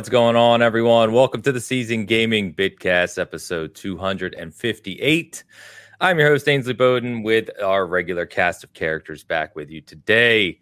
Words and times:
What's 0.00 0.08
going 0.08 0.34
on, 0.34 0.62
everyone? 0.62 1.12
Welcome 1.12 1.42
to 1.42 1.52
the 1.52 1.60
Seasoned 1.60 2.08
Gaming 2.08 2.54
Bitcast, 2.54 3.18
episode 3.18 3.74
258. 3.74 5.44
I'm 6.00 6.18
your 6.18 6.28
host, 6.28 6.48
Ainsley 6.48 6.72
Bowden, 6.72 7.22
with 7.22 7.50
our 7.62 7.84
regular 7.84 8.24
cast 8.24 8.64
of 8.64 8.72
characters 8.72 9.24
back 9.24 9.54
with 9.54 9.68
you 9.68 9.82
today. 9.82 10.58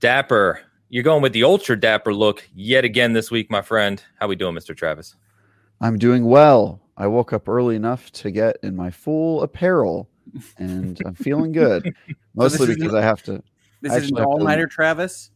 Dapper, 0.00 0.60
you're 0.90 1.02
going 1.02 1.22
with 1.22 1.32
the 1.32 1.42
ultra 1.42 1.74
dapper 1.74 2.12
look 2.12 2.46
yet 2.54 2.84
again 2.84 3.14
this 3.14 3.30
week, 3.30 3.50
my 3.50 3.62
friend. 3.62 4.04
How 4.20 4.28
we 4.28 4.36
doing, 4.36 4.54
Mr. 4.54 4.76
Travis? 4.76 5.16
I'm 5.80 5.96
doing 5.96 6.26
well. 6.26 6.82
I 6.98 7.06
woke 7.06 7.32
up 7.32 7.48
early 7.48 7.76
enough 7.76 8.12
to 8.12 8.30
get 8.30 8.58
in 8.62 8.76
my 8.76 8.90
full 8.90 9.42
apparel, 9.42 10.10
and 10.58 11.00
I'm 11.06 11.14
feeling 11.14 11.52
good. 11.52 11.94
Mostly 12.34 12.66
this 12.66 12.76
because 12.76 12.92
I 12.92 13.00
have 13.00 13.22
to. 13.22 13.42
This 13.80 13.94
is 13.94 13.96
an 13.96 14.02
actually 14.02 14.20
have 14.20 14.26
to- 14.26 14.30
all 14.32 14.38
nighter 14.40 14.66
Travis. 14.66 15.30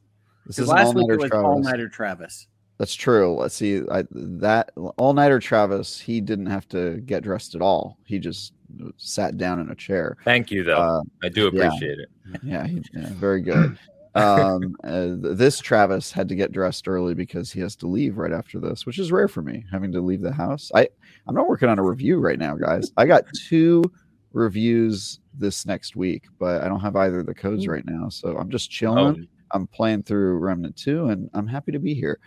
This 0.44 0.58
is 0.58 0.68
last 0.68 0.94
week 0.94 1.06
it 1.08 1.16
was 1.16 1.30
Travis. 1.30 1.46
all 1.46 1.58
nighter 1.60 1.88
Travis. 1.88 2.48
That's 2.78 2.94
true. 2.94 3.36
Let's 3.38 3.54
see. 3.54 3.82
I, 3.90 4.04
that 4.10 4.70
all 4.96 5.12
nighter 5.12 5.38
Travis. 5.38 6.00
He 6.00 6.20
didn't 6.20 6.46
have 6.46 6.68
to 6.68 6.98
get 6.98 7.22
dressed 7.22 7.54
at 7.54 7.62
all. 7.62 7.98
He 8.04 8.18
just 8.18 8.52
sat 8.96 9.36
down 9.36 9.60
in 9.60 9.70
a 9.70 9.74
chair. 9.74 10.16
Thank 10.24 10.50
you, 10.50 10.64
though. 10.64 10.76
Uh, 10.76 11.02
I 11.22 11.28
do 11.28 11.50
yeah. 11.52 11.66
appreciate 11.66 11.98
it. 11.98 12.08
yeah, 12.42 12.66
he, 12.66 12.82
yeah, 12.92 13.08
very 13.10 13.42
good. 13.42 13.78
Um, 14.16 14.76
uh, 14.84 15.10
this 15.18 15.60
Travis 15.60 16.10
had 16.10 16.28
to 16.28 16.34
get 16.34 16.50
dressed 16.50 16.88
early 16.88 17.14
because 17.14 17.52
he 17.52 17.60
has 17.60 17.76
to 17.76 17.86
leave 17.86 18.18
right 18.18 18.32
after 18.32 18.58
this, 18.58 18.86
which 18.86 18.98
is 18.98 19.12
rare 19.12 19.28
for 19.28 19.42
me, 19.42 19.64
having 19.70 19.92
to 19.92 20.00
leave 20.00 20.20
the 20.20 20.32
house. 20.32 20.72
I 20.74 20.88
I'm 21.28 21.34
not 21.34 21.48
working 21.48 21.68
on 21.68 21.78
a 21.78 21.84
review 21.84 22.18
right 22.18 22.38
now, 22.38 22.56
guys. 22.56 22.90
I 22.96 23.06
got 23.06 23.24
two 23.48 23.84
reviews 24.32 25.20
this 25.32 25.64
next 25.64 25.94
week, 25.94 26.26
but 26.38 26.62
I 26.62 26.68
don't 26.68 26.80
have 26.80 26.96
either 26.96 27.20
of 27.20 27.26
the 27.26 27.34
codes 27.34 27.68
right 27.68 27.86
now, 27.86 28.08
so 28.08 28.36
I'm 28.36 28.50
just 28.50 28.70
chilling. 28.70 29.16
Oh, 29.20 29.26
I'm 29.52 29.68
playing 29.68 30.02
through 30.02 30.38
Remnant 30.38 30.76
2 30.76 31.06
and 31.10 31.30
I'm 31.32 31.46
happy 31.46 31.70
to 31.72 31.78
be 31.78 31.94
here. 31.94 32.18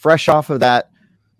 Fresh 0.00 0.30
off 0.30 0.48
of 0.48 0.60
that 0.60 0.90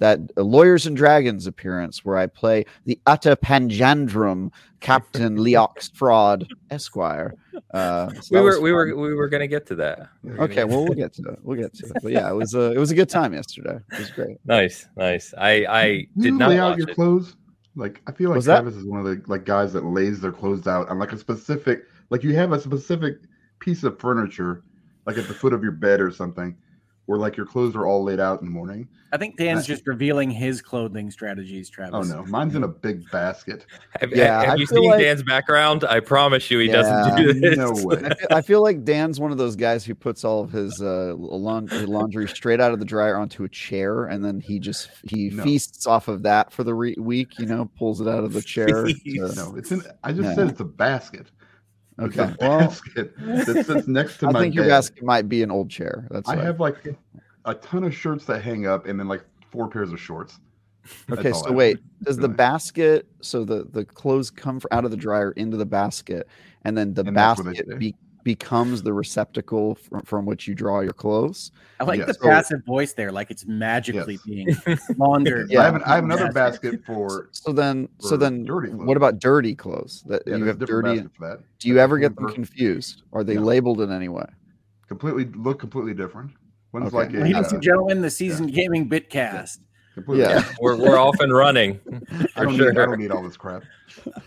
that 0.00 0.19
uh, 0.36 0.42
Lawyers 0.42 0.86
and 0.86 0.94
Dragons 0.94 1.47
appearance 1.47 2.05
where 2.05 2.19
I 2.19 2.27
play 2.27 2.66
the 2.84 3.00
utter 3.06 3.34
panjandrum 3.36 4.50
Captain 4.80 5.36
Leox 5.39 5.91
Fraud 5.94 6.47
Esquire. 6.70 7.34
Uh, 7.72 8.11
so 8.20 8.28
we 8.31 8.36
that 8.36 8.42
was 8.42 8.56
were 8.56 8.61
we 8.61 8.72
were 8.72 8.97
we 8.97 9.14
were 9.14 9.28
gonna 9.28 9.47
get 9.47 9.64
to 9.69 9.75
that. 9.77 10.11
We 10.22 10.33
Okay, 10.33 10.64
well 10.64 10.84
we'll 10.84 10.92
get 10.92 11.14
to 11.14 11.22
it. 11.22 11.38
We'll 11.42 11.58
get 11.58 11.72
to 11.75 11.86
it. 11.86 11.92
But 12.03 12.12
yeah, 12.12 12.31
it 12.31 12.34
was 12.34 12.53
a 12.53 12.72
it 12.72 12.78
was 12.78 12.91
a 12.91 12.94
good 12.94 13.08
time 13.08 13.33
yesterday. 13.33 13.78
It 13.92 13.98
was 13.98 14.11
great. 14.11 14.36
nice, 14.44 14.86
nice. 14.94 15.33
I 15.38 15.64
I 15.64 15.84
you 15.86 16.08
did 16.19 16.34
not 16.34 16.50
lay 16.50 16.58
out 16.58 16.77
your 16.77 16.91
it. 16.91 16.94
clothes. 16.94 17.36
Like 17.77 18.03
I 18.06 18.12
feel 18.12 18.28
like 18.28 18.36
Was 18.36 18.44
Travis 18.44 18.75
is 18.75 18.84
one 18.84 19.00
of 19.00 19.06
the 19.06 19.22
like 19.27 19.47
guys 19.47 19.72
that 19.72 19.84
lays 19.86 20.20
their 20.20 20.33
clothes 20.33 20.66
out 20.66 20.91
on 20.91 20.98
like 20.98 21.12
a 21.12 21.19
specific 21.19 21.84
like 22.11 22.22
you 22.22 22.34
have 22.34 22.53
a 22.53 22.61
specific 22.61 23.20
piece 23.58 23.84
of 23.84 23.98
furniture 23.98 24.64
like 25.06 25.16
at 25.16 25.28
the 25.28 25.34
foot 25.34 25.55
of 25.55 25.62
your 25.62 25.72
bed 25.72 26.00
or 26.00 26.11
something 26.11 26.55
where 27.11 27.19
like 27.19 27.36
your 27.36 27.44
clothes 27.44 27.75
are 27.75 27.86
all 27.86 28.05
laid 28.05 28.20
out 28.20 28.39
in 28.41 28.47
the 28.47 28.53
morning. 28.53 28.86
I 29.12 29.16
think 29.16 29.36
Dan's 29.36 29.64
I- 29.64 29.66
just 29.66 29.84
revealing 29.84 30.30
his 30.30 30.62
clothing 30.62 31.11
strategies, 31.11 31.69
Travis. 31.69 31.92
Oh 31.92 32.03
no, 32.03 32.25
mine's 32.27 32.55
in 32.55 32.62
a 32.62 32.69
big 32.69 33.11
basket. 33.11 33.66
Have, 34.00 34.12
Yeah, 34.12 34.42
have 34.42 34.50
I 34.50 34.55
you 34.55 34.66
feel 34.69 34.83
seen 34.83 34.91
like- 34.91 35.00
Dan's 35.00 35.25
background? 35.25 35.83
I 35.83 35.98
promise 35.98 36.48
you, 36.53 36.61
he 36.61 36.66
Yeah, 36.69 36.83
doesn't 36.83 37.16
do 37.16 37.33
this. 37.41 37.56
No 37.58 37.72
way. 37.72 37.97
I 38.05 38.14
feel, 38.14 38.27
I 38.31 38.42
feel 38.42 38.62
like 38.62 38.84
Dan's 38.84 39.19
one 39.19 39.33
of 39.33 39.38
those 39.38 39.56
guys 39.56 39.84
who 39.84 39.97
puts 39.97 40.22
all 40.25 40.44
of 40.44 40.53
his 40.53 40.81
uh, 40.81 41.15
laundry, 41.19 41.84
laundry 41.87 42.28
straight 42.28 42.60
out 42.60 42.72
of 42.72 42.78
the 42.78 42.84
dryer 42.84 43.16
onto 43.16 43.42
a 43.42 43.48
chair, 43.48 44.04
and 44.04 44.25
then 44.25 44.38
he 44.38 44.60
just 44.60 44.88
he 45.09 45.31
No. 45.31 45.42
feasts 45.42 45.88
off 45.88 46.06
of 46.06 46.22
that 46.22 46.53
for 46.53 46.62
the 46.62 46.75
re- 46.75 46.94
week. 46.97 47.41
You 47.41 47.47
know, 47.47 47.69
pulls 47.77 48.00
it 48.00 48.06
out 48.06 48.22
of 48.22 48.32
the 48.32 48.42
chair. 48.42 48.84
to- 48.84 48.94
No, 49.34 49.56
it's 49.56 49.72
in. 49.72 49.82
I 50.04 50.12
just 50.12 50.28
No. 50.28 50.34
said 50.37 50.50
it's 50.50 50.60
a 50.60 50.65
basket. 50.65 51.27
It's 51.99 52.19
okay, 52.19 52.33
a 52.33 52.37
well, 52.41 52.59
basket 52.61 53.15
that 53.19 53.65
sits 53.67 53.87
next 53.87 54.19
to 54.19 54.28
I 54.28 54.33
my 54.33 54.41
think 54.41 54.55
your 54.55 54.65
bed. 54.65 54.71
basket 54.71 55.03
might 55.05 55.28
be 55.28 55.43
an 55.43 55.51
old 55.51 55.71
chair. 55.71 56.06
That's 56.11 56.28
I 56.28 56.37
why. 56.37 56.43
have 56.45 56.61
like 56.61 56.77
a 57.45 57.55
ton 57.55 57.84
of 57.84 57.95
shirts 57.95 58.25
that 58.27 58.41
hang 58.43 58.67
up, 58.67 58.87
and 58.87 58.99
then 58.99 59.09
like 59.09 59.25
four 59.51 59.69
pairs 59.69 59.93
of 59.93 60.01
shorts. 60.01 60.39
That's 61.09 61.21
Okay, 61.21 61.31
all 61.31 61.37
I 61.37 61.43
so 61.43 61.49
have. 61.49 61.56
wait, 61.56 61.78
does 62.05 62.17
the 62.17 62.28
basket 62.28 63.06
so 63.21 63.45
the 63.45 63.65
the 63.71 63.84
clothes 63.84 64.31
come 64.31 64.61
fr- 64.61 64.69
out 64.71 64.84
of 64.84 64.91
the 64.91 64.97
dryer 64.97 65.33
into 65.33 65.56
the 65.56 65.67
basket, 65.67 66.27
and 66.65 66.77
then 66.77 66.95
the 66.95 67.05
And 67.05 67.17
that's 67.17 67.39
what 67.39 67.47
they 67.47 67.53
basket 67.53 67.78
be, 67.78 67.95
becomes 68.25 68.82
the 68.82 68.92
receptacle 68.92 69.75
from, 69.75 70.03
from 70.03 70.26
which 70.26 70.47
you 70.48 70.54
draw 70.54 70.81
your 70.81 70.92
clothes? 70.92 71.53
I 71.78 71.84
like 71.84 71.98
Yes. 71.98 72.08
the 72.08 72.14
So- 72.14 72.28
passive 72.28 72.64
voice 72.64 72.92
there, 72.92 73.10
like 73.12 73.31
it's 73.31 73.47
magically 73.47 74.19
Yes. 74.26 74.62
being 74.64 74.78
laundered. 74.97 75.50
Yeah. 75.50 75.60
I 75.60 75.64
have 75.64 75.75
an, 75.76 75.82
I 75.84 75.94
have 75.97 76.04
another 76.04 76.32
Basket. 76.32 76.72
basket 76.72 76.80
for. 76.86 77.28
So 77.32 77.53
then, 77.53 77.88
so 77.98 78.16
then, 78.16 78.44
dirty 78.44 78.70
what 78.72 78.97
about 78.97 79.19
dirty 79.19 79.54
clothes? 79.54 80.03
That 80.06 80.22
Yeah, 80.26 80.36
you 80.36 80.44
have 80.44 80.59
dirty. 80.59 81.03
for 81.16 81.28
that. 81.28 81.41
Do 81.59 81.69
you 81.69 81.78
ever 81.78 81.98
get 81.98 82.14
them 82.16 82.28
confused? 82.32 83.03
Are 83.12 83.25
they 83.25 83.34
No. 83.34 83.42
labeled 83.42 83.80
in 83.80 83.91
any 83.92 84.09
way? 84.09 84.26
completely 84.88 85.25
look 85.36 85.60
completely 85.60 85.94
different. 85.94 86.32
One's 86.72 86.88
Okay. 86.88 86.97
like 86.97 87.14
a, 87.14 87.19
Ladies 87.19 87.36
uh, 87.53 87.54
and 87.54 87.62
gentlemen, 87.62 88.00
the 88.00 88.10
seasoned 88.10 88.53
gaming 88.53 88.88
bitcast. 88.88 89.59
completely 89.94 90.25
Yeah. 90.25 90.44
We're 90.60 90.76
we're 90.76 90.98
off 90.98 91.20
and 91.20 91.32
running 91.32 91.78
I 92.36 92.42
don't, 92.42 92.56
need, 92.56 92.69
I 92.70 92.72
don't 92.72 92.98
need 92.98 93.12
all 93.12 93.22
this 93.22 93.36
crap. 93.36 93.62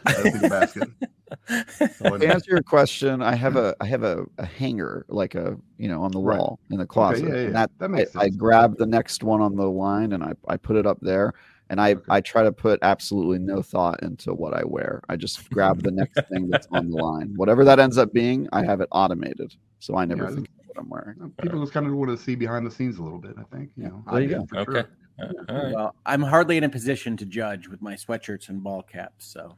I 0.05 0.13
don't 0.13 0.33
need 0.35 0.43
a 0.45 0.49
basket. 0.49 0.87
So 1.97 2.17
To 2.17 2.27
answer 2.27 2.51
your 2.51 2.63
question, 2.63 3.21
I 3.21 3.35
have 3.35 3.55
a 3.55 3.75
I 3.79 3.85
have 3.85 4.03
a, 4.03 4.25
a 4.37 4.45
hanger 4.45 5.05
like 5.09 5.35
a 5.35 5.57
you 5.77 5.87
know 5.87 6.03
on 6.03 6.11
the 6.11 6.19
Right. 6.19 6.37
wall 6.39 6.59
in 6.71 6.77
the 6.77 6.87
closet. 6.87 7.27
yeah, 7.27 7.33
yeah, 7.35 7.45
and 7.45 7.55
that, 7.55 7.71
that 7.79 7.89
makes 7.89 8.15
I, 8.15 8.23
I 8.23 8.29
grab 8.29 8.77
the 8.77 8.85
next 8.85 9.23
one 9.23 9.41
on 9.41 9.55
the 9.55 9.69
line 9.69 10.13
and 10.13 10.23
I, 10.23 10.33
I 10.47 10.57
put 10.57 10.75
it 10.75 10.85
up 10.87 10.97
there. 11.01 11.33
And 11.69 11.79
I, 11.81 11.91
Okay. 11.91 12.03
I 12.09 12.21
try 12.21 12.43
to 12.43 12.51
put 12.51 12.77
absolutely 12.83 13.39
no 13.39 13.61
thought 13.61 14.03
into 14.03 14.33
what 14.33 14.53
I 14.53 14.63
wear. 14.65 15.01
I 15.09 15.15
just 15.15 15.49
grab 15.49 15.81
the 15.81 15.91
next 15.91 16.19
thing 16.29 16.47
that's 16.49 16.67
on 16.71 16.89
the 16.89 16.97
line. 16.97 17.33
Whatever 17.35 17.63
that 17.65 17.79
ends 17.79 17.97
up 17.97 18.11
being, 18.13 18.47
I 18.51 18.63
have 18.63 18.81
it 18.81 18.89
automated. 18.91 19.55
So 19.79 19.95
I 19.95 20.05
never 20.05 20.25
Yeah, 20.25 20.35
think 20.35 20.49
of 20.49 20.65
what 20.67 20.77
I'm 20.83 20.89
wearing. 20.89 21.33
People 21.41 21.61
just 21.61 21.73
kind 21.73 21.87
of 21.87 21.93
want 21.93 22.11
to 22.11 22.17
see 22.17 22.35
behind 22.35 22.67
the 22.67 22.71
scenes 22.71 22.97
a 22.97 23.01
little 23.03 23.17
bit. 23.17 23.35
I 23.39 23.43
think 23.55 23.71
you 23.77 23.85
know. 23.85 24.03
There 24.07 24.15
I 24.17 24.19
you 24.19 24.27
go. 24.29 24.45
for 24.49 24.57
Okay. 24.59 24.71
sure. 24.71 24.89
Uh, 25.19 25.25
all 25.49 25.63
right. 25.63 25.73
Well, 25.73 25.95
I'm 26.05 26.21
hardly 26.21 26.57
in 26.57 26.63
a 26.63 26.69
position 26.69 27.17
to 27.17 27.25
judge 27.25 27.67
with 27.67 27.81
my 27.81 27.93
sweatshirts 27.95 28.49
and 28.49 28.61
ball 28.61 28.83
caps. 28.83 29.25
So 29.25 29.55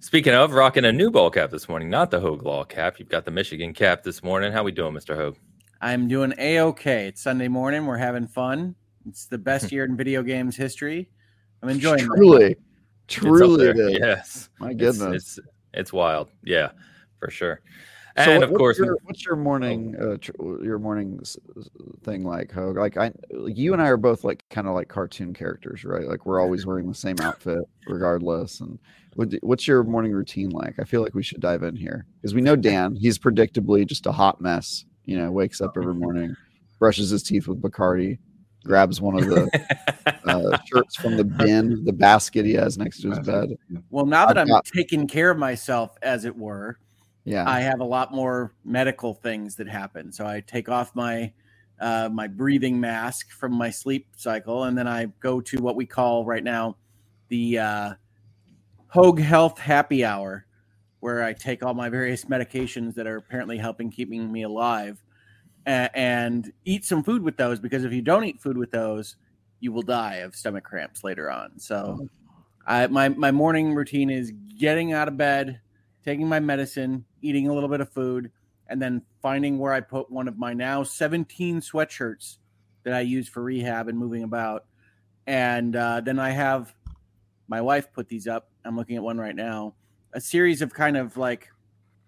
Speaking 0.00 0.32
of 0.32 0.52
rocking 0.52 0.84
a 0.86 0.92
new 0.92 1.10
ball 1.10 1.30
cap 1.30 1.50
this 1.50 1.68
morning, 1.68 1.90
not 1.90 2.10
the 2.10 2.20
Hogue 2.20 2.42
Law 2.42 2.64
cap. 2.64 2.98
You've 2.98 3.10
got 3.10 3.24
the 3.26 3.30
Michigan 3.30 3.74
cap 3.74 4.02
this 4.02 4.22
morning. 4.22 4.50
How 4.52 4.62
we 4.62 4.72
doing, 4.72 4.94
Mr. 4.94 5.14
Hogue? 5.14 5.36
I'm 5.82 6.08
doing 6.08 6.32
a 6.38 6.60
okay. 6.60 7.06
It's 7.08 7.22
Sunday 7.22 7.48
morning. 7.48 7.84
We're 7.86 7.98
having 7.98 8.26
fun. 8.26 8.74
It's 9.06 9.26
the 9.26 9.38
best 9.38 9.70
year 9.72 9.84
in 9.84 9.96
video 9.96 10.22
games 10.22 10.56
history. 10.56 11.08
I'm 11.62 11.68
enjoying. 11.68 12.06
myself. 12.08 12.16
Truly, 12.16 12.44
It's 12.46 13.16
up 13.18 13.22
truly 13.24 13.68
it 13.68 13.76
is. 13.78 13.98
Yes. 14.00 14.48
My 14.58 14.72
goodness. 14.72 15.38
it's 15.38 15.38
it's 15.74 15.92
wild. 15.92 16.28
Yeah, 16.44 16.70
for 17.18 17.30
sure. 17.30 17.60
So 18.16 18.22
And 18.24 18.40
what- 18.40 18.50
of 18.50 18.56
course, 18.56 18.78
your, 18.78 18.96
what's 19.04 19.24
your 19.24 19.36
morning, 19.36 19.94
uh, 19.96 20.16
tr- 20.16 20.32
your 20.64 20.78
morning 20.78 21.18
s- 21.22 21.38
s- 21.58 21.68
thing 22.02 22.24
like, 22.24 22.50
Hogue? 22.50 22.76
Like 22.76 22.96
I, 22.96 23.12
like 23.30 23.56
you 23.56 23.72
and 23.74 23.80
I 23.82 23.88
are 23.88 23.96
both 23.98 24.24
like 24.24 24.44
kind 24.50 24.66
of 24.66 24.74
like 24.74 24.88
cartoon 24.88 25.32
characters, 25.34 25.84
right? 25.84 26.06
Like 26.08 26.24
we're 26.26 26.40
always 26.40 26.64
wearing 26.66 26.88
the 26.88 26.94
same 26.94 27.16
outfit 27.20 27.60
regardless. 27.86 28.60
And 28.60 28.78
what, 29.14 29.32
what's 29.42 29.66
your 29.66 29.82
morning 29.84 30.12
routine 30.12 30.50
like? 30.50 30.74
I 30.78 30.84
feel 30.84 31.02
like 31.02 31.14
we 31.14 31.22
should 31.22 31.40
dive 31.40 31.62
in 31.62 31.76
here 31.76 32.06
because 32.20 32.34
we 32.34 32.40
know 32.40 32.56
Dan. 32.56 32.94
He's 32.94 33.18
predictably 33.18 33.86
just 33.86 34.06
a 34.06 34.12
hot 34.12 34.40
mess. 34.40 34.84
You 35.04 35.16
know, 35.16 35.32
wakes 35.32 35.60
up 35.60 35.76
every 35.76 35.94
morning, 35.94 36.36
brushes 36.78 37.10
his 37.10 37.22
teeth 37.22 37.48
with 37.48 37.60
Bacardi, 37.60 38.18
grabs 38.64 39.00
one 39.00 39.18
of 39.18 39.26
the 39.26 39.50
uh, 40.24 40.56
shirts 40.66 40.94
from 40.96 41.16
the 41.16 41.24
bin, 41.24 41.84
the 41.84 41.92
basket 41.92 42.44
he 42.44 42.52
has 42.52 42.78
next 42.78 43.00
to 43.02 43.10
his 43.10 43.18
bed. 43.20 43.56
Well, 43.90 44.06
now 44.06 44.26
that 44.26 44.38
I've 44.38 44.42
I'm 44.42 44.48
got- 44.48 44.64
taking 44.66 45.08
care 45.08 45.30
of 45.30 45.38
myself, 45.38 45.96
as 46.02 46.24
it 46.24 46.36
were, 46.36 46.78
Yeah, 47.24 47.48
I 47.48 47.60
have 47.60 47.80
a 47.80 47.84
lot 47.84 48.12
more 48.12 48.54
medical 48.64 49.14
things 49.14 49.56
that 49.56 49.68
happen. 49.68 50.12
So 50.12 50.26
I 50.26 50.40
take 50.40 50.68
off 50.68 50.94
my 50.94 51.32
uh, 51.80 52.08
my 52.12 52.26
breathing 52.28 52.78
mask 52.78 53.30
from 53.30 53.52
my 53.54 53.70
sleep 53.70 54.06
cycle, 54.16 54.64
and 54.64 54.76
then 54.78 54.86
I 54.86 55.06
go 55.20 55.40
to 55.40 55.60
what 55.62 55.74
we 55.76 55.86
call 55.86 56.24
right 56.24 56.44
now 56.44 56.76
the 57.28 57.58
uh, 57.58 57.94
Hogue 58.90 59.20
Health 59.20 59.56
Happy 59.58 60.04
Hour, 60.04 60.46
where 60.98 61.22
I 61.22 61.32
take 61.32 61.62
all 61.62 61.74
my 61.74 61.88
various 61.88 62.24
medications 62.24 62.94
that 62.96 63.06
are 63.06 63.16
apparently 63.16 63.56
helping 63.56 63.88
keeping 63.88 64.30
me 64.32 64.42
alive, 64.42 65.00
a- 65.64 65.96
and 65.96 66.52
eat 66.64 66.84
some 66.84 67.04
food 67.04 67.22
with 67.22 67.36
those. 67.36 67.60
Because 67.60 67.84
if 67.84 67.92
you 67.92 68.02
don't 68.02 68.24
eat 68.24 68.40
food 68.40 68.58
with 68.58 68.72
those, 68.72 69.14
you 69.60 69.70
will 69.70 69.82
die 69.82 70.16
of 70.16 70.34
stomach 70.34 70.64
cramps 70.64 71.04
later 71.04 71.30
on. 71.30 71.56
So, 71.56 72.08
I, 72.66 72.88
my 72.88 73.10
my 73.10 73.30
morning 73.30 73.74
routine 73.74 74.10
is 74.10 74.32
getting 74.58 74.92
out 74.92 75.06
of 75.06 75.16
bed, 75.16 75.60
taking 76.04 76.28
my 76.28 76.40
medicine, 76.40 77.04
eating 77.22 77.46
a 77.46 77.54
little 77.54 77.68
bit 77.68 77.80
of 77.80 77.92
food, 77.92 78.32
and 78.66 78.82
then 78.82 79.02
finding 79.22 79.58
where 79.58 79.72
I 79.72 79.82
put 79.82 80.10
one 80.10 80.26
of 80.26 80.36
my 80.36 80.52
now 80.52 80.82
17 80.82 81.60
sweatshirts 81.60 82.38
that 82.82 82.94
I 82.94 83.00
use 83.00 83.28
for 83.28 83.40
rehab 83.42 83.86
and 83.86 83.96
moving 83.96 84.24
about. 84.24 84.64
And 85.28 85.76
uh, 85.76 86.00
then 86.00 86.18
I 86.18 86.30
have 86.30 86.74
my 87.46 87.60
wife 87.60 87.92
put 87.92 88.08
these 88.08 88.26
up. 88.26 88.49
I'm 88.64 88.76
looking 88.76 88.96
at 88.96 89.02
one 89.02 89.18
right 89.18 89.34
now. 89.34 89.74
A 90.12 90.20
series 90.20 90.62
of 90.62 90.72
kind 90.74 90.96
of 90.96 91.16
like 91.16 91.48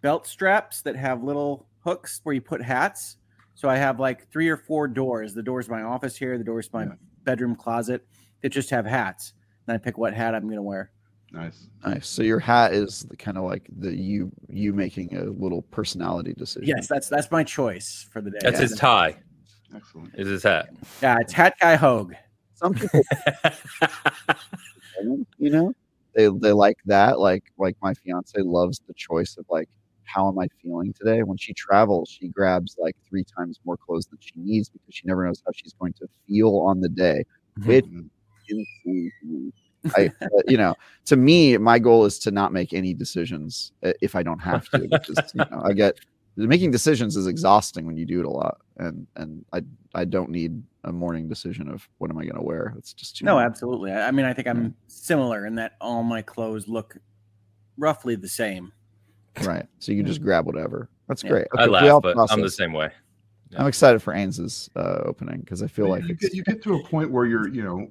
belt 0.00 0.26
straps 0.26 0.82
that 0.82 0.96
have 0.96 1.22
little 1.22 1.66
hooks 1.84 2.20
where 2.24 2.34
you 2.34 2.40
put 2.40 2.62
hats. 2.62 3.16
So 3.54 3.68
I 3.68 3.76
have 3.76 4.00
like 4.00 4.30
three 4.30 4.48
or 4.48 4.56
four 4.56 4.88
doors. 4.88 5.34
The 5.34 5.42
door's 5.42 5.68
my 5.68 5.82
office 5.82 6.16
here, 6.16 6.36
the 6.38 6.44
door's 6.44 6.72
my 6.72 6.84
Yeah. 6.84 6.92
bedroom 7.24 7.54
closet 7.54 8.04
that 8.42 8.48
just 8.50 8.70
have 8.70 8.84
hats. 8.86 9.34
And 9.66 9.74
I 9.74 9.78
pick 9.78 9.98
what 9.98 10.12
hat 10.14 10.34
I'm 10.34 10.42
going 10.44 10.56
to 10.56 10.62
wear. 10.62 10.90
Nice. 11.30 11.68
Nice. 11.86 12.08
So 12.08 12.22
your 12.22 12.40
hat 12.40 12.74
is 12.74 13.04
the 13.04 13.16
kind 13.16 13.38
of 13.38 13.44
like 13.44 13.66
the 13.78 13.94
you 13.96 14.30
you 14.50 14.72
making 14.74 15.16
a 15.16 15.24
little 15.24 15.62
personality 15.62 16.34
decision. 16.34 16.68
Yes, 16.68 16.88
that's 16.88 17.08
that's 17.08 17.30
my 17.30 17.42
choice 17.44 18.06
for 18.12 18.20
the 18.20 18.30
day. 18.30 18.38
that's 18.42 18.56
Yeah. 18.56 18.60
his 18.62 18.74
tie. 18.74 19.16
Excellent. 19.74 20.10
Is 20.14 20.28
his 20.28 20.42
hat? 20.42 20.68
Yeah, 21.00 21.16
it's 21.20 21.32
Hat 21.32 21.54
Guy 21.58 21.76
Hogue. 21.76 22.12
Some 22.54 22.74
people, 22.74 23.00
you 25.38 25.50
know, 25.50 25.72
they 26.14 26.28
they 26.40 26.52
like 26.52 26.78
that. 26.86 27.18
Like 27.20 27.44
like 27.58 27.76
my 27.82 27.94
fiance 27.94 28.38
loves 28.40 28.80
the 28.86 28.94
choice 28.96 29.36
of 29.38 29.46
like 29.50 29.68
how 30.04 30.28
am 30.28 30.38
I 30.38 30.48
feeling 30.62 30.92
today? 30.98 31.22
When 31.22 31.38
she 31.38 31.54
travels, 31.54 32.10
she 32.10 32.28
grabs 32.28 32.76
like 32.78 32.96
three 33.08 33.24
times 33.38 33.58
more 33.64 33.76
clothes 33.78 34.06
than 34.06 34.18
she 34.20 34.32
needs 34.36 34.68
because 34.68 34.94
she 34.94 35.06
never 35.06 35.24
knows 35.26 35.42
how 35.46 35.52
she's 35.54 35.74
going 35.80 35.94
to 35.94 36.08
feel 36.26 36.56
on 36.58 36.80
the 36.80 36.88
day. 36.88 37.24
Which 37.64 37.84
Mhm. 37.86 38.10
insane 38.48 39.10
to 39.20 39.26
me. 39.26 39.52
I, 39.96 40.06
uh, 40.06 40.42
you 40.46 40.56
know, 40.56 40.74
to 41.06 41.16
me, 41.16 41.56
my 41.58 41.78
goal 41.78 42.04
is 42.04 42.18
to 42.20 42.30
not 42.30 42.52
make 42.52 42.72
any 42.72 42.94
decisions 42.94 43.72
uh, 43.84 43.92
if 44.00 44.14
I 44.14 44.22
don't 44.22 44.38
have 44.38 44.68
to. 44.70 44.88
Because 44.88 45.22
you 45.34 45.44
know, 45.50 45.62
I 45.64 45.72
get 45.72 45.96
making 46.36 46.70
decisions 46.70 47.16
is 47.16 47.26
exhausting 47.26 47.86
when 47.86 47.96
you 47.96 48.06
do 48.06 48.20
it 48.20 48.26
a 48.26 48.30
lot, 48.30 48.58
and 48.82 49.06
and 49.16 49.44
I 49.52 49.62
I 49.94 50.04
don't 50.04 50.30
need 50.30 50.62
a 50.84 50.92
morning 50.92 51.28
decision 51.28 51.68
of 51.68 51.88
what 51.98 52.10
am 52.10 52.18
I 52.18 52.22
going 52.24 52.36
to 52.36 52.42
wear. 52.42 52.74
It's 52.76 52.92
just 52.92 53.16
too 53.16 53.24
No, 53.24 53.36
much. 53.36 53.46
absolutely. 53.46 53.92
I 53.92 54.08
I 54.08 54.10
mean, 54.10 54.26
I 54.26 54.32
think 54.32 54.48
I'm 54.48 54.74
similar 54.88 55.46
in 55.46 55.54
that 55.56 55.72
all 55.80 56.02
my 56.02 56.22
clothes 56.22 56.68
look 56.68 56.96
roughly 57.78 58.16
the 58.16 58.28
same. 58.28 58.72
right. 59.44 59.66
So 59.78 59.92
you 59.92 59.98
can 59.98 60.06
just 60.06 60.22
grab 60.28 60.46
whatever. 60.46 60.88
That's 61.08 61.22
Yeah. 61.22 61.30
great. 61.30 61.46
I 61.56 61.62
Okay, 61.62 61.64
we 61.66 61.70
laugh, 61.70 61.90
all 61.90 62.00
but 62.00 62.16
I'm 62.30 62.40
the 62.42 62.50
same 62.50 62.72
way. 62.72 62.90
I'm 63.56 63.66
excited 63.66 64.00
for 64.02 64.14
Ains's 64.14 64.70
uh, 64.76 65.00
opening 65.04 65.40
because 65.40 65.62
I 65.62 65.66
feel 65.66 65.84
you, 65.84 65.90
like 65.90 66.08
you 66.08 66.14
get, 66.14 66.34
you 66.34 66.42
get 66.42 66.62
to 66.62 66.74
a 66.76 66.82
point 66.82 67.10
where 67.10 67.26
you're, 67.26 67.48
you 67.48 67.62
know, 67.62 67.90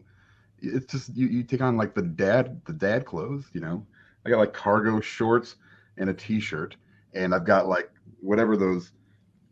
it's 0.58 0.92
just 0.92 1.16
you, 1.16 1.28
you 1.28 1.44
take 1.44 1.62
on 1.62 1.78
like 1.78 1.94
the 1.94 2.02
dad 2.02 2.60
the 2.66 2.74
dad 2.74 3.06
clothes. 3.06 3.46
You 3.54 3.62
know, 3.62 3.86
I 4.26 4.30
got 4.32 4.40
like 4.40 4.54
cargo 4.54 5.00
shorts 5.00 5.56
and 5.98 6.10
a 6.10 6.14
t-shirt, 6.16 6.78
and 7.14 7.34
I've 7.36 7.46
got 7.46 7.68
like 7.68 7.92
whatever 8.20 8.58
those 8.58 8.92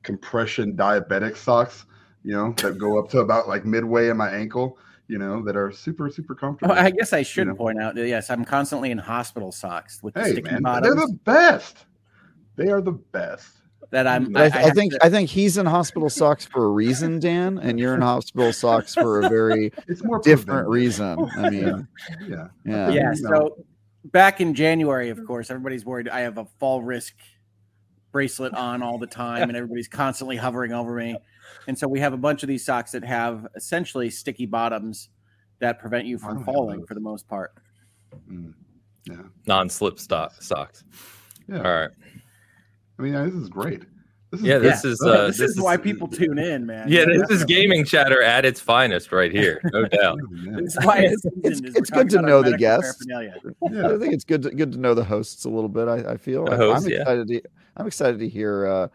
compression 0.04 0.76
diabetic 0.76 1.36
socks. 1.38 1.86
You 2.24 2.34
know, 2.36 2.54
that 2.62 2.78
go 2.78 3.00
up 3.00 3.10
to 3.12 3.20
about 3.20 3.48
like 3.48 3.66
midway 3.66 4.10
in 4.10 4.18
my 4.18 4.30
ankle. 4.30 4.78
You 5.08 5.18
know, 5.18 5.44
that 5.46 5.56
are 5.56 5.72
super 5.72 6.10
super 6.10 6.34
Oh, 6.34 6.40
comfortable. 6.40 6.76
I 6.76 6.92
guess 6.92 7.14
I 7.14 7.24
should 7.24 7.48
know. 7.48 7.56
point 7.56 7.82
out 7.82 7.96
that 7.96 8.08
yes, 8.08 8.30
I'm 8.30 8.46
constantly 8.46 8.92
in 8.92 8.98
hospital 8.98 9.52
socks 9.52 10.04
with 10.04 10.14
the 10.14 10.22
hey 10.24 10.32
sticky 10.34 10.52
man, 10.52 10.62
bottoms 10.62 10.96
they're 10.96 11.08
the 11.08 11.14
best. 11.24 11.86
They 12.58 12.68
are 12.70 12.82
the 12.82 12.92
best. 12.92 13.48
that 13.92 14.06
I'm. 14.06 14.32
But 14.34 14.54
I, 14.56 14.66
I, 14.68 14.70
think 14.72 14.94
to- 14.94 15.04
I 15.06 15.10
think 15.10 15.30
he's 15.30 15.58
in 15.58 15.66
hospital 15.66 16.10
socks 16.10 16.46
for 16.46 16.66
a 16.66 16.70
reason, 16.70 17.20
Dan, 17.20 17.58
and 17.58 17.80
you're 17.80 17.96
in 17.96 18.02
hospital 18.02 18.52
socks 18.54 18.94
for 18.94 19.22
a 19.22 19.30
very 19.30 19.72
It's 19.88 20.04
more 20.04 20.20
different 20.20 20.68
preventative. 20.68 20.70
reason. 20.70 21.30
I 21.38 21.50
mean, 21.50 21.88
Yeah. 22.28 22.48
yeah, 22.66 22.90
yeah. 22.90 23.14
you 23.14 23.22
know. 23.22 23.30
So 23.40 23.66
back 24.12 24.42
in 24.42 24.54
January, 24.54 25.10
of 25.10 25.26
course, 25.26 25.50
everybody's 25.50 25.86
worried. 25.86 26.08
I 26.10 26.20
have 26.20 26.38
a 26.38 26.46
fall 26.60 26.84
risk 26.84 27.16
bracelet 28.12 28.54
on 28.54 28.82
all 28.82 28.98
the 28.98 29.08
time, 29.08 29.44
and 29.44 29.56
everybody's 29.56 29.88
constantly 29.88 30.36
hovering 30.36 30.72
over 30.72 30.96
me. 30.96 31.18
And 31.68 31.78
so 31.78 31.88
we 31.88 32.00
have 32.00 32.14
a 32.14 32.18
bunch 32.18 32.44
of 32.44 32.48
these 32.48 32.66
socks 32.66 32.92
that 32.92 33.04
have 33.04 33.48
essentially 33.56 34.10
sticky 34.10 34.46
bottoms 34.46 35.10
that 35.60 35.80
prevent 35.80 36.06
you 36.06 36.18
from 36.18 36.44
falling 36.44 36.86
for 36.86 36.94
the 36.94 37.00
most 37.00 37.28
part. 37.28 37.54
Mm. 38.32 38.54
Yeah. 39.06 39.24
Non-slip 39.48 40.00
stock 40.00 40.42
socks. 40.42 40.84
Yeah. 41.48 41.58
All 41.58 41.64
right. 41.64 41.90
I 42.98 43.02
mean, 43.02 43.14
this 43.14 43.34
is 43.34 43.50
great. 43.50 43.84
This 44.32 44.42
is 44.42 44.46
Yeah, 44.46 44.60
great 44.60 44.70
this 44.70 44.86
is 44.86 45.02
uh, 45.02 45.28
this, 45.28 45.40
is 45.40 45.60
why 45.60 45.76
people 45.78 46.08
tune 46.08 46.38
in, 46.38 46.66
man. 46.66 46.88
Yeah, 46.88 47.06
this 47.06 47.30
is 47.32 47.44
gaming 47.46 47.84
chatter 47.84 48.22
at 48.22 48.46
its 48.46 48.60
finest 48.60 49.12
right 49.12 49.32
here, 49.32 49.60
no 49.74 49.86
doubt. 49.86 50.20
Man. 50.30 50.64
This 50.66 50.76
is 50.78 50.86
why 50.86 51.00
It's- 51.00 51.26
it's, 51.26 51.38
it's- 51.38 51.60
is 51.62 51.76
it's 51.76 51.92
we're 51.92 52.04
good 52.04 52.10
to 52.12 52.22
know 52.22 52.44
the 52.44 52.56
guests. 52.58 53.04
Yeah. 53.08 53.32
I 53.64 53.98
think 53.98 54.14
it's 54.14 54.24
good 54.26 54.44
to, 54.44 54.52
good 54.52 54.72
to 54.74 54.78
know 54.80 54.94
the 54.94 55.04
hosts 55.04 55.46
a 55.46 55.50
little 55.50 55.70
bit. 55.70 55.88
I, 55.88 56.12
I 56.14 56.18
feel 56.18 56.46
The 56.46 56.52
I, 56.52 56.56
hosts, 56.58 56.86
am 56.86 56.92
yeah. 56.92 57.00
excited. 57.02 57.28
To, 57.28 57.42
I'm 57.78 57.88
excited 57.88 58.20
to 58.20 58.30
hear 58.30 58.68
uh, 58.68 58.88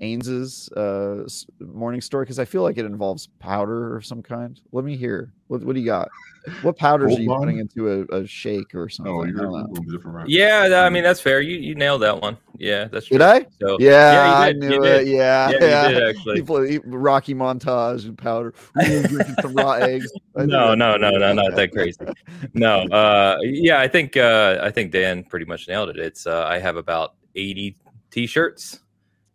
Ains's 0.00 0.68
uh, 0.72 1.28
morning 1.60 2.00
story 2.00 2.24
because 2.24 2.38
I 2.38 2.44
feel 2.44 2.62
like 2.62 2.78
it 2.78 2.84
involves 2.86 3.26
powder 3.38 3.96
of 3.96 4.06
some 4.06 4.22
kind. 4.22 4.58
Let 4.72 4.84
me 4.84 4.96
hear. 4.96 5.32
What, 5.48 5.62
what 5.62 5.74
do 5.74 5.80
you 5.80 5.86
got? 5.86 6.08
What 6.62 6.78
powders 6.78 7.08
Gold 7.08 7.18
are 7.18 7.22
you 7.22 7.28
bond? 7.28 7.42
putting 7.42 7.58
into 7.58 8.06
a, 8.10 8.16
a 8.20 8.26
shake 8.26 8.74
or 8.74 8.88
something? 8.88 9.12
Oh, 9.12 9.24
you're 9.24 9.34
don't 9.36 9.46
a 9.48 9.66
little 9.68 9.84
different, 9.84 10.16
right? 10.16 10.28
Yeah, 10.28 10.68
that- 10.68 10.86
I 10.86 10.88
mean 10.88 11.02
that's 11.02 11.20
fair. 11.20 11.42
You 11.42 11.58
you 11.58 11.74
nailed 11.74 12.00
that 12.00 12.22
one. 12.22 12.38
Yeah, 12.56 12.86
that's 12.86 13.06
true. 13.06 13.18
Did 13.18 13.26
I? 13.26 13.46
So 13.60 13.76
Yeah, 13.78 14.12
you 14.26 14.32
I 14.44 14.52
did, 14.52 14.62
you 14.62 14.68
knew 14.70 14.80
did. 14.82 15.00
it. 15.02 15.06
Yeah, 15.08 15.50
Yeah, 15.50 15.58
yeah. 15.60 15.88
you 15.88 15.94
did 15.96 16.08
actually. 16.16 16.36
People 16.36 16.64
eat 16.64 16.80
Rocky 16.86 17.34
montage 17.34 18.06
and 18.06 18.16
powder. 18.16 18.54
Drinking 18.74 19.34
some 19.42 19.52
raw 19.52 19.72
eggs. 19.82 20.10
I 20.34 20.46
No, 20.46 20.74
no, 20.74 20.96
no, 20.96 21.10
no, 21.10 21.32
not 21.34 21.54
that 21.56 21.72
crazy. 21.72 21.98
No, 22.54 22.84
uh, 22.84 23.36
yeah, 23.42 23.78
I 23.80 23.88
think 23.88 24.16
uh, 24.16 24.60
I 24.62 24.70
think 24.70 24.92
Dan 24.92 25.24
pretty 25.24 25.44
much 25.44 25.68
nailed 25.68 25.90
it. 25.90 25.98
It's 25.98 26.26
uh, 26.26 26.44
I 26.46 26.58
have 26.58 26.76
about 26.76 27.16
eighty 27.34 27.76
t-shirts, 28.10 28.80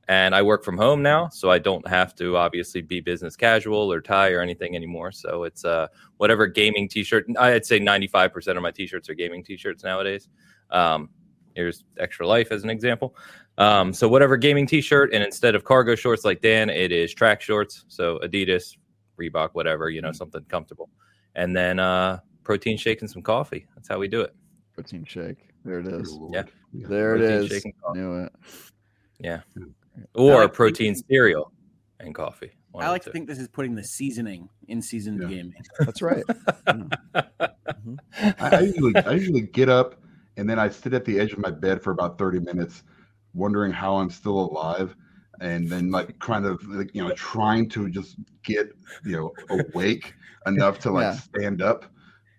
and 0.08 0.36
I 0.36 0.42
work 0.42 0.64
from 0.64 0.78
home 0.78 1.02
now, 1.02 1.30
so 1.30 1.50
I 1.50 1.60
don't 1.60 1.88
have 1.88 2.14
to 2.16 2.38
obviously 2.38 2.82
be 2.82 3.00
business 3.00 3.36
casual 3.36 3.92
or 3.92 4.02
tie 4.02 4.32
or 4.32 4.42
anything 4.42 4.76
anymore. 4.76 5.12
So 5.12 5.44
it's 5.44 5.66
uh, 5.66 5.88
whatever 6.18 6.46
gaming 6.48 6.88
t-shirt. 6.88 7.26
I'd 7.40 7.66
say 7.66 7.80
ninety 7.80 8.08
five 8.08 8.32
percent 8.32 8.58
of 8.58 8.62
my 8.62 8.72
t-shirts 8.72 9.10
are 9.10 9.16
gaming 9.16 9.44
t-shirts 9.44 9.84
nowadays. 9.84 10.30
Um, 10.70 11.10
here's 11.56 11.84
Extra 11.98 12.28
Life 12.28 12.52
as 12.52 12.64
an 12.64 12.70
example. 12.70 13.16
Um, 13.58 13.94
so 13.94 14.08
whatever 14.08 14.38
gaming 14.38 14.68
t-shirt, 14.68 15.14
and 15.14 15.24
instead 15.24 15.56
of 15.56 15.64
cargo 15.64 15.96
shorts 15.96 16.26
like 16.26 16.42
Dan, 16.42 16.70
it 16.70 16.92
is 16.92 17.14
track 17.14 17.42
shorts. 17.42 17.86
So 17.88 18.20
Adidas, 18.20 18.78
Reebok, 19.20 19.52
whatever, 19.54 19.90
you 19.90 20.02
know, 20.02 20.12
something 20.12 20.44
comfortable. 20.50 20.90
And 21.36 21.56
then 21.56 21.80
uh 21.80 22.20
protein 22.44 22.78
shake 22.78 23.02
and 23.02 23.10
some 23.10 23.24
coffee. 23.24 23.66
That's 23.74 23.88
how 23.88 23.98
we 23.98 24.08
do 24.08 24.22
it. 24.22 24.36
Protein 24.74 25.04
shake. 25.06 25.50
There 25.64 25.80
it 25.80 25.86
Good 25.86 26.02
is. 26.02 26.14
Lord. 26.14 26.34
Yeah. 26.34 26.44
There 26.74 27.16
it 27.16 27.20
Protein 27.20 27.38
is. 27.38 27.48
shake 27.50 27.66
and 27.66 27.74
coffee. 27.82 28.00
Knew 28.00 28.24
it. 28.26 28.32
Or 30.14 30.42
like 30.44 30.54
protein 30.54 30.94
thinking- 30.94 31.04
cereal 31.10 31.52
and 32.00 32.14
coffee. 32.14 32.52
One 32.72 32.84
I 32.84 32.90
like 32.90 33.04
to 33.04 33.12
think 33.12 33.28
this 33.28 33.40
is 33.40 33.48
putting 33.48 33.74
the 33.76 33.84
seasoning 33.86 34.50
in 34.68 34.82
seasoned 34.82 35.22
Yeah. 35.22 35.28
gaming. 35.30 35.64
That's 35.80 36.02
right. 36.02 36.24
Mm-hmm. 37.16 37.96
I, 38.40 38.50
I 38.56 38.60
usually 38.62 38.96
I 38.96 39.12
usually 39.12 39.42
get 39.42 39.70
up 39.70 39.96
and 40.38 40.50
then 40.50 40.60
I 40.60 40.70
sit 40.70 40.94
at 40.94 41.06
the 41.06 41.20
edge 41.20 41.34
of 41.34 41.40
my 41.40 41.52
bed 41.52 41.82
for 41.84 41.92
about 41.92 42.18
30 42.18 42.40
minutes, 42.40 42.84
wondering 43.34 43.72
how 43.72 43.96
I'm 43.98 44.10
still 44.10 44.40
alive, 44.40 44.96
and 45.40 45.70
then 45.70 45.92
like 45.92 46.18
kind 46.20 46.46
of 46.46 46.64
like 46.68 46.94
you 46.96 47.04
know 47.04 47.14
trying 47.14 47.70
to 47.70 47.90
just 47.90 48.16
get 48.44 48.70
you 49.06 49.12
know 49.12 49.34
awake 49.50 50.14
enough 50.48 50.80
to 50.80 50.92
like 50.92 51.04
Yeah. 51.14 51.20
stand 51.20 51.62
up. 51.62 51.86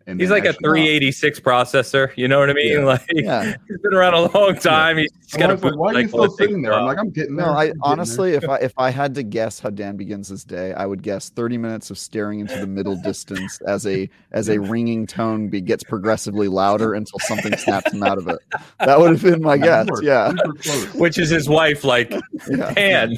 And 0.08 0.20
He's 0.20 0.30
like 0.30 0.44
a 0.44 0.50
actually- 0.50 0.68
386 0.68 1.40
processor. 1.40 2.16
You 2.16 2.28
know 2.28 2.38
what 2.38 2.48
I 2.48 2.52
mean? 2.52 2.78
Yeah. 2.78 2.84
Like 2.84 3.02
Yeah. 3.12 3.42
he's 3.68 3.78
been 3.78 3.92
around 3.92 4.14
a 4.14 4.30
long 4.38 4.54
time. 4.56 4.98
He's 4.98 5.10
just 5.10 5.34
I'm 5.34 5.40
got 5.40 5.50
a 5.50 5.54
always 5.54 5.64
like, 5.64 5.74
why 5.74 5.94
are 5.94 6.00
you 6.02 6.08
still 6.08 6.30
sitting 6.30 6.64
a 6.64 6.68
there? 6.70 6.78
I'm 6.78 6.86
like, 6.86 6.98
I'm 6.98 7.10
getting 7.10 7.34
there. 7.34 7.46
No, 7.46 7.52
I'm 7.52 7.58
I 7.58 7.66
getting 7.66 7.80
there." 7.82 7.90
honestly, 7.92 8.32
if 8.34 8.48
I 8.48 8.56
if 8.58 8.72
I 8.78 8.90
had 8.90 9.16
to 9.16 9.24
guess 9.24 9.58
how 9.58 9.70
Dan 9.70 9.96
begins 9.96 10.28
his 10.28 10.44
day, 10.44 10.72
I 10.74 10.86
would 10.86 11.02
guess 11.02 11.30
30 11.30 11.58
minutes 11.58 11.90
of 11.90 11.98
staring 11.98 12.38
into 12.38 12.56
the 12.56 12.68
middle 12.68 12.94
distance 13.02 13.60
as 13.66 13.84
a 13.86 14.08
as 14.30 14.48
a 14.48 14.60
ringing 14.60 15.08
tone 15.08 15.48
be, 15.48 15.60
gets 15.60 15.82
progressively 15.82 16.46
louder 16.46 16.94
until 16.94 17.18
something 17.18 17.56
snaps 17.56 17.92
him 17.92 18.04
out 18.04 18.18
of 18.18 18.28
it. 18.28 18.38
That 18.78 19.00
would 19.00 19.10
have 19.10 19.22
been 19.22 19.42
my 19.42 19.58
guess. 19.58 19.88
Yeah. 20.02 20.32
which 20.94 21.18
is 21.18 21.30
his 21.30 21.48
wife, 21.48 21.82
like, 21.82 22.12
yeah. 22.48 22.72
man. 22.76 23.16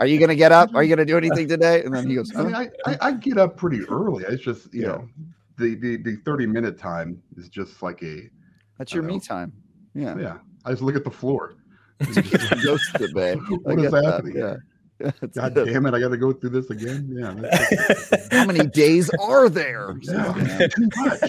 Are 0.00 0.06
you 0.06 0.18
gonna 0.18 0.34
get 0.34 0.52
up? 0.52 0.74
Are 0.74 0.82
you 0.82 0.88
gonna 0.88 1.04
do 1.04 1.18
anything 1.18 1.46
today? 1.48 1.82
And 1.84 1.94
then 1.94 2.08
he 2.08 2.14
goes, 2.14 2.34
I 2.34 2.42
mean, 2.44 2.54
I, 2.54 2.70
I, 2.86 2.96
I 3.02 3.12
get 3.12 3.36
up 3.36 3.58
pretty 3.58 3.84
early. 3.84 4.24
It's 4.26 4.42
just 4.42 4.72
you 4.72 4.82
Yeah. 4.82 4.88
know, 4.88 5.08
the, 5.58 5.74
the 5.74 5.96
the 5.98 6.16
30 6.24 6.46
minute 6.46 6.78
time 6.78 7.22
is 7.36 7.48
just 7.48 7.82
like 7.82 8.02
a 8.02 8.28
"That's 8.78 8.92
your 8.92 9.02
know. 9.02 9.14
me 9.14 9.20
time." 9.20 9.52
Yeah. 9.94 10.16
yeah. 10.18 10.38
I 10.64 10.70
just 10.70 10.82
look 10.82 10.96
at 10.96 11.04
the 11.04 11.10
floor. 11.10 11.54
Ghost 12.64 13.00
it, 13.00 13.14
babe. 13.14 13.40
What 13.62 13.78
is 13.78 13.82
get 13.82 13.92
that, 13.92 14.04
happening? 14.04 14.36
Yeah. 14.36 14.56
It's 15.20 15.36
God 15.36 15.54
good. 15.54 15.66
damn 15.66 15.84
it! 15.86 15.94
I 15.94 15.98
got 15.98 16.10
to 16.10 16.16
go 16.16 16.32
through 16.32 16.50
this 16.50 16.70
again. 16.70 17.08
Yeah. 17.10 17.34
How 18.30 18.44
many 18.46 18.64
days 18.68 19.10
are 19.18 19.48
there? 19.48 19.96
Yeah, 20.02 20.68
too 20.68 20.88
much. 20.96 21.20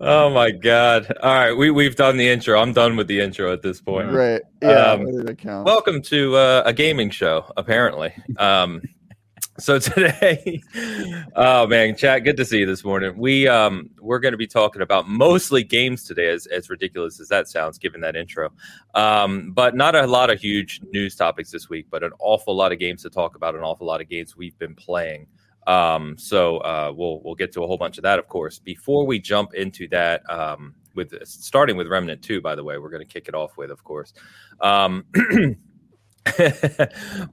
Oh 0.00 0.30
my 0.30 0.50
god. 0.50 1.16
All 1.22 1.32
right, 1.32 1.52
we 1.52 1.70
we've 1.70 1.94
done 1.94 2.16
the 2.16 2.28
intro. 2.28 2.60
I'm 2.60 2.72
done 2.72 2.96
with 2.96 3.06
the 3.06 3.20
intro 3.20 3.52
at 3.52 3.62
this 3.62 3.80
point. 3.80 4.10
Right. 4.10 4.42
Yeah. 4.60 4.92
Um, 4.92 5.04
whether 5.04 5.22
that 5.22 5.38
counts. 5.38 5.66
Welcome 5.66 6.02
to 6.02 6.34
uh, 6.36 6.62
a 6.66 6.72
gaming 6.72 7.10
show, 7.10 7.50
apparently. 7.56 8.12
Um, 8.36 8.82
so 9.58 9.78
today, 9.80 10.62
oh 11.36 11.66
man, 11.66 11.96
chat, 11.96 12.24
good 12.24 12.36
to 12.36 12.44
see 12.44 12.58
you 12.58 12.66
this 12.66 12.84
morning. 12.84 13.16
We 13.16 13.46
um, 13.46 13.90
we're 14.00 14.18
going 14.18 14.32
to 14.32 14.38
be 14.38 14.46
talking 14.46 14.82
about 14.82 15.08
mostly 15.08 15.62
games 15.62 16.04
today, 16.04 16.28
as 16.28 16.46
as 16.46 16.70
ridiculous 16.70 17.20
as 17.20 17.28
that 17.28 17.48
sounds, 17.48 17.78
given 17.78 18.00
that 18.00 18.16
intro. 18.16 18.50
Um, 18.94 19.52
but 19.52 19.76
not 19.76 19.94
a 19.94 20.06
lot 20.06 20.30
of 20.30 20.40
huge 20.40 20.80
news 20.92 21.14
topics 21.16 21.50
this 21.50 21.68
week, 21.68 21.86
but 21.90 22.02
an 22.02 22.12
awful 22.18 22.54
lot 22.54 22.72
of 22.72 22.78
games 22.78 23.02
to 23.02 23.10
talk 23.10 23.36
about, 23.36 23.54
an 23.54 23.62
awful 23.62 23.86
lot 23.86 24.00
of 24.00 24.08
games 24.08 24.36
we've 24.36 24.58
been 24.58 24.74
playing. 24.74 25.26
Um, 25.66 26.18
so 26.18 26.58
uh, 26.58 26.92
we'll 26.94 27.20
we'll 27.22 27.36
get 27.36 27.52
to 27.52 27.62
a 27.62 27.66
whole 27.66 27.78
bunch 27.78 27.98
of 27.98 28.02
that, 28.02 28.18
of 28.18 28.28
course. 28.28 28.58
Before 28.58 29.06
we 29.06 29.18
jump 29.18 29.54
into 29.54 29.86
that, 29.88 30.28
um, 30.30 30.74
with 30.94 31.14
starting 31.26 31.76
with 31.76 31.86
Remnant 31.86 32.22
Two, 32.22 32.40
by 32.40 32.54
the 32.54 32.64
way, 32.64 32.78
we're 32.78 32.90
going 32.90 33.06
to 33.06 33.12
kick 33.12 33.28
it 33.28 33.34
off 33.34 33.56
with, 33.56 33.70
of 33.70 33.84
course. 33.84 34.12
Um, 34.60 35.04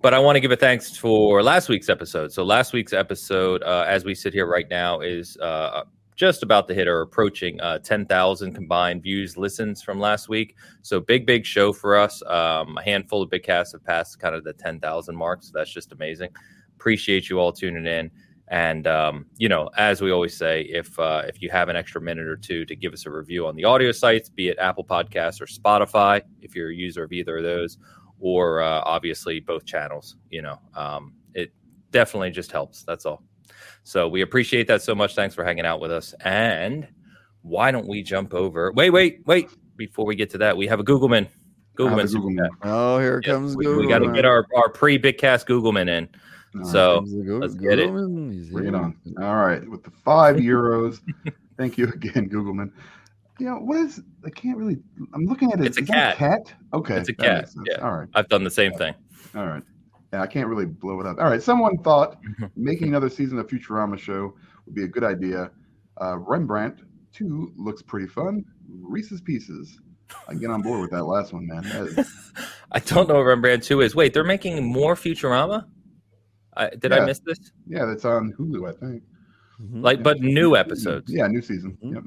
but 0.01 0.13
I 0.13 0.19
want 0.19 0.35
to 0.35 0.41
give 0.41 0.51
a 0.51 0.57
thanks 0.57 0.97
for 0.97 1.41
last 1.41 1.69
week's 1.69 1.87
episode. 1.87 2.33
So 2.33 2.43
last 2.43 2.73
week's 2.73 2.91
episode, 2.91 3.63
uh, 3.63 3.85
as 3.87 4.03
we 4.03 4.13
sit 4.13 4.33
here 4.33 4.45
right 4.45 4.69
now, 4.69 4.99
is 4.99 5.37
uh, 5.37 5.83
just 6.15 6.43
about 6.43 6.67
to 6.67 6.73
hit 6.73 6.87
or 6.87 7.01
approaching 7.01 7.59
uh, 7.61 7.79
10,000 7.79 8.53
combined 8.53 9.01
views, 9.01 9.37
listens 9.37 9.81
from 9.81 9.99
last 9.99 10.27
week. 10.27 10.57
So 10.81 10.99
big, 10.99 11.25
big 11.25 11.45
show 11.45 11.71
for 11.71 11.95
us. 11.95 12.21
Um, 12.23 12.77
a 12.77 12.83
handful 12.83 13.21
of 13.21 13.29
big 13.29 13.43
casts 13.43 13.71
have 13.71 13.83
passed 13.83 14.19
kind 14.19 14.35
of 14.35 14.43
the 14.43 14.53
10,000 14.53 15.15
mark. 15.15 15.41
So 15.43 15.51
that's 15.53 15.73
just 15.73 15.93
amazing. 15.93 16.29
Appreciate 16.75 17.29
you 17.29 17.39
all 17.39 17.53
tuning 17.53 17.85
in. 17.85 18.11
And 18.49 18.85
um, 18.85 19.25
you 19.37 19.47
know, 19.47 19.69
as 19.77 20.01
we 20.01 20.11
always 20.11 20.35
say, 20.35 20.63
if 20.63 20.99
uh, 20.99 21.23
if 21.25 21.41
you 21.41 21.49
have 21.49 21.69
an 21.69 21.77
extra 21.77 22.01
minute 22.01 22.27
or 22.27 22.35
two 22.35 22.65
to 22.65 22.75
give 22.75 22.91
us 22.91 23.05
a 23.05 23.09
review 23.09 23.47
on 23.47 23.55
the 23.55 23.63
audio 23.63 23.93
sites, 23.93 24.27
be 24.27 24.49
it 24.49 24.59
Apple 24.59 24.83
Podcasts 24.83 25.39
or 25.39 25.45
Spotify, 25.45 26.21
if 26.41 26.53
you're 26.53 26.69
a 26.69 26.75
user 26.75 27.05
of 27.05 27.13
either 27.13 27.37
of 27.37 27.43
those, 27.43 27.77
or 28.21 28.61
uh, 28.61 28.81
obviously 28.85 29.39
both 29.41 29.65
channels, 29.65 30.15
you 30.29 30.41
know, 30.41 30.57
um, 30.75 31.13
it 31.33 31.51
definitely 31.91 32.31
just 32.31 32.51
helps. 32.51 32.83
That's 32.83 33.05
all. 33.05 33.23
So 33.83 34.07
we 34.07 34.21
appreciate 34.21 34.67
that 34.67 34.81
so 34.81 34.95
much. 34.95 35.15
Thanks 35.15 35.35
for 35.35 35.43
hanging 35.43 35.65
out 35.65 35.81
with 35.81 35.91
us. 35.91 36.13
And 36.23 36.87
why 37.41 37.71
don't 37.71 37.87
we 37.87 38.03
jump 38.03 38.33
over? 38.33 38.71
Wait, 38.73 38.91
wait, 38.91 39.21
wait. 39.25 39.49
Before 39.75 40.05
we 40.05 40.15
get 40.15 40.29
to 40.31 40.37
that, 40.37 40.55
we 40.55 40.67
have 40.67 40.79
a 40.79 40.83
Googleman. 40.83 41.27
Googleman. 41.77 42.05
Googleman. 42.13 42.49
Oh, 42.61 42.99
here 42.99 43.21
Yeah, 43.25 43.33
comes 43.33 43.55
we, 43.55 43.65
Google. 43.65 43.89
got 43.89 43.99
to 43.99 44.11
get 44.13 44.23
our, 44.25 44.45
our 44.55 44.69
pre 44.69 44.99
Bitcast 44.99 45.45
Googleman 45.47 45.89
in. 45.89 46.07
All 46.59 46.65
So, 46.65 46.95
Comes 46.99 47.11
the 47.13 47.33
let's 47.33 47.55
get 47.55 47.79
it. 47.79 47.89
Googleman. 47.89 48.33
He's 48.33 48.49
Bring 48.49 48.67
it 48.67 48.75
on. 48.75 48.95
All 49.19 49.37
right, 49.37 49.67
with 49.67 49.83
the 49.83 49.89
five 49.89 50.35
euros. 50.37 50.99
Thank 51.57 51.77
you 51.77 51.87
again, 51.87 52.29
Googleman. 52.29 52.71
You 53.39 53.47
know 53.47 53.55
what 53.55 53.77
is? 53.77 54.01
I 54.25 54.29
can't 54.29 54.57
really. 54.57 54.77
I'm 55.13 55.25
looking 55.25 55.51
at 55.51 55.59
it. 55.59 55.65
It's 55.65 55.77
a 55.77 55.81
Is 55.81 55.87
that 55.87 56.17
cat. 56.17 56.45
cat. 56.47 56.53
Okay, 56.73 56.97
It's 56.97 57.09
a 57.09 57.13
cat, 57.13 57.49
yeah. 57.65 57.77
All 57.81 57.91
right. 57.97 58.07
I've 58.13 58.29
done 58.29 58.43
the 58.43 58.51
same 58.51 58.73
thing. 58.73 58.93
All 59.35 59.45
right. 59.47 59.63
Yeah, 60.13 60.21
I 60.21 60.27
can't 60.27 60.47
really 60.47 60.65
blow 60.65 60.99
it 60.99 61.07
up. 61.07 61.17
All 61.19 61.25
right. 61.29 61.41
Someone 61.41 61.77
thought 61.79 62.17
making 62.55 62.89
another 62.89 63.09
season 63.09 63.39
of 63.39 63.47
Futurama 63.47 63.97
show 63.97 64.33
would 64.65 64.75
be 64.75 64.83
a 64.83 64.87
good 64.87 65.03
idea. 65.03 65.49
Uh, 66.01 66.17
Rembrandt 66.17 66.81
2 67.13 67.53
looks 67.57 67.81
pretty 67.81 68.07
fun. 68.07 68.43
Reese's 68.69 69.21
Pieces. 69.21 69.79
I 70.27 70.33
get 70.33 70.49
on 70.49 70.61
board 70.61 70.81
with 70.81 70.91
that 70.91 71.05
last 71.05 71.31
one, 71.33 71.47
man. 71.47 71.63
That 71.63 71.97
is, 71.99 72.11
I 72.73 72.79
don't 72.79 73.07
know 73.07 73.15
what 73.15 73.21
Rembrandt 73.25 73.63
2 73.63 73.81
is. 73.81 73.95
Wait, 73.95 74.13
they're 74.13 74.23
making 74.25 74.63
more 74.65 74.95
Futurama? 74.95 75.65
I, 76.57 76.69
did 76.69 76.91
I 76.91 77.05
miss 77.05 77.19
this? 77.19 77.39
yeah, 77.65 77.85
that's 77.85 78.03
on 78.03 78.33
Hulu, 78.37 78.69
I 78.69 78.77
think. 78.77 79.03
Mhm. 79.61 79.81
Like, 79.81 80.03
but 80.03 80.19
new 80.19 80.57
episodes. 80.57 81.11
Yeah, 81.11 81.27
new 81.27 81.41
season. 81.41 81.77
Mhm. 81.83 81.93
Yep. 81.93 82.03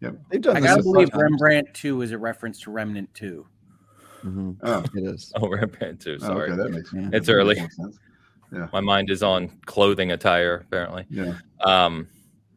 They've 0.00 0.40
done 0.40 0.56
I 0.56 0.60
this 0.60 0.68
gotta 0.68 0.80
a 0.80 0.82
few 0.82 0.92
believe 0.92 1.10
times. 1.10 1.22
Rembrandt 1.22 1.74
2 1.74 2.02
is 2.02 2.12
a 2.12 2.18
reference 2.18 2.60
to 2.62 2.70
Remnant 2.70 3.12
2. 3.14 3.46
Mhm. 4.24 4.56
Oh, 4.62 4.84
It 4.94 5.04
is. 5.14 5.32
Oh, 5.40 5.48
Rembrandt 5.48 6.00
2. 6.00 6.18
oh, 6.22 6.26
Sorry. 6.26 6.50
okay, 6.50 6.56
that 6.62 6.70
makes 6.70 6.90
sense. 6.90 7.10
It's 7.12 7.26
that 7.26 7.32
early. 7.34 7.54
makes 7.60 7.78
more 7.78 7.90
sense. 7.90 8.72
My 8.72 8.80
mind 8.80 9.10
is 9.10 9.22
on 9.22 9.48
clothing 9.66 10.12
attire, 10.12 10.54
apparently. 10.66 11.04
Yeah. 11.10 11.34
Um, 11.64 12.08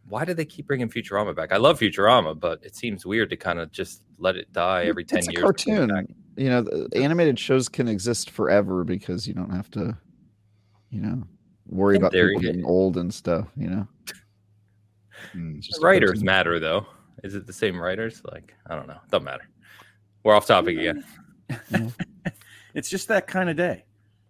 why 0.08 0.24
do 0.26 0.34
they 0.34 0.46
keep 0.46 0.68
bringing 0.68 0.88
Futurama 0.90 1.36
back? 1.36 1.52
I 1.52 1.58
love 1.58 1.80
Futurama, 1.80 2.40
but 2.40 2.64
it 2.64 2.76
seems 2.76 3.06
weird 3.06 3.30
to 3.32 3.38
kind 3.38 3.60
of 3.60 3.72
just 3.72 4.04
let 4.18 4.36
it 4.38 4.52
die 4.54 4.84
every 4.86 5.04
10 5.04 5.20
it's 5.20 5.28
a 5.28 5.32
years. 5.32 5.44
and 5.44 5.54
bring 5.66 5.88
cartoon. 5.88 6.16
You 6.38 6.50
know, 6.50 6.62
the 6.62 6.90
animated 6.96 7.38
shows 7.38 7.68
can 7.68 7.88
exist 7.90 8.30
forever 8.30 8.84
because 8.86 9.28
you 9.28 9.34
don't 9.34 9.50
have 9.52 9.70
to, 9.72 9.98
you 10.90 11.02
know, 11.02 11.24
worry 11.68 11.96
In 11.96 12.02
about 12.02 12.14
theory. 12.14 12.30
people 12.36 12.42
getting 12.42 12.66
old 12.66 12.96
and 12.98 13.14
stuff. 13.14 13.50
You 13.58 13.68
know. 13.70 13.88
It's 15.34 15.68
just 15.68 15.84
writers 15.84 16.24
matter, 16.24 16.60
though. 16.60 16.86
Is 17.24 17.36
it 17.36 17.46
the 17.48 17.54
same 17.54 17.80
writers? 17.80 18.22
Like, 18.32 18.54
I 18.68 18.76
don't 18.76 18.88
know. 18.88 18.98
Doesn't 19.10 19.26
matter. 19.26 19.48
We're 20.24 20.36
off 20.36 20.46
topic 20.48 20.78
again. 20.78 21.04
It's 22.74 22.90
just 22.90 23.08
that 23.10 23.28
kind 23.28 23.50
of 23.50 23.58
day. 23.58 23.84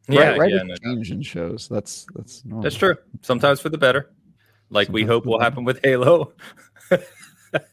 Yeah, 0.10 0.30
Right- 0.30 0.40
writers 0.40 0.62
yeah, 0.68 0.76
no, 0.84 0.96
change 0.96 1.12
in 1.12 1.22
shows. 1.22 1.68
That's 1.70 2.06
that's 2.16 2.44
normal. 2.44 2.64
that's 2.64 2.76
true. 2.76 2.96
Sometimes 3.22 3.62
for 3.62 3.70
the 3.70 3.78
better, 3.78 4.10
like 4.72 4.90
we 4.90 5.04
hope 5.04 5.26
will 5.26 5.38
the 5.38 5.44
happen 5.44 5.64
with 5.64 5.80
Halo. 5.84 6.34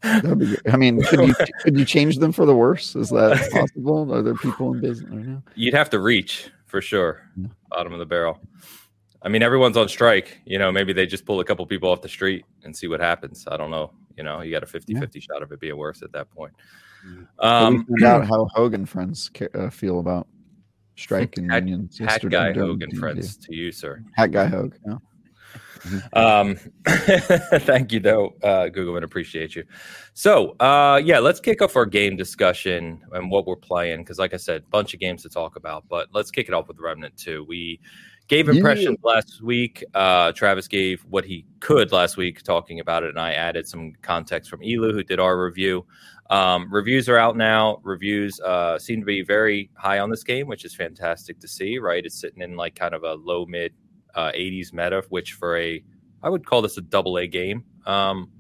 That'd 0.03 0.39
be 0.39 0.47
good. 0.47 0.61
I 0.71 0.77
mean, 0.77 1.01
could 1.03 1.21
you 1.27 1.35
could 1.63 1.79
you 1.79 1.85
change 1.85 2.19
them 2.19 2.33
for 2.33 2.45
the 2.45 2.55
worse? 2.55 2.95
Is 2.97 3.09
that 3.11 3.49
possible? 3.51 4.13
Are 4.13 4.23
there 4.23 4.35
people 4.35 4.75
in 4.75 4.81
business 4.81 5.11
right 5.11 5.25
now? 5.27 5.43
You'd 5.55 5.75
have 5.75 5.89
to 5.91 6.01
reach 6.01 6.51
for 6.67 6.81
sure. 6.83 7.23
Yeah. 7.37 7.49
Bottom 7.71 7.93
of 7.95 7.99
the 7.99 8.07
barrel. 8.07 8.39
I 9.23 9.29
mean, 9.29 9.43
everyone's 9.43 9.77
on 9.77 9.89
strike. 9.89 10.39
You 10.45 10.59
know, 10.59 10.71
maybe 10.71 10.93
they 10.93 11.07
just 11.07 11.25
pull 11.25 11.41
a 11.41 11.45
couple 11.45 11.65
people 11.67 11.89
off 11.91 12.03
the 12.03 12.09
street 12.09 12.45
and 12.63 12.77
see 12.77 12.89
what 12.89 13.01
happens. 13.01 13.47
I 13.51 13.57
don't 13.57 13.71
know. 13.71 13.91
You 14.19 14.25
know, 14.25 14.41
you 14.43 14.51
got 14.51 14.65
a 14.65 14.67
50 14.67 14.95
50 14.97 15.21
shot 15.21 15.43
of 15.43 15.53
it 15.53 15.61
being 15.61 15.77
worse 15.77 16.03
at 16.03 16.13
that 16.13 16.29
point. 16.31 16.53
Um, 17.39 17.87
found 17.87 18.05
out 18.05 18.27
how 18.29 18.49
Hogan 18.53 18.85
friends 18.85 19.31
ca- 19.33 19.49
uh, 19.55 19.71
feel 19.71 20.01
about 20.01 20.27
strike 20.97 21.39
and 21.39 21.51
Hat- 21.51 21.67
unions. 21.67 21.99
hat 21.99 22.29
guy 22.29 22.53
Hogan 22.53 22.91
friends 22.99 23.37
to 23.37 23.55
you, 23.55 23.71
sir. 23.73 24.03
Hat 24.17 24.33
guy 24.33 24.47
Hogue. 24.47 24.75
Yeah. 24.87 24.97
Um, 26.13 26.57
thank 26.89 27.93
you, 27.93 28.01
though, 28.01 28.35
uh, 28.43 28.69
Google, 28.69 28.97
and 28.97 29.05
appreciate 29.05 29.55
you. 29.55 29.63
So, 30.15 30.57
uh, 30.59 31.01
yeah, 31.03 31.21
let's 31.21 31.39
kick 31.39 31.63
off 31.63 31.77
our 31.77 31.87
game 31.87 32.17
discussion 32.17 33.01
and 33.13 33.31
what 33.31 33.47
we're 33.47 33.55
playing 33.57 34.01
because, 34.01 34.19
like 34.19 34.35
I 34.35 34.39
said, 34.39 34.69
bunch 34.71 34.93
of 34.95 35.01
games 35.01 35.23
to 35.23 35.29
talk 35.29 35.55
about. 35.55 35.85
But 35.89 36.09
let's 36.13 36.33
kick 36.33 36.49
it 36.49 36.55
off 36.55 36.67
with 36.67 36.79
Remnant 36.81 37.17
Two. 37.17 37.45
We 37.49 37.81
gave 38.29 38.47
Yeah. 38.49 38.55
impressions 38.55 38.99
last 39.03 39.43
week. 39.43 39.83
Uh, 39.95 40.33
Travis 40.33 40.69
gave 40.69 41.01
what 41.09 41.25
he 41.25 41.45
could 41.61 41.93
last 41.93 42.17
week 42.17 42.43
talking 42.43 42.81
about 42.81 43.03
it, 43.03 43.11
and 43.11 43.19
I 43.21 43.33
added 43.33 43.67
some 43.67 43.95
context 44.03 44.51
from 44.51 44.61
Elu, 44.61 44.93
who 44.93 45.03
did 45.03 45.19
our 45.19 45.43
review. 45.43 45.87
Um, 46.31 46.69
reviews 46.71 47.09
are 47.09 47.17
out 47.17 47.37
now. 47.37 47.81
Reviews 47.83 48.39
uh, 48.41 48.79
seem 48.79 49.01
to 49.01 49.07
be 49.07 49.23
very 49.23 49.71
high 49.75 49.99
on 49.99 50.11
this 50.11 50.23
game, 50.23 50.47
which 50.47 50.65
is 50.67 50.75
fantastic 50.75 51.41
to 51.41 51.49
see. 51.49 51.79
Right, 51.79 52.05
it's 52.05 52.21
sitting 52.21 52.43
in 52.43 52.55
like 52.55 52.75
kind 52.75 52.95
of 52.95 53.03
a 53.03 53.15
low 53.15 53.47
mid 53.47 53.73
uh, 54.15 54.31
80s 54.33 54.73
meta, 54.73 55.03
which 55.09 55.33
for 55.33 55.57
a 55.59 55.83
I 56.23 56.29
would 56.29 56.45
call 56.45 56.61
this 56.63 56.77
a 56.77 56.83
double 56.83 57.17
A 57.19 57.27
game. 57.27 57.65
Um, 57.87 58.31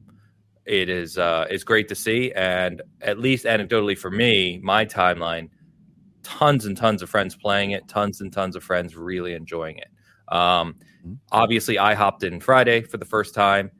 it 0.66 0.90
is 0.90 1.16
uh, 1.16 1.46
it's 1.48 1.64
great 1.64 1.88
to 1.88 1.94
see, 1.94 2.30
and 2.32 2.82
at 3.00 3.18
least 3.18 3.46
anecdotally 3.46 3.96
for 3.96 4.10
me, 4.10 4.60
my 4.62 4.84
timeline, 4.84 5.48
tons 6.28 6.66
and 6.66 6.76
tons 6.76 7.02
of 7.02 7.10
friends 7.10 7.36
playing 7.36 7.72
it, 7.72 7.88
tons 7.88 8.20
and 8.20 8.32
tons 8.32 8.56
of 8.56 8.62
friends 8.64 8.96
really 8.96 9.34
enjoying 9.34 9.78
it. 9.78 9.88
Um, 10.34 10.76
Mhm. 11.02 11.18
obviously, 11.32 11.78
I 11.78 11.94
hopped 11.94 12.22
in 12.24 12.40
Friday 12.40 12.82
for 12.82 12.96
the 12.98 13.04
first 13.04 13.34
time, 13.34 13.70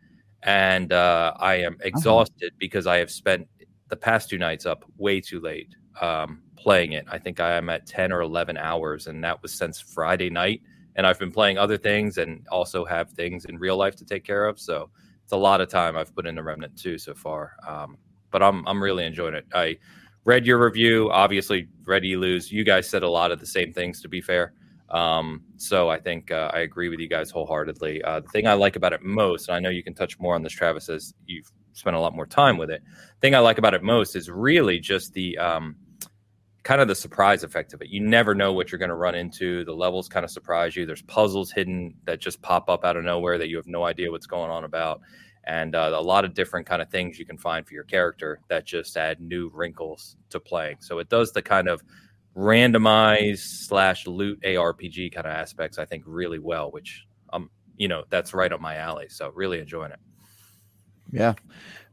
and 0.42 0.92
uh, 0.92 1.34
I 1.38 1.56
am 1.56 1.76
exhausted 1.82 2.52
because 2.58 2.86
I 2.86 2.96
have 2.98 3.10
spent 3.10 3.48
the 3.88 3.96
past 3.96 4.28
two 4.30 4.38
nights 4.38 4.66
up 4.66 4.84
way 4.96 5.20
too 5.20 5.40
late 5.40 5.74
um, 6.00 6.42
playing 6.56 6.92
it. 6.92 7.04
I 7.10 7.18
think 7.18 7.40
I 7.40 7.56
am 7.56 7.68
at 7.68 7.86
ten 7.86 8.12
or 8.12 8.20
eleven 8.22 8.56
hours, 8.56 9.06
and 9.06 9.22
that 9.24 9.42
was 9.42 9.52
since 9.54 9.80
Friday 9.80 10.30
night 10.30 10.62
and 10.96 11.06
I've 11.06 11.18
been 11.18 11.30
playing 11.30 11.58
other 11.58 11.76
things 11.76 12.18
and 12.18 12.44
also 12.50 12.84
have 12.84 13.10
things 13.12 13.44
in 13.44 13.56
real 13.58 13.76
life 13.76 13.94
to 13.96 14.04
take 14.04 14.24
care 14.24 14.46
of. 14.46 14.58
So 14.58 14.90
it's 15.22 15.32
a 15.32 15.36
lot 15.36 15.60
of 15.60 15.68
time 15.68 15.96
I've 15.96 16.12
put 16.12 16.26
into 16.26 16.42
Remnant 16.42 16.76
2 16.76 16.98
so 16.98 17.14
far. 17.14 17.52
Um, 17.66 17.98
but 18.32 18.42
I'm 18.42 18.66
I'm 18.66 18.82
really 18.82 19.04
enjoying 19.04 19.34
it. 19.34 19.46
I 19.54 19.76
read 20.28 20.44
your 20.44 20.62
review, 20.62 21.10
obviously 21.10 21.66
ready 21.86 22.08
you 22.08 22.20
lose. 22.20 22.52
You 22.52 22.62
guys 22.62 22.86
said 22.86 23.02
a 23.02 23.08
lot 23.08 23.32
of 23.32 23.40
the 23.40 23.46
same 23.46 23.72
things 23.72 24.02
to 24.02 24.08
be 24.10 24.20
fair. 24.20 24.52
Um, 24.90 25.42
so 25.56 25.88
I 25.88 25.98
think 25.98 26.30
uh, 26.30 26.50
I 26.52 26.60
agree 26.60 26.90
with 26.90 27.00
you 27.00 27.08
guys 27.08 27.30
wholeheartedly. 27.30 28.02
Uh, 28.02 28.20
the 28.20 28.28
thing 28.28 28.46
I 28.46 28.52
like 28.52 28.76
about 28.76 28.92
it 28.92 29.02
most, 29.02 29.48
and 29.48 29.56
I 29.56 29.58
know 29.58 29.70
you 29.70 29.82
can 29.82 29.94
touch 29.94 30.18
more 30.20 30.34
on 30.34 30.42
this, 30.42 30.52
Travis, 30.52 30.90
as 30.90 31.14
you've 31.24 31.50
spent 31.72 31.96
a 31.96 31.98
lot 31.98 32.14
more 32.14 32.26
time 32.26 32.58
with 32.58 32.70
it. 32.70 32.82
thing 33.22 33.34
I 33.34 33.38
like 33.38 33.56
about 33.56 33.72
it 33.72 33.82
most 33.82 34.16
is 34.16 34.28
really 34.28 34.78
just 34.78 35.14
the 35.14 35.38
um, 35.38 35.76
kind 36.62 36.82
of 36.82 36.88
the 36.88 36.94
surprise 36.94 37.42
effect 37.42 37.72
of 37.72 37.80
it. 37.80 37.88
You 37.88 38.00
never 38.00 38.34
know 38.34 38.52
what 38.52 38.70
you're 38.70 38.78
going 38.78 38.90
to 38.90 38.96
run 38.96 39.14
into. 39.14 39.64
The 39.64 39.72
levels 39.72 40.10
kind 40.10 40.24
of 40.24 40.30
surprise 40.30 40.76
you. 40.76 40.84
There's 40.84 41.00
puzzles 41.02 41.50
hidden 41.50 41.94
that 42.04 42.20
just 42.20 42.42
pop 42.42 42.68
up 42.68 42.84
out 42.84 42.98
of 42.98 43.04
nowhere 43.04 43.38
that 43.38 43.48
you 43.48 43.56
have 43.56 43.66
no 43.66 43.84
idea 43.84 44.10
what's 44.10 44.26
going 44.26 44.50
on 44.50 44.64
about, 44.64 45.00
and 45.48 45.74
uh, 45.74 45.90
a 45.94 46.00
lot 46.00 46.24
of 46.24 46.34
different 46.34 46.66
kind 46.66 46.82
of 46.82 46.90
things 46.90 47.18
you 47.18 47.24
can 47.24 47.38
find 47.38 47.66
for 47.66 47.72
your 47.72 47.84
character 47.84 48.38
that 48.48 48.66
just 48.66 48.96
add 48.96 49.20
new 49.20 49.50
wrinkles 49.52 50.16
to 50.28 50.38
playing. 50.38 50.76
So 50.80 50.98
it 50.98 51.08
does 51.08 51.32
the 51.32 51.42
kind 51.42 51.68
of 51.68 51.82
randomized 52.36 53.66
slash 53.66 54.06
loot 54.06 54.40
ARPG 54.42 55.12
kind 55.12 55.26
of 55.26 55.32
aspects 55.32 55.78
I 55.78 55.86
think 55.86 56.04
really 56.06 56.38
well, 56.38 56.70
which 56.70 57.06
um 57.32 57.50
you 57.76 57.88
know 57.88 58.04
that's 58.10 58.34
right 58.34 58.52
up 58.52 58.60
my 58.60 58.76
alley. 58.76 59.08
So 59.08 59.30
really 59.34 59.58
enjoying 59.58 59.90
it. 59.90 59.98
Yeah. 61.10 61.34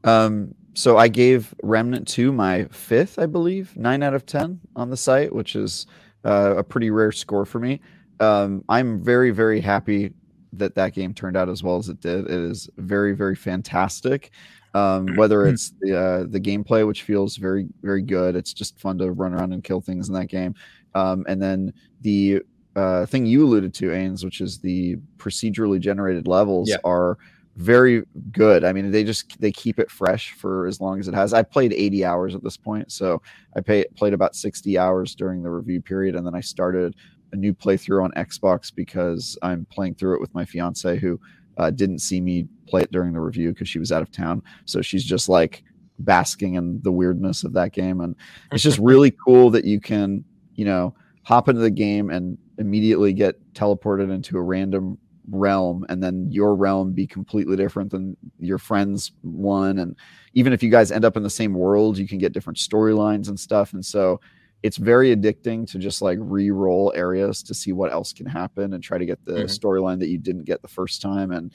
Um, 0.04 0.54
so 0.74 0.98
I 0.98 1.08
gave 1.08 1.56
Remnant 1.64 2.08
2 2.08 2.34
my 2.34 2.66
fifth, 2.66 3.18
I 3.18 3.26
believe, 3.28 3.76
nine 3.78 4.04
out 4.04 4.14
of 4.14 4.26
10 4.26 4.60
on 4.76 4.90
the 4.90 4.98
site, 4.98 5.34
which 5.34 5.56
is 5.56 5.88
uh, 6.26 6.56
a 6.58 6.64
pretty 6.64 6.92
rare 6.92 7.14
score 7.14 7.46
for 7.46 7.60
me. 7.60 7.80
Um, 8.20 8.64
I'm 8.68 9.02
very, 9.02 9.32
very 9.32 9.62
happy 9.62 10.12
that 10.58 10.76
that 10.76 10.94
game 10.94 11.14
turned 11.14 11.38
out 11.38 11.50
as 11.50 11.64
well 11.64 11.78
as 11.78 11.90
it 11.90 12.02
did. 12.02 12.26
It 12.26 12.32
is 12.32 12.70
very, 12.78 13.14
very 13.14 13.36
fantastic. 13.36 14.32
Um, 14.74 15.08
whether 15.16 15.46
it's 15.48 15.74
the 15.82 15.98
uh, 15.98 16.26
the 16.30 16.40
gameplay, 16.40 16.86
which 16.86 17.04
feels 17.04 17.38
very, 17.38 17.68
very 17.82 18.02
good, 18.02 18.36
it's 18.36 18.54
just 18.54 18.80
fun 18.80 18.98
to 19.00 19.12
run 19.12 19.34
around 19.34 19.54
and 19.54 19.64
kill 19.64 19.82
things 19.82 20.10
in 20.10 20.14
that 20.16 20.28
game, 20.28 20.56
um, 20.94 21.26
and 21.28 21.42
then 21.42 21.74
the 22.02 22.42
uh, 22.76 23.06
thing 23.06 23.26
you 23.26 23.46
alluded 23.46 23.74
to, 23.74 23.90
Ains, 23.92 24.24
which 24.26 24.42
is 24.42 24.60
the 24.60 24.98
procedurally 25.18 25.80
generated 25.80 26.28
levels, 26.28 26.70
Yeah. 26.70 26.78
are 26.84 27.18
very 27.56 28.04
good. 28.34 28.66
I 28.66 28.74
mean, 28.74 28.92
they 28.92 29.06
just 29.06 29.40
they 29.40 29.52
keep 29.52 29.80
it 29.80 29.90
fresh 29.90 30.34
for 30.34 30.68
as 30.68 30.82
long 30.82 31.00
as 31.00 31.08
it 31.08 31.14
has. 31.14 31.34
I 31.34 31.42
played 31.42 31.72
80 31.72 32.04
hours 32.04 32.36
at 32.36 32.44
this 32.44 32.58
point, 32.58 32.92
so 32.92 33.22
I 33.56 33.62
pay, 33.62 33.86
played 33.96 34.14
about 34.14 34.36
60 34.36 34.78
hours 34.78 35.16
during 35.16 35.42
the 35.42 35.50
review 35.50 35.82
period, 35.82 36.16
and 36.16 36.28
then 36.28 36.36
I 36.36 36.42
started 36.42 36.96
a 37.32 37.36
new 37.36 37.54
playthrough 37.54 38.04
on 38.04 38.12
Xbox 38.12 38.74
because 38.74 39.38
I'm 39.42 39.66
playing 39.66 39.96
through 39.96 40.16
it 40.16 40.22
with 40.22 40.34
my 40.34 40.46
fiance 40.46 40.98
who 40.98 41.20
uh, 41.58 41.70
didn't 41.70 42.00
see 42.00 42.22
me 42.22 42.48
play 42.68 42.82
it 42.82 42.92
during 42.92 43.14
the 43.14 43.20
review 43.20 43.50
because 43.50 43.70
she 43.70 43.80
was 43.80 43.92
out 43.92 44.02
of 44.02 44.12
town. 44.12 44.42
So 44.66 44.82
she's 44.82 45.04
just 45.04 45.30
like 45.30 45.64
basking 46.00 46.56
in 46.56 46.82
the 46.82 46.92
weirdness 46.92 47.44
of 47.44 47.54
that 47.54 47.72
game. 47.72 48.02
And 48.02 48.16
it's 48.52 48.64
just 48.64 48.80
really 48.82 49.12
cool 49.12 49.50
that 49.52 49.66
you 49.66 49.80
can, 49.80 50.24
you 50.56 50.66
know, 50.66 50.96
hop 51.24 51.50
into 51.50 51.62
the 51.62 51.72
game 51.72 52.10
and 52.10 52.38
immediately 52.58 53.14
get 53.14 53.36
teleported 53.54 54.14
into 54.14 54.38
a 54.38 54.42
random 54.42 54.98
realm 55.30 55.86
and 55.90 56.04
then 56.04 56.28
your 56.32 56.56
realm 56.56 56.92
be 56.92 57.08
completely 57.08 57.56
different 57.56 57.90
than 57.90 58.16
your 58.40 58.60
friends 58.60 59.12
one 59.24 59.80
and 59.80 59.96
even 60.34 60.54
if 60.54 60.62
you 60.62 60.70
guys 60.70 60.92
end 60.92 61.04
up 61.04 61.18
in 61.18 61.24
the 61.24 61.30
same 61.30 61.54
world 61.54 61.98
you 61.98 62.08
can 62.08 62.20
get 62.20 62.32
different 62.32 62.60
storylines 62.60 63.28
and 63.28 63.40
stuff 63.40 63.74
and 63.74 63.84
so 63.84 64.20
it's 64.64 64.78
very 64.78 65.16
addicting 65.16 65.70
to 65.72 65.78
just 65.78 66.02
like 66.02 66.18
re-roll 66.22 66.92
areas 66.96 67.44
to 67.44 67.54
see 67.54 67.72
what 67.72 67.92
else 67.92 68.14
can 68.14 68.26
happen 68.26 68.74
and 68.74 68.84
try 68.84 68.98
to 68.98 69.06
get 69.06 69.24
the 69.26 69.34
mm-hmm. 69.34 69.46
storyline 69.46 70.00
that 70.00 70.10
you 70.10 70.18
didn't 70.18 70.46
get 70.46 70.62
the 70.62 70.68
first 70.68 71.02
time 71.02 71.32
and 71.32 71.52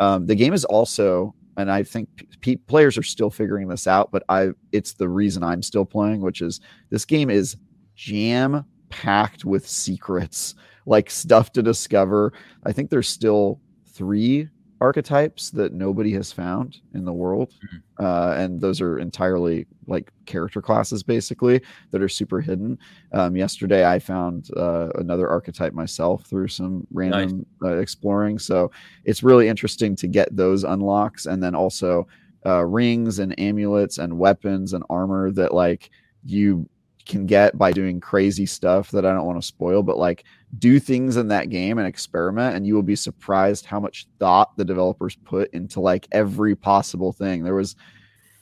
um, 0.00 0.26
the 0.26 0.34
game 0.34 0.52
is 0.52 0.64
also 0.64 1.34
and 1.56 1.70
i 1.70 1.82
think 1.82 2.08
p- 2.40 2.56
players 2.56 2.96
are 2.98 3.02
still 3.02 3.30
figuring 3.30 3.68
this 3.68 3.86
out 3.86 4.10
but 4.10 4.22
i 4.28 4.48
it's 4.72 4.94
the 4.94 5.08
reason 5.08 5.42
i'm 5.42 5.62
still 5.62 5.84
playing 5.84 6.20
which 6.20 6.40
is 6.40 6.60
this 6.90 7.04
game 7.04 7.30
is 7.30 7.56
jam 7.94 8.64
packed 8.88 9.44
with 9.44 9.68
secrets, 9.68 10.54
like 10.86 11.10
stuff 11.10 11.52
to 11.52 11.62
discover. 11.62 12.32
I 12.64 12.72
think 12.72 12.90
there's 12.90 13.08
still 13.08 13.60
three 13.92 14.48
archetypes 14.80 15.50
that 15.50 15.72
nobody 15.72 16.12
has 16.12 16.30
found 16.30 16.80
in 16.94 17.04
the 17.04 17.12
world. 17.12 17.50
Mm-hmm. 17.50 18.04
Uh, 18.04 18.34
and 18.34 18.60
those 18.60 18.80
are 18.80 18.98
entirely 18.98 19.66
like 19.86 20.12
character 20.26 20.62
classes, 20.62 21.02
basically, 21.02 21.60
that 21.90 22.02
are 22.02 22.08
super 22.08 22.40
hidden. 22.40 22.78
Um, 23.12 23.36
yesterday, 23.36 23.84
I 23.84 23.98
found 23.98 24.50
uh, 24.56 24.90
another 24.94 25.28
archetype 25.28 25.72
myself 25.72 26.26
through 26.26 26.48
some 26.48 26.86
random 26.92 27.46
nice. 27.60 27.70
uh, 27.70 27.76
exploring. 27.78 28.38
So 28.38 28.70
it's 29.04 29.22
really 29.22 29.48
interesting 29.48 29.96
to 29.96 30.06
get 30.06 30.36
those 30.36 30.64
unlocks. 30.64 31.26
And 31.26 31.42
then 31.42 31.54
also 31.54 32.06
uh, 32.46 32.64
rings 32.64 33.18
and 33.18 33.34
amulets 33.38 33.98
and 33.98 34.18
weapons 34.18 34.74
and 34.74 34.84
armor 34.88 35.32
that, 35.32 35.52
like, 35.52 35.90
you 36.24 36.68
can 37.08 37.26
get 37.26 37.58
by 37.58 37.72
doing 37.72 38.00
crazy 38.00 38.46
stuff 38.46 38.90
that 38.92 39.04
I 39.04 39.12
don't 39.12 39.26
want 39.26 39.40
to 39.40 39.46
spoil, 39.46 39.82
but 39.82 39.98
like 39.98 40.24
do 40.58 40.78
things 40.78 41.16
in 41.16 41.28
that 41.28 41.48
game 41.48 41.78
and 41.78 41.88
experiment, 41.88 42.54
and 42.54 42.66
you 42.66 42.74
will 42.74 42.82
be 42.82 42.94
surprised 42.94 43.66
how 43.66 43.80
much 43.80 44.06
thought 44.20 44.56
the 44.56 44.64
developers 44.64 45.16
put 45.24 45.50
into 45.52 45.80
like 45.80 46.06
every 46.12 46.54
possible 46.54 47.12
thing. 47.12 47.42
There 47.42 47.54
was 47.54 47.74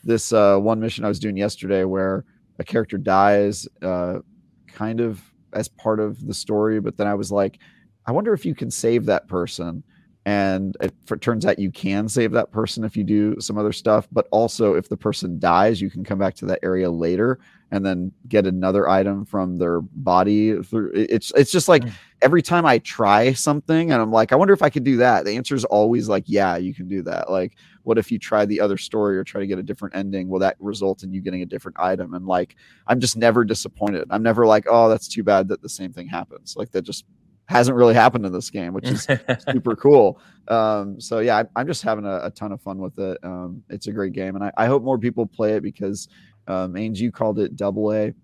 this 0.05 0.33
uh, 0.33 0.59
one 0.59 0.81
mission 0.81 1.05
I 1.05 1.09
was 1.09 1.19
doing 1.19 1.37
yesterday 1.37 1.85
where 1.85 2.25
a 2.59 2.65
character 2.65 2.99
dies, 2.99 3.67
uh, 3.83 4.19
kind 4.67 5.01
of 5.01 5.23
as 5.53 5.69
part 5.69 6.01
of 6.01 6.27
the 6.27 6.35
story, 6.35 6.81
but 6.81 6.97
then 6.97 7.07
I 7.07 7.15
was 7.15 7.33
like, 7.33 7.59
I 8.07 8.13
wonder 8.13 8.33
if 8.33 8.45
you 8.45 8.55
can 8.55 8.71
save 8.71 9.07
that 9.07 9.27
person. 9.27 9.83
And 10.27 10.77
it, 10.81 10.93
it 11.11 11.21
turns 11.21 11.47
out 11.47 11.59
you 11.59 11.71
can 11.71 12.09
save 12.09 12.33
that 12.33 12.51
person 12.51 12.85
if 12.85 12.97
you 12.97 13.05
do 13.05 13.41
some 13.41 13.57
other 13.57 13.73
stuff, 13.73 14.09
but 14.13 14.27
also 14.33 14.75
if 14.75 14.89
the 14.89 14.97
person 14.97 15.39
dies, 15.39 15.81
you 15.81 15.89
can 15.89 16.05
come 16.05 16.19
back 16.19 16.35
to 16.35 16.47
that 16.47 16.59
area 16.63 16.91
later 16.91 17.39
and 17.71 17.87
then 17.87 18.13
get 18.29 18.47
another 18.47 18.89
item 18.89 19.25
from 19.25 19.57
their 19.57 19.81
body 19.81 20.63
through 20.63 20.93
it's 20.95 21.33
it's 21.35 21.51
just 21.51 21.67
like 21.67 21.83
mm. 21.83 21.91
every 22.23 22.41
time 22.41 22.65
i 22.65 22.79
try 22.79 23.33
something 23.33 23.91
and 23.91 24.01
i'm 24.01 24.13
like 24.13 24.33
i 24.33 24.37
wonder 24.37 24.55
if 24.55 24.63
i 24.63 24.71
could 24.71 24.85
do 24.85 24.97
that 24.97 25.25
the 25.25 25.35
answer 25.35 25.53
is 25.53 25.65
always 25.65 26.09
like 26.09 26.23
yeah 26.29 26.57
you 26.57 26.75
can 26.75 26.89
do 26.89 27.03
that. 27.03 27.31
Like 27.31 27.57
what 27.85 27.99
if 27.99 28.11
you 28.11 28.19
try 28.19 28.45
the 28.45 28.61
other 28.61 28.77
story 28.77 29.17
or 29.17 29.25
try 29.25 29.41
to 29.41 29.47
get 29.47 29.59
a 29.59 29.63
different 29.63 29.95
ending? 29.95 30.29
Will 30.29 30.41
that 30.41 30.57
result 30.59 31.05
in 31.05 31.13
you 31.13 31.21
getting 31.21 31.43
a 31.43 31.47
different 31.47 31.79
item? 31.81 32.15
And 32.15 32.27
like 32.27 32.57
i'm 32.87 33.01
just 33.01 33.17
never 33.17 33.45
disappointed. 33.45 34.07
I'm 34.11 34.23
never 34.23 34.47
like 34.47 34.67
oh 34.69 34.89
that's 34.89 35.09
too 35.09 35.23
bad 35.23 35.49
that 35.49 35.63
the 35.63 35.69
same 35.69 35.93
thing 35.93 36.09
happens. 36.09 36.55
Like 36.57 36.73
that 36.73 36.83
just 36.83 37.05
hasn't 37.49 37.77
really 37.77 37.95
happened 37.95 38.27
in 38.27 38.33
this 38.33 38.51
game 38.51 38.73
which 38.73 38.89
is 38.89 39.07
super 39.51 39.77
cool 39.77 40.21
um, 40.49 41.01
so 41.01 41.21
yeah 41.21 41.45
I, 41.55 41.61
am 41.61 41.67
just 41.67 41.83
having 41.83 42.05
a, 42.05 42.21
a, 42.25 42.31
ton 42.31 42.53
of 42.53 42.61
fun 42.61 42.79
with 42.79 42.99
it 42.99 43.19
um, 43.23 43.63
it's 43.69 43.87
a 43.87 43.93
great 43.93 44.13
game 44.13 44.35
and 44.35 44.45
I, 44.45 44.53
I 44.57 44.67
hope 44.67 44.83
more 44.83 44.99
people 44.99 45.27
play 45.27 45.55
it 45.55 45.63
because 45.63 46.09
um, 46.49 46.75
Ainge, 46.75 46.99
you 46.99 47.11
called 47.11 47.39
it 47.39 47.57
double 47.57 47.93
A. 47.93 48.15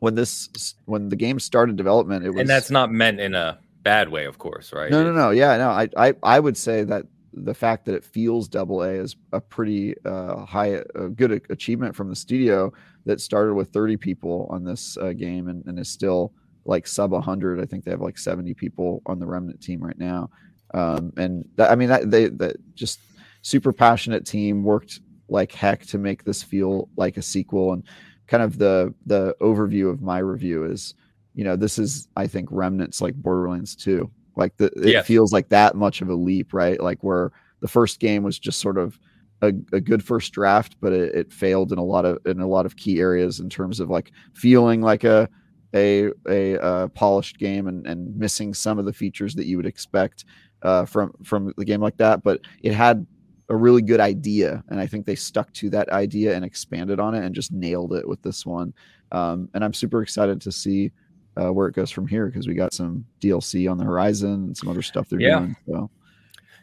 When 0.00 0.14
this 0.14 0.74
when 0.84 1.08
the 1.08 1.16
game 1.16 1.38
started 1.38 1.76
development, 1.76 2.26
it 2.26 2.30
was 2.30 2.40
and 2.40 2.48
that's 2.48 2.70
not 2.70 2.90
meant 2.92 3.20
in 3.20 3.34
a 3.34 3.58
bad 3.82 4.10
way, 4.10 4.26
of 4.26 4.38
course, 4.38 4.72
right? 4.72 4.90
No, 4.90 5.02
no, 5.02 5.12
no. 5.12 5.30
Yeah, 5.30 5.56
no. 5.56 5.70
I 5.70 5.88
I, 5.96 6.14
I 6.22 6.40
would 6.40 6.56
say 6.56 6.84
that 6.84 7.06
the 7.32 7.54
fact 7.54 7.86
that 7.86 7.94
it 7.94 8.04
feels 8.04 8.48
double 8.48 8.82
A 8.82 8.90
is 8.90 9.16
a 9.32 9.40
pretty 9.40 9.94
uh, 10.04 10.44
high, 10.44 10.82
a 10.94 11.08
good 11.08 11.42
achievement 11.48 11.96
from 11.96 12.10
the 12.10 12.16
studio 12.16 12.72
that 13.06 13.20
started 13.20 13.54
with 13.54 13.72
30 13.72 13.96
people 13.96 14.46
on 14.50 14.62
this 14.62 14.96
uh, 14.98 15.12
game 15.12 15.48
and, 15.48 15.64
and 15.66 15.78
is 15.78 15.88
still 15.88 16.32
like 16.64 16.86
sub 16.86 17.12
100. 17.12 17.60
I 17.60 17.64
think 17.64 17.84
they 17.84 17.90
have 17.90 18.00
like 18.00 18.18
70 18.18 18.54
people 18.54 19.02
on 19.06 19.18
the 19.18 19.26
remnant 19.26 19.60
team 19.60 19.82
right 19.82 19.98
now. 19.98 20.30
Um, 20.72 21.12
and 21.16 21.44
that, 21.56 21.70
I 21.70 21.76
mean, 21.76 21.88
that, 21.88 22.10
they 22.10 22.28
that 22.28 22.56
just 22.74 23.00
super 23.42 23.72
passionate 23.72 24.26
team 24.26 24.64
worked 24.64 25.00
like 25.28 25.52
heck 25.52 25.86
to 25.86 25.98
make 25.98 26.24
this 26.24 26.42
feel 26.42 26.88
like 26.96 27.16
a 27.16 27.22
sequel 27.22 27.72
and 27.72 27.84
kind 28.26 28.42
of 28.42 28.58
the 28.58 28.92
the 29.06 29.36
overview 29.40 29.90
of 29.90 30.02
my 30.02 30.18
review 30.18 30.64
is 30.64 30.94
you 31.34 31.44
know 31.44 31.56
this 31.56 31.78
is 31.78 32.08
i 32.16 32.26
think 32.26 32.48
remnants 32.50 33.00
like 33.00 33.14
borderlands 33.14 33.76
2 33.76 34.10
like 34.36 34.56
the 34.56 34.66
it 34.76 34.88
yes. 34.88 35.06
feels 35.06 35.32
like 35.32 35.48
that 35.48 35.74
much 35.74 36.00
of 36.00 36.08
a 36.08 36.14
leap 36.14 36.52
right 36.52 36.80
like 36.80 37.02
where 37.02 37.32
the 37.60 37.68
first 37.68 38.00
game 38.00 38.22
was 38.22 38.38
just 38.38 38.60
sort 38.60 38.78
of 38.78 38.98
a, 39.42 39.48
a 39.72 39.80
good 39.80 40.02
first 40.02 40.32
draft 40.32 40.76
but 40.80 40.92
it, 40.92 41.14
it, 41.14 41.32
failed 41.32 41.72
in 41.72 41.78
a 41.78 41.84
lot 41.84 42.04
of 42.04 42.18
in 42.24 42.40
a 42.40 42.46
lot 42.46 42.64
of 42.64 42.76
key 42.76 42.98
areas 42.98 43.40
in 43.40 43.50
terms 43.50 43.80
of 43.80 43.90
like 43.90 44.10
feeling 44.32 44.80
like 44.80 45.04
a 45.04 45.28
a 45.74 46.10
a 46.28 46.62
uh, 46.62 46.88
polished 46.88 47.38
game 47.38 47.66
and 47.68 47.86
and 47.86 48.16
missing 48.16 48.54
some 48.54 48.78
of 48.78 48.84
the 48.84 48.92
features 48.92 49.34
that 49.34 49.46
you 49.46 49.56
would 49.56 49.66
expect 49.66 50.24
uh, 50.62 50.84
from 50.84 51.12
from 51.22 51.52
the 51.56 51.64
game 51.64 51.80
like 51.80 51.96
that 51.96 52.22
but 52.22 52.40
it 52.62 52.72
had 52.72 53.06
a 53.48 53.56
really 53.56 53.82
good 53.82 54.00
idea, 54.00 54.64
and 54.68 54.80
I 54.80 54.86
think 54.86 55.04
they 55.04 55.14
stuck 55.14 55.52
to 55.54 55.70
that 55.70 55.90
idea 55.90 56.34
and 56.34 56.44
expanded 56.44 56.98
on 56.98 57.14
it 57.14 57.24
and 57.24 57.34
just 57.34 57.52
nailed 57.52 57.92
it 57.92 58.08
with 58.08 58.22
this 58.22 58.46
one. 58.46 58.72
Um, 59.12 59.48
and 59.54 59.62
I'm 59.62 59.74
super 59.74 60.02
excited 60.02 60.40
to 60.40 60.52
see 60.52 60.92
uh, 61.36 61.52
where 61.52 61.68
it 61.68 61.74
goes 61.74 61.90
from 61.90 62.06
here 62.06 62.26
because 62.26 62.48
we 62.48 62.54
got 62.54 62.72
some 62.72 63.04
DLC 63.20 63.70
on 63.70 63.76
the 63.76 63.84
horizon 63.84 64.32
and 64.32 64.56
some 64.56 64.68
other 64.68 64.82
stuff 64.82 65.08
they're 65.08 65.20
yeah. 65.20 65.40
doing. 65.40 65.56
So. 65.66 65.90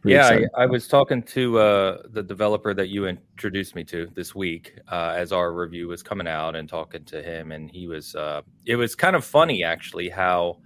Yeah, 0.04 0.46
I, 0.56 0.64
I, 0.64 0.66
was 0.66 0.88
talking 0.88 1.22
to 1.24 1.60
uh, 1.60 2.02
the 2.10 2.24
developer 2.24 2.74
that 2.74 2.90
you 2.90 3.06
introduced 3.06 3.76
me 3.76 3.84
to 3.86 4.08
this 4.16 4.34
week 4.34 4.80
uh, 4.92 5.14
as 5.16 5.32
our 5.32 5.54
review 5.54 5.88
was 5.90 6.02
coming 6.02 6.28
out, 6.28 6.56
and 6.56 6.68
talking 6.68 7.04
to 7.06 7.22
him, 7.22 7.52
and 7.52 7.70
he 7.70 7.88
was. 7.88 8.16
Uh, 8.16 8.42
it 8.66 8.76
was 8.76 8.96
kind 8.96 9.16
of 9.16 9.24
funny 9.24 9.64
actually 9.64 10.10
how 10.10 10.58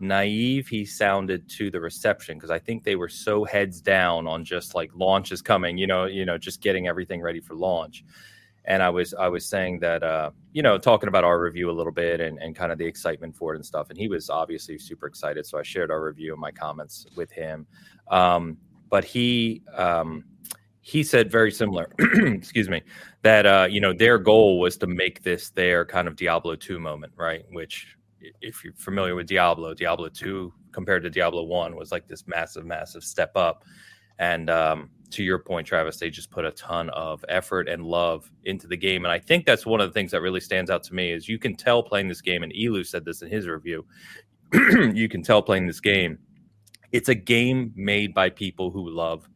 naive 0.00 0.68
he 0.68 0.84
sounded 0.84 1.48
to 1.48 1.70
the 1.70 1.80
reception 1.80 2.36
because 2.36 2.50
I 2.50 2.58
think 2.58 2.84
they 2.84 2.96
were 2.96 3.08
so 3.08 3.44
heads 3.44 3.80
down 3.80 4.26
on 4.26 4.44
just 4.44 4.74
like 4.74 4.90
launch 4.94 5.32
is 5.32 5.40
coming, 5.40 5.78
you 5.78 5.86
know, 5.86 6.04
you 6.04 6.24
know, 6.24 6.36
just 6.36 6.60
getting 6.60 6.88
everything 6.88 7.22
ready 7.22 7.40
for 7.40 7.54
launch. 7.54 8.04
And 8.66 8.82
I 8.82 8.90
was 8.90 9.14
I 9.14 9.28
was 9.28 9.46
saying 9.46 9.80
that 9.80 10.02
uh, 10.02 10.30
you 10.52 10.62
know, 10.62 10.78
talking 10.78 11.08
about 11.08 11.24
our 11.24 11.40
review 11.40 11.70
a 11.70 11.72
little 11.72 11.92
bit 11.92 12.20
and, 12.20 12.38
and 12.38 12.56
kind 12.56 12.72
of 12.72 12.78
the 12.78 12.86
excitement 12.86 13.36
for 13.36 13.52
it 13.52 13.56
and 13.56 13.64
stuff. 13.64 13.90
And 13.90 13.98
he 13.98 14.08
was 14.08 14.30
obviously 14.30 14.78
super 14.78 15.06
excited. 15.06 15.46
So 15.46 15.58
I 15.58 15.62
shared 15.62 15.90
our 15.90 16.02
review 16.02 16.32
and 16.32 16.40
my 16.40 16.50
comments 16.50 17.06
with 17.16 17.30
him. 17.30 17.66
Um, 18.08 18.56
but 18.88 19.04
he 19.04 19.62
um, 19.74 20.24
he 20.80 21.02
said 21.02 21.30
very 21.30 21.50
similar 21.50 21.90
excuse 21.98 22.68
me 22.68 22.82
that 23.22 23.46
uh, 23.46 23.66
you 23.70 23.80
know 23.80 23.92
their 23.92 24.18
goal 24.18 24.60
was 24.60 24.76
to 24.76 24.86
make 24.86 25.22
this 25.22 25.50
their 25.50 25.84
kind 25.84 26.08
of 26.08 26.16
diablo 26.16 26.54
2 26.54 26.78
moment 26.78 27.12
right 27.16 27.44
which 27.50 27.96
if 28.40 28.64
you're 28.64 28.74
familiar 28.74 29.14
with 29.14 29.26
Diablo, 29.26 29.74
Diablo 29.74 30.08
2 30.08 30.52
compared 30.72 31.02
to 31.02 31.10
Diablo 31.10 31.44
1 31.44 31.76
was 31.76 31.92
like 31.92 32.06
this 32.06 32.26
massive, 32.26 32.64
massive 32.64 33.04
step 33.04 33.36
up. 33.36 33.64
And 34.18 34.48
um, 34.48 34.90
to 35.10 35.24
your 35.24 35.38
point, 35.38 35.66
Travis, 35.66 35.96
they 35.96 36.10
just 36.10 36.30
put 36.30 36.44
a 36.44 36.52
ton 36.52 36.88
of 36.90 37.24
effort 37.28 37.68
and 37.68 37.84
love 37.84 38.30
into 38.44 38.66
the 38.66 38.76
game. 38.76 39.04
And 39.04 39.12
I 39.12 39.18
think 39.18 39.44
that's 39.44 39.66
one 39.66 39.80
of 39.80 39.88
the 39.88 39.92
things 39.92 40.12
that 40.12 40.20
really 40.20 40.40
stands 40.40 40.70
out 40.70 40.84
to 40.84 40.94
me 40.94 41.12
is 41.12 41.28
you 41.28 41.38
can 41.38 41.54
tell 41.54 41.82
playing 41.82 42.08
this 42.08 42.20
game, 42.20 42.42
and 42.42 42.52
Elu 42.52 42.86
said 42.86 43.04
this 43.04 43.22
in 43.22 43.28
his 43.28 43.46
review, 43.48 43.84
you 44.52 45.08
can 45.08 45.22
tell 45.22 45.42
playing 45.42 45.66
this 45.66 45.80
game, 45.80 46.18
it's 46.94 47.08
a 47.08 47.14
game 47.14 47.72
made 47.74 48.14
by 48.14 48.30
people 48.30 48.70
who 48.70 48.88
love 48.88 49.28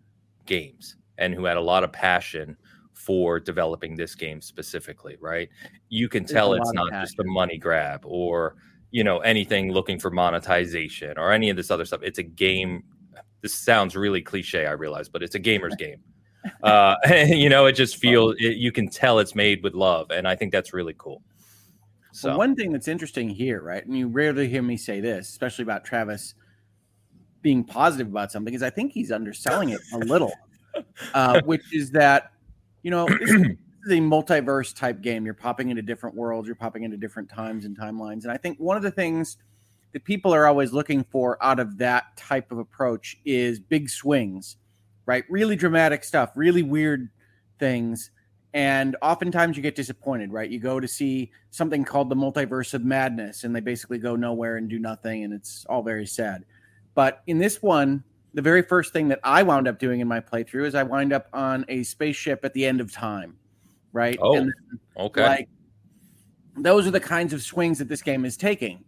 games 0.47 0.94
and 1.18 1.35
who 1.35 1.44
had 1.44 1.57
a 1.57 1.61
lot 1.61 1.83
of 1.83 1.90
passion 1.90 2.57
for 2.92 3.40
developing 3.40 3.97
this 3.97 4.14
game 4.14 4.40
specifically, 4.40 5.16
right? 5.21 5.49
You 5.88 6.09
can 6.09 6.25
tell 6.25 6.53
it's 6.53 6.73
not 6.73 6.92
just 6.92 7.18
a 7.18 7.25
money 7.25 7.59
grab 7.59 8.03
or 8.05 8.55
you 8.92 9.03
know 9.03 9.18
anything 9.18 9.73
looking 9.73 9.99
for 9.99 10.09
monetization 10.09 11.18
or 11.18 11.33
any 11.33 11.51
of 11.51 11.57
this 11.57 11.73
other 11.73 11.85
stuff. 11.85 12.01
It's 12.05 12.21
a 12.21 12.23
game 12.23 12.85
this 13.40 13.55
sounds 13.55 13.94
really 13.94 14.21
cliche 14.21 14.66
i 14.66 14.73
realize 14.73 15.09
but 15.09 15.23
it's 15.23 15.35
a 15.35 15.38
gamer's 15.38 15.75
game. 15.79 16.01
Uh 16.62 16.94
you 17.27 17.49
know 17.49 17.66
it 17.66 17.73
just 17.73 17.97
feels 17.97 18.37
it, 18.38 18.57
you 18.57 18.71
can 18.71 18.88
tell 18.88 19.18
it's 19.18 19.35
made 19.35 19.64
with 19.64 19.75
love 19.75 20.11
and 20.12 20.29
i 20.29 20.37
think 20.37 20.53
that's 20.53 20.73
really 20.73 20.94
cool. 20.97 21.23
So 22.12 22.31
well, 22.31 22.38
one 22.38 22.55
thing 22.55 22.71
that's 22.73 22.88
interesting 22.88 23.29
here 23.29 23.61
right 23.61 23.85
and 23.85 23.99
you 23.99 24.07
rarely 24.07 24.49
hear 24.49 24.62
me 24.62 24.77
say 24.77 25.01
this 25.01 25.29
especially 25.29 25.64
about 25.64 25.85
travis 25.85 26.35
being 27.42 27.64
positive 27.64 28.09
about 28.09 28.33
something 28.33 28.55
is 28.55 28.62
i 28.62 28.70
think 28.70 28.92
he's 28.92 29.12
underselling 29.12 29.70
it 29.70 29.81
a 29.92 29.98
little 29.98 30.33
uh, 31.14 31.40
which 31.44 31.74
is 31.74 31.90
that 31.90 32.33
you 32.83 32.90
know 32.90 33.07
is 33.20 33.92
a 33.92 34.01
multiverse 34.01 34.74
type 34.74 35.01
game. 35.01 35.24
You're 35.24 35.35
popping 35.35 35.70
into 35.70 35.83
different 35.83 36.14
worlds, 36.14 36.46
you're 36.46 36.57
popping 36.57 36.83
into 36.83 36.96
different 36.96 37.29
times 37.29 37.64
and 37.64 37.79
timelines. 37.79 38.24
And 38.24 38.31
I 38.31 38.37
think 38.37 38.59
one 38.59 38.77
of 38.77 38.83
the 38.83 38.90
things 38.90 39.38
that 39.92 40.05
people 40.05 40.35
are 40.35 40.46
always 40.46 40.72
looking 40.72 41.05
for 41.05 41.42
out 41.42 41.59
of 41.59 41.79
that 41.79 42.16
type 42.16 42.53
of 42.53 42.59
approach 42.59 43.16
is 43.24 43.59
big 43.59 43.88
swings 43.88 44.57
right? 45.09 45.24
Really 45.31 45.57
dramatic 45.57 46.05
stuff, 46.05 46.33
really 46.37 46.62
weird 46.62 47.09
things. 47.59 48.11
And 48.53 48.94
oftentimes 49.01 49.57
you 49.57 49.62
get 49.62 49.74
disappointed, 49.74 50.33
right? 50.33 50.51
You 50.51 50.61
go 50.61 50.79
to 50.81 50.87
see 50.87 51.33
something 51.51 51.83
called 51.83 52.11
the 52.11 52.14
Multiverse 52.14 52.74
of 52.74 52.85
Madness, 52.85 53.44
and 53.44 53.57
they 53.57 53.61
basically 53.61 53.98
go 53.98 54.16
nowhere 54.16 54.59
and 54.59 54.68
do 54.68 54.79
nothing, 54.79 55.24
and 55.24 55.33
it's 55.33 55.64
all 55.66 55.83
very 55.83 56.07
sad. 56.07 56.44
But 56.98 57.22
in 57.28 57.38
this 57.38 57.62
one, 57.62 58.02
the 58.34 58.42
very 58.42 58.61
first 58.61 58.92
thing 58.92 59.06
that 59.06 59.20
I 59.22 59.44
wound 59.44 59.68
up 59.68 59.78
doing 59.78 60.00
in 60.00 60.08
my 60.08 60.18
playthrough 60.18 60.66
is 60.66 60.74
I 60.74 60.82
wind 60.82 61.12
up 61.12 61.28
on 61.32 61.64
a 61.68 61.84
spaceship 61.84 62.44
at 62.44 62.54
the 62.54 62.66
end 62.66 62.80
of 62.80 62.90
time, 62.90 63.38
right? 63.92 64.18
Oh, 64.20 64.34
and 64.34 64.52
Okay. 64.96 65.22
like 65.22 65.48
those 66.56 66.88
are 66.88 66.90
the 66.90 66.98
kinds 66.98 67.32
of 67.32 67.40
swings 67.40 67.78
that 67.78 67.87
this 67.88 68.02
game 68.02 68.24
is 68.24 68.37
taking. 68.37 68.82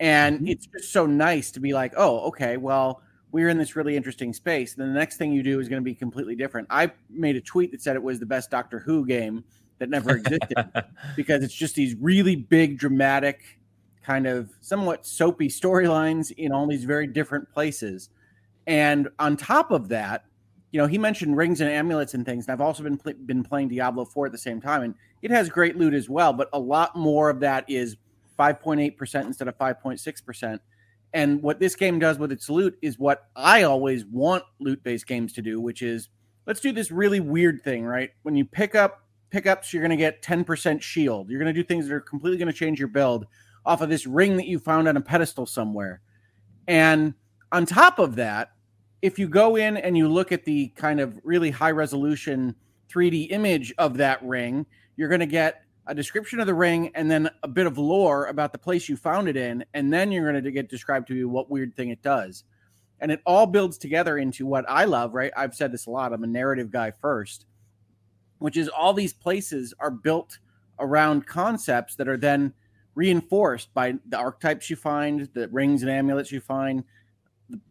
And 0.00 0.36
mm-hmm. 0.36 0.48
it's 0.48 0.66
just 0.66 0.94
so 0.94 1.04
nice 1.04 1.50
to 1.50 1.60
be 1.60 1.74
like, 1.74 1.92
oh, 1.98 2.20
okay, 2.20 2.56
well, 2.56 3.02
we're 3.32 3.50
in 3.50 3.58
this 3.58 3.76
really 3.76 3.98
interesting 3.98 4.32
space. 4.32 4.72
Then 4.72 4.88
the 4.88 4.98
next 4.98 5.18
thing 5.18 5.30
you 5.30 5.42
do 5.42 5.60
is 5.60 5.68
going 5.68 5.82
to 5.82 5.84
be 5.84 5.94
completely 5.94 6.36
different. 6.36 6.66
I 6.70 6.90
made 7.10 7.36
a 7.36 7.42
tweet 7.42 7.70
that 7.72 7.82
said 7.82 7.96
it 7.96 8.02
was 8.02 8.18
the 8.18 8.24
best 8.24 8.50
Doctor 8.50 8.78
Who 8.78 9.04
game 9.04 9.44
that 9.76 9.90
never 9.90 10.16
existed 10.16 10.56
because 11.16 11.44
it's 11.44 11.52
just 11.52 11.74
these 11.74 11.96
really 11.96 12.34
big, 12.34 12.78
dramatic, 12.78 13.55
kind 14.06 14.26
of 14.26 14.50
somewhat 14.60 15.04
soapy 15.04 15.48
storylines 15.48 16.30
in 16.30 16.52
all 16.52 16.66
these 16.68 16.84
very 16.84 17.08
different 17.08 17.50
places. 17.50 18.08
And 18.66 19.08
on 19.18 19.36
top 19.36 19.72
of 19.72 19.88
that, 19.88 20.24
you 20.70 20.80
know, 20.80 20.86
he 20.86 20.96
mentioned 20.96 21.36
rings 21.36 21.60
and 21.60 21.70
amulets 21.70 22.14
and 22.14 22.24
things. 22.24 22.46
And 22.46 22.52
I've 22.52 22.60
also 22.60 22.84
been 22.84 22.98
pl- 22.98 23.14
been 23.24 23.42
playing 23.42 23.68
Diablo 23.68 24.04
4 24.04 24.26
at 24.26 24.32
the 24.32 24.38
same 24.38 24.60
time, 24.60 24.82
and 24.82 24.94
it 25.22 25.30
has 25.30 25.48
great 25.48 25.76
loot 25.76 25.92
as 25.92 26.08
well. 26.08 26.32
But 26.32 26.48
a 26.52 26.58
lot 26.58 26.94
more 26.94 27.30
of 27.30 27.40
that 27.40 27.64
is 27.68 27.96
5.8% 28.38 29.24
instead 29.24 29.48
of 29.48 29.58
5.6%. 29.58 30.58
And 31.12 31.42
what 31.42 31.58
this 31.58 31.74
game 31.74 31.98
does 31.98 32.18
with 32.18 32.30
its 32.30 32.48
loot 32.50 32.76
is 32.82 32.98
what 32.98 33.28
I 33.34 33.62
always 33.62 34.04
want 34.04 34.44
loot 34.60 34.82
based 34.82 35.06
games 35.06 35.32
to 35.34 35.42
do, 35.42 35.60
which 35.60 35.82
is 35.82 36.10
let's 36.46 36.60
do 36.60 36.72
this 36.72 36.90
really 36.90 37.20
weird 37.20 37.62
thing, 37.62 37.84
right? 37.84 38.10
When 38.22 38.36
you 38.36 38.44
pick 38.44 38.74
up 38.74 39.02
pickups, 39.30 39.72
you're 39.72 39.82
going 39.82 39.90
to 39.90 39.96
get 39.96 40.22
10% 40.22 40.82
shield. 40.82 41.30
You're 41.30 41.40
going 41.40 41.52
to 41.52 41.58
do 41.58 41.66
things 41.66 41.88
that 41.88 41.94
are 41.94 42.00
completely 42.00 42.38
going 42.38 42.52
to 42.52 42.58
change 42.58 42.78
your 42.78 42.88
build 42.88 43.26
off 43.66 43.80
of 43.80 43.88
this 43.88 44.06
ring 44.06 44.36
that 44.36 44.46
you 44.46 44.58
found 44.58 44.88
on 44.88 44.96
a 44.96 45.00
pedestal 45.00 45.44
somewhere. 45.44 46.00
And 46.68 47.14
on 47.52 47.66
top 47.66 47.98
of 47.98 48.14
that, 48.14 48.52
if 49.02 49.18
you 49.18 49.28
go 49.28 49.56
in 49.56 49.76
and 49.76 49.96
you 49.96 50.08
look 50.08 50.32
at 50.32 50.44
the 50.44 50.68
kind 50.68 51.00
of 51.00 51.18
really 51.24 51.50
high 51.50 51.72
resolution 51.72 52.54
3D 52.88 53.30
image 53.30 53.74
of 53.76 53.96
that 53.98 54.22
ring, 54.22 54.64
you're 54.96 55.08
going 55.08 55.20
to 55.20 55.26
get 55.26 55.62
a 55.86 55.94
description 55.94 56.40
of 56.40 56.46
the 56.46 56.54
ring 56.54 56.90
and 56.94 57.10
then 57.10 57.28
a 57.42 57.48
bit 57.48 57.66
of 57.66 57.76
lore 57.78 58.26
about 58.26 58.52
the 58.52 58.58
place 58.58 58.88
you 58.88 58.96
found 58.96 59.28
it 59.28 59.36
in. 59.36 59.64
And 59.74 59.92
then 59.92 60.10
you're 60.10 60.30
going 60.30 60.42
to 60.42 60.50
get 60.50 60.68
described 60.68 61.08
to 61.08 61.14
you 61.14 61.28
what 61.28 61.50
weird 61.50 61.74
thing 61.76 61.90
it 61.90 62.02
does. 62.02 62.44
And 63.00 63.12
it 63.12 63.20
all 63.26 63.46
builds 63.46 63.78
together 63.78 64.16
into 64.16 64.46
what 64.46 64.64
I 64.68 64.84
love, 64.84 65.12
right? 65.12 65.32
I've 65.36 65.54
said 65.54 65.70
this 65.70 65.86
a 65.86 65.90
lot. 65.90 66.12
I'm 66.12 66.24
a 66.24 66.28
narrative 66.28 66.70
guy 66.70 66.90
first, 66.90 67.46
which 68.38 68.56
is 68.56 68.68
all 68.68 68.94
these 68.94 69.12
places 69.12 69.74
are 69.78 69.90
built 69.90 70.38
around 70.78 71.26
concepts 71.26 71.94
that 71.96 72.08
are 72.08 72.16
then 72.16 72.54
reinforced 72.96 73.72
by 73.74 73.94
the 74.08 74.16
archetypes 74.16 74.68
you 74.68 74.74
find, 74.74 75.28
the 75.34 75.46
rings 75.48 75.82
and 75.82 75.90
amulets 75.90 76.32
you 76.32 76.40
find, 76.40 76.82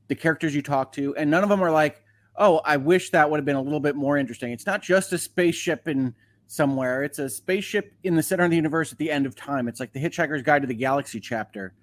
the, 0.08 0.16
characters 0.16 0.56
you 0.56 0.62
talk 0.62 0.94
to. 0.94 1.14
And 1.16 1.30
none 1.30 1.44
of 1.44 1.50
them 1.50 1.62
are 1.62 1.72
like, 1.72 2.02
oh, 2.38 2.62
I 2.64 2.78
wish 2.78 3.10
that 3.10 3.30
would 3.30 3.38
have 3.38 3.46
been 3.46 3.56
a 3.56 3.62
little 3.62 3.80
bit 3.82 3.96
more 3.96 4.18
interesting. 4.18 4.52
It's 4.52 4.68
not 4.68 4.82
just 4.82 5.12
a 5.12 5.18
spaceship 5.18 5.88
in 5.88 6.16
somewhere, 6.48 7.04
it's 7.04 7.18
a 7.18 7.28
spaceship 7.28 7.94
in 8.04 8.16
the 8.16 8.22
center 8.22 8.44
of 8.44 8.52
the 8.52 8.56
universe 8.56 8.92
at 8.92 9.00
the 9.00 9.10
end 9.10 9.26
of 9.26 9.36
time. 9.36 9.68
It's 9.68 9.80
like 9.80 9.94
the 9.94 10.00
Hitchhiker's 10.00 10.44
Guide 10.44 10.62
to 10.62 10.68
the 10.68 10.76
Galaxy 10.76 11.20
chapter. 11.20 11.74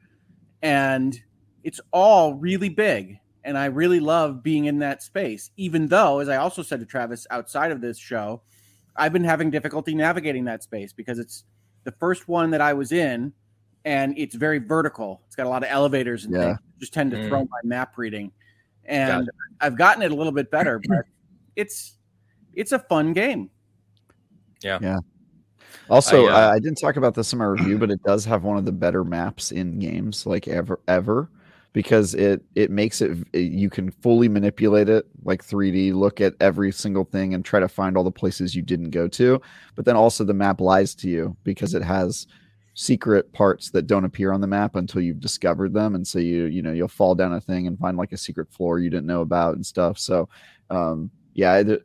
And 0.62 1.20
it's 1.64 1.80
all 1.90 2.34
really 2.34 2.68
big. 2.68 3.18
And 3.44 3.58
I 3.58 3.64
really 3.66 3.98
love 3.98 4.44
being 4.44 4.66
in 4.66 4.78
that 4.78 5.02
space, 5.02 5.50
even 5.56 5.88
though, 5.88 6.20
as 6.20 6.28
I 6.28 6.36
also 6.36 6.62
said 6.62 6.78
to 6.78 6.86
Travis 6.86 7.26
outside 7.28 7.72
of 7.72 7.80
this 7.80 7.98
show, 7.98 8.42
I've 8.94 9.12
been 9.12 9.24
having 9.24 9.50
difficulty 9.50 9.96
navigating 9.96 10.44
that 10.44 10.62
space 10.62 10.92
because 10.92 11.18
it's 11.18 11.42
the 11.84 11.92
first 11.92 12.28
one 12.28 12.50
that 12.50 12.60
I 12.60 12.72
was 12.72 12.92
in 12.92 13.32
and 13.84 14.16
it's 14.16 14.34
very 14.34 14.58
vertical. 14.58 15.22
It's 15.26 15.36
got 15.36 15.46
a 15.46 15.48
lot 15.48 15.62
of 15.62 15.68
elevators 15.70 16.24
and 16.24 16.34
Yeah. 16.34 16.40
things. 16.46 16.58
Just 16.78 16.94
tend 16.94 17.10
to 17.12 17.16
Mm. 17.18 17.28
throw 17.28 17.40
my 17.40 17.60
map 17.64 17.98
reading. 17.98 18.32
And 18.84 19.30
I've 19.60 19.76
gotten 19.76 20.02
it 20.02 20.10
a 20.10 20.14
little 20.14 20.32
bit 20.32 20.50
better, 20.50 20.80
but 20.80 21.04
it's 21.56 21.98
it's 22.54 22.72
a 22.72 22.78
fun 22.78 23.12
game. 23.12 23.50
Yeah, 24.62 24.78
yeah. 24.82 24.98
Also, 25.88 26.26
I, 26.26 26.32
uh, 26.32 26.48
I, 26.50 26.52
I 26.54 26.58
didn't 26.58 26.78
talk 26.78 26.96
about 26.96 27.14
this 27.14 27.32
in 27.32 27.38
my 27.38 27.46
review, 27.46 27.78
but 27.78 27.90
it 27.90 28.02
does 28.04 28.24
have 28.26 28.44
one 28.44 28.56
of 28.58 28.64
the 28.64 28.72
better 28.72 29.04
maps 29.04 29.52
in 29.52 29.78
games, 29.78 30.26
like 30.26 30.46
ever, 30.48 30.80
ever, 30.86 31.28
because 31.72 32.14
it 32.14 32.42
it 32.54 32.70
makes 32.70 33.00
it 33.00 33.16
you 33.32 33.70
can 33.70 33.90
fully 33.90 34.28
manipulate 34.28 34.88
it 34.88 35.06
like 35.24 35.44
3D, 35.44 35.94
look 35.94 36.20
at 36.20 36.34
every 36.40 36.70
single 36.72 37.04
thing 37.04 37.34
and 37.34 37.44
try 37.44 37.60
to 37.60 37.68
find 37.68 37.96
all 37.96 38.04
the 38.04 38.10
places 38.10 38.54
you 38.54 38.62
didn't 38.62 38.90
go 38.90 39.08
to. 39.08 39.40
But 39.74 39.84
then 39.84 39.96
also 39.96 40.24
the 40.24 40.34
map 40.34 40.60
lies 40.60 40.94
to 40.96 41.08
you 41.08 41.36
because 41.44 41.74
it 41.74 41.82
has 41.82 42.26
secret 42.74 43.32
parts 43.32 43.70
that 43.70 43.86
don't 43.86 44.04
appear 44.04 44.32
on 44.32 44.40
the 44.40 44.46
map 44.46 44.76
until 44.76 45.02
you've 45.02 45.20
discovered 45.20 45.72
them, 45.72 45.94
and 45.94 46.06
so 46.06 46.18
you 46.18 46.44
you 46.44 46.62
know 46.62 46.72
you'll 46.72 46.88
fall 46.88 47.14
down 47.14 47.32
a 47.32 47.40
thing 47.40 47.66
and 47.66 47.78
find 47.78 47.96
like 47.96 48.12
a 48.12 48.18
secret 48.18 48.50
floor 48.52 48.78
you 48.78 48.90
didn't 48.90 49.06
know 49.06 49.22
about 49.22 49.54
and 49.54 49.64
stuff. 49.64 49.98
So, 49.98 50.28
um, 50.70 51.10
yeah. 51.34 51.56
It, 51.58 51.84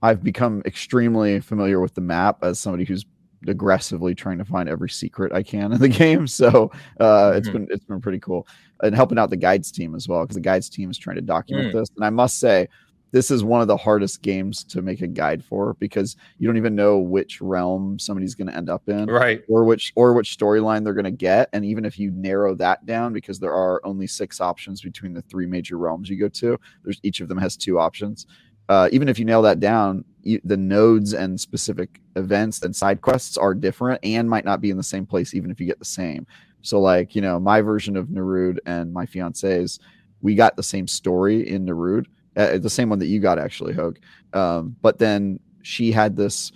I've 0.00 0.22
become 0.22 0.62
extremely 0.64 1.40
familiar 1.40 1.80
with 1.80 1.94
the 1.94 2.00
map 2.00 2.44
as 2.44 2.60
somebody 2.60 2.84
who's 2.84 3.04
aggressively 3.46 4.14
trying 4.14 4.38
to 4.38 4.44
find 4.44 4.68
every 4.68 4.90
secret 4.90 5.32
I 5.32 5.42
can 5.42 5.72
in 5.72 5.80
the 5.80 5.88
game. 5.88 6.26
So 6.26 6.70
uh, 7.00 7.32
it's 7.36 7.48
Mhm. 7.48 7.52
been 7.52 7.68
it's 7.70 7.84
been 7.84 8.00
pretty 8.00 8.18
cool, 8.20 8.46
and 8.82 8.94
helping 8.94 9.18
out 9.18 9.30
the 9.30 9.36
guides 9.36 9.70
team 9.70 9.94
as 9.94 10.08
well 10.08 10.22
because 10.22 10.34
the 10.36 10.40
guides 10.40 10.68
team 10.68 10.90
is 10.90 10.98
trying 10.98 11.16
to 11.16 11.22
document 11.22 11.68
Mm. 11.68 11.72
this. 11.80 11.88
And 11.96 12.04
I 12.04 12.10
must 12.10 12.38
say, 12.38 12.68
this 13.10 13.30
is 13.30 13.42
one 13.42 13.62
of 13.62 13.68
the 13.68 13.76
hardest 13.76 14.20
games 14.20 14.62
to 14.64 14.82
make 14.82 15.00
a 15.00 15.06
guide 15.06 15.42
for 15.42 15.74
because 15.80 16.14
you 16.38 16.46
don't 16.46 16.58
even 16.58 16.74
know 16.74 16.98
which 16.98 17.40
realm 17.40 17.98
somebody's 17.98 18.34
going 18.34 18.48
to 18.48 18.54
end 18.56 18.68
up 18.68 18.86
in 18.86 19.06
right. 19.06 19.40
or 19.48 19.64
which 19.64 19.92
or 19.96 20.12
which 20.12 20.36
storyline 20.36 20.84
they're 20.84 20.92
going 20.92 21.04
to 21.04 21.10
get 21.10 21.48
and 21.54 21.64
even 21.64 21.86
if 21.86 21.98
you 21.98 22.10
narrow 22.10 22.54
that 22.54 22.84
down 22.84 23.14
because 23.14 23.38
there 23.38 23.54
are 23.54 23.80
only 23.86 24.06
six 24.06 24.42
options 24.42 24.82
between 24.82 25.14
the 25.14 25.22
three 25.22 25.46
major 25.46 25.78
realms 25.78 26.10
you 26.10 26.18
go 26.18 26.28
to 26.28 26.60
there's 26.84 27.00
each 27.02 27.20
of 27.22 27.28
them 27.28 27.38
has 27.38 27.56
two 27.56 27.78
options 27.78 28.26
uh, 28.68 28.90
even 28.92 29.08
if 29.08 29.18
you 29.18 29.24
nail 29.24 29.40
that 29.40 29.58
down 29.58 30.04
the 30.44 30.56
nodes 30.56 31.14
and 31.14 31.40
specific 31.40 32.00
events 32.16 32.62
and 32.62 32.74
side 32.74 33.00
quests 33.00 33.36
are 33.36 33.54
different 33.54 34.00
and 34.02 34.28
might 34.28 34.44
not 34.44 34.60
be 34.60 34.70
in 34.70 34.76
the 34.76 34.82
same 34.82 35.06
place 35.06 35.34
even 35.34 35.50
if 35.50 35.60
you 35.60 35.66
get 35.66 35.78
the 35.78 35.84
same. 35.84 36.26
So 36.62 36.80
like 36.80 37.14
you 37.14 37.22
know 37.22 37.38
my 37.38 37.60
version 37.60 37.96
of 37.96 38.08
N'Erud 38.08 38.58
and 38.66 38.92
my 38.92 39.06
fiance's 39.06 39.78
we 40.20 40.34
got 40.34 40.56
the 40.56 40.62
same 40.62 40.88
story 40.88 41.48
in 41.48 41.64
N'Erud 41.64 42.06
uh, 42.36 42.58
the 42.58 42.70
same 42.70 42.88
one 42.88 42.98
that 43.00 43.06
you 43.06 43.20
got 43.20 43.38
actually 43.38 43.74
Hogue 43.74 43.98
um, 44.32 44.76
but 44.82 44.98
then 44.98 45.40
she 45.62 45.92
had 45.92 46.16
this 46.16 46.52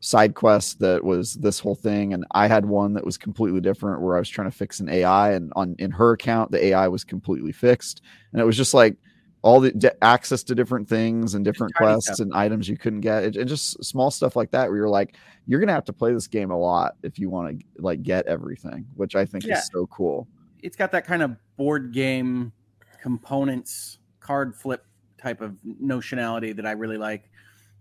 side 0.00 0.34
quest 0.34 0.78
that 0.78 1.02
was 1.02 1.34
this 1.34 1.58
whole 1.58 1.74
thing 1.74 2.14
and 2.14 2.24
i 2.30 2.46
had 2.46 2.64
one 2.64 2.92
that 2.92 3.04
was 3.04 3.18
completely 3.18 3.60
different 3.60 4.00
where 4.00 4.14
i 4.14 4.20
was 4.20 4.28
trying 4.28 4.48
to 4.48 4.56
fix 4.56 4.78
an 4.78 4.88
ai 4.88 5.32
and 5.32 5.52
on 5.56 5.74
in 5.80 5.90
her 5.90 6.12
account 6.12 6.52
the 6.52 6.66
ai 6.66 6.86
was 6.86 7.02
completely 7.02 7.50
fixed. 7.50 8.00
And 8.32 8.40
it 8.40 8.44
was 8.44 8.56
just 8.56 8.74
like 8.74 8.96
all 9.42 9.60
the 9.60 9.70
d- 9.72 9.88
access 10.02 10.42
to 10.42 10.54
different 10.54 10.88
things 10.88 11.34
and 11.34 11.44
different 11.44 11.72
quests 11.74 12.06
stuff. 12.14 12.20
and 12.20 12.34
items 12.34 12.68
you 12.68 12.76
couldn't 12.76 13.00
get 13.00 13.22
it, 13.24 13.36
and 13.36 13.48
just 13.48 13.82
small 13.84 14.10
stuff 14.10 14.34
like 14.36 14.50
that 14.50 14.68
where 14.68 14.76
you're 14.78 14.88
like 14.88 15.14
you're 15.46 15.60
gonna 15.60 15.72
have 15.72 15.84
to 15.84 15.92
play 15.92 16.12
this 16.12 16.26
game 16.26 16.50
a 16.50 16.58
lot 16.58 16.96
if 17.02 17.18
you 17.18 17.30
want 17.30 17.58
to 17.58 17.64
like 17.82 18.02
get 18.02 18.26
everything 18.26 18.84
which 18.96 19.14
i 19.14 19.24
think 19.24 19.44
Yeah. 19.44 19.58
is 19.58 19.68
so 19.72 19.86
cool 19.86 20.26
It's 20.62 20.76
got 20.76 20.90
that 20.92 21.06
kind 21.06 21.22
of 21.22 21.36
board 21.56 21.92
game 21.92 22.52
components, 23.00 23.98
card 24.20 24.54
flip 24.56 24.84
type 25.18 25.40
of 25.40 25.56
notionality 25.82 26.54
that 26.56 26.66
I 26.66 26.72
really 26.72 26.98
like. 26.98 27.30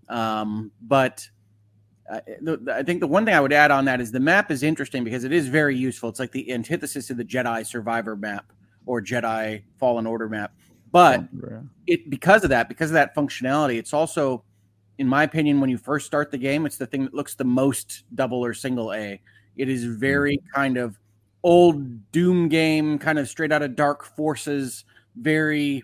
Um, 0.09 0.71
but 0.81 1.27
uh, 2.09 2.19
the, 2.41 2.57
the- 2.57 2.75
I 2.75 2.83
think 2.83 2.99
the 3.01 3.07
one 3.07 3.25
thing 3.25 3.33
I 3.33 3.41
would 3.41 3.51
add 3.53 3.71
on 3.71 3.85
that 3.85 3.99
is 3.99 4.11
the 4.11 4.19
map 4.19 4.51
is 4.51 4.63
interesting 4.63 5.03
because 5.03 5.23
it 5.23 5.33
is 5.33 5.47
very 5.47 5.75
useful. 5.75 6.09
It's 6.09 6.19
like 6.19 6.31
the 6.31 6.51
antithesis 6.51 7.09
of 7.09 7.17
the 7.17 7.25
Jedi 7.25 7.65
Survivor 7.65 8.15
map 8.15 8.53
or 8.85 9.01
Jedi 9.01 9.63
Fallen 9.79 10.07
Order 10.07 10.29
map. 10.29 10.53
But 10.97 11.25
it 11.85 12.09
because 12.09 12.43
of 12.43 12.49
that, 12.49 12.67
because 12.67 12.89
of 12.89 12.95
that 12.95 13.15
functionality, 13.15 13.77
it's 13.77 13.93
also, 13.93 14.43
in 14.97 15.07
my 15.07 15.21
opinion, 15.21 15.61
when 15.61 15.69
you 15.69 15.77
first 15.77 16.07
start 16.07 16.31
the 16.31 16.39
game, 16.39 16.65
it's 16.65 16.77
the 16.77 16.87
thing 16.87 17.03
that 17.03 17.13
looks 17.13 17.35
the 17.35 17.43
most 17.43 18.05
double 18.15 18.43
or 18.43 18.55
single 18.55 18.91
A. 18.93 19.21
It 19.57 19.69
is 19.69 19.83
very 19.85 20.39
kind 20.55 20.75
of 20.75 20.97
old 21.43 22.11
Doom 22.11 22.49
game, 22.49 22.97
kind 22.97 23.19
of 23.19 23.29
straight 23.29 23.51
out 23.51 23.61
of 23.61 23.75
Dark 23.75 24.03
Forces, 24.03 24.85
very 25.15 25.83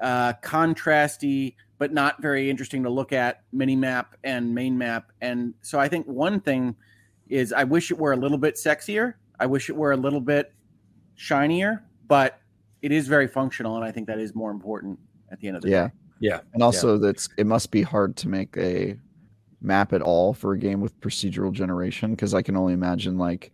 uh, 0.00 0.32
contrasty, 0.42 1.54
but 1.78 1.92
not 1.92 2.20
very 2.20 2.50
interesting 2.50 2.82
to 2.82 2.90
look 2.90 3.12
at 3.12 3.44
mini 3.52 3.76
map 3.76 4.16
and 4.24 4.52
main 4.52 4.76
map. 4.76 5.12
And 5.20 5.54
so 5.62 5.78
I 5.78 5.86
think 5.86 6.04
one 6.08 6.40
thing 6.40 6.74
is 7.28 7.52
I 7.52 7.62
wish 7.62 7.92
it 7.92 7.98
were 7.98 8.12
a 8.12 8.16
little 8.16 8.38
bit 8.38 8.56
sexier. 8.56 9.14
I 9.38 9.46
wish 9.46 9.70
it 9.70 9.76
were 9.76 9.92
a 9.92 9.96
little 9.96 10.20
bit 10.20 10.52
shinier, 11.14 11.84
but 12.08 12.40
it 12.82 12.92
is 12.92 13.08
very 13.08 13.26
functional, 13.28 13.76
and 13.76 13.84
I 13.84 13.90
think 13.92 14.06
that 14.08 14.18
is 14.18 14.34
more 14.34 14.50
important 14.50 14.98
at 15.30 15.40
the 15.40 15.48
end 15.48 15.56
of 15.56 15.62
the 15.62 15.70
yeah 15.70 15.86
day. 15.88 15.92
Yeah. 16.20 16.30
Yeah. 16.34 16.40
And 16.54 16.62
also 16.62 16.98
that's 16.98 17.28
it 17.38 17.46
must 17.46 17.70
be 17.70 17.82
hard 17.82 18.16
to 18.18 18.28
make 18.28 18.56
a 18.56 18.96
map 19.60 19.92
at 19.92 20.02
all 20.02 20.34
for 20.34 20.52
a 20.52 20.58
game 20.58 20.80
with 20.80 21.00
procedural 21.00 21.52
generation 21.52 22.10
because 22.10 22.34
i 22.34 22.42
can 22.42 22.56
only 22.56 22.72
imagine 22.72 23.16
like 23.16 23.52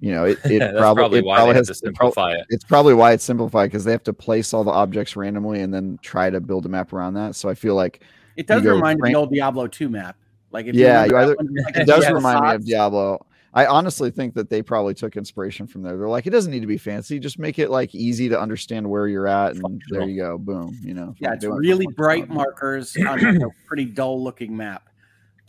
You 0.00 0.12
know, 0.12 0.24
it, 0.24 0.38
it 0.44 0.58
That's 0.58 0.72
probably, 0.78 0.94
probably 1.02 1.18
it 1.20 1.24
why 1.24 1.36
probably 1.36 1.52
they 1.54 1.58
has 1.58 1.66
to 1.68 1.72
it 1.88 1.94
prob- 1.94 2.12
simplify 2.12 2.32
it. 2.32 2.46
it's 2.50 2.64
probably 2.64 2.94
why 2.94 3.12
it's 3.12 3.24
simplified 3.24 3.70
because 3.70 3.84
they 3.84 3.92
have 3.92 4.02
to 4.04 4.12
place 4.12 4.52
all 4.52 4.64
the 4.64 4.70
objects 4.70 5.16
randomly 5.16 5.60
and 5.60 5.72
then 5.72 5.98
try 6.02 6.28
to 6.30 6.40
build 6.40 6.66
a 6.66 6.68
map 6.68 6.92
around 6.92 7.14
that. 7.14 7.34
So 7.36 7.48
I 7.48 7.54
feel 7.54 7.74
like 7.74 8.02
It 8.36 8.46
does 8.46 8.62
remind 8.64 9.00
me 9.00 9.08
of 9.10 9.12
the 9.12 9.18
old 9.18 9.30
Diablo 9.30 9.66
2 9.66 9.88
map. 9.88 10.16
Like 10.50 10.66
if 10.66 10.74
Yeah, 10.74 11.04
you 11.04 11.12
you 11.12 11.16
either- 11.18 11.36
one, 11.36 11.48
like, 11.64 11.76
it 11.76 11.86
does 11.86 12.04
yeah, 12.04 12.10
remind 12.12 12.44
me 12.46 12.54
of. 12.54 12.64
Diablo. 12.66 13.26
I 13.54 13.66
honestly 13.66 14.10
think 14.10 14.34
that 14.34 14.50
they 14.50 14.62
probably 14.62 14.94
took 14.94 15.16
inspiration 15.16 15.68
from 15.68 15.82
there. 15.82 15.96
They're 15.96 16.08
like, 16.08 16.26
it 16.26 16.30
doesn't 16.30 16.50
need 16.50 16.60
to 16.60 16.66
be 16.66 16.76
fancy, 16.76 17.20
just 17.20 17.38
make 17.38 17.58
it 17.60 17.70
like 17.70 17.94
easy 17.94 18.28
to 18.28 18.38
understand 18.38 18.88
where 18.90 19.06
you're 19.06 19.28
at, 19.28 19.54
and 19.54 19.80
there 19.90 20.08
you 20.08 20.20
go, 20.20 20.36
boom. 20.38 20.76
You 20.82 20.94
know, 20.94 21.14
Yeah, 21.20 21.34
it's 21.34 21.42
They 21.42 21.48
went 21.48 21.58
for 21.58 21.60
really 21.60 21.86
bright 21.96 22.28
functionality. 22.28 22.34
markers 22.34 22.96
on 23.08 23.42
a 23.42 23.48
pretty 23.66 23.84
dull 23.84 24.22
looking 24.22 24.56
map. 24.56 24.88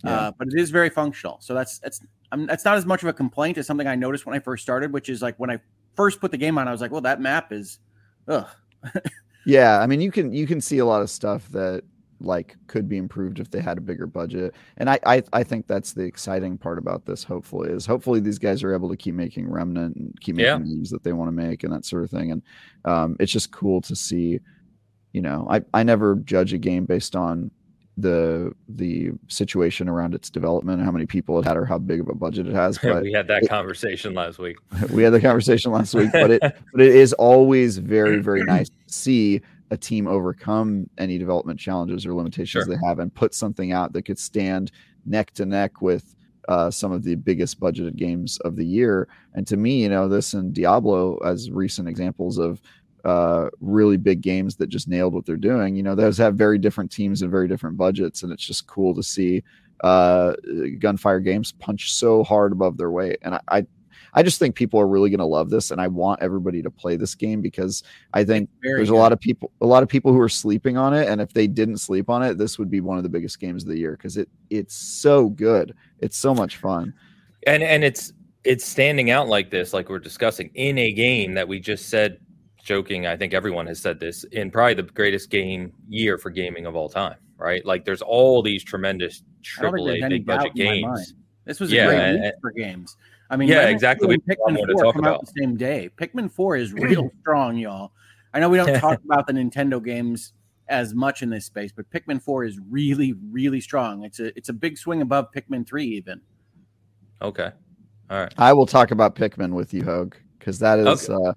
Yeah. 0.04 0.12
Uh, 0.12 0.32
but 0.38 0.48
it 0.50 0.60
is 0.60 0.70
very 0.70 0.90
functional. 0.90 1.38
So 1.42 1.56
that's 1.56 1.80
that's 1.80 2.00
um, 2.32 2.46
that's 2.46 2.64
not 2.64 2.78
as 2.78 2.86
much 2.86 3.02
of 3.02 3.10
a 3.10 3.14
complaint 3.14 3.58
as 3.58 3.66
something 3.66 3.88
I 3.88 3.96
noticed 3.96 4.26
when 4.28 4.36
I 4.36 4.40
first 4.40 4.62
started, 4.62 4.94
which 4.94 5.10
is 5.10 5.24
like 5.24 5.36
when 5.38 5.50
I 5.50 5.60
first 5.96 6.22
put 6.22 6.30
the 6.30 6.38
game 6.38 6.60
on, 6.60 6.68
I 6.68 6.72
was 6.72 6.82
like, 6.82 6.92
well, 6.92 7.02
that 7.02 7.20
map 7.22 7.52
is, 7.52 7.80
ugh. 8.28 8.48
Yeah, 9.48 9.80
I 9.80 9.86
mean, 9.86 10.02
you 10.02 10.12
can 10.12 10.34
you 10.34 10.48
can 10.48 10.60
see 10.60 10.80
a 10.80 10.86
lot 10.86 11.04
of 11.04 11.10
stuff 11.10 11.48
that 11.50 11.84
like 12.22 12.56
could 12.68 12.88
be 12.88 12.98
improved 12.98 13.40
if 13.40 13.50
they 13.52 13.60
had 13.60 13.78
a 13.78 13.82
bigger 13.82 14.08
budget, 14.08 14.56
and 14.78 14.90
I 14.90 15.00
I, 15.06 15.24
I 15.34 15.44
think 15.44 15.68
that's 15.68 15.94
the 15.94 16.04
exciting 16.04 16.58
part 16.58 16.78
about 16.78 17.06
this. 17.06 17.24
Hopefully, 17.24 17.70
is 17.72 17.86
hopefully 17.86 18.20
these 18.20 18.40
guys 18.40 18.64
are 18.64 18.74
able 18.74 18.90
to 18.90 18.98
keep 18.98 19.16
making 19.16 19.50
Remnant 19.50 19.96
and 19.96 20.18
keep 20.22 20.36
making 20.36 20.46
Yeah. 20.52 20.58
games 20.60 20.90
that 20.92 21.04
they 21.04 21.14
want 21.14 21.28
to 21.28 21.32
make 21.34 21.64
and 21.64 21.74
that 21.74 21.86
sort 21.86 22.04
of 22.04 22.10
thing, 22.12 22.32
and 22.32 22.42
um, 22.86 23.16
it's 23.20 23.32
just 23.32 23.52
cool 23.52 23.82
to 23.82 23.96
see. 23.96 24.40
You 25.14 25.22
know, 25.22 25.48
I 25.50 25.62
I 25.74 25.84
never 25.84 26.16
judge 26.18 26.54
a 26.54 26.58
game 26.58 26.86
based 26.86 27.16
on 27.16 27.52
the 27.98 28.52
the 28.68 29.12
situation 29.30 29.88
around 29.88 30.14
its 30.14 30.30
development, 30.30 30.84
how 30.84 30.92
many 30.92 31.06
people 31.06 31.40
it 31.40 31.46
had, 31.46 31.56
or 31.56 31.64
how 31.64 31.78
big 31.78 32.02
of 32.02 32.10
a 32.10 32.14
budget 32.14 32.46
it 32.48 32.54
has, 32.54 32.78
but 32.84 33.02
we 33.04 33.14
had 33.14 33.28
that 33.28 33.44
it- 33.44 33.50
conversation 33.50 34.14
last 34.14 34.40
week. 34.40 34.58
we 34.92 35.04
had 35.04 35.14
the 35.14 35.22
conversation 35.22 35.72
last 35.72 35.94
week, 35.94 36.12
but 36.12 36.32
it 36.32 36.42
but 36.74 36.82
it 36.82 36.94
is 36.96 37.14
always 37.14 37.78
very 37.78 38.20
very 38.22 38.44
nice 38.56 38.68
to 38.70 38.76
see 38.88 39.42
a 39.72 39.78
team 39.78 40.08
overcome 40.08 40.90
any 40.98 41.18
development 41.18 41.60
challenges 41.60 42.06
or 42.06 42.14
limitations 42.14 42.66
Sure. 42.66 42.76
they 42.76 42.88
have 42.88 43.00
and 43.00 43.14
put 43.14 43.34
something 43.34 43.72
out 43.72 43.94
that 43.94 44.04
could 44.04 44.20
stand 44.20 44.72
neck 45.06 45.32
to 45.32 45.46
neck 45.46 45.82
with 45.82 46.16
uh, 46.48 46.70
some 46.70 46.92
of 46.92 47.04
the 47.04 47.16
biggest 47.16 47.60
budgeted 47.60 47.96
games 47.96 48.38
of 48.40 48.56
the 48.56 48.66
year. 48.66 49.08
And 49.34 49.48
to 49.48 49.58
me, 49.58 49.82
you 49.82 49.90
know, 49.90 50.08
this 50.08 50.34
and 50.34 50.54
Diablo 50.54 51.18
as 51.18 51.50
recent 51.50 51.88
examples 51.88 52.38
of 52.38 52.62
uh, 53.04 53.50
really 53.62 53.98
big 53.98 54.22
games 54.22 54.56
that 54.56 54.68
just 54.68 54.88
nailed 54.88 55.14
what 55.14 55.26
they're 55.26 55.38
doing. 55.38 55.76
You 55.76 55.84
know, 55.84 55.96
those 55.96 56.18
have 56.18 56.36
very 56.36 56.58
different 56.58 56.92
teams 56.92 57.22
and 57.22 57.32
very 57.32 57.48
different 57.48 57.78
budgets, 57.78 58.24
and 58.24 58.32
it's 58.32 58.46
just 58.46 58.68
cool 58.68 58.94
to 58.96 59.04
see 59.04 59.44
uh, 59.84 60.34
Gunfire 60.80 61.20
Games 61.20 61.52
punch 61.52 61.94
so 61.94 62.24
hard 62.24 62.52
above 62.52 62.78
their 62.78 62.92
weight. 62.92 63.20
And 63.22 63.36
I, 63.36 63.42
I, 63.50 63.68
I 64.16 64.24
just 64.24 64.40
think 64.40 64.56
people 64.56 64.80
are 64.80 64.88
really 64.88 65.10
going 65.10 65.20
to 65.20 65.26
love 65.26 65.50
this, 65.50 65.72
and 65.72 65.80
I 65.80 65.88
want 65.88 66.22
everybody 66.24 66.62
to 66.64 66.72
play 66.72 66.96
this 66.96 67.14
game 67.16 67.42
because 67.42 67.84
I 68.14 68.24
think 68.24 68.50
Very 68.64 68.78
there's 68.78 68.90
a 68.90 68.96
lot 68.96 69.12
of 69.12 69.20
people, 69.20 69.52
a 69.62 69.66
lot 69.66 69.84
of 69.84 69.90
people 69.90 70.12
who 70.14 70.20
are 70.22 70.30
sleeping 70.30 70.78
on 70.78 70.94
it, 70.94 71.08
and 71.10 71.20
if 71.22 71.34
they 71.34 71.48
didn't 71.48 71.78
sleep 71.78 72.10
on 72.10 72.24
it, 72.24 72.38
this 72.38 72.58
would 72.58 72.72
be 72.72 72.80
one 72.82 72.98
of 72.98 73.04
the 73.04 73.10
biggest 73.10 73.40
games 73.40 73.64
of 73.64 73.70
the 73.70 73.78
year 73.78 73.92
because 73.92 74.18
it 74.18 74.30
it's 74.50 74.74
so 74.74 75.30
good. 75.30 75.76
It's 76.00 76.18
so 76.18 76.34
much 76.34 76.58
fun. 76.58 76.94
and 77.46 77.62
and 77.62 77.84
it's 77.84 78.14
it's 78.44 78.66
standing 78.66 79.10
out 79.12 79.28
like 79.28 79.50
this 79.50 79.74
like 79.74 79.90
we're 79.90 80.00
discussing 80.00 80.50
in 80.56 80.78
a 80.78 80.92
game 80.94 81.34
that 81.34 81.48
we 81.48 81.60
just 81.60 81.90
said 81.90 82.20
joking 82.64 83.06
i 83.08 83.16
think 83.18 83.34
everyone 83.34 83.66
has 83.68 83.80
said 83.80 84.00
this 84.00 84.24
in 84.26 84.50
probably 84.52 84.74
the 84.76 84.84
greatest 84.84 85.30
game 85.32 85.72
year 85.90 86.18
for 86.20 86.30
gaming 86.32 86.66
of 86.68 86.76
all 86.76 86.88
time 86.90 87.16
right 87.38 87.66
like 87.66 87.86
there's 87.86 88.02
all 88.04 88.42
these 88.44 88.64
tremendous 88.64 89.24
I 89.60 89.62
don't 89.64 89.74
think 89.76 89.88
there's 89.88 90.02
AAA 90.04 90.10
big 90.10 90.26
budget 90.28 90.56
doubt 90.56 90.60
in 90.60 90.82
my 90.82 90.88
mind. 90.90 90.98
games 90.98 91.14
This 91.46 91.60
was 91.60 91.72
Yeah, 91.72 91.86
a 91.86 91.88
great 91.90 92.00
and- 92.02 92.22
week 92.24 92.34
for 92.42 92.52
games. 92.52 92.98
I 93.30 93.38
mean, 93.38 93.50
Yeah, 93.50 93.56
Remnant 93.58 93.74
exactly. 93.76 94.08
We 94.08 94.14
have 94.30 94.38
a 94.38 94.42
lot 94.42 94.50
Pikmin 94.52 94.58
more 94.58 94.68
to 94.68 94.74
4 94.74 94.84
talk 94.84 94.94
come 94.96 95.04
out 95.06 95.10
about. 95.16 95.26
the 95.26 95.32
same 95.42 95.58
day. 95.58 95.90
Pikmin 95.98 96.32
4 96.32 96.56
is 96.58 96.74
real 96.74 97.10
strong, 97.22 97.58
y'all. 97.58 97.92
I 98.34 98.40
know 98.40 98.50
we 98.50 98.58
don't 98.58 98.80
talk 98.80 99.00
about 99.06 99.28
the 99.28 99.34
Nintendo 99.34 99.84
games 99.84 100.34
as 100.68 100.94
much 100.94 101.22
in 101.22 101.30
this 101.30 101.46
space, 101.46 101.72
but 101.72 101.90
Pikmin 101.90 102.22
4 102.22 102.44
is 102.44 102.60
really, 102.70 103.14
really 103.32 103.62
strong. 103.62 104.04
It's 104.04 104.20
a 104.20 104.36
it's 104.38 104.50
a 104.50 104.54
big 104.54 104.78
swing 104.78 105.02
above 105.02 105.28
Pikmin 105.36 105.66
3 105.68 105.86
even. 105.86 106.22
okay 107.22 107.52
all 108.10 108.20
right 108.20 108.34
I 108.38 108.54
will 108.54 108.66
talk 108.68 108.92
about 108.92 109.16
Pikmin 109.16 109.54
with 109.54 109.74
you, 109.74 109.84
Hogue, 109.84 110.16
because 110.38 110.60
that 110.60 110.80
is. 110.80 111.10
Uh, 111.10 111.34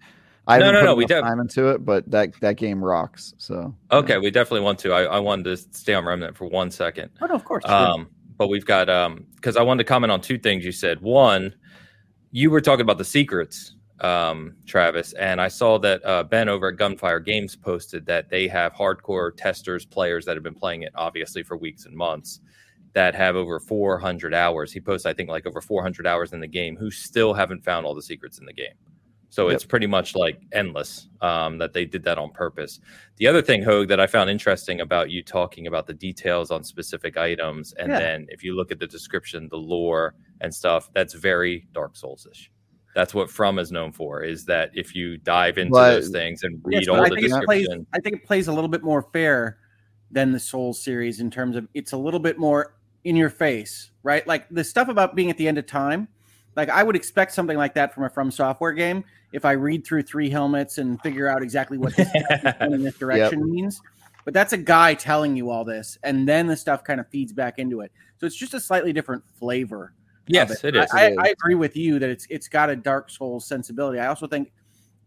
I 0.47 0.59
No, 0.59 0.65
haven't 0.67 0.75
no, 0.75 0.81
put 0.81 0.87
no, 0.87 0.95
we 0.95 1.05
enough 1.05 1.09
def- 1.09 1.23
time 1.25 1.41
into 1.41 1.69
it, 1.69 1.85
but 1.85 2.11
that 2.11 2.33
that 2.41 2.57
game 2.57 2.83
rocks. 2.85 3.35
So 3.39 3.75
okay 3.93 4.19
we 4.19 4.31
definitely 4.31 4.61
want 4.65 4.79
to 4.81 4.93
i, 4.93 5.03
I 5.05 5.19
wanted 5.19 5.45
to 5.45 5.57
stay 5.57 5.93
on 5.95 6.05
remnant 6.07 6.37
for 6.37 6.47
one 6.47 6.71
second 6.71 7.11
Oh, 7.21 7.27
no, 7.27 7.35
of 7.35 7.45
course. 7.45 7.65
Um, 7.67 8.09
but 8.39 8.49
we've 8.49 8.65
got 8.65 8.89
um 8.89 9.27
because 9.37 9.57
I 9.57 9.63
wanted 9.63 9.85
to 9.85 9.89
comment 9.89 10.11
on 10.11 10.21
two 10.21 10.39
things 10.39 10.65
you 10.65 10.73
said. 10.73 11.01
One, 11.01 11.55
you 12.31 12.51
were 12.51 12.61
talking 12.61 12.83
about 12.83 12.99
the 12.99 13.05
secrets, 13.05 13.75
um, 14.01 14.55
Travis, 14.67 15.13
and 15.15 15.41
I 15.41 15.49
saw 15.49 15.79
that 15.79 16.05
uh, 16.05 16.23
Ben 16.25 16.49
over 16.49 16.69
at 16.69 16.77
Gunfire 16.77 17.21
Games 17.21 17.57
posted 17.57 18.07
that 18.07 18.29
they 18.29 18.47
have 18.49 18.73
hardcore 18.73 19.33
testers, 19.37 19.85
players 19.85 20.25
that 20.25 20.37
have 20.37 20.45
been 20.45 20.55
playing 20.55 20.83
it 20.83 20.93
obviously 20.95 21.43
for 21.43 21.57
weeks 21.57 21.87
and 21.87 21.97
months 21.97 22.41
that 22.93 23.15
have 23.15 23.37
over 23.37 23.61
400 23.61 24.35
hours. 24.35 24.73
He 24.73 24.81
posted, 24.81 25.11
I 25.11 25.15
think, 25.15 25.29
like 25.29 25.47
over 25.47 25.61
400 25.61 26.07
hours 26.07 26.33
in 26.33 26.41
the 26.41 26.47
game 26.47 26.77
who 26.77 26.91
still 26.91 27.35
haven't 27.35 27.65
found 27.65 27.87
all 27.87 27.95
the 27.95 28.03
secrets 28.03 28.39
in 28.39 28.47
the 28.47 28.53
game. 28.53 28.75
So 29.31 29.49
Yep. 29.49 29.55
it's 29.57 29.65
pretty 29.65 29.87
much 29.87 30.17
like 30.17 30.41
endless 30.53 31.09
um, 31.21 31.59
that 31.59 31.73
they 31.73 31.85
did 31.85 32.03
that 32.05 32.17
on 32.19 32.31
purpose. 32.31 32.81
The 33.17 33.27
other 33.27 33.43
thing, 33.43 33.63
Hogue, 33.63 33.89
that 33.89 34.01
I 34.01 34.07
found 34.07 34.31
interesting 34.31 34.81
about 34.81 35.11
you 35.11 35.23
talking 35.23 35.67
about 35.67 35.87
the 35.87 35.93
details 35.95 36.51
on 36.51 36.65
specific 36.65 37.17
items, 37.17 37.73
and 37.75 37.91
Yeah. 37.91 37.99
then 37.99 38.27
if 38.31 38.43
you 38.43 38.57
look 38.57 38.71
at 38.73 38.79
the 38.79 38.87
description, 38.87 39.49
the 39.51 39.57
lore 39.59 40.15
and 40.41 40.55
stuff, 40.55 40.91
that's 40.95 41.15
very 41.15 41.67
Dark 41.73 41.97
Souls 41.97 42.27
ish. 42.31 42.51
That's 42.95 43.13
what 43.15 43.31
From 43.31 43.59
is 43.59 43.71
known 43.71 43.93
for. 43.93 44.23
Is 44.23 44.45
that 44.47 44.71
if 44.75 44.95
you 44.95 45.19
dive 45.19 45.59
into 45.59 45.79
those 45.79 46.09
things 46.09 46.43
and 46.43 46.61
read 46.65 46.75
Yes, 46.75 46.89
all 46.89 47.01
I 47.05 47.09
the 47.11 47.17
it 47.17 47.45
plays. 47.45 47.67
description, 47.69 47.87
I 47.93 48.01
think 48.01 48.17
it 48.17 48.25
plays 48.25 48.49
a 48.49 48.53
little 48.53 48.69
bit 48.69 48.83
more 48.83 49.03
fair 49.13 49.59
than 50.11 50.33
the 50.33 50.41
Souls 50.41 50.83
series 50.83 51.21
in 51.21 51.31
terms 51.31 51.55
of 51.55 51.69
it's 51.75 51.93
a 51.93 51.97
little 51.99 52.19
bit 52.19 52.39
more 52.39 52.75
in 53.05 53.15
your 53.15 53.31
face, 53.31 53.91
right? 54.03 54.27
Like 54.27 54.49
the 54.49 54.65
stuff 54.65 54.89
about 54.89 55.15
being 55.15 55.29
at 55.31 55.37
the 55.37 55.47
end 55.47 55.59
of 55.59 55.67
time. 55.67 56.09
Like 56.57 56.71
I 56.71 56.83
would 56.83 56.97
expect 56.97 57.33
something 57.33 57.57
like 57.57 57.75
that 57.75 57.95
from 57.95 58.05
a 58.05 58.11
From 58.11 58.31
Software 58.31 58.73
game. 58.73 59.05
If 59.33 59.45
I 59.45 59.53
read 59.53 59.87
through 59.87 60.03
three 60.03 60.31
helmets 60.31 60.79
and 60.79 61.01
figure 61.03 61.29
out 61.29 61.43
exactly 61.43 61.79
what 61.79 61.95
this 61.97 62.09
in 62.61 62.83
this 62.83 62.97
direction 62.97 63.51
means, 63.51 63.81
but 64.25 64.35
that's 64.35 64.53
a 64.53 64.59
guy 64.59 64.95
telling 64.95 65.37
you 65.37 65.51
all 65.51 65.65
this, 65.65 65.99
and 66.03 66.29
then 66.29 66.47
the 66.47 66.57
stuff 66.57 66.85
kind 66.85 67.01
of 67.01 67.09
feeds 67.09 67.33
back 67.33 67.59
into 67.59 67.81
it. 67.81 67.93
So 68.19 68.27
it's 68.27 68.37
just 68.37 68.55
a 68.55 68.61
slightly 68.61 68.93
different 68.93 69.23
flavor. 69.39 69.85
of 69.85 69.91
yes, 70.27 70.65
it 70.65 70.77
is. 70.77 70.91
I, 70.93 71.07
It 71.07 71.19
I, 71.19 71.25
I 71.25 71.29
agree 71.29 71.55
with 71.55 71.77
you 71.77 71.99
that 71.99 72.11
it's 72.11 72.27
it's 72.31 72.49
got 72.49 72.71
a 72.71 72.77
Dark 72.77 73.11
Souls 73.11 73.47
sensibility. 73.47 73.99
I 73.99 74.07
also 74.07 74.27
think 74.27 74.53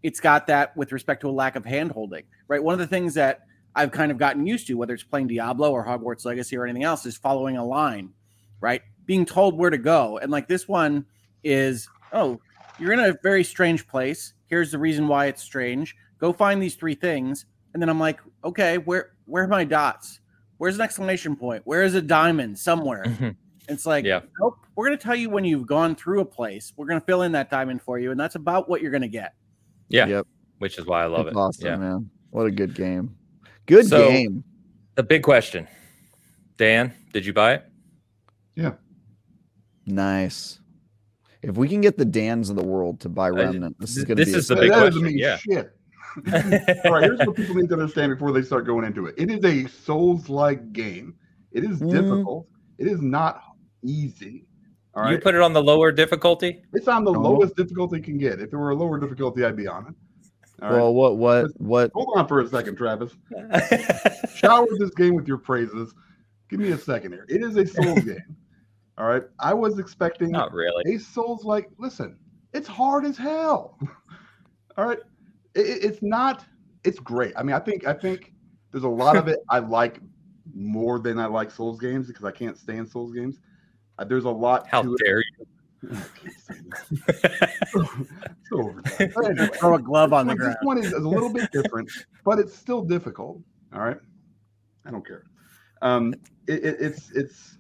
it's 0.04 0.20
got 0.20 0.48
that 0.48 0.76
with 0.76 0.92
respect 0.92 1.22
to 1.22 1.30
a 1.30 1.32
lack 1.32 1.56
of 1.56 1.64
handholding. 1.64 2.24
Right. 2.48 2.64
One 2.64 2.74
of 2.74 2.80
the 2.80 2.88
things 2.88 3.14
that 3.16 3.42
I've 3.76 3.92
kind 3.92 4.12
of 4.12 4.18
gotten 4.18 4.46
used 4.46 4.68
to, 4.68 4.74
whether 4.76 4.94
it's 4.94 5.04
playing 5.04 5.28
Diablo 5.28 5.72
or 5.72 5.86
Hogwarts 5.86 6.26
Legacy 6.26 6.58
or 6.58 6.66
anything 6.66 6.84
else, 6.84 7.06
is 7.06 7.18
following 7.18 7.58
a 7.58 7.66
line, 7.66 8.12
right? 8.60 8.82
Being 9.06 9.26
told 9.26 9.58
where 9.58 9.70
to 9.70 9.78
go. 9.78 10.18
And 10.18 10.32
like 10.32 10.48
this 10.48 10.68
one 10.68 11.06
is, 11.44 11.88
oh, 12.12 12.40
you're 12.80 12.94
in 12.94 13.00
a 13.00 13.16
very 13.24 13.44
strange 13.44 13.88
place. 13.88 14.34
Here's 14.48 14.72
the 14.72 14.78
reason 14.80 15.08
why 15.08 15.28
it's 15.28 15.42
strange. 15.42 15.96
Go 16.20 16.34
find 16.34 16.62
these 16.62 16.76
three 16.76 16.96
things. 16.96 17.46
And 17.74 17.82
then 17.82 17.90
I'm 17.90 18.00
like, 18.00 18.20
okay, 18.44 18.78
where 18.78 19.12
where 19.26 19.44
are 19.44 19.48
my 19.48 19.64
dots? 19.64 20.20
Where's 20.58 20.76
an 20.76 20.82
exclamation 20.82 21.36
point? 21.36 21.62
Where 21.66 21.84
is 21.84 21.96
a 21.96 22.02
diamond 22.02 22.60
somewhere? 22.60 23.04
Mhm. 23.06 23.36
It's 23.70 23.86
like, 23.86 24.04
Yeah. 24.06 24.22
nope, 24.40 24.58
we're 24.76 24.88
going 24.88 24.98
to 24.98 25.04
tell 25.04 25.16
you 25.16 25.30
when 25.30 25.46
you've 25.46 25.66
gone 25.68 25.96
through 25.96 26.20
a 26.22 26.26
place. 26.26 26.74
We're 26.76 26.88
going 26.88 27.00
to 27.00 27.06
fill 27.06 27.22
in 27.22 27.32
that 27.32 27.50
diamond 27.50 27.82
for 27.82 27.98
you. 28.00 28.12
And 28.12 28.20
that's 28.20 28.36
about 28.36 28.68
what 28.68 28.82
you're 28.82 28.92
going 28.92 29.02
to 29.04 29.08
get. 29.08 29.34
yeah, 29.88 30.06
Yep. 30.08 30.28
which 30.60 30.78
is 30.78 30.86
why 30.86 31.04
I 31.04 31.06
love 31.06 31.28
It's 31.28 31.36
it. 31.36 31.40
awesome, 31.40 31.66
yeah. 31.66 31.76
man. 31.78 32.10
What 32.32 32.46
a 32.46 32.52
good 32.52 32.74
game. 32.76 33.16
Good 33.66 33.88
So- 33.88 34.10
game. 34.10 34.44
The 34.96 35.04
big 35.04 35.24
question, 35.24 35.68
Dan, 36.58 36.94
did 37.14 37.26
you 37.26 37.34
buy 37.34 37.54
it? 37.54 37.66
Yeah. 38.56 38.74
Nice. 39.86 40.60
If 41.44 41.56
we 41.58 41.68
can 41.68 41.82
get 41.82 41.98
the 41.98 42.06
Dans 42.06 42.50
of 42.50 42.56
the 42.56 42.64
world 42.64 43.00
to 43.02 43.10
buy 43.10 43.30
Remnant, 43.30 43.80
this 43.80 43.98
is 43.98 44.04
going 44.04 44.18
to 44.18 44.24
this 44.26 44.34
be. 44.34 44.40
is 44.40 44.48
the 44.48 44.56
a- 44.58 44.60
big 44.62 44.72
that 44.72 44.92
question, 44.94 45.18
yeah. 45.18 45.38
shit. 45.38 45.72
All 46.86 46.92
right, 46.94 47.04
here's 47.04 47.20
what 47.20 47.36
people 47.36 47.56
need 47.56 47.70
to 47.70 47.74
understand 47.74 48.14
before 48.14 48.32
they 48.32 48.42
start 48.42 48.66
going 48.66 48.86
into 48.86 49.06
it. 49.08 49.16
It 49.18 49.32
is 49.32 49.44
a 49.46 49.68
Souls-like 49.70 50.74
game. 50.74 51.16
It 51.52 51.64
is 51.64 51.80
Mm. 51.82 51.92
difficult. 51.92 52.48
It 52.78 52.88
is 52.88 53.02
not 53.02 53.42
easy. 53.84 54.46
All 54.94 55.10
You 55.10 55.18
put 55.20 55.36
it 55.36 55.42
on 55.42 55.54
the 55.54 55.64
lower 55.64 55.92
difficulty. 55.92 56.64
it's 56.74 56.88
on 56.90 57.06
the 57.06 57.12
Oh. 57.14 57.20
lowest 57.22 57.56
difficulty 57.56 57.98
it 57.98 58.04
can 58.04 58.18
get. 58.18 58.34
If 58.42 58.52
it 58.54 58.58
were 58.58 58.72
a 58.72 58.76
lower 58.76 59.00
difficulty, 59.00 59.46
I'd 59.46 59.56
be 59.56 59.68
on 59.68 59.88
it. 59.88 59.94
All 60.62 60.70
right, 60.70 60.76
well, 60.78 60.94
what, 60.94 61.18
what, 61.18 61.48
what? 61.60 61.92
hold 61.96 62.14
on 62.18 62.28
for 62.28 62.42
a 62.42 62.48
second, 62.48 62.76
Travis. 62.76 63.14
Shower 64.36 64.68
this 64.78 64.92
game 64.92 65.16
with 65.16 65.28
your 65.28 65.38
praises. 65.38 65.94
Give 66.50 66.60
me 66.60 66.72
a 66.72 66.78
second 66.78 67.14
here. 67.14 67.26
It 67.30 67.42
is 67.42 67.56
a 67.56 67.66
Souls 67.66 68.00
game. 68.04 68.36
All 68.98 69.08
right, 69.08 69.24
I 69.40 69.54
was 69.54 69.80
expecting 69.80 70.30
Not 70.32 70.52
really. 70.54 70.96
a 70.96 71.00
Souls 71.00 71.44
like. 71.44 71.70
Listen, 71.78 72.18
it's 72.54 72.68
hard 72.68 73.06
as 73.06 73.18
hell. 73.18 73.78
All 74.78 74.86
right, 74.86 75.00
it, 75.56 75.62
it- 75.62 75.84
it's 75.84 76.02
not. 76.02 76.46
It's 76.84 77.00
great. 77.00 77.34
I 77.38 77.44
mean, 77.44 77.56
I 77.56 77.60
think 77.60 77.86
I 77.86 77.94
think 77.94 78.34
there's 78.72 78.84
a 78.84 78.90
lot 78.90 79.16
of 79.18 79.28
it 79.28 79.40
I 79.50 79.60
like 79.60 80.00
more 80.54 81.00
than 81.00 81.20
I 81.20 81.26
like 81.28 81.52
Souls 81.52 81.80
games 81.80 82.08
because 82.08 82.26
I 82.26 82.32
can't 82.32 82.58
stand 82.58 82.90
Souls 82.90 83.14
games. 83.14 83.40
Uh, 84.00 84.04
there's 84.04 84.26
a 84.26 84.30
lot. 84.30 84.68
How 84.68 84.82
to 84.82 84.96
it. 85.00 85.08
you? 85.08 85.24
I 85.92 85.96
can't 86.16 86.40
say 86.40 86.56
this. 86.70 87.10
so 88.50 88.60
overdone. 88.60 88.84
But 89.16 89.26
anyway, 89.26 89.50
Throw 89.60 89.76
a 89.76 89.80
glove 89.82 90.14
on 90.14 90.28
the 90.28 90.36
ground. 90.36 90.54
this 90.54 90.66
one 90.66 90.78
is, 90.78 90.88
is 90.88 90.94
a 90.94 91.10
little 91.10 91.32
bit 91.32 91.52
different, 91.52 91.90
but 92.24 92.40
it's 92.40 92.56
still 92.56 92.82
difficult. 92.82 93.40
All 93.74 93.82
right, 93.82 93.98
I 94.86 94.92
don't 94.92 95.06
care. 95.06 95.24
Um, 95.82 96.14
it, 96.48 96.64
it, 96.64 96.76
it's 96.80 97.12
it's 97.12 97.58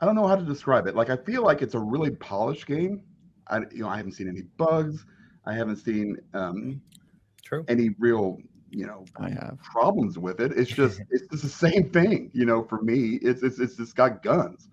I 0.00 0.06
don't 0.06 0.14
know 0.14 0.26
how 0.26 0.36
to 0.36 0.44
describe 0.44 0.86
it. 0.86 0.94
Like 0.94 1.10
I 1.10 1.16
feel 1.16 1.42
like 1.42 1.62
it's 1.62 1.74
a 1.74 1.78
really 1.78 2.10
polished 2.10 2.66
game. 2.66 3.02
I 3.48 3.58
you 3.72 3.82
know 3.82 3.88
I 3.88 3.96
haven't 3.96 4.12
seen 4.12 4.28
any 4.28 4.42
bugs. 4.42 5.04
I 5.44 5.54
haven't 5.54 5.76
seen 5.76 6.18
um, 6.34 6.80
True. 7.42 7.64
any 7.68 7.90
real 7.98 8.38
you 8.70 8.86
know 8.86 9.04
I 9.16 9.30
have. 9.30 9.58
problems 9.62 10.18
with 10.18 10.40
it. 10.40 10.52
It's 10.52 10.70
just 10.70 11.00
it's 11.10 11.26
just 11.28 11.42
the 11.42 11.48
same 11.48 11.90
thing. 11.90 12.30
You 12.32 12.46
know, 12.46 12.62
for 12.62 12.80
me, 12.82 13.18
it's 13.22 13.42
it's 13.42 13.58
it's 13.58 13.76
just 13.76 13.96
got 13.96 14.22
guns 14.22 14.68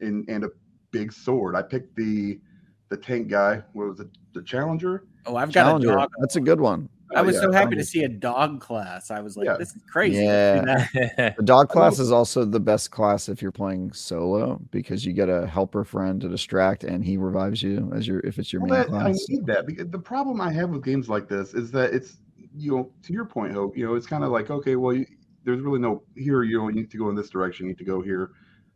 and 0.00 0.28
and 0.28 0.44
a 0.44 0.50
big 0.90 1.12
sword. 1.12 1.56
I 1.56 1.62
picked 1.62 1.96
the 1.96 2.40
the 2.88 2.96
tank 2.96 3.28
guy. 3.28 3.62
What 3.72 3.88
was 3.88 4.00
it? 4.00 4.08
The 4.32 4.42
Challenger. 4.42 5.04
Oh, 5.26 5.36
I've 5.36 5.52
got 5.52 5.64
Challenger. 5.64 5.90
a 5.92 5.96
dog. 5.96 6.10
That's 6.20 6.36
a 6.36 6.40
good 6.40 6.60
one. 6.60 6.88
I 7.14 7.22
was 7.22 7.36
Oh, 7.38 7.42
so 7.42 7.52
happy 7.52 7.76
to 7.76 7.84
see 7.84 8.04
a 8.04 8.08
dog 8.08 8.60
class. 8.60 9.10
I 9.10 9.20
was 9.20 9.36
like, 9.36 9.46
Yeah. 9.46 9.56
this 9.56 9.74
is 9.74 9.82
crazy. 9.90 10.22
Yeah. 10.22 10.86
Yeah. 10.94 11.34
The 11.36 11.42
dog 11.42 11.68
class 11.68 11.98
is 11.98 12.10
also 12.12 12.44
the 12.44 12.60
best 12.60 12.90
class 12.90 13.28
if 13.28 13.40
you're 13.42 13.52
playing 13.52 13.92
solo 13.92 14.60
because 14.70 15.04
you 15.04 15.12
get 15.12 15.28
a 15.28 15.46
helper 15.46 15.84
friend 15.84 16.20
to 16.20 16.28
distract 16.28 16.84
and 16.84 17.04
he 17.04 17.16
revives 17.16 17.62
you 17.62 17.90
as 17.94 18.06
your 18.06 18.20
if 18.20 18.38
it's 18.38 18.52
your 18.52 18.62
Well, 18.62 18.70
main 18.84 18.90
that, 18.92 18.96
I 18.98 19.02
class. 19.10 19.28
need 19.28 19.46
that 19.46 19.66
because 19.66 19.88
the 19.88 19.98
problem 19.98 20.40
I 20.40 20.52
have 20.52 20.70
with 20.70 20.84
games 20.84 21.08
like 21.08 21.28
this 21.28 21.54
is 21.54 21.70
that 21.72 21.92
it's 21.94 22.18
you 22.56 22.70
know 22.72 22.90
to 23.04 23.12
your 23.12 23.24
point, 23.24 23.52
Hope. 23.54 23.76
You 23.76 23.86
know, 23.86 23.94
it's 23.94 24.06
kind 24.06 24.24
of 24.24 24.30
like 24.30 24.50
okay, 24.50 24.76
well, 24.76 24.94
you, 24.94 25.06
there's 25.44 25.60
really 25.60 25.80
no 25.80 26.02
here. 26.16 26.42
You 26.42 26.58
know, 26.58 26.68
you 26.68 26.74
need 26.74 26.90
to 26.90 26.98
go 26.98 27.08
in 27.08 27.14
this 27.16 27.30
direction. 27.30 27.66
You 27.66 27.72
need 27.72 27.78
to 27.78 27.84
go 27.84 28.00
here. 28.02 28.30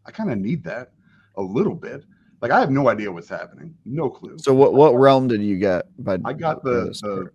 I 0.07 0.11
kind 0.11 0.31
of 0.33 0.39
need 0.39 0.65
that 0.65 0.93
a 1.37 1.43
little 1.43 1.75
bit. 1.75 2.05
Like 2.43 2.51
I 2.51 2.61
have 2.61 2.71
no 2.71 2.89
idea 2.89 3.11
what's 3.13 3.29
happening. 3.29 3.75
No 3.85 4.09
clue. 4.11 4.37
So 4.39 4.53
what 4.55 4.75
what 4.75 4.95
realm 4.95 5.29
did 5.29 5.43
you 5.43 5.59
get? 5.59 5.87
By 6.05 6.19
I 6.25 6.33
got 6.33 6.63
the, 6.65 6.71
uh, 6.83 6.85
the 6.87 7.31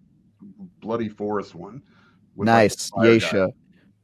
bloody 0.79 1.09
forest 1.09 1.55
one. 1.55 1.81
with, 2.35 2.47
like, 2.47 2.55
nice 2.55 2.89
the 2.89 2.95
fire 2.95 3.03
guy. 3.19 3.25
Yaesha. 3.25 3.53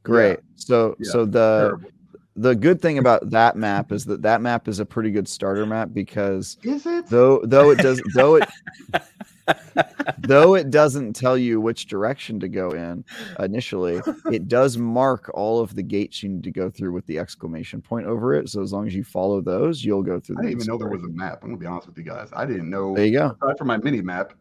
Great. 0.02 0.38
So 0.54 0.96
Yeah, 0.98 1.10
so 1.10 1.24
the 1.24 1.58
Terrible. 1.68 1.90
the 2.36 2.54
good 2.54 2.80
thing 2.80 2.98
about 2.98 3.28
that 3.30 3.56
map 3.56 3.90
is 3.92 4.04
that 4.06 4.22
that 4.22 4.40
map 4.40 4.68
is 4.68 4.78
a 4.80 4.86
pretty 4.86 5.10
good 5.10 5.26
starter 5.28 5.66
map 5.66 5.90
because 5.92 6.56
Is 6.62 6.86
it? 6.86 7.06
though 7.08 7.40
though 7.44 7.70
it 7.70 7.78
does 7.78 8.00
though 8.14 8.36
it 8.36 8.48
though 10.20 10.54
it 10.54 10.70
doesn't 10.70 11.14
tell 11.14 11.36
you 11.38 11.60
which 11.60 11.86
direction 11.86 12.38
to 12.40 12.48
go 12.48 12.70
in 12.70 13.04
initially 13.40 14.00
it 14.30 14.46
does 14.48 14.76
mark 14.76 15.30
all 15.34 15.60
of 15.60 15.74
the 15.74 15.82
gates 15.82 16.22
you 16.22 16.28
need 16.28 16.42
to 16.44 16.50
go 16.50 16.68
through 16.70 16.92
with 16.92 17.06
the 17.06 17.18
exclamation 17.18 17.80
point 17.80 18.06
over 18.06 18.34
it 18.34 18.48
so 18.48 18.60
as 18.62 18.72
long 18.72 18.86
as 18.86 18.94
you 18.94 19.02
follow 19.04 19.40
those 19.40 19.84
you'll 19.84 20.02
go 20.02 20.20
through 20.20 20.36
I 20.38 20.42
didn't 20.42 20.56
even 20.60 20.66
know 20.66 20.78
there 20.78 20.88
was 20.88 21.02
a 21.02 21.08
map. 21.08 21.38
I'm 21.42 21.48
gonna 21.48 21.58
be 21.58 21.66
honest 21.66 21.86
with 21.88 21.96
you 21.98 22.04
guys. 22.04 22.28
I 22.34 22.44
didn't 22.46 22.68
know 22.70 22.94
there 22.94 23.06
you 23.06 23.18
go 23.18 23.36
aside 23.42 23.56
from 23.58 23.68
my 23.68 23.78
mini 23.78 24.00
map 24.02 24.32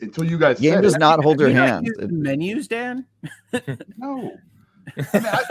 until 0.00 0.24
you 0.24 0.38
guys 0.38 0.60
game 0.60 0.74
said 0.74 0.82
does 0.82 0.94
it. 0.94 0.98
not 1.00 1.22
hold 1.22 1.40
your 1.40 1.48
You 1.48 1.54
not 1.54 1.68
hand 1.68 2.12
menus, 2.12 2.68
Dan. 2.68 3.06
No. 3.98 4.36
I 4.96 5.02
mean, 5.12 5.26
I- 5.26 5.44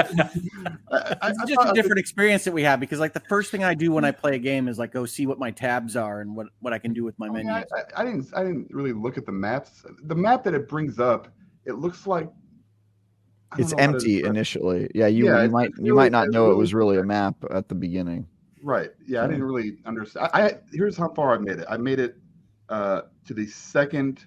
I- 0.91 1.17
I- 1.21 1.29
It's 1.31 1.43
just 1.51 1.69
a 1.69 1.73
different 1.73 1.99
experience 1.99 2.45
that 2.45 2.53
we 2.53 2.63
have 2.63 2.79
because, 2.79 2.99
like, 2.99 3.11
the 3.13 3.19
first 3.21 3.51
thing 3.51 3.63
I 3.65 3.73
do 3.73 3.91
when 3.91 4.05
I 4.05 4.11
play 4.11 4.35
a 4.35 4.39
game 4.39 4.67
is 4.69 4.79
like 4.79 4.93
go 4.93 5.05
see 5.05 5.27
what 5.27 5.39
my 5.39 5.51
tabs 5.51 5.95
are 5.97 6.21
and 6.21 6.35
what 6.35 6.47
what 6.61 6.71
I 6.73 6.77
can 6.79 6.93
do 6.93 7.03
with 7.03 7.17
my 7.19 7.27
I, 7.27 7.29
mean, 7.31 7.47
menus. 7.47 7.65
I, 7.75 7.79
I- 7.79 8.01
I 8.01 8.05
didn't. 8.05 8.27
I 8.33 8.43
didn't 8.43 8.67
really 8.71 8.93
look 8.93 9.17
at 9.17 9.25
the 9.25 9.31
maps. 9.33 9.83
The 10.03 10.15
map 10.15 10.43
that 10.45 10.53
it 10.53 10.69
brings 10.69 10.99
up, 10.99 11.27
it 11.65 11.73
looks 11.73 12.07
like 12.07 12.29
it's 13.57 13.71
know 13.71 13.77
how 13.77 13.87
to 13.89 13.93
empty 13.95 14.13
describe- 14.15 14.35
initially 14.35 14.89
yeah 14.95 15.07
you, 15.07 15.25
Yeah, 15.25 15.43
you 15.43 15.49
might 15.49 15.69
it's 15.69 15.77
you 15.79 15.83
really- 15.85 15.95
might 15.97 16.11
not 16.11 16.27
it's 16.27 16.33
know 16.33 16.51
it 16.51 16.55
was 16.55 16.73
really 16.73 16.97
a 16.97 17.03
map 17.03 17.35
at 17.51 17.67
the 17.69 17.75
beginning 17.75 18.27
Right. 18.63 18.89
Yeah, 19.05 19.23
I 19.23 19.27
didn't 19.27 19.43
really 19.43 19.77
understand. 19.85 20.29
I, 20.33 20.41
I 20.47 20.53
here's 20.73 20.97
how 20.97 21.09
far 21.09 21.35
I 21.35 21.37
made 21.37 21.59
it. 21.59 21.65
I 21.69 21.77
made 21.77 21.99
it 21.99 22.17
uh, 22.69 23.01
to 23.27 23.33
the 23.35 23.45
second 23.45 24.25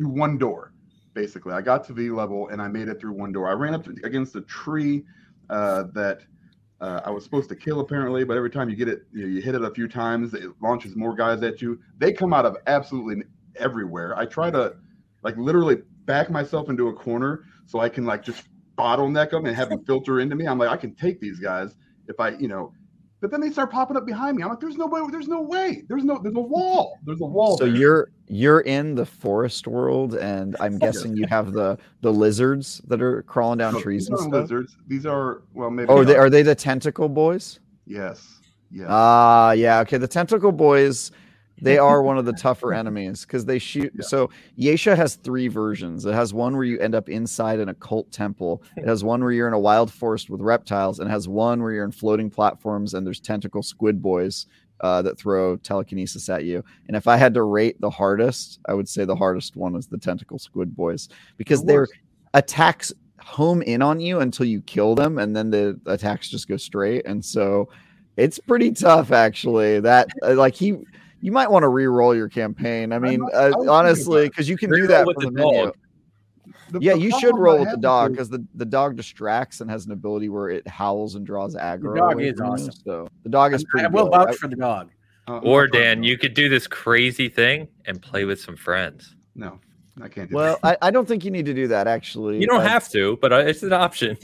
through 0.00 0.08
one 0.08 0.38
door. 0.38 0.72
Basically, 1.12 1.52
I 1.52 1.60
got 1.60 1.84
to 1.84 1.92
V 1.92 2.10
level 2.10 2.48
and 2.48 2.62
I 2.62 2.68
made 2.68 2.88
it 2.88 2.98
through 2.98 3.12
one 3.12 3.32
door. 3.32 3.48
I 3.48 3.52
ran 3.52 3.74
up 3.74 3.84
to, 3.84 3.94
against 4.02 4.34
a 4.34 4.40
tree 4.42 5.04
uh, 5.50 5.84
that 5.92 6.22
uh, 6.80 7.02
I 7.04 7.10
was 7.10 7.22
supposed 7.22 7.50
to 7.50 7.56
kill 7.56 7.80
apparently, 7.80 8.24
but 8.24 8.38
every 8.38 8.48
time 8.48 8.70
you 8.70 8.76
get 8.76 8.88
it, 8.88 9.02
you, 9.12 9.22
know, 9.22 9.28
you 9.28 9.42
hit 9.42 9.54
it 9.54 9.62
a 9.62 9.70
few 9.70 9.88
times, 9.88 10.32
it 10.32 10.50
launches 10.62 10.96
more 10.96 11.14
guys 11.14 11.42
at 11.42 11.60
you. 11.60 11.78
They 11.98 12.12
come 12.12 12.32
out 12.32 12.46
of 12.46 12.56
absolutely 12.66 13.24
everywhere. 13.56 14.16
I 14.16 14.24
try 14.24 14.50
to 14.50 14.76
like 15.22 15.36
literally 15.36 15.82
back 16.06 16.30
myself 16.30 16.70
into 16.70 16.88
a 16.88 16.94
corner 16.94 17.44
so 17.66 17.80
I 17.80 17.90
can 17.90 18.06
like 18.06 18.22
just 18.22 18.44
bottleneck 18.78 19.32
them 19.32 19.44
and 19.44 19.54
have 19.54 19.68
them 19.68 19.84
filter 19.84 20.20
into 20.20 20.34
me. 20.34 20.46
I'm 20.46 20.58
like, 20.58 20.70
I 20.70 20.78
can 20.78 20.94
take 20.94 21.20
these 21.20 21.38
guys 21.38 21.74
if 22.08 22.18
I, 22.18 22.30
you 22.30 22.48
know, 22.48 22.72
but 23.20 23.30
then 23.30 23.40
they 23.40 23.50
start 23.50 23.70
popping 23.70 23.96
up 23.96 24.06
behind 24.06 24.36
me. 24.36 24.42
I'm 24.42 24.48
like, 24.50 24.60
there's 24.60 24.76
no 24.76 24.86
way, 24.86 25.00
there's 25.10 25.28
no 25.28 25.40
way. 25.40 25.84
There's 25.88 26.04
no, 26.04 26.18
there's 26.22 26.36
a 26.36 26.40
wall. 26.40 26.98
There's 27.04 27.20
a 27.20 27.26
wall. 27.26 27.58
so 27.58 27.66
there. 27.66 27.74
you're 27.74 28.10
you're 28.26 28.60
in 28.60 28.94
the 28.94 29.04
forest 29.04 29.66
world 29.66 30.14
and 30.14 30.54
i'm 30.60 30.78
guessing 30.78 31.16
you 31.16 31.26
have 31.26 31.52
the 31.52 31.76
the 32.00 32.12
lizards 32.12 32.80
that 32.86 33.02
are 33.02 33.22
crawling 33.22 33.58
down 33.58 33.74
No, 33.74 33.80
trees 33.80 34.02
these 34.02 34.08
and 34.10 34.18
aren't 34.18 34.30
stuff 34.30 34.40
lizards. 34.42 34.76
These 34.86 35.04
are 35.04 35.42
well, 35.52 35.68
maybe. 35.68 35.88
oh 35.88 36.04
they 36.04 36.14
are 36.14 36.30
they 36.30 36.42
the 36.42 36.54
tentacle 36.54 37.08
boys 37.08 37.58
Yes. 37.86 38.38
Yeah. 38.70 38.86
Ah, 38.88 39.50
yeah. 39.50 39.80
Okay. 39.80 39.98
The 39.98 40.06
tentacle 40.06 40.52
boys, 40.52 41.10
they 41.60 41.78
are 41.78 42.02
one 42.02 42.18
of 42.18 42.24
the 42.24 42.32
tougher 42.40 42.72
enemies 42.72 43.22
because 43.22 43.44
they 43.44 43.58
shoot. 43.58 43.92
Yeah. 43.94 44.02
So 44.02 44.30
Yaesha 44.58 44.96
has 44.96 45.16
three 45.16 45.48
versions. 45.48 46.06
It 46.06 46.14
has 46.14 46.34
one 46.34 46.54
where 46.54 46.64
you 46.64 46.78
end 46.78 46.94
up 46.94 47.08
inside 47.08 47.60
an 47.60 47.68
occult 47.68 48.10
temple. 48.10 48.62
It 48.76 48.86
has 48.86 49.04
one 49.04 49.22
where 49.22 49.32
you're 49.32 49.48
in 49.48 49.54
a 49.54 49.58
wild 49.58 49.92
forest 49.92 50.30
with 50.30 50.40
reptiles, 50.40 50.98
and 50.98 51.08
it 51.08 51.12
has 51.12 51.28
one 51.28 51.62
where 51.62 51.72
you're 51.72 51.84
in 51.84 51.92
floating 51.92 52.30
platforms 52.30 52.94
and 52.94 53.06
there's 53.06 53.20
tentacle 53.20 53.62
squid 53.62 54.02
boys 54.02 54.46
uh, 54.80 55.02
that 55.02 55.18
throw 55.18 55.56
telekinesis 55.56 56.28
at 56.28 56.44
you. 56.44 56.64
And 56.88 56.96
if 56.96 57.06
I 57.06 57.16
had 57.16 57.34
to 57.34 57.42
rate 57.42 57.80
the 57.80 57.90
hardest, 57.90 58.60
I 58.66 58.74
would 58.74 58.88
say 58.88 59.04
the 59.04 59.16
hardest 59.16 59.56
one 59.56 59.74
is 59.76 59.86
the 59.86 59.98
tentacle 59.98 60.38
squid 60.38 60.74
boys 60.74 61.08
because 61.36 61.64
their 61.64 61.86
attacks 62.34 62.92
home 63.18 63.62
in 63.62 63.82
on 63.82 64.00
you 64.00 64.20
until 64.20 64.46
you 64.46 64.60
kill 64.62 64.94
them, 64.94 65.18
and 65.18 65.36
then 65.36 65.50
the 65.50 65.78
attacks 65.86 66.28
just 66.28 66.48
go 66.48 66.56
straight. 66.56 67.06
And 67.06 67.24
so 67.24 67.68
it's 68.16 68.38
pretty 68.38 68.72
tough, 68.72 69.12
actually. 69.12 69.80
That 69.80 70.08
uh, 70.22 70.34
like 70.34 70.54
he, 70.54 70.78
you 71.20 71.32
might 71.32 71.50
want 71.50 71.62
to 71.64 71.68
re-roll 71.68 72.14
your 72.14 72.28
campaign. 72.28 72.92
I 72.92 72.98
mean, 72.98 73.20
not- 73.20 73.34
uh, 73.34 73.36
I 73.36 73.50
was 73.56 73.68
honestly, 73.68 74.28
because 74.28 74.48
you 74.48 74.56
can 74.56 74.70
Re-roll 74.70 74.86
do 74.88 74.92
that 74.92 75.06
with 75.06 75.16
from 75.16 75.24
the 75.24 75.30
the 75.30 75.46
menu. 75.46 75.64
dog. 75.66 75.76
The- 76.72 76.78
Yeah, 76.80 76.94
the 76.94 77.00
you 77.00 77.18
should 77.20 77.36
roll 77.36 77.58
with 77.60 77.70
the 77.70 77.76
dog 77.76 78.12
because 78.12 78.28
the, 78.30 78.44
the 78.54 78.64
dog 78.64 78.96
distracts 78.96 79.60
and 79.60 79.70
has 79.70 79.86
an 79.86 79.92
ability 79.92 80.28
where 80.28 80.48
it 80.48 80.66
howls 80.68 81.14
and 81.16 81.26
draws 81.26 81.54
aggro. 81.56 81.96
dog 81.96 82.14
away 82.14 82.28
is 82.28 82.38
from 82.38 82.46
you, 82.46 82.52
awesome. 82.52 82.72
So 82.84 83.08
the 83.22 83.28
dog 83.28 83.52
is 83.54 83.64
I 83.64 83.70
pretty. 83.70 83.88
will 83.94 84.04
good. 84.04 84.12
vouch 84.12 84.36
for 84.36 84.48
the 84.48 84.56
dog. 84.56 84.90
uh, 85.28 85.38
Or 85.38 85.66
Dan, 85.66 86.02
you 86.02 86.16
could 86.16 86.34
do 86.34 86.48
this 86.48 86.66
crazy 86.66 87.28
thing 87.28 87.68
and 87.86 88.00
play 88.00 88.24
with 88.24 88.40
some 88.40 88.56
friends. 88.56 89.14
No, 89.34 89.58
I 90.00 90.08
can't 90.08 90.30
do 90.30 90.36
well, 90.36 90.58
that. 90.62 90.78
I, 90.82 90.88
I 90.88 90.90
don't 90.90 91.06
think 91.06 91.24
you 91.24 91.30
need 91.30 91.46
to 91.46 91.54
do 91.54 91.66
that. 91.68 91.86
Actually, 91.86 92.40
You 92.40 92.46
don't 92.46 92.62
have 92.62 92.88
to, 92.90 93.18
but 93.20 93.32
uh, 93.32 93.36
it's 93.38 93.62
an 93.62 93.72
option. 93.72 94.16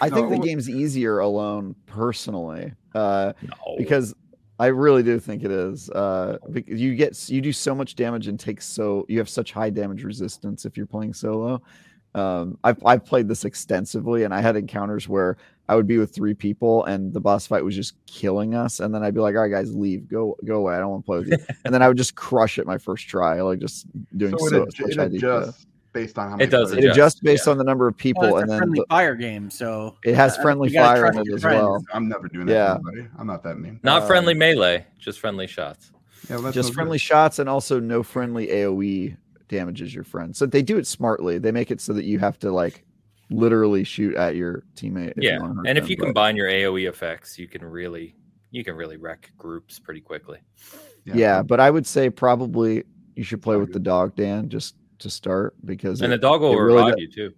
I 0.00 0.10
think 0.10 0.28
the 0.30 0.38
game's 0.38 0.68
easier 0.68 1.20
alone, 1.20 1.74
personally. 1.86 2.72
Uh, 2.94 3.32
No. 3.42 3.76
because 3.78 4.14
I 4.58 4.66
really 4.66 5.02
do 5.02 5.18
think 5.18 5.42
it 5.42 5.50
is. 5.50 5.90
Uh, 5.90 6.38
you 6.66 6.94
get 6.94 7.28
you 7.28 7.40
do 7.40 7.52
so 7.52 7.74
much 7.74 7.96
damage 7.96 8.28
and 8.28 8.38
take 8.38 8.62
so 8.62 9.04
you 9.08 9.18
have 9.18 9.28
such 9.28 9.52
high 9.52 9.70
damage 9.70 10.04
resistance 10.04 10.64
if 10.64 10.76
you're 10.76 10.86
playing 10.86 11.12
solo. 11.12 11.60
Um, 12.14 12.58
I've 12.62 12.84
I've 12.86 13.04
played 13.04 13.26
this 13.26 13.44
extensively, 13.44 14.22
and 14.22 14.32
I 14.32 14.40
had 14.40 14.54
encounters 14.54 15.08
where 15.08 15.36
I 15.68 15.74
would 15.74 15.88
be 15.88 15.98
with 15.98 16.14
three 16.14 16.34
people, 16.34 16.84
and 16.84 17.12
the 17.12 17.20
boss 17.20 17.48
fight 17.48 17.64
was 17.64 17.74
just 17.74 17.94
killing 18.06 18.54
us, 18.54 18.78
and 18.78 18.94
then 18.94 19.02
I'd 19.02 19.14
be 19.14 19.20
like, 19.20 19.34
"All 19.34 19.42
right, 19.42 19.50
guys, 19.50 19.74
leave, 19.74 20.08
go 20.08 20.36
go 20.44 20.58
away. 20.58 20.74
I 20.74 20.78
don't 20.78 20.90
want 20.90 21.04
to 21.04 21.06
play 21.06 21.18
with 21.18 21.28
you." 21.28 21.38
and 21.64 21.74
then 21.74 21.82
I 21.82 21.88
would 21.88 21.96
just 21.96 22.14
crush 22.14 22.58
it 22.58 22.66
my 22.66 22.78
first 22.78 23.08
try, 23.08 23.40
like 23.40 23.58
just 23.58 23.86
doing 24.16 24.38
so 24.38 24.48
so, 24.48 24.62
it, 24.62 24.90
it 24.90 24.98
adjusts 24.98 25.66
based 25.94 26.18
on 26.18 26.28
how 26.28 26.36
many. 26.36 26.44
It 26.44 26.50
does 26.50 26.72
It 26.72 26.80
adjust, 26.80 26.92
adjusts 26.96 27.20
based 27.20 27.46
yeah. 27.46 27.52
on 27.52 27.58
the 27.58 27.64
number 27.64 27.88
of 27.88 27.96
people, 27.96 28.22
Well, 28.22 28.36
it's 28.36 28.42
and 28.42 28.50
a 28.50 28.52
then 28.52 28.58
friendly 28.58 28.80
the- 28.80 28.86
fire 28.90 29.14
game, 29.14 29.48
so 29.48 29.96
it 30.04 30.14
has 30.14 30.36
uh, 30.36 30.42
friendly 30.42 30.68
you 30.70 30.78
fire 30.78 31.06
in 31.06 31.16
it 31.18 31.26
as 31.32 31.40
friends. 31.40 31.62
well. 31.62 31.82
I'm 31.94 32.08
never 32.08 32.28
doing 32.28 32.46
that. 32.46 32.52
Yeah. 32.52 32.74
anybody. 32.74 33.08
I'm 33.18 33.26
not 33.26 33.42
that 33.44 33.58
mean. 33.58 33.80
Not 33.82 34.02
uh, 34.02 34.06
friendly 34.06 34.34
melee, 34.34 34.84
just 34.98 35.20
friendly 35.20 35.46
shots. 35.46 35.90
Yeah, 36.28 36.36
well, 36.36 36.52
just 36.52 36.56
no 36.68 36.70
good. 36.70 36.74
friendly 36.74 36.98
shots 36.98 37.38
and 37.38 37.48
also 37.48 37.80
no 37.80 38.02
friendly 38.02 38.48
AoE 38.48 39.16
damages 39.48 39.94
your 39.94 40.04
friend. 40.04 40.34
So 40.36 40.44
they 40.46 40.62
do 40.62 40.76
it 40.78 40.86
smartly. 40.86 41.38
They 41.38 41.52
make 41.52 41.70
it 41.70 41.80
so 41.80 41.92
that 41.94 42.04
you 42.04 42.18
have 42.18 42.38
to 42.40 42.50
like 42.50 42.84
literally 43.30 43.84
shoot 43.84 44.14
at 44.16 44.34
your 44.34 44.64
teammate. 44.76 45.10
if 45.16 45.22
you 45.22 45.28
yeah, 45.30 45.38
and 45.40 45.78
if 45.78 45.84
them, 45.84 45.90
you 45.90 45.96
but- 45.96 46.04
combine 46.06 46.36
your 46.36 46.48
AOE 46.48 46.88
effects, 46.88 47.38
you 47.38 47.46
can 47.48 47.64
really 47.64 48.14
you 48.50 48.62
can 48.64 48.74
really 48.76 48.96
wreck 48.96 49.30
groups 49.38 49.78
pretty 49.78 50.00
quickly. 50.00 50.38
yeah, 51.04 51.42
but 51.42 51.60
I 51.60 51.70
would 51.70 51.86
say 51.86 52.08
probably 52.10 52.84
you 53.16 53.22
should 53.24 53.42
play 53.42 53.56
with 53.56 53.72
the 53.72 53.78
dog, 53.80 54.16
Dan, 54.16 54.48
just 54.48 54.74
to 54.98 55.10
start 55.10 55.54
because 55.64 56.00
And 56.02 56.12
the 56.12 56.18
dog 56.18 56.40
will 56.40 56.52
it 56.52 56.56
really 56.60 56.74
revive 56.76 56.92
does- 56.96 57.00
you 57.00 57.08
too. 57.08 57.34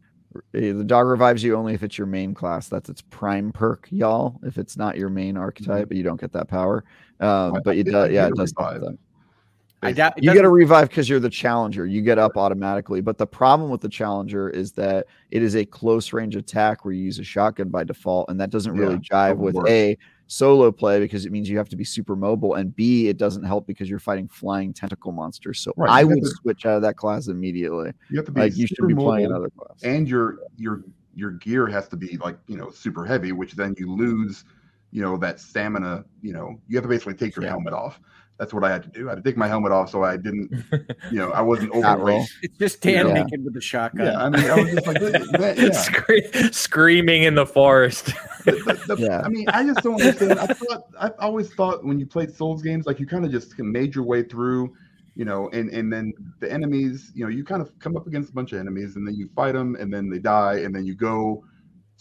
eh, 0.54 0.72
the 0.72 0.84
dog 0.84 1.06
revives 1.06 1.42
you 1.42 1.54
only 1.56 1.74
if 1.74 1.82
it's 1.82 1.96
your 1.98 2.06
main 2.06 2.34
class. 2.34 2.68
That's 2.68 2.88
its 2.88 3.00
prime 3.02 3.52
perk, 3.52 3.88
y'all. 3.90 4.38
If 4.42 4.58
it's 4.58 4.76
not 4.76 4.96
your 4.96 5.08
main 5.08 5.36
archetype, 5.36 5.92
you 5.92 6.02
don't 6.02 6.20
get 6.20 6.32
that 6.32 6.48
power. 6.48 6.84
Um, 7.20 7.56
I- 7.56 7.60
but 7.64 7.70
I 7.70 7.78
it 7.78 7.84
did- 7.84 7.92
does, 7.92 8.08
I 8.10 8.12
yeah, 8.12 8.26
it 8.28 8.34
does. 8.34 8.52
revive. 8.56 8.80
that. 8.82 8.98
I 9.82 9.92
doubt 9.92 10.14
it 10.16 10.24
You 10.24 10.32
get 10.32 10.44
a 10.44 10.48
revive 10.48 10.88
because 10.88 11.08
you're 11.08 11.20
the 11.20 11.28
challenger. 11.30 11.86
You 11.86 12.00
get 12.00 12.18
up 12.18 12.36
automatically. 12.36 13.02
But 13.02 13.18
the 13.18 13.26
problem 13.26 13.70
with 13.70 13.82
the 13.82 13.90
challenger 13.90 14.48
is 14.48 14.72
that 14.72 15.06
it 15.30 15.42
is 15.42 15.54
a 15.54 15.64
close 15.66 16.12
range 16.14 16.34
attack 16.34 16.84
where 16.84 16.92
you 16.94 17.04
use 17.04 17.18
a 17.18 17.24
shotgun 17.24 17.68
by 17.68 17.84
default, 17.84 18.30
and 18.30 18.40
that 18.40 18.50
doesn't 18.50 18.72
really 18.72 18.94
Yeah, 19.10 19.32
jive 19.34 19.36
with 19.36 19.54
work. 19.54 19.68
a 19.68 19.96
solo 20.26 20.72
play 20.72 20.98
because 21.00 21.24
it 21.26 21.32
means 21.32 21.48
you 21.48 21.56
have 21.58 21.68
to 21.68 21.76
be 21.76 21.84
super 21.84 22.16
mobile, 22.16 22.54
and 22.54 22.74
b 22.74 23.08
it 23.08 23.16
doesn't 23.16 23.44
help 23.44 23.66
because 23.66 23.88
you're 23.88 23.98
fighting 23.98 24.28
flying 24.28 24.72
tentacle 24.72 25.12
monsters. 25.12 25.60
So 25.60 25.72
Right, 25.76 25.90
I 25.90 26.04
would 26.04 26.20
to- 26.22 26.30
switch 26.42 26.66
out 26.66 26.76
of 26.76 26.82
that 26.82 26.96
class 26.96 27.28
immediately. 27.28 27.92
You 28.10 28.16
have 28.18 28.26
to 28.26 28.32
be 28.32 28.40
Like 28.40 28.56
you 28.56 28.66
should 28.66 28.86
be 28.88 28.94
playing 28.94 29.26
another 29.26 29.50
class. 29.50 29.82
and 29.82 30.08
your 30.08 30.38
your 30.56 30.82
your 31.14 31.30
gear 31.32 31.66
has 31.66 31.88
to 31.88 31.96
be 31.96 32.16
like 32.18 32.38
you 32.46 32.56
know 32.56 32.70
super 32.70 33.04
heavy, 33.06 33.32
which 33.32 33.52
then 33.54 33.74
you 33.78 33.90
lose 33.92 34.44
you 34.90 35.00
know 35.02 35.16
that 35.18 35.40
stamina. 35.40 36.04
You 36.22 36.32
know 36.32 36.60
you 36.68 36.76
have 36.76 36.82
to 36.84 36.88
basically 36.88 37.14
take 37.14 37.36
your 37.36 37.44
Yeah. 37.44 37.50
helmet 37.50 37.72
off. 37.72 38.00
That's 38.38 38.52
what 38.52 38.64
I 38.64 38.70
had 38.70 38.82
to 38.82 38.88
do. 38.90 39.06
I 39.08 39.12
had 39.12 39.24
to 39.24 39.28
take 39.28 39.38
my 39.38 39.48
helmet 39.48 39.72
off 39.72 39.90
so 39.90 40.04
I 40.04 40.18
didn't, 40.18 40.50
you 41.10 41.18
know, 41.18 41.30
I 41.30 41.40
wasn't 41.40 41.74
Not 41.74 41.96
overweight. 42.00 42.28
It's 42.42 42.58
just 42.58 42.82
Dan 42.82 43.06
Yeah. 43.08 43.12
naked 43.22 43.42
with 43.44 43.54
the 43.54 43.60
shotgun. 43.62 44.06
Yeah, 44.06 44.22
I 44.22 44.28
mean, 44.28 44.44
I 44.50 44.56
was 44.60 44.70
just 44.74 44.86
like, 44.86 45.00
that, 45.00 45.54
yeah. 45.58 45.70
Scre- 45.70 46.52
screaming 46.52 47.22
in 47.22 47.34
the 47.34 47.46
forest. 47.46 48.12
The- 48.44 48.52
the- 48.86 48.94
the- 48.94 49.02
Yeah. 49.02 49.22
I 49.24 49.28
mean, 49.28 49.48
I 49.48 49.64
just 49.64 49.82
don't 49.82 49.94
understand. 50.00 50.38
I 50.38 50.46
thought 50.46 50.82
I 51.00 51.08
always 51.18 51.52
thought 51.54 51.84
when 51.84 51.98
you 51.98 52.06
played 52.06 52.32
Souls 52.32 52.62
games, 52.62 52.86
like 52.86 53.00
you 53.00 53.06
kind 53.06 53.24
of 53.24 53.30
just 53.32 53.58
made 53.58 53.94
your 53.94 54.04
way 54.04 54.22
through, 54.22 54.72
you 55.16 55.24
know, 55.24 55.48
and 55.54 55.70
and 55.70 55.92
then 55.92 56.12
the 56.40 56.52
enemies, 56.52 57.10
you 57.14 57.24
know, 57.24 57.30
you 57.30 57.42
kind 57.42 57.60
of 57.62 57.76
come 57.80 57.96
up 57.96 58.06
against 58.06 58.30
a 58.30 58.32
bunch 58.34 58.52
of 58.52 58.60
enemies, 58.60 58.94
and 58.96 59.04
then 59.06 59.14
you 59.16 59.28
fight 59.34 59.52
them, 59.54 59.74
and 59.80 59.92
then 59.92 60.08
they 60.10 60.18
die, 60.20 60.58
and 60.58 60.72
then 60.74 60.84
you 60.84 60.94
go 60.94 61.42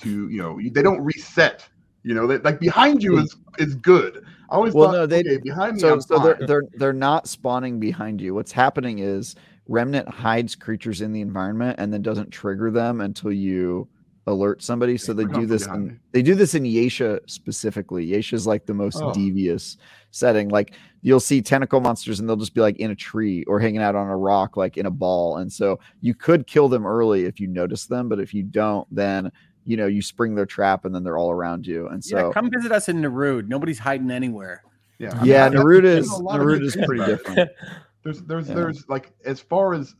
to, 0.02 0.30
you 0.30 0.40
know, 0.42 0.60
they 0.74 0.84
don't 0.84 1.02
reset. 1.02 1.68
You 2.06 2.14
know, 2.14 2.28
that 2.28 2.44
like 2.46 2.60
behind 2.60 3.02
you 3.02 3.18
is 3.18 3.36
is 3.58 3.74
good. 3.74 4.24
I 4.52 4.56
always 4.56 4.76
Well, 4.76 4.90
thought, 4.90 4.94
no, 4.94 5.06
they- 5.08 5.22
okay, 5.22 5.38
behind 5.38 5.74
me, 5.76 5.80
So, 5.80 5.94
I'm 5.94 6.02
so 6.02 6.20
they're 6.20 6.38
they're 6.48 6.64
they're 6.78 6.94
not 6.94 7.28
spawning 7.28 7.80
behind 7.80 8.22
you. 8.22 8.36
What's 8.36 8.52
happening 8.52 9.00
is 9.00 9.36
Remnant 9.68 10.08
hides 10.08 10.54
creatures 10.54 11.02
in 11.02 11.12
the 11.14 11.22
environment 11.22 11.80
and 11.80 11.92
then 11.92 12.04
doesn't 12.04 12.30
trigger 12.30 12.70
them 12.70 13.02
until 13.02 13.32
you 13.32 13.88
alert 14.28 14.62
somebody. 14.62 14.98
So 14.98 15.14
they 15.14 15.26
do 15.26 15.48
this. 15.48 15.66
In, 15.66 16.00
they 16.12 16.22
do 16.22 16.36
this 16.36 16.54
in 16.54 16.62
Yaesha 16.64 17.22
specifically. 17.28 18.06
Yaesha's 18.08 18.46
like 18.46 18.68
the 18.68 18.74
most 18.76 19.02
Oh. 19.02 19.12
devious 19.12 19.78
setting. 20.12 20.50
Like 20.50 20.76
you'll 21.02 21.20
see 21.20 21.42
tentacle 21.42 21.80
monsters 21.82 22.20
and 22.20 22.30
they'll 22.30 22.36
just 22.36 22.54
be 22.54 22.62
like 22.62 22.78
in 22.78 22.92
a 22.92 22.96
tree 22.96 23.44
or 23.46 23.60
hanging 23.60 23.82
out 23.82 23.96
on 23.96 24.08
a 24.08 24.16
rock, 24.18 24.58
like 24.58 24.78
in 24.78 24.86
a 24.86 24.92
ball. 24.92 25.38
And 25.38 25.52
so 25.52 25.80
you 26.02 26.14
could 26.14 26.46
kill 26.46 26.70
them 26.70 26.86
early 26.86 27.26
if 27.26 27.40
you 27.40 27.48
notice 27.48 27.88
them, 27.88 28.08
but 28.10 28.20
if 28.20 28.32
you 28.34 28.44
don't, 28.44 28.88
then 28.96 29.32
you 29.66 29.76
know 29.78 29.88
you 29.88 30.02
spring 30.02 30.36
their 30.36 30.46
trap 30.46 30.86
and 30.86 30.94
then 30.94 31.04
they're 31.04 31.18
all 31.18 31.32
around 31.32 31.66
you. 31.68 31.88
And 31.88 32.04
so 32.04 32.28
yeah, 32.28 32.34
come 32.34 32.50
visit 32.52 32.72
us 32.72 32.88
in 32.90 33.02
N'Erud. 33.02 33.48
Nobody's 33.48 33.80
hiding 33.80 34.12
anywhere. 34.12 34.64
yeah, 35.00 35.12
I 35.12 35.16
mean, 35.18 35.26
yeah, 35.26 35.46
I- 35.46 35.50
that's- 35.50 35.64
Naruto 35.66 35.84
is 35.86 36.12
a 36.12 36.16
lot 36.18 36.40
of 36.40 36.46
Naruto 36.48 36.52
good 36.60 36.64
is 36.64 36.76
pretty 36.76 36.96
about 37.04 37.08
different. 37.08 37.52
There's 38.04 38.22
there's 38.22 38.48
Yeah. 38.50 38.54
there's 38.56 38.88
like 38.88 39.12
as 39.26 39.40
far 39.40 39.74
as 39.74 39.96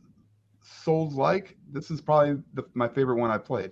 Souls 0.62 1.14
like, 1.14 1.56
this 1.72 1.90
is 1.90 2.00
probably 2.00 2.42
the, 2.54 2.64
my 2.74 2.88
favorite 2.88 3.16
one 3.16 3.30
I 3.30 3.38
played. 3.38 3.70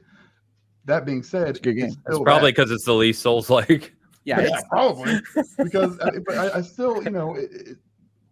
That 0.86 1.04
being 1.06 1.22
said, 1.22 1.48
It's 1.48 1.60
good 1.60 1.74
game. 1.76 1.86
it's 1.86 1.96
It's 2.08 2.18
probably 2.18 2.50
because 2.52 2.70
it's 2.72 2.84
the 2.84 2.92
least 2.94 3.22
souls 3.22 3.48
like. 3.50 3.94
Yeah, 4.24 4.40
yeah, 4.40 4.46
it's- 4.46 4.64
probably 4.70 5.20
because 5.58 5.98
I, 6.00 6.10
but 6.26 6.36
I, 6.38 6.58
I 6.58 6.60
still 6.72 7.02
you 7.04 7.10
know 7.10 7.34
it, 7.36 7.50
it, 7.52 7.78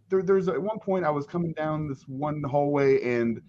there, 0.09 0.23
there's 0.23 0.49
at 0.49 0.61
one 0.61 0.79
point 0.81 1.05
I 1.05 1.11
was 1.11 1.27
coming 1.27 1.53
down 1.53 1.89
this 1.89 2.03
one 2.09 2.43
hallway 2.43 3.03
and 3.19 3.41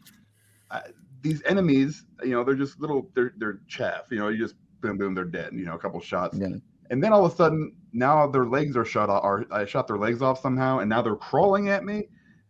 I, 0.72 0.82
these 1.24 1.42
enemies 1.46 2.06
you 2.24 2.32
know 2.32 2.44
they're 2.44 2.56
just 2.56 2.80
little 2.80 3.10
they're 3.16 3.34
they're 3.38 3.62
chaff 3.68 4.04
you 4.12 4.20
know 4.20 4.28
you 4.28 4.38
just 4.38 4.56
boom 4.82 4.98
boom 4.98 5.16
they're 5.16 5.24
dead 5.26 5.52
you 5.54 5.66
know 5.66 5.74
a 5.76 5.80
couple 5.80 6.00
shots 6.00 6.38
Yeah. 6.38 6.50
and 6.90 7.04
then 7.04 7.12
all 7.14 7.26
of 7.26 7.32
a 7.32 7.36
sudden 7.36 7.74
now 7.94 8.28
their 8.28 8.46
legs 8.46 8.76
are 8.76 8.86
shot. 8.86 9.10
off 9.10 9.24
or 9.24 9.46
I 9.52 9.66
shot 9.66 9.88
their 9.88 9.98
legs 9.98 10.22
off 10.22 10.42
somehow 10.42 10.80
and 10.80 10.90
now 10.90 11.02
they're 11.02 11.16
crawling 11.16 11.70
at 11.70 11.84
me 11.86 12.10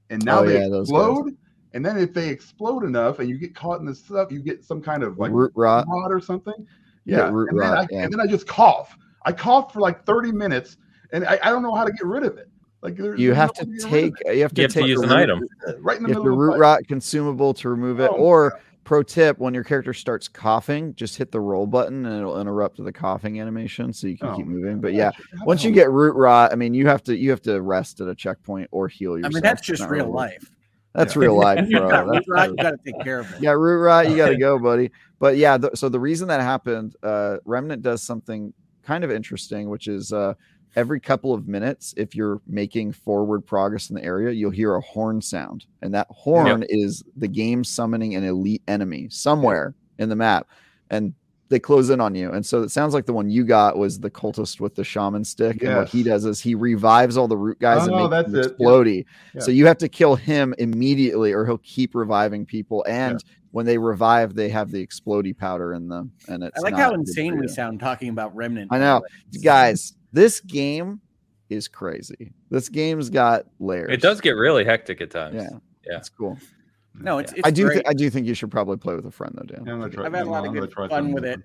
and 0.10 0.24
now 0.26 0.40
Oh, 0.42 0.46
they 0.46 0.60
yeah, 0.60 0.80
explode 0.80 1.38
and 1.74 1.86
then 1.86 1.98
if 1.98 2.14
they 2.14 2.30
explode 2.30 2.84
enough 2.84 3.20
and 3.20 3.30
you 3.30 3.38
get 3.38 3.56
caught 3.56 3.80
in 3.80 3.86
this 3.86 4.00
stuff 4.00 4.32
you 4.32 4.40
get 4.42 4.64
some 4.64 4.82
kind 4.82 5.04
of 5.04 5.18
like 5.20 5.32
root 5.32 5.52
rot. 5.56 5.86
rot 5.88 6.12
or 6.12 6.20
something. 6.20 6.68
Yeah, 7.06 7.30
root 7.30 7.50
and, 7.52 7.60
then 7.60 7.70
rot, 7.70 7.78
I, 7.80 7.88
yeah. 7.92 8.04
and 8.04 8.14
then 8.14 8.20
I 8.22 8.26
just 8.28 8.48
cough. 8.48 8.98
I 9.26 9.32
coughed 9.34 9.74
for 9.74 9.82
like 9.82 10.06
30 10.06 10.32
minutes, 10.32 10.78
and 11.12 11.26
I, 11.26 11.38
I 11.44 11.50
don't 11.50 11.62
know 11.62 11.76
how 11.76 11.84
to 11.84 11.92
get 11.92 12.06
rid 12.06 12.24
of 12.24 12.38
it. 12.38 12.50
Like 12.84 12.98
there's, 12.98 13.20
You 13.20 13.34
have 13.34 13.52
no 13.58 13.64
to 13.64 13.70
way 13.70 13.78
get 13.78 13.84
rid 13.92 14.04
of 14.04 14.18
take. 14.20 14.36
You 14.36 14.42
have 14.44 14.54
to 14.54 14.62
You 14.62 14.64
have 14.64 14.72
to 14.74 14.80
take 14.80 14.88
use 14.88 15.02
an 15.02 15.10
root- 15.10 15.18
item. 15.18 15.48
it. 15.68 15.78
right 15.82 15.98
in 15.98 16.04
the 16.04 16.10
You 16.10 16.16
middle 16.16 16.24
the 16.26 16.32
of 16.32 16.38
root 16.38 16.58
rot 16.60 16.88
consumable 16.88 17.54
to 17.56 17.70
remove 17.70 18.00
it. 18.00 18.10
Oh, 18.12 18.16
or 18.16 18.60
pro 18.84 19.02
tip: 19.02 19.40
when 19.40 19.54
your 19.54 19.64
character 19.64 19.94
starts 19.94 20.28
coughing, 20.28 20.94
just 20.96 21.16
hit 21.18 21.32
the 21.32 21.40
roll 21.40 21.66
button 21.66 22.06
and 22.06 22.18
it'll 22.20 22.42
interrupt 22.42 22.84
the 22.84 22.92
coughing 22.92 23.40
animation, 23.40 23.94
so 23.94 24.08
you 24.08 24.18
can 24.18 24.28
Oh, 24.30 24.36
keep 24.36 24.46
moving. 24.46 24.82
But 24.82 24.94
yeah, 24.94 25.12
how 25.40 25.46
once 25.46 25.64
you 25.64 25.72
get 25.72 25.90
root 25.92 26.16
rot, 26.18 26.52
I 26.52 26.56
mean, 26.56 26.74
you 26.74 26.86
have 26.88 27.02
to 27.04 27.16
you 27.16 27.30
have 27.30 27.42
to 27.44 27.62
rest 27.62 28.02
at 28.02 28.08
a 28.10 28.16
checkpoint 28.16 28.68
or 28.72 28.90
heal 28.90 29.14
I 29.14 29.18
yourself. 29.18 29.34
mean, 29.36 29.44
that's 29.44 29.62
just 29.62 29.82
not 29.82 29.90
real 29.90 30.06
really- 30.06 30.16
life. 30.16 30.52
That's 30.94 31.16
Yeah. 31.16 31.22
real 31.22 31.38
life, 31.40 31.66
You 31.70 31.80
bro. 31.80 31.90
got 31.90 32.06
root 32.08 32.24
rot, 32.28 32.50
you 32.50 32.56
got 32.58 32.72
to 32.72 32.78
take 32.86 33.02
care 33.02 33.20
of 33.22 33.32
it. 33.34 33.42
yeah, 33.42 33.52
root 33.52 33.80
rot, 33.82 34.10
you 34.12 34.16
got 34.18 34.28
to 34.30 34.38
go, 34.48 34.60
buddy. 34.60 34.92
But 35.20 35.38
yeah, 35.38 35.58
th- 35.58 35.76
so 35.76 35.88
the 35.90 36.00
reason 36.00 36.28
that 36.28 36.42
happened, 36.42 36.96
uh, 37.02 37.38
Remnant 37.46 37.82
does 37.82 38.04
something 38.04 38.54
kind 38.84 39.04
of 39.06 39.10
interesting, 39.12 39.70
which 39.70 39.88
is 39.88 40.12
uh, 40.12 40.34
every 40.76 41.00
couple 41.00 41.34
of 41.34 41.48
minutes, 41.48 41.94
if 41.98 42.16
you're 42.16 42.42
making 42.48 42.92
forward 42.94 43.42
progress 43.46 43.90
in 43.90 43.96
the 43.96 44.04
area, 44.04 44.32
you'll 44.32 44.52
hear 44.52 44.76
a 44.76 44.82
horn 44.82 45.22
sound, 45.22 45.66
and 45.82 45.94
that 45.94 46.08
horn 46.10 46.64
is 46.70 47.04
the 47.16 47.28
game 47.28 47.64
summoning 47.64 48.16
an 48.16 48.24
elite 48.24 48.64
enemy 48.68 49.08
somewhere 49.10 49.76
in 50.00 50.10
the 50.10 50.16
map, 50.16 50.48
and 50.90 51.14
they 51.54 51.60
close 51.60 51.90
in 51.90 52.02
on 52.02 52.16
you. 52.16 52.32
And 52.32 52.46
so 52.46 52.64
it 52.64 52.70
sounds 52.72 52.94
like 52.94 53.06
the 53.06 53.14
one 53.14 53.30
you 53.30 53.44
got 53.46 53.78
was 53.78 54.00
the 54.00 54.10
cultist 54.10 54.60
with 54.60 54.76
the 54.76 54.84
shaman 54.84 55.24
stick, 55.24 55.64
and 55.64 55.76
what 55.76 55.88
he 55.88 56.04
does 56.04 56.26
is 56.26 56.42
he 56.42 56.56
revives 56.56 57.16
all 57.16 57.28
the 57.28 57.38
root 57.38 57.60
guys 57.60 57.82
oh, 57.82 57.86
and 57.86 57.94
Oh, 57.94 58.10
makes 58.10 58.10
that's 58.12 58.32
them 58.32 58.40
it. 58.42 58.56
Yeah. 58.60 58.66
explodey. 58.68 59.06
Yeah. 59.36 59.42
So 59.42 59.52
you 59.52 59.66
have 59.68 59.78
to 59.78 59.88
kill 59.88 60.16
him 60.16 60.54
immediately, 60.58 61.32
or 61.32 61.46
he'll 61.46 61.60
keep 61.60 61.96
reviving 61.96 62.46
people. 62.46 62.84
And 62.88 63.24
when 63.52 63.66
they 63.66 63.78
revive, 63.78 64.34
they 64.34 64.50
have 64.50 64.72
the 64.72 64.86
explodey 64.86 65.38
powder 65.38 65.74
in 65.74 65.88
them, 65.88 66.12
and 66.28 66.44
it's 66.44 66.58
I 66.60 66.62
like 66.62 66.76
how 66.76 66.90
good 66.90 67.00
insane 67.02 67.40
we 67.40 67.48
sound 67.48 67.80
talking 67.80 68.10
about 68.10 68.36
Remnant. 68.36 68.70
I 68.74 68.80
know. 68.80 69.04
guys. 69.44 69.96
This 70.12 70.42
game 70.42 71.02
is 71.50 71.68
crazy. 71.68 72.34
This 72.50 72.70
game's 72.70 73.10
got 73.10 73.46
layers. 73.60 73.92
It 73.92 74.02
does 74.02 74.22
get 74.22 74.32
really 74.32 74.64
hectic 74.66 75.02
at 75.02 75.12
times. 75.12 75.36
Yeah, 75.36 75.50
Yeah. 75.88 75.98
it's 75.98 76.10
cool. 76.10 76.38
No, 76.96 77.18
it's, 77.18 77.32
it's 77.34 77.42
I 77.44 77.52
do. 77.52 77.66
great. 77.66 77.74
Th- 77.76 77.86
I 77.88 77.94
do 77.94 78.10
think 78.10 78.28
you 78.28 78.34
should 78.36 78.52
probably 78.52 78.78
play 78.78 78.96
with 78.96 79.06
a 79.06 79.12
friend, 79.12 79.34
though, 79.36 79.46
Dan. 79.56 79.66
Yeah, 79.66 79.74
I'm 79.74 79.80
gonna 79.80 79.92
try- 79.92 80.06
I've 80.06 80.14
had 80.14 80.22
a 80.22 80.26
I'm 80.26 80.32
lot 80.32 80.46
of 80.46 80.54
gonna 80.54 80.68
good 80.68 80.90
fun 80.90 81.12
with 81.12 81.26
it. 81.26 81.40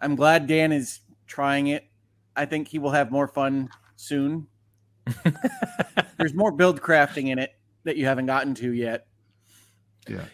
I'm 0.00 0.16
glad 0.16 0.46
Dan 0.46 0.72
is 0.72 1.00
trying 1.26 1.68
it. 1.68 1.84
I 2.36 2.46
think 2.46 2.68
he 2.68 2.78
will 2.78 2.90
have 2.90 3.10
more 3.10 3.28
fun 3.28 3.68
soon. 3.96 4.46
There's 6.18 6.34
more 6.34 6.52
build 6.52 6.80
crafting 6.80 7.28
in 7.28 7.38
it 7.38 7.50
that 7.84 7.96
you 7.96 8.06
haven't 8.06 8.26
gotten 8.26 8.54
to 8.56 8.72
yet. 8.72 9.06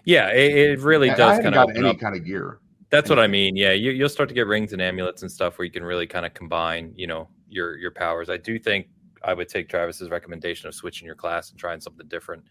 Yeah, 0.05 0.29
it, 0.29 0.55
it 0.57 0.81
really 0.81 1.11
I- 1.11 1.15
I 1.15 1.17
does 1.17 1.31
haven't 1.37 1.45
kind 1.45 1.55
of 1.55 1.59
got 1.61 1.71
open 1.71 1.77
any 1.85 1.89
up. 1.95 1.99
kind 2.01 2.15
of 2.17 2.25
gear. 2.25 2.59
That's 2.91 3.09
what 3.09 3.19
I 3.19 3.27
mean. 3.27 3.57
Yeah, 3.57 3.73
you, 3.73 3.91
you'll 3.91 4.09
start 4.11 4.29
to 4.29 4.35
get 4.35 4.47
rings 4.47 4.75
and 4.75 4.83
amulets 4.83 5.23
and 5.23 5.33
stuff 5.33 5.59
where 5.59 5.65
you 5.65 5.71
can 5.73 5.83
really 5.83 6.07
kind 6.07 6.27
of 6.27 6.35
combine, 6.35 6.93
you 6.95 7.07
know, 7.07 7.29
your 7.49 7.77
your 7.79 7.91
powers. 7.91 8.29
I 8.29 8.37
do 8.37 8.59
think 8.59 8.87
I 9.25 9.33
would 9.33 9.49
take 9.49 9.69
Travis's 9.71 10.11
recommendation 10.11 10.69
of 10.69 10.75
switching 10.75 11.07
your 11.07 11.15
class 11.15 11.51
and 11.51 11.59
trying 11.59 11.81
something 11.81 12.07
different. 12.09 12.45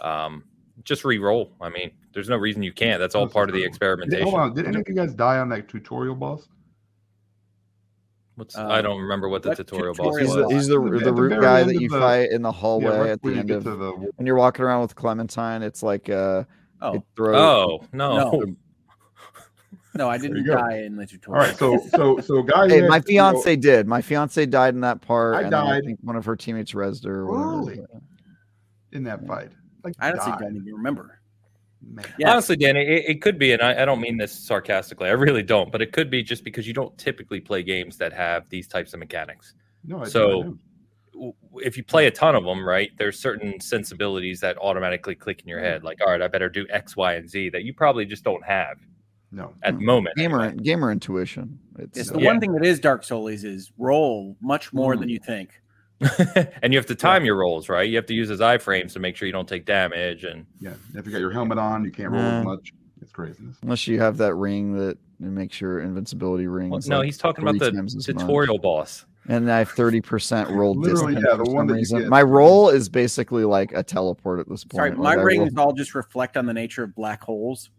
Um, 0.00 0.42
just 0.82 1.04
re-roll. 1.04 1.52
I 1.60 1.68
mean, 1.68 1.90
there's 2.12 2.28
no 2.28 2.36
reason 2.36 2.62
you 2.62 2.72
can't. 2.72 2.98
That's 2.98 3.14
all 3.14 3.26
This 3.26 3.32
part 3.32 3.48
of 3.48 3.54
the 3.54 3.60
true. 3.60 3.64
Did, 3.64 3.68
experimentation. 3.68 4.24
hold 4.28 4.40
on, 4.40 4.54
did 4.54 4.66
any 4.66 4.80
of 4.80 4.88
you 4.88 4.94
guys 4.94 5.14
die 5.14 5.38
on 5.38 5.48
that 5.50 5.68
tutorial 5.68 6.14
boss? 6.16 6.48
What's, 8.36 8.56
Uh, 8.58 8.66
I 8.66 8.82
don't 8.82 9.00
remember 9.00 9.28
what 9.28 9.42
the 9.44 9.50
what 9.50 9.58
tutorial 9.58 9.94
boss 9.94 10.16
tutorial 10.16 10.26
He's 10.26 10.36
was. 10.36 10.48
the, 10.48 10.54
he's 10.56 10.66
the, 10.66 10.80
At 10.80 10.84
the- 10.84 10.90
the 10.90 10.96
at 10.98 11.04
the 11.04 11.12
root 11.22 11.40
guy 11.40 11.62
that 11.62 11.80
you 11.80 11.88
the- 11.88 11.98
fight 12.00 12.30
in 12.32 12.42
the 12.42 12.50
Yeah, 12.50 12.58
hallway 12.58 12.98
right 12.98 13.10
at 13.10 13.22
the 13.22 13.28
when 13.30 13.38
end 13.38 13.50
of 13.52 13.62
the... 13.64 13.92
when 14.16 14.26
you're 14.26 14.36
walking 14.36 14.64
around 14.64 14.82
with 14.82 14.96
Clementine. 14.96 15.62
It's 15.62 15.82
like 15.84 16.10
uh, 16.10 16.42
Oh 16.82 16.94
it 16.94 17.02
throws. 17.14 17.36
Oh 17.36 17.84
no. 17.92 18.16
No. 18.30 18.44
no, 19.94 20.10
I 20.10 20.18
didn't 20.18 20.38
you 20.38 20.46
go. 20.46 20.56
die 20.56 20.78
in 20.78 20.96
the 20.96 21.06
tutorial. 21.06 21.44
right, 21.46 21.56
so 21.56 21.78
so 21.90 22.18
so 22.18 22.42
guys. 22.42 22.72
Hey, 22.72 22.80
that, 22.80 22.88
my 22.88 22.96
you 23.06 23.18
know, 23.18 23.30
fiance 23.30 23.54
did. 23.56 23.86
My 23.86 24.02
fiance 24.02 24.44
died 24.46 24.74
in 24.74 24.80
that 24.80 25.00
part. 25.00 25.36
I 25.36 25.42
and 25.42 25.52
then 25.52 25.60
I 25.60 25.70
died. 25.74 25.84
think 25.84 26.00
one 26.02 26.16
of 26.16 26.24
her 26.24 26.34
teammates 26.34 26.72
rezzed 26.72 27.04
her. 27.06 27.20
or 27.20 27.26
whatever. 27.60 27.70
Really? 27.72 27.86
in 28.90 29.04
that 29.04 29.24
fight. 29.26 29.50
Like 29.84 29.94
I 30.00 30.10
honestly 30.10 30.32
died. 30.32 30.40
don't 30.40 30.56
even 30.56 30.74
remember. 30.74 31.20
Man. 31.86 32.04
Yeah. 32.18 32.32
Honestly, 32.32 32.56
Danny, 32.56 32.80
it, 32.80 33.04
it 33.08 33.22
could 33.22 33.38
be, 33.38 33.52
and 33.52 33.60
I, 33.60 33.82
I 33.82 33.84
don't 33.84 34.00
mean 34.00 34.16
this 34.16 34.32
sarcastically. 34.32 35.08
I 35.08 35.12
really 35.12 35.42
don't, 35.42 35.70
but 35.70 35.82
it 35.82 35.92
could 35.92 36.10
be 36.10 36.22
just 36.22 36.42
because 36.42 36.66
you 36.66 36.72
don't 36.72 36.96
typically 36.96 37.40
play 37.40 37.62
games 37.62 37.98
that 37.98 38.12
have 38.14 38.48
these 38.48 38.66
types 38.66 38.94
of 38.94 39.00
mechanics. 39.00 39.54
No, 39.84 40.00
I 40.00 40.04
So- 40.08 40.42
didn't. 41.12 41.34
if 41.62 41.76
you 41.76 41.84
play 41.84 42.06
a 42.06 42.10
ton 42.10 42.34
of 42.34 42.42
them, 42.44 42.66
right, 42.66 42.90
there's 42.96 43.18
certain 43.20 43.60
sensibilities 43.60 44.40
that 44.40 44.56
automatically 44.58 45.14
click 45.14 45.42
in 45.42 45.48
your 45.48 45.60
head, 45.60 45.84
like, 45.84 46.00
all 46.00 46.10
right, 46.10 46.22
I 46.22 46.28
better 46.28 46.48
do 46.48 46.66
X, 46.70 46.96
Y, 46.96 47.14
and 47.14 47.28
Z 47.28 47.50
that 47.50 47.64
you 47.64 47.74
probably 47.74 48.06
just 48.06 48.24
don't 48.24 48.44
have 48.44 48.78
no. 49.30 49.52
at 49.62 49.74
the 49.78 49.84
moment. 49.84 50.16
Gamer 50.16 50.52
gamer 50.52 50.90
intuition. 50.90 51.58
It's, 51.78 51.98
It's 51.98 52.10
the 52.10 52.18
Yeah. 52.18 52.30
one 52.30 52.40
thing 52.40 52.52
that 52.54 52.64
is 52.64 52.80
Dark 52.80 53.04
Souls 53.04 53.44
is 53.44 53.72
roll 53.76 54.36
much 54.40 54.72
more 54.72 54.96
than 54.96 55.08
you 55.10 55.18
think. 55.18 55.50
and 56.62 56.72
you 56.72 56.78
have 56.78 56.86
to 56.86 56.94
time 56.94 57.24
your 57.24 57.36
rolls, 57.36 57.68
right? 57.68 57.88
You 57.88 57.96
have 57.96 58.06
to 58.06 58.14
use 58.14 58.28
his 58.28 58.40
iframes 58.40 58.92
to 58.94 58.98
make 59.00 59.16
sure 59.16 59.26
you 59.26 59.32
don't 59.32 59.48
take 59.48 59.64
damage. 59.66 60.24
And 60.24 60.46
Yeah, 60.60 60.74
if 60.94 61.06
you 61.06 61.12
got 61.12 61.18
your 61.20 61.30
helmet 61.32 61.58
on, 61.58 61.84
you 61.84 61.90
can't 61.90 62.10
roll 62.10 62.22
Nah. 62.22 62.38
as 62.40 62.44
much. 62.44 62.72
It's 63.02 63.12
craziness. 63.12 63.56
unless 63.62 63.86
you 63.86 64.00
have 64.00 64.16
that 64.18 64.34
ring 64.34 64.74
that 64.78 64.96
makes 65.20 65.60
your 65.60 65.80
invincibility 65.80 66.46
ring. 66.46 66.70
well, 66.70 66.80
no, 66.86 66.98
like 66.98 67.06
he's 67.06 67.18
talking 67.18 67.42
about 67.46 67.58
the 67.58 67.70
times 67.70 67.94
as 67.96 68.08
much. 68.08 68.16
tutorial 68.18 68.58
boss. 68.58 69.04
and 69.28 69.50
I 69.50 69.58
have 69.58 69.70
thirty 69.70 70.00
percent 70.00 70.48
roll 70.50 70.74
Literally, 70.74 71.14
discipline 71.14 71.24
yeah, 71.30 71.36
for 71.36 71.44
the 71.44 71.50
one 71.50 71.68
some 71.68 71.76
reason. 71.76 72.08
My 72.08 72.22
roll 72.22 72.70
is 72.70 72.88
basically 72.88 73.44
like 73.44 73.72
a 73.72 73.82
teleport 73.82 74.40
at 74.40 74.48
this 74.48 74.64
point. 74.64 74.78
Sorry, 74.78 74.90
my 74.92 75.12
I 75.12 75.16
roll- 75.16 75.24
rings 75.26 75.56
all 75.58 75.72
just 75.72 75.94
reflect 75.94 76.36
on 76.38 76.46
the 76.46 76.54
nature 76.54 76.82
of 76.82 76.94
black 76.94 77.22
holes. 77.22 77.70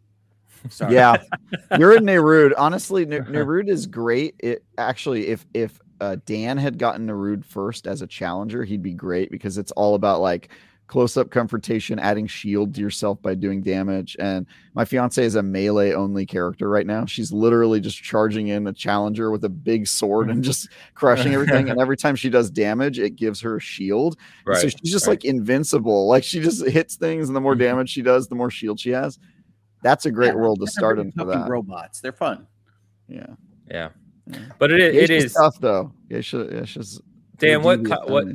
Sorry. 0.70 0.94
Yeah, 0.94 1.18
you're 1.80 1.96
in 1.98 2.04
N'Erud. 2.04 2.54
Honestly, 2.58 3.06
N'Erud 3.06 3.68
is 3.70 3.86
great. 3.88 4.36
It 4.40 4.64
actually, 4.78 5.28
if 5.28 5.46
if 5.54 5.80
uh, 6.02 6.18
Dan 6.26 6.58
had 6.58 6.78
gotten 6.78 7.08
N'Erud 7.08 7.46
first 7.46 7.88
as 7.88 8.02
a 8.02 8.08
challenger, 8.08 8.64
he'd 8.64 8.84
be 8.84 8.94
great 8.94 9.32
because 9.32 9.58
it's 9.58 9.72
all 9.72 9.96
about 9.96 10.22
like 10.22 10.50
close 10.88 11.18
up 11.18 11.32
confrontation, 11.32 11.98
adding 11.98 12.28
shield 12.28 12.76
to 12.76 12.82
yourself 12.82 13.20
by 13.22 13.34
doing 13.34 13.62
damage. 13.62 14.16
And 14.20 14.46
my 14.76 14.86
fiance 14.86 15.24
is 15.24 15.34
a 15.34 15.42
melee 15.42 15.94
only 15.94 16.28
character 16.28 16.70
right 16.70 16.86
now. 16.86 17.06
She's 17.08 17.32
literally 17.32 17.80
just 17.80 18.04
charging 18.04 18.50
in 18.50 18.68
a 18.68 18.74
challenger 18.74 19.32
with 19.32 19.44
a 19.46 19.50
big 19.50 19.88
sword 19.88 20.30
and 20.30 20.44
just 20.44 20.70
crushing 20.94 21.34
everything. 21.34 21.70
And 21.70 21.82
every 21.82 21.98
time 21.98 22.16
she 22.16 22.30
does 22.30 22.52
damage, 22.52 23.00
it 23.00 23.16
gives 23.16 23.42
her 23.42 23.58
a 23.58 23.60
shield. 23.60 24.18
Right. 24.46 24.58
So 24.60 24.68
she's 24.70 24.92
just 24.92 25.08
right. 25.08 25.14
like 25.14 25.26
invincible. 25.26 26.08
Like 26.08 26.24
she 26.24 26.40
just 26.40 26.64
hits 26.68 26.98
things, 26.98 27.30
and 27.30 27.36
the 27.36 27.42
more 27.42 27.56
Mhm. 27.56 27.60
damage 27.60 27.90
she 27.90 28.04
does, 28.04 28.28
the 28.28 28.36
more 28.36 28.52
shield 28.52 28.80
she 28.80 28.92
has. 28.92 29.18
That's 29.82 30.06
a 30.06 30.12
great 30.12 30.28
Yeah, 30.34 30.36
world 30.36 30.60
to 30.60 30.68
start 30.68 31.00
in 31.00 31.12
for 31.12 31.26
that. 31.26 31.50
Robots, 31.50 32.00
they're 32.00 32.12
fun. 32.12 32.46
Yeah. 33.08 33.28
yeah. 33.70 33.90
Yeah. 34.28 34.40
But 34.58 34.72
it, 34.72 34.80
it 34.96 35.10
Yaesha's 35.10 35.24
is 35.26 35.34
tough 35.34 35.60
though. 35.60 35.92
Geisha, 36.10 36.38
Yaesha's 36.46 37.02
Dan. 37.38 37.62
What 37.64 37.86
co- 37.86 38.06
what? 38.08 38.26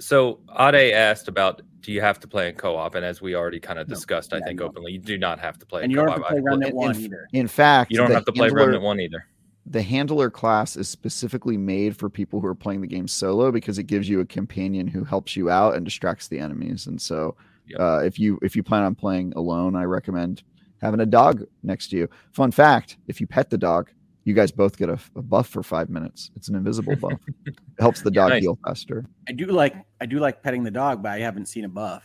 So 0.00 0.40
Ade 0.58 0.92
asked 0.92 1.28
about 1.28 1.62
do 1.80 1.92
you 1.92 2.00
have 2.00 2.20
to 2.20 2.28
play 2.28 2.48
in 2.48 2.54
co-op? 2.54 2.94
And 2.94 3.04
as 3.04 3.20
we 3.20 3.34
already 3.34 3.58
kind 3.58 3.78
of 3.78 3.88
No. 3.88 3.94
discussed, 3.94 4.32
I 4.32 4.40
think 4.40 4.60
no. 4.60 4.66
openly, 4.66 4.92
you 4.92 4.98
do 5.00 5.18
not 5.18 5.40
have 5.40 5.58
to 5.58 5.66
play. 5.66 5.82
And 5.82 5.86
in 5.86 5.90
you 5.90 5.96
don't 5.96 6.08
have 6.08 6.18
to 6.18 6.28
play 6.28 6.38
I've 6.38 6.44
Remnant 6.44 6.70
in- 6.70 6.76
One 6.76 6.94
in- 6.96 7.02
either. 7.02 7.28
In 7.32 7.48
fact, 7.48 7.90
You 7.90 7.96
don't 7.98 8.10
have 8.12 8.24
to 8.26 8.32
play 8.32 8.46
handler- 8.46 8.64
Remnant 8.66 8.82
One 8.84 9.00
either. 9.00 9.24
The 9.66 9.82
handler 9.82 10.28
class 10.30 10.76
is 10.76 10.88
specifically 10.88 11.56
made 11.56 11.96
for 11.96 12.08
people 12.10 12.40
who 12.40 12.46
are 12.46 12.54
playing 12.54 12.80
the 12.82 12.86
game 12.88 13.06
solo 13.08 13.50
because 13.52 13.78
it 13.78 13.84
gives 13.84 14.08
you 14.08 14.20
a 14.20 14.24
companion 14.26 14.86
who 14.88 15.02
helps 15.04 15.36
you 15.36 15.50
out 15.50 15.74
and 15.76 15.84
distracts 15.84 16.28
the 16.28 16.38
enemies. 16.38 16.86
And 16.86 17.00
so, 17.00 17.36
Yep. 17.68 17.80
uh, 17.80 18.00
if 18.04 18.18
you 18.18 18.38
if 18.42 18.54
you 18.56 18.62
plan 18.64 18.82
on 18.82 18.94
playing 18.96 19.32
alone, 19.36 19.74
I 19.76 19.84
recommend 19.84 20.42
having 20.80 20.98
a 21.00 21.06
dog 21.06 21.44
next 21.62 21.88
to 21.88 21.96
you. 21.96 22.08
Fun 22.32 22.50
fact: 22.50 22.96
if 23.06 23.20
you 23.20 23.26
pet 23.28 23.50
the 23.50 23.58
dog, 23.58 23.90
you 24.24 24.34
guys 24.34 24.50
both 24.52 24.76
get 24.76 24.88
a, 24.88 24.98
a 25.16 25.22
buff 25.22 25.48
for 25.48 25.62
five 25.62 25.90
minutes. 25.90 26.30
It's 26.36 26.48
an 26.48 26.54
invisible 26.54 26.96
buff. 26.96 27.18
it 27.46 27.54
helps 27.80 28.02
the 28.02 28.10
dog 28.20 28.30
Nice. 28.30 28.42
heal 28.42 28.58
faster. 28.64 29.04
I 29.28 29.32
do 29.32 29.46
like 29.46 29.74
I 30.00 30.06
do 30.06 30.18
like 30.18 30.42
petting 30.42 30.62
the 30.62 30.70
dog, 30.70 31.02
but 31.02 31.10
I 31.12 31.18
haven't 31.18 31.46
seen 31.46 31.64
a 31.64 31.68
buff. 31.68 32.04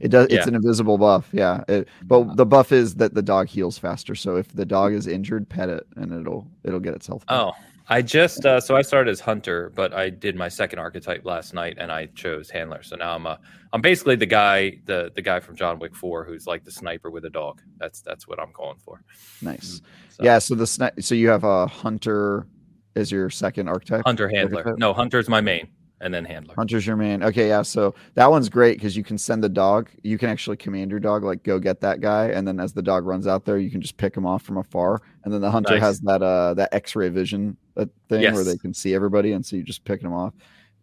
It 0.00 0.08
does. 0.08 0.26
Yeah. 0.30 0.38
It's 0.38 0.46
an 0.48 0.54
invisible 0.56 0.98
buff. 0.98 1.28
Yeah. 1.32 1.62
It, 1.68 1.88
but 2.04 2.36
the 2.36 2.44
buff 2.44 2.72
is 2.72 2.96
that 2.96 3.14
the 3.14 3.22
dog 3.22 3.46
heals 3.48 3.78
faster. 3.78 4.14
So 4.16 4.36
if 4.36 4.48
the 4.52 4.64
dog 4.64 4.92
is 4.94 5.06
injured, 5.06 5.48
pet 5.48 5.68
it, 5.68 5.86
and 5.96 6.12
it'll 6.12 6.46
it'll 6.64 6.80
get 6.80 6.94
itself. 6.94 7.24
back. 7.26 7.38
Oh, 7.38 7.52
I 7.88 8.00
just 8.02 8.44
uh, 8.46 8.60
so 8.60 8.76
I 8.76 8.82
started 8.82 9.10
as 9.10 9.20
hunter, 9.20 9.70
but 9.74 9.92
I 9.92 10.08
did 10.10 10.36
my 10.36 10.48
second 10.48 10.78
archetype 10.78 11.24
last 11.24 11.52
night, 11.52 11.76
and 11.78 11.90
I 11.92 12.06
chose 12.14 12.48
handler. 12.48 12.82
So 12.82 12.96
now 12.96 13.14
I'm 13.14 13.26
a 13.26 13.38
I'm 13.72 13.80
basically 13.80 14.16
the 14.16 14.26
guy 14.26 14.78
the 14.86 15.10
the 15.14 15.22
guy 15.22 15.40
from 15.40 15.56
John 15.56 15.78
Wick 15.78 15.94
Four 15.96 16.24
who's 16.24 16.46
like 16.46 16.64
the 16.64 16.70
sniper 16.70 17.10
with 17.10 17.24
a 17.24 17.30
dog. 17.30 17.60
That's 17.78 18.00
that's 18.00 18.26
what 18.28 18.38
I'm 18.40 18.52
calling 18.52 18.78
for. 18.84 19.02
nice. 19.42 19.80
So, 20.10 20.24
Yeah. 20.24 20.38
So 20.38 20.54
the 20.54 20.64
sni- 20.64 21.02
so 21.02 21.14
you 21.14 21.28
have 21.28 21.44
a 21.44 21.66
hunter 21.66 22.46
as 22.94 23.10
your 23.10 23.30
second 23.30 23.68
archetype. 23.68 24.02
hunter 24.06 24.28
handler. 24.28 24.58
Archetype? 24.58 24.78
No, 24.78 24.92
hunter's 24.92 25.28
my 25.28 25.40
main, 25.40 25.66
and 26.00 26.12
then 26.14 26.24
handler. 26.24 26.54
Hunter's 26.56 26.86
your 26.86 26.96
main. 26.96 27.22
Okay, 27.22 27.48
yeah. 27.48 27.62
So 27.62 27.94
that 28.14 28.30
one's 28.30 28.48
great 28.50 28.76
because 28.78 28.96
you 28.96 29.02
can 29.02 29.16
send 29.18 29.42
the 29.42 29.48
dog. 29.48 29.88
You 30.02 30.18
can 30.18 30.28
actually 30.28 30.58
command 30.58 30.90
your 30.90 31.00
dog, 31.00 31.24
like 31.24 31.42
go 31.42 31.58
get 31.58 31.80
that 31.80 32.00
guy, 32.00 32.26
and 32.26 32.46
then 32.46 32.60
as 32.60 32.74
the 32.74 32.82
dog 32.82 33.06
runs 33.06 33.26
out 33.26 33.44
there, 33.44 33.58
you 33.58 33.70
can 33.70 33.80
just 33.80 33.96
pick 33.96 34.14
him 34.16 34.24
off 34.26 34.42
from 34.42 34.58
afar. 34.58 35.00
And 35.24 35.32
then 35.32 35.40
the 35.40 35.50
hunter 35.50 35.72
Nice. 35.74 35.82
has 35.82 36.00
that 36.00 36.22
uh 36.22 36.54
that 36.54 36.72
X-ray 36.72 37.08
vision 37.08 37.56
that 37.74 37.88
thing 38.08 38.22
where 38.34 38.44
they 38.44 38.56
can 38.58 38.74
see 38.74 38.94
everybody, 38.94 39.32
and 39.32 39.44
so 39.44 39.56
you 39.56 39.62
just 39.62 39.84
picking 39.84 40.08
them 40.08 40.16
off. 40.18 40.34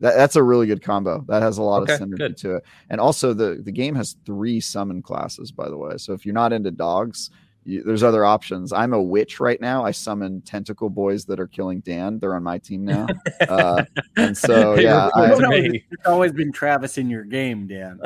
That, 0.02 0.16
that's 0.16 0.38
a 0.38 0.44
really 0.44 0.66
good 0.66 0.82
combo. 0.82 1.26
That 1.28 1.42
has 1.42 1.58
a 1.58 1.62
lot 1.62 1.84
Okay, 1.84 1.96
of 1.96 2.00
synergy 2.00 2.18
good. 2.18 2.38
to 2.38 2.56
it. 2.56 2.64
And 2.90 3.02
also 3.02 3.34
the 3.34 3.62
the 3.64 3.72
game 3.72 3.96
has 3.96 4.16
three 4.26 4.60
summon 4.62 5.02
classes, 5.02 5.52
by 5.52 5.68
the 5.70 5.78
way. 5.78 5.98
So 5.98 6.14
if 6.14 6.26
you're 6.26 6.34
not 6.34 6.54
into 6.54 6.72
dogs, 6.72 7.32
you, 7.66 7.84
there's 7.84 8.02
other 8.02 8.24
options. 8.24 8.72
I'm 8.72 8.94
a 8.94 9.02
witch 9.04 9.42
right 9.42 9.60
now. 9.60 9.84
I 9.84 9.92
summon 9.92 10.40
tentacle 10.42 10.90
boys 10.90 11.26
that 11.26 11.38
are 11.42 11.48
killing 11.48 11.82
Dan. 11.82 12.18
They're 12.18 12.34
on 12.34 12.44
my 12.44 12.58
team 12.60 12.86
now. 12.86 13.08
Uh, 13.50 13.84
and 14.16 14.38
so 14.38 14.76
yeah, 14.76 15.10
I- 15.16 15.30
to 15.30 15.74
It's 15.92 16.06
always 16.06 16.32
been 16.32 16.52
Travis 16.52 16.98
in 16.98 17.10
your 17.10 17.24
game, 17.24 17.68
Dan. 17.68 18.00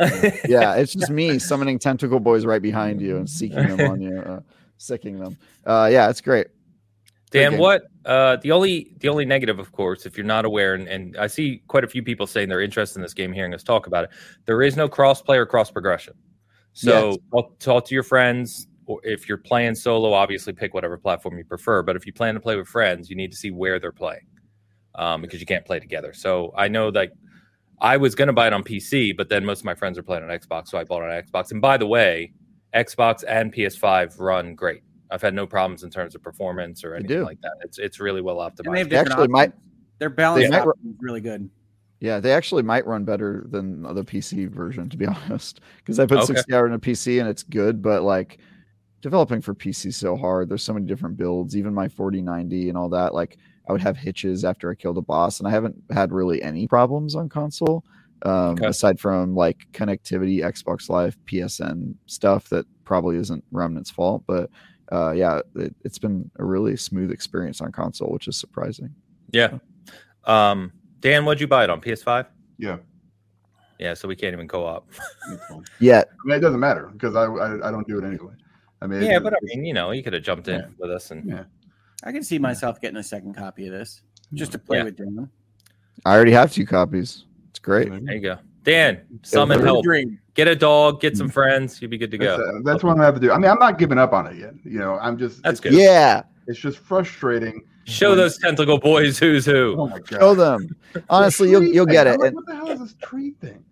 yeah, 0.48 0.76
it's 0.76 0.94
just 0.94 1.12
me 1.12 1.38
summoning 1.38 1.78
tentacle 1.80 2.20
boys 2.20 2.46
right 2.46 2.62
behind 2.62 3.02
you 3.02 3.18
and 3.18 3.30
seeking 3.30 3.68
them 3.68 3.82
on 3.82 4.02
you, 4.02 4.18
uh, 4.20 4.40
sicking 4.78 5.20
them. 5.20 5.38
Uh, 5.66 5.90
yeah, 5.92 6.10
it's 6.10 6.22
great. 6.22 6.48
Dan, 7.30 7.52
game. 7.52 7.60
what 7.60 7.84
uh, 8.06 8.38
the 8.38 8.52
only 8.52 8.94
the 8.98 9.08
only 9.10 9.26
negative, 9.26 9.60
of 9.60 9.72
course, 9.72 10.06
if 10.06 10.18
you're 10.18 10.26
not 10.26 10.46
aware, 10.46 10.74
and, 10.74 10.88
and 10.88 11.18
I 11.18 11.28
see 11.28 11.62
quite 11.68 11.84
a 11.84 11.88
few 11.88 12.04
people 12.04 12.28
saying 12.28 12.50
they're 12.50 12.62
interested 12.62 13.00
in 13.00 13.02
this 13.04 13.14
game, 13.14 13.32
hearing 13.32 13.54
us 13.54 13.64
talk 13.64 13.88
about 13.88 14.06
it. 14.06 14.10
There 14.46 14.62
is 14.62 14.76
no 14.76 14.90
cross 14.90 15.22
play 15.22 15.38
or 15.38 15.46
cross 15.46 15.72
progression. 15.72 16.14
So 16.74 17.12
Yes. 17.12 17.18
talk, 17.32 17.60
talk 17.60 17.86
to 17.86 17.94
your 17.94 18.04
friends, 18.04 18.68
or 18.86 19.00
if 19.04 19.30
you're 19.30 19.38
playing 19.38 19.76
solo, 19.76 20.12
obviously 20.14 20.54
pick 20.54 20.74
whatever 20.74 20.98
platform 20.98 21.38
you 21.38 21.46
prefer. 21.46 21.82
But 21.84 21.96
if 21.96 22.06
you 22.06 22.14
plan 22.14 22.34
to 22.34 22.40
play 22.40 22.56
with 22.56 22.68
friends, 22.68 23.10
you 23.10 23.16
need 23.16 23.32
to 23.32 23.38
see 23.38 23.52
where 23.52 23.80
they're 23.80 23.92
playing, 23.92 24.26
um, 24.96 25.22
because 25.22 25.40
you 25.40 25.46
can't 25.46 25.66
play 25.66 25.80
together. 25.80 26.14
So 26.14 26.54
I 26.58 26.68
know 26.68 26.92
that 26.92 27.12
I 27.80 27.98
was 27.98 28.16
going 28.16 28.28
to 28.28 28.34
buy 28.34 28.48
it 28.48 28.54
on 28.54 28.64
PC, 28.64 29.16
but 29.16 29.30
then 29.30 29.46
most 29.46 29.60
of 29.60 29.66
my 29.66 29.76
friends 29.76 29.98
are 29.98 30.04
playing 30.04 30.24
on 30.24 30.30
Xbox, 30.30 30.70
so 30.70 30.78
I 30.78 30.84
bought 30.84 31.04
it 31.04 31.12
on 31.12 31.24
Xbox. 31.24 31.52
And 31.52 31.62
by 31.62 31.78
the 31.78 31.88
way, 31.88 32.34
Xbox 32.74 33.24
and 33.28 33.54
PS5 33.54 34.20
run 34.20 34.56
great. 34.56 34.82
I've 35.14 35.22
had 35.22 35.34
no 35.36 35.46
problems 35.46 35.84
in 35.84 35.92
terms 35.92 36.16
of 36.16 36.24
performance 36.24 36.84
or 36.84 36.96
anything 36.96 37.24
like 37.24 37.40
that. 37.42 37.54
It's 37.62 37.78
it's 37.78 38.00
really 38.00 38.22
well 38.22 38.42
And 38.42 38.52
they 38.58 38.64
optimized. 38.64 38.78
have 38.80 38.90
different 38.90 39.10
Actually, 39.12 39.28
my- 39.28 39.40
options. 39.46 39.62
Their 40.00 40.10
balance 40.10 40.50
might- 40.50 40.60
option 40.68 40.90
is 40.90 40.96
really 41.00 41.22
good. 41.22 41.50
Yeah, 42.00 42.20
they 42.20 42.34
actually 42.34 42.64
might 42.64 42.86
run 42.86 43.06
better 43.06 43.46
than 43.50 43.84
the 43.84 44.04
PC 44.04 44.50
version, 44.50 44.90
to 44.90 44.98
be 44.98 45.06
honest. 45.32 45.62
Because 45.78 46.00
I 46.00 46.06
put 46.08 46.18
Okay. 46.18 46.34
60 46.34 46.54
hour 46.54 46.66
in 46.68 46.74
a 46.74 46.80
PC 46.80 47.20
and 47.20 47.30
it's 47.30 47.44
good, 47.44 47.82
but 47.82 48.02
like 48.04 48.40
developing 49.02 49.40
for 49.40 49.54
PC 49.54 49.86
is 49.88 49.98
so 49.98 50.18
hard. 50.18 50.50
There's 50.50 50.64
so 50.64 50.74
many 50.74 50.86
different 50.88 51.16
builds, 51.16 51.56
even 51.56 51.74
my 51.74 51.88
4090 51.88 52.70
and 52.70 52.78
all 52.78 52.90
that. 52.90 53.14
Like 53.14 53.38
I 53.70 53.72
would 53.72 53.82
have 53.82 53.96
hitches 53.96 54.44
after 54.44 54.70
I 54.72 54.76
killed 54.76 54.98
a 54.98 55.02
boss, 55.02 55.40
and 55.40 55.48
I 55.48 55.52
haven't 55.52 55.76
had 55.92 56.12
really 56.12 56.42
any 56.42 56.68
problems 56.68 57.16
on 57.16 57.30
console. 57.30 57.86
Um, 58.26 58.54
Okay. 58.56 58.66
aside 58.68 59.00
from 59.00 59.36
like 59.36 59.68
connectivity, 59.74 60.40
Xbox 60.40 60.90
Live, 60.90 61.18
PSN 61.26 61.94
stuff 62.08 62.50
that 62.50 62.66
probably 62.84 63.16
isn't 63.18 63.44
Remnant's 63.52 63.90
fault, 63.92 64.24
but 64.28 64.50
uh, 64.94 65.12
yeah, 65.12 65.40
it, 65.56 65.74
it's 65.84 65.98
been 65.98 66.30
a 66.38 66.46
really 66.46 66.78
smooth 66.78 67.12
experience 67.12 67.60
on 67.62 67.72
console, 67.72 68.12
which 68.12 68.28
is 68.28 68.38
surprising. 68.38 68.94
yeah. 69.32 69.58
Um, 70.26 70.72
Dan, 71.02 71.26
what'd 71.26 71.42
you 71.42 71.48
buy 71.48 71.66
it 71.66 71.70
on 71.70 71.82
PS5? 71.82 72.28
Yeah, 72.58 72.78
Yeah, 73.78 73.94
so 73.94 74.08
we 74.08 74.16
can't 74.16 74.32
even 74.34 74.48
co-op. 74.48 74.88
it's 75.30 75.46
fine. 75.50 75.66
Yet, 75.80 76.10
I 76.12 76.28
mean, 76.28 76.38
it 76.38 76.42
doesn't 76.42 76.60
matter 76.62 76.90
because 76.94 77.16
I, 77.18 77.26
I 77.26 77.68
I 77.68 77.72
don't 77.72 77.86
do 77.88 77.98
it 77.98 78.06
anyway. 78.06 78.34
I 78.82 78.88
mean, 78.88 79.02
yeah, 79.02 79.18
it- 79.18 79.24
but 79.24 79.34
I 79.34 79.38
mean, 79.42 79.66
you 79.66 79.74
know, 79.74 79.92
you 79.92 80.02
could 80.04 80.14
have 80.14 80.24
jumped 80.24 80.48
in 80.48 80.60
Yeah. 80.62 80.68
with 80.78 80.92
us 80.92 81.12
and 81.12 81.26
Yeah. 81.28 81.44
I 82.06 82.12
can 82.14 82.24
see 82.24 82.40
myself 82.40 82.80
getting 82.80 82.98
a 82.98 83.04
second 83.04 83.34
copy 83.34 83.66
of 83.68 83.74
this 83.74 84.02
just 84.34 84.52
to 84.54 84.60
play 84.60 84.78
Yeah. 84.78 84.84
with 84.86 84.96
Dan. 84.98 85.30
I 86.06 86.16
already 86.16 86.32
have 86.32 86.52
two 86.54 86.66
copies. 86.66 87.26
It's 87.50 87.60
great. 87.60 87.90
there 87.90 88.16
you 88.16 88.22
go. 88.22 88.38
Dan, 88.64 89.02
summon 89.24 89.60
help. 89.62 89.84
Dream. 89.84 90.20
Get 90.36 90.48
a 90.48 90.56
dog, 90.56 91.00
get 91.00 91.16
some 91.16 91.30
friends, 91.30 91.80
you'll 91.82 91.92
be 91.92 91.98
good 91.98 92.10
to 92.12 92.18
That's, 92.18 92.38
go. 92.42 92.44
uh, 92.44 92.52
that's 92.64 92.84
what 92.84 92.90
I'm 92.92 92.96
gonna 92.98 93.06
have 93.06 93.16
to 93.16 93.20
do. 93.22 93.32
I 93.32 93.38
mean, 93.38 93.52
I'm 93.52 93.60
not 93.60 93.78
giving 93.78 94.00
up 94.00 94.14
on 94.14 94.26
it 94.28 94.36
yet. 94.38 94.54
You 94.64 94.80
know, 94.80 94.96
I'm 95.00 95.18
just 95.18 95.44
That's 95.44 95.60
good. 95.60 95.74
Yeah, 95.74 96.24
It's 96.48 96.60
just 96.60 96.80
frustrating. 96.80 97.62
Show 97.86 98.10
when- 98.10 98.18
those 98.18 98.38
tentacle 98.40 98.80
boys 98.80 99.20
who's 99.20 99.46
who. 99.46 99.76
Oh 99.78 99.88
my 99.88 100.00
god! 100.00 100.08
show 100.20 100.34
them. 100.36 100.70
Honestly, 101.10 101.50
you'll 101.52 101.64
you'll 101.64 101.86
get 101.86 102.08
I'm 102.08 102.16
it. 102.16 102.20
like, 102.20 102.34
what 102.34 102.46
the 102.48 102.56
hell 102.56 102.70
is 102.70 102.80
this 102.80 102.96
tree 103.02 103.32
thing? 103.42 103.64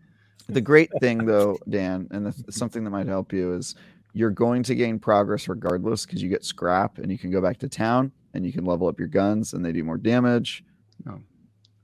the 0.49 0.62
great 0.62 0.89
thing, 0.99 1.26
though, 1.26 1.57
Dan, 1.70 2.07
and 2.12 2.26
the, 2.26 2.51
something 2.51 2.84
that 2.84 2.89
might 2.89 3.07
help 3.07 3.32
you 3.32 3.53
is 3.53 3.74
you're 4.14 4.30
going 4.32 4.62
to 4.64 4.76
gain 4.76 4.99
progress 4.99 5.47
regardless 5.47 6.05
because 6.05 6.22
you 6.22 6.28
get 6.28 6.43
scrap 6.43 6.97
and 6.97 7.09
you 7.09 7.18
can 7.18 7.32
go 7.32 7.39
back 7.41 7.57
to 7.59 7.70
town 7.70 8.12
and 8.34 8.45
you 8.45 8.51
can 8.51 8.66
level 8.66 8.86
up 8.89 8.99
your 8.99 9.07
guns 9.07 9.53
and 9.53 9.64
they 9.64 9.72
do 9.72 9.82
more 9.86 9.97
damage. 9.97 10.66
No. 11.05 11.22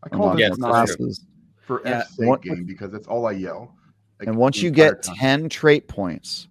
I 0.03 0.09
call 0.09 0.37
Yeah, 0.37 0.49
this 0.49 0.59
more 0.59 0.73
that's 0.73 0.91
not 0.91 0.97
true. 0.97 1.05
classes. 1.05 1.25
for 1.61 1.81
Yeah. 1.85 1.99
F's 1.99 2.17
sake 2.17 2.27
What- 2.27 2.41
game 2.41 2.65
because 2.65 2.91
that's 2.91 3.07
all 3.07 3.25
I 3.25 3.31
yell. 3.31 3.73
Like, 4.19 4.27
And 4.27 4.37
once 4.37 4.61
you 4.61 4.71
get 4.71 5.03
time. 5.03 5.15
10 5.15 5.49
trait 5.49 5.87
points, 5.87 6.47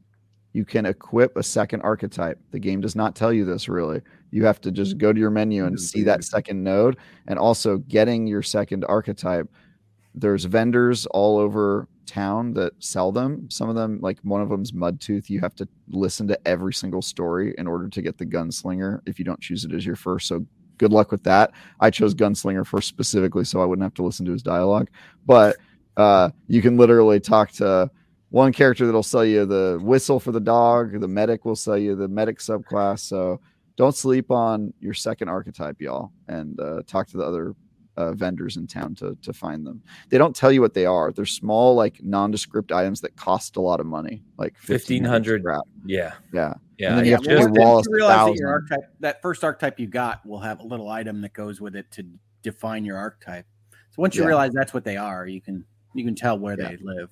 you 0.53 0.65
can 0.65 0.87
equip 0.87 1.37
a 1.37 1.43
second 1.43 1.83
archetype. 1.83 2.39
The 2.51 2.59
game 2.59 2.81
does 2.81 2.97
not 2.97 3.15
tell 3.15 3.33
you 3.33 3.45
this 3.45 3.69
really. 3.69 4.01
You 4.31 4.45
have 4.45 4.61
to 4.63 4.71
just 4.71 4.99
go 4.99 5.13
to 5.13 5.21
your 5.21 5.31
menu 5.31 5.67
and 5.67 5.81
see 5.81 6.03
that 6.05 6.25
second 6.25 6.63
node. 6.63 6.97
And 7.27 7.39
also 7.39 7.79
getting 7.79 8.27
your 8.27 8.43
second 8.43 8.85
archetype. 8.85 9.49
There's 10.15 10.45
vendors 10.45 11.07
all 11.07 11.39
over 11.39 11.89
town 12.07 12.55
that 12.55 12.73
sell 12.79 13.13
them. 13.13 13.51
Some 13.51 13.69
of 13.69 13.75
them, 13.75 13.99
like 14.01 14.19
one 14.23 14.41
of 14.41 14.49
them's 14.49 14.73
Mudtooth, 14.73 15.29
you 15.29 15.41
have 15.41 15.55
to 15.57 15.69
listen 15.89 16.27
to 16.29 16.49
every 16.49 16.73
single 16.73 17.03
story 17.03 17.55
in 17.59 17.67
order 17.67 17.89
to 17.89 18.03
get 18.03 18.17
the 18.17 18.25
gunslinger 18.25 19.01
if 19.07 19.19
you 19.19 19.25
don't 19.25 19.41
choose 19.41 19.65
it 19.65 19.75
as 19.75 19.85
your 19.85 19.97
first. 19.97 20.29
So 20.29 20.47
good 20.79 20.93
luck 20.93 21.11
with 21.11 21.25
that. 21.25 21.53
I 21.81 21.91
chose 21.91 22.15
gunslinger 22.15 22.67
first 22.67 22.89
specifically 22.89 23.45
so 23.45 23.61
I 23.61 23.65
wouldn't 23.65 23.85
have 23.85 23.95
to 23.95 24.03
listen 24.03 24.25
to 24.27 24.33
his 24.33 24.43
dialogue. 24.43 24.89
But 25.27 25.57
uh, 25.97 26.31
you 26.49 26.63
can 26.63 26.77
literally 26.77 27.21
talk 27.21 27.51
to 27.53 27.91
one 28.31 28.53
character 28.53 28.85
that'll 28.87 29.03
sell 29.03 29.25
you 29.25 29.47
the 29.47 29.79
whistle 29.83 30.21
for 30.21 30.33
the 30.33 30.41
dog. 30.41 31.01
The 31.01 31.09
medic 31.09 31.45
will 31.45 31.57
sell 31.57 31.79
you 31.79 31.95
the 31.95 32.09
medic 32.09 32.39
subclass. 32.39 33.01
So 33.01 33.41
don't 33.77 33.95
sleep 33.95 34.31
on 34.31 34.73
your 34.81 34.95
second 34.95 35.29
archetype, 35.29 35.81
y'all, 35.81 36.13
and 36.29 36.59
uh, 36.61 36.83
talk 36.87 37.09
to 37.09 37.17
the 37.17 37.25
other 37.25 37.55
uh, 37.97 38.13
vendors 38.13 38.59
in 38.59 38.67
town 38.67 38.95
to 38.95 39.17
to 39.23 39.33
find 39.33 39.67
them. 39.67 39.83
They 40.11 40.19
don't 40.19 40.37
tell 40.37 40.53
you 40.53 40.61
what 40.61 40.75
they 40.75 40.85
are. 40.85 41.13
They're 41.13 41.25
small, 41.25 41.75
like 41.75 41.99
nondescript 42.03 42.73
items 42.73 43.01
that 43.03 43.17
cost 43.17 43.57
a 43.57 43.61
lot 43.61 43.81
of 43.81 43.87
money, 43.87 44.23
like 44.37 44.55
1500 44.67 45.41
scrap. 45.41 45.63
Yeah. 45.87 46.13
Yeah, 46.33 46.55
Yeah. 46.77 46.89
And 46.91 46.99
then 46.99 47.05
you 47.07 47.13
have 47.13 47.23
to 47.23 47.29
well, 47.29 47.39
pay 47.39 47.45
once 47.47 47.59
Wallace 47.59 47.87
you 47.89 47.95
realize 47.95 48.27
that 48.27 48.37
your 48.37 48.51
archetype, 48.51 48.91
that 49.01 49.23
first 49.23 49.45
archetype 49.45 49.81
you 49.81 49.87
got, 49.87 50.27
will 50.27 50.41
have 50.41 50.61
a 50.61 50.65
little 50.65 50.91
item 50.91 51.23
that 51.23 51.33
goes 51.33 51.61
with 51.61 51.75
it 51.75 51.91
to 51.93 52.05
define 52.43 52.85
your 52.85 52.99
archetype. 52.99 53.47
So 53.91 54.03
once 54.03 54.15
you 54.15 54.23
Yeah. 54.23 54.29
realize 54.29 54.53
that's 54.53 54.75
what 54.75 54.85
they 54.85 54.99
are, 54.99 55.27
you 55.27 55.41
can 55.41 55.65
you 55.99 56.05
can 56.05 56.15
tell 56.15 56.39
where 56.39 56.57
Yeah. 56.59 56.69
they 56.71 56.77
live. 56.83 57.11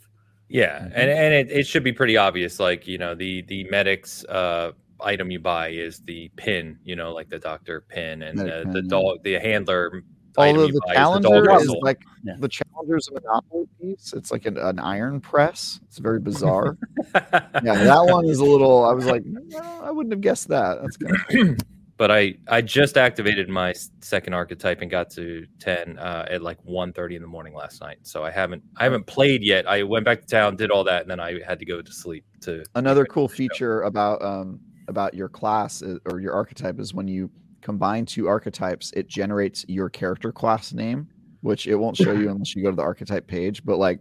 Yeah, 0.49 0.79
Mhm. 0.81 0.93
and 0.95 1.11
and 1.11 1.35
it, 1.35 1.51
it 1.51 1.67
should 1.67 1.85
be 1.85 1.93
pretty 1.93 2.17
obvious. 2.17 2.61
Like 2.61 2.87
you 2.87 2.99
know, 2.99 3.15
the 3.15 3.43
the 3.43 3.65
medics 3.71 4.25
uh, 4.27 4.73
item 5.01 5.31
you 5.31 5.39
buy 5.41 5.69
is 5.69 6.01
the 6.01 6.31
pin. 6.37 6.79
You 6.85 6.97
know, 6.97 7.13
like 7.13 7.29
the 7.31 7.39
doctor 7.39 7.81
pin, 7.89 8.23
and 8.23 8.39
uh, 8.39 8.45
pin, 8.63 8.73
the 8.73 8.83
yeah. 8.83 8.89
dog, 8.89 9.23
the 9.25 9.35
handler. 9.39 10.03
item 10.37 10.59
Although 10.59 10.73
the 10.73 10.81
buy 10.87 10.93
is 10.93 10.97
challenger 10.97 11.57
is 11.57 11.69
like 11.81 12.01
Yeah. 12.25 12.35
the 12.41 12.49
challenger's 12.49 13.09
a 13.09 13.13
monopoly 13.15 13.67
piece. 13.81 14.13
It's 14.13 14.31
like 14.31 14.47
an, 14.47 14.59
an 14.59 14.79
iron 14.79 15.21
press. 15.21 15.81
It's 15.85 15.99
very 15.99 16.21
bizarre. 16.21 16.77
yeah, 17.15 17.31
that 17.63 18.07
one 18.09 18.27
is 18.27 18.39
a 18.41 18.45
little. 18.45 18.85
I 18.85 18.93
was 18.93 19.07
like, 19.07 19.23
no, 19.25 19.59
I 19.83 19.91
wouldn't 19.91 20.13
have 20.13 20.21
guessed 20.21 20.49
that. 20.49 20.79
That's 20.83 20.97
kind 20.97 21.17
of 21.51 21.59
but 21.97 22.11
I 22.11 22.35
I 22.49 22.61
just 22.61 22.97
activated 22.97 23.49
my 23.49 23.73
second 24.01 24.35
archetype 24.35 24.81
and 24.81 24.91
got 24.91 25.11
to 25.11 25.47
ten 25.61 25.99
uh, 25.99 26.27
at 26.29 26.43
like 26.43 26.63
1.30 26.65 27.17
in 27.17 27.23
the 27.23 27.29
morning 27.29 27.55
last 27.55 27.81
night. 27.81 27.99
So 28.03 28.25
I 28.25 28.31
haven't 28.31 28.63
I 28.77 28.85
haven't 28.85 29.07
played 29.07 29.43
yet. 29.43 29.69
I 29.69 29.83
went 29.83 30.05
back 30.05 30.21
to 30.21 30.27
town, 30.27 30.57
did 30.57 30.71
all 30.71 30.85
that, 30.85 31.03
and 31.03 31.11
then 31.11 31.21
I 31.21 31.41
had 31.47 31.59
to 31.61 31.65
go 31.65 31.81
to 31.83 31.93
sleep. 31.93 32.25
To 32.43 32.65
another 32.75 33.05
cool 33.05 33.29
feature 33.29 33.83
about 33.83 34.23
um 34.23 34.61
about 34.89 35.15
your 35.15 35.29
class 35.29 35.83
or 36.05 36.21
your 36.21 36.33
archetype 36.33 36.79
is 36.81 36.93
when 36.93 37.09
you 37.09 37.31
combine 37.63 38.05
two 38.05 38.29
archetypes, 38.29 38.93
it 38.93 39.09
generates 39.09 39.65
your 39.69 39.89
character 39.89 40.31
class 40.31 40.73
name, 40.73 41.09
which 41.41 41.67
it 41.67 41.75
won't 41.77 41.97
show 41.97 42.13
you 42.13 42.29
unless 42.31 42.55
you 42.55 42.63
go 42.63 42.71
to 42.71 42.77
the 42.77 42.83
archetype 42.83 43.27
page. 43.27 43.65
But 43.65 43.79
like, 43.79 44.01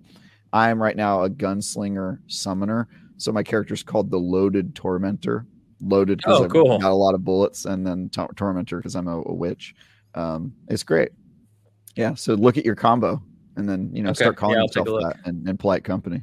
I 0.51 0.69
am 0.69 0.81
right 0.81 0.97
now 0.97 1.23
a 1.23 1.29
gunslinger 1.29 2.19
summoner, 2.27 2.89
so 3.17 3.31
my 3.31 3.43
character 3.43 3.73
is 3.73 3.83
called 3.83 4.11
the 4.11 4.19
Loaded 4.19 4.75
Tormentor. 4.75 5.45
Loaded 5.85 6.19
because 6.19 6.39
Oh, 6.39 6.43
I've 6.45 6.51
cool. 6.51 6.79
got 6.79 6.91
a 6.91 6.95
lot 6.95 7.13
of 7.13 7.23
bullets, 7.23 7.65
and 7.65 7.85
then 7.85 8.09
tor- 8.09 8.33
Tormentor 8.35 8.77
because 8.77 8.95
I'm 8.95 9.07
a, 9.07 9.21
a 9.25 9.33
witch. 9.33 9.75
Um, 10.15 10.53
it's 10.69 10.83
great. 10.83 11.09
Yeah, 11.95 12.13
so 12.15 12.33
look 12.35 12.57
at 12.57 12.65
your 12.65 12.75
combo, 12.75 13.21
and 13.55 13.67
then 13.67 13.89
you 13.93 14.01
know 14.03 14.09
Okay, 14.11 14.23
start 14.23 14.37
calling 14.37 14.55
yeah, 14.55 14.63
yourself 14.63 14.87
that 15.01 15.17
and, 15.25 15.47
in 15.47 15.57
polite 15.57 15.83
company. 15.83 16.21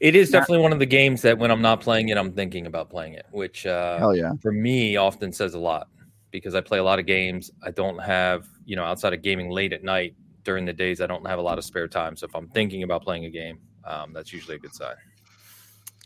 It 0.00 0.16
is 0.16 0.30
definitely 0.30 0.58
one 0.62 0.72
of 0.72 0.80
the 0.80 0.86
games 0.86 1.22
that 1.22 1.38
when 1.38 1.52
I'm 1.52 1.62
not 1.62 1.80
playing 1.80 2.08
it, 2.08 2.18
I'm 2.18 2.32
thinking 2.32 2.66
about 2.66 2.90
playing 2.90 3.12
it, 3.14 3.26
which 3.30 3.66
uh, 3.66 4.12
yeah. 4.14 4.32
for 4.42 4.50
me 4.50 4.96
often 4.96 5.32
says 5.32 5.54
a 5.54 5.60
lot 5.60 5.86
because 6.32 6.56
I 6.56 6.60
play 6.60 6.78
a 6.78 6.82
lot 6.82 6.98
of 6.98 7.06
games. 7.06 7.52
I 7.62 7.70
don't 7.70 7.98
have, 8.00 8.48
you 8.64 8.74
know, 8.74 8.82
outside 8.84 9.12
of 9.12 9.22
gaming 9.22 9.48
late 9.50 9.72
at 9.72 9.84
night 9.84 10.16
during 10.42 10.64
the 10.64 10.72
days, 10.72 11.00
I 11.00 11.06
don't 11.06 11.24
have 11.28 11.38
a 11.38 11.42
lot 11.42 11.56
of 11.56 11.64
spare 11.64 11.86
time. 11.86 12.16
So 12.16 12.26
if 12.26 12.34
I'm 12.34 12.48
thinking 12.48 12.82
about 12.82 13.02
playing 13.02 13.26
a 13.26 13.30
game, 13.30 13.60
um, 13.84 14.12
that's 14.12 14.32
usually 14.32 14.56
a 14.56 14.58
good 14.58 14.74
sign. 14.74 14.96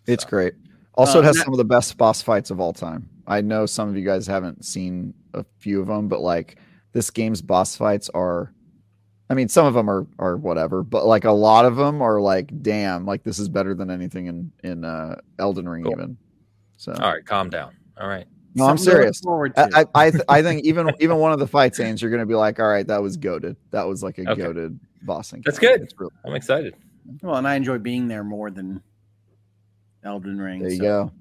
It's 0.07 0.25
So- 0.25 0.29
great. 0.29 0.53
Also, 0.97 1.19
Uh, 1.19 1.23
it 1.23 1.25
has 1.27 1.37
that- 1.37 1.45
some 1.45 1.53
of 1.55 1.59
the 1.59 1.65
best 1.65 1.97
boss 1.99 2.23
fights 2.23 2.51
of 2.51 2.59
all 2.61 2.73
time. 2.73 3.09
I 3.27 3.41
know 3.41 3.67
some 3.67 3.89
of 3.89 3.97
you 3.97 4.05
guys 4.05 4.27
haven't 4.27 4.65
seen 4.65 5.13
a 5.35 5.45
few 5.59 5.81
of 5.81 5.87
them, 5.89 6.09
but 6.09 6.21
like 6.21 6.59
this 6.93 7.11
game's 7.11 7.43
boss 7.43 7.77
fights 7.77 8.09
are, 8.15 8.53
I 9.29 9.35
mean, 9.35 9.49
some 9.49 9.67
of 9.67 9.75
them 9.75 9.91
are 9.91 10.07
are 10.19 10.37
whatever, 10.37 10.83
but 10.83 11.05
like 11.07 11.25
a 11.25 11.33
lot 11.33 11.65
of 11.65 11.77
them 11.77 12.01
are 12.01 12.21
like, 12.21 12.63
damn, 12.63 13.05
like 13.05 13.25
this 13.25 13.39
is 13.39 13.49
better 13.49 13.75
than 13.75 13.91
anything 13.91 14.27
in 14.27 14.53
in 14.65 14.85
uh, 14.85 15.17
Elden 15.39 15.69
Ring 15.69 15.83
Cool. 15.85 15.93
even. 15.93 16.17
So 16.77 16.93
All 16.93 17.13
right, 17.13 17.25
calm 17.27 17.51
down. 17.51 17.73
All 18.01 18.07
right. 18.09 18.27
no, 18.55 18.65
I'm 18.67 18.79
Something 18.79 18.85
to 19.09 19.15
serious. 19.15 19.21
To. 19.21 19.53
I 19.57 19.81
I 19.81 19.87
I, 20.07 20.11
th- 20.11 20.23
I 20.29 20.43
think 20.43 20.65
even 20.65 20.91
even 21.01 21.17
one 21.19 21.33
of 21.33 21.39
the 21.41 21.47
fight 21.47 21.75
scenes, 21.75 22.01
you're 22.01 22.11
gonna 22.11 22.25
be 22.27 22.35
like, 22.37 22.61
all 22.61 22.69
right, 22.69 22.87
that 22.87 23.03
was 23.03 23.17
goaded. 23.17 23.57
That 23.73 23.87
was 23.89 24.03
like 24.03 24.19
a 24.19 24.31
Okay. 24.31 24.41
goaded 24.43 24.79
boss 25.03 25.33
encounter. 25.33 25.51
That's 25.51 25.59
good. 25.59 25.83
It's 25.83 25.95
really, 25.99 26.13
I'm 26.25 26.35
excited. 26.35 26.75
well, 27.23 27.37
and 27.37 27.47
I 27.49 27.55
enjoy 27.57 27.79
being 27.79 28.09
there 28.09 28.25
more 28.25 28.51
than 28.51 28.81
Elden 30.07 30.39
Ring. 30.41 30.61
there 30.61 30.71
you 30.71 30.77
so- 30.79 30.83
go. 30.83 31.13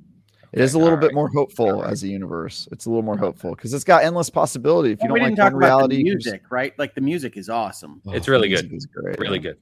It 0.54 0.62
is 0.62 0.74
a 0.74 0.78
little 0.80 0.94
all 0.94 1.02
bit 1.02 1.14
more 1.14 1.28
hopeful 1.28 1.66
All 1.70 1.82
right. 1.82 1.92
as 1.92 2.04
a 2.04 2.08
universe. 2.08 2.70
It's 2.72 2.86
a 2.86 2.90
little 2.90 3.04
more 3.04 3.18
hopeful 3.18 3.54
because 3.56 3.74
it's 3.74 3.84
got 3.84 4.06
endless 4.06 4.30
possibility. 4.30 4.92
If 4.92 5.00
you 5.04 5.10
Well, 5.10 5.18
don't 5.18 5.26
didn't 5.32 5.40
like 5.40 5.46
talk 5.48 5.54
one 5.54 5.64
about 5.64 5.68
reality, 5.76 5.96
the 5.98 6.04
you 6.04 6.14
just- 6.16 6.26
music, 6.28 6.44
right? 6.50 6.74
Like 6.80 6.96
the 6.96 7.02
music 7.02 7.36
is 7.36 7.50
awesome. 7.50 8.02
It's 8.06 8.28
the 8.28 8.32
really 8.32 8.48
good. 8.48 8.72
is 8.72 8.86
great, 8.86 9.20
Really 9.20 9.38
yeah. 9.40 9.42
good. 9.42 9.58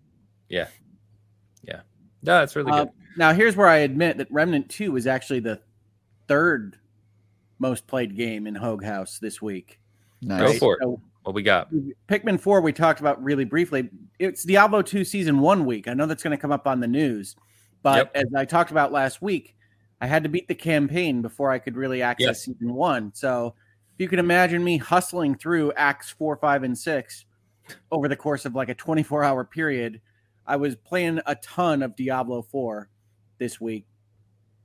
Yeah. 0.49 0.67
Yeah. 1.63 1.81
No, 2.21 2.43
it's 2.43 2.55
really 2.55 2.71
Uh, 2.71 2.83
good. 2.83 2.93
now, 3.17 3.33
here's 3.33 3.55
where 3.55 3.67
I 3.67 3.77
admit 3.77 4.17
that 4.17 4.27
Remnant 4.31 4.69
2 4.69 4.95
is 4.95 5.07
actually 5.07 5.39
the 5.39 5.61
third 6.27 6.77
most 7.57 7.87
played 7.87 8.15
game 8.15 8.45
in 8.45 8.53
Hogue 8.53 8.83
House 8.83 9.17
this 9.17 9.41
week. 9.41 9.79
Go 10.27 10.37
Nice. 10.37 10.59
for 10.59 10.75
it. 10.75 10.79
So, 10.83 11.01
What 11.23 11.33
we 11.33 11.41
got? 11.41 11.71
Pikmin 12.07 12.39
4, 12.39 12.61
we 12.61 12.71
talked 12.73 12.99
about 12.99 13.23
really 13.23 13.45
briefly. 13.45 13.89
It's 14.19 14.43
Diablo 14.43 14.81
2 14.83 15.03
Season 15.05 15.39
1 15.39 15.65
week. 15.65 15.87
I 15.87 15.93
know 15.95 16.05
that's 16.05 16.21
going 16.21 16.35
to 16.37 16.41
come 16.41 16.51
up 16.51 16.67
on 16.67 16.81
the 16.81 16.87
news. 16.87 17.35
But 17.83 17.97
Yep. 17.97 18.11
as 18.15 18.33
I 18.35 18.45
talked 18.45 18.71
about 18.71 18.91
last 18.91 19.21
week, 19.21 19.55
I 20.01 20.07
had 20.07 20.23
to 20.23 20.29
beat 20.29 20.47
the 20.47 20.55
campaign 20.55 21.21
before 21.21 21.51
I 21.51 21.59
could 21.59 21.75
really 21.77 22.01
access 22.01 22.25
Yes. 22.25 22.41
Season 22.45 22.73
1. 22.73 23.13
So 23.13 23.53
if 23.93 24.01
you 24.01 24.07
can 24.07 24.19
imagine 24.19 24.63
me 24.63 24.77
hustling 24.77 25.35
through 25.35 25.71
Acts 25.73 26.09
4, 26.09 26.37
5, 26.37 26.63
and 26.63 26.77
6 26.77 27.25
over 27.91 28.07
the 28.07 28.15
course 28.15 28.45
of 28.45 28.55
like 28.55 28.69
a 28.69 28.73
24 28.73 29.23
hour 29.23 29.43
period, 29.45 30.01
I 30.47 30.55
was 30.55 30.75
playing 30.75 31.19
a 31.25 31.35
ton 31.35 31.83
of 31.83 31.95
Diablo 31.95 32.41
4 32.41 32.89
this 33.37 33.61
week 33.61 33.85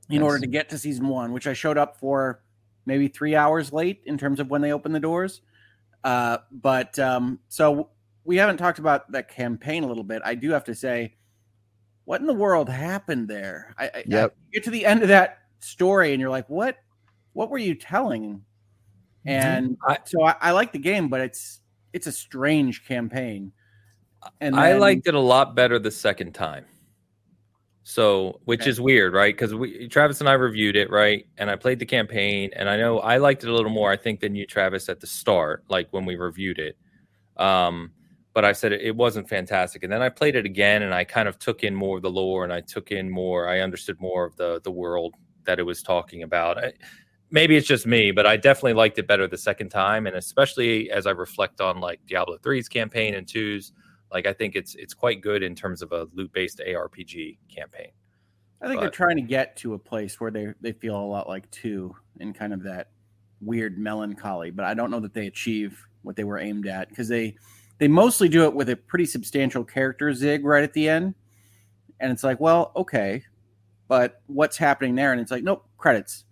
in 0.09 0.21
Nice. 0.21 0.25
order 0.25 0.41
to 0.41 0.47
get 0.47 0.69
to 0.71 0.79
Season 0.79 1.07
1, 1.09 1.33
which 1.33 1.47
I 1.47 1.53
showed 1.53 1.77
up 1.77 1.99
for 1.99 2.43
maybe 2.87 3.09
three 3.09 3.37
hours 3.37 3.73
late 3.73 4.01
in 4.07 4.17
terms 4.17 4.41
of 4.41 4.49
when 4.51 4.63
they 4.63 4.73
opened 4.73 4.95
the 4.95 5.01
doors. 5.01 5.43
Uh, 6.05 6.39
but 6.51 6.99
um, 6.99 7.39
so 7.49 7.91
we 8.25 8.37
haven't 8.37 8.57
talked 8.57 8.79
about 8.79 9.11
that 9.13 9.29
campaign 9.29 9.85
a 9.85 9.87
little 9.87 10.05
bit. 10.05 10.23
I 10.25 10.35
do 10.35 10.51
have 10.51 10.65
to 10.65 10.75
say, 10.75 11.15
what 12.09 12.23
in 12.23 12.27
the 12.27 12.33
world 12.33 12.71
happened 12.71 13.29
there? 13.29 13.75
I, 13.77 13.85
I, 13.85 14.05
Yep. 14.07 14.35
I 14.35 14.51
get 14.55 14.65
to 14.65 14.71
the 14.71 14.87
end 14.87 15.03
of 15.03 15.09
that 15.09 15.41
story, 15.61 16.15
and 16.15 16.21
you're 16.23 16.31
like, 16.31 16.49
what? 16.49 16.79
What 17.35 17.51
were 17.51 17.59
you 17.59 17.75
telling? 17.75 18.43
And 19.27 19.77
I- 19.87 19.99
so 20.07 20.25
I, 20.25 20.35
I 20.41 20.51
like 20.53 20.73
the 20.73 20.79
game, 20.79 21.09
but 21.11 21.21
it's 21.21 21.61
it's 21.93 22.07
a 22.07 22.13
strange 22.13 22.87
campaign. 22.87 23.53
And 24.41 24.57
I 24.57 24.73
liked 24.73 25.07
it 25.07 25.15
a 25.15 25.21
lot 25.21 25.55
better 25.55 25.79
the 25.79 25.91
second 25.91 26.33
time. 26.33 26.65
So, 27.83 28.41
which 28.47 28.63
Okay. 28.63 28.71
is 28.71 28.81
weird, 28.81 29.13
right? 29.13 29.35
Because 29.35 29.55
we 29.55 29.87
Travis 29.89 30.21
and 30.21 30.31
I 30.31 30.33
reviewed 30.33 30.77
it, 30.77 30.89
right? 30.91 31.27
And 31.37 31.51
I 31.51 31.57
played 31.57 31.79
the 31.79 31.85
campaign, 31.87 32.51
and 32.57 32.71
I 32.71 32.79
know 32.79 33.01
I 33.01 33.19
liked 33.19 33.45
it 33.45 33.51
a 33.51 33.55
little 33.55 33.71
more, 33.71 33.93
I 33.93 33.99
think, 33.99 34.21
than 34.21 34.35
you, 34.35 34.47
Travis, 34.47 34.89
at 34.89 35.01
the 35.01 35.07
start, 35.07 35.63
like 35.69 35.89
when 35.91 36.07
we 36.07 36.17
reviewed 36.17 36.59
it. 36.59 36.79
Um, 37.37 37.93
but 38.39 38.45
I 38.45 38.53
said 38.53 38.73
it, 38.73 38.83
it 38.83 38.95
wasn't 38.95 39.29
fantastic, 39.29 39.83
and 39.83 39.93
then 39.93 40.01
I 40.01 40.11
played 40.11 40.37
it 40.37 40.47
again, 40.47 40.83
and 40.83 40.95
I 40.95 41.03
kind 41.03 41.27
of 41.27 41.41
took 41.41 41.65
in 41.65 41.75
more 41.75 41.97
of 41.97 42.05
the 42.05 42.11
lore, 42.11 42.45
and 42.45 42.53
I 42.53 42.61
took 42.61 42.93
in 42.93 43.11
more, 43.11 43.49
I 43.49 43.59
understood 43.59 44.01
more 44.01 44.25
of 44.25 44.37
the 44.37 44.61
the 44.63 44.71
world 44.71 45.17
that 45.43 45.59
it 45.59 45.65
was 45.65 45.83
talking 45.83 46.23
about. 46.23 46.57
I, 46.57 46.73
maybe 47.33 47.57
it's 47.57 47.67
just 47.67 47.85
me, 47.85 48.13
but 48.13 48.27
I 48.27 48.37
definitely 48.37 48.75
liked 48.75 48.97
it 48.97 49.09
better 49.09 49.27
the 49.27 49.37
second 49.37 49.71
time, 49.71 50.07
and 50.07 50.15
especially 50.15 50.89
as 50.89 51.05
I 51.05 51.11
reflect 51.11 51.61
on 51.61 51.81
like 51.81 51.99
Diablo 52.07 52.39
3's 52.39 52.69
campaign 52.69 53.15
and 53.15 53.27
2's 53.27 53.73
like 54.13 54.25
I 54.25 54.33
think 54.33 54.55
it's 54.55 54.77
it's 54.77 54.95
quite 54.95 55.21
good 55.21 55.43
in 55.43 55.57
terms 55.57 55.83
of 55.83 55.91
a 55.91 56.07
loot 56.15 56.33
based 56.33 56.63
ARPG 56.65 57.39
campaign. 57.53 57.91
I 58.63 58.69
think 58.69 58.81
they're 58.81 58.89
trying 58.89 59.17
to 59.17 59.23
get 59.23 59.57
to 59.57 59.75
a 59.75 59.79
place 59.81 60.21
where 60.21 60.31
they 60.31 60.55
they 60.61 60.75
feel 60.75 60.95
a 60.95 61.03
lot 61.03 61.29
like 61.29 61.51
two 61.51 61.93
in 62.21 62.33
kind 62.33 62.53
of 62.53 62.63
that 62.63 62.91
weird 63.41 63.79
melancholy, 63.79 64.53
but 64.53 64.65
I 64.65 64.75
don't 64.75 64.93
know 64.93 65.01
that 65.01 65.13
they 65.13 65.27
achieve 65.27 65.85
what 66.03 66.15
they 66.15 66.23
were 66.23 66.39
aimed 66.39 66.69
at 66.69 66.89
because 66.89 67.09
they 67.09 67.35
they 67.79 67.89
mostly 67.89 68.29
do 68.29 68.45
it 68.45 68.55
with 68.55 68.69
a 68.71 68.77
pretty 68.77 69.07
substantial 69.07 69.65
character 69.65 70.13
zig 70.13 70.45
right 70.45 70.63
at 70.65 70.73
the 70.73 70.89
end, 70.89 71.15
and 72.01 72.13
it's 72.13 72.25
like, 72.25 72.41
well, 72.41 72.73
okay, 72.77 73.23
but 73.89 74.21
what's 74.27 74.57
happening 74.57 74.95
there? 74.95 75.13
And 75.13 75.21
it's 75.21 75.31
like, 75.31 75.45
nope, 75.45 75.67
credits. 75.79 76.25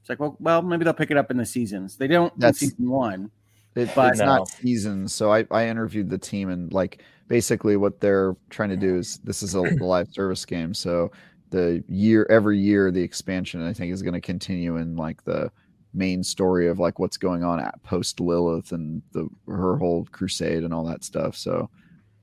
It's 0.00 0.08
like, 0.10 0.20
well, 0.20 0.36
well, 0.40 0.60
maybe 0.62 0.84
they'll 0.84 0.92
pick 0.92 1.10
it 1.10 1.16
up 1.16 1.30
in 1.30 1.36
the 1.36 1.46
seasons. 1.46 1.96
They 1.96 2.06
don't 2.08 2.36
That's- 2.38 2.62
in 2.62 2.70
season 2.70 2.90
one. 2.90 3.30
It, 3.74 3.90
But- 3.94 4.10
it's 4.12 4.18
No. 4.20 4.26
not 4.26 4.48
seasons. 4.48 5.12
So 5.14 5.32
I, 5.32 5.46
I 5.50 5.66
interviewed 5.68 6.08
the 6.10 6.18
team 6.18 6.48
and 6.50 6.72
like 6.72 7.02
basically 7.26 7.76
what 7.76 8.00
they're 8.00 8.36
trying 8.50 8.68
to 8.68 8.76
do 8.76 8.96
is 8.98 9.18
this 9.24 9.42
is 9.42 9.54
a 9.54 9.60
live 9.80 10.12
service 10.12 10.44
game. 10.44 10.74
So 10.74 11.10
the 11.50 11.82
year 11.88 12.26
every 12.30 12.58
year 12.58 12.90
the 12.90 13.00
expansion 13.02 13.62
I 13.66 13.72
think 13.72 13.92
is 13.92 14.02
going 14.02 14.14
to 14.14 14.20
continue 14.20 14.76
in 14.76 14.94
like 14.96 15.24
the 15.24 15.50
main 15.94 16.22
story 16.22 16.68
of 16.68 16.78
like 16.78 16.98
what's 16.98 17.16
going 17.16 17.44
on 17.44 17.60
at 17.60 17.82
post 17.82 18.20
Lilith 18.20 18.72
and 18.72 19.02
the 19.12 19.28
her 19.48 19.76
whole 19.76 20.06
crusade 20.10 20.64
and 20.64 20.74
all 20.74 20.84
that 20.84 21.04
stuff. 21.04 21.36
So 21.36 21.70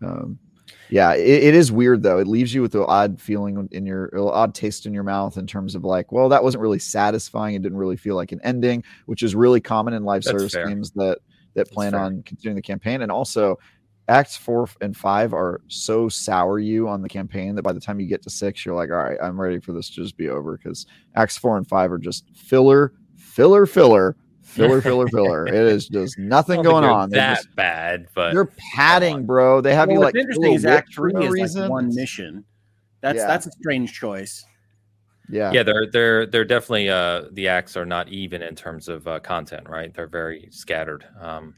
um 0.01 0.37
yeah, 0.89 1.13
it, 1.13 1.43
it 1.43 1.55
is 1.55 1.71
weird 1.71 2.03
though. 2.03 2.19
It 2.19 2.27
leaves 2.27 2.53
you 2.53 2.61
with 2.61 2.75
an 2.75 2.85
odd 2.87 3.19
feeling 3.19 3.67
in 3.71 3.85
your 3.85 4.09
odd 4.17 4.53
taste 4.53 4.85
in 4.85 4.93
your 4.93 5.03
mouth 5.03 5.37
in 5.37 5.47
terms 5.47 5.73
of 5.73 5.83
like, 5.85 6.11
well, 6.11 6.29
that 6.29 6.43
wasn't 6.43 6.61
really 6.61 6.79
satisfying. 6.79 7.55
It 7.55 7.61
didn't 7.61 7.77
really 7.77 7.97
feel 7.97 8.15
like 8.15 8.31
an 8.31 8.41
ending, 8.43 8.83
which 9.05 9.23
is 9.23 9.33
really 9.33 9.61
common 9.61 9.93
in 9.93 10.03
live 10.03 10.23
That's 10.23 10.37
service 10.37 10.53
fair. 10.53 10.67
games 10.67 10.91
that 10.91 11.19
that 11.55 11.71
plan 11.71 11.91
fair. 11.91 12.01
on 12.01 12.23
continuing 12.23 12.55
the 12.55 12.61
campaign. 12.61 13.01
And 13.01 13.11
also, 13.11 13.57
acts 14.07 14.35
four 14.35 14.67
and 14.81 14.95
five 14.95 15.33
are 15.33 15.61
so 15.67 16.09
sour 16.09 16.59
you 16.59 16.87
on 16.89 17.01
the 17.01 17.09
campaign 17.09 17.55
that 17.55 17.61
by 17.63 17.71
the 17.71 17.79
time 17.79 17.99
you 17.99 18.07
get 18.07 18.21
to 18.23 18.29
six, 18.29 18.65
you're 18.65 18.75
like, 18.75 18.89
all 18.89 18.97
right, 18.97 19.17
I'm 19.21 19.39
ready 19.39 19.59
for 19.59 19.71
this 19.71 19.89
to 19.89 19.95
just 19.95 20.17
be 20.17 20.27
over 20.27 20.57
because 20.57 20.85
acts 21.15 21.37
four 21.37 21.57
and 21.57 21.67
five 21.67 21.91
are 21.91 21.97
just 21.97 22.25
filler, 22.35 22.93
filler, 23.31 23.65
filler, 23.65 24.15
filler, 24.41 24.81
filler, 24.87 25.07
filler. 25.07 25.47
It 25.47 25.53
is 25.55 25.87
just 25.87 26.17
nothing 26.19 26.61
going 26.61 26.83
on. 26.83 27.09
They're 27.09 27.19
That 27.21 27.35
just- 27.37 27.55
bad, 27.55 28.07
but 28.13 28.33
They're 28.33 28.49
padding, 28.75 29.25
bro. 29.25 29.61
They 29.61 29.73
have 29.75 29.87
Well, 29.87 29.95
you 29.95 29.99
what's 30.01 30.13
like 30.15 30.21
interesting 30.21 30.53
is 30.53 30.65
Act 30.65 30.93
Three 30.93 31.13
no 31.13 31.21
is 31.21 31.29
reason. 31.31 31.61
like 31.63 31.71
one 31.71 31.93
mission. 31.95 32.45
That's 33.01 33.17
Yeah. 33.17 33.27
that's 33.27 33.47
a 33.47 33.51
strange 33.51 33.93
choice. 33.93 34.43
Yeah, 35.29 35.51
yeah, 35.53 35.63
they're 35.63 35.87
they're 35.89 36.25
they're 36.25 36.45
definitely 36.45 36.89
uh 36.89 37.23
the 37.31 37.47
acts 37.47 37.77
are 37.77 37.85
not 37.85 38.09
even 38.09 38.41
in 38.41 38.53
terms 38.53 38.89
of 38.89 39.07
uh, 39.07 39.19
content, 39.21 39.69
right? 39.69 39.93
They're 39.93 40.07
very 40.07 40.49
scattered. 40.51 41.05
Um, 41.19 41.55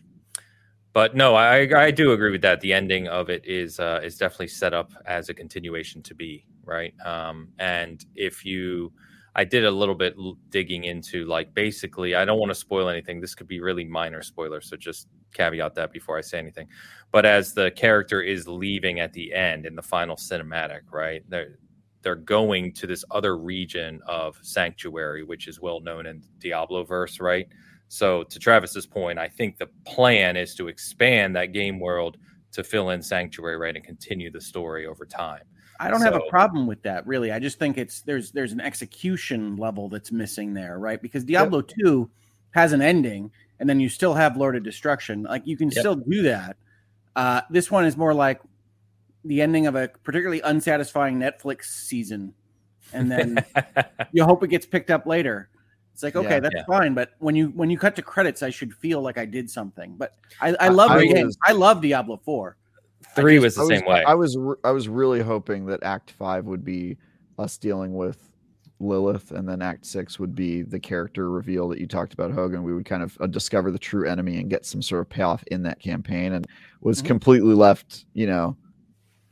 but 0.94 1.16
no, 1.16 1.34
I 1.34 1.68
I 1.86 1.90
do 1.90 2.12
agree 2.12 2.30
with 2.32 2.44
that. 2.44 2.62
The 2.62 2.72
ending 2.72 3.08
of 3.08 3.32
it 3.32 3.44
is 3.46 3.80
uh, 3.80 4.00
is 4.04 4.16
definitely 4.18 4.50
set 4.50 4.76
up 4.76 4.92
as 5.08 5.30
a 5.30 5.34
continuation 5.34 6.04
to 6.04 6.14
be 6.14 6.46
right. 6.64 6.94
Um, 7.04 7.50
and 7.58 8.06
if 8.16 8.46
you, 8.46 8.94
I 9.36 9.44
did 9.44 9.66
a 9.66 9.72
little 9.72 9.96
bit 9.96 10.16
digging 10.50 10.84
into 10.84 11.26
like 11.26 11.54
basically, 11.54 12.16
I 12.16 12.26
don't 12.26 12.40
want 12.40 12.52
to 12.52 12.56
spoil 12.56 12.90
anything. 12.90 13.20
This 13.20 13.34
could 13.34 13.48
be 13.48 13.60
really 13.60 13.84
minor 13.84 14.22
spoiler, 14.22 14.62
so 14.62 14.78
just 14.78 15.08
caveat 15.34 15.74
that 15.76 15.92
before 15.92 16.18
I 16.18 16.22
say 16.22 16.38
anything. 16.38 16.68
But 17.12 17.26
as 17.26 17.54
the 17.54 17.72
character 17.72 18.22
is 18.22 18.48
leaving 18.48 19.00
at 19.00 19.14
the 19.14 19.34
end 19.34 19.66
in 19.66 19.76
the 19.76 19.82
final 19.82 20.16
cinematic, 20.16 20.82
right? 20.92 21.24
They're 21.30 21.58
they're 22.04 22.16
going 22.16 22.74
to 22.74 22.86
this 22.86 23.06
other 23.12 23.38
region 23.38 24.02
of 24.08 24.38
sanctuary, 24.42 25.24
which 25.24 25.48
is 25.48 25.62
well 25.62 25.80
known 25.80 26.06
in 26.06 26.22
Diablo 26.40 26.84
verse, 26.84 27.20
right? 27.20 27.48
So 27.88 28.24
to 28.24 28.40
Travis's 28.40 28.86
point, 28.86 29.18
I 29.18 29.30
think 29.30 29.58
the 29.58 29.70
plan 29.86 30.36
is 30.36 30.54
to 30.56 30.68
expand 30.68 31.36
that 31.36 31.54
game 31.54 31.80
world 31.80 32.18
to 32.52 32.64
fill 32.64 32.90
in 32.90 33.02
sanctuary, 33.02 33.58
right, 33.58 33.76
and 33.76 33.84
continue 33.84 34.32
the 34.32 34.42
story 34.42 34.86
over 34.86 35.06
time. 35.06 35.44
I 35.80 35.90
don't 35.90 36.02
have 36.02 36.16
a 36.16 36.22
problem 36.30 36.68
with 36.68 36.82
that, 36.84 37.06
really. 37.08 37.32
I 37.32 37.40
just 37.40 37.60
think 37.60 37.78
it's 37.78 38.02
there's 38.02 38.32
there's 38.32 38.52
an 38.52 38.62
execution 38.62 39.56
level 39.58 39.90
that's 39.90 40.12
missing 40.12 40.54
there, 40.54 40.80
right? 40.80 41.02
Because 41.02 41.24
Diablo 41.24 41.62
2 41.62 42.10
has 42.52 42.74
an 42.74 42.82
ending, 42.82 43.32
and 43.60 43.68
then 43.70 43.80
you 43.80 43.90
still 43.90 44.14
have 44.14 44.38
Lord 44.38 44.56
of 44.56 44.64
Destruction. 44.64 45.24
Like 45.24 45.46
you 45.46 45.58
can 45.58 45.70
Yep. 45.72 45.80
still 45.80 45.96
do 45.96 46.22
that. 46.24 46.58
Uh, 47.16 47.42
this 47.50 47.70
one 47.72 47.86
is 47.86 47.98
more 47.98 48.14
like 48.14 48.42
the 49.26 49.42
ending 49.42 49.68
of 49.68 49.76
a 49.76 49.90
particularly 50.04 50.42
unsatisfying 50.42 51.18
Netflix 51.20 51.66
season, 51.66 52.34
and 52.94 53.12
then 53.12 53.44
you 54.12 54.24
hope 54.24 54.44
it 54.44 54.50
gets 54.50 54.66
picked 54.66 54.92
up 54.92 55.06
later. 55.06 55.50
It's 55.94 56.04
like 56.04 56.16
okay, 56.16 56.36
Yeah. 56.36 56.40
that's 56.40 56.56
Yeah. 56.56 56.66
fine, 56.68 56.94
but 56.94 57.12
when 57.20 57.36
you 57.36 57.48
when 57.50 57.70
you 57.70 57.78
cut 57.78 57.96
to 57.98 58.02
credits, 58.02 58.42
I 58.44 58.50
should 58.50 58.74
feel 58.74 59.02
like 59.02 59.18
I 59.18 59.26
did 59.26 59.50
something. 59.50 59.96
But 59.98 60.14
I, 60.42 60.56
I 60.60 60.68
love 60.70 60.92
I 60.92 61.00
the 61.00 61.08
game. 61.14 61.30
I 61.44 61.52
love 61.52 61.82
Diablo 61.82 62.20
Four. 62.26 62.58
Three 63.16 63.36
just- 63.40 63.44
was 63.44 63.56
the 63.56 63.62
I 63.62 63.64
was, 63.66 63.70
same 63.80 63.86
way. 63.88 64.04
I 64.06 64.14
was 64.16 64.38
re- 64.38 64.56
I 64.64 64.72
was 64.72 64.88
really 64.90 65.22
hoping 65.22 65.66
that 65.68 65.84
Act 65.84 66.12
Five 66.12 66.46
would 66.46 66.64
be 66.66 66.98
us 67.40 67.58
dealing 67.58 67.94
with 67.96 68.30
Lilith, 68.80 69.32
and 69.32 69.48
then 69.48 69.62
Act 69.62 69.86
Six 69.86 70.20
would 70.20 70.36
be 70.36 70.62
the 70.62 70.80
character 70.80 71.30
reveal 71.30 71.70
that 71.70 71.80
you 71.80 71.88
talked 71.88 72.14
about, 72.14 72.32
Hogan. 72.32 72.64
We 72.64 72.74
would 72.74 72.86
kind 72.86 73.04
of 73.04 73.18
uh, 73.22 73.28
discover 73.28 73.72
the 73.72 73.80
true 73.80 74.08
enemy 74.08 74.38
and 74.40 74.50
get 74.50 74.66
some 74.66 74.82
sort 74.82 75.02
of 75.02 75.10
payoff 75.10 75.44
in 75.52 75.64
that 75.64 75.80
campaign, 75.80 76.34
and 76.34 76.46
was 76.82 77.02
Mhm. 77.02 77.06
completely 77.06 77.54
left, 77.54 78.06
you 78.14 78.28
know, 78.28 78.58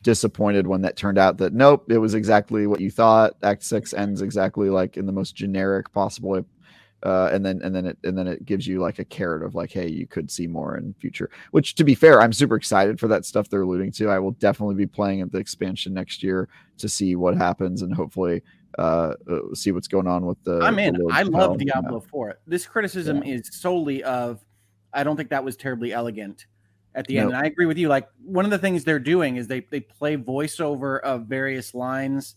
disappointed 0.03 0.65
when 0.65 0.81
that 0.81 0.95
turned 0.95 1.17
out 1.17 1.37
that 1.37 1.53
nope, 1.53 1.91
it 1.91 1.97
was 1.99 2.13
exactly 2.15 2.65
what 2.67 2.81
you 2.81 2.89
thought. 2.89 3.33
Act 3.43 3.63
Six 3.63 3.93
ends 3.93 4.21
exactly 4.21 4.69
like 4.69 4.97
in 4.97 5.05
the 5.05 5.11
most 5.11 5.35
generic 5.35 5.91
possible 5.91 6.29
way. 6.31 6.43
Uh, 7.03 7.29
and 7.33 7.43
then 7.43 7.59
and 7.63 7.75
then 7.75 7.85
it 7.87 7.97
and 8.03 8.15
then 8.15 8.27
it 8.27 8.45
gives 8.45 8.67
you 8.67 8.79
like 8.79 8.99
a 8.99 9.05
carrot 9.05 9.43
of 9.43 9.55
like, 9.55 9.71
hey, 9.71 9.87
you 9.87 10.05
could 10.05 10.29
see 10.29 10.45
more 10.45 10.77
in 10.77 10.93
future. 10.99 11.31
Which, 11.51 11.73
to 11.75 11.83
be 11.83 11.95
fair, 11.95 12.21
I'm 12.21 12.33
super 12.33 12.55
excited 12.55 12.99
for 12.99 13.07
that 13.07 13.25
stuff 13.25 13.49
they're 13.49 13.63
alluding 13.63 13.91
to. 13.93 14.09
I 14.09 14.19
will 14.19 14.31
definitely 14.31 14.75
be 14.75 14.85
playing 14.85 15.21
at 15.21 15.31
the 15.31 15.39
expansion 15.39 15.93
next 15.93 16.21
year 16.21 16.47
to 16.77 16.87
see 16.87 17.15
what 17.15 17.35
happens 17.35 17.81
and 17.81 17.93
hopefully 17.93 18.41
uh, 18.77 19.15
uh 19.29 19.53
see 19.53 19.71
what's 19.71 19.87
going 19.87 20.07
on 20.07 20.25
with 20.25 20.43
the. 20.43 20.59
I'm 20.59 20.77
in. 20.77 20.95
Lord 20.95 21.13
I 21.13 21.23
love 21.23 21.33
Hell, 21.33 21.57
you 21.59 21.65
know. 21.65 21.73
Diablo 21.73 21.99
4. 22.01 22.39
This 22.45 22.67
criticism 22.67 23.23
is 23.23 23.49
solely 23.51 24.03
of 24.03 24.45
I 24.93 25.03
don't 25.03 25.17
think 25.17 25.29
that 25.29 25.43
was 25.43 25.55
terribly 25.55 25.93
elegant 25.93 26.45
at 26.93 27.07
the 27.07 27.17
end. 27.17 27.29
And 27.29 27.37
I 27.37 27.45
agree 27.45 27.65
with 27.65 27.77
you. 27.77 27.87
Like 27.87 28.07
one 28.23 28.45
of 28.45 28.51
the 28.51 28.57
things 28.57 28.83
they're 28.83 28.99
doing 28.99 29.37
is 29.37 29.47
they 29.47 29.61
they 29.61 29.79
play 29.79 30.17
voiceover 30.17 30.99
of 31.01 31.25
various 31.25 31.73
lines 31.73 32.35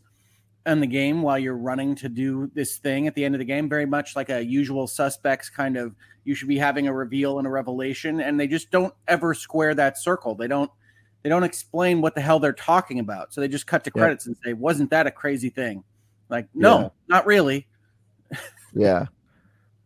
in 0.66 0.80
the 0.80 0.86
game 0.86 1.22
while 1.22 1.38
you're 1.38 1.56
running 1.56 1.94
to 1.96 2.08
do 2.08 2.50
this 2.54 2.78
thing 2.78 3.06
at 3.06 3.14
the 3.14 3.24
end 3.24 3.34
of 3.34 3.38
the 3.38 3.44
game, 3.44 3.68
very 3.68 3.86
much 3.86 4.16
like 4.16 4.30
a 4.30 4.42
usual 4.44 4.86
suspects 4.86 5.50
kind 5.50 5.76
of 5.76 5.94
you 6.24 6.34
should 6.34 6.48
be 6.48 6.56
having 6.56 6.88
a 6.88 6.92
reveal 6.92 7.38
and 7.38 7.46
a 7.46 7.50
revelation, 7.50 8.20
and 8.20 8.40
they 8.40 8.46
just 8.46 8.70
don't 8.70 8.94
ever 9.08 9.34
square 9.34 9.74
that 9.74 9.98
circle. 9.98 10.34
They 10.34 10.48
don't 10.48 10.70
they 11.22 11.28
don't 11.30 11.42
explain 11.44 12.00
what 12.02 12.14
the 12.14 12.20
hell 12.20 12.38
they're 12.38 12.52
talking 12.52 12.98
about. 12.98 13.32
So 13.32 13.40
they 13.40 13.48
just 13.48 13.66
cut 13.66 13.82
to 13.84 13.88
Yep. 13.88 13.94
credits 13.94 14.26
and 14.26 14.36
say, 14.44 14.52
Wasn't 14.52 14.90
that 14.90 15.06
a 15.06 15.10
crazy 15.10 15.48
thing? 15.50 15.82
Like, 16.28 16.48
no, 16.54 16.80
Yeah. 16.80 16.88
not 17.08 17.26
really. 17.26 17.66
Yeah. 18.74 19.06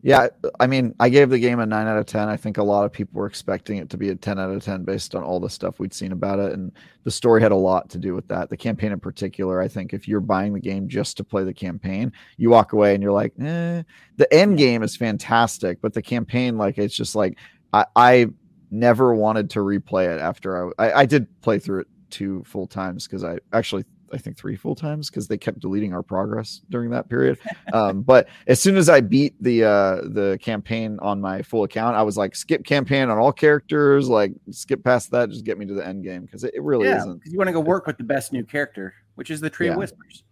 Yeah, 0.01 0.29
I 0.61 0.69
mean, 0.69 0.95
I 1.01 1.09
gave 1.09 1.29
the 1.29 1.41
game 1.41 1.59
a 1.59 1.67
nine 1.67 1.89
out 1.89 1.99
of 1.99 2.07
ten. 2.07 2.29
I 2.29 2.37
think 2.37 2.57
a 2.57 2.63
lot 2.63 2.85
of 2.85 2.93
people 2.93 3.19
were 3.19 3.27
expecting 3.27 3.79
it 3.79 3.91
to 3.91 3.97
be 3.97 4.11
a 4.11 4.15
ten 4.15 4.39
out 4.39 4.51
of 4.51 4.65
ten 4.65 4.85
based 4.85 5.17
on 5.17 5.25
all 5.25 5.41
the 5.41 5.51
stuff 5.51 5.81
we'd 5.81 5.93
seen 5.93 6.13
about 6.13 6.39
it, 6.39 6.53
and 6.53 6.71
the 7.03 7.11
story 7.11 7.43
had 7.43 7.51
a 7.51 7.57
lot 7.57 7.91
to 7.91 7.99
do 7.99 8.15
with 8.15 8.29
that. 8.29 8.49
The 8.49 8.57
campaign, 8.57 8.93
in 8.93 9.01
particular, 9.01 9.61
I 9.61 9.67
think 9.67 9.93
if 9.93 10.07
you're 10.07 10.21
buying 10.21 10.55
the 10.55 10.61
game 10.61 10.87
just 10.89 11.17
to 11.17 11.25
play 11.25 11.43
the 11.43 11.53
campaign, 11.53 12.13
you 12.37 12.49
walk 12.49 12.75
away 12.75 12.95
and 12.95 13.03
you're 13.03 13.13
like, 13.13 13.33
eh. 13.41 13.83
The 14.17 14.33
end 14.33 14.57
game 14.57 14.85
is 14.85 14.97
fantastic, 14.97 15.81
but 15.81 15.95
the 15.95 16.03
campaign, 16.03 16.57
like, 16.57 16.79
it's 16.79 16.95
just 16.95 17.17
like 17.17 17.37
I, 17.73 17.85
I 17.97 18.27
never 18.71 19.15
wanted 19.15 19.51
to 19.51 19.61
replay 19.61 20.15
it 20.15 20.21
after 20.21 20.73
I, 20.79 20.87
I, 20.87 20.93
I 21.01 21.07
did 21.07 21.27
play 21.41 21.59
through 21.59 21.81
it 21.81 21.87
two 22.11 22.45
full 22.47 22.69
times 22.69 23.09
because 23.09 23.25
I 23.25 23.39
actually 23.53 23.85
I 24.13 24.19
think 24.19 24.37
three 24.37 24.57
full 24.57 24.75
times 24.75 25.11
because 25.11 25.29
they 25.29 25.39
kept 25.39 25.61
deleting 25.61 25.93
our 25.93 26.03
progress 26.03 26.61
during 26.71 26.91
that 26.91 27.09
period. 27.09 27.39
Um, 27.75 28.01
but 28.01 28.29
as 28.47 28.61
soon 28.61 28.77
as 28.79 28.89
I 28.89 29.03
beat 29.03 29.35
the 29.43 29.65
uh, 29.65 29.97
the 30.09 30.39
campaign 30.41 30.99
on 31.03 31.21
my 31.21 31.43
full 31.43 31.65
account, 31.65 31.97
I 31.97 32.03
was 32.03 32.17
like, 32.17 32.35
skip 32.35 32.65
campaign 32.65 33.11
on 33.11 33.19
all 33.19 33.31
characters, 33.31 34.09
like 34.09 34.33
skip 34.51 34.83
past 34.83 35.11
that, 35.11 35.29
just 35.29 35.45
get 35.45 35.59
me 35.59 35.67
to 35.67 35.75
the 35.75 35.87
end 35.87 36.03
game 36.03 36.23
because 36.23 36.45
it, 36.45 36.55
it 36.55 36.63
really 36.63 36.89
yeah, 36.89 36.97
isn't. 36.99 37.19
because 37.19 37.31
you 37.31 37.37
want 37.37 37.49
to 37.49 37.53
go 37.53 37.61
work 37.61 37.87
with 37.87 37.99
the 37.99 38.05
best 38.05 38.33
new 38.33 38.43
character, 38.43 38.95
which 39.17 39.31
is 39.31 39.41
the 39.41 39.51
Tree 39.51 39.67
Yeah. 39.67 39.73
of 39.73 39.79
Whispers. 39.79 40.25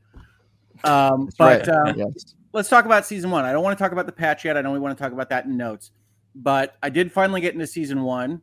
Um, 0.85 1.29
but 1.39 1.67
right. 1.67 1.69
uh, 1.69 1.93
yes. 1.95 2.35
let's 2.55 2.71
talk 2.71 2.87
about 2.87 3.05
season 3.05 3.31
one. 3.31 3.45
I 3.45 3.53
don't 3.53 3.63
want 3.63 3.77
to 3.77 3.83
talk 3.83 3.93
about 3.93 4.07
the 4.07 4.13
patch 4.13 4.45
yet. 4.47 4.57
I 4.57 4.63
know 4.63 4.73
we 4.73 4.79
want 4.79 4.97
to 4.97 5.03
talk 5.03 5.13
about 5.13 5.29
that 5.29 5.45
in 5.45 5.59
notes, 5.59 5.91
but 6.35 6.77
I 6.83 6.89
did 6.89 7.13
finally 7.13 7.43
get 7.43 7.53
into 7.53 7.67
season 7.67 8.03
one. 8.03 8.41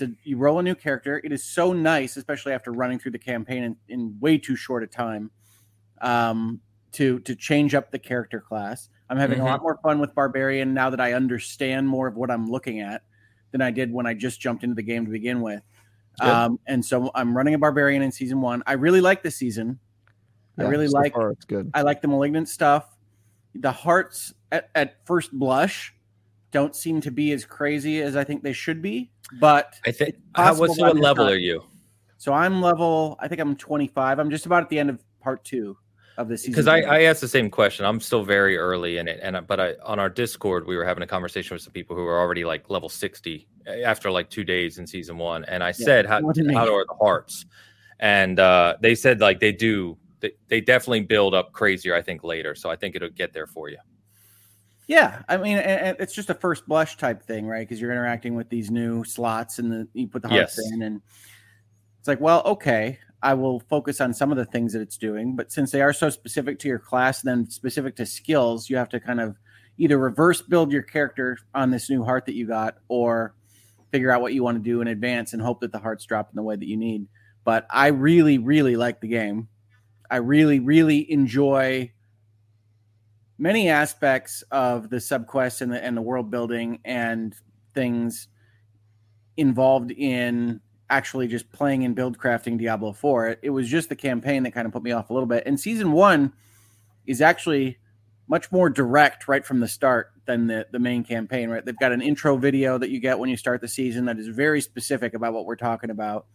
It's 0.00 0.10
a, 0.10 0.14
you 0.24 0.36
roll 0.36 0.58
a 0.58 0.62
new 0.62 0.74
character. 0.74 1.20
It 1.22 1.32
is 1.32 1.44
so 1.44 1.72
nice, 1.72 2.16
especially 2.16 2.52
after 2.52 2.72
running 2.72 2.98
through 2.98 3.12
the 3.12 3.18
campaign 3.18 3.62
in, 3.62 3.76
in 3.88 4.16
way 4.20 4.38
too 4.38 4.56
short 4.56 4.82
a 4.82 4.86
time, 4.86 5.30
um, 6.00 6.60
to 6.92 7.20
to 7.20 7.34
change 7.36 7.74
up 7.74 7.90
the 7.90 7.98
character 7.98 8.40
class. 8.40 8.88
I'm 9.08 9.16
having 9.16 9.38
Mhm. 9.38 9.42
a 9.42 9.44
lot 9.44 9.62
more 9.62 9.78
fun 9.82 10.00
with 10.00 10.14
barbarian 10.14 10.72
now 10.74 10.90
that 10.90 11.00
I 11.00 11.12
understand 11.12 11.88
more 11.88 12.06
of 12.06 12.16
what 12.16 12.30
I'm 12.30 12.50
looking 12.50 12.80
at 12.80 13.02
than 13.50 13.60
I 13.60 13.70
did 13.70 13.92
when 13.92 14.06
I 14.06 14.14
just 14.14 14.40
jumped 14.40 14.64
into 14.64 14.74
the 14.74 14.82
game 14.82 15.04
to 15.04 15.10
begin 15.10 15.40
with. 15.40 15.62
Good. 16.20 16.28
Um, 16.28 16.60
and 16.66 16.84
so 16.84 17.10
I'm 17.14 17.36
running 17.36 17.54
a 17.54 17.58
barbarian 17.58 18.02
in 18.02 18.12
season 18.12 18.40
one. 18.40 18.62
I 18.66 18.72
really 18.72 19.00
like 19.00 19.22
this 19.22 19.36
season. 19.36 19.78
I 20.58 20.64
really 20.64 20.88
so 20.88 20.98
like 20.98 21.14
far 21.14 21.30
it's 21.30 21.44
good. 21.44 21.70
I 21.74 21.82
like 21.82 22.02
the 22.02 22.08
malignant 22.08 22.48
stuff. 22.48 22.96
The 23.54 23.72
hearts 23.72 24.34
at, 24.52 24.70
at 24.74 25.06
first 25.06 25.32
blush 25.32 25.94
don't 26.50 26.74
seem 26.74 27.00
to 27.02 27.10
be 27.10 27.32
as 27.32 27.44
crazy 27.44 28.02
as 28.02 28.16
I 28.16 28.24
think 28.24 28.42
they 28.42 28.52
should 28.52 28.82
be. 28.82 29.10
But 29.40 29.74
I 29.86 29.92
think. 29.92 30.16
How, 30.34 30.54
what's 30.54 30.78
what 30.78 30.96
level 30.96 31.26
time. 31.26 31.34
are 31.34 31.38
you? 31.38 31.62
so 32.20 32.34
I'm 32.34 32.60
level, 32.60 33.16
I 33.18 33.28
think 33.28 33.40
I'm 33.40 33.56
25. 33.56 34.18
I'm 34.18 34.30
just 34.30 34.44
about 34.44 34.62
at 34.62 34.68
the 34.68 34.78
end 34.78 34.90
of 34.90 35.02
part 35.20 35.42
two 35.42 35.76
of 36.18 36.28
the 36.28 36.36
season. 36.36 36.52
Because 36.52 36.68
I. 36.68 36.80
I 36.80 37.02
asked 37.04 37.22
the 37.22 37.28
same 37.28 37.50
question. 37.50 37.86
I'm 37.86 37.98
still 37.98 38.24
very 38.24 38.58
early 38.58 38.98
in 38.98 39.08
it, 39.08 39.20
and 39.22 39.46
but 39.46 39.58
I 39.58 39.74
on 39.84 39.98
our 39.98 40.10
Discord 40.10 40.66
we 40.66 40.76
were 40.76 40.84
having 40.84 41.02
a 41.02 41.06
conversation 41.06 41.54
with 41.54 41.62
some 41.62 41.72
people 41.72 41.96
who 41.96 42.02
were 42.02 42.18
already 42.18 42.44
like 42.44 42.68
level 42.68 42.88
sixty 42.88 43.48
eh, 43.66 43.80
after 43.80 44.10
like 44.10 44.28
two 44.28 44.44
days 44.44 44.78
in 44.78 44.86
season 44.86 45.16
one, 45.16 45.44
and 45.46 45.64
I 45.64 45.72
said 45.72 46.04
how 46.04 46.20
how 46.20 46.74
are 46.74 46.84
the 46.84 46.96
hearts, 47.00 47.46
and 48.00 48.38
uh, 48.38 48.76
they 48.80 48.94
said 48.94 49.20
like 49.20 49.40
they 49.40 49.52
do. 49.52 49.96
They, 50.20 50.32
they 50.48 50.60
definitely 50.60 51.00
build 51.00 51.32
up 51.32 51.52
crazier, 51.52 51.94
I 51.94 52.02
think, 52.02 52.22
later. 52.22 52.54
So 52.54 52.68
I 52.68 52.76
think 52.76 52.94
it'll 52.94 53.08
get 53.08 53.32
there 53.32 53.46
for 53.46 53.70
you. 53.70 53.78
Yeah, 54.90 55.22
I 55.28 55.36
mean, 55.36 55.56
it's 55.56 56.12
just 56.12 56.30
a 56.30 56.34
first 56.34 56.66
blush 56.66 56.96
type 56.96 57.22
thing, 57.22 57.46
right? 57.46 57.60
Because 57.60 57.80
you're 57.80 57.92
interacting 57.92 58.34
with 58.34 58.48
these 58.48 58.72
new 58.72 59.04
slots, 59.04 59.60
and 59.60 59.70
the, 59.70 59.88
you 59.94 60.08
put 60.08 60.20
the 60.20 60.28
hearts 60.28 60.58
Yes. 60.58 60.72
in, 60.72 60.82
and 60.82 61.00
it's 62.00 62.08
like, 62.08 62.20
well, 62.20 62.42
okay, 62.44 62.98
I 63.22 63.34
will 63.34 63.60
focus 63.60 64.00
on 64.00 64.12
some 64.12 64.32
of 64.32 64.36
the 64.36 64.44
things 64.44 64.72
that 64.72 64.82
it's 64.82 64.96
doing, 64.96 65.36
but 65.36 65.52
since 65.52 65.70
they 65.70 65.80
are 65.80 65.92
so 65.92 66.10
specific 66.10 66.58
to 66.58 66.68
your 66.68 66.80
class, 66.80 67.22
then 67.22 67.48
specific 67.48 67.94
to 67.96 68.04
skills, 68.04 68.68
you 68.68 68.78
have 68.78 68.88
to 68.88 68.98
kind 68.98 69.20
of 69.20 69.36
either 69.78 69.96
reverse 69.96 70.42
build 70.42 70.72
your 70.72 70.82
character 70.82 71.38
on 71.54 71.70
this 71.70 71.88
new 71.88 72.02
heart 72.02 72.26
that 72.26 72.34
you 72.34 72.48
got, 72.48 72.78
or 72.88 73.36
figure 73.92 74.10
out 74.10 74.20
what 74.22 74.34
you 74.34 74.42
want 74.42 74.58
to 74.58 74.70
do 74.70 74.80
in 74.80 74.88
advance 74.88 75.32
and 75.32 75.40
hope 75.40 75.60
that 75.60 75.70
the 75.70 75.78
hearts 75.78 76.04
drop 76.04 76.30
in 76.32 76.34
the 76.34 76.42
way 76.42 76.56
that 76.56 76.66
you 76.66 76.76
need. 76.76 77.06
But 77.44 77.64
I 77.70 77.86
really, 77.90 78.38
really 78.38 78.74
like 78.74 79.00
the 79.00 79.06
game. 79.06 79.46
I 80.10 80.16
really, 80.16 80.58
really 80.58 81.08
enjoy 81.12 81.92
many 83.40 83.70
aspects 83.70 84.44
of 84.50 84.90
the 84.90 84.98
subquests 84.98 85.62
and 85.62 85.72
the 85.72 85.82
and 85.82 85.96
the 85.96 86.02
world 86.02 86.30
building 86.30 86.78
and 86.84 87.34
things 87.74 88.28
involved 89.36 89.90
in 89.92 90.60
actually 90.90 91.26
just 91.26 91.50
playing 91.50 91.84
and 91.84 91.94
build 91.94 92.18
crafting 92.18 92.58
Diablo 92.58 92.92
4. 92.92 93.28
It, 93.28 93.38
it 93.44 93.50
was 93.50 93.68
just 93.68 93.88
the 93.88 93.96
campaign 93.96 94.42
that 94.42 94.50
kind 94.50 94.66
of 94.66 94.72
put 94.72 94.82
me 94.82 94.92
off 94.92 95.08
a 95.08 95.12
little 95.14 95.26
bit. 95.26 95.44
And 95.46 95.58
season 95.58 95.92
1 95.92 96.32
is 97.06 97.20
actually 97.22 97.78
much 98.28 98.52
more 98.52 98.68
direct 98.68 99.26
right 99.26 99.46
from 99.46 99.60
the 99.60 99.68
start 99.68 100.10
than 100.26 100.46
the, 100.46 100.66
the 100.72 100.78
main 100.78 101.02
campaign, 101.02 101.48
right? 101.48 101.64
They've 101.64 101.78
got 101.78 101.92
an 101.92 102.02
intro 102.02 102.36
video 102.36 102.76
that 102.76 102.90
you 102.90 103.00
get 103.00 103.18
when 103.18 103.30
you 103.30 103.36
start 103.36 103.60
the 103.60 103.68
season 103.68 104.04
that 104.06 104.18
is 104.18 104.28
very 104.28 104.60
specific 104.60 105.14
about 105.14 105.32
what 105.32 105.46
we're 105.46 105.56
talking 105.56 105.90
about. 105.90 106.26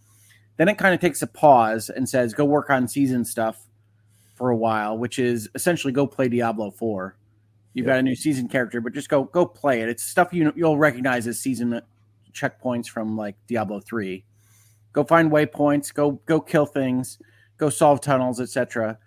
Then 0.57 0.69
it 0.69 0.77
kind 0.77 0.95
of 0.95 1.01
takes 1.01 1.21
a 1.21 1.27
pause 1.27 1.89
and 1.89 2.07
says, 2.07 2.33
go 2.33 2.45
work 2.45 2.69
on 2.69 2.87
season 2.87 3.25
stuff 3.25 3.67
for 4.35 4.51
a 4.51 4.55
while, 4.55 4.97
which 4.97 5.17
is 5.17 5.49
essentially 5.55 5.91
go 5.91 6.05
play 6.05 6.27
Diablo 6.27 6.71
4. 6.71 7.17
You've 7.73 7.87
got 7.87 7.99
a 7.99 8.03
new 8.03 8.15
season 8.15 8.47
character, 8.47 8.79
but 8.79 8.93
just 8.93 9.09
go 9.09 9.25
go 9.25 9.45
play 9.45 9.81
it. 9.81 9.89
It's 9.89 10.03
stuff 10.03 10.33
you 10.33 10.53
you'll 10.55 10.77
recognize 10.77 11.27
as 11.27 11.39
season 11.39 11.81
checkpoints 12.31 12.87
from 12.87 13.17
like 13.17 13.35
Diablo 13.47 13.81
3. 13.81 14.23
Go 14.93 15.03
find 15.03 15.29
waypoints, 15.29 15.93
go 15.93 16.11
go 16.25 16.39
kill 16.39 16.65
things, 16.65 17.19
go 17.57 17.69
solve 17.69 17.99
tunnels, 17.99 18.39
etc 18.39 18.97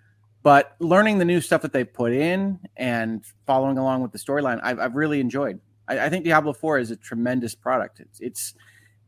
but 0.41 0.75
learning 0.79 1.17
the 1.17 1.25
new 1.25 1.41
stuff 1.41 1.61
that 1.61 1.73
they've 1.73 1.91
put 1.91 2.13
in 2.13 2.59
and 2.77 3.25
following 3.45 3.77
along 3.77 4.01
with 4.01 4.11
the 4.11 4.17
storyline, 4.17 4.59
I've, 4.63 4.79
I've 4.79 4.95
really 4.95 5.19
enjoyed. 5.19 5.59
I, 5.87 6.05
I, 6.05 6.09
think 6.09 6.23
Diablo 6.23 6.53
Four 6.53 6.79
is 6.79 6.91
a 6.91 6.95
tremendous 6.95 7.55
product. 7.55 7.99
It's, 7.99 8.19
it's 8.19 8.53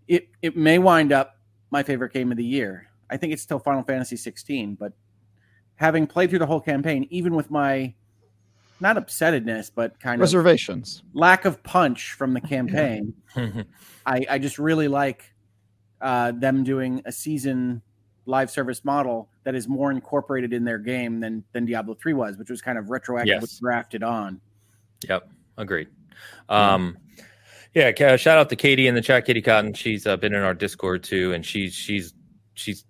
it 0.08 0.28
it 0.42 0.58
may 0.58 0.78
wind 0.78 1.14
up 1.14 1.38
my 1.70 1.84
favorite 1.84 2.12
game 2.12 2.32
of 2.32 2.38
the 2.38 2.46
year. 2.46 2.88
I 3.10 3.18
think 3.18 3.32
it's 3.34 3.42
still 3.42 3.60
Final 3.60 3.84
Fantasy 3.84 4.18
16, 4.18 4.76
but 4.76 4.94
having 5.82 6.06
played 6.06 6.30
through 6.30 6.40
the 6.40 6.46
whole 6.46 6.62
campaign, 6.62 7.08
even 7.10 7.36
with 7.36 7.50
my 7.50 7.94
not 8.80 8.96
upsetness, 8.96 9.72
but 9.74 10.00
kind 10.00 10.16
of 10.16 10.22
reservations, 10.22 11.02
lack 11.14 11.44
of 11.44 11.62
punch 11.64 12.14
from 12.14 12.34
the 12.34 12.42
campaign, 12.56 13.14
I, 14.06 14.26
I 14.30 14.38
just 14.38 14.60
really 14.60 14.88
like 14.88 15.34
uh, 16.00 16.32
them 16.34 16.64
doing 16.64 17.02
a 17.06 17.12
season 17.12 17.82
live 18.28 18.52
service 18.52 18.86
model 18.86 19.28
that 19.44 19.56
is 19.56 19.68
more 19.68 19.92
incorporated 19.92 20.54
in 20.54 20.64
their 20.64 20.78
game 20.78 21.20
than 21.20 21.44
than 21.52 21.66
Diablo 21.66 21.96
3 21.96 22.14
was, 22.14 22.38
which 22.38 22.52
was 22.52 22.62
kind 22.62 22.78
of 22.78 22.86
retroactively 22.86 23.26
yes. 23.26 23.60
drafted 23.60 24.04
on. 24.04 24.40
Yep, 25.10 25.30
agreed. 25.58 25.88
Um, 26.48 26.96
yeah, 27.74 27.92
shout 28.18 28.38
out 28.38 28.50
to 28.50 28.56
Katie 28.56 28.86
in 28.86 28.94
the 28.94 29.02
chat, 29.02 29.26
Katie 29.26 29.42
Cotton. 29.42 29.74
She's 29.74 30.06
uh, 30.06 30.16
been 30.16 30.36
in 30.36 30.44
our 30.44 30.54
Discord 30.54 31.04
too, 31.04 31.34
and 31.34 31.44
she's 31.44 31.74
she's 31.74 32.14
she's 32.54 32.86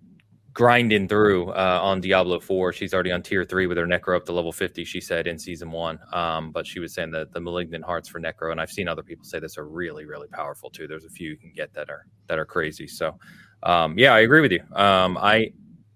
grinding 0.54 1.08
through 1.08 1.50
uh, 1.50 1.80
on 1.82 2.00
Diablo 2.00 2.38
4. 2.38 2.72
She's 2.72 2.92
already 2.92 3.10
on 3.10 3.22
tier 3.22 3.44
three 3.44 3.66
with 3.66 3.78
her 3.78 3.86
Necro 3.86 4.16
up 4.16 4.26
to 4.26 4.32
level 4.32 4.52
50, 4.52 4.84
she 4.84 5.00
said 5.00 5.26
in 5.26 5.38
season 5.38 5.70
one. 5.70 5.98
Um, 6.12 6.52
but 6.52 6.66
she 6.66 6.78
was 6.78 6.92
saying 6.92 7.10
that 7.12 7.32
the 7.32 7.40
malignant 7.40 7.84
hearts 7.84 8.08
for 8.08 8.20
Necro, 8.20 8.52
and 8.52 8.60
I've 8.60 8.70
seen 8.70 8.88
other 8.88 9.02
people 9.02 9.24
say 9.24 9.38
this 9.38 9.56
are 9.56 9.66
really, 9.66 10.04
really 10.04 10.28
powerful 10.28 10.70
too. 10.70 10.86
There's 10.86 11.04
a 11.04 11.10
few 11.10 11.30
you 11.30 11.36
can 11.36 11.52
get 11.54 11.72
that 11.74 11.88
are 11.88 12.06
that 12.26 12.38
are 12.38 12.44
crazy. 12.44 12.86
So 12.86 13.18
um, 13.62 13.98
yeah, 13.98 14.14
I 14.14 14.20
agree 14.20 14.40
with 14.40 14.52
you. 14.52 14.62
Um, 14.74 15.16
I 15.16 15.52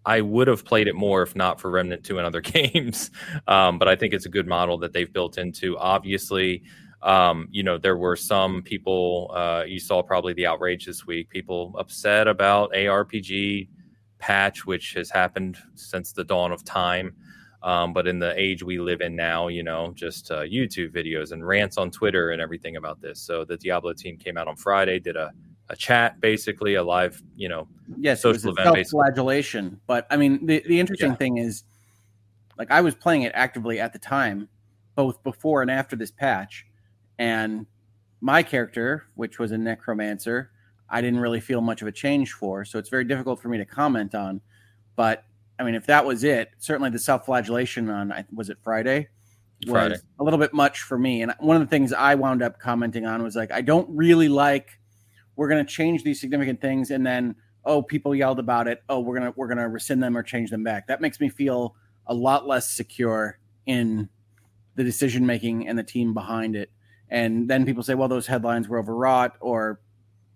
I 0.06 0.20
would 0.20 0.46
have 0.46 0.64
played 0.64 0.86
it 0.86 0.94
more 0.94 1.22
if 1.22 1.34
not 1.34 1.60
for 1.60 1.70
Remnant 1.70 2.04
Two 2.04 2.18
and 2.18 2.26
other 2.26 2.40
games, 2.42 3.10
um, 3.48 3.78
but 3.78 3.88
I 3.88 3.96
think 3.96 4.14
it's 4.14 4.26
a 4.26 4.30
good 4.30 4.46
model 4.46 4.78
that 4.78 4.92
they've 4.92 5.12
built 5.12 5.36
into. 5.36 5.76
Obviously, 5.78 6.62
um, 7.02 7.48
you 7.50 7.62
know 7.62 7.76
there 7.76 7.96
were 7.96 8.16
some 8.16 8.62
people 8.62 9.30
uh, 9.34 9.64
you 9.66 9.80
saw 9.80 10.02
probably 10.02 10.32
the 10.32 10.46
outrage 10.46 10.86
this 10.86 11.06
week. 11.06 11.28
People 11.28 11.74
upset 11.78 12.26
about 12.26 12.72
ARPG 12.72 13.68
patch, 14.18 14.66
which 14.66 14.94
has 14.94 15.10
happened 15.10 15.58
since 15.74 16.12
the 16.12 16.24
dawn 16.24 16.52
of 16.52 16.64
time. 16.64 17.14
Um, 17.62 17.92
but 17.92 18.06
in 18.06 18.18
the 18.18 18.38
age 18.40 18.62
we 18.62 18.78
live 18.78 19.00
in 19.00 19.16
now, 19.16 19.48
you 19.48 19.62
know, 19.62 19.92
just 19.94 20.30
uh, 20.30 20.42
YouTube 20.42 20.92
videos 20.94 21.32
and 21.32 21.44
rants 21.44 21.78
on 21.78 21.90
Twitter 21.90 22.30
and 22.30 22.40
everything 22.40 22.76
about 22.76 23.00
this. 23.00 23.20
So 23.20 23.44
the 23.44 23.56
Diablo 23.56 23.92
team 23.92 24.16
came 24.18 24.36
out 24.36 24.46
on 24.46 24.56
Friday, 24.56 25.00
did 25.00 25.16
a 25.16 25.32
a 25.68 25.74
chat, 25.74 26.20
basically 26.20 26.76
a 26.76 26.82
live, 26.82 27.20
you 27.34 27.48
know, 27.48 27.66
yes, 27.98 28.22
social 28.22 28.52
event. 28.52 28.86
Self-flagellation. 28.86 29.80
But 29.88 30.06
I 30.10 30.16
mean, 30.16 30.46
the 30.46 30.62
the 30.68 30.78
interesting 30.78 31.10
yeah. 31.10 31.16
thing 31.16 31.38
is, 31.38 31.64
like, 32.56 32.70
I 32.70 32.80
was 32.80 32.94
playing 32.94 33.22
it 33.22 33.32
actively 33.34 33.80
at 33.80 33.92
the 33.92 33.98
time, 33.98 34.48
both 34.94 35.20
before 35.24 35.62
and 35.62 35.70
after 35.70 35.96
this 35.96 36.12
patch, 36.12 36.66
and 37.18 37.66
my 38.20 38.44
character, 38.44 39.06
which 39.16 39.40
was 39.40 39.50
a 39.50 39.58
necromancer, 39.58 40.52
I 40.88 41.00
didn't 41.00 41.20
really 41.20 41.40
feel 41.40 41.60
much 41.60 41.82
of 41.82 41.88
a 41.88 41.92
change 41.92 42.32
for. 42.32 42.64
So 42.64 42.78
it's 42.78 42.88
very 42.88 43.04
difficult 43.04 43.40
for 43.40 43.48
me 43.48 43.58
to 43.58 43.64
comment 43.64 44.14
on. 44.14 44.40
But 44.94 45.24
I 45.58 45.64
mean, 45.64 45.74
if 45.74 45.86
that 45.86 46.04
was 46.04 46.24
it, 46.24 46.50
certainly 46.58 46.90
the 46.90 46.98
self-flagellation 46.98 47.88
on 47.90 48.12
was 48.32 48.50
it 48.50 48.58
Friday 48.62 49.08
was 49.66 49.72
Friday. 49.72 49.96
a 50.18 50.24
little 50.24 50.38
bit 50.38 50.52
much 50.52 50.82
for 50.82 50.98
me. 50.98 51.22
And 51.22 51.32
one 51.40 51.56
of 51.56 51.62
the 51.62 51.68
things 51.68 51.92
I 51.92 52.14
wound 52.14 52.42
up 52.42 52.60
commenting 52.60 53.06
on 53.06 53.22
was 53.22 53.36
like, 53.36 53.50
I 53.50 53.62
don't 53.62 53.88
really 53.90 54.28
like 54.28 54.78
we're 55.36 55.48
going 55.48 55.64
to 55.64 55.70
change 55.70 56.02
these 56.02 56.20
significant 56.20 56.60
things 56.60 56.90
and 56.90 57.06
then 57.06 57.34
oh 57.64 57.82
people 57.82 58.14
yelled 58.14 58.38
about 58.38 58.66
it 58.66 58.82
oh 58.88 58.98
we're 58.98 59.18
going 59.18 59.30
to 59.32 59.38
we're 59.38 59.46
going 59.46 59.58
to 59.58 59.68
rescind 59.68 60.02
them 60.02 60.16
or 60.16 60.22
change 60.22 60.50
them 60.50 60.64
back 60.64 60.86
that 60.88 61.00
makes 61.00 61.20
me 61.20 61.28
feel 61.28 61.76
a 62.06 62.14
lot 62.14 62.46
less 62.46 62.68
secure 62.70 63.38
in 63.66 64.08
the 64.74 64.84
decision 64.84 65.24
making 65.24 65.68
and 65.68 65.78
the 65.78 65.82
team 65.82 66.12
behind 66.12 66.56
it 66.56 66.70
and 67.10 67.48
then 67.48 67.64
people 67.64 67.82
say 67.82 67.94
well 67.94 68.08
those 68.08 68.26
headlines 68.26 68.68
were 68.68 68.78
overwrought 68.78 69.36
or 69.40 69.80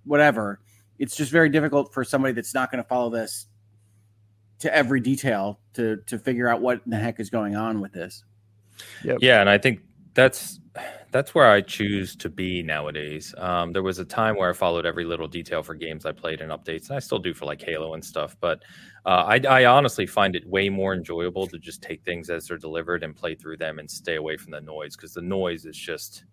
whatever 0.05 0.61
it's 0.99 1.17
just 1.17 1.33
very 1.33 1.49
difficult 1.49 1.93
for 1.93 2.05
somebody 2.05 2.33
that's 2.33 2.55
not 2.55 2.71
going 2.71 2.83
to 2.83 2.89
follow 2.89 3.11
this 3.11 3.47
to 4.59 4.75
every 4.75 5.01
detail 5.01 5.59
to 5.73 5.97
to 6.07 6.19
figure 6.19 6.49
out 6.49 6.61
what 6.61 6.81
the 6.87 6.97
heck 6.97 7.21
is 7.21 7.31
going 7.31 7.57
on 7.57 7.81
with 7.81 7.93
this 7.93 8.25
yep. 9.05 9.19
yeah 9.21 9.41
and 9.41 9.49
i 9.49 9.59
think 9.59 9.81
that's 10.15 10.61
that's 11.13 11.35
where 11.35 11.51
I 11.51 11.61
choose 11.61 12.15
to 12.17 12.29
be 12.29 12.63
nowadays. 12.63 13.35
Um, 13.39 13.73
there 13.73 13.83
was 13.83 13.99
a 13.99 14.05
time 14.05 14.37
where 14.37 14.51
I 14.51 14.53
followed 14.53 14.87
every 14.87 15.05
little 15.05 15.27
detail 15.27 15.63
for 15.63 15.75
games 15.75 16.07
I 16.07 16.13
played 16.13 16.41
and 16.41 16.53
updates, 16.53 16.89
and 16.89 16.97
I 16.97 17.01
still 17.01 17.19
do 17.19 17.35
for 17.35 17.47
like 17.47 17.61
Halo 17.61 17.95
and 17.95 18.05
stuff. 18.05 18.37
But 18.41 18.63
uh, 19.07 19.25
I, 19.27 19.41
I, 19.49 19.65
honestly 19.65 20.07
find 20.07 20.37
it 20.37 20.47
way 20.47 20.69
more 20.69 20.95
enjoyable 20.95 21.47
to 21.49 21.59
just 21.59 21.83
take 21.83 22.05
things 22.05 22.31
as 22.31 22.47
they're 22.47 22.59
delivered 22.59 23.03
and 23.03 23.17
play 23.17 23.35
through 23.35 23.57
them 23.57 23.79
and 23.79 23.91
stay 23.91 24.17
away 24.17 24.37
from 24.37 24.53
the 24.53 24.61
noise 24.61 24.95
because 24.95 25.15
the 25.15 25.23
noise 25.23 25.65
is 25.65 25.77
just 25.77 26.25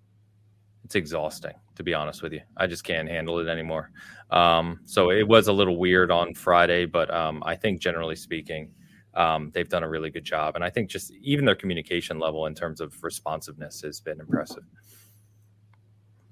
it's 0.88 0.95
exhausting. 0.95 1.51
To 1.75 1.83
be 1.83 1.93
honest 1.93 2.23
with 2.23 2.31
you, 2.31 2.39
I 2.55 2.65
just 2.65 2.85
can't 2.85 3.09
handle 3.09 3.39
it 3.39 3.49
anymore. 3.49 3.91
Um, 4.31 4.79
so 4.85 5.11
it 5.11 5.27
was 5.27 5.49
a 5.49 5.53
little 5.53 5.75
weird 5.75 6.11
on 6.11 6.33
Friday, 6.33 6.85
but 6.85 7.13
um, 7.13 7.43
I 7.45 7.57
think 7.57 7.81
generally 7.81 8.15
speaking 8.15 8.71
um, 9.13 9.51
they've 9.53 9.67
done 9.67 9.83
a 9.83 9.89
really 9.89 10.09
good 10.09 10.23
job. 10.23 10.55
And 10.55 10.63
I 10.63 10.69
think 10.69 10.89
just 10.89 11.11
even 11.21 11.43
their 11.43 11.55
communication 11.55 12.19
level 12.19 12.45
in 12.45 12.55
terms 12.55 12.79
of 12.79 12.95
responsiveness 13.03 13.81
has 13.81 13.99
been 13.99 14.21
impressive. 14.21 14.63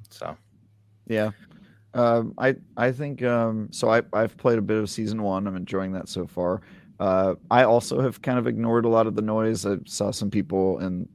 So, 0.10 0.38
yeah. 1.06 1.32
Um, 1.93 2.34
I 2.38 2.56
I 2.78 2.93
think 2.93 3.24
um, 3.24 3.68
so. 3.72 3.89
I 3.89 4.03
I've 4.14 4.38
played 4.38 4.58
a 4.58 4.62
bit 4.62 4.78
of 4.78 4.89
season 4.89 5.22
one. 5.22 5.47
I'm 5.47 5.58
enjoying 5.58 5.91
that 5.93 6.08
so 6.08 6.28
far. 6.28 6.62
Uh, 6.99 7.36
I 7.51 7.64
also 7.64 7.99
have 7.99 8.22
kind 8.22 8.39
of 8.39 8.47
ignored 8.47 8.86
a 8.86 8.89
lot 8.89 9.06
of 9.06 9.16
the 9.16 9.22
noise. 9.22 9.66
I 9.66 9.78
saw 9.86 10.12
some 10.12 10.30
people 10.30 10.80
in 10.80 11.10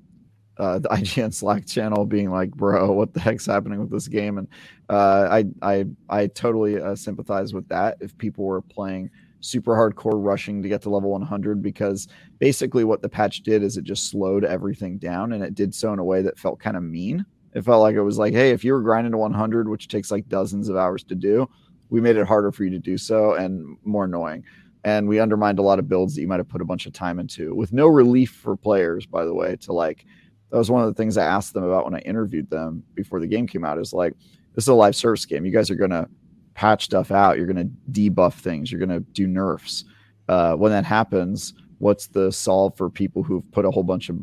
uh, 0.61 0.79
the 0.79 0.89
IGN 0.91 1.33
Slack 1.35 1.67
channel 1.67 2.05
being 2.05 2.31
like, 2.31 2.51
"Bro, 2.53 2.93
what 2.93 3.15
the 3.15 3.21
heck's 3.21 3.47
happening 3.47 3.81
with 3.81 3.91
this 3.91 4.09
game?" 4.09 4.39
And 4.39 4.49
uh, 4.89 5.29
I 5.31 5.45
I 5.63 5.85
I 6.09 6.27
totally 6.29 6.81
uh, 6.81 6.95
sympathize 6.95 7.53
with 7.53 7.67
that. 7.69 7.97
If 8.01 8.17
people 8.19 8.45
were 8.45 8.63
playing 8.63 9.11
super 9.41 9.75
hardcore 9.75 10.23
rushing 10.23 10.63
to 10.63 10.69
get 10.69 10.83
to 10.83 10.91
level 10.91 11.11
100 11.11 11.63
because 11.63 12.09
basically 12.39 12.85
what 12.85 13.03
the 13.03 13.09
patch 13.09 13.43
did 13.43 13.63
is 13.63 13.77
it 13.77 13.85
just 13.85 14.11
slowed 14.11 14.45
everything 14.45 14.99
down 14.99 15.33
and 15.33 15.43
it 15.43 15.55
did 15.55 15.75
so 15.75 15.93
in 15.93 15.99
a 15.99 16.05
way 16.05 16.23
that 16.23 16.39
felt 16.39 16.61
kind 16.61 16.77
of 16.77 16.83
mean. 16.83 17.25
It 17.55 17.65
felt 17.65 17.81
like 17.81 17.97
it 17.97 18.03
was 18.03 18.19
like, 18.19 18.33
hey, 18.33 18.51
if 18.51 18.63
you 18.65 18.73
were 18.73 18.83
grinding 18.83 19.13
to 19.13 19.19
100, 19.19 19.69
which 19.69 19.89
takes 19.89 20.11
like 20.11 20.29
dozens 20.29 20.69
of 20.69 20.77
hours 20.77 21.03
to 21.05 21.15
do, 21.15 21.49
we 21.89 22.01
made 22.01 22.17
it 22.17 22.27
harder 22.27 22.53
for 22.53 22.65
you 22.65 22.71
to 22.71 22.79
do 22.79 22.97
so 22.97 23.35
and 23.35 23.77
more 23.85 24.05
annoying. 24.05 24.45
And 24.85 25.09
we 25.09 25.19
undermined 25.19 25.59
a 25.59 25.63
lot 25.63 25.79
of 25.79 25.89
builds 25.89 26.15
that 26.15 26.21
you 26.21 26.29
might 26.29 26.39
have 26.39 26.49
put 26.49 26.63
a 26.63 26.67
bunch 26.67 26.87
of 26.87 26.93
time 26.93 27.19
into 27.19 27.55
with 27.55 27.73
no 27.73 27.87
relief 27.87 28.31
for 28.31 28.57
players, 28.57 29.05
by 29.05 29.25
the 29.25 29.35
way, 29.35 29.57
to 29.57 29.73
like, 29.73 30.07
that 30.51 30.59
was 30.59 30.71
one 30.71 30.83
of 30.83 30.89
the 30.89 30.95
things 30.95 31.17
I 31.17 31.25
asked 31.25 31.55
them 31.55 31.65
about 31.65 31.85
when 31.85 31.95
I 31.95 32.01
interviewed 32.01 32.51
them 32.51 32.83
before 32.95 33.21
the 33.21 33.27
game 33.27 33.47
came 33.47 33.65
out 33.65 33.79
is 33.79 33.93
like, 33.93 34.15
this 34.55 34.65
is 34.65 34.69
a 34.69 34.75
live 34.75 34.97
service 34.97 35.25
game. 35.25 35.45
You 35.45 35.53
guys 35.53 35.71
are 35.71 35.77
going 35.77 35.91
to 35.91 36.09
patch 36.55 36.85
stuff 36.85 37.11
out. 37.11 37.37
You're 37.37 37.47
going 37.47 37.71
to 37.93 38.01
debuff 38.11 38.35
things. 38.35 38.71
You're 38.71 38.85
going 38.85 38.91
to 38.91 39.01
do 39.13 39.27
nerfs. 39.27 39.85
Uh, 40.29 40.55
when 40.55 40.73
that 40.73 40.85
happens, 40.85 41.55
what's 41.79 42.09
the 42.09 42.31
solve 42.31 42.77
for 42.77 42.91
people 42.91 43.23
who've 43.23 43.49
put 43.53 43.65
a 43.65 43.71
whole 43.71 43.83
bunch 43.83 44.09
of 44.09 44.19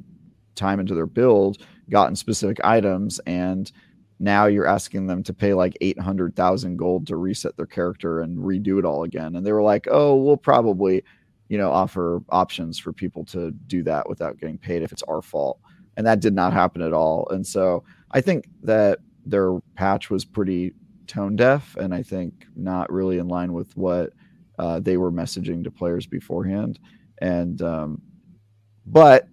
time 0.55 0.79
into 0.79 0.93
their 0.93 1.05
build, 1.05 1.65
gotten 1.89 2.15
specific 2.15 2.57
items, 2.63 3.19
and 3.25 3.71
now 4.19 4.47
you're 4.47 4.67
asking 4.67 5.07
them 5.07 5.23
to 5.23 5.33
pay 5.33 5.53
like 5.53 5.77
800,000 5.79 6.77
gold 6.77 7.07
to 7.07 7.17
reset 7.17 7.55
their 7.55 7.65
character 7.65 8.21
and 8.21 8.37
redo 8.37 8.79
it 8.79 8.85
all 8.85 9.03
again. 9.03 9.35
And 9.35 9.45
they 9.45 9.51
were 9.51 9.61
like, 9.61 9.87
oh, 9.89 10.15
we'll 10.15 10.37
probably, 10.37 11.03
you 11.49 11.57
know, 11.57 11.71
offer 11.71 12.21
options 12.29 12.79
for 12.79 12.91
people 12.91 13.23
to 13.25 13.51
do 13.67 13.83
that 13.83 14.09
without 14.09 14.39
getting 14.39 14.57
paid 14.57 14.81
if 14.81 14.91
it's 14.91 15.03
our 15.03 15.21
fault. 15.21 15.59
And 15.97 16.07
that 16.07 16.21
did 16.21 16.33
not 16.33 16.53
happen 16.53 16.81
at 16.81 16.93
all. 16.93 17.27
And 17.31 17.45
so 17.45 17.83
I 18.11 18.21
think 18.21 18.47
that 18.63 18.99
their 19.25 19.59
patch 19.75 20.09
was 20.09 20.23
pretty 20.23 20.73
tone 21.07 21.35
deaf 21.35 21.75
and 21.77 21.93
I 21.93 22.03
think 22.03 22.45
not 22.55 22.91
really 22.91 23.17
in 23.17 23.27
line 23.27 23.53
with 23.53 23.75
what 23.75 24.13
uh, 24.59 24.79
they 24.79 24.97
were 24.97 25.11
messaging 25.11 25.63
to 25.63 25.71
players 25.71 26.05
beforehand. 26.05 26.79
And 27.19 27.61
um, 27.61 28.01
but 28.85 29.27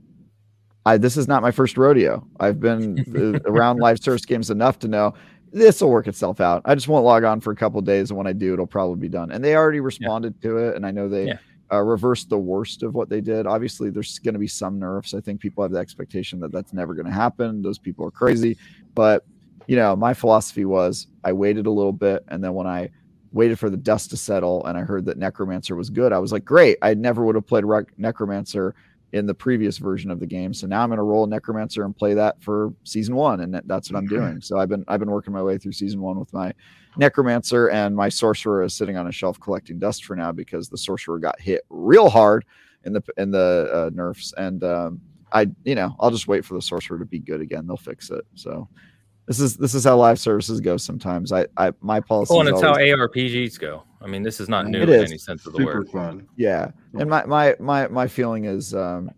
I, 0.86 0.98
this 0.98 1.16
is 1.16 1.28
not 1.28 1.42
my 1.42 1.50
first 1.50 1.76
rodeo. 1.76 2.26
I've 2.40 2.60
been 2.60 3.04
around 3.46 3.78
live 3.78 3.98
service 4.00 4.24
games 4.24 4.50
enough 4.50 4.78
to 4.80 4.88
know 4.88 5.14
this 5.52 5.80
will 5.80 5.90
work 5.90 6.08
itself 6.08 6.40
out. 6.40 6.62
I 6.64 6.74
just 6.74 6.88
won't 6.88 7.04
log 7.04 7.24
on 7.24 7.40
for 7.40 7.52
a 7.52 7.56
couple 7.56 7.80
days, 7.80 8.10
and 8.10 8.18
when 8.18 8.26
I 8.26 8.32
do, 8.32 8.52
it'll 8.52 8.66
probably 8.66 9.00
be 9.00 9.08
done. 9.08 9.30
And 9.30 9.42
they 9.42 9.54
already 9.54 9.80
responded 9.80 10.34
yeah. 10.40 10.50
to 10.50 10.56
it, 10.58 10.76
and 10.76 10.84
I 10.84 10.90
know 10.90 11.08
they 11.08 11.28
yeah. 11.28 11.38
Uh, 11.74 11.80
reversed 11.80 12.28
the 12.28 12.38
worst 12.38 12.82
of 12.82 12.94
what 12.94 13.08
they 13.08 13.20
did. 13.20 13.46
Obviously, 13.46 13.90
there's 13.90 14.18
going 14.20 14.34
to 14.34 14.38
be 14.38 14.46
some 14.46 14.78
nerfs. 14.78 15.14
I 15.14 15.20
think 15.20 15.40
people 15.40 15.62
have 15.62 15.72
the 15.72 15.78
expectation 15.78 16.38
that 16.40 16.52
that's 16.52 16.72
never 16.72 16.94
going 16.94 17.06
to 17.06 17.12
happen. 17.12 17.62
Those 17.62 17.78
people 17.78 18.06
are 18.06 18.10
crazy. 18.10 18.56
But, 18.94 19.24
you 19.66 19.76
know, 19.76 19.96
my 19.96 20.14
philosophy 20.14 20.64
was 20.64 21.08
I 21.24 21.32
waited 21.32 21.66
a 21.66 21.70
little 21.70 21.92
bit. 21.92 22.24
And 22.28 22.42
then 22.42 22.54
when 22.54 22.66
I 22.66 22.90
waited 23.32 23.58
for 23.58 23.68
the 23.68 23.76
dust 23.76 24.10
to 24.10 24.16
settle 24.16 24.64
and 24.66 24.78
I 24.78 24.82
heard 24.82 25.04
that 25.06 25.18
Necromancer 25.18 25.74
was 25.74 25.90
good, 25.90 26.12
I 26.12 26.18
was 26.18 26.32
like, 26.32 26.44
great. 26.44 26.78
I 26.82 26.94
never 26.94 27.24
would 27.24 27.34
have 27.34 27.46
played 27.46 27.64
Rec- 27.64 27.98
Necromancer 27.98 28.74
in 29.14 29.26
the 29.26 29.34
previous 29.34 29.78
version 29.78 30.10
of 30.10 30.18
the 30.18 30.26
game. 30.26 30.52
So 30.52 30.66
now 30.66 30.82
I'm 30.82 30.88
going 30.88 30.96
to 30.96 31.04
roll 31.04 31.22
a 31.22 31.28
Necromancer 31.28 31.84
and 31.84 31.96
play 31.96 32.14
that 32.14 32.42
for 32.42 32.74
season 32.82 33.14
one, 33.14 33.42
and 33.42 33.62
that's 33.64 33.90
what 33.90 33.96
I'm 33.96 34.08
doing. 34.08 34.40
So 34.40 34.58
I've 34.58 34.68
been 34.68 34.84
I've 34.88 34.98
been 34.98 35.10
working 35.10 35.32
my 35.32 35.42
way 35.42 35.56
through 35.56 35.70
season 35.70 36.00
one 36.00 36.18
with 36.18 36.32
my 36.32 36.52
Necromancer, 36.96 37.70
and 37.70 37.94
my 37.94 38.08
Sorcerer 38.08 38.64
is 38.64 38.74
sitting 38.74 38.96
on 38.96 39.06
a 39.06 39.12
shelf 39.12 39.38
collecting 39.38 39.78
dust 39.78 40.04
for 40.04 40.16
now 40.16 40.32
because 40.32 40.68
the 40.68 40.76
Sorcerer 40.76 41.20
got 41.20 41.40
hit 41.40 41.62
real 41.70 42.08
hard 42.08 42.44
in 42.82 42.92
the 42.92 43.02
in 43.16 43.30
the 43.30 43.70
uh, 43.72 43.90
nerfs, 43.94 44.34
and 44.36 44.64
um, 44.64 45.00
I 45.32 45.46
you 45.62 45.76
know 45.76 45.94
I'll 46.00 46.10
just 46.10 46.26
wait 46.26 46.44
for 46.44 46.54
the 46.54 46.62
Sorcerer 46.62 46.98
to 46.98 47.06
be 47.06 47.20
good 47.20 47.40
again. 47.40 47.68
They'll 47.68 47.76
fix 47.76 48.10
it. 48.10 48.26
So. 48.34 48.68
This 49.26 49.40
is 49.40 49.56
this 49.56 49.74
is 49.74 49.84
how 49.84 49.96
live 49.96 50.18
services 50.18 50.60
go 50.60 50.76
sometimes. 50.76 51.32
I, 51.32 51.46
I 51.56 51.72
my 51.80 51.98
policy. 52.00 52.34
Oh, 52.34 52.40
and 52.40 52.48
it's 52.48 52.62
always, 52.62 52.90
how 52.90 52.96
ARPGs 52.96 53.58
go. 53.58 53.82
I 54.02 54.06
mean, 54.06 54.22
this 54.22 54.38
is 54.38 54.48
not 54.50 54.66
new 54.66 54.82
in 54.82 54.90
any 54.90 55.16
sense 55.16 55.46
of 55.46 55.52
the 55.54 55.58
Super 55.60 55.78
word. 55.78 55.88
fun. 55.88 56.28
Yeah, 56.36 56.70
and 56.98 57.08
my 57.08 57.24
my 57.24 57.56
my 57.58 57.88
my 57.88 58.06
feeling 58.06 58.44
is 58.44 58.74
um, 58.74 59.10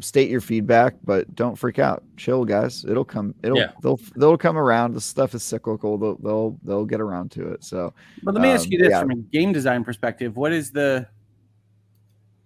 state 0.00 0.30
your 0.30 0.40
feedback, 0.40 0.94
but 1.04 1.34
don't 1.34 1.54
freak 1.54 1.78
out. 1.78 2.02
Chill, 2.16 2.46
guys. 2.46 2.86
It'll 2.88 3.04
come. 3.04 3.34
It'll 3.42 3.58
Yeah. 3.58 3.72
they'll 3.82 4.00
they'll 4.16 4.38
come 4.38 4.56
around. 4.56 4.94
The 4.94 5.02
stuff 5.02 5.34
is 5.34 5.42
cyclical. 5.42 5.98
They'll 5.98 6.16
they'll 6.16 6.58
they'll 6.64 6.86
get 6.86 7.02
around 7.02 7.30
to 7.32 7.52
it. 7.52 7.62
So 7.62 7.92
But 8.22 8.32
let 8.32 8.40
me 8.40 8.48
ask 8.48 8.64
Um, 8.66 8.72
you 8.72 8.78
this 8.78 8.88
yeah. 8.90 9.00
from 9.00 9.10
a 9.10 9.16
game 9.16 9.52
design 9.52 9.84
perspective: 9.84 10.38
what 10.38 10.50
is 10.52 10.70
the 10.70 11.06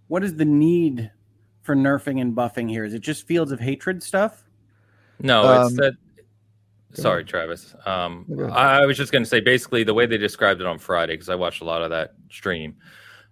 what 0.09 0.25
is 0.25 0.35
the 0.35 0.45
need 0.45 1.09
for 1.63 1.77
nerfing 1.77 2.21
and 2.21 2.35
buffing 2.35 2.69
here? 2.69 2.85
Is 2.85 2.95
it 2.95 3.01
just 3.01 3.29
fields 3.29 3.53
of 3.53 3.61
hatred 3.61 4.03
stuff? 4.03 4.43
No, 5.21 5.63
it's 5.63 5.71
Um, 5.71 5.77
that. 5.77 5.93
Sorry, 6.95 7.25
Travis. 7.25 7.75
Um, 7.85 8.27
I 8.53 8.87
was 8.87 8.97
just 8.97 9.13
going 9.13 9.23
to 9.23 9.29
say 9.29 9.41
basically 9.41 9.85
the 9.85 9.95
way 9.95 10.07
they 10.07 10.17
described 10.17 10.61
it 10.61 10.67
on 10.67 10.79
Friday 10.79 11.15
because 11.15 11.29
I 11.29 11.35
watched 11.35 11.61
a 11.61 11.65
lot 11.65 11.83
of 11.83 11.91
that 11.91 12.15
stream 12.31 12.77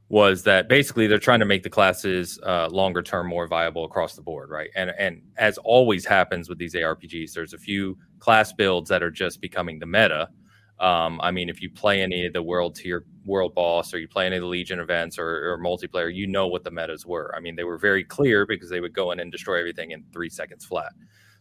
was 0.08 0.44
that 0.44 0.68
basically 0.68 1.06
they're 1.06 1.18
trying 1.18 1.40
to 1.40 1.46
make 1.46 1.62
the 1.62 1.70
classes 1.70 2.38
uh, 2.44 2.68
longer 2.68 3.02
term 3.02 3.26
more 3.26 3.48
viable 3.48 3.84
across 3.84 4.14
the 4.14 4.22
board, 4.22 4.50
right? 4.50 4.70
And 4.76 4.90
and 4.98 5.22
as 5.36 5.58
always 5.58 6.04
happens 6.04 6.48
with 6.48 6.58
these 6.58 6.74
ARPGs, 6.74 7.32
there's 7.32 7.54
a 7.54 7.58
few 7.58 7.98
class 8.18 8.52
builds 8.52 8.88
that 8.90 9.02
are 9.02 9.10
just 9.10 9.40
becoming 9.40 9.78
the 9.78 9.86
meta. 9.86 10.28
Um, 10.78 11.20
I 11.22 11.30
mean, 11.30 11.48
if 11.48 11.62
you 11.62 11.70
play 11.70 12.02
any 12.02 12.26
of 12.26 12.34
the 12.34 12.42
world 12.42 12.76
tier, 12.76 13.04
world 13.24 13.54
boss, 13.54 13.94
or 13.94 13.98
you 13.98 14.06
play 14.06 14.26
any 14.26 14.36
of 14.36 14.42
the 14.42 14.48
Legion 14.48 14.78
events 14.78 15.18
or, 15.18 15.52
or 15.52 15.58
multiplayer, 15.58 16.14
you 16.14 16.26
know 16.26 16.46
what 16.46 16.64
the 16.64 16.70
metas 16.70 17.06
were. 17.06 17.34
I 17.34 17.40
mean, 17.40 17.56
they 17.56 17.64
were 17.64 17.78
very 17.78 18.04
clear 18.04 18.44
because 18.44 18.68
they 18.68 18.80
would 18.80 18.92
go 18.92 19.10
in 19.10 19.20
and 19.20 19.32
destroy 19.32 19.58
everything 19.58 19.92
in 19.92 20.04
three 20.12 20.28
seconds 20.28 20.66
flat. 20.66 20.92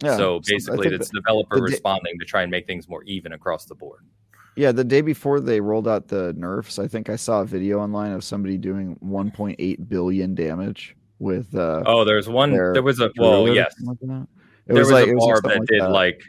Yeah. 0.04 0.18
so 0.18 0.40
basically, 0.46 0.90
think 0.90 1.02
it's 1.02 1.10
that- 1.10 1.16
developer 1.24 1.56
the 1.58 1.62
responding 1.64 2.18
to 2.20 2.26
try 2.26 2.42
and 2.44 2.52
make 2.52 2.68
things 2.68 2.88
more 2.90 3.04
even 3.04 3.34
across 3.34 3.66
the 3.66 3.76
board. 3.76 4.02
yeah, 4.56 4.72
the 4.72 4.84
day 4.84 5.02
before 5.02 5.40
they 5.40 5.60
rolled 5.62 5.88
out 5.88 6.08
the 6.08 6.34
nerfs, 6.38 6.80
I 6.80 6.88
think 6.88 7.10
I 7.10 7.16
saw 7.16 7.42
a 7.42 7.46
video 7.46 7.80
online 7.80 8.12
of 8.14 8.24
somebody 8.24 8.58
doing 8.58 8.98
1.8 9.04 9.90
billion 9.90 10.34
damage 10.36 10.96
with. 11.20 11.54
Uh, 11.56 11.84
Oh, 11.86 12.04
there's 12.06 12.28
one. 12.30 12.52
There 12.52 12.82
was 12.84 13.00
a 13.00 13.12
well, 13.18 13.48
yes, 13.48 13.74
like. 13.84 13.98
It 14.02 14.74
there 14.74 14.80
was, 14.80 14.92
like- 14.92 15.08
a 15.08 15.12
it 15.12 15.16
was 15.16 15.26
barb 15.26 15.38
something 15.44 15.60
that 15.62 15.68
did 15.68 15.82
that. 15.82 15.90
like 15.92 16.22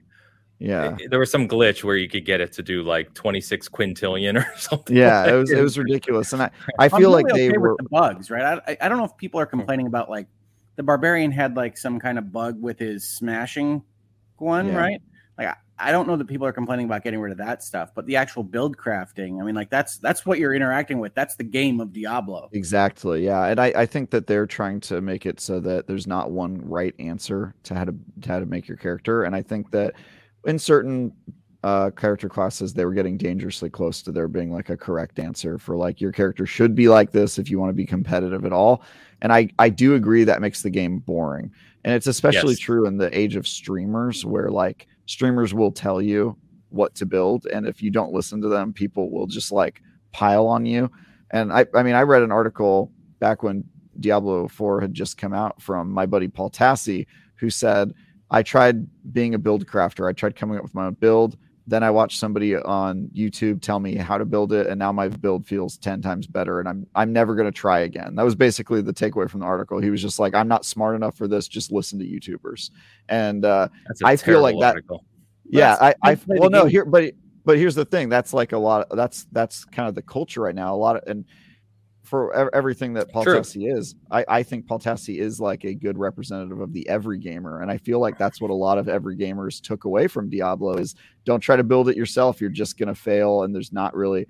yeah. 0.59 0.97
there 1.11 1.19
was 1.19 1.31
some 1.31 1.47
glitch 1.49 1.85
where 1.85 1.97
you 1.97 2.09
could 2.09 2.25
get 2.25 2.41
it 2.41 2.53
to 2.53 2.63
do 2.63 2.83
like 2.83 3.13
26 3.15 3.69
quintillion 3.69 4.37
or 4.43 4.47
something. 4.59 4.97
Yeah, 4.97 5.21
like 5.23 5.31
it 5.31 5.35
was 5.37 5.51
it 5.53 5.61
was 5.63 5.79
ridiculous, 5.79 6.33
and 6.33 6.43
I 6.43 6.51
I 6.79 6.85
I'm 6.87 6.91
feel 6.91 7.11
like 7.11 7.27
really 7.27 7.41
they 7.41 7.49
okay 7.51 7.59
were 7.59 7.77
the 7.79 7.89
bugs, 7.91 8.31
right? 8.31 8.59
I, 8.67 8.73
I- 8.73 8.77
I 8.83 8.89
don't 8.89 8.99
know 8.99 9.05
if 9.05 9.17
people 9.19 9.39
are 9.41 9.47
complaining 9.47 9.87
about 9.87 10.09
like 10.11 10.27
the 10.77 10.83
barbarian 10.83 11.31
had 11.31 11.57
like 11.57 11.77
some 11.77 11.99
kind 11.99 12.19
of 12.19 12.33
bug 12.33 12.61
with 12.61 12.79
his 12.79 13.09
smashing 13.09 13.83
one, 14.39 14.69
Yeah. 14.69 14.77
right? 14.77 15.03
Like 15.39 15.49
I, 15.49 15.57
I 15.79 15.93
don't 15.93 16.09
know 16.09 16.17
that 16.17 16.27
people 16.27 16.47
are 16.47 16.53
complaining 16.53 16.87
about 16.87 17.05
getting 17.05 17.21
rid 17.21 17.33
of 17.33 17.39
that 17.39 17.63
stuff, 17.63 17.91
but 17.95 18.07
the 18.07 18.17
actual 18.17 18.43
build 18.43 18.79
crafting, 18.79 19.41
I 19.41 19.45
mean, 19.45 19.55
like 19.55 19.69
that's 19.69 19.99
that's 19.99 20.25
what 20.25 20.39
you're 20.39 20.55
interacting 20.55 20.99
with. 20.99 21.15
That's 21.15 21.37
the 21.37 21.45
game 21.45 21.81
of 21.81 21.93
Diablo. 21.93 22.49
Exactly. 22.53 23.25
Yeah, 23.27 23.45
and 23.45 23.61
I, 23.61 23.67
I 23.77 23.87
think 23.87 24.11
that 24.11 24.27
they're 24.27 24.47
trying 24.47 24.81
to 24.83 25.03
make 25.03 25.27
it 25.27 25.39
so 25.41 25.61
that 25.61 25.87
there's 25.87 26.07
not 26.07 26.31
one 26.31 26.63
right 26.67 26.95
answer 26.99 27.55
to 27.65 27.75
how 27.75 27.85
to, 27.85 27.95
to 28.23 28.29
how 28.29 28.39
to 28.39 28.47
make 28.47 28.67
your 28.69 28.79
character, 28.79 29.25
and 29.25 29.37
I 29.37 29.43
think 29.43 29.71
that 29.73 29.95
in 30.47 30.59
certain 30.59 31.13
uh, 31.63 31.91
character 31.91 32.29
classes 32.29 32.73
they 32.73 32.85
were 32.85 32.93
getting 32.95 33.17
dangerously 33.17 33.69
close 33.71 34.03
to 34.03 34.13
there 34.13 34.29
being 34.29 34.53
like 34.53 34.71
a 34.71 34.77
correct 34.77 35.19
answer 35.19 35.59
for 35.59 35.77
like 35.77 36.01
your 36.01 36.13
character 36.13 36.47
should 36.47 36.75
be 36.75 36.89
like 36.89 37.11
this 37.11 37.39
if 37.39 37.51
you 37.51 37.59
want 37.59 37.71
to 37.71 37.75
be 37.75 37.87
competitive 37.87 38.45
at 38.45 38.53
all. 38.53 38.83
And 39.23 39.33
I 39.33 39.49
I 39.59 39.69
do 39.71 39.95
agree 39.95 40.25
that 40.25 40.41
makes 40.43 40.63
the 40.63 40.71
game 40.71 40.99
boring, 40.99 41.51
and 41.85 41.95
it's 41.95 42.07
especially 42.07 42.53
Yes. 42.53 42.59
true 42.61 42.87
in 42.87 42.99
the 42.99 43.17
age 43.19 43.37
of 43.37 43.47
streamers 43.49 44.25
where 44.25 44.51
like 44.51 44.87
streamers 45.07 45.55
will 45.55 45.73
tell 45.73 46.01
you 46.03 46.37
what 46.69 46.95
to 46.97 47.07
build, 47.07 47.47
and 47.47 47.67
if 47.67 47.83
you 47.83 47.91
don't 47.91 48.13
listen 48.13 48.41
to 48.43 48.49
them, 48.49 48.73
people 48.73 49.11
will 49.11 49.27
just 49.27 49.51
like 49.53 49.81
pile 50.13 50.47
on 50.47 50.67
you. 50.67 50.91
And 51.31 51.53
I, 51.53 51.67
I 51.75 51.83
mean, 51.83 51.95
I 51.95 52.03
read 52.03 52.23
an 52.23 52.31
article 52.33 52.93
back 53.19 53.43
when 53.43 53.65
Diablo 53.99 54.47
4 54.47 54.81
had 54.83 54.93
just 54.95 55.17
come 55.17 55.33
out 55.33 55.61
from 55.61 55.91
my 55.91 56.07
buddy 56.07 56.29
Paul 56.29 56.51
Tassi, 56.51 57.07
who 57.37 57.51
said, 57.51 57.93
I 58.31 58.43
tried 58.43 58.87
being 59.13 59.35
a 59.35 59.39
build 59.39 59.67
crafter. 59.67 60.09
I 60.09 60.13
tried 60.13 60.37
coming 60.37 60.57
up 60.59 60.63
with 60.63 60.75
my 60.75 60.87
own 60.87 60.95
build. 60.95 61.37
Then 61.67 61.83
I 61.83 61.91
watched 61.91 62.19
somebody 62.19 62.55
on 62.57 63.11
YouTube 63.15 63.61
tell 63.61 63.81
me 63.81 63.97
how 63.97 64.19
to 64.19 64.25
build 64.25 64.53
it, 64.53 64.69
and 64.69 64.79
now 64.79 64.93
my 64.93 65.09
build 65.09 65.45
feels 65.47 65.77
10 65.79 66.01
times 66.01 66.27
better. 66.27 66.61
And 66.61 66.69
I'm 66.69 66.87
I'm 66.95 67.13
never 67.13 67.35
gonna 67.35 67.51
try 67.51 67.81
again. 67.81 68.15
That 68.15 68.25
was 68.25 68.35
basically 68.37 68.83
the 68.83 68.93
takeaway 68.93 69.29
from 69.29 69.41
the 69.41 69.47
article. 69.47 69.81
He 69.81 69.91
was 69.91 70.01
just 70.01 70.19
like, 70.19 70.35
I'm 70.35 70.49
not 70.49 70.65
smart 70.65 70.95
enough 70.95 71.17
for 71.17 71.27
this, 71.27 71.49
just 71.49 71.73
listen 71.73 71.99
to 71.99 72.05
YouTubers. 72.05 72.71
And 73.09 73.45
uh 73.45 73.69
I 74.05 74.17
feel 74.17 74.41
like 74.43 74.57
that- 74.61 74.75
article. 74.75 75.05
yeah, 75.45 75.77
I, 75.81 75.95
I 76.03 76.15
the 76.15 76.37
well 76.39 76.51
no 76.51 76.67
here, 76.67 76.85
but 76.85 77.15
but 77.45 77.59
here's 77.59 77.75
the 77.77 77.85
thing. 77.85 78.09
That's 78.09 78.33
like 78.33 78.53
a 78.53 78.59
lot. 78.59 78.89
Of, 78.91 78.97
that's 78.97 79.27
that's 79.33 79.65
kind 79.65 79.89
of 79.89 79.95
the 79.95 80.03
culture 80.03 80.43
right 80.43 80.55
now. 80.55 80.75
A 80.75 80.77
lot 80.77 80.97
of 80.97 81.03
and 81.09 81.25
for 82.07 82.55
everything 82.55 82.95
that 82.95 83.11
Paul 83.11 83.25
True. 83.25 83.41
Tassi 83.41 83.71
is, 83.77 83.95
I 84.11 84.25
I 84.29 84.43
think 84.43 84.67
Paul 84.67 84.79
Tassi 84.79 85.19
is 85.19 85.41
like 85.41 85.65
a 85.65 85.75
good 85.75 85.99
representative 85.99 86.61
of 86.61 86.73
the 86.73 86.89
every 86.89 87.19
gamer, 87.19 87.61
and 87.63 87.71
I 87.71 87.79
feel 87.79 87.99
like 88.01 88.17
that's 88.17 88.41
what 88.41 88.51
a 88.51 88.55
lot 88.55 88.79
of 88.79 88.89
every 88.89 89.17
gamers 89.17 89.61
took 89.61 89.85
away 89.85 90.07
from 90.07 90.31
Diablo 90.31 90.75
is 90.75 90.95
don't 91.25 91.41
try 91.41 91.57
to 91.57 91.65
build 91.65 91.89
it 91.89 91.97
yourself. 91.97 92.41
You're 92.41 92.51
just 92.51 92.79
gonna 92.79 92.95
fail, 92.95 93.43
and 93.43 93.55
there's 93.55 93.73
not 93.73 93.95
really 93.95 94.27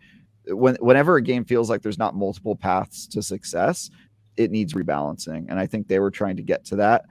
when 0.48 0.76
whenever 0.76 1.16
a 1.16 1.22
game 1.22 1.44
feels 1.44 1.68
like 1.68 1.82
there's 1.82 1.98
not 1.98 2.14
multiple 2.16 2.56
paths 2.56 3.06
to 3.08 3.22
success, 3.22 3.90
it 4.36 4.50
needs 4.50 4.74
rebalancing, 4.74 5.46
and 5.48 5.58
I 5.58 5.66
think 5.66 5.88
they 5.88 5.98
were 5.98 6.10
trying 6.10 6.36
to 6.36 6.42
get 6.42 6.64
to 6.66 6.76
that. 6.76 7.04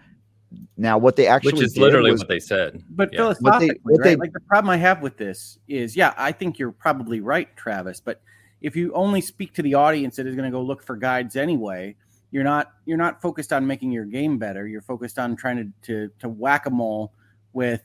Now, 0.78 0.98
what 0.98 1.16
they 1.18 1.28
actually 1.28 1.54
Which 1.54 1.64
is 1.64 1.74
did 1.74 1.82
literally 1.82 2.12
was- 2.12 2.22
what 2.22 2.30
they 2.30 2.40
said. 2.40 2.82
But 2.90 3.12
Yeah. 3.12 3.20
philosophically, 3.20 3.80
what 3.84 4.04
they- 4.04 4.10
right? 4.12 4.20
Like 4.20 4.32
the 4.32 4.40
problem 4.42 4.70
I 4.70 4.78
have 4.78 5.02
with 5.02 5.18
this 5.18 5.60
is, 5.68 5.98
yeah, 5.98 6.14
I 6.18 6.32
think 6.32 6.60
you're 6.60 6.72
probably 6.72 7.20
right, 7.20 7.50
Travis. 7.58 8.00
But 8.00 8.22
if 8.62 8.76
you 8.76 8.94
only 8.94 9.22
speak 9.22 9.54
to 9.56 9.62
the 9.62 9.74
audience 9.74 10.16
that 10.16 10.28
is 10.28 10.36
going 10.36 10.50
to 10.50 10.56
go 10.56 10.62
look 10.62 10.84
for 10.84 10.96
guides 10.96 11.36
anyway, 11.36 11.96
you're 12.32 12.44
not 12.44 12.74
you're 12.86 12.98
not 12.98 13.22
focused 13.22 13.54
on 13.54 13.66
making 13.66 13.92
your 13.92 14.06
game 14.06 14.38
better. 14.38 14.68
You're 14.68 14.82
focused 14.82 15.20
on 15.20 15.36
trying 15.36 15.58
to 15.58 15.72
to, 15.88 16.14
to 16.20 16.30
whack 16.30 16.66
a 16.66 16.70
mole 16.70 17.14
with 17.54 17.84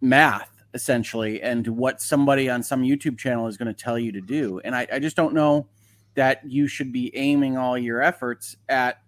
math 0.00 0.50
essentially 0.74 1.42
and 1.42 1.66
what 1.66 2.00
somebody 2.00 2.48
on 2.50 2.62
some 2.62 2.82
YouTube 2.82 3.18
channel 3.18 3.46
is 3.46 3.56
going 3.56 3.66
to 3.66 3.74
tell 3.74 3.98
you 3.98 4.12
to 4.12 4.20
do. 4.20 4.60
And 4.64 4.76
I, 4.76 4.86
I 4.92 4.98
just 4.98 5.16
don't 5.16 5.34
know 5.34 5.66
that 6.14 6.42
you 6.48 6.68
should 6.68 6.92
be 6.92 7.14
aiming 7.16 7.56
all 7.56 7.76
your 7.78 8.02
efforts 8.02 8.56
at 8.68 9.00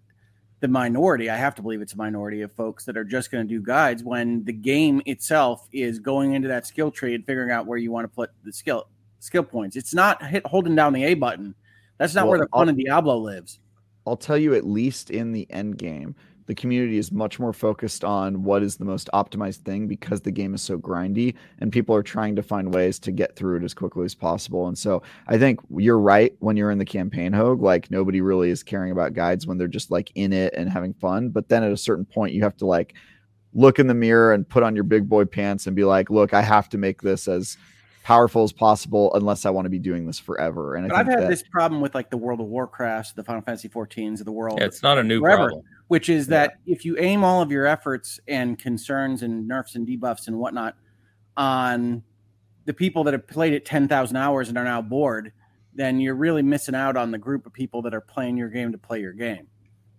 the 0.59 0.67
minority. 0.67 1.29
I 1.29 1.37
have 1.37 1.55
to 1.55 1.61
believe 1.61 1.81
it's 1.81 1.93
a 1.93 1.97
minority 1.97 2.41
of 2.41 2.51
folks 2.51 2.85
that 2.85 2.97
are 2.97 3.03
just 3.03 3.31
going 3.31 3.47
to 3.47 3.53
do 3.53 3.61
guides 3.61 4.03
when 4.03 4.43
the 4.43 4.53
game 4.53 5.01
itself 5.05 5.67
is 5.71 5.99
going 5.99 6.33
into 6.33 6.47
that 6.47 6.67
skill 6.67 6.91
tree 6.91 7.15
and 7.15 7.25
figuring 7.25 7.51
out 7.51 7.65
where 7.65 7.77
you 7.77 7.91
want 7.91 8.05
to 8.05 8.13
put 8.13 8.31
the 8.43 8.51
skill 8.51 8.87
skill 9.19 9.43
points. 9.43 9.75
It's 9.75 9.93
not 9.93 10.23
hit, 10.25 10.45
holding 10.45 10.75
down 10.75 10.93
the 10.93 11.03
A 11.05 11.13
button. 11.13 11.55
That's 11.97 12.15
not 12.15 12.25
Well, 12.25 12.31
where 12.31 12.39
the 12.39 12.47
fun 12.47 12.67
I'll- 12.67 12.69
of 12.69 12.77
Diablo 12.77 13.17
lives. 13.17 13.59
I'll 14.07 14.17
tell 14.17 14.37
you 14.37 14.53
at 14.55 14.65
least 14.65 15.11
in 15.11 15.33
the 15.33 15.45
end 15.51 15.77
game, 15.77 16.15
the 16.47 16.55
community 16.55 16.97
is 16.97 17.11
much 17.11 17.39
more 17.39 17.53
focused 17.53 18.03
on 18.03 18.41
what 18.43 18.63
is 18.63 18.77
the 18.77 18.85
most 18.85 19.07
optimized 19.13 19.57
thing 19.57 19.87
because 19.87 20.21
the 20.21 20.31
game 20.31 20.55
is 20.55 20.63
so 20.63 20.79
grindy 20.79 21.35
and 21.59 21.71
people 21.71 21.93
are 21.93 22.01
trying 22.01 22.35
to 22.37 22.41
find 22.41 22.73
ways 22.73 22.97
to 22.99 23.11
get 23.11 23.35
through 23.35 23.57
it 23.57 23.63
as 23.63 23.75
quickly 23.75 24.03
as 24.03 24.15
possible. 24.15 24.67
And 24.67 24.75
so 24.75 25.03
I 25.27 25.37
think 25.37 25.59
you're 25.77 25.99
right 25.99 26.33
when 26.39 26.57
you're 26.57 26.71
in 26.71 26.79
the 26.79 26.85
campaign 26.85 27.33
hogue, 27.33 27.61
like 27.61 27.91
nobody 27.91 28.19
really 28.21 28.49
is 28.49 28.63
caring 28.63 28.91
about 28.91 29.13
guides 29.13 29.45
when 29.45 29.59
they're 29.59 29.67
just 29.67 29.91
like 29.91 30.11
in 30.15 30.33
it 30.33 30.55
and 30.55 30.67
having 30.71 30.93
fun. 30.95 31.29
But 31.29 31.49
then 31.49 31.61
at 31.63 31.71
a 31.71 31.77
certain 31.77 32.05
point 32.05 32.33
you 32.33 32.41
have 32.41 32.57
to 32.57 32.65
like 32.65 32.95
look 33.53 33.77
in 33.77 33.85
the 33.85 33.93
mirror 33.93 34.33
and 34.33 34.49
put 34.49 34.63
on 34.63 34.73
your 34.73 34.85
big 34.85 35.07
boy 35.07 35.25
pants 35.25 35.67
and 35.67 35.75
be 35.75 35.83
like, 35.83 36.09
look, 36.09 36.33
I 36.33 36.41
have 36.41 36.67
to 36.69 36.79
make 36.79 37.03
this 37.03 37.27
as 37.27 37.57
powerful 38.09 38.41
as 38.41 38.51
possible 38.51 39.13
unless 39.13 39.45
I 39.45 39.51
want 39.51 39.67
to 39.67 39.69
be 39.69 39.77
doing 39.77 40.07
this 40.07 40.17
forever. 40.17 40.73
And 40.73 40.85
I 40.85 40.89
But 40.89 40.97
I've 40.97 41.05
had 41.05 41.19
that, 41.21 41.29
this 41.29 41.43
problem 41.43 41.79
with 41.79 41.93
like 41.93 42.09
the 42.09 42.17
World 42.17 42.39
of 42.39 42.47
Warcraft, 42.47 43.15
the 43.15 43.23
Final 43.23 43.43
Fantasy 43.43 43.69
14s 43.69 44.19
of 44.19 44.25
the 44.25 44.31
world. 44.31 44.57
Yeah, 44.59 44.65
it's 44.65 44.81
not 44.81 44.97
a 44.97 45.03
new 45.03 45.19
Forever. 45.19 45.49
problem. 45.49 45.63
which 45.89 46.09
is 46.09 46.25
that 46.27 46.53
if 46.65 46.83
you 46.85 46.97
aim 46.97 47.23
all 47.23 47.39
of 47.39 47.51
your 47.51 47.67
efforts 47.67 48.19
and 48.27 48.57
concerns 48.57 49.21
and 49.21 49.47
nerfs 49.47 49.75
and 49.75 49.87
debuffs 49.87 50.25
and 50.25 50.39
whatnot 50.39 50.75
on 51.37 52.01
the 52.65 52.73
people 52.73 53.03
that 53.03 53.13
have 53.13 53.27
played 53.27 53.53
it 53.53 53.63
10,000 53.63 54.15
hours 54.17 54.49
and 54.49 54.57
are 54.57 54.63
now 54.63 54.81
bored, 54.81 55.31
then 55.75 55.99
you're 55.99 56.15
really 56.15 56.41
missing 56.41 56.73
out 56.73 56.97
on 56.97 57.11
the 57.11 57.17
group 57.19 57.45
of 57.45 57.53
people 57.53 57.83
that 57.83 57.93
are 57.93 58.01
playing 58.01 58.37
your 58.37 58.49
game 58.49 58.71
to 58.71 58.77
play 58.79 58.99
your 58.99 59.13
game. 59.13 59.45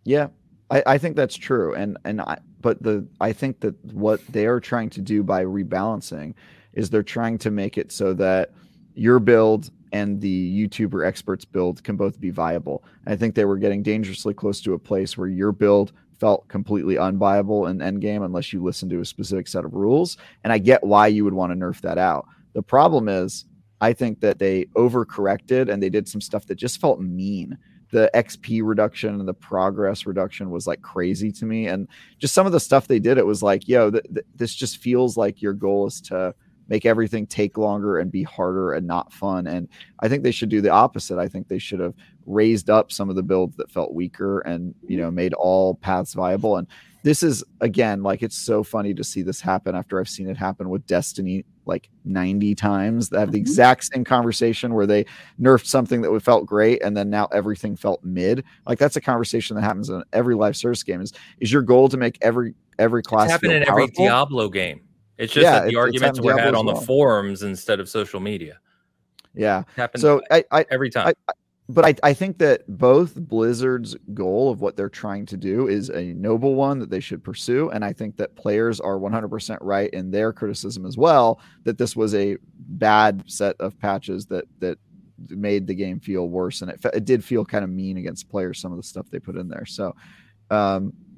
Yeah, 0.04 0.28
I, 0.68 0.82
I 0.84 0.98
think 0.98 1.14
that's 1.14 1.36
true, 1.36 1.74
and 1.74 1.96
and 2.04 2.20
I 2.20 2.38
but 2.60 2.82
the 2.82 3.06
I 3.20 3.32
think 3.32 3.60
that 3.60 3.76
what 3.94 4.20
they 4.28 4.46
are 4.46 4.58
trying 4.58 4.90
to 4.90 5.00
do 5.00 5.22
by 5.22 5.44
rebalancing 5.44 6.34
is 6.72 6.90
they're 6.90 7.02
trying 7.02 7.38
to 7.38 7.50
make 7.50 7.78
it 7.78 7.92
so 7.92 8.14
that 8.14 8.50
your 8.94 9.18
build 9.18 9.70
and 9.92 10.20
the 10.20 10.68
YouTuber 10.68 11.06
experts 11.06 11.44
build 11.44 11.82
can 11.82 11.96
both 11.96 12.20
be 12.20 12.30
viable. 12.30 12.84
I 13.06 13.16
think 13.16 13.34
they 13.34 13.44
were 13.44 13.58
getting 13.58 13.82
dangerously 13.82 14.34
close 14.34 14.60
to 14.62 14.74
a 14.74 14.78
place 14.78 15.16
where 15.16 15.28
your 15.28 15.52
build 15.52 15.92
felt 16.20 16.46
completely 16.48 16.96
unviable 16.96 17.68
in 17.70 17.78
endgame 17.78 18.24
unless 18.24 18.52
you 18.52 18.62
listen 18.62 18.88
to 18.90 19.00
a 19.00 19.04
specific 19.04 19.48
set 19.48 19.64
of 19.64 19.74
rules. 19.74 20.18
And 20.44 20.52
I 20.52 20.58
get 20.58 20.84
why 20.84 21.06
you 21.06 21.24
would 21.24 21.34
want 21.34 21.52
to 21.52 21.58
nerf 21.58 21.80
that 21.80 21.98
out. 21.98 22.26
The 22.52 22.62
problem 22.62 23.08
is, 23.08 23.46
I 23.80 23.94
think 23.94 24.20
that 24.20 24.38
they 24.38 24.66
overcorrected 24.76 25.70
and 25.70 25.82
they 25.82 25.88
did 25.88 26.06
some 26.06 26.20
stuff 26.20 26.46
that 26.46 26.56
just 26.56 26.80
felt 26.80 27.00
mean. 27.00 27.56
The 27.92 28.10
XP 28.14 28.60
reduction 28.62 29.18
and 29.18 29.26
the 29.26 29.34
progress 29.34 30.06
reduction 30.06 30.50
was 30.50 30.66
like 30.66 30.82
crazy 30.82 31.32
to 31.32 31.46
me. 31.46 31.66
And 31.66 31.88
just 32.18 32.34
some 32.34 32.46
of 32.46 32.52
the 32.52 32.60
stuff 32.60 32.86
they 32.86 33.00
did, 33.00 33.18
it 33.18 33.26
was 33.26 33.42
like, 33.42 33.66
yo, 33.66 33.90
th- 33.90 34.04
th- 34.04 34.26
this 34.36 34.54
just 34.54 34.76
feels 34.76 35.16
like 35.16 35.42
your 35.42 35.54
goal 35.54 35.86
is 35.86 36.00
to 36.02 36.34
make 36.70 36.86
everything 36.86 37.26
take 37.26 37.58
longer 37.58 37.98
and 37.98 38.10
be 38.10 38.22
harder 38.22 38.72
and 38.72 38.86
not 38.86 39.12
fun. 39.12 39.46
And 39.46 39.68
I 39.98 40.08
think 40.08 40.22
they 40.22 40.30
should 40.30 40.48
do 40.48 40.62
the 40.62 40.70
opposite. 40.70 41.18
I 41.18 41.28
think 41.28 41.48
they 41.48 41.58
should 41.58 41.80
have 41.80 41.94
raised 42.24 42.70
up 42.70 42.92
some 42.92 43.10
of 43.10 43.16
the 43.16 43.22
builds 43.22 43.56
that 43.56 43.70
felt 43.70 43.92
weaker 43.92 44.40
and, 44.40 44.74
you 44.82 44.96
mm-hmm. 44.96 45.04
know, 45.04 45.10
made 45.10 45.34
all 45.34 45.74
paths 45.74 46.14
viable. 46.14 46.56
And 46.56 46.68
this 47.02 47.22
is 47.22 47.42
again 47.62 48.02
like 48.02 48.22
it's 48.22 48.36
so 48.36 48.62
funny 48.62 48.92
to 48.92 49.02
see 49.02 49.22
this 49.22 49.40
happen 49.40 49.74
after 49.74 49.98
I've 49.98 50.08
seen 50.08 50.28
it 50.28 50.36
happen 50.36 50.68
with 50.68 50.86
Destiny 50.86 51.44
like 51.64 51.88
90 52.04 52.54
times. 52.54 53.08
They 53.08 53.18
have 53.18 53.32
the 53.32 53.38
mm-hmm. 53.38 53.42
exact 53.42 53.84
same 53.84 54.04
conversation 54.04 54.74
where 54.74 54.86
they 54.86 55.06
nerfed 55.40 55.66
something 55.66 56.02
that 56.02 56.20
felt 56.20 56.46
great 56.46 56.82
and 56.82 56.96
then 56.96 57.08
now 57.08 57.26
everything 57.32 57.74
felt 57.74 58.04
mid. 58.04 58.44
Like 58.66 58.78
that's 58.78 58.96
a 58.96 59.00
conversation 59.00 59.56
that 59.56 59.62
happens 59.62 59.88
in 59.88 60.04
every 60.12 60.34
live 60.34 60.56
service 60.56 60.82
game. 60.82 61.00
Is 61.00 61.12
is 61.40 61.50
your 61.50 61.62
goal 61.62 61.88
to 61.88 61.96
make 61.96 62.18
every 62.20 62.54
every 62.78 63.02
class 63.02 63.30
It's 63.30 63.40
feel 63.40 63.50
in 63.50 63.66
every? 63.66 63.86
Diablo 63.88 64.48
game. 64.48 64.82
It's 65.20 65.34
just 65.34 65.44
Yeah, 65.44 65.60
that 65.60 65.68
the 65.68 65.76
arguments 65.76 66.20
were 66.20 66.36
had 66.36 66.54
on 66.54 66.64
the 66.64 66.74
forums 66.74 67.42
instead 67.42 67.78
of 67.78 67.88
social 67.88 68.20
media. 68.20 68.58
Yeah. 69.34 69.64
So 69.96 70.22
I, 70.30 70.44
I 70.50 70.64
every 70.70 70.90
time. 70.90 71.12
but 71.68 71.84
I, 71.84 71.94
I 72.02 72.14
think 72.14 72.38
that 72.38 72.62
both 72.66 73.14
Blizzard's 73.14 73.94
goal 74.14 74.50
of 74.50 74.60
what 74.60 74.76
they're 74.76 74.88
trying 74.88 75.26
to 75.26 75.36
do 75.36 75.68
is 75.68 75.90
a 75.90 76.14
noble 76.14 76.54
one 76.54 76.78
that 76.78 76.90
they 76.90 77.00
should 77.00 77.22
pursue. 77.22 77.70
And 77.70 77.84
I 77.84 77.92
think 77.92 78.16
that 78.16 78.34
players 78.34 78.80
are 78.80 78.96
100% 78.96 79.58
right 79.60 79.90
in 79.90 80.10
their 80.10 80.32
criticism 80.32 80.86
as 80.86 80.96
well 80.96 81.40
that 81.64 81.78
this 81.78 81.94
was 81.94 82.14
a 82.14 82.38
bad 82.56 83.22
set 83.26 83.56
of 83.60 83.78
patches 83.78 84.26
that, 84.26 84.46
that 84.58 84.78
made 85.28 85.66
the 85.66 85.74
game 85.74 86.00
feel 86.00 86.28
worse. 86.28 86.62
And 86.62 86.70
it, 86.70 86.80
it 86.94 87.04
did 87.04 87.22
feel 87.22 87.44
kind 87.44 87.62
of 87.62 87.70
mean 87.70 87.98
against 87.98 88.28
players, 88.30 88.58
some 88.58 88.72
of 88.72 88.78
the 88.78 88.82
stuff 88.82 89.06
they 89.10 89.20
put 89.20 89.36
in 89.36 89.48
there. 89.48 89.66
So, 89.66 89.94
um, 90.50 90.92
I'm 90.92 90.94
not 90.94 90.94
all 90.94 91.09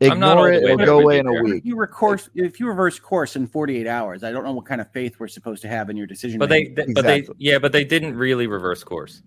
ignore 0.00 0.52
it. 0.52 0.62
way 0.62 0.72
It'll 0.72 0.86
go 0.86 1.00
away 1.00 1.18
in 1.18 1.26
a 1.26 1.42
week. 1.42 1.56
If 1.58 1.64
you 1.64 1.76
reverse, 1.76 2.28
if 2.34 2.60
you 2.60 2.66
reverse 2.68 2.98
course 2.98 3.36
in 3.36 3.46
48 3.46 3.86
hours, 3.86 4.22
I 4.24 4.30
don't 4.32 4.44
know 4.44 4.52
what 4.52 4.66
kind 4.66 4.80
of 4.80 4.90
faith 4.92 5.16
we're 5.18 5.28
supposed 5.28 5.62
to 5.62 5.68
have 5.68 5.90
in 5.90 5.96
your 5.96 6.06
decision. 6.06 6.38
but 6.38 6.48
they, 6.48 6.68
making. 6.68 6.74
they- 6.74 6.92
but 6.94 7.04
they 7.06 7.26
yeah, 7.38 7.58
but 7.58 7.72
they 7.72 7.84
didn't 7.84 8.16
really 8.16 8.46
reverse 8.46 8.84
course. 8.84 9.22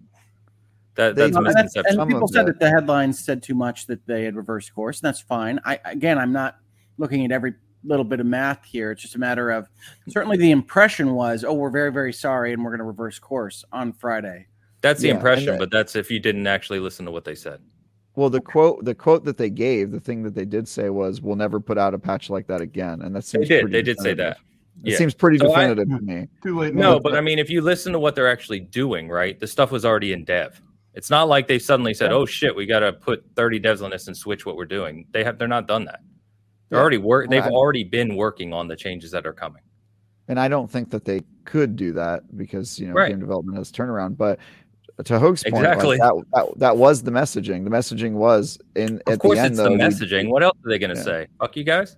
That 0.95 1.15
They- 1.15 1.24
that's 1.24 1.38
a 1.38 1.41
No, 1.41 1.47
that's- 1.47 1.63
misconception. 1.65 1.99
and 2.01 2.09
people 2.09 2.28
said 2.28 2.47
that. 2.47 2.59
that 2.59 2.65
the 2.65 2.69
headlines 2.69 3.24
said 3.24 3.41
too 3.43 3.55
much 3.55 3.88
that 3.88 4.05
they 4.07 4.24
had 4.24 4.36
reversed 4.36 4.74
course, 4.76 4.99
and 5.01 5.07
that's 5.07 5.22
fine. 5.22 5.59
I 5.65 5.80
again, 5.86 6.17
I'm 6.17 6.34
not 6.34 6.57
looking 6.97 7.24
at 7.26 7.32
every 7.32 7.53
little 7.84 8.05
bit 8.05 8.19
of 8.19 8.26
math 8.28 8.63
here. 8.65 8.91
It's 8.91 9.01
just 9.01 9.15
a 9.15 9.19
matter 9.19 9.49
of 9.51 9.67
certainly 10.09 10.38
the 10.38 10.51
impression 10.51 11.13
was, 11.15 11.43
oh, 11.43 11.53
we're 11.53 11.69
very 11.72 11.91
very 11.91 12.13
sorry, 12.13 12.53
and 12.53 12.63
we're 12.63 12.72
going 12.72 12.80
to 12.80 12.86
reverse 12.86 13.19
course 13.19 13.63
on 13.72 13.91
Friday. 13.93 14.47
That's 14.82 14.99
the 15.01 15.07
Yeah, 15.09 15.15
impression, 15.15 15.57
but 15.57 15.72
that's 15.72 15.95
if 15.95 16.09
you 16.11 16.19
didn't 16.19 16.47
actually 16.47 16.80
listen 16.80 17.05
to 17.05 17.11
what 17.11 17.24
they 17.24 17.36
said. 17.36 17.59
Well, 18.16 18.30
the 18.30 18.41
quote, 18.41 18.84
the 18.84 18.93
quote 18.95 19.24
that 19.26 19.38
they 19.38 19.49
gave, 19.49 19.91
the 19.91 19.99
thing 19.99 20.24
that 20.24 20.36
they 20.36 20.45
did 20.45 20.68
say 20.68 20.89
was, 20.89 21.22
"We'll 21.22 21.38
never 21.38 21.59
put 21.59 21.78
out 21.78 21.93
a 21.93 21.99
patch 21.99 22.30
like 22.30 22.47
that 22.47 22.59
again." 22.62 23.01
And 23.01 23.16
that 23.16 23.20
They 23.24 23.38
seems 23.39 23.47
did. 23.47 23.62
pretty 23.62 23.78
They 23.78 23.82
did 23.84 23.99
say 23.99 24.14
that. 24.16 24.38
It 24.84 24.91
Yeah. 24.91 24.97
seems 24.97 25.14
pretty 25.14 25.38
So 25.38 25.45
I- 25.53 25.68
definitive 25.68 25.97
to 25.97 26.03
me. 26.03 26.28
Too 26.43 26.59
late. 26.59 26.74
No, 26.76 26.99
but 26.99 27.16
I 27.16 27.22
mean, 27.22 27.39
if 27.39 27.49
you 27.49 27.62
listen 27.62 27.93
to 27.93 27.99
what 27.99 28.16
they're 28.16 28.28
actually 28.30 28.59
doing, 28.62 29.07
right? 29.09 29.39
The 29.39 29.47
stuff 29.47 29.72
was 29.72 29.86
already 29.86 30.12
in 30.14 30.24
dev. 30.26 30.62
It's 30.93 31.09
not 31.09 31.30
like 31.30 31.47
they 31.47 31.59
suddenly 31.59 31.93
said, 31.93 32.12
"Oh 32.12 32.26
shit, 32.26 32.53
we 32.55 32.66
got 32.66 32.80
to 32.80 32.91
put 32.91 33.24
30 33.36 33.59
devs 33.62 33.82
on 33.82 33.91
this 33.91 34.07
and 34.07 34.18
switch 34.18 34.45
what 34.45 34.57
we're 34.57 34.66
doing." 34.66 35.05
They 35.12 35.24
have. 35.24 35.38
They're 35.38 35.47
not 35.47 35.68
done 35.68 35.86
that. 35.86 36.01
They're 36.70 36.80
Yeah. 36.80 36.82
already 36.82 36.97
work. 36.97 37.30
They've 37.30 37.43
I- 37.43 37.49
already 37.49 37.84
been 37.86 38.16
working 38.18 38.51
on 38.53 38.68
the 38.68 38.76
changes 38.76 39.12
that 39.12 39.26
are 39.26 39.34
coming. 39.34 39.62
And 40.28 40.39
I 40.39 40.47
don't 40.47 40.70
think 40.72 40.89
that 40.91 41.03
they 41.05 41.22
could 41.45 41.76
do 41.76 41.91
that 41.93 42.24
because 42.38 42.80
you 42.80 42.88
know 42.88 42.93
Right. 42.93 43.09
game 43.12 43.20
development 43.20 43.57
has 43.57 43.72
turnaround. 43.72 44.18
But 44.18 44.39
to 45.06 45.20
Hoag's 45.20 45.43
point, 45.43 45.56
Exactly. 45.66 45.97
like 45.97 45.99
that, 45.99 46.24
that 46.34 46.60
that 46.60 46.78
was 46.78 47.04
the 47.04 47.12
messaging. 47.12 47.64
The 47.64 47.70
messaging 47.70 48.14
was 48.14 48.58
in 48.76 49.02
Of 49.08 49.14
at 49.14 49.20
course, 49.20 49.38
the 49.38 49.43
end 49.43 49.52
it's 49.54 49.58
though. 49.58 49.64
the 49.66 49.72
we- 49.72 49.78
messaging. 49.78 50.30
What 50.30 50.43
else 50.43 50.58
are 50.66 50.70
they 50.70 50.80
going 50.80 50.91
to 50.91 50.97
Yeah. 50.97 51.04
say? 51.04 51.28
Fuck 51.39 51.56
you 51.58 51.64
guys. 51.64 51.95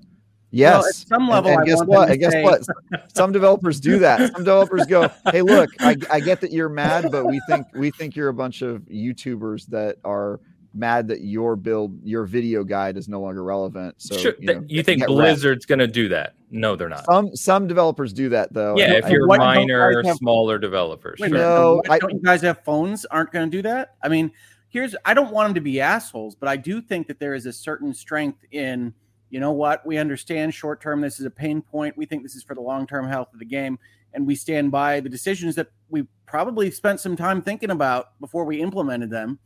yes. 0.52 0.74
Well, 0.82 0.86
at 0.88 0.96
some 0.96 1.28
level, 1.30 1.52
and, 1.52 1.62
I 1.62 1.66
guess 1.66 1.80
what? 1.84 2.08
them 2.08 2.08
to 2.08 2.12
And 2.14 2.20
guess 2.22 2.32
say- 2.32 2.44
what? 2.44 2.64
Some 3.16 3.32
developers 3.32 3.80
do 3.80 4.00
that. 4.00 4.20
Some 4.34 4.44
developers 4.44 4.86
go, 4.86 5.10
"Hey, 5.32 5.42
look, 5.42 5.70
I, 5.80 5.96
I 6.12 6.20
get 6.20 6.42
that 6.42 6.52
you're 6.52 6.70
mad, 6.70 7.12
but 7.12 7.26
we 7.26 7.40
think 7.48 7.68
we 7.76 7.92
think 7.92 8.16
you're 8.16 8.30
a 8.30 8.34
bunch 8.34 8.62
of 8.62 8.82
YouTubers 8.84 9.68
that 9.68 9.98
are 10.04 10.40
mad 10.74 11.08
that 11.08 11.22
your 11.22 11.56
build, 11.56 11.98
your 12.04 12.26
video 12.26 12.64
guide 12.64 12.98
is 12.98 13.08
no 13.08 13.22
longer 13.22 13.44
relevant." 13.44 13.96
So 13.98 14.18
sure, 14.18 14.34
you, 14.40 14.48
th- 14.48 14.60
know, 14.60 14.66
you 14.68 14.84
think. 14.84 15.06
Blizzard's 15.06 15.66
going 15.66 15.80
to 15.80 15.88
do 15.88 16.10
that? 16.10 16.36
No, 16.50 16.76
they're 16.76 16.90
not. 16.90 17.06
Some 17.06 17.36
some 17.36 17.68
developers 17.68 18.14
do 18.14 18.30
that 18.30 18.54
though. 18.54 18.78
yeah, 18.78 18.86
and 18.86 19.04
if 19.04 19.10
you're 19.10 19.28
what 19.28 19.38
don't 19.38 19.56
minor, 19.56 19.94
guys 19.94 20.08
have- 20.08 20.18
smaller 20.18 20.60
developers, 20.60 21.20
Wait 21.20 21.30
sure. 21.30 21.38
No, 21.38 21.82
I- 21.90 21.98
don't 22.00 22.14
you 22.14 22.22
guys 22.22 22.42
have 22.42 22.64
phones? 22.64 23.06
Aren't 23.06 23.32
going 23.32 23.50
to 23.50 23.58
do 23.58 23.62
that? 23.64 23.96
I 24.04 24.10
mean, 24.10 24.32
here's 24.70 24.96
I 25.06 25.14
don't 25.14 25.32
want 25.32 25.50
them 25.50 25.56
to 25.56 25.62
be 25.62 25.82
assholes, 25.82 26.36
but 26.36 26.50
I 26.50 26.58
do 26.58 26.82
think 26.82 27.08
that 27.08 27.20
there 27.20 27.34
is 27.34 27.46
a 27.46 27.54
certain 27.54 27.94
strength 27.94 28.40
in 28.52 28.94
you 29.30 29.40
know 29.40 29.52
what 29.52 29.84
we 29.86 29.98
understand 29.98 30.54
short 30.54 30.80
term 30.80 31.02
this 31.02 31.20
is 31.20 31.26
a 31.26 31.32
pain 31.32 31.62
point. 31.62 31.98
We 31.98 32.06
think 32.06 32.22
this 32.22 32.36
is 32.36 32.44
for 32.44 32.54
the 32.54 32.62
long 32.62 32.86
term 32.86 33.08
health 33.08 33.34
of 33.34 33.40
the 33.40 33.46
game, 33.46 33.80
and 34.14 34.28
we 34.28 34.36
stand 34.36 34.72
by 34.72 35.00
the 35.00 35.10
decisions 35.10 35.56
that 35.56 35.70
we 35.90 36.06
probably 36.28 36.70
spent 36.70 37.00
some 37.00 37.16
time 37.16 37.42
thinking 37.42 37.72
about 37.72 38.20
before 38.20 38.46
we 38.46 38.62
implemented 38.62 39.10
them. 39.10 39.40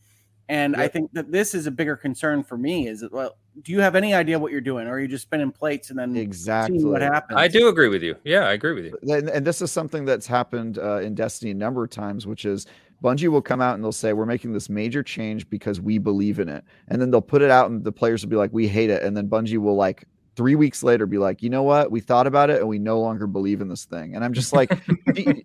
And 0.50 0.76
I 0.78 0.88
think 0.88 1.12
that 1.12 1.32
this 1.32 1.54
is 1.54 1.68
a 1.68 1.72
bigger 1.72 1.98
concern 1.98 2.42
for 2.42 2.58
me. 2.58 2.88
Is 2.88 3.02
that 3.02 3.12
well, 3.12 3.36
do 3.64 3.72
you 3.74 3.82
have 3.82 3.96
any 3.96 4.14
idea 4.14 4.40
what 4.40 4.52
you're 4.52 4.62
doing, 4.62 4.88
or 4.88 4.92
are 4.92 5.00
you 5.00 5.08
just 5.08 5.24
spinning 5.24 5.52
plates 5.52 5.90
and 5.90 6.00
then 6.00 6.16
exactly 6.16 6.80
seeing 6.80 6.92
what 6.92 7.02
happens? 7.02 7.38
I 7.38 7.50
do 7.50 7.68
agree 7.68 7.90
with 7.90 8.02
you. 8.02 8.16
Yeah, 8.24 8.48
I 8.48 8.54
agree 8.54 8.74
with 8.74 8.86
you. 8.86 8.98
and, 9.14 9.30
and 9.30 9.46
this 9.46 9.62
is 9.62 9.72
something 9.72 10.06
that's 10.06 10.26
happened 10.26 10.78
uh, 10.78 11.00
in 11.00 11.16
Destiny 11.16 11.52
a 11.52 11.56
number 11.56 11.84
of 11.84 11.90
times, 11.90 12.26
which 12.26 12.46
is 12.46 12.66
Bungie 13.04 13.28
will 13.28 13.42
come 13.42 13.62
out 13.62 13.76
and 13.76 13.84
they'll 13.84 13.92
say, 13.92 14.14
We're 14.14 14.26
making 14.26 14.54
this 14.54 14.70
major 14.70 15.04
change 15.04 15.50
because 15.50 15.80
we 15.80 15.98
believe 15.98 16.40
in 16.40 16.50
it. 16.50 16.64
And 16.88 17.02
then 17.02 17.12
they'll 17.12 17.22
put 17.22 17.42
it 17.42 17.52
out 17.52 17.70
and 17.70 17.84
the 17.84 17.92
players 17.92 18.24
will 18.24 18.30
be 18.30 18.36
like, 18.36 18.52
We 18.54 18.68
hate 18.68 18.90
it. 18.90 19.04
And 19.04 19.16
then 19.16 19.28
Bungie 19.28 19.58
will 19.58 19.76
like 19.76 20.06
three 20.38 20.56
weeks 20.56 20.84
later 20.84 21.06
be 21.06 21.18
like, 21.18 21.42
You 21.42 21.50
know 21.50 21.64
what? 21.64 21.92
We 21.92 22.00
thought 22.00 22.28
about 22.28 22.50
it 22.50 22.60
and 22.62 22.70
we 22.70 22.80
no 22.80 23.00
longer 23.02 23.28
believe 23.28 23.60
in 23.60 23.68
this 23.68 23.84
thing. 23.84 24.16
And 24.16 24.24
I'm 24.24 24.32
just 24.34 24.54
like, 24.54 24.72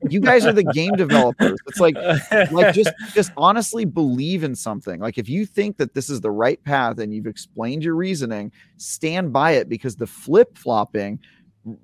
You 0.09 0.21
guys 0.21 0.47
are 0.47 0.53
the 0.53 0.63
game 0.63 0.93
developers. 0.95 1.59
It's 1.67 1.81
like, 1.81 1.97
like 2.53 2.75
just 2.75 2.93
just 3.15 3.33
honestly 3.37 3.85
believe 3.87 4.45
in 4.45 4.55
something 4.55 5.01
like 5.01 5.19
if 5.19 5.29
you 5.29 5.47
think 5.47 5.79
that 5.79 5.95
this 5.95 6.09
is 6.11 6.21
the 6.21 6.31
right 6.31 6.63
path 6.63 6.99
and 6.99 7.13
you've 7.15 7.27
explained 7.27 7.83
your 7.83 7.95
reasoning 7.97 8.53
stand 8.77 9.33
by 9.33 9.53
it 9.53 9.69
because 9.69 9.97
the 9.97 10.07
flip-flopping 10.07 11.19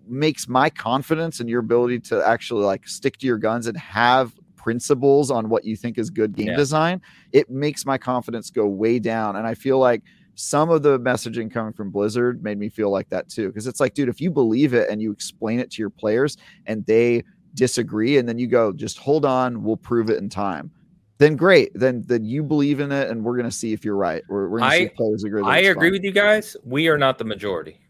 makes 0.07 0.49
my 0.49 0.69
confidence 0.69 1.41
in 1.41 1.49
your 1.49 1.61
ability 1.61 1.99
to 2.01 2.27
actually 2.27 2.65
like 2.65 2.87
stick 2.87 3.17
to 3.19 3.27
your 3.27 3.39
guns 3.39 3.67
and 3.67 3.77
have 3.77 4.35
principles 4.57 5.31
on 5.31 5.49
what 5.49 5.65
you 5.65 5.77
think 5.77 5.97
is 5.99 6.11
good 6.11 6.35
game 6.35 6.49
Yeah. 6.49 6.57
design 6.57 7.01
it 7.33 7.49
makes 7.49 7.87
my 7.87 7.97
confidence 7.97 8.51
go 8.51 8.67
way 8.67 8.99
down 8.99 9.37
and 9.37 9.47
i 9.47 9.55
feel 9.55 9.79
like 9.79 10.03
some 10.41 10.71
of 10.71 10.83
the 10.85 11.01
messaging 11.01 11.51
coming 11.51 11.73
from 11.73 11.91
blizzard 11.91 12.45
made 12.45 12.59
me 12.59 12.69
feel 12.69 12.91
like 12.91 13.09
that 13.09 13.29
too 13.29 13.49
because 13.49 13.67
it's 13.67 13.81
like 13.81 13.93
dude 13.93 14.09
if 14.09 14.21
you 14.21 14.31
believe 14.31 14.73
it 14.73 14.89
and 14.89 15.03
you 15.03 15.11
explain 15.11 15.59
it 15.59 15.69
to 15.69 15.83
your 15.83 15.91
players 15.91 16.37
and 16.67 16.87
they 16.87 17.21
disagree 17.55 18.19
and 18.19 18.29
then 18.29 18.39
you 18.39 18.47
go 18.47 18.73
just 18.73 18.99
hold 18.99 19.25
on 19.25 19.65
we'll 19.65 19.77
prove 19.77 20.11
it 20.11 20.19
in 20.19 20.29
time 20.29 20.71
then 21.19 21.35
great 21.35 21.73
then 21.75 22.05
then 22.07 22.25
you 22.25 22.45
believe 22.45 22.79
in 22.79 22.93
it 22.93 23.11
and 23.11 23.25
we're 23.25 23.37
going 23.37 23.51
to 23.51 23.57
see 23.57 23.73
if 23.73 23.85
you're 23.85 23.97
right 23.97 24.23
we're, 24.29 24.49
we're 24.49 24.61
going 24.61 24.71
to 24.71 24.77
see 24.77 24.83
I- 24.85 24.87
if 24.87 24.95
players 24.95 25.25
agree 25.25 25.43
I 25.43 25.59
agree 25.59 25.89
fine. 25.89 25.93
with 25.93 26.05
you 26.05 26.13
guys. 26.13 26.57
We 26.65 26.87
are 26.87 26.99
not 26.99 27.19
the 27.19 27.25
majority. 27.25 27.81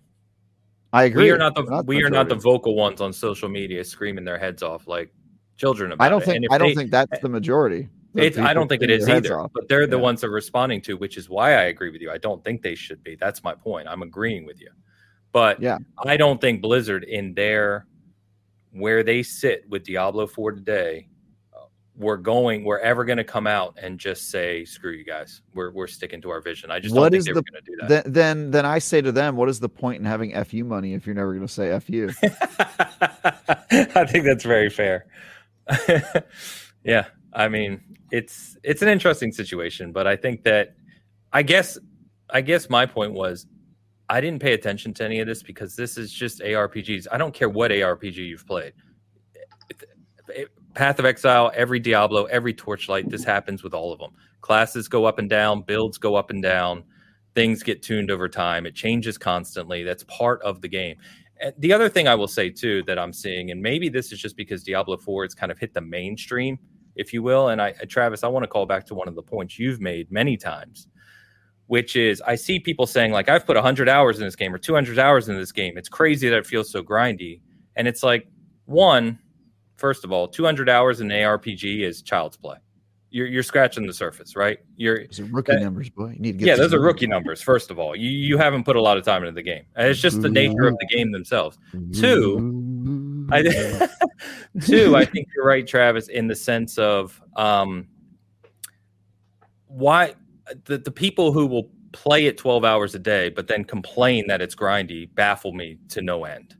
i 0.95 1.05
agree 1.05 1.25
We 1.25 1.31
are 1.31 1.37
not 1.37 1.55
the 1.55 1.65
We're 1.65 1.83
we 1.83 2.03
are 2.03 2.09
not 2.09 2.31
the 2.31 2.35
vocal 2.37 2.75
ones 2.77 3.03
on 3.03 3.13
social 3.13 3.51
media 3.51 3.85
screaming 3.85 4.25
their 4.25 4.39
heads 4.39 4.63
off 4.63 4.87
like 4.87 5.13
children 5.59 5.93
about 5.93 6.03
i 6.03 6.09
don't 6.09 6.25
think 6.25 6.47
i 6.51 6.57
don't 6.57 6.69
they- 6.69 6.75
think 6.77 6.91
that's 6.91 7.13
eh 7.13 7.19
the 7.21 7.29
majority 7.29 7.91
I 8.19 8.55
don't 8.55 8.69
think 8.69 8.83
it 8.83 8.91
is 8.91 9.09
either, 9.09 9.39
off. 9.41 9.51
but 9.55 9.69
they're 9.69 9.87
the 9.87 9.99
ones 9.99 10.21
that 10.21 10.29
are 10.29 10.31
responding 10.31 10.81
to, 10.83 10.97
which 10.97 11.17
is 11.17 11.29
why 11.29 11.53
I 11.53 11.65
agree 11.65 11.91
with 11.91 12.01
you. 12.01 12.11
I 12.11 12.19
don't 12.19 12.43
think 12.45 12.63
they 12.63 12.75
should 12.75 13.03
be. 13.03 13.15
That's 13.17 13.43
my 13.45 13.55
point. 13.55 13.89
I'm 13.89 14.03
agreeing 14.03 14.45
with 14.47 14.61
you, 14.61 14.71
but 15.33 15.61
Yeah. 15.61 15.79
I 16.05 16.17
don't 16.17 16.41
think 16.41 16.63
Blizzard 16.63 17.05
in 17.05 17.35
their 17.35 17.87
where 18.73 19.03
they 19.03 19.23
sit 19.23 19.65
with 19.69 19.85
Diablo 19.85 20.27
4 20.27 20.53
today, 20.53 21.09
uh, 21.57 21.61
we're 21.97 22.19
going, 22.19 22.65
we're 22.65 22.79
ever 22.81 23.05
going 23.05 23.17
to 23.17 23.25
come 23.25 23.47
out 23.47 23.79
and 23.83 23.99
just 23.99 24.31
say, 24.31 24.65
"Screw 24.67 24.93
you 24.93 25.05
guys, 25.05 25.41
we're 25.55 25.71
we're 25.71 25.87
sticking 25.87 26.21
to 26.23 26.31
our 26.31 26.41
vision." 26.43 26.71
I 26.71 26.79
just 26.79 26.95
What 26.95 27.03
don't 27.05 27.11
think 27.13 27.19
is 27.21 27.25
they 27.25 27.33
the- 27.33 27.43
going 27.43 27.63
to 27.65 27.71
do 27.71 27.77
that. 27.81 27.89
then, 28.05 28.13
then 28.13 28.51
then 28.51 28.67
i 28.67 28.79
say 28.79 29.01
to 29.01 29.11
them 29.11 29.37
what 29.37 29.49
is 29.49 29.59
the 29.59 29.69
point 29.71 30.01
in 30.01 30.05
having 30.05 30.33
fu 30.45 30.65
money 30.65 30.93
if 30.93 31.07
you're 31.07 31.15
never 31.15 31.33
going 31.35 31.47
to 31.47 31.53
say 31.53 31.77
fu 31.81 32.09
I 33.71 34.05
think 34.07 34.25
that's 34.25 34.45
very 34.45 34.71
fair. 34.71 35.07
yeah, 36.85 37.07
I 37.33 37.49
mean, 37.49 37.81
it's 38.11 38.57
it's 38.63 38.83
an 38.83 38.89
interesting 38.89 39.33
situation, 39.33 39.93
but 39.93 40.07
I 40.07 40.17
think 40.17 40.43
that 40.45 40.75
I 41.33 41.43
guess 41.43 41.79
I 42.31 42.41
guess 42.41 42.71
my 42.71 42.87
point 42.87 43.13
was 43.13 43.47
I 44.09 44.21
didn't 44.21 44.41
pay 44.41 44.55
attention 44.55 44.95
to 44.95 45.05
any 45.05 45.21
of 45.21 45.27
this 45.27 45.43
because 45.43 45.77
this 45.77 45.99
is 45.99 46.13
just 46.13 46.41
ARPGs. 46.41 47.07
I 47.13 47.19
don't 47.19 47.35
care 47.35 47.49
what 47.49 47.71
ARPG 47.71 48.17
you've 48.17 48.47
played. 48.47 48.73
Path 50.75 50.99
of 50.99 51.05
Exile, 51.05 51.51
every 51.55 51.81
Diablo, 51.81 52.25
every 52.27 52.55
Torchlight, 52.55 53.09
this 53.11 53.25
happens 53.25 53.63
with 53.63 53.75
all 53.75 53.93
of 53.93 53.99
them. 53.99 54.13
Classes 54.41 54.89
go 54.89 55.05
up 55.05 55.19
and 55.19 55.29
down, 55.29 55.63
builds 55.63 55.99
go 55.99 56.15
up 56.15 56.31
and 56.31 56.43
down, 56.43 56.85
things 57.35 57.63
get 57.63 57.83
tuned 57.83 58.11
over 58.11 58.29
time. 58.29 58.65
It 58.65 58.75
changes 58.75 59.19
constantly. 59.19 59.83
That's 59.83 60.05
part 60.05 60.41
of 60.43 60.61
the 60.61 60.69
game. 60.69 60.97
The 61.59 61.73
other 61.73 61.89
thing 61.89 62.09
I 62.09 62.15
will 62.15 62.29
say 62.29 62.51
too 62.51 62.83
that 62.85 62.99
I'm 62.99 63.13
seeing, 63.13 63.51
and 63.51 63.61
maybe 63.61 63.89
this 63.89 64.13
is 64.13 64.21
just 64.21 64.37
because 64.37 64.63
Diablo 64.63 64.97
4 64.97 65.25
has 65.25 65.35
kind 65.35 65.53
of 65.53 65.59
hit 65.59 65.75
the 65.75 65.81
mainstream, 65.81 66.59
if 66.99 67.15
you 67.15 67.23
will. 67.23 67.49
And 67.49 67.63
I, 67.63 67.73
Travis, 67.89 68.23
I 68.23 68.29
want 68.29 68.43
to 68.43 68.49
call 68.49 68.67
back 68.67 68.85
to 68.87 68.95
one 68.95 69.09
of 69.09 69.15
the 69.15 69.23
points 69.23 69.59
you've 69.59 69.81
made 69.81 70.13
many 70.13 70.37
times 70.37 70.89
which 71.69 71.97
is 71.97 72.21
I 72.23 72.35
see 72.35 72.59
people 72.59 72.87
saying 72.87 73.13
like 73.13 73.29
I've 73.29 73.47
put 73.47 73.55
100 73.55 73.89
hours 73.89 74.19
in 74.19 74.25
this 74.25 74.35
game 74.35 74.55
or 74.55 74.59
200 74.59 74.99
hours 74.99 75.29
in 75.29 75.37
this 75.37 75.53
game. 75.53 75.79
It's 75.79 75.89
crazy 75.89 76.29
that 76.29 76.37
it 76.37 76.47
feels 76.47 76.71
so 76.71 76.83
grindy. 76.83 77.41
And 77.77 77.87
it's 77.87 78.03
like 78.03 78.27
one, 78.65 79.19
first 79.77 80.05
of 80.05 80.11
all, 80.11 80.27
200 80.27 80.69
hours 80.69 81.01
in 81.01 81.11
an 81.11 81.19
ARPG 81.19 81.83
is 81.83 82.03
child's 82.03 82.37
play. 82.37 82.57
You're, 83.11 83.27
you're 83.27 83.43
scratching 83.43 83.87
the 83.87 83.93
surface, 83.93 84.35
right? 84.35 84.59
You're 84.77 85.07
those 85.07 85.21
are 85.21 85.25
rookie 85.25 85.53
that, 85.53 85.63
numbers, 85.63 85.89
boy. 85.89 86.13
You 86.15 86.21
need 86.21 86.33
to 86.33 86.39
get 86.39 86.47
yeah, 86.47 86.57
those 86.57 86.75
are 86.75 86.81
rookie 86.81 87.07
numbers. 87.07 87.41
First 87.41 87.71
of 87.71 87.79
all, 87.79 87.97
you 87.97 88.11
you 88.11 88.37
haven't 88.37 88.65
put 88.65 88.77
a 88.77 88.83
lot 88.83 88.99
of 88.99 89.05
time 89.05 89.23
into 89.23 89.33
the 89.33 89.43
game. 89.43 89.65
It's 89.77 90.01
just 90.01 90.21
the 90.21 90.29
nature 90.29 90.67
of 90.67 90.77
the 90.79 90.87
game 90.95 91.11
themselves. 91.13 91.59
Two, 91.95 92.68
I 93.31 93.43
two, 94.63 94.97
I 94.97 95.05
think 95.05 95.29
you're 95.35 95.47
right, 95.47 95.67
Travis, 95.67 96.09
in 96.09 96.27
the 96.27 96.35
sense 96.35 96.79
of 96.79 97.21
um, 97.37 97.89
why 99.67 100.15
the, 100.65 100.79
the 100.79 100.91
people 100.91 101.33
who 101.33 101.47
will 101.47 101.71
play 101.93 102.27
it 102.27 102.37
12 102.37 102.65
hours 102.65 102.95
a 102.95 102.99
day 102.99 103.31
but 103.31 103.49
then 103.49 103.65
complain 103.65 104.27
that 104.29 104.43
it's 104.43 104.55
grindy 104.55 105.13
baffle 105.15 105.53
me 105.53 105.79
to 105.89 106.03
no 106.03 106.25
end. 106.25 106.57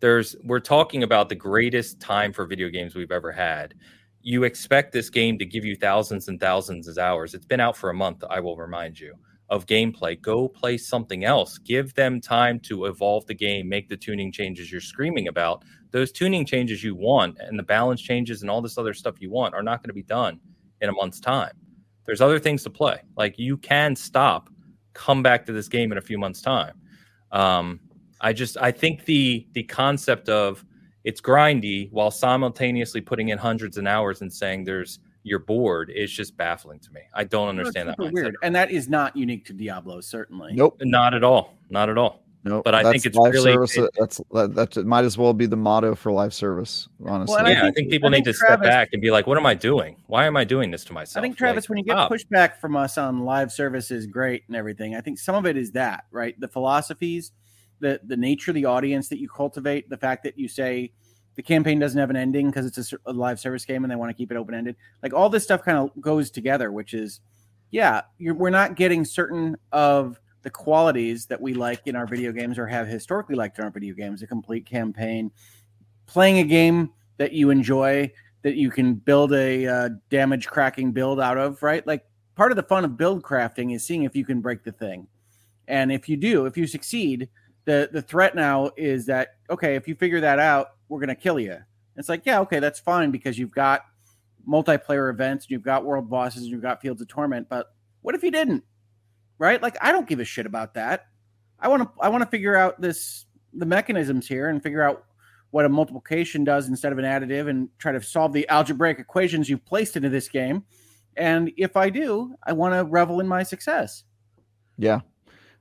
There's 0.00 0.34
we're 0.44 0.60
talking 0.60 1.02
about 1.02 1.28
the 1.28 1.34
greatest 1.34 2.00
time 2.00 2.32
for 2.32 2.44
video 2.46 2.68
games 2.68 2.94
we've 2.94 3.12
ever 3.12 3.30
had. 3.30 3.74
You 4.20 4.44
expect 4.44 4.92
this 4.92 5.10
game 5.10 5.38
to 5.38 5.44
give 5.44 5.64
you 5.64 5.76
thousands 5.76 6.28
and 6.28 6.40
thousands 6.40 6.88
of 6.88 6.98
hours. 6.98 7.34
It's 7.34 7.46
been 7.46 7.60
out 7.60 7.76
for 7.76 7.90
a 7.90 7.94
month 7.94 8.24
i 8.28 8.40
will 8.40 8.56
remind 8.56 8.98
you 8.98 9.14
of 9.52 9.66
gameplay 9.66 10.20
go 10.20 10.48
play 10.48 10.76
something 10.76 11.24
else 11.24 11.58
give 11.58 11.94
them 11.94 12.20
time 12.20 12.58
to 12.58 12.86
evolve 12.86 13.24
the 13.26 13.34
game 13.34 13.68
make 13.68 13.88
the 13.88 13.96
tuning 13.96 14.32
changes 14.32 14.72
you're 14.72 14.80
screaming 14.80 15.28
about 15.28 15.62
those 15.92 16.10
tuning 16.10 16.44
changes 16.44 16.82
you 16.82 16.94
want 16.96 17.38
and 17.38 17.56
the 17.56 17.62
balance 17.62 18.00
changes 18.00 18.42
and 18.42 18.50
all 18.50 18.60
this 18.60 18.78
other 18.78 18.94
stuff 18.94 19.20
you 19.20 19.30
want 19.30 19.54
are 19.54 19.62
not 19.62 19.80
going 19.80 19.90
to 19.90 19.94
be 19.94 20.02
done 20.02 20.40
in 20.80 20.88
a 20.88 20.92
month's 20.92 21.20
time 21.20 21.52
there's 22.04 22.20
other 22.20 22.38
things 22.38 22.62
to 22.64 22.70
play. 22.70 23.00
Like 23.16 23.38
you 23.38 23.56
can 23.56 23.94
stop, 23.96 24.48
come 24.94 25.22
back 25.22 25.46
to 25.46 25.52
this 25.52 25.68
game 25.68 25.92
in 25.92 25.98
a 25.98 26.02
few 26.02 26.18
months' 26.18 26.42
time. 26.42 26.74
Um, 27.30 27.80
I 28.20 28.32
just 28.32 28.56
I 28.58 28.70
think 28.70 29.04
the 29.04 29.46
the 29.52 29.62
concept 29.64 30.28
of 30.28 30.64
it's 31.04 31.20
grindy 31.20 31.90
while 31.90 32.10
simultaneously 32.10 33.00
putting 33.00 33.30
in 33.30 33.38
hundreds 33.38 33.76
of 33.76 33.86
hours 33.86 34.20
and 34.20 34.32
saying 34.32 34.64
there's 34.64 35.00
you're 35.22 35.38
bored 35.38 35.90
is 35.90 36.10
just 36.12 36.36
baffling 36.36 36.78
to 36.80 36.92
me. 36.92 37.00
I 37.14 37.24
don't 37.24 37.48
understand 37.48 37.88
that. 37.88 37.98
Weird, 37.98 38.36
and 38.42 38.54
that 38.54 38.70
is 38.70 38.88
not 38.88 39.16
unique 39.16 39.44
to 39.46 39.52
Diablo, 39.52 40.00
certainly. 40.00 40.52
Nope, 40.54 40.80
not 40.82 41.14
at 41.14 41.24
all, 41.24 41.54
not 41.70 41.88
at 41.88 41.98
all. 41.98 42.22
No, 42.44 42.60
but 42.60 42.74
I 42.74 42.90
think 42.90 43.06
it's 43.06 43.16
really 43.16 43.52
service, 43.52 43.76
it, 43.76 43.90
that's 43.96 44.20
that, 44.32 44.54
that 44.72 44.84
might 44.84 45.04
as 45.04 45.16
well 45.16 45.32
be 45.32 45.46
the 45.46 45.56
motto 45.56 45.94
for 45.94 46.10
live 46.10 46.34
service. 46.34 46.88
Honestly, 47.06 47.36
well, 47.36 47.48
yeah, 47.48 47.58
I 47.58 47.62
think, 47.62 47.64
I 47.64 47.70
think 47.72 47.90
people 47.90 48.08
I 48.08 48.12
need 48.12 48.24
think 48.24 48.36
to 48.36 48.40
Travis, 48.40 48.64
step 48.64 48.68
back 48.68 48.88
and 48.92 49.00
be 49.00 49.12
like, 49.12 49.28
"What 49.28 49.38
am 49.38 49.46
I 49.46 49.54
doing? 49.54 49.96
Why 50.08 50.26
am 50.26 50.36
I 50.36 50.42
doing 50.42 50.72
this 50.72 50.84
to 50.86 50.92
myself?" 50.92 51.22
I 51.22 51.24
think 51.24 51.38
Travis, 51.38 51.64
like, 51.64 51.68
when 51.68 51.78
you 51.78 51.84
get 51.84 51.92
stop. 51.92 52.10
pushback 52.10 52.58
from 52.58 52.74
us 52.74 52.98
on 52.98 53.20
live 53.20 53.52
service 53.52 53.92
is 53.92 54.08
great 54.08 54.42
and 54.48 54.56
everything. 54.56 54.96
I 54.96 55.00
think 55.00 55.20
some 55.20 55.36
of 55.36 55.46
it 55.46 55.56
is 55.56 55.70
that 55.72 56.06
right, 56.10 56.38
the 56.40 56.48
philosophies, 56.48 57.30
the 57.78 58.00
the 58.04 58.16
nature 58.16 58.50
of 58.50 58.56
the 58.56 58.64
audience 58.64 59.08
that 59.10 59.20
you 59.20 59.28
cultivate, 59.28 59.88
the 59.88 59.96
fact 59.96 60.24
that 60.24 60.36
you 60.36 60.48
say 60.48 60.92
the 61.34 61.42
campaign 61.42 61.78
doesn't 61.78 61.98
have 61.98 62.10
an 62.10 62.16
ending 62.16 62.48
because 62.48 62.66
it's 62.66 62.92
a, 62.92 62.98
a 63.06 63.12
live 63.12 63.40
service 63.40 63.64
game 63.64 63.84
and 63.84 63.90
they 63.90 63.96
want 63.96 64.10
to 64.10 64.14
keep 64.14 64.30
it 64.30 64.36
open 64.36 64.54
ended. 64.54 64.76
Like 65.02 65.14
all 65.14 65.28
this 65.28 65.44
stuff 65.44 65.62
kind 65.62 65.78
of 65.78 65.90
goes 66.00 66.30
together, 66.30 66.70
which 66.72 66.94
is, 66.94 67.20
yeah, 67.70 68.02
we're 68.20 68.50
not 68.50 68.76
getting 68.76 69.04
certain 69.04 69.56
of 69.72 70.20
the 70.42 70.50
qualities 70.50 71.26
that 71.26 71.40
we 71.40 71.54
like 71.54 71.86
in 71.86 71.96
our 71.96 72.06
video 72.06 72.32
games 72.32 72.58
or 72.58 72.66
have 72.66 72.86
historically 72.86 73.36
liked 73.36 73.58
in 73.58 73.64
our 73.64 73.70
video 73.70 73.94
games. 73.94 74.22
A 74.22 74.26
complete 74.26 74.66
campaign 74.66 75.30
playing 76.06 76.38
a 76.38 76.44
game 76.44 76.90
that 77.16 77.32
you 77.32 77.50
enjoy 77.50 78.10
that 78.42 78.56
you 78.56 78.70
can 78.70 78.94
build 78.94 79.32
a 79.32 79.66
uh, 79.66 79.88
damage 80.10 80.48
cracking 80.48 80.92
build 80.92 81.20
out 81.20 81.38
of 81.38 81.62
right? 81.62 81.86
Like 81.86 82.04
part 82.34 82.52
of 82.52 82.56
the 82.56 82.62
fun 82.62 82.84
of 82.84 82.96
build 82.96 83.22
crafting 83.22 83.74
is 83.74 83.86
seeing 83.86 84.02
if 84.02 84.16
you 84.16 84.24
can 84.24 84.40
break 84.40 84.64
the 84.64 84.72
thing. 84.72 85.06
And 85.68 85.92
if 85.92 86.08
you 86.08 86.16
do 86.16 86.44
if 86.44 86.56
you 86.56 86.66
succeed 86.66 87.28
the 87.64 87.88
the 87.92 88.02
threat 88.02 88.34
now 88.34 88.70
is 88.76 89.06
that 89.06 89.36
okay 89.50 89.76
if 89.76 89.86
you 89.86 89.94
figure 89.94 90.20
that 90.20 90.38
out 90.38 90.68
we're 90.88 90.98
going 90.98 91.08
to 91.08 91.14
kill 91.14 91.38
you 91.38 91.56
it's 91.96 92.08
like 92.08 92.22
yeah 92.24 92.40
okay 92.40 92.58
that's 92.58 92.80
fine 92.80 93.10
because 93.10 93.38
you've 93.38 93.52
got 93.52 93.82
multiplayer 94.48 95.10
events 95.10 95.46
you've 95.48 95.62
got 95.62 95.84
world 95.84 96.10
bosses 96.10 96.46
you've 96.46 96.62
got 96.62 96.80
fields 96.80 97.00
of 97.00 97.08
torment 97.08 97.48
but 97.48 97.74
what 98.00 98.14
if 98.14 98.22
you 98.22 98.30
didn't 98.30 98.64
right? 99.42 99.60
Like 99.60 99.76
I 99.80 99.90
don't 99.90 100.08
give 100.08 100.20
a 100.20 100.24
shit 100.24 100.46
about 100.46 100.74
that. 100.74 101.06
I 101.58 101.66
want 101.66 101.82
to 101.82 101.90
I 102.00 102.08
want 102.08 102.22
to 102.22 102.30
figure 102.30 102.54
out 102.54 102.80
this 102.80 103.26
the 103.52 103.66
mechanisms 103.66 104.28
here 104.28 104.48
and 104.48 104.62
figure 104.62 104.82
out 104.82 105.04
what 105.50 105.64
a 105.64 105.68
multiplication 105.68 106.44
does 106.44 106.68
instead 106.68 106.92
of 106.92 106.98
an 106.98 107.04
additive 107.04 107.50
and 107.50 107.68
try 107.78 107.90
to 107.90 108.00
solve 108.00 108.32
the 108.32 108.48
algebraic 108.48 109.00
equations 109.00 109.50
you've 109.50 109.64
placed 109.66 109.96
into 109.96 110.08
this 110.08 110.28
game. 110.28 110.64
And 111.16 111.52
if 111.58 111.76
I 111.76 111.90
do, 111.90 112.34
I 112.46 112.52
want 112.52 112.72
to 112.74 112.84
revel 112.84 113.20
in 113.20 113.26
my 113.26 113.42
success. 113.42 114.04
Yeah. 114.78 115.00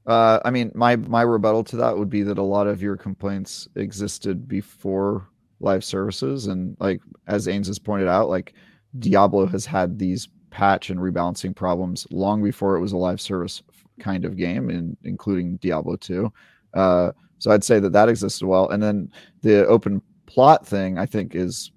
Uh, 0.08 0.40
I 0.44 0.50
mean, 0.50 0.72
my 0.74 0.96
my 0.96 1.22
rebuttal 1.22 1.64
to 1.66 1.78
that 1.78 1.98
would 1.98 2.10
be 2.10 2.24
that 2.24 2.38
a 2.38 2.44
lot 2.44 2.68
of 2.68 2.82
your 2.82 2.98
complaints 2.98 3.68
existed 3.76 4.48
before 4.48 5.28
live 5.60 5.84
services, 5.84 6.48
and 6.48 6.76
like 6.80 7.02
as 7.28 7.48
Ains 7.48 7.68
has 7.68 7.80
pointed 7.80 8.08
out, 8.08 8.30
like 8.30 8.54
Diablo 9.00 9.46
has 9.46 9.66
had 9.66 10.00
these 10.00 10.28
patch 10.50 10.90
and 10.90 11.00
rebalancing 11.00 11.56
problems 11.56 12.06
long 12.12 12.44
before 12.44 12.76
it 12.76 12.82
was 12.82 12.92
a 12.92 12.98
live 12.98 13.22
service 13.22 13.64
kind 14.00 14.26
of 14.26 14.38
game, 14.38 14.70
in, 14.70 14.98
including 15.04 15.58
Diablo 15.58 15.96
2. 15.96 16.32
Uh, 16.74 17.12
so 17.40 17.52
I'd 17.52 17.64
say 17.64 17.80
that 17.80 17.94
that 17.94 18.10
existed 18.10 18.46
well. 18.46 18.70
And 18.70 18.84
then 18.84 19.12
the 19.42 19.66
open 19.68 20.02
plot 20.26 20.68
thing, 20.68 20.98
I 20.98 21.06
think, 21.06 21.36
is 21.36 21.72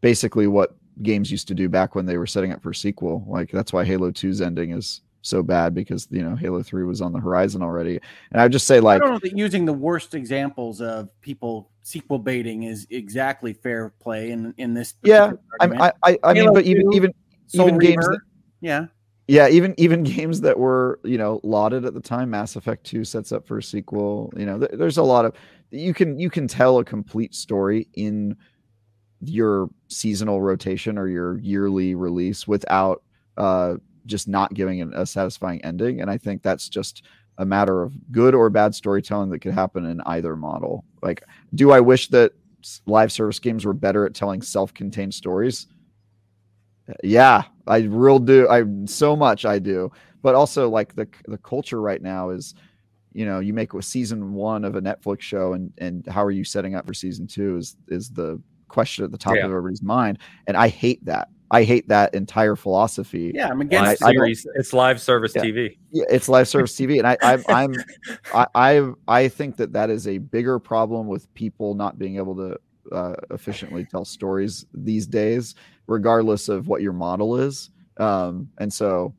basically 0.00 0.46
what 0.46 0.76
games 1.02 1.30
used 1.30 1.48
to 1.48 1.54
do 1.54 1.68
back 1.68 1.94
when 1.94 2.06
they 2.06 2.18
were 2.18 2.26
setting 2.26 2.52
up 2.52 2.62
for 2.62 2.72
sequel. 2.72 3.24
Like 3.26 3.50
that's 3.50 3.72
why 3.72 3.84
Halo 3.84 4.10
2's 4.10 4.40
ending 4.40 4.70
is 4.72 5.00
so 5.22 5.42
bad 5.42 5.74
because 5.74 6.08
you 6.10 6.22
know 6.22 6.36
Halo 6.36 6.62
3 6.62 6.84
was 6.84 7.00
on 7.00 7.12
the 7.12 7.20
horizon 7.20 7.62
already. 7.62 8.00
And 8.32 8.40
I 8.40 8.44
would 8.44 8.52
just 8.52 8.66
say 8.66 8.80
like 8.80 9.02
I 9.02 9.04
don't 9.04 9.14
know 9.14 9.20
that 9.22 9.36
using 9.36 9.64
the 9.64 9.72
worst 9.72 10.14
examples 10.14 10.80
of 10.80 11.08
people 11.20 11.70
sequel 11.82 12.18
baiting 12.18 12.64
is 12.64 12.86
exactly 12.90 13.52
fair 13.52 13.90
play 14.00 14.30
in 14.30 14.54
in 14.56 14.74
this. 14.74 14.94
Yeah, 15.02 15.32
I 15.60 15.92
I 16.02 16.18
I 16.22 16.32
mean, 16.32 16.52
but 16.52 16.64
even 16.64 16.92
even 16.92 17.12
Soul 17.46 17.68
even 17.68 17.78
Reaver, 17.78 17.92
games 17.92 18.06
that, 18.08 18.20
yeah 18.60 18.86
yeah, 19.30 19.46
even 19.46 19.74
even 19.78 20.02
games 20.02 20.40
that 20.40 20.58
were 20.58 20.98
you 21.04 21.16
know 21.16 21.40
lauded 21.44 21.84
at 21.84 21.94
the 21.94 22.00
time, 22.00 22.30
Mass 22.30 22.56
Effect 22.56 22.82
Two 22.82 23.04
sets 23.04 23.30
up 23.30 23.46
for 23.46 23.58
a 23.58 23.62
sequel. 23.62 24.32
You 24.36 24.44
know, 24.44 24.58
th- 24.58 24.72
there's 24.74 24.98
a 24.98 25.04
lot 25.04 25.24
of 25.24 25.34
you 25.70 25.94
can 25.94 26.18
you 26.18 26.28
can 26.28 26.48
tell 26.48 26.78
a 26.78 26.84
complete 26.84 27.32
story 27.32 27.86
in 27.94 28.36
your 29.20 29.70
seasonal 29.86 30.42
rotation 30.42 30.98
or 30.98 31.06
your 31.06 31.38
yearly 31.38 31.94
release 31.94 32.48
without 32.48 33.04
uh, 33.36 33.76
just 34.06 34.28
not 34.28 34.54
giving 34.54 34.80
an, 34.80 34.92
a 34.94 35.06
satisfying 35.06 35.64
ending. 35.64 36.00
And 36.00 36.10
I 36.10 36.18
think 36.18 36.42
that's 36.42 36.68
just 36.68 37.04
a 37.38 37.44
matter 37.44 37.82
of 37.82 37.94
good 38.12 38.34
or 38.34 38.50
bad 38.50 38.74
storytelling 38.74 39.30
that 39.30 39.40
could 39.40 39.54
happen 39.54 39.86
in 39.86 40.00
either 40.02 40.36
model. 40.36 40.84
Like, 41.02 41.22
do 41.54 41.70
I 41.72 41.80
wish 41.80 42.08
that 42.08 42.32
live 42.86 43.10
service 43.10 43.38
games 43.38 43.64
were 43.64 43.72
better 43.72 44.04
at 44.04 44.14
telling 44.14 44.42
self-contained 44.42 45.14
stories? 45.14 45.66
Yeah, 47.02 47.44
I 47.66 47.78
real 47.78 48.18
do. 48.18 48.48
I 48.48 48.64
so 48.86 49.16
much 49.16 49.44
I 49.44 49.58
do. 49.58 49.92
But 50.22 50.34
also 50.34 50.68
like 50.68 50.94
the 50.94 51.08
the 51.28 51.38
culture 51.38 51.80
right 51.80 52.02
now 52.02 52.30
is, 52.30 52.54
you 53.12 53.24
know, 53.24 53.38
you 53.38 53.54
make 53.54 53.72
a 53.72 53.80
season 53.80 54.34
one 54.34 54.64
of 54.64 54.76
a 54.76 54.82
Netflix 54.82 55.20
show, 55.22 55.54
and 55.54 55.72
and 55.78 56.06
how 56.08 56.22
are 56.24 56.30
you 56.30 56.44
setting 56.44 56.74
up 56.74 56.86
for 56.86 56.92
season 56.92 57.26
two 57.26 57.56
is 57.56 57.76
is 57.88 58.10
the 58.10 58.42
question 58.68 59.04
at 59.04 59.12
the 59.12 59.18
top 59.18 59.36
yeah. 59.36 59.44
of 59.44 59.50
everybody's 59.50 59.82
mind. 59.82 60.18
And 60.46 60.56
I 60.56 60.68
hate 60.68 61.04
that. 61.04 61.28
I 61.50 61.64
hate 61.64 61.88
that 61.88 62.14
entire 62.14 62.54
philosophy. 62.54 63.32
Yeah, 63.34 63.48
I'm 63.48 63.60
against 63.60 64.02
I, 64.02 64.12
series. 64.12 64.46
I 64.46 64.50
it's 64.60 64.72
live 64.72 65.00
service 65.00 65.32
yeah, 65.34 65.42
TV. 65.42 65.76
Yeah, 65.90 66.04
it's 66.08 66.28
live 66.28 66.46
service 66.46 66.74
TV, 66.76 66.98
and 66.98 67.06
I, 67.06 67.16
I 67.22 67.42
I'm 67.48 67.74
I, 68.32 68.46
I 68.54 68.92
I 69.08 69.28
think 69.28 69.56
that 69.56 69.72
that 69.72 69.90
is 69.90 70.06
a 70.06 70.18
bigger 70.18 70.58
problem 70.58 71.08
with 71.08 71.32
people 71.34 71.74
not 71.74 71.98
being 71.98 72.16
able 72.16 72.36
to 72.36 72.56
uh, 72.92 73.14
efficiently 73.30 73.84
tell 73.84 74.04
stories 74.04 74.64
these 74.74 75.06
days, 75.06 75.54
regardless 75.86 76.48
of 76.48 76.68
what 76.68 76.82
your 76.82 76.92
model 76.92 77.36
is. 77.36 77.70
Um, 77.96 78.48
and 78.58 78.72
so, 78.72 79.14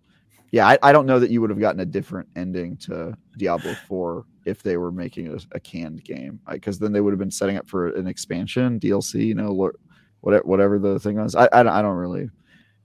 yeah, 0.52 0.68
I, 0.68 0.78
I, 0.82 0.92
don't 0.92 1.06
know 1.06 1.20
that 1.20 1.30
you 1.30 1.40
would 1.40 1.50
have 1.52 1.60
gotten 1.60 1.82
a 1.82 1.86
different 1.86 2.28
ending 2.36 2.76
to 2.78 3.16
Diablo 3.38 3.76
4 3.88 4.26
if 4.46 4.64
they 4.64 4.78
were 4.78 4.92
making 4.92 5.28
a, 5.28 5.38
a 5.52 5.60
canned 5.60 6.04
game, 6.04 6.40
because 6.50 6.80
then 6.80 6.92
they 6.92 7.00
would 7.00 7.12
have 7.12 7.20
been 7.20 7.32
setting 7.32 7.58
up 7.58 7.70
for 7.70 7.90
an 7.90 8.08
expansion, 8.08 8.80
DLC, 8.80 9.28
you 9.28 9.36
know, 9.36 9.52
whatever, 10.22 10.44
whatever 10.46 10.80
the 10.80 11.00
thing 11.00 11.18
was. 11.18 11.36
I, 11.36 11.46
I, 11.52 11.60
I 11.62 11.82
don't 11.82 11.98
really. 11.98 12.30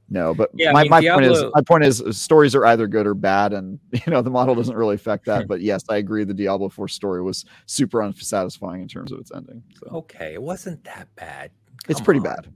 know, 0.08 0.34
but 0.34 0.50
Yeah, 0.54 0.70
I 0.70 0.72
my, 0.72 0.82
mean, 0.82 0.90
my 0.90 1.00
point 1.08 1.24
is 1.26 1.44
my 1.54 1.62
point 1.62 1.84
is 1.84 2.02
stories 2.10 2.54
are 2.54 2.64
either 2.66 2.86
good 2.86 3.06
or 3.06 3.14
bad, 3.14 3.52
and 3.52 3.78
you 3.92 4.12
know 4.12 4.22
the 4.22 4.30
model 4.30 4.54
doesn't 4.54 4.76
really 4.76 4.94
affect 4.94 5.24
that. 5.26 5.48
but 5.48 5.60
yes, 5.60 5.82
I 5.88 5.96
agree. 5.96 6.24
The 6.24 6.34
Diablo 6.34 6.68
Four 6.68 6.88
story 6.88 7.22
was 7.22 7.44
super 7.66 8.02
unsatisfying 8.02 8.82
in 8.82 8.88
terms 8.88 9.12
of 9.12 9.18
its 9.20 9.32
ending. 9.34 9.62
So 9.74 9.96
Okay, 9.98 10.34
it 10.34 10.42
wasn't 10.42 10.82
that 10.84 11.08
bad. 11.16 11.50
it's 11.88 12.00
pretty 12.00 12.20
on. 12.20 12.24
bad. 12.24 12.52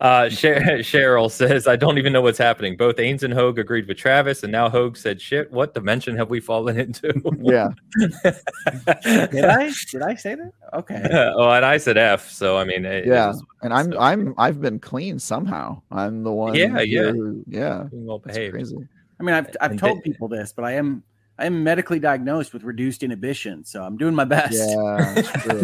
Uh, 0.00 0.28
Sher- 0.30 0.54
Cheryl 0.80 1.30
says, 1.30 1.66
I 1.66 1.76
don't 1.76 1.98
even 1.98 2.12
know 2.12 2.22
what's 2.22 2.38
happening. 2.38 2.76
Both 2.76 2.96
Ains 2.96 3.22
and 3.22 3.34
Hogue 3.34 3.58
agreed 3.58 3.86
with 3.86 3.98
Travis, 3.98 4.42
and 4.42 4.50
now 4.50 4.68
Hogue 4.70 4.96
said, 4.96 5.20
Shit, 5.20 5.50
what 5.52 5.74
dimension 5.74 6.16
have 6.16 6.30
we 6.30 6.40
fallen 6.40 6.78
into? 6.80 7.12
Yeah, 7.42 7.68
Did 9.30 9.44
I? 9.44 9.72
Did 9.90 10.02
I 10.02 10.14
say 10.14 10.34
that? 10.36 10.52
Okay. 10.72 11.02
oh, 11.36 11.50
and 11.50 11.64
I 11.64 11.76
said 11.76 11.98
F. 11.98 12.30
So, 12.30 12.56
I 12.56 12.64
mean, 12.64 12.84
it- 12.84 13.04
it 13.04 13.06
yeah. 13.08 13.30
is- 13.30 13.42
And 13.62 13.74
I'm 13.74 13.92
so- 13.92 13.98
I'm 14.00 14.34
I've 14.38 14.60
been 14.60 14.78
clean 14.78 15.18
somehow. 15.18 15.82
I'm 15.90 16.22
the 16.22 16.32
one. 16.32 16.54
Yeah, 16.54 16.80
yeah. 16.80 17.10
who- 17.10 17.44
yeah. 17.46 17.84
being 17.90 18.06
well 18.06 18.22
It's 18.24 18.34
behaved. 18.34 18.54
crazy. 18.54 18.76
I 19.18 19.22
mean, 19.22 19.34
I've 19.34 19.54
I've 19.60 19.72
And 19.72 19.80
told 19.80 19.98
they- 19.98 20.02
people 20.02 20.28
this, 20.28 20.52
but 20.52 20.64
I 20.64 20.72
am 20.72 21.02
I 21.38 21.46
am 21.46 21.62
medically 21.64 21.98
diagnosed 21.98 22.52
with 22.52 22.62
reduced 22.64 23.02
inhibition, 23.02 23.64
so 23.64 23.82
I'm 23.82 23.96
doing 23.96 24.14
my 24.14 24.24
best. 24.24 24.54
Yeah, 24.58 25.22
true. 25.22 25.62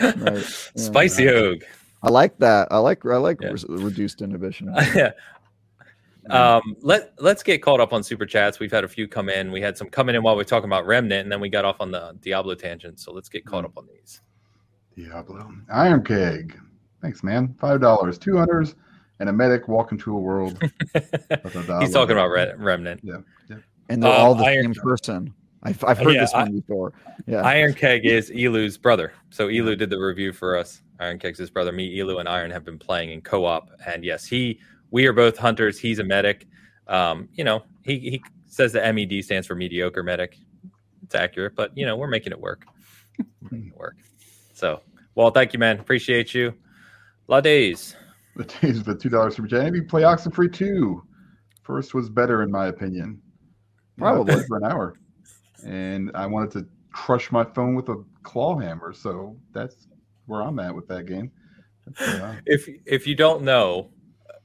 right. 0.00 0.16
Yeah. 0.26 0.40
Spicy 0.76 1.26
Hogue. 1.26 1.62
I 2.02 2.08
like 2.10 2.38
that. 2.38 2.68
I 2.70 2.78
like 2.78 3.04
I 3.04 3.16
like 3.16 3.40
Yeah. 3.42 3.48
re- 3.50 3.64
reduced 3.68 4.22
inhibition. 4.22 4.72
yeah. 4.94 5.10
um, 6.30 6.76
let 6.82 7.12
let's 7.18 7.42
get 7.42 7.62
caught 7.62 7.80
up 7.80 7.92
on 7.92 8.02
super 8.02 8.26
chats. 8.26 8.58
We've 8.60 8.70
had 8.72 8.84
a 8.84 8.88
few 8.88 9.08
come 9.08 9.28
in. 9.28 9.50
We 9.52 9.60
had 9.60 9.76
some 9.76 9.88
coming 9.88 10.14
in 10.14 10.22
while 10.22 10.36
we 10.36 10.42
are 10.42 10.44
talking 10.44 10.68
about 10.68 10.86
Remnant, 10.86 11.22
and 11.22 11.32
then 11.32 11.40
we 11.40 11.48
got 11.48 11.64
off 11.64 11.76
on 11.80 11.90
the 11.90 12.16
Diablo 12.20 12.54
tangent. 12.54 13.00
So 13.00 13.12
let's 13.12 13.28
get 13.28 13.44
caught 13.44 13.64
up 13.64 13.76
on 13.76 13.86
these. 13.86 14.20
Diablo. 14.96 15.50
Iron 15.72 16.02
Keg. 16.04 16.58
Thanks, 17.02 17.22
man. 17.22 17.54
Five 17.58 17.80
dollars, 17.80 18.18
two 18.18 18.36
hunters, 18.36 18.74
and 19.18 19.28
a 19.28 19.32
medic 19.32 19.68
walk 19.68 19.92
into 19.92 20.14
a 20.16 20.20
world. 20.20 20.60
He's 20.94 21.92
talking 21.92 22.12
about 22.12 22.28
Re- 22.28 22.52
Remnant. 22.56 23.02
and 23.88 24.02
they're 24.02 24.10
Uh, 24.10 24.14
all 24.16 24.34
the 24.34 24.44
Iron- 24.44 24.74
same 24.74 24.82
person. 24.82 25.34
I've, 25.62 25.82
I've 25.84 25.98
heard 25.98 26.14
Yeah, 26.14 26.20
this 26.22 26.34
I- 26.34 26.42
one 26.44 26.52
before. 26.60 26.92
Yeah. 27.26 27.42
Iron 27.42 27.74
Keg 27.74 28.06
is 28.06 28.30
Elu's 28.30 28.78
brother. 28.78 29.12
So 29.30 29.48
Elu 29.48 29.76
did 29.76 29.90
the 29.90 29.98
review 29.98 30.32
for 30.32 30.56
us. 30.56 30.82
Iron 30.98 31.18
Keg's 31.18 31.38
his 31.38 31.50
brother. 31.50 31.70
Me, 31.72 31.96
Elu, 31.98 32.18
and 32.20 32.28
Iron 32.28 32.50
have 32.50 32.64
been 32.64 32.78
playing 32.78 33.10
in 33.10 33.20
co-op. 33.20 33.70
And 33.86 34.04
yes, 34.04 34.24
he 34.24 34.58
we 34.90 35.06
are 35.06 35.12
both 35.12 35.36
hunters. 35.36 35.78
He's 35.78 35.98
a 35.98 36.04
medic. 36.04 36.46
Um, 36.88 37.28
you 37.34 37.44
know, 37.44 37.62
he 37.82 37.98
he 37.98 38.22
says 38.46 38.72
the 38.72 38.92
MED 38.92 39.22
stands 39.24 39.46
for 39.46 39.54
mediocre 39.54 40.02
medic. 40.02 40.36
It's 41.02 41.14
accurate, 41.14 41.54
but 41.56 41.76
you 41.76 41.84
know, 41.86 41.96
we're 41.96 42.08
making 42.08 42.32
it 42.32 42.40
work. 42.40 42.64
Making 43.50 43.68
it 43.68 43.76
work. 43.78 43.96
So 44.54 44.80
well, 45.14 45.30
thank 45.30 45.52
you, 45.52 45.58
man. 45.58 45.78
Appreciate 45.78 46.32
you. 46.34 46.54
La 47.28 47.40
days. 47.40 47.96
The 48.36 48.44
days 48.44 48.78
of 48.78 48.84
the 48.86 48.94
two 48.94 49.08
dollars 49.10 49.36
super 49.36 49.48
chat. 49.48 49.62
Maybe 49.64 49.82
play 49.82 50.02
Oxenfree 50.02 50.52
two. 50.52 51.02
First 51.62 51.94
was 51.94 52.08
better 52.08 52.42
in 52.42 52.50
my 52.50 52.66
opinion. 52.68 53.20
You 53.96 54.04
know, 54.04 54.06
I 54.06 54.12
Probably. 54.14 54.44
for 54.46 54.56
an 54.56 54.64
hour, 54.64 54.94
and 55.64 56.10
I 56.14 56.26
wanted 56.26 56.50
to 56.52 56.66
crush 56.92 57.30
my 57.30 57.44
phone 57.44 57.74
with 57.74 57.88
a 57.88 58.02
claw 58.22 58.58
hammer. 58.58 58.92
So 58.92 59.36
that's 59.52 59.88
where 60.26 60.42
I'm 60.42 60.58
at 60.58 60.74
with 60.74 60.88
that 60.88 61.06
game. 61.06 61.30
Uh, 61.98 62.34
If 62.46 62.68
if 62.86 63.06
you 63.06 63.14
don't 63.14 63.42
know, 63.42 63.90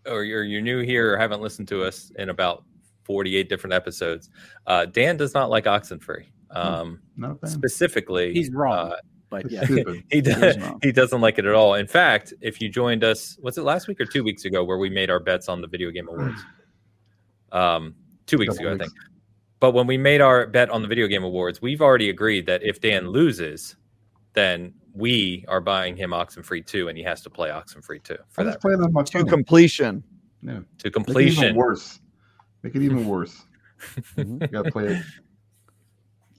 or 0.07 0.23
you're 0.23 0.43
you're 0.43 0.61
new 0.61 0.81
here 0.81 1.13
or 1.13 1.17
haven't 1.17 1.41
listened 1.41 1.67
to 1.69 1.83
us 1.83 2.11
in 2.17 2.29
about 2.29 2.63
48 3.03 3.49
different 3.49 3.73
episodes, 3.73 4.29
uh, 4.67 4.85
Dan 4.85 5.17
does 5.17 5.33
not 5.33 5.49
like 5.49 5.65
Oxenfree. 5.65 6.25
Um, 6.51 7.01
not 7.17 7.37
specifically 7.47 8.33
He's 8.33 8.49
wrong, 8.51 8.91
uh, 8.91 8.95
but 9.29 9.51
yeah. 9.51 9.65
he 10.11 10.21
does, 10.21 10.57
wrong. 10.57 10.79
he 10.81 10.91
doesn't 10.91 11.19
like 11.19 11.37
it 11.37 11.45
at 11.45 11.53
all 11.53 11.73
in 11.73 11.87
fact 11.87 12.33
if 12.39 12.61
you 12.61 12.69
joined 12.69 13.03
us 13.03 13.37
was 13.41 13.57
it 13.57 13.63
last 13.63 13.87
week 13.87 13.99
or 13.99 14.05
two 14.05 14.23
weeks 14.23 14.45
ago 14.45 14.63
where 14.63 14.77
we 14.77 14.89
made 14.89 15.09
our 15.09 15.19
bets 15.19 15.49
on 15.49 15.59
the 15.59 15.67
video 15.67 15.91
game 15.91 16.07
awards 16.07 16.39
um 17.51 17.93
two 18.25 18.37
weeks 18.37 18.55
Couple 18.55 18.73
ago 18.73 18.75
i 18.75 18.87
think 18.87 18.93
but 19.59 19.71
when 19.71 19.87
we 19.87 19.97
made 19.97 20.21
our 20.21 20.47
bet 20.47 20.69
on 20.69 20.81
the 20.81 20.87
video 20.87 21.07
game 21.07 21.23
awards 21.23 21.61
we've 21.61 21.81
already 21.81 22.09
agreed 22.09 22.45
that 22.45 22.61
if 22.63 22.79
dan 22.81 23.07
loses 23.09 23.75
then 24.33 24.73
we 24.93 25.43
are 25.47 25.61
buying 25.61 25.95
him 25.95 26.11
oxenfree 26.11 26.65
2 26.65 26.87
and 26.89 26.97
he 26.97 27.03
has 27.03 27.21
to 27.21 27.29
play 27.29 27.49
oxenfree 27.49 28.01
2 28.03 28.15
for 28.29 28.41
I 28.41 28.43
that 28.45 28.49
just 28.51 28.61
play 28.61 28.73
it 28.73 28.81
on 28.81 28.91
my 28.93 29.03
to 29.03 29.19
phone. 29.19 29.27
completion. 29.27 30.03
yeah. 30.41 30.51
to 30.53 30.59
Make 30.59 30.65
it 30.65 30.85
even 30.85 30.91
completion 30.91 31.55
worse. 31.55 31.99
Make 32.63 32.75
it 32.75 32.81
even 32.81 33.07
worse. 33.13 33.43
Mhm. 34.17 34.41
You 34.41 34.47
gotta 34.47 34.71
play 34.71 34.87
it 34.87 35.03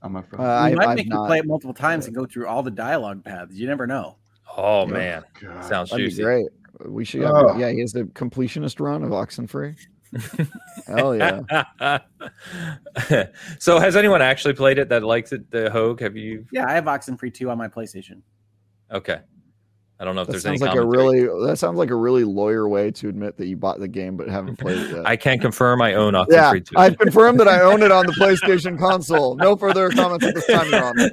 on 0.03 0.13
my 0.13 0.23
phone. 0.23 0.41
Uh, 0.41 0.43
We 0.45 0.49
I, 0.49 0.75
might 0.75 0.89
I've 0.89 0.97
make 0.97 1.09
not, 1.09 1.23
you 1.23 1.27
play 1.27 1.39
it 1.39 1.47
multiple 1.47 1.75
times 1.75 2.07
and 2.07 2.15
go 2.15 2.25
through 2.27 2.47
all 2.47 2.63
the 2.63 2.71
dialogue 2.71 3.25
paths. 3.25 3.55
You 3.55 3.67
never 3.67 3.87
know. 3.87 4.17
oh 4.57 4.81
Oh, 4.83 4.87
man 4.87 5.23
God. 5.41 5.65
sounds 5.65 5.91
that'd 5.91 6.05
be 6.05 6.11
juicy 6.11 6.23
great. 6.23 6.47
We 6.85 7.05
should. 7.05 7.23
Oh. 7.25 7.57
Yeah, 7.59 7.71
he 7.71 7.81
has 7.81 7.93
the 7.93 8.05
completionist 8.05 8.81
run 8.81 9.03
of 9.03 9.11
Oxenfree. 9.11 9.77
Hell 10.87 11.17
yeah! 11.17 11.99
so 13.59 13.79
has 13.79 13.97
anyone 13.97 14.23
actually 14.23 14.55
played 14.55 14.79
it 14.79 14.89
that 14.89 15.03
likes 15.03 15.33
it 15.33 15.51
the 15.51 15.71
hogue 15.71 16.01
have 16.01 16.17
you 16.17 16.47
Yeah, 16.53 16.67
I 16.69 16.73
have 16.75 16.85
Oxenfree 16.85 17.35
2 17.35 17.51
on 17.51 17.59
my 17.59 17.69
PlayStation. 17.69 18.23
okay 18.93 19.21
i 19.99 20.05
don't 20.05 20.15
know 20.15 20.21
if 20.21 20.27
That 20.27 20.33
there's 20.33 20.45
any 20.45 20.59
sounds 20.59 20.69
like 20.75 20.77
a 20.79 20.87
really 20.87 21.23
that 21.47 21.57
sounds 21.59 21.79
like 21.79 21.89
a 21.91 21.95
really 21.95 22.23
lawyer 22.23 22.69
way 22.69 22.91
to 22.91 23.09
admit 23.09 23.39
that 23.39 23.47
you 23.47 23.57
bought 23.57 23.81
the 23.81 23.89
game 23.89 24.15
but 24.17 24.29
haven't 24.29 24.59
played 24.59 24.77
it 24.79 24.91
yet. 24.95 25.07
I 25.07 25.17
can't 25.17 25.41
confirm 25.41 25.81
I 25.81 25.95
own 25.95 26.13
Oxenfree 26.13 26.29
yeah, 26.29 26.53
2. 26.53 26.63
I've 26.77 26.99
confirmed 26.99 27.41
that 27.41 27.49
I 27.49 27.63
own 27.63 27.83
it 27.83 27.91
on 27.91 28.05
the 28.05 28.13
PlayStation 28.13 28.79
console. 28.79 29.37
No 29.37 29.57
further 29.57 29.89
comments 29.91 30.27
at 30.27 30.35
this 30.35 30.47
time, 30.47 30.69
Your 30.71 30.85
Honor. 30.85 31.11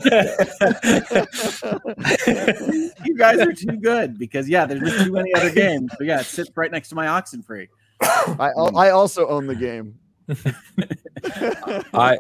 You 3.06 3.16
guys 3.18 3.40
are 3.40 3.54
too 3.54 3.78
good 3.78 4.18
because 4.18 4.50
yeah, 4.50 4.66
there's 4.66 4.82
just 4.82 5.06
too 5.06 5.12
many 5.14 5.34
other 5.34 5.50
games. 5.64 5.92
So 5.98 6.04
yeah, 6.04 6.20
it 6.20 6.26
sits 6.26 6.50
right 6.56 6.72
next 6.72 6.90
to 6.90 6.96
my 6.96 7.06
Oxenfree. 7.06 7.68
I 8.40 8.52
I 8.76 8.90
also 8.92 9.28
own 9.28 9.48
the 9.48 9.56
game. 9.56 10.00
I 11.94 12.18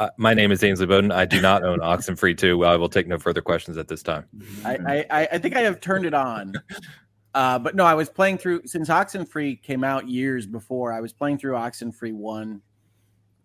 uh, 0.00 0.10
my 0.16 0.34
name 0.34 0.50
is 0.50 0.62
Ainsley 0.64 0.86
Bowden. 0.86 1.12
I 1.12 1.24
do 1.24 1.40
not 1.40 1.62
own 1.64 1.78
Oxenfree 1.80 2.36
2. 2.36 2.64
I 2.64 2.76
will 2.76 2.88
take 2.88 3.06
no 3.06 3.18
further 3.18 3.40
questions 3.40 3.76
at 3.78 3.86
this 3.88 4.02
time. 4.02 4.26
I, 4.64 4.76
I 4.86 5.06
I- 5.22 5.28
I 5.32 5.38
think 5.38 5.56
I 5.56 5.60
have 5.60 5.80
turned 5.80 6.04
it 6.06 6.14
on. 6.14 6.52
Uh, 7.34 7.58
but 7.58 7.74
no, 7.74 7.84
I 7.84 7.94
was 7.94 8.08
playing 8.08 8.38
through 8.38 8.62
since 8.66 8.88
Oxenfree 8.88 9.60
came 9.62 9.82
out 9.82 10.08
years 10.08 10.46
before. 10.46 10.92
I 10.92 11.00
was 11.00 11.12
playing 11.12 11.38
through 11.38 11.54
Oxenfree 11.54 12.12
one 12.14 12.60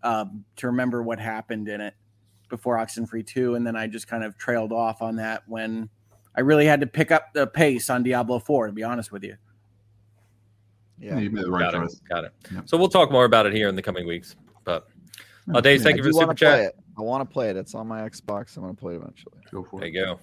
um, 0.04 0.46
to 0.58 0.68
remember 0.68 1.02
what 1.02 1.20
happened 1.20 1.68
in 1.68 1.82
it 1.82 1.96
before 2.50 2.78
Oxenfree 2.78 3.26
two, 3.26 3.56
and 3.56 3.66
then 3.66 3.76
I 3.76 3.88
just 3.88 4.08
kind 4.08 4.24
of 4.24 4.38
trailed 4.38 4.72
off 4.72 5.02
on 5.02 5.16
that 5.18 5.44
when 5.48 5.90
I 6.36 6.42
really 6.42 6.66
had 6.66 6.82
to 6.82 6.88
pick 6.88 7.12
up 7.12 7.34
the 7.34 7.48
pace 7.48 7.90
on 7.90 8.04
Diablo 8.04 8.40
four. 8.40 8.68
To 8.68 8.74
be 8.74 8.84
honest 8.84 9.12
with 9.12 9.24
you, 9.24 9.36
Yeah, 11.00 11.16
yeah. 11.16 11.20
you 11.20 11.30
made 11.32 11.46
the 11.46 11.52
right 11.52 11.72
got 11.72 11.82
choice. 11.82 11.94
it. 11.96 12.02
Got 12.10 12.26
it. 12.26 12.34
Yep. 12.54 12.70
So 12.70 12.78
we'll 12.78 12.90
talk 12.90 13.12
more 13.12 13.26
about 13.26 13.46
it 13.46 13.54
here 13.54 13.68
in 13.70 13.76
the 13.76 13.82
coming 13.82 14.06
weeks. 14.08 14.36
But 14.64 14.88
uh, 15.54 15.62
Dave, 15.62 15.80
Yeah, 15.80 15.84
thank 15.86 15.94
I 15.96 15.98
you 15.98 16.04
for 16.04 16.10
do 16.10 16.10
the 16.10 16.14
super 16.14 16.28
want 16.28 16.38
to 16.40 16.46
play 16.46 16.52
chat. 16.58 16.66
it. 16.66 16.76
I 16.98 17.02
want 17.02 17.28
to 17.30 17.34
play 17.34 17.50
it. 17.50 17.58
It's 17.58 17.74
on 17.76 17.88
my 17.88 18.02
Xbox. 18.08 18.58
I'm 18.58 18.64
going 18.64 18.76
to 18.76 18.80
play 18.80 18.94
it 18.96 18.98
eventually. 18.98 19.38
Go 19.52 19.64
for 19.64 19.80
There 19.80 19.88
it. 19.88 19.94
you 19.94 20.06
go. 20.06 20.20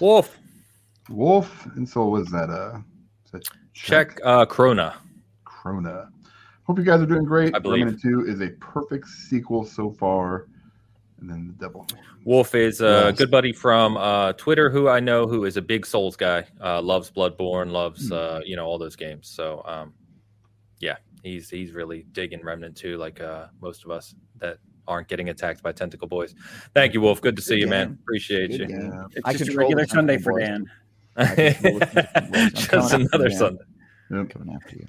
Wolf, 0.00 0.36
Wolf. 1.08 1.66
And 1.76 1.88
so 1.88 2.06
was 2.08 2.28
that 2.30 2.50
uh 2.50 2.78
is 3.24 3.30
that 3.32 3.48
check 3.72 4.20
uh 4.24 4.44
Krona. 4.44 4.94
Krona. 5.46 6.08
Hope 6.64 6.78
you 6.78 6.84
guys 6.84 7.00
are 7.00 7.06
doing 7.06 7.24
great. 7.24 7.54
I 7.54 7.60
believe. 7.60 7.84
Remnant 7.84 8.02
2 8.02 8.26
is 8.26 8.40
a 8.40 8.50
perfect 8.58 9.06
sequel 9.08 9.64
so 9.64 9.90
far. 9.92 10.48
And 11.28 11.34
then 11.34 11.46
the 11.58 11.64
devil. 11.64 11.84
Wolf 12.24 12.54
is 12.54 12.80
a 12.80 13.06
Yes. 13.08 13.18
good 13.18 13.30
buddy 13.32 13.52
from 13.52 13.96
uh, 13.96 14.32
Twitter, 14.34 14.70
who 14.70 14.88
I 14.88 15.00
know 15.00 15.26
who 15.26 15.44
is 15.44 15.56
a 15.56 15.62
big 15.62 15.84
Souls 15.84 16.14
guy. 16.16 16.44
Uh, 16.62 16.80
loves 16.80 17.10
Bloodborne, 17.10 17.72
loves 17.72 18.12
uh, 18.12 18.40
you 18.44 18.54
know 18.54 18.64
all 18.66 18.78
those 18.78 18.94
games. 18.94 19.28
So 19.28 19.62
um, 19.66 19.92
yeah, 20.78 20.96
he's 21.24 21.50
he's 21.50 21.72
really 21.72 22.06
digging 22.12 22.42
Remnant 22.44 22.76
too, 22.76 22.96
like 22.96 23.20
uh, 23.20 23.46
most 23.60 23.84
of 23.84 23.90
us 23.90 24.14
that 24.38 24.58
aren't 24.86 25.08
getting 25.08 25.30
attacked 25.30 25.64
by 25.64 25.72
tentacle 25.72 26.06
boys. 26.06 26.32
Thank 26.74 26.94
you, 26.94 27.00
Wolf. 27.00 27.20
Good 27.20 27.34
to 27.36 27.42
see 27.42 27.56
Good 27.56 27.60
you, 27.62 27.66
man. 27.66 27.98
Appreciate 28.02 28.52
Good 28.52 28.60
you. 28.60 28.66
game. 28.68 29.06
It's 29.16 29.20
I 29.24 29.32
just 29.32 29.50
a 29.50 29.56
regular 29.56 29.84
Sunday 29.86 30.18
for 30.18 30.34
Boys. 30.34 30.42
Dan. 30.42 30.66
I 31.16 31.24
control 31.26 31.78
the 31.80 31.86
Tentacle 31.86 32.22
Boys. 32.30 32.32
I'm 32.32 32.50
Just 32.52 32.92
another. 32.94 33.30
Sunday. 33.30 33.64
I'm 34.12 34.28
coming 34.28 34.54
after 34.54 34.76
you. 34.76 34.86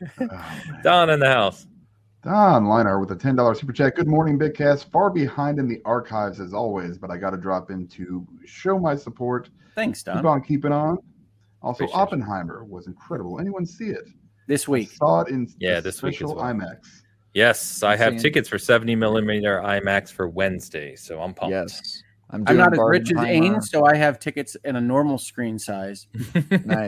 Oh. 0.30 0.54
Don 0.84 1.10
in 1.10 1.18
the 1.18 1.26
house. 1.26 1.66
Don 2.24 2.64
Linar 2.64 2.98
with 3.00 3.12
a 3.12 3.16
$10 3.16 3.56
super 3.56 3.72
chat. 3.72 3.94
Good 3.94 4.08
morning, 4.08 4.38
Bitcast. 4.38 4.90
Far 4.90 5.08
behind 5.10 5.58
in 5.58 5.68
the 5.68 5.80
archives 5.84 6.40
as 6.40 6.52
always, 6.52 6.98
but 6.98 7.10
I 7.10 7.16
got 7.16 7.30
to 7.30 7.36
drop 7.36 7.70
in 7.70 7.86
to 7.88 8.26
show 8.44 8.78
my 8.78 8.96
support. 8.96 9.50
Thanks, 9.76 10.02
Don. 10.02 10.16
Keep 10.16 10.24
on 10.26 10.42
keeping 10.42 10.72
on. 10.72 10.98
Also, 11.62 11.84
Appreciate 11.84 11.96
you. 11.96 12.02
Oppenheimer 12.02 12.64
was 12.64 12.86
incredible. 12.88 13.38
Anyone 13.38 13.64
see 13.64 13.86
it? 13.90 14.04
This 14.48 14.68
I 14.68 14.72
week, 14.72 14.90
saw 14.90 15.20
it 15.20 15.28
in 15.28 15.48
Yeah, 15.58 15.76
the 15.76 15.82
this 15.82 16.02
week 16.02 16.20
as 16.20 16.32
well. 16.32 16.36
IMAX. 16.44 16.78
Yes, 17.34 17.82
I 17.84 17.92
I've 17.92 17.98
have 18.00 18.12
seen- 18.14 18.20
tickets 18.22 18.48
for 18.48 18.58
70 18.58 18.96
millimeter 18.96 19.60
IMAX 19.64 20.10
for 20.10 20.28
Wednesday, 20.28 20.96
so 20.96 21.20
I'm 21.20 21.34
pumped. 21.34 21.52
Yes. 21.52 22.02
I'm, 22.30 22.44
I'm 22.46 22.56
not 22.56 22.72
as 22.74 22.78
rich 22.80 23.10
as 23.10 23.16
Barbenheimer. 23.16 23.56
Ains, 23.56 23.64
so 23.64 23.86
I 23.86 23.96
have 23.96 24.18
tickets 24.18 24.56
in 24.64 24.76
a 24.76 24.80
normal 24.80 25.18
screen 25.18 25.58
size 25.58 26.08
for 26.32 26.40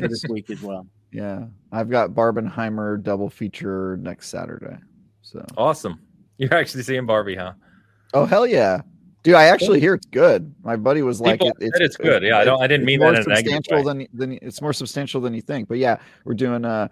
this 0.09 0.25
week 0.29 0.51
as 0.51 0.61
well. 0.61 0.87
Yeah. 1.13 1.47
I've 1.73 1.89
got 1.89 2.11
Barbenheimer 2.11 3.03
double 3.03 3.31
feature 3.31 3.97
next 3.99 4.29
Saturday. 4.29 4.77
So 5.31 5.45
awesome. 5.57 6.01
You're 6.39 6.55
actually 6.55 6.83
seeing 6.83 7.07
Barbie, 7.07 7.37
huh? 7.37 7.53
Oh 8.15 8.25
hell 8.25 8.47
yeah. 8.47 8.81
Dude, 9.23 9.35
I 9.35 9.45
actually 9.45 9.81
hear 9.81 9.95
it's 9.95 10.07
good. 10.07 10.53
My 10.65 10.77
buddy 10.77 11.03
was 11.03 11.21
like, 11.21 11.41
it, 11.45 11.55
said 11.61 11.83
it's 11.83 11.97
good. 11.97 12.23
Yeah, 12.23 12.39
I 12.39 12.45
don't- 12.45 12.63
I 12.63 12.67
didn't 12.67 12.87
mean 12.87 13.01
more 13.01 13.13
that 13.13 13.27
in 13.27 13.31
a 13.31 13.35
negative 13.35 13.57
substantial 13.65 13.85
than 13.85 14.07
than 14.15 14.39
it's 14.43 14.63
more 14.63 14.73
substantial 14.73 15.21
than 15.21 15.35
you 15.35 15.43
think. 15.43 15.69
But 15.69 15.79
yeah, 15.79 15.99
we're 16.25 16.35
doing 16.35 16.65
uh 16.65 16.89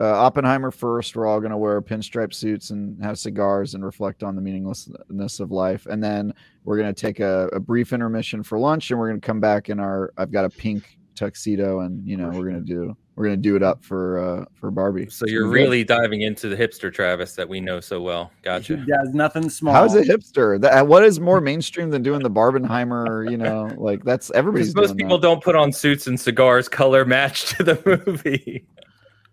uh, 0.00 0.04
Oppenheimer 0.04 0.70
first. 0.70 1.16
We're 1.16 1.26
all 1.26 1.40
going 1.40 1.50
to 1.50 1.56
wear 1.56 1.82
pinstripe 1.82 2.32
suits 2.32 2.70
and 2.70 3.02
have 3.02 3.18
cigars 3.18 3.74
and 3.74 3.84
reflect 3.84 4.22
on 4.22 4.36
the 4.36 4.40
meaninglessness 4.40 5.40
of 5.40 5.50
life. 5.50 5.86
And 5.86 6.00
then 6.00 6.32
we're 6.62 6.76
going 6.76 6.94
to 6.94 7.00
take 7.00 7.18
a, 7.18 7.48
a 7.52 7.58
brief 7.58 7.92
intermission 7.92 8.44
for 8.44 8.60
lunch, 8.60 8.92
and 8.92 9.00
we're 9.00 9.08
going 9.08 9.20
to 9.20 9.26
come 9.26 9.40
back 9.40 9.70
in 9.70 9.80
our. 9.80 10.12
I've 10.16 10.30
got 10.30 10.44
a 10.44 10.50
pink 10.50 10.98
tuxedo, 11.16 11.80
and 11.80 12.06
you 12.06 12.16
know 12.16 12.28
we're 12.28 12.48
going 12.48 12.64
to 12.64 12.72
do 12.74 12.96
we're 13.18 13.24
going 13.24 13.36
to 13.36 13.42
do 13.42 13.56
it 13.56 13.64
up 13.64 13.84
for 13.84 14.18
uh 14.18 14.44
for 14.54 14.70
Barbie. 14.70 15.10
So 15.10 15.26
you're 15.26 15.42
Good. 15.44 15.52
really 15.52 15.84
diving 15.84 16.22
into 16.22 16.48
the 16.48 16.54
hipster 16.54 16.92
Travis 16.92 17.34
that 17.34 17.48
we 17.48 17.60
know 17.60 17.80
so 17.80 18.00
well. 18.00 18.30
He 18.36 18.44
Gotcha. 18.44 18.76
does 18.76 19.12
nothing 19.12 19.50
small. 19.50 19.74
How's 19.74 19.96
a 19.96 20.02
hipster? 20.02 20.60
That 20.60 20.86
what 20.86 21.04
is 21.04 21.18
more 21.18 21.40
mainstream 21.40 21.90
than 21.90 22.04
doing 22.04 22.22
the 22.22 22.30
Barbenheimer? 22.30 23.28
You 23.28 23.36
know, 23.36 23.70
like 23.76 24.04
that's 24.04 24.30
everybody's 24.30 24.72
most 24.72 24.88
doing 24.88 24.98
people 24.98 25.18
don't 25.18 25.42
put 25.42 25.56
on 25.56 25.72
suits 25.72 26.06
and 26.06 26.18
cigars 26.18 26.68
color 26.68 27.04
match 27.04 27.46
to 27.56 27.64
the 27.64 28.02
movie. 28.06 28.64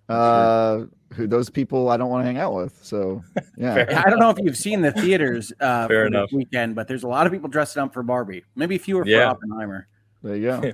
Uh, 0.07 0.85
who 1.15 1.25
those 1.25 1.49
people 1.49 1.89
I 1.89 1.97
don't 1.97 2.09
want 2.09 2.21
to 2.21 2.27
hang 2.27 2.37
out 2.37 2.53
with. 2.53 2.77
So 2.83 3.23
yeah, 3.57 4.03
I 4.05 4.07
don't 4.07 4.19
know 4.19 4.29
if 4.29 4.37
you've 4.37 4.55
seen 4.55 4.81
the 4.83 4.91
theaters 4.91 5.51
uh, 5.59 5.87
Fair 5.87 6.03
for 6.03 6.05
enough. 6.05 6.29
this 6.29 6.37
weekend, 6.37 6.75
but 6.75 6.87
there's 6.87 7.01
a 7.01 7.07
lot 7.07 7.25
of 7.25 7.33
people 7.33 7.49
dressing 7.49 7.81
up 7.81 7.91
for 7.91 8.03
Barbie. 8.03 8.43
Maybe 8.55 8.77
fewer 8.77 9.03
for 9.03 9.23
Oppenheimer. 9.23 9.87
there 10.21 10.35
you 10.35 10.43
go. 10.43 10.73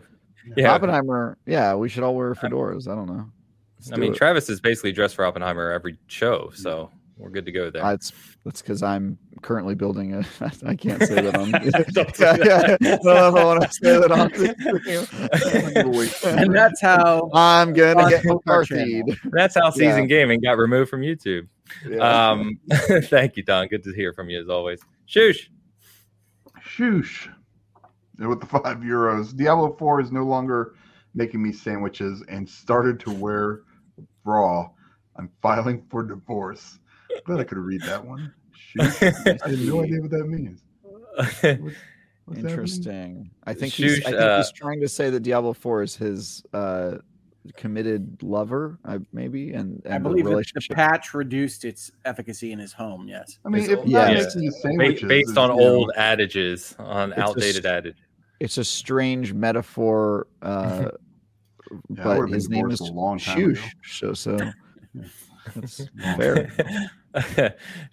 Yeah, 0.56 0.74
Oppenheimer. 0.74 1.38
Yeah, 1.46 1.76
we 1.76 1.90
should 1.90 2.04
all 2.04 2.16
wear 2.16 2.34
fedoras. 2.34 2.88
I 2.88 2.96
don't 2.96 3.08
know. 3.08 3.30
Let's 3.78 3.92
I 3.92 3.96
do 3.96 4.02
mean 4.02 4.14
it. 4.14 4.18
Travis 4.18 4.50
is 4.50 4.60
basically 4.62 4.92
dressed 4.92 5.16
for 5.16 5.26
Oppenheimer 5.26 5.72
every 5.72 5.98
show, 6.08 6.52
so 6.54 6.92
we're 7.18 7.30
good 7.30 7.46
to 7.46 7.52
go 7.52 7.70
there. 7.70 7.84
Uh, 7.86 7.94
it's 7.94 8.12
that's 8.44 8.62
because 8.62 8.82
I'm 8.84 9.18
currently 9.42 9.76
building 9.76 10.14
a. 10.14 10.20
I 10.66 10.76
can't 10.76 11.02
say 11.04 11.22
that 11.22 11.36
on. 11.36 11.52
Don't 11.94 12.14
do 12.14 12.24
yeah, 12.24 12.62
that. 12.62 12.78
yeah. 12.82 12.98
No, 13.04 13.12
I 13.12 13.30
want 13.46 13.62
to 13.62 13.70
say 13.72 14.00
that 14.00 14.12
on. 14.12 14.32
And 16.40 16.56
that's 16.56 16.82
how 16.82 17.30
I'm 17.34 17.74
gonna 17.74 18.10
get 18.10 18.24
Pokemon 18.24 18.46
McCarthy. 18.46 19.04
That's 19.32 19.56
how 19.56 19.70
season 19.70 20.02
Yeah. 20.02 20.06
gaming 20.08 20.42
got 20.42 20.58
removed 20.58 20.90
from 20.90 21.02
YouTube. 21.02 21.48
Yeah. 21.88 22.30
Um, 22.30 22.60
thank 23.04 23.38
you, 23.38 23.44
Don. 23.44 23.68
Good 23.68 23.84
to 23.84 23.94
hear 23.94 24.14
from 24.14 24.30
you 24.30 24.42
as 24.42 24.50
always. 24.50 24.82
Shoosh. 25.08 25.48
Shoosh. 26.64 27.30
And 28.22 28.30
With 28.30 28.40
the 28.40 28.46
five 28.46 28.78
euros, 28.78 29.36
Diablo 29.36 29.76
4 29.78 30.02
is 30.02 30.12
no 30.12 30.24
longer 30.24 30.76
making 31.16 31.42
me 31.42 31.52
sandwiches 31.52 32.24
and 32.30 32.48
started 32.48 33.00
to 33.02 33.12
wear 33.12 33.62
bra. 34.24 34.70
I'm 35.18 35.30
filing 35.42 35.84
for 35.90 36.04
divorce. 36.04 36.80
Glad 37.26 37.40
I 37.40 37.44
could 37.44 37.58
read 37.58 37.82
that 37.82 38.06
one. 38.06 38.32
Shoosh. 38.56 39.42
I 39.44 39.50
have 39.50 39.60
no 39.60 39.84
idea 39.84 40.02
what 40.02 40.12
that 40.12 40.28
means. 40.28 40.62
What's 41.16 41.32
happening? 41.42 41.74
Interesting. 42.38 43.32
I 43.44 43.54
think 43.56 43.74
he's, 43.74 44.00
I 44.06 44.12
think 44.12 44.16
uh, 44.22 44.38
he's 44.38 44.52
trying 44.52 44.80
to 44.82 44.88
say 44.88 45.10
that 45.10 45.20
Diablo 45.22 45.54
Four 45.54 45.82
is 45.82 45.96
his 45.96 46.44
uh, 46.54 46.98
committed 47.58 48.22
lover, 48.24 48.80
I, 48.86 49.00
maybe, 49.12 49.52
and, 49.54 49.82
and 49.84 49.94
I 49.96 49.98
believe 49.98 50.26
that 50.26 50.52
the 50.54 50.74
patch 50.76 51.14
reduced 51.14 51.66
its 51.66 51.92
efficacy 52.06 52.54
in 52.54 52.60
his 52.60 52.72
home. 52.72 53.08
Yes. 53.10 53.40
I 53.44 53.50
mean, 53.50 53.64
if 53.64 53.72
it- 53.72 53.88
not 53.88 54.12
Yeah. 54.14 54.24
making 54.24 54.44
you 54.44 54.52
Ba- 54.52 54.58
sandwiches, 54.60 55.08
based 55.10 55.38
on 55.38 55.50
you 55.50 55.58
know, 55.58 55.62
old 55.76 55.92
adages, 55.98 56.76
on 56.80 57.12
It's 57.12 57.20
a 57.20 57.24
outdated 57.24 57.66
s- 57.66 57.72
adage. 57.72 57.98
It's 58.42 58.58
a 58.58 58.64
strange 58.64 59.34
metaphor, 59.34 60.28
uh, 60.42 60.90
Yeah, 61.90 62.04
but 62.04 62.30
his 62.30 62.50
name 62.50 62.70
is 62.70 62.80
divorced 62.80 62.94
long 62.94 63.20
time 63.20 63.38
Shoosh. 63.38 63.58
ago. 63.60 63.68
So, 63.86 64.14
so 64.14 64.38
that's 65.56 65.82
fair. 66.18 66.52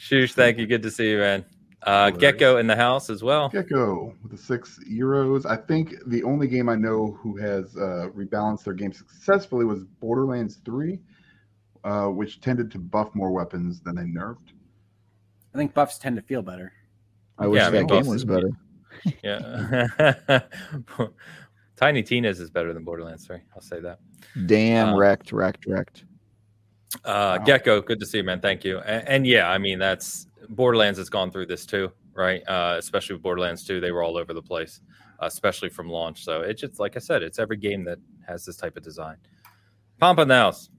Shoosh, 0.00 0.32
thank 0.32 0.58
you. 0.58 0.66
Good 0.66 0.82
to 0.82 0.90
see 0.90 1.10
you, 1.10 1.18
man. 1.18 1.44
Uh, 1.84 2.10
Gecko 2.10 2.56
in 2.56 2.66
the 2.66 2.74
house 2.74 3.08
as 3.08 3.22
well. 3.22 3.50
Gecko 3.50 4.12
with 4.22 4.32
the 4.32 4.38
six 4.38 4.80
euros. 4.90 5.46
I 5.46 5.54
think 5.54 5.94
the 6.06 6.24
only 6.24 6.48
game 6.48 6.68
I 6.68 6.74
know 6.74 7.16
who 7.22 7.36
has 7.36 7.76
uh, 7.76 8.08
rebalanced 8.16 8.64
their 8.64 8.74
game 8.74 8.92
successfully 8.92 9.64
was 9.64 9.84
Borderlands 10.00 10.58
3, 10.64 10.98
uh, 11.84 12.06
which 12.06 12.40
tended 12.40 12.72
to 12.72 12.78
buff 12.80 13.14
more 13.14 13.30
weapons 13.30 13.80
than 13.80 13.94
they 13.94 14.02
nerfed. 14.02 14.50
I 15.54 15.58
think 15.58 15.72
buffs 15.72 15.98
tend 15.98 16.16
to 16.16 16.22
feel 16.22 16.42
better. 16.42 16.72
I 17.38 17.46
wish 17.46 17.60
Yeah, 17.60 17.68
I 17.68 17.70
mean, 17.70 17.86
that 17.86 17.94
game 17.94 18.06
was 18.06 18.24
better. 18.24 18.50
Yeah. 19.22 20.40
Tiny 21.76 22.02
Tina's 22.02 22.40
is 22.40 22.50
better 22.50 22.72
than 22.72 22.84
Borderlands 22.84 23.26
3. 23.26 23.38
I'll 23.54 23.62
say 23.62 23.80
that. 23.80 24.00
Damn, 24.46 24.90
Uh, 24.94 24.96
wrecked, 24.96 25.32
wrecked, 25.32 25.66
wrecked. 25.66 26.04
Uh, 27.04 27.36
Wow. 27.38 27.44
Gecko, 27.44 27.80
good 27.82 28.00
to 28.00 28.06
see 28.06 28.18
you, 28.18 28.24
man. 28.24 28.40
Thank 28.40 28.64
you. 28.64 28.78
And, 28.80 29.06
and 29.08 29.26
yeah, 29.26 29.48
I 29.50 29.58
mean, 29.58 29.78
that's 29.78 30.26
Borderlands 30.48 30.98
has 30.98 31.08
gone 31.08 31.30
through 31.30 31.46
this 31.46 31.66
too, 31.66 31.92
right? 32.14 32.42
Uh, 32.48 32.76
especially 32.78 33.14
with 33.14 33.22
Borderlands 33.22 33.64
2, 33.64 33.80
they 33.80 33.92
were 33.92 34.02
all 34.02 34.16
over 34.16 34.34
the 34.34 34.42
place, 34.42 34.80
uh, 35.22 35.26
especially 35.26 35.68
from 35.68 35.88
launch. 35.88 36.24
So 36.24 36.40
it's 36.40 36.60
just 36.60 36.80
like 36.80 36.96
I 36.96 37.00
said, 37.00 37.22
it's 37.22 37.38
every 37.38 37.58
game 37.58 37.84
that 37.84 37.98
has 38.26 38.44
this 38.44 38.56
type 38.56 38.76
of 38.76 38.82
design. 38.82 39.16
Pampa 40.00 40.24
Nows. 40.24 40.70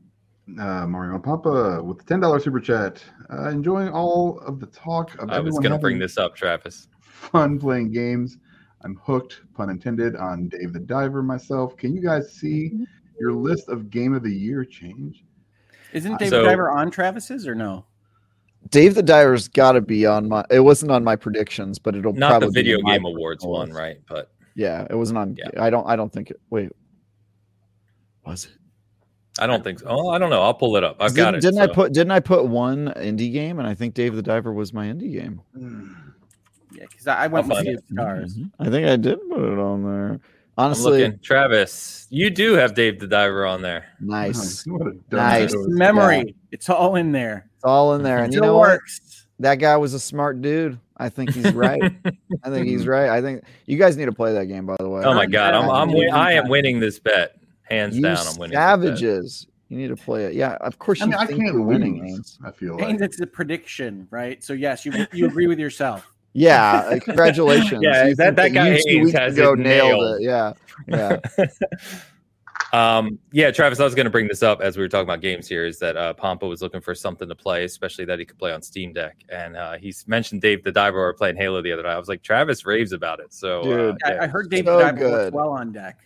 Uh, 0.59 0.87
Mario 0.87 1.19
Papa 1.19 1.79
with 1.83 1.99
the 1.99 2.03
ten 2.05 2.19
dollars 2.19 2.43
super 2.43 2.59
chat, 2.59 3.03
uh, 3.31 3.49
enjoying 3.49 3.89
all 3.89 4.39
of 4.39 4.59
the 4.59 4.65
talk 4.65 5.13
of 5.21 5.29
I 5.29 5.39
was 5.39 5.59
going 5.59 5.71
to 5.71 5.77
bring 5.77 5.99
this 5.99 6.17
up, 6.17 6.35
Travis. 6.35 6.87
Fun 7.19 7.59
playing 7.59 7.91
games. 7.91 8.37
I'm 8.81 8.95
hooked, 8.95 9.41
pun 9.55 9.69
intended, 9.69 10.15
on 10.15 10.47
Dave 10.47 10.73
the 10.73 10.79
Diver 10.79 11.21
myself. 11.21 11.75
Can 11.75 11.93
you 11.93 12.01
guys 12.01 12.31
see 12.31 12.71
your 13.19 13.33
list 13.33 13.67
of 13.67 13.89
game 13.89 14.13
of 14.13 14.23
the 14.23 14.31
year 14.31 14.63
change? 14.63 15.25
Isn't 15.91 16.13
uh, 16.13 16.17
David 16.17 16.31
So- 16.31 16.43
Diver 16.43 16.71
on 16.71 16.89
Travis's 16.89 17.47
or 17.47 17.55
no? 17.55 17.85
Dave 18.71 18.93
the 18.93 19.03
Diver's 19.03 19.47
got 19.47 19.71
to 19.71 19.81
be 19.81 20.05
on 20.05 20.27
my. 20.27 20.43
It 20.51 20.59
wasn't 20.59 20.91
on 20.91 21.01
my 21.01 21.15
predictions, 21.15 21.79
but 21.79 21.95
it'll 21.95 22.11
Not 22.11 22.29
probably 22.29 22.47
the 22.47 22.53
be 22.53 22.59
Video 22.59 22.77
on 22.79 22.91
Game 22.91 23.05
Awards 23.05 23.43
personal 23.43 23.57
one, 23.57 23.71
right? 23.71 23.97
But 24.07 24.31
Yeah, 24.53 24.85
it 24.89 24.95
wasn't 24.95 25.17
on. 25.17 25.37
Yeah. 25.37 25.63
I 25.63 25.69
don't. 25.69 25.87
I 25.87 25.95
don't 25.95 26.11
think 26.11 26.29
it. 26.29 26.41
Wait, 26.49 26.69
was 28.25 28.45
it? 28.45 28.51
I 29.39 29.47
don't 29.47 29.63
think 29.63 29.79
so. 29.79 29.85
Oh, 29.87 30.09
I 30.09 30.17
don't 30.17 30.29
know. 30.29 30.41
I'll 30.41 30.53
pull 30.53 30.75
it 30.75 30.83
up. 30.83 30.97
I've 30.99 31.15
got 31.15 31.31
didn't, 31.31 31.37
it. 31.37 31.41
Didn't 31.47 31.61
I 31.61 31.73
put? 31.73 31.93
Didn't 31.93 32.11
I 32.11 32.19
put 32.19 32.47
one 32.47 32.93
indie 32.97 33.31
game? 33.31 33.59
And 33.59 33.67
I 33.67 33.73
think 33.73 33.93
Dave 33.93 34.13
the 34.13 34.21
Diver 34.21 34.51
was 34.51 34.73
my 34.73 34.87
indie 34.87 35.13
game. 35.13 35.41
Hmm. 35.55 35.93
Yeah, 36.79 36.85
because 36.89 37.07
I, 37.07 37.25
I 37.25 37.27
went 37.27 37.43
I'll 37.45 37.49
with 37.49 37.57
find 37.57 37.65
Sea 37.67 37.71
it. 37.73 37.77
of 37.77 37.83
Stars. 37.91 38.37
Mhm. 38.37 38.51
I 38.59 38.69
think 38.69 38.87
I 38.87 38.95
did 38.95 39.19
put 39.29 39.41
it 39.53 39.59
on 39.59 39.83
there. 39.83 40.19
I'm 40.57 40.65
Honestly. 40.65 41.11
Travis, 41.23 42.07
you 42.09 42.29
do 42.29 42.53
have 42.53 42.73
Dave 42.73 42.99
the 42.99 43.07
Diver 43.07 43.45
on 43.45 43.61
there. 43.61 43.85
nice. 43.99 44.65
What 44.67 44.81
a 44.87 44.91
dumb 44.91 45.01
Nice. 45.11 45.51
show. 45.51 45.63
Memory. 45.67 46.35
It's 46.51 46.69
all 46.69 46.95
in 46.95 47.11
there. 47.11 47.49
It's 47.55 47.63
all 47.63 47.93
in 47.95 48.03
there, 48.03 48.19
and 48.19 48.33
you 48.33 48.39
Still 48.39 48.53
know 48.53 48.57
what? 48.57 48.79
That 49.39 49.55
guy 49.55 49.77
was 49.77 49.93
a 49.93 49.99
smart 49.99 50.41
dude. 50.41 50.79
I 50.97 51.07
think 51.07 51.33
he's 51.33 51.53
right. 51.53 51.81
I 52.43 52.49
think 52.49 52.67
he's 52.67 52.85
right. 52.85 53.09
I 53.09 53.21
think 53.21 53.43
you 53.67 53.77
guys 53.77 53.95
need 53.95 54.05
to 54.05 54.11
play 54.11 54.33
that 54.33 54.45
game. 54.47 54.65
By 54.65 54.75
the 54.79 54.89
way. 54.89 55.01
oh 55.05 55.13
my 55.13 55.25
god, 55.25 55.53
I'm, 55.53 55.69
I'm 55.69 55.93
win- 55.93 56.11
I 56.13 56.33
am 56.33 56.49
winning 56.49 56.79
this 56.81 56.99
bet 56.99 57.37
hands 57.63 57.95
you 57.95 58.01
down. 58.03 58.17
I'm 58.17 58.35
winning. 58.37 58.51
this 58.51 58.57
bet. 58.57 58.79
savages. 58.81 59.47
You 59.69 59.77
need 59.77 59.87
to 59.89 59.95
play 59.95 60.25
it. 60.25 60.33
Yeah, 60.33 60.55
of 60.61 60.77
course 60.79 60.99
I 61.01 61.05
you 61.05 61.11
mean, 61.11 61.19
I 61.19 61.25
can't 61.27 61.39
you're 61.39 61.61
winning. 61.61 62.05
lose. 62.05 62.37
I 62.43 62.51
feel 62.51 62.77
Haynes, 62.79 62.99
like 62.99 63.11
it's 63.11 63.21
a 63.21 63.27
prediction, 63.27 64.07
right? 64.11 64.43
So 64.43 64.51
yes, 64.53 64.85
you 64.85 64.91
you 65.13 65.25
agree 65.27 65.47
with 65.47 65.59
yourself. 65.59 66.11
Yeah, 66.33 66.73
uh, 66.91 66.99
congratulations. 66.99 67.81
Yeah, 67.83 68.07
You 68.07 68.15
that- 68.15 68.35
think 68.35 68.53
that 68.53 68.53
guy 68.53 68.79
two 68.85 68.99
weeks 69.05 69.17
has 69.17 69.33
ago 69.37 69.53
it 69.53 69.59
nailed 69.59 69.99
nailed. 69.99 70.21
it. 70.21 70.23
Yeah, 70.23 70.53
yeah. 70.87 71.45
Um, 72.71 73.17
yeah, 73.31 73.49
Travis, 73.49 73.79
I 73.79 73.83
was 73.83 73.95
going 73.95 74.03
to 74.05 74.11
bring 74.11 74.27
this 74.27 74.43
up 74.43 74.61
as 74.61 74.77
we 74.77 74.83
were 74.83 74.89
talking 74.89 75.07
about 75.07 75.21
games 75.21 75.47
here. 75.47 75.65
Is 75.65 75.79
that 75.79 75.97
uh, 75.97 76.13
Pompa 76.13 76.47
was 76.47 76.61
looking 76.61 76.81
for 76.81 76.93
something 76.93 77.27
to 77.27 77.33
play, 77.33 77.63
especially 77.63 78.05
that 78.05 78.19
he 78.19 78.25
could 78.25 78.37
play 78.37 78.51
on 78.53 78.61
Steam 78.61 78.93
Deck, 78.93 79.17
and 79.29 79.57
uh, 79.57 79.77
he's 79.77 80.07
mentioned 80.07 80.41
Dave 80.41 80.63
the 80.63 80.71
Diver 80.71 80.99
or 81.03 81.13
playing 81.13 81.35
Halo 81.35 81.63
the 81.63 81.71
other 81.71 81.81
night. 81.81 81.93
I 81.93 81.97
was 81.97 82.07
like, 82.09 82.21
Travis 82.21 82.65
raves 82.67 82.91
about 82.91 83.19
it. 83.21 83.33
So, 83.33 83.61
uh, 83.61 83.63
Dude, 83.63 83.97
I, 84.05 84.13
yeah. 84.13 84.23
I 84.23 84.27
heard 84.27 84.51
David 84.51 84.65
So 84.67 84.79
Diver 84.79 85.09
works 85.09 85.31
well 85.33 85.49
on 85.49 85.71
deck. 85.71 85.97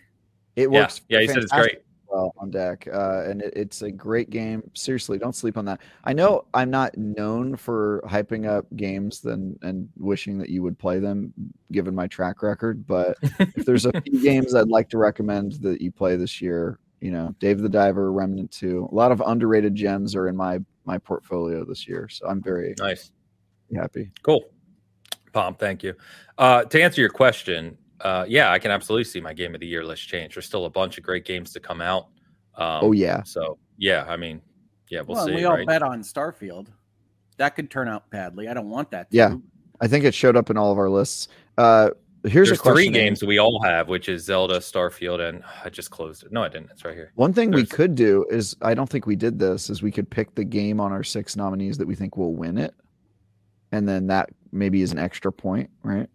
It 0.56 0.70
works. 0.70 1.02
yeah, 1.10 1.20
he 1.20 1.26
said 1.26 1.38
it's 1.38 1.52
great. 1.52 1.80
Well 2.14 2.34
on 2.38 2.50
deck, 2.50 2.86
uh, 2.92 3.24
and 3.24 3.42
it, 3.42 3.52
it's 3.56 3.82
a 3.82 3.90
great 3.90 4.30
game. 4.30 4.62
Seriously, 4.74 5.18
don't 5.18 5.34
sleep 5.34 5.56
on 5.58 5.64
that. 5.64 5.80
I 6.04 6.12
know 6.12 6.44
I'm 6.54 6.70
not 6.70 6.96
known 6.96 7.56
for 7.56 8.02
hyping 8.06 8.48
up 8.48 8.66
games 8.76 9.24
and 9.24 9.58
and 9.62 9.88
wishing 9.96 10.38
that 10.38 10.48
you 10.48 10.62
would 10.62 10.78
play 10.78 10.98
them, 10.98 11.32
given 11.72 11.94
my 11.94 12.06
track 12.06 12.42
record. 12.42 12.86
But 12.86 13.16
if 13.22 13.64
there's 13.66 13.86
a 13.86 14.00
few 14.02 14.22
games 14.22 14.54
I'd 14.54 14.68
like 14.68 14.88
to 14.90 14.98
recommend 14.98 15.54
that 15.54 15.80
you 15.80 15.90
play 15.90 16.16
this 16.16 16.40
year, 16.40 16.78
you 17.00 17.10
know, 17.10 17.34
Dave 17.40 17.60
the 17.60 17.68
Diver, 17.68 18.12
Remnant 18.12 18.50
Two, 18.50 18.88
a 18.90 18.94
lot 18.94 19.10
of 19.12 19.20
underrated 19.26 19.74
gems 19.74 20.14
are 20.14 20.28
in 20.28 20.36
my 20.36 20.60
my 20.84 20.98
portfolio 20.98 21.64
this 21.64 21.88
year, 21.88 22.08
so 22.08 22.26
I'm 22.28 22.42
very 22.42 22.74
Nice, 22.78 23.10
happy. 23.74 24.10
cool. 24.22 24.44
Pomp, 25.32 25.58
thank 25.58 25.82
you. 25.82 25.94
Uh, 26.38 26.62
to 26.64 26.80
answer 26.80 27.00
your 27.00 27.10
question, 27.10 27.76
uh, 28.00 28.24
yeah, 28.28 28.50
I 28.52 28.58
can 28.58 28.70
absolutely 28.70 29.04
see 29.04 29.20
my 29.20 29.32
game 29.32 29.54
of 29.54 29.60
the 29.60 29.66
year 29.66 29.84
list 29.84 30.06
change. 30.08 30.34
There's 30.34 30.46
still 30.46 30.66
a 30.66 30.70
bunch 30.70 30.98
of 30.98 31.04
great 31.04 31.24
games 31.24 31.52
to 31.52 31.60
come 31.60 31.80
out. 31.80 32.08
Um, 32.56 32.80
oh 32.82 32.92
yeah, 32.92 33.22
So 33.24 33.58
yeah, 33.78 34.04
I 34.08 34.16
mean, 34.16 34.40
yeah, 34.88 35.00
we'll, 35.00 35.16
Well, 35.16 35.26
see. 35.26 35.34
we 35.34 35.44
all 35.44 35.54
right? 35.56 35.66
bet 35.66 35.82
on 35.82 36.02
Starfield. 36.02 36.68
That 37.36 37.56
could 37.56 37.70
turn 37.70 37.88
out 37.88 38.08
badly. 38.10 38.48
I 38.48 38.54
don't 38.54 38.70
want 38.70 38.90
that. 38.92 39.10
To. 39.10 39.16
Yeah. 39.16 39.34
I 39.80 39.88
think 39.88 40.04
it 40.04 40.14
showed 40.14 40.36
up 40.36 40.50
in 40.50 40.56
all 40.56 40.70
of 40.70 40.78
our 40.78 40.88
lists. 40.88 41.26
Uh, 41.58 41.90
here's 42.22 42.48
There's 42.48 42.60
a 42.60 42.62
question. 42.62 42.76
three 42.76 42.88
Ains. 42.88 42.92
games 42.94 43.24
we 43.24 43.38
all 43.38 43.60
have, 43.64 43.88
which 43.88 44.08
is 44.08 44.24
Zelda, 44.24 44.58
Starfield, 44.58 45.20
and 45.28 45.42
I 45.64 45.68
just 45.70 45.90
closed 45.90 46.22
it. 46.24 46.30
No, 46.32 46.44
I 46.44 46.48
didn't. 46.48 46.70
It's 46.70 46.84
right 46.84 46.94
here. 46.94 47.10
One 47.16 47.32
thing 47.32 47.50
we 47.50 47.66
could 47.66 47.94
do 47.96 48.24
is 48.30 48.54
I 48.62 48.74
don't 48.74 48.88
think 48.88 49.06
we 49.06 49.16
did 49.16 49.38
this 49.38 49.68
is 49.68 49.82
we 49.82 49.90
could 49.90 50.08
pick 50.08 50.34
the 50.36 50.44
game 50.44 50.80
on 50.80 50.92
our 50.92 51.02
six 51.02 51.34
nominees 51.36 51.76
that 51.78 51.86
we 51.88 51.96
think 51.96 52.16
will 52.16 52.34
win 52.34 52.56
it, 52.56 52.74
and 53.72 53.88
then 53.88 54.06
that 54.06 54.30
maybe 54.52 54.82
is 54.82 54.92
an 54.92 54.98
extra 54.98 55.32
point, 55.32 55.68
right? 55.82 56.08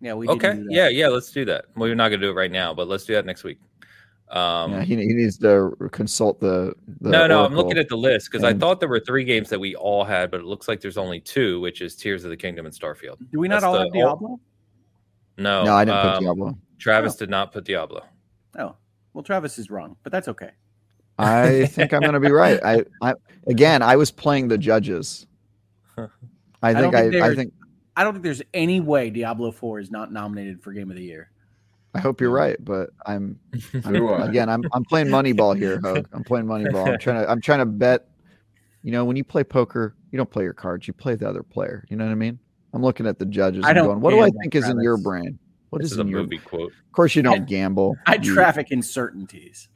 Yeah, 0.00 0.14
we 0.14 0.28
Okay. 0.28 0.54
do 0.54 0.64
that. 0.64 0.72
Yeah, 0.72 0.88
yeah. 0.88 1.08
Let's 1.08 1.30
do 1.30 1.44
that. 1.46 1.66
Well, 1.76 1.88
we're 1.88 1.94
not 1.94 2.08
gonna 2.08 2.22
do 2.22 2.30
it 2.30 2.34
right 2.34 2.50
now, 2.50 2.72
but 2.74 2.88
let's 2.88 3.04
do 3.04 3.14
that 3.14 3.26
next 3.26 3.44
week. 3.44 3.58
Um, 4.30 4.72
yeah, 4.72 4.82
he, 4.82 4.94
he 4.96 5.06
needs 5.12 5.38
to 5.38 5.76
consult 5.90 6.38
the. 6.40 6.72
the 7.00 7.10
no, 7.10 7.26
no, 7.26 7.44
I'm 7.44 7.54
looking 7.54 7.78
at 7.78 7.88
the 7.88 7.96
list 7.96 8.30
because 8.30 8.44
I 8.44 8.54
thought 8.54 8.78
there 8.78 8.88
were 8.88 9.00
three 9.00 9.24
games 9.24 9.48
that 9.50 9.58
we 9.58 9.74
all 9.74 10.04
had, 10.04 10.30
but 10.30 10.40
it 10.40 10.46
looks 10.46 10.68
like 10.68 10.80
there's 10.80 10.96
only 10.96 11.20
two, 11.20 11.60
which 11.60 11.82
is 11.82 11.96
Tears 11.96 12.22
of 12.24 12.30
the 12.30 12.36
Kingdom 12.36 12.64
and 12.64 12.74
Starfield. 12.74 13.16
Do 13.32 13.40
we 13.40 13.48
not 13.48 13.56
That's 13.56 13.64
all 13.64 13.72
the- 13.72 13.78
have 13.80 13.92
Diablo? 13.92 14.40
No, 15.36 15.64
No, 15.64 15.74
I 15.74 15.84
didn't 15.84 15.98
um, 15.98 16.12
put 16.14 16.20
Diablo. 16.20 16.58
Travis 16.78 17.14
Oh. 17.14 17.18
did 17.18 17.30
not 17.30 17.52
put 17.52 17.64
Diablo. 17.64 18.02
Oh, 18.58 18.76
well, 19.14 19.22
Travis 19.24 19.58
is 19.58 19.68
wrong, 19.68 19.96
but 20.04 20.12
that's 20.12 20.28
okay. 20.28 20.50
I 21.18 21.66
think 21.66 21.92
I'm 21.92 22.00
going 22.00 22.14
to 22.14 22.20
be 22.20 22.30
right. 22.30 22.60
I, 22.64 22.84
I 23.02 23.14
again, 23.48 23.82
I 23.82 23.96
was 23.96 24.10
playing 24.10 24.48
the 24.48 24.56
judges. 24.58 25.26
I 26.62 26.72
don't 26.72 26.92
think 26.92 27.12
think 27.12 27.22
I, 27.24 27.28
I 27.30 27.34
think 27.34 27.52
I 27.96 28.04
don't 28.04 28.14
think 28.14 28.24
there's 28.24 28.42
any 28.54 28.80
way 28.80 29.10
Diablo 29.10 29.50
4 29.52 29.80
is 29.80 29.90
not 29.90 30.12
nominated 30.12 30.62
for 30.62 30.72
Game 30.72 30.90
of 30.90 30.96
the 30.96 31.02
Year. 31.02 31.30
I 31.94 31.98
hope 31.98 32.20
you're 32.20 32.30
um, 32.30 32.36
right, 32.36 32.56
but 32.64 32.90
I'm, 33.04 33.38
I'm 33.84 33.96
again 34.22 34.48
I'm 34.48 34.62
I'm 34.72 34.84
playing 34.84 35.08
Moneyball 35.08 35.56
here, 35.56 35.80
Hogue. 35.82 36.06
I'm 36.12 36.22
playing 36.22 36.46
Moneyball. 36.46 36.86
I'm 36.86 36.98
trying 36.98 37.24
to 37.24 37.30
I'm 37.30 37.40
trying 37.40 37.58
to 37.58 37.66
bet. 37.66 38.06
You 38.82 38.92
know, 38.92 39.04
when 39.04 39.16
you 39.16 39.24
play 39.24 39.44
poker, 39.44 39.94
you 40.10 40.16
don't 40.16 40.30
play 40.30 40.44
your 40.44 40.54
cards, 40.54 40.88
you 40.88 40.94
play 40.94 41.14
the 41.14 41.28
other 41.28 41.42
player. 41.42 41.84
You 41.90 41.96
know 41.96 42.04
what 42.04 42.12
I 42.12 42.14
mean? 42.14 42.38
I'm 42.72 42.82
looking 42.82 43.06
at 43.06 43.18
the 43.18 43.26
judges 43.26 43.64
I 43.64 43.70
and 43.70 43.76
don't 43.76 43.86
going, 43.86 44.00
what 44.00 44.10
do 44.12 44.20
I 44.20 44.30
think 44.40 44.54
is 44.54 44.68
in 44.68 44.80
your 44.80 44.96
brain? 44.96 45.38
What 45.70 45.82
this 45.82 45.92
is 45.92 45.98
is 45.98 46.04
a 46.04 46.08
your 46.08 46.22
movie 46.22 46.38
quote. 46.38 46.72
Of 46.72 46.92
course 46.92 47.14
you 47.14 47.22
don't 47.28 47.46
gamble. 47.46 47.96
I 48.06 48.14
You- 48.14 48.34
traffic 48.34 48.70
in 48.70 48.82
certainties. 48.82 49.68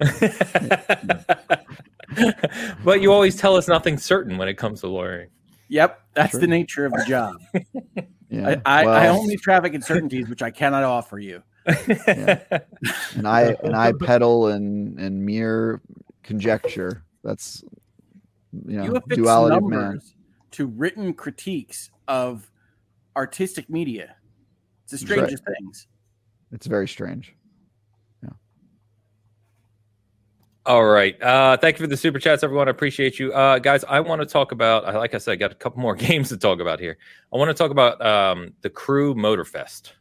but 2.84 3.00
you 3.00 3.12
always 3.12 3.36
tell 3.36 3.56
us 3.56 3.68
nothing 3.68 3.98
certain 3.98 4.38
when 4.38 4.48
it 4.48 4.54
comes 4.54 4.80
to 4.80 4.88
lawyering. 4.88 5.28
Yep, 5.74 6.00
that's 6.14 6.30
Sure. 6.30 6.40
the 6.40 6.46
nature 6.46 6.86
of 6.86 6.92
the 6.92 7.04
job. 7.04 7.36
Yeah. 8.30 8.60
I, 8.66 8.82
I, 8.84 9.04
I 9.04 9.08
only 9.08 9.36
traffic 9.36 9.74
in 9.74 9.82
certainties, 9.82 10.28
which 10.28 10.42
I 10.42 10.50
cannot 10.50 10.82
offer 10.82 11.20
you. 11.20 11.40
and 11.66 13.28
I 13.28 13.54
and 13.62 13.76
I 13.76 13.92
peddle 13.92 14.48
and 14.48 14.98
and 14.98 15.24
mere 15.24 15.80
conjecture. 16.24 17.04
That's 17.22 17.62
you 18.66 18.76
know 18.78 18.84
you 18.86 18.96
affix 18.96 19.14
duality 19.14 19.56
of 19.56 19.62
man. 19.62 19.80
numbers 19.80 20.16
to 20.52 20.66
written 20.66 21.12
critiques 21.14 21.90
of 22.08 22.50
artistic 23.16 23.70
media. 23.70 24.16
It's 24.82 24.92
the 24.92 24.96
That's 24.98 25.10
right. 25.10 25.16
strangest 25.18 25.44
things. 25.60 25.86
It's 26.50 26.66
very 26.66 26.88
strange. 26.88 27.36
All 30.66 30.84
right. 30.86 31.20
Uh, 31.22 31.58
thank 31.58 31.78
you 31.78 31.84
for 31.84 31.88
the 31.88 31.96
super 31.96 32.18
chats, 32.18 32.42
everyone. 32.42 32.68
I 32.68 32.70
appreciate 32.70 33.18
you. 33.18 33.32
Uh, 33.34 33.58
guys, 33.58 33.84
I 33.84 34.00
want 34.00 34.22
to 34.22 34.26
talk 34.26 34.50
about, 34.52 34.86
I- 34.86 34.96
like 34.96 35.14
I 35.14 35.18
said, 35.18 35.32
I 35.32 35.36
got 35.36 35.52
a 35.52 35.56
couple 35.56 35.80
more 35.80 35.94
games 35.94 36.30
to 36.30 36.38
talk 36.38 36.60
about 36.60 36.80
here. 36.80 36.96
I 37.32 37.36
want 37.36 37.50
to 37.50 37.54
talk 37.54 37.70
about 37.70 38.00
um, 38.04 38.54
the 38.62 38.70
Crew 38.70 39.14
Motorfest, 39.14 39.92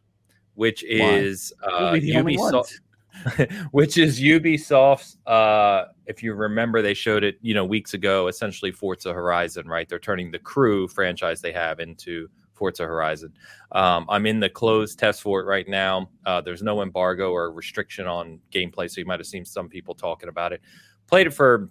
which 0.55 0.83
is 0.85 1.51
uh, 1.63 1.77
We'll 1.81 1.93
be 1.93 1.99
the 1.99 2.15
only 2.15 2.37
Ubisoft. 2.37 2.79
which 3.71 3.97
is 3.97 4.21
Ubisoft's. 4.21 5.17
Uh, 5.27 5.85
if 6.05 6.23
you 6.23 6.33
remember, 6.33 6.81
they 6.81 6.93
showed 6.93 7.25
it, 7.25 7.37
you 7.41 7.53
know, 7.53 7.65
weeks 7.65 7.93
ago. 7.93 8.27
Essentially, 8.27 8.71
Forza 8.71 9.11
Horizon, 9.11 9.67
right? 9.67 9.87
They're 9.89 9.99
turning 9.99 10.31
the 10.31 10.39
Crew 10.39 10.87
franchise 10.87 11.41
they 11.41 11.51
have 11.51 11.81
into 11.81 12.29
Forza 12.53 12.83
Horizon. 12.83 13.33
Um, 13.71 14.05
I'm 14.09 14.25
in 14.25 14.39
the 14.39 14.49
closed 14.49 14.99
test 14.99 15.21
for 15.21 15.41
it 15.41 15.45
right 15.45 15.67
now. 15.67 16.09
Uh, 16.25 16.41
there's 16.41 16.63
no 16.63 16.81
embargo 16.81 17.31
or 17.31 17.51
restriction 17.51 18.07
on 18.07 18.39
gameplay, 18.51 18.89
so 18.89 19.01
you 19.01 19.05
might 19.05 19.19
have 19.19 19.27
seen 19.27 19.45
some 19.45 19.69
people 19.69 19.95
talking 19.95 20.29
about 20.29 20.53
it. 20.53 20.61
Played 21.07 21.27
it 21.27 21.33
for 21.33 21.69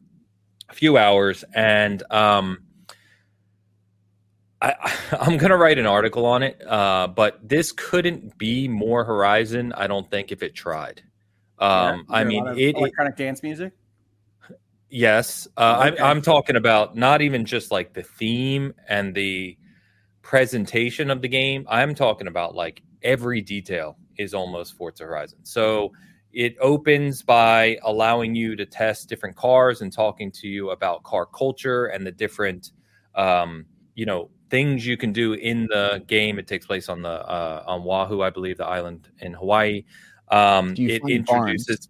a 0.69 0.75
few 0.75 0.99
hours, 0.99 1.45
and 1.55 2.03
um, 2.11 2.65
I, 4.61 4.75
I'm 5.21 5.37
going 5.37 5.51
to 5.51 5.57
write 5.57 5.79
an 5.79 5.87
article 5.87 6.27
on 6.27 6.43
it. 6.43 6.61
Uh, 6.67 7.09
but 7.09 7.47
this 7.47 7.73
couldn't 7.73 8.37
be 8.39 8.69
more 8.69 9.05
Horizon, 9.05 9.73
I 9.75 9.87
don't 9.87 10.11
think, 10.11 10.33
if 10.33 10.43
it 10.43 10.55
tried. 10.55 11.03
Um, 11.59 11.69
Yeah, 11.69 11.93
I 11.93 11.93
is 11.93 12.07
there 12.09 12.21
a 12.23 12.27
mean, 12.27 12.47
it, 12.49 12.59
it 12.59 12.77
electronic 12.77 13.17
dance 13.17 13.43
music. 13.43 13.73
Yes, 14.89 15.49
uh, 15.57 15.87
Okay. 15.89 15.99
I'm, 16.03 16.17
I'm 16.17 16.23
talking 16.23 16.57
about 16.57 16.97
not 16.97 17.23
even 17.23 17.47
just 17.47 17.71
like 17.71 17.95
the 17.95 18.03
theme 18.03 18.75
and 18.89 19.15
the 19.15 19.57
presentation 20.23 21.11
of 21.11 21.21
the 21.21 21.29
game. 21.29 21.67
I'm 21.69 21.95
talking 21.95 22.27
about 22.27 22.55
like 22.55 22.83
every 23.03 23.41
detail 23.41 23.97
is 24.17 24.35
almost 24.35 24.75
Forza 24.75 25.05
Horizon. 25.05 25.41
So 25.43 25.93
it 26.33 26.57
opens 26.61 27.23
by 27.23 27.79
allowing 27.83 28.35
you 28.35 28.57
to 28.57 28.65
test 28.65 29.09
different 29.09 29.37
cars 29.37 29.83
and 29.83 29.93
talking 29.93 30.31
to 30.33 30.49
you 30.49 30.71
about 30.71 31.03
car 31.03 31.27
culture 31.27 31.87
and 31.87 32.07
the 32.07 32.13
different, 32.13 32.73
um, 33.15 33.67
you 33.95 34.07
know, 34.07 34.31
things 34.49 34.87
you 34.87 34.97
can 34.97 35.13
do 35.13 35.35
in 35.35 35.67
the 35.67 36.03
game. 36.07 36.39
It 36.39 36.47
takes 36.47 36.67
place 36.67 36.89
on 36.89 37.03
the 37.03 37.09
uh, 37.09 37.65
on 37.67 37.83
Oahu, 37.83 38.23
I 38.23 38.31
believe, 38.31 38.59
the 38.59 38.67
island 38.67 39.09
in 39.21 39.35
Hawaii. 39.35 39.85
Um, 40.29 40.75
it 40.79 41.03
introduces. 41.09 41.89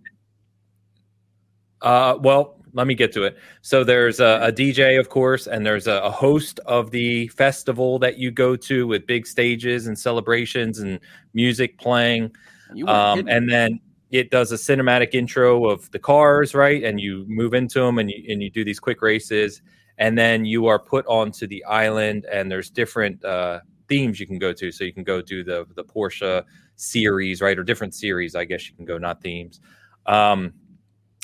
Uh, 1.81 2.17
well, 2.21 2.62
let 2.73 2.87
me 2.87 2.95
get 2.95 3.13
to 3.13 3.25
it. 3.25 3.37
So 3.61 3.85
there's 3.85 4.21
a, 4.21 4.41
a 4.43 4.53
DJ, 4.53 4.99
of 4.99 5.09
course, 5.09 5.47
and 5.47 5.65
there's 5.65 5.87
a, 5.87 6.01
a 6.01 6.11
host 6.11 6.61
of 6.67 6.91
the 6.91 7.29
festival 7.29 7.99
that 8.01 8.19
you 8.19 8.31
go 8.31 8.57
to 8.57 8.87
with 8.87 9.07
big 9.07 9.27
stages 9.27 9.87
and 9.87 9.99
celebrations 9.99 10.79
and 10.79 10.99
music 11.35 11.79
playing. 11.79 12.35
Um, 12.87 13.29
and 13.29 13.51
then 13.51 13.81
it 14.11 14.31
does 14.31 14.53
a 14.53 14.57
cinematic 14.57 15.15
intro 15.15 15.67
of 15.69 15.91
the 15.91 15.99
cars, 15.99 16.55
right? 16.55 16.83
And 16.85 17.01
you 17.01 17.25
move 17.29 17.55
into 17.55 17.81
them 17.81 17.99
and 17.99 18.11
you 18.11 18.25
and 18.31 18.43
you 18.43 18.51
do 18.51 18.65
these 18.65 18.81
quick 18.81 19.03
races, 19.03 19.63
and 19.99 20.17
then 20.17 20.45
you 20.45 20.67
are 20.67 20.79
put 20.79 21.07
onto 21.07 21.47
the 21.47 21.65
island, 21.65 22.27
and 22.31 22.51
there's 22.51 22.71
different 22.71 23.25
uh, 23.25 23.61
themes 23.89 24.21
you 24.21 24.27
can 24.27 24.39
go 24.39 24.53
to. 24.53 24.71
So 24.71 24.85
you 24.85 24.93
can 24.93 25.05
go 25.05 25.23
do 25.23 25.43
the 25.43 25.67
the 25.75 25.85
Porsche 25.85 26.45
series, 26.77 27.41
right, 27.41 27.59
or 27.59 27.65
different 27.65 27.95
series. 27.95 28.35
I 28.35 28.45
guess 28.45 28.69
you 28.69 28.77
can 28.77 28.85
go, 28.85 28.99
not 28.99 29.23
themes. 29.23 29.61
Um, 30.07 30.53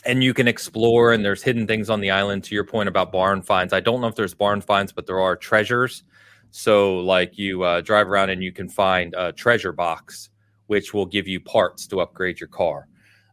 and 0.04 0.22
you 0.22 0.32
can 0.32 0.48
explore, 0.48 1.12
and 1.12 1.24
there's 1.24 1.42
hidden 1.42 1.66
things 1.66 1.90
on 1.90 2.00
the 2.00 2.10
island. 2.10 2.44
To 2.44 2.54
your 2.54 2.64
point 2.64 2.88
about 2.88 3.12
barn 3.12 3.42
finds, 3.42 3.72
I 3.72 3.80
don't 3.80 4.00
know 4.00 4.06
if 4.06 4.14
there's 4.14 4.34
barn 4.34 4.60
finds, 4.60 4.92
but 4.92 5.06
there 5.06 5.20
are 5.20 5.36
treasures. 5.36 6.04
So, 6.50 6.98
like, 7.00 7.36
you 7.36 7.62
uh, 7.62 7.80
drive 7.82 8.08
around 8.08 8.30
and 8.30 8.42
you 8.42 8.52
can 8.52 8.68
find 8.68 9.14
a 9.16 9.32
treasure 9.32 9.72
box, 9.72 10.30
which 10.66 10.94
will 10.94 11.06
give 11.06 11.28
you 11.28 11.40
parts 11.40 11.86
to 11.88 12.00
upgrade 12.00 12.40
your 12.40 12.48
car. 12.48 12.88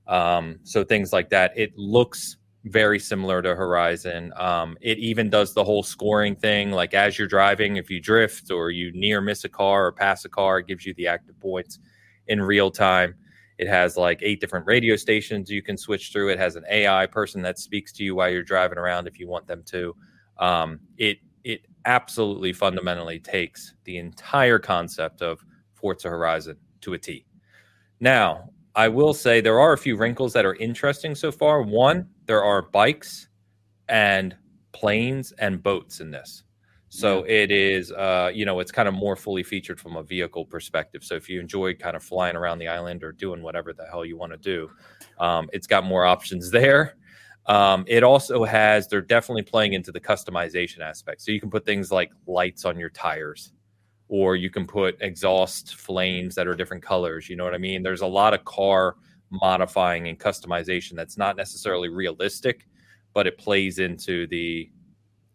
Um, 0.08 0.60
so, 0.64 0.84
things 0.84 1.14
like 1.14 1.30
that. 1.30 1.58
It 1.58 1.78
looks 1.78 2.38
very 2.66 2.98
similar 3.00 3.42
to 3.44 3.56
Horizon. 3.56 4.34
Um, 4.36 4.76
it 4.82 4.98
even 4.98 5.30
does 5.30 5.54
the 5.54 5.64
whole 5.64 5.84
scoring 5.84 6.36
thing. 6.36 6.72
Like, 6.72 6.94
as 6.94 7.18
you're 7.18 7.28
driving, 7.28 7.78
if 7.78 7.90
you 7.90 8.02
drift 8.02 8.52
or 8.52 8.72
you 8.72 8.92
near 8.94 9.22
miss 9.22 9.44
a 9.44 9.50
car 9.50 9.86
or 9.86 9.92
pass 9.92 10.26
a 10.26 10.30
car, 10.30 10.60
it 10.60 10.68
gives 10.68 10.86
you 10.86 10.94
the 10.96 11.08
active 11.08 11.40
points 11.40 11.80
in 12.28 12.42
real 12.42 12.72
time. 12.72 13.16
It 13.58 13.68
has 13.68 13.96
like 13.98 14.20
eight 14.22 14.42
different 14.42 14.66
radio 14.66 14.96
stations 14.96 15.50
you 15.50 15.62
can 15.62 15.78
switch 15.78 16.12
through. 16.12 16.30
It 16.30 16.40
has 16.40 16.56
an 16.56 16.66
AI 16.70 17.06
person 17.06 17.42
that 17.44 17.58
speaks 17.58 17.92
to 17.94 18.04
you 18.04 18.16
while 18.16 18.30
you're 18.30 18.44
driving 18.44 18.78
around 18.78 19.08
if 19.08 19.20
you 19.20 19.28
want 19.28 19.48
them 19.48 19.64
to. 19.68 19.96
Um, 20.38 20.80
it 20.98 21.20
it 21.44 21.62
absolutely 21.86 22.52
fundamentally 22.52 23.20
takes 23.20 23.76
the 23.84 23.98
entire 23.98 24.60
concept 24.60 25.22
of 25.22 25.46
Forza 25.74 26.10
Horizon 26.10 26.58
to 26.82 26.94
a 26.94 26.98
T. 26.98 27.26
Now, 28.00 28.50
I 28.76 28.90
will 28.90 29.14
say 29.14 29.40
there 29.40 29.60
are 29.60 29.74
a 29.74 29.78
few 29.78 29.96
wrinkles 29.96 30.34
that 30.34 30.46
are 30.46 30.56
interesting 30.56 31.16
so 31.16 31.32
far. 31.32 31.62
One, 31.62 32.10
there 32.26 32.44
are 32.44 32.64
bikes 32.64 33.30
and 33.88 34.36
planes 34.74 35.32
and 35.40 35.64
boats 35.64 36.02
in 36.02 36.12
this. 36.12 36.44
So 36.96 37.26
it 37.28 37.52
is, 37.52 37.92
uh, 37.92 38.32
you 38.34 38.46
know, 38.46 38.62
it's 38.62 38.72
kind 38.72 38.88
of 38.88 38.94
more 38.94 39.18
fully 39.18 39.44
featured 39.44 39.82
from 39.82 39.98
a 39.98 40.04
vehicle 40.04 40.46
perspective. 40.46 41.04
So 41.04 41.16
if 41.16 41.28
you 41.28 41.42
enjoy 41.42 41.74
kind 41.74 41.94
of 41.94 42.02
flying 42.02 42.38
around 42.38 42.60
the 42.60 42.70
island 42.70 43.04
or 43.04 43.12
doing 43.12 43.42
whatever 43.42 43.74
the 43.74 43.86
hell 43.86 44.06
you 44.06 44.16
want 44.16 44.32
to 44.32 44.38
do, 44.38 44.72
um, 45.20 45.50
it's 45.52 45.68
got 45.68 45.84
more 45.84 46.06
options 46.06 46.50
there. 46.52 46.96
Um, 47.48 47.84
it 47.90 48.04
also 48.04 48.46
has, 48.46 48.88
they're 48.88 49.02
definitely 49.02 49.42
playing 49.42 49.74
into 49.74 49.92
the 49.92 50.00
customization 50.00 50.80
aspect. 50.80 51.22
So 51.22 51.34
you 51.34 51.42
can 51.42 51.50
put 51.50 51.66
things 51.66 51.92
like 51.92 52.14
lights 52.28 52.64
on 52.64 52.80
your 52.80 52.90
tires, 52.90 53.52
or 54.08 54.38
you 54.38 54.50
can 54.50 54.66
put 54.66 54.96
exhaust 55.02 55.76
flames 55.76 56.34
that 56.36 56.48
are 56.48 56.56
different 56.56 56.82
colors. 56.82 57.30
You 57.30 57.36
know 57.36 57.44
what 57.44 57.54
I 57.54 57.58
mean? 57.58 57.84
There's 57.84 58.02
a 58.02 58.08
lot 58.08 58.34
of 58.34 58.46
car 58.46 58.96
modifying 59.32 60.08
and 60.08 60.18
customization 60.18 60.94
that's 60.94 61.18
not 61.18 61.36
necessarily 61.36 61.90
realistic, 61.90 62.68
but 63.14 63.28
it 63.28 63.38
plays 63.38 63.80
into 63.80 64.28
the 64.28 64.70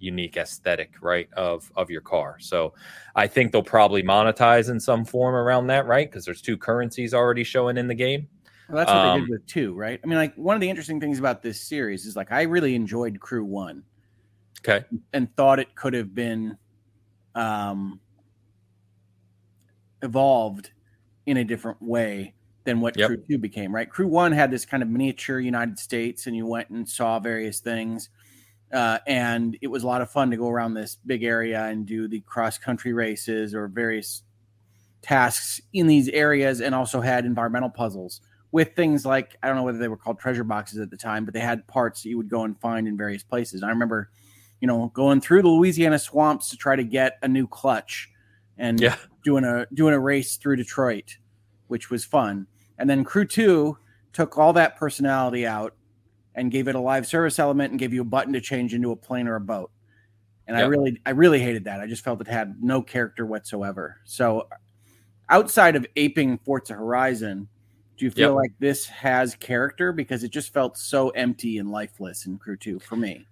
unique 0.00 0.36
aesthetic 0.36 0.94
right 1.00 1.28
of 1.34 1.70
of 1.76 1.90
your 1.90 2.00
car 2.00 2.36
so 2.40 2.72
i 3.14 3.26
think 3.26 3.52
they'll 3.52 3.62
probably 3.62 4.02
monetize 4.02 4.70
in 4.70 4.80
some 4.80 5.04
form 5.04 5.34
around 5.34 5.66
that 5.68 5.86
right 5.86 6.10
because 6.10 6.24
there's 6.24 6.40
two 6.42 6.56
currencies 6.56 7.14
already 7.14 7.44
showing 7.44 7.76
in 7.76 7.86
the 7.86 7.94
game 7.94 8.26
Well, 8.68 8.78
that's 8.78 8.90
what 8.90 9.02
they 9.02 9.08
um, 9.08 9.20
did 9.20 9.30
with 9.30 9.46
two, 9.46 9.74
right? 9.74 10.00
I 10.02 10.06
mean, 10.06 10.16
like 10.16 10.34
one 10.36 10.54
of 10.54 10.60
the 10.60 10.70
interesting 10.70 11.00
things 11.00 11.18
about 11.18 11.42
this 11.42 11.60
series 11.60 12.06
is 12.06 12.14
like 12.14 12.30
I 12.32 12.42
really 12.42 12.74
enjoyed 12.74 13.18
Crew 13.20 13.44
One 13.44 13.82
okay 14.60 14.84
and 15.12 15.34
thought 15.36 15.58
it 15.58 15.74
could 15.74 15.92
have 15.94 16.14
been 16.14 16.56
um, 17.34 18.00
evolved 20.02 20.70
in 21.26 21.38
a 21.38 21.44
different 21.44 21.82
way 21.82 22.34
than 22.64 22.80
what 22.80 22.96
Yep. 22.96 23.06
Crew 23.08 23.16
Two 23.28 23.38
became. 23.38 23.74
Right? 23.74 23.90
Crew 23.90 24.06
One 24.06 24.32
had 24.32 24.50
this 24.50 24.64
kind 24.64 24.82
of 24.82 24.88
miniature 24.88 25.40
United 25.40 25.78
States, 25.78 26.26
and 26.26 26.36
you 26.36 26.46
went 26.46 26.70
and 26.70 26.88
saw 26.88 27.18
various 27.18 27.60
things. 27.60 28.08
Uh, 28.72 28.98
and 29.06 29.58
it 29.62 29.66
was 29.66 29.82
a 29.82 29.86
lot 29.86 30.00
of 30.00 30.10
fun 30.10 30.30
to 30.30 30.36
go 30.36 30.48
around 30.48 30.74
this 30.74 30.96
big 31.06 31.24
area 31.24 31.64
and 31.64 31.86
do 31.86 32.06
the 32.06 32.20
cross 32.20 32.56
country 32.56 32.92
races 32.92 33.54
or 33.54 33.66
various 33.68 34.22
tasks 35.02 35.60
in 35.72 35.86
these 35.86 36.08
areas 36.10 36.60
and 36.60 36.74
also 36.74 37.00
had 37.00 37.24
environmental 37.24 37.70
puzzles 37.70 38.20
with 38.52 38.74
things 38.76 39.06
like 39.06 39.36
I 39.42 39.48
don't 39.48 39.56
know 39.56 39.62
whether 39.62 39.78
they 39.78 39.88
were 39.88 39.96
called 39.96 40.18
treasure 40.18 40.44
boxes 40.44 40.78
at 40.78 40.90
the 40.90 40.96
time, 40.96 41.24
but 41.24 41.34
they 41.34 41.40
had 41.40 41.66
parts 41.66 42.02
that 42.02 42.10
you 42.10 42.16
would 42.16 42.28
go 42.28 42.44
and 42.44 42.60
find 42.60 42.86
in 42.86 42.96
various 42.96 43.22
places. 43.22 43.62
And 43.62 43.70
I 43.70 43.72
remember, 43.72 44.10
you 44.60 44.66
know, 44.68 44.90
going 44.94 45.20
through 45.20 45.42
the 45.42 45.48
Louisiana 45.48 45.98
swamps 45.98 46.50
to 46.50 46.56
try 46.56 46.76
to 46.76 46.84
get 46.84 47.18
a 47.22 47.28
new 47.28 47.46
clutch 47.46 48.10
and 48.58 48.80
Yeah. 48.80 48.96
doing 49.24 49.44
a 49.44 49.66
doing 49.74 49.94
a 49.94 50.00
race 50.00 50.36
through 50.36 50.56
Detroit, 50.56 51.16
which 51.68 51.90
was 51.90 52.04
fun. 52.04 52.46
And 52.78 52.88
then 52.90 53.04
Crew 53.04 53.24
2 53.26 53.76
took 54.12 54.36
all 54.38 54.52
that 54.54 54.76
personality 54.76 55.46
out 55.46 55.74
and 56.40 56.50
gave 56.50 56.68
it 56.68 56.74
a 56.74 56.80
live 56.80 57.06
service 57.06 57.38
element 57.38 57.70
and 57.70 57.78
gave 57.78 57.92
you 57.92 58.00
a 58.00 58.04
button 58.04 58.32
to 58.32 58.40
change 58.40 58.72
into 58.74 58.90
a 58.92 58.96
plane 58.96 59.28
or 59.28 59.36
a 59.36 59.40
boat. 59.40 59.70
And 60.46 60.56
I 60.56 60.62
really 60.62 61.00
I 61.06 61.10
really 61.10 61.38
hated 61.38 61.64
that. 61.64 61.80
I 61.80 61.86
just 61.86 62.02
felt 62.02 62.20
it 62.20 62.26
had 62.26 62.60
no 62.60 62.82
character 62.82 63.24
whatsoever. 63.26 63.98
So 64.04 64.48
outside 65.28 65.76
of 65.76 65.86
aping 65.96 66.38
Forza 66.38 66.74
Horizon, 66.74 67.46
do 67.96 68.04
you 68.06 68.10
feel 68.10 68.30
Yep. 68.30 68.36
like 68.36 68.52
this 68.58 68.86
has 68.86 69.34
character 69.36 69.92
because 69.92 70.24
it 70.24 70.30
just 70.32 70.52
felt 70.52 70.76
so 70.78 71.10
empty 71.10 71.58
and 71.58 71.70
lifeless 71.70 72.26
in 72.26 72.38
Crew 72.38 72.56
2 72.56 72.80
for 72.80 72.96
me. 72.96 73.26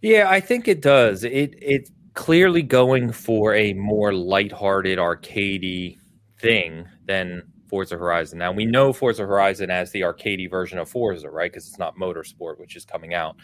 Yeah, 0.00 0.30
I 0.30 0.40
think 0.40 0.68
it 0.68 0.80
does. 0.80 1.24
It 1.24 1.54
it 1.60 1.90
clearly 2.14 2.62
going 2.62 3.12
for 3.12 3.54
a 3.54 3.74
more 3.74 4.14
lighthearted, 4.14 4.98
arcadey 4.98 5.98
thing 6.38 6.86
than 7.06 7.42
Forza 7.70 7.96
Horizon. 7.96 8.38
Now 8.38 8.52
we 8.52 8.66
know 8.66 8.92
Forza 8.92 9.24
Horizon 9.24 9.70
as 9.70 9.92
the 9.92 10.00
arcadey 10.00 10.50
version 10.50 10.78
of 10.78 10.88
Forza, 10.90 11.30
right? 11.30 11.50
Because 11.50 11.68
it's 11.68 11.78
not 11.78 11.96
motorsport, 11.96 12.58
which 12.58 12.74
is 12.74 12.84
coming 12.84 13.14
out. 13.14 13.36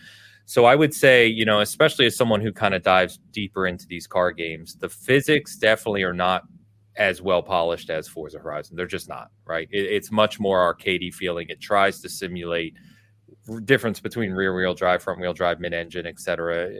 So 0.44 0.64
I 0.64 0.74
would 0.74 0.92
say, 0.92 1.26
you 1.26 1.44
know, 1.44 1.60
especially 1.60 2.06
as 2.06 2.16
someone 2.16 2.40
who 2.40 2.52
kind 2.52 2.74
of 2.74 2.82
dives 2.82 3.18
deeper 3.30 3.66
into 3.66 3.86
these 3.86 4.06
car 4.06 4.32
games, 4.32 4.74
the 4.74 4.88
physics 4.88 5.56
definitely 5.56 6.02
are 6.02 6.12
not 6.12 6.42
as 6.96 7.22
well 7.22 7.42
polished 7.42 7.88
as 7.88 8.08
Forza 8.08 8.38
Horizon. 8.38 8.76
They're 8.76 8.86
just 8.86 9.08
not, 9.08 9.30
right? 9.44 9.68
It, 9.70 9.86
it's 9.86 10.10
much 10.10 10.40
more 10.40 10.74
arcadey 10.74 11.14
feeling. 11.14 11.48
It 11.48 11.60
tries 11.60 12.00
to 12.00 12.08
simulate 12.08 12.74
difference 13.64 14.00
between 14.00 14.32
rear 14.32 14.54
wheel 14.56 14.74
drive, 14.74 15.02
front 15.02 15.20
wheel 15.20 15.32
drive, 15.32 15.60
mid 15.60 15.72
engine, 15.72 16.06
etc. 16.06 16.70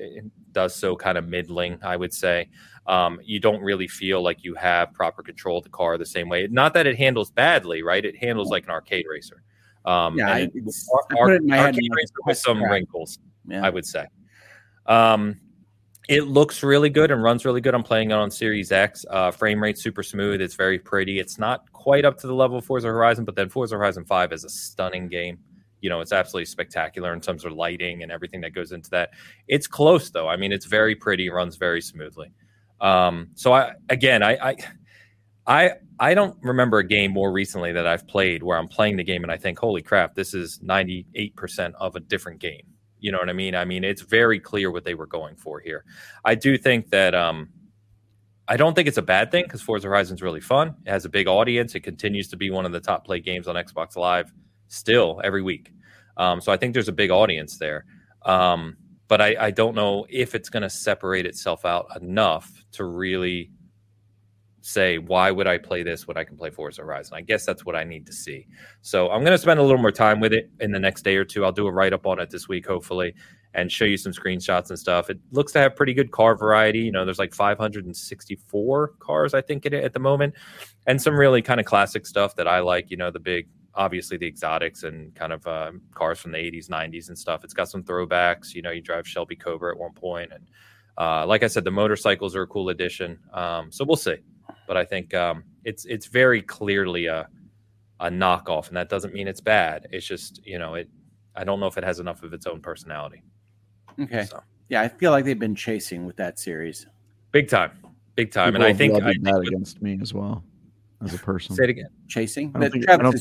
Does 0.52 0.74
so 0.74 0.96
kind 0.96 1.16
of 1.18 1.28
middling, 1.28 1.78
I 1.82 1.96
would 1.96 2.12
say. 2.12 2.48
Um, 2.86 3.18
you 3.24 3.40
don't 3.40 3.60
really 3.62 3.88
feel 3.88 4.22
like 4.22 4.44
you 4.44 4.54
have 4.54 4.92
proper 4.92 5.22
control 5.22 5.58
of 5.58 5.64
the 5.64 5.70
car 5.70 5.98
the 5.98 6.06
same 6.06 6.28
way. 6.28 6.46
Not 6.50 6.74
that 6.74 6.86
it 6.86 6.96
handles 6.96 7.30
badly, 7.30 7.82
right? 7.82 8.04
It 8.04 8.16
handles 8.16 8.48
like 8.50 8.64
an 8.64 8.70
arcade 8.70 9.06
racer. 9.10 9.42
Um, 9.84 10.16
Yeah, 10.18 10.24
and 10.28 10.32
I- 10.34 10.40
it- 10.40 10.52
it's- 10.56 10.88
ar- 10.92 11.00
I 11.10 11.14
put 11.24 11.32
it 11.32 11.40
in 11.42 11.46
my 11.48 11.56
head 11.56 11.66
arcade 11.66 11.82
and 11.84 11.94
racer 11.96 12.14
with 12.26 12.38
some 12.38 12.58
crap. 12.58 12.70
wrinkles. 12.72 13.18
Yeah. 13.48 13.64
I 13.64 13.70
would 13.70 13.86
say. 13.86 14.06
Um, 14.86 15.40
it 16.08 16.22
looks 16.28 16.62
really 16.62 16.88
good 16.90 17.10
and 17.10 17.20
runs 17.22 17.44
really 17.44 17.60
good. 17.60 17.74
I'm 17.74 17.82
playing 17.82 18.10
it 18.12 18.14
on 18.14 18.30
Series 18.30 18.70
X. 18.70 19.04
Uh, 19.10 19.30
frame 19.32 19.60
rate 19.62 19.76
super 19.78 20.02
smooth. 20.04 20.40
It's 20.40 20.54
very 20.54 20.78
pretty. 20.78 21.18
It's 21.18 21.38
not 21.38 21.70
quite 21.72 22.04
up 22.04 22.16
to 22.18 22.26
the 22.28 22.34
level 22.34 22.58
of 22.58 22.64
Forza 22.64 22.86
Horizon, 22.88 23.24
but 23.24 23.34
then 23.34 23.48
Forza 23.48 23.76
Horizon 23.76 24.04
5 24.04 24.32
is 24.32 24.44
a 24.44 24.48
stunning 24.48 25.08
game. 25.08 25.38
You 25.80 25.90
know, 25.90 26.00
it's 26.00 26.12
absolutely 26.12 26.46
spectacular 26.46 27.12
in 27.12 27.20
terms 27.20 27.44
of 27.44 27.52
lighting 27.52 28.02
and 28.02 28.10
everything 28.10 28.40
that 28.42 28.54
goes 28.54 28.72
into 28.72 28.90
that. 28.90 29.10
It's 29.48 29.66
close 29.66 30.10
though. 30.10 30.28
I 30.28 30.36
mean, 30.36 30.52
it's 30.52 30.66
very 30.66 30.94
pretty, 30.94 31.28
runs 31.28 31.56
very 31.56 31.80
smoothly. 31.80 32.32
Um, 32.80 33.28
so 33.34 33.52
I 33.52 33.72
again, 33.88 34.22
I, 34.22 34.50
I 34.50 34.56
I 35.46 35.70
I 35.98 36.14
don't 36.14 36.36
remember 36.42 36.78
a 36.78 36.86
game 36.86 37.12
more 37.12 37.32
recently 37.32 37.72
that 37.72 37.86
I've 37.86 38.06
played 38.06 38.42
where 38.42 38.58
I'm 38.58 38.68
playing 38.68 38.96
the 38.96 39.04
game 39.04 39.22
and 39.22 39.32
I 39.32 39.36
think, 39.36 39.58
holy 39.58 39.82
crap, 39.82 40.14
this 40.14 40.34
is 40.34 40.58
98% 40.58 41.72
of 41.78 41.96
a 41.96 42.00
different 42.00 42.40
game. 42.40 42.66
You 42.98 43.12
know 43.12 43.18
what 43.18 43.30
I 43.30 43.32
mean? 43.32 43.54
I 43.54 43.64
mean, 43.64 43.84
it's 43.84 44.02
very 44.02 44.40
clear 44.40 44.70
what 44.70 44.84
they 44.84 44.94
were 44.94 45.06
going 45.06 45.36
for 45.36 45.60
here. 45.60 45.84
I 46.24 46.34
do 46.34 46.58
think 46.58 46.90
that 46.90 47.14
um 47.14 47.48
I 48.48 48.56
don't 48.56 48.74
think 48.74 48.86
it's 48.86 48.98
a 48.98 49.02
bad 49.02 49.30
thing 49.32 49.44
because 49.44 49.62
Forza 49.62 49.88
Horizon's 49.88 50.22
really 50.22 50.40
fun. 50.40 50.76
It 50.86 50.90
has 50.90 51.04
a 51.04 51.08
big 51.08 51.26
audience. 51.26 51.74
It 51.74 51.80
continues 51.80 52.28
to 52.28 52.36
be 52.36 52.50
one 52.50 52.64
of 52.64 52.72
the 52.72 52.80
top 52.80 53.04
play 53.04 53.20
games 53.20 53.48
on 53.48 53.56
Xbox 53.56 53.96
Live 53.96 54.32
still 54.68 55.20
every 55.24 55.42
week. 55.42 55.72
Um, 56.16 56.40
so 56.40 56.52
I 56.52 56.56
think 56.56 56.72
there's 56.72 56.88
a 56.88 56.92
big 56.92 57.10
audience 57.10 57.58
there. 57.58 57.84
Um, 58.24 58.76
but 59.08 59.20
I, 59.20 59.36
I 59.38 59.50
don't 59.50 59.74
know 59.74 60.06
if 60.08 60.34
it's 60.34 60.48
going 60.48 60.62
to 60.62 60.70
separate 60.70 61.26
itself 61.26 61.64
out 61.64 61.86
enough 62.00 62.64
to 62.72 62.84
really 62.84 63.50
say 64.66 64.98
why 64.98 65.30
would 65.30 65.46
I 65.46 65.58
play 65.58 65.84
this 65.84 66.08
when 66.08 66.16
I 66.16 66.24
can 66.24 66.36
play 66.36 66.50
Forza 66.50 66.82
Horizon. 66.82 67.14
I 67.16 67.20
guess 67.20 67.46
that's 67.46 67.64
what 67.64 67.76
I 67.76 67.84
need 67.84 68.04
to 68.06 68.12
see. 68.12 68.48
So 68.82 69.08
I'm 69.10 69.20
going 69.20 69.32
to 69.32 69.38
spend 69.38 69.60
a 69.60 69.62
little 69.62 69.80
more 69.80 69.92
time 69.92 70.18
with 70.18 70.32
it 70.32 70.50
in 70.58 70.72
the 70.72 70.80
next 70.80 71.02
day 71.02 71.14
or 71.14 71.24
two. 71.24 71.44
I'll 71.44 71.52
do 71.52 71.68
a 71.68 71.72
write 71.72 71.92
up 71.92 72.04
on 72.04 72.18
it 72.18 72.30
this 72.30 72.48
week, 72.48 72.66
hopefully, 72.66 73.14
and 73.54 73.70
show 73.70 73.84
you 73.84 73.96
some 73.96 74.10
screenshots 74.10 74.70
and 74.70 74.78
stuff. 74.78 75.08
It 75.08 75.20
looks 75.30 75.52
to 75.52 75.60
have 75.60 75.76
pretty 75.76 75.94
good 75.94 76.10
car 76.10 76.36
variety. 76.36 76.80
You 76.80 76.90
know, 76.90 77.04
there's 77.04 77.18
like 77.18 77.32
564 77.32 78.88
cars, 78.98 79.34
I 79.34 79.40
think, 79.40 79.66
in 79.66 79.72
it 79.72 79.84
at 79.84 79.92
the 79.92 80.00
moment, 80.00 80.34
and 80.88 81.00
some 81.00 81.14
really 81.14 81.42
kind 81.42 81.60
of 81.60 81.66
classic 81.66 82.04
stuff 82.04 82.34
that 82.34 82.48
I 82.48 82.58
like. 82.58 82.90
You 82.90 82.96
know, 82.96 83.12
the 83.12 83.20
big, 83.20 83.48
obviously 83.76 84.16
the 84.16 84.26
exotics 84.26 84.82
and 84.82 85.14
kind 85.14 85.32
of 85.32 85.46
uh, 85.46 85.70
cars 85.94 86.18
from 86.18 86.32
the 86.32 86.38
80s, 86.38 86.68
90s, 86.68 87.08
and 87.08 87.18
stuff. 87.18 87.44
It's 87.44 87.54
got 87.54 87.68
some 87.68 87.84
throwbacks. 87.84 88.54
You 88.54 88.62
know, 88.62 88.70
you 88.70 88.80
drive 88.80 89.06
Shelby 89.06 89.36
Cobra 89.36 89.72
at 89.72 89.78
one 89.78 89.92
point, 89.92 90.32
and 90.32 90.46
uh, 90.98 91.26
like 91.26 91.42
I 91.42 91.46
said, 91.46 91.64
the 91.64 91.70
motorcycles 91.70 92.34
are 92.34 92.42
a 92.42 92.46
cool 92.46 92.70
addition. 92.70 93.18
Um, 93.32 93.70
so 93.70 93.84
we'll 93.84 93.96
see, 93.96 94.16
but 94.66 94.76
I 94.76 94.84
think 94.84 95.14
um, 95.14 95.44
it's 95.64 95.84
it's 95.84 96.06
very 96.06 96.42
clearly 96.42 97.06
a 97.06 97.28
a 98.00 98.08
knockoff, 98.08 98.68
and 98.68 98.76
that 98.76 98.88
doesn't 98.88 99.14
mean 99.14 99.28
it's 99.28 99.40
bad. 99.40 99.86
It's 99.92 100.06
just 100.06 100.44
you 100.46 100.58
know 100.58 100.74
it. 100.74 100.88
I 101.34 101.44
don't 101.44 101.60
know 101.60 101.66
if 101.66 101.76
it 101.76 101.84
has 101.84 102.00
enough 102.00 102.22
of 102.22 102.32
its 102.32 102.46
own 102.46 102.60
personality. 102.60 103.22
Okay. 104.00 104.24
So 104.24 104.42
Yeah, 104.70 104.80
I 104.82 104.88
feel 104.88 105.10
like 105.10 105.24
they've 105.24 105.38
been 105.38 105.54
chasing 105.54 106.06
with 106.06 106.16
that 106.16 106.38
series. 106.38 106.86
big 107.30 107.48
time, 107.48 107.72
big 108.14 108.30
time, 108.32 108.52
People 108.52 108.64
and 108.66 108.74
I 108.74 108.76
think 108.76 108.94
I 108.94 109.12
that 109.22 109.40
against 109.46 109.82
me 109.82 109.98
as 110.00 110.14
well 110.14 110.42
as 111.02 111.14
a 111.14 111.18
person. 111.18 111.54
say 111.54 111.64
it 111.64 111.70
again. 111.70 111.88
Chasing? 112.08 112.52
I 112.54 112.60
don't, 112.60 112.70
think, 112.70 112.88
I, 112.88 112.96
don't 112.96 113.14
is 113.14 113.20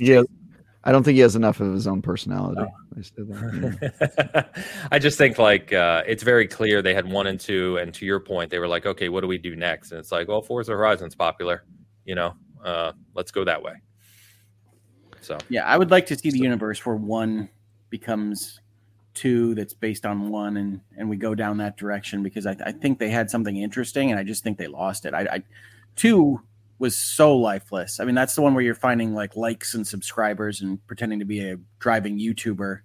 think 0.85 0.85
he 0.85 0.85
has, 0.85 0.85
chasing. 0.85 0.87
I 0.87 0.91
don't 0.91 1.03
think 1.03 1.15
he 1.15 1.21
has 1.21 1.35
enough 1.35 1.59
of 1.59 1.73
his 1.73 1.87
own 1.87 2.01
personality. 2.01 2.61
Oh. 2.61 2.95
I 2.95 2.99
just 2.99 3.15
did 3.15 3.27
that, 3.29 4.53
yeah. 4.55 4.63
I 4.91 4.99
just 4.99 5.17
think 5.17 5.37
like 5.37 5.73
uh, 5.73 6.03
it's 6.05 6.23
very 6.23 6.47
clear 6.47 6.81
they 6.81 6.93
had 6.93 7.09
one 7.09 7.27
and 7.27 7.39
two, 7.39 7.77
and 7.77 7.93
to 7.93 8.05
your 8.05 8.19
point, 8.19 8.49
they 8.51 8.59
were 8.59 8.67
like, 8.67 8.85
okay, 8.85 9.09
what 9.09 9.21
do 9.21 9.27
we 9.27 9.37
do 9.37 9.55
next? 9.55 9.91
And 9.91 9.99
it's 9.99 10.11
like, 10.11 10.27
well, 10.27 10.41
Forza 10.41 10.71
Horizon's 10.71 11.15
popular, 11.15 11.63
you 12.05 12.15
know, 12.15 12.33
uh, 12.63 12.91
let's 13.13 13.31
go 13.31 13.43
that 13.43 13.61
way. 13.61 13.73
So 15.25 15.37
Yeah, 15.49 15.65
I 15.65 15.77
would 15.77 15.91
like 15.91 16.05
to 16.07 16.17
see 16.17 16.29
the 16.29 16.39
universe 16.39 16.85
where 16.85 16.95
one 16.95 17.49
becomes 17.89 18.61
two 19.15 19.55
that's 19.55 19.73
based 19.73 20.05
on 20.05 20.29
one 20.29 20.57
and 20.57 20.81
and 20.97 21.09
we 21.09 21.15
go 21.15 21.33
down 21.33 21.57
that 21.57 21.77
direction 21.77 22.21
because 22.21 22.45
I, 22.45 22.55
I 22.65 22.73
think 22.73 22.99
they 22.99 23.09
had 23.09 23.31
something 23.31 23.55
interesting 23.55 24.11
and 24.11 24.19
I 24.19 24.23
just 24.23 24.43
think 24.43 24.57
they 24.57 24.67
lost 24.67 25.05
it. 25.05 25.13
I, 25.13 25.21
I 25.21 25.43
two 25.95 26.41
was 26.79 26.95
so 26.97 27.35
lifeless. 27.35 27.99
I 27.99 28.05
mean, 28.05 28.15
that's 28.15 28.35
the 28.35 28.41
one 28.41 28.53
where 28.53 28.63
you're 28.63 28.75
finding 28.75 29.13
like 29.13 29.35
likes 29.35 29.73
and 29.75 29.85
subscribers 29.87 30.61
and 30.61 30.85
pretending 30.87 31.19
to 31.19 31.25
be 31.25 31.39
a 31.49 31.57
driving 31.79 32.19
YouTuber. 32.19 32.79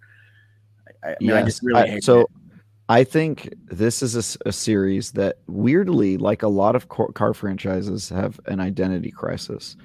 I, 1.04 1.08
I 1.10 1.16
mean, 1.20 1.32
I 1.32 1.42
just 1.42 1.62
really 1.62 1.82
I- 1.82 1.86
hate 1.88 2.04
so 2.04 2.20
it. 2.20 2.26
I 2.88 3.04
think 3.04 3.54
this 3.66 4.02
is 4.02 4.36
a 4.44 4.50
series 4.52 5.12
that 5.12 5.38
weirdly, 5.46 6.16
like 6.16 6.42
a 6.42 6.48
lot 6.48 6.74
of 6.74 6.88
car, 6.88 7.06
car 7.12 7.32
franchises, 7.34 8.08
have 8.08 8.40
an 8.46 8.58
identity 8.58 9.12
crisis. 9.12 9.76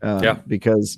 Uh, 0.00 0.20
Yeah. 0.22 0.36
Because 0.46 0.96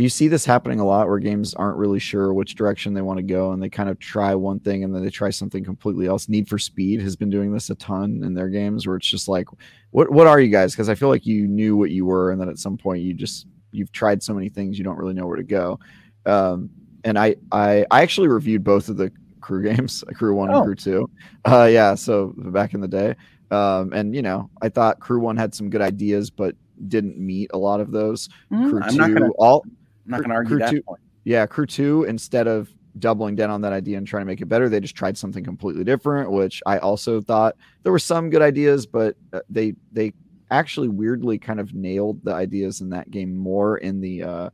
you 0.00 0.08
see 0.08 0.26
this 0.28 0.44
happening 0.44 0.80
a 0.80 0.84
lot 0.84 1.08
where 1.08 1.18
games 1.18 1.54
aren't 1.54 1.76
really 1.76 1.98
sure 2.00 2.34
which 2.34 2.54
direction 2.56 2.94
they 2.94 3.00
want 3.02 3.18
to 3.18 3.22
go 3.22 3.52
and 3.52 3.62
they 3.62 3.68
kind 3.68 3.88
of 3.88 3.98
try 3.98 4.34
one 4.34 4.58
thing 4.58 4.82
and 4.82 4.94
then 4.94 5.04
they 5.04 5.10
try 5.10 5.30
something 5.30 5.62
completely 5.64 6.06
else. 6.06 6.28
Need 6.28 6.48
for 6.48 6.58
Speed 6.58 7.00
has 7.00 7.14
been 7.16 7.30
doing 7.30 7.52
this 7.52 7.70
a 7.70 7.74
ton 7.76 8.22
in 8.24 8.34
their 8.34 8.48
games 8.48 8.86
where 8.86 8.96
it's 8.96 9.06
just 9.08 9.28
like, 9.28 9.46
what 9.90 10.10
what 10.10 10.26
are 10.26 10.40
you 10.40 10.48
guys? 10.48 10.72
Because 10.72 10.88
I 10.88 10.94
feel 10.96 11.08
like 11.08 11.24
you 11.26 11.46
knew 11.46 11.76
what 11.76 11.90
you 11.90 12.04
were 12.06 12.32
and 12.32 12.40
then 12.40 12.48
at 12.48 12.58
some 12.58 12.76
point 12.76 13.02
you 13.02 13.14
just 13.14 13.46
you've 13.72 13.92
tried 13.92 14.22
so 14.22 14.34
many 14.34 14.48
things 14.48 14.78
you 14.78 14.84
don't 14.84 14.98
really 14.98 15.14
know 15.14 15.26
where 15.26 15.36
to 15.36 15.42
go. 15.44 15.78
Um, 16.26 16.70
and 17.04 17.18
I, 17.18 17.36
I 17.52 17.84
I 17.90 18.02
actually 18.02 18.28
reviewed 18.28 18.64
both 18.64 18.88
of 18.88 18.96
the 18.96 19.12
crew 19.40 19.62
games, 19.74 20.02
Crew 20.14 20.34
One 20.34 20.50
Oh. 20.50 20.56
and 20.58 20.64
Crew 20.64 20.74
Two. 20.74 21.10
Uh, 21.44 21.68
yeah, 21.70 21.94
so 21.94 22.32
back 22.36 22.74
in 22.74 22.80
the 22.80 22.88
day, 22.88 23.14
um, 23.50 23.92
and 23.92 24.14
you 24.14 24.22
know, 24.22 24.48
I 24.62 24.70
thought 24.70 24.98
Crew 25.00 25.20
One 25.20 25.36
had 25.36 25.54
some 25.54 25.70
good 25.70 25.82
ideas, 25.82 26.30
but 26.30 26.56
didn't 26.88 27.18
meet 27.18 27.50
a 27.54 27.58
lot 27.58 27.80
of 27.80 27.92
those. 27.92 28.28
Mhm, 28.50 28.70
Crew 28.70 28.80
I'm 28.82 28.90
Two, 28.90 29.14
gonna 29.14 29.30
all 29.38 29.64
I'm 30.04 30.10
not 30.10 30.22
gonna 30.22 30.34
argue 30.34 30.50
Crew 30.50 30.58
that 30.58 30.70
two- 30.70 30.82
point. 30.82 31.00
yeah, 31.24 31.46
Crew 31.46 31.66
Two 31.66 32.04
instead 32.04 32.46
of 32.46 32.68
doubling 32.98 33.34
down 33.34 33.50
on 33.50 33.60
that 33.62 33.72
idea 33.72 33.98
and 33.98 34.06
trying 34.06 34.20
to 34.22 34.26
make 34.26 34.40
it 34.40 34.46
better, 34.46 34.68
they 34.68 34.78
just 34.80 34.94
tried 34.94 35.18
something 35.18 35.42
completely 35.42 35.82
different, 35.84 36.30
which 36.30 36.62
I 36.66 36.78
also 36.78 37.20
thought 37.20 37.56
there 37.82 37.90
were 37.92 37.98
some 37.98 38.30
good 38.30 38.42
ideas, 38.42 38.86
but 38.86 39.16
uh, 39.32 39.40
they 39.50 39.74
they 39.92 40.12
actually 40.50 40.88
weirdly 40.88 41.38
kind 41.38 41.58
of 41.58 41.74
nailed 41.74 42.22
the 42.22 42.32
ideas 42.32 42.80
in 42.80 42.90
that 42.90 43.10
game 43.10 43.34
more 43.34 43.78
in 43.78 44.00
the 44.00 44.22
uh 44.22 44.50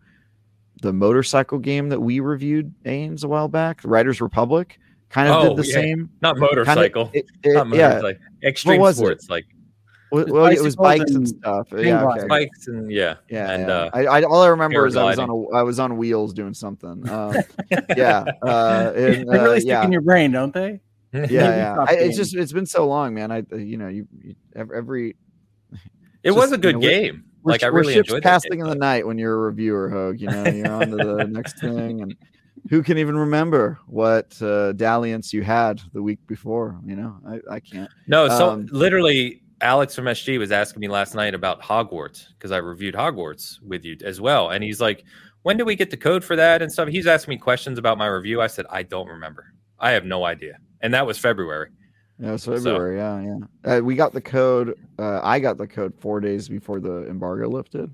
the 0.83 0.93
motorcycle 0.93 1.59
game 1.59 1.91
that 1.91 2.01
we 2.01 2.21
reviewed 2.21 2.73
Ames 2.87 3.23
a 3.25 3.29
while 3.29 3.49
back, 3.49 3.83
the 3.83 3.89
Riders 3.89 4.23
Republic, 4.23 4.79
kind 5.11 5.29
of 5.29 5.35
Oh, 5.45 5.49
did 5.55 5.65
the 5.65 5.69
yeah. 5.69 5.75
same. 5.75 6.11
not 6.23 6.37
Kind 6.37 6.45
of- 6.45 6.51
motorcycle, 6.57 7.11
it- 7.13 7.27
it- 7.43 7.53
not 7.53 7.69
yeah, 7.75 8.01
extreme 8.43 8.81
was 8.81 8.97
it? 8.97 9.01
sports 9.03 9.29
like 9.29 9.45
well, 10.11 10.25
well, 10.29 10.47
it 10.47 10.61
was 10.61 10.77
bikes 10.77 11.11
and 11.11 11.17
and 11.19 11.29
stuff. 11.29 11.69
Yeah, 11.77 12.05
okay. 12.05 12.27
bikes 12.27 12.67
and 12.69 12.91
yeah, 12.91 13.17
Yeah, 13.29 13.51
and 13.53 13.69
yeah. 13.69 13.75
uh, 13.75 13.91
I, 13.93 14.05
I 14.07 14.23
all 14.23 14.43
I 14.43 14.49
remember 14.49 14.87
is 14.87 14.97
I 14.97 15.05
was 15.05 15.19
on 15.19 15.31
a 15.31 15.49
I 15.51 15.63
was 15.63 15.79
on 15.79 15.97
wheels 15.97 16.33
doing 16.33 16.55
something. 16.55 17.09
Um, 17.11 17.35
yeah, 17.97 18.25
uh, 18.43 18.93
and, 18.95 19.29
They 19.29 19.39
uh, 19.39 19.43
really 19.43 19.61
stick 19.61 19.69
yeah, 19.69 19.85
in 19.85 19.93
your 19.93 20.01
brain, 20.01 20.33
don't 20.33 20.53
they? 20.55 20.81
yeah, 21.13 21.27
yeah. 21.29 21.77
I, 21.89 21.95
it's 21.95 22.17
just 22.17 22.35
it's 22.35 22.53
been 22.53 22.67
so 22.67 22.87
long, 22.87 23.15
man. 23.15 23.31
I 23.33 23.43
you 23.55 23.77
know 23.77 23.89
you, 23.89 24.07
you 24.23 24.35
every 24.55 25.17
it 26.23 26.29
Just, 26.29 26.37
was 26.39 26.53
a 26.53 26.57
you 26.57 26.61
good 26.63 26.75
know, 26.77 26.81
game. 26.81 27.25
We're, 27.43 27.53
like 27.53 27.63
I 27.63 27.71
we're 27.71 27.81
really 27.81 27.95
ships 27.95 28.09
enjoyed 28.11 28.23
passing 28.23 28.51
game, 28.53 28.61
in 28.61 28.67
the 28.67 28.75
but- 28.77 28.81
night 28.81 29.07
when 29.07 29.19
you're 29.19 29.35
a 29.35 29.39
reviewer, 29.39 29.89
Hogue. 29.89 30.21
You 30.21 30.29
know, 30.29 30.45
you're 30.47 30.71
on 30.71 30.91
to 30.91 30.97
the 30.97 31.25
next 31.31 31.59
thing, 31.61 32.03
and 32.03 32.15
who 32.69 32.83
can 32.83 32.99
even 32.99 33.17
remember 33.17 33.79
what 33.87 34.41
uh, 34.43 34.73
dalliance 34.73 35.33
you 35.33 35.43
had 35.43 35.81
the 35.95 36.03
week 36.03 36.19
before? 36.27 36.79
You 36.85 36.97
know, 36.97 37.17
I, 37.27 37.55
I 37.55 37.61
can't. 37.61 37.91
No, 38.07 38.29
so 38.29 38.51
Um, 38.51 38.69
literally, 38.71 39.40
Alex 39.61 39.95
from 39.95 40.07
SG 40.07 40.39
was 40.39 40.53
asking 40.53 40.81
me 40.81 40.89
last 40.89 41.15
night 41.15 41.35
about 41.35 41.61
Hogwarts 41.61 42.29
because 42.35 42.53
I 42.53 42.59
reviewed 42.59 42.95
Hogwarts 42.95 43.61
with 43.63 43.85
you 43.85 43.97
as 44.05 44.21
well, 44.21 44.51
and 44.51 44.65
he's 44.65 44.81
like, 44.81 45.05
"When 45.43 45.57
do 45.57 45.65
we 45.65 45.77
get 45.77 45.91
the 45.91 45.97
code 45.97 46.25
for 46.25 46.37
that 46.37 46.63
and 46.63 46.73
stuff?" 46.73 46.89
He's 46.89 47.07
asking 47.07 47.33
me 47.33 47.39
questions 47.39 47.79
about 47.79 47.99
my 47.99 48.07
review. 48.07 48.41
I 48.41 48.47
said, 48.47 48.67
"I 48.71 48.83
don't 48.83 49.09
remember. 49.09 49.53
I 49.79 49.91
have 49.91 50.05
no 50.05 50.25
idea." 50.25 50.59
And 50.81 50.95
that 50.95 51.07
was 51.07 51.19
February. 51.19 51.71
Yeah, 52.19 52.35
it's 52.35 52.45
February. 52.45 52.99
Yeah, 52.99 53.23
yeah. 53.23 53.77
Uh, 53.77 53.81
we 53.81 53.95
got 53.95 54.13
the 54.13 54.21
code. 54.21 54.79
Uh, 54.99 55.21
I 55.23 55.39
got 55.41 55.57
the 55.57 55.67
code 55.67 55.95
four 55.99 56.21
days 56.21 56.49
before 56.49 56.81
the 56.81 57.07
embargo 57.09 57.49
lifted. 57.49 57.91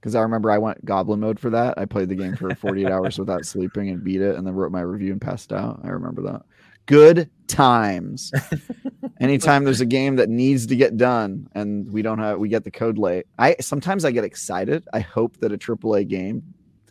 Because 0.00 0.14
I 0.14 0.22
remember 0.22 0.50
I 0.50 0.56
went 0.56 0.82
goblin 0.84 1.20
mode 1.20 1.38
for 1.38 1.50
that. 1.50 1.76
I 1.76 1.84
played 1.84 2.08
the 2.08 2.14
game 2.14 2.34
for 2.34 2.54
48 2.54 2.90
hours 2.90 3.18
without 3.18 3.44
sleeping 3.44 3.90
and 3.90 4.02
beat 4.02 4.22
it, 4.22 4.36
and 4.36 4.46
then 4.46 4.54
wrote 4.54 4.72
my 4.72 4.80
review 4.80 5.12
and 5.12 5.20
passed 5.20 5.52
out. 5.52 5.80
I 5.84 5.88
remember 5.88 6.22
that. 6.22 6.42
Good 6.86 7.30
times. 7.50 8.32
Anytime 9.20 9.64
there's 9.64 9.80
a 9.80 9.86
game 9.86 10.16
that 10.16 10.28
needs 10.28 10.66
to 10.66 10.76
get 10.76 10.96
done 10.96 11.48
and 11.54 11.90
we 11.92 12.02
don't 12.02 12.18
have, 12.18 12.38
we 12.38 12.48
get 12.48 12.64
the 12.64 12.70
code 12.70 12.98
late. 12.98 13.26
I 13.38 13.56
sometimes 13.60 14.04
I 14.04 14.10
get 14.10 14.24
excited. 14.24 14.86
I 14.92 15.00
hope 15.00 15.36
that 15.38 15.52
a 15.52 15.58
AAA 15.58 16.08
game 16.08 16.42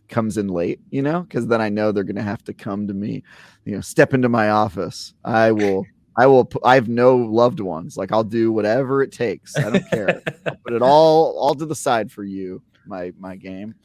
comes 0.10 0.38
in 0.38 0.48
late, 0.48 0.80
you 0.90 1.02
know, 1.02 1.22
because 1.22 1.48
then 1.48 1.61
I 1.61 1.69
know 1.69 1.91
they're 1.91 2.03
going 2.03 2.15
to 2.15 2.22
have 2.22 2.44
to 2.45 2.53
come 2.53 2.88
to 2.88 2.94
me, 2.94 3.23
you 3.65 3.73
know, 3.73 3.81
step 3.81 4.14
into 4.14 4.30
my 4.30 4.49
office. 4.49 5.14
I 5.23 5.52
will 5.52 5.86
I 6.18 6.27
will. 6.27 6.52
I 6.65 6.76
have 6.76 6.90
no 6.90 7.15
loved 7.15 7.61
ones. 7.61 7.95
Like 7.95 8.11
I'll 8.11 8.26
do 8.26 8.52
whatever 8.52 9.02
it 9.02 9.14
takes. 9.14 9.56
I 9.56 9.69
don't 9.69 9.90
care. 9.90 10.22
I'll 10.45 10.56
put 10.57 10.73
it 10.73 10.81
all 10.81 11.38
all 11.38 11.56
to 11.56 11.65
the 11.65 11.76
side 11.76 12.11
for 12.11 12.23
you, 12.23 12.61
my 12.86 13.14
my 13.18 13.38
game. 13.38 13.76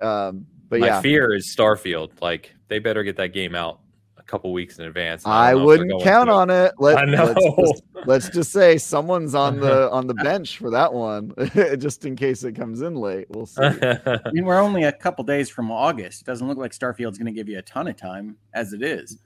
Um, 0.00 0.46
but 0.68 0.80
my 0.80 0.86
yeah, 0.86 1.00
fear 1.00 1.34
is 1.34 1.54
Starfield. 1.54 2.12
Like 2.22 2.54
they 2.68 2.78
better 2.78 3.02
get 3.02 3.16
that 3.16 3.32
game 3.32 3.56
out 3.56 3.80
a 4.22 4.30
couple 4.30 4.52
weeks 4.52 4.78
in 4.78 4.84
advance. 4.84 5.24
and 5.24 5.32
I 5.32 5.52
don't 5.52 5.62
know 5.62 5.70
if 5.70 5.78
they're 5.78 5.86
wouldn't 5.86 6.02
count 6.04 6.28
to. 6.28 6.32
on 6.32 6.50
it. 6.50 6.72
Let, 6.78 6.98
I 6.98 7.04
know. 7.04 7.24
Let's 7.24 7.44
just, 7.44 7.82
let's 8.06 8.28
just 8.30 8.52
say 8.52 8.78
someone's 8.78 9.34
on 9.34 9.60
the 9.60 9.90
on 9.92 10.06
the 10.06 10.14
bench 10.14 10.58
for 10.58 10.70
that 10.70 10.92
one, 10.92 11.32
just 11.78 12.04
in 12.04 12.16
case 12.16 12.44
it 12.44 12.52
comes 12.54 12.82
in 12.82 12.94
late. 12.94 13.26
We'll 13.30 13.46
see. 13.46 13.62
I 13.62 14.20
mean, 14.32 14.44
we're 14.44 14.60
only 14.60 14.84
a 14.84 14.92
couple 14.92 15.24
days 15.24 15.50
from 15.50 15.70
August. 15.70 16.22
It 16.22 16.24
doesn't 16.24 16.46
look 16.46 16.58
like 16.58 16.72
Starfield's 16.72 17.18
going 17.18 17.26
to 17.26 17.32
give 17.32 17.48
you 17.48 17.58
a 17.58 17.62
ton 17.62 17.88
of 17.88 17.96
time 17.96 18.36
as 18.54 18.72
it 18.72 18.82
is. 18.82 19.18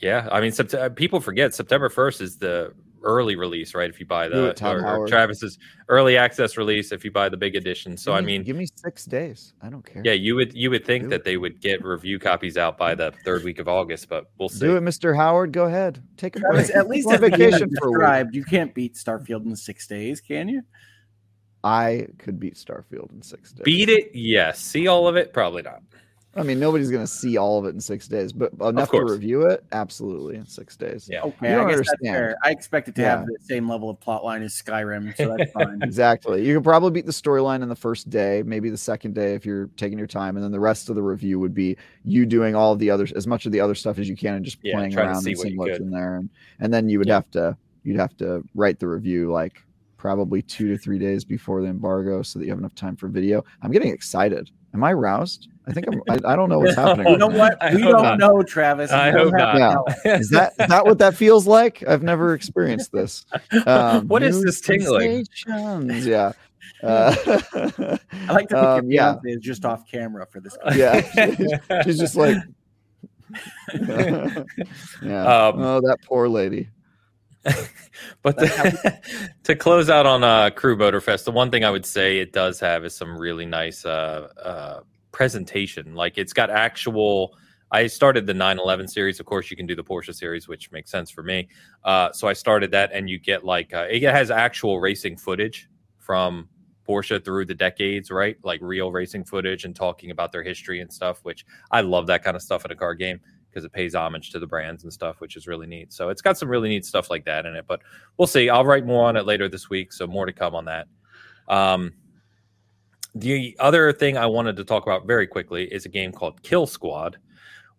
yeah, 0.00 0.28
I 0.32 0.40
mean, 0.40 0.50
Sept- 0.52 0.96
people 0.96 1.20
forget 1.20 1.54
September 1.54 1.88
first 1.88 2.20
is 2.20 2.38
the 2.38 2.72
early 3.04 3.36
release, 3.36 3.74
right? 3.74 3.88
If 3.90 4.00
you 4.00 4.06
buy 4.06 4.28
Do 4.28 4.34
the 4.34 4.48
it, 4.50 4.62
or- 4.62 4.86
or 4.86 5.06
Travis's 5.08 5.58
early 5.88 6.16
access 6.16 6.56
release, 6.56 6.92
if 6.92 7.04
you 7.04 7.10
buy 7.10 7.28
the 7.28 7.36
big 7.36 7.56
edition. 7.56 7.96
So 7.96 8.12
I 8.12 8.20
mean, 8.20 8.42
give 8.42 8.56
me 8.56 8.66
six 8.76 9.04
days. 9.04 9.54
I 9.62 9.68
don't 9.70 9.84
care. 9.84 10.02
Yeah, 10.04 10.12
you 10.12 10.34
would 10.36 10.54
you 10.54 10.70
would 10.70 10.84
think 10.84 11.04
Do 11.04 11.08
that 11.10 11.16
it. 11.16 11.24
they 11.24 11.36
would 11.36 11.60
get 11.60 11.84
review 11.84 12.18
copies 12.18 12.56
out 12.56 12.78
by 12.78 12.94
the 12.94 13.12
third 13.24 13.44
week 13.44 13.58
of 13.58 13.68
August, 13.68 14.08
but 14.08 14.26
we'll 14.38 14.48
see. 14.48 14.60
do 14.60 14.76
it, 14.76 14.82
Mr. 14.82 15.16
Howard. 15.16 15.52
Go 15.52 15.64
ahead. 15.64 16.02
Take 16.16 16.36
a 16.36 16.40
Travis, 16.40 16.66
break. 16.68 16.76
at 16.76 16.88
least 16.88 17.06
Go 17.06 17.10
on 17.10 17.14
at 17.16 17.20
the 17.20 17.30
game 17.30 17.38
vacation 17.50 17.70
for 17.78 17.86
a 17.86 17.90
week. 17.90 17.98
described, 17.98 18.34
you 18.34 18.44
can't 18.44 18.74
beat 18.74 18.94
Starfield 18.94 19.44
in 19.46 19.54
six 19.56 19.86
days, 19.86 20.20
can 20.20 20.48
you? 20.48 20.62
I 21.64 22.08
could 22.18 22.40
beat 22.40 22.54
Starfield 22.56 23.12
in 23.12 23.22
six 23.22 23.52
days. 23.52 23.62
Beat 23.64 23.88
it, 23.88 24.10
yes. 24.14 24.58
See 24.58 24.88
all 24.88 25.06
of 25.06 25.14
it, 25.16 25.32
probably 25.32 25.62
not. 25.62 25.82
I 26.34 26.42
mean, 26.42 26.58
nobody's 26.58 26.90
going 26.90 27.02
to 27.02 27.10
see 27.12 27.36
all 27.36 27.58
of 27.58 27.66
it 27.66 27.74
in 27.74 27.80
six 27.80 28.08
days, 28.08 28.32
but 28.32 28.52
enough 28.60 28.90
to 28.92 29.04
review 29.04 29.42
it, 29.42 29.64
absolutely, 29.72 30.36
in 30.36 30.46
six 30.46 30.76
days. 30.76 31.06
Yeah. 31.10 31.20
Okay, 31.22 31.48
You 31.48 31.52
I 31.52 31.56
don't 31.56 31.68
guess 31.68 31.76
that's 31.78 31.90
understand. 31.90 32.14
fair. 32.16 32.36
I 32.42 32.50
expect 32.50 32.88
it 32.88 32.94
to 32.94 33.02
Yeah. 33.02 33.18
have 33.18 33.26
the 33.26 33.36
same 33.40 33.68
level 33.68 33.90
of 33.90 34.00
plot 34.00 34.24
line 34.24 34.42
as 34.42 34.54
Skyrim, 34.54 35.14
so 35.14 35.36
that's 35.36 35.52
fine. 35.52 35.82
Exactly. 35.82 36.46
You 36.46 36.54
could 36.54 36.64
probably 36.64 36.90
beat 36.90 37.04
the 37.04 37.12
storyline 37.12 37.62
in 37.62 37.68
the 37.68 37.76
first 37.76 38.08
day, 38.08 38.42
maybe 38.46 38.70
the 38.70 38.78
second 38.78 39.14
day 39.14 39.34
if 39.34 39.44
you're 39.44 39.66
taking 39.76 39.98
your 39.98 40.06
time, 40.06 40.36
and 40.36 40.44
then 40.44 40.52
the 40.52 40.60
rest 40.60 40.88
of 40.88 40.96
the 40.96 41.02
review 41.02 41.38
would 41.38 41.54
be 41.54 41.76
you 42.04 42.24
doing 42.24 42.54
all 42.54 42.72
of 42.72 42.78
the 42.78 42.90
other 42.90 43.06
as 43.14 43.26
much 43.26 43.44
of 43.44 43.52
the 43.52 43.60
other 43.60 43.74
stuff 43.74 43.98
as 43.98 44.08
you 44.08 44.16
can 44.16 44.34
and 44.34 44.44
just 44.44 44.58
Yeah, 44.62 44.76
playing 44.76 44.96
around 44.98 45.20
see 45.22 45.30
and 45.32 45.38
seeing 45.38 45.52
you 45.54 45.58
what's 45.58 45.72
could. 45.78 45.82
in 45.82 45.90
there, 45.90 46.16
and 46.16 46.30
and 46.60 46.72
then 46.72 46.88
you 46.88 46.98
would 46.98 47.08
Yeah. 47.08 47.14
have 47.16 47.30
to 47.32 47.58
you'd 47.84 47.98
have 48.00 48.16
to 48.16 48.42
write 48.54 48.78
the 48.78 48.88
review 48.88 49.30
like 49.30 49.52
probably 49.98 50.40
two 50.40 50.68
to 50.68 50.78
three 50.78 50.98
days 50.98 51.24
before 51.24 51.60
the 51.60 51.68
embargo 51.68 52.22
so 52.22 52.38
that 52.38 52.46
you 52.46 52.50
have 52.50 52.58
enough 52.58 52.74
time 52.74 52.96
for 52.96 53.08
video. 53.08 53.44
I'm 53.60 53.70
getting 53.70 53.92
excited. 53.92 54.50
Am 54.72 54.82
I 54.82 54.92
roused? 54.94 55.48
I 55.66 55.72
think 55.72 55.86
I'm. 55.88 56.02
I, 56.08 56.32
I 56.32 56.36
don't 56.36 56.48
know 56.48 56.58
what's 56.58 56.74
happening. 56.74 57.06
you 57.12 57.18
know 57.18 57.28
what? 57.28 57.56
I 57.62 57.74
We 57.74 57.82
don't 57.82 58.02
not. 58.02 58.18
know, 58.18 58.42
Travis. 58.42 58.90
You 58.90 58.96
I 58.96 59.10
don't 59.12 59.26
hope 59.30 59.34
not. 59.34 59.56
tell. 59.56 59.84
Is 60.14 60.28
that 60.30 60.52
is 60.58 60.66
that 60.68 60.84
what 60.84 60.98
that 60.98 61.14
feels 61.14 61.46
like? 61.46 61.84
I've 61.86 62.02
never 62.02 62.34
experienced 62.34 62.90
this. 62.92 63.24
Um, 63.66 64.08
What 64.08 64.22
is 64.24 64.42
this 64.42 64.60
tingling? 64.60 65.24
sensations. 65.24 66.04
Yeah. 66.06 66.32
Uh, 66.82 67.14
I 68.28 68.32
like 68.32 68.48
to 68.48 68.54
think 68.54 68.54
um, 68.54 68.90
your 68.90 68.92
yeah, 68.92 69.16
is 69.24 69.40
just 69.40 69.64
off 69.64 69.88
camera 69.88 70.26
for 70.26 70.40
this. 70.40 70.56
yeah. 70.74 71.82
She's 71.84 71.98
just 71.98 72.16
like, 72.16 72.36
yeah. 73.72 74.44
Um, 75.02 75.62
oh, 75.62 75.80
that 75.84 75.98
poor 76.04 76.28
lady. 76.28 76.68
but 78.22 78.36
the, 78.36 79.00
to 79.44 79.54
close 79.56 79.90
out 79.90 80.06
on 80.06 80.22
uh, 80.24 80.50
Crew 80.50 80.76
Motorfest, 80.76 81.24
the 81.24 81.32
one 81.32 81.50
thing 81.50 81.64
I 81.64 81.70
would 81.70 81.86
say 81.86 82.18
it 82.18 82.32
does 82.32 82.60
have 82.60 82.84
is 82.84 82.94
some 82.94 83.16
really 83.18 83.46
nice 83.46 83.84
uh, 83.84 84.28
uh, 84.42 84.80
presentation. 85.12 85.94
Like 85.94 86.18
it's 86.18 86.32
got 86.32 86.50
actual. 86.50 87.36
I 87.70 87.86
started 87.86 88.26
the 88.26 88.34
911 88.34 88.88
series. 88.88 89.18
Of 89.18 89.24
course, 89.24 89.50
you 89.50 89.56
can 89.56 89.66
do 89.66 89.74
the 89.74 89.84
Porsche 89.84 90.14
series, 90.14 90.46
which 90.46 90.70
makes 90.72 90.90
sense 90.90 91.10
for 91.10 91.22
me. 91.22 91.48
Uh, 91.84 92.12
so 92.12 92.28
I 92.28 92.34
started 92.34 92.70
that, 92.72 92.90
and 92.92 93.08
you 93.08 93.18
get 93.18 93.44
like 93.44 93.72
uh, 93.72 93.86
it 93.88 94.02
has 94.02 94.30
actual 94.30 94.80
racing 94.80 95.16
footage 95.16 95.68
from 95.98 96.48
Porsche 96.86 97.24
through 97.24 97.46
the 97.46 97.54
decades, 97.54 98.10
right? 98.10 98.36
Like 98.42 98.60
real 98.62 98.92
racing 98.92 99.24
footage 99.24 99.64
and 99.64 99.74
talking 99.74 100.10
about 100.10 100.32
their 100.32 100.42
history 100.42 100.80
and 100.80 100.92
stuff, 100.92 101.20
which 101.22 101.46
I 101.70 101.80
love 101.80 102.06
that 102.08 102.22
kind 102.22 102.36
of 102.36 102.42
stuff 102.42 102.64
in 102.64 102.70
a 102.70 102.76
car 102.76 102.94
game 102.94 103.20
because 103.48 103.64
it 103.64 103.72
pays 103.72 103.94
homage 103.94 104.30
to 104.30 104.38
the 104.38 104.46
brands 104.46 104.82
and 104.82 104.92
stuff, 104.92 105.20
which 105.20 105.36
is 105.36 105.46
really 105.46 105.66
neat. 105.66 105.92
So 105.92 106.08
it's 106.08 106.22
got 106.22 106.38
some 106.38 106.48
really 106.48 106.70
neat 106.70 106.86
stuff 106.86 107.10
like 107.10 107.24
that 107.26 107.44
in 107.44 107.54
it, 107.54 107.66
but 107.66 107.82
we'll 108.16 108.26
see. 108.26 108.48
I'll 108.48 108.64
write 108.64 108.86
more 108.86 109.06
on 109.06 109.16
it 109.16 109.26
later 109.26 109.48
this 109.48 109.68
week, 109.68 109.92
so 109.92 110.06
more 110.06 110.26
to 110.26 110.32
come 110.32 110.54
on 110.54 110.64
that. 110.64 110.88
Um, 111.48 111.92
the 113.14 113.56
other 113.60 113.92
thing 113.92 114.16
I 114.16 114.26
wanted 114.26 114.56
to 114.56 114.64
talk 114.64 114.84
about 114.84 115.06
very 115.06 115.26
quickly 115.26 115.64
is 115.72 115.84
a 115.84 115.88
game 115.88 116.12
called 116.12 116.42
Kill 116.42 116.66
Squad, 116.66 117.18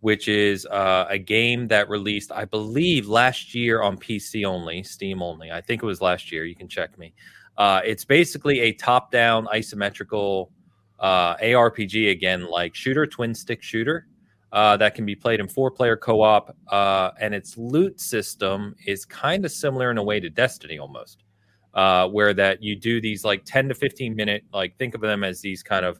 which 0.02 0.28
is 0.28 0.66
uh, 0.68 1.06
a 1.10 1.18
game 1.18 1.68
that 1.70 1.90
released, 1.90 2.32
I 2.32 2.46
believe, 2.46 3.08
last 3.08 3.56
year 3.56 3.82
on 3.82 3.98
PC 3.98 4.46
only, 4.46 4.84
Steam 4.84 5.22
only. 5.22 5.52
I 5.52 5.62
think 5.62 5.82
it 5.82 5.86
was 5.86 6.02
last 6.02 6.32
year. 6.32 6.46
You 6.46 6.56
can 6.56 6.68
check 6.68 6.98
me. 6.98 7.14
Uh, 7.58 7.82
it's 7.86 8.04
basically 8.06 8.60
a 8.62 8.74
top-down 8.74 9.46
isometrical 9.48 10.50
uh, 11.00 11.36
ARPG 11.38 12.12
again, 12.12 12.46
like 12.48 12.76
shooter, 12.76 13.06
twin 13.06 13.34
stick 13.34 13.62
shooter 13.62 14.08
uh, 14.54 14.78
that 14.78 14.94
can 14.94 15.06
be 15.06 15.16
played 15.16 15.40
in 15.40 15.48
four-player 15.48 15.98
co-op, 15.98 16.56
uh, 16.68 17.10
and 17.20 17.34
its 17.34 17.58
loot 17.58 18.00
system 18.00 18.76
is 18.86 19.04
kind 19.04 19.46
of 19.46 19.52
similar 19.52 19.90
in 19.90 19.98
a 19.98 20.04
way 20.04 20.20
to 20.20 20.30
Destiny 20.30 20.78
almost, 20.78 21.23
uh, 21.74 22.08
where 22.08 22.34
that 22.34 22.62
you 22.62 22.76
do 22.76 23.02
these 23.02 23.24
like 23.24 23.44
ten 23.46 23.68
to 23.70 23.76
fifteen 23.76 24.16
minute, 24.16 24.44
like 24.54 24.78
think 24.78 24.96
of 24.96 25.02
them 25.02 25.24
as 25.24 25.42
these 25.42 25.64
kind 25.64 25.86
of 25.86 26.00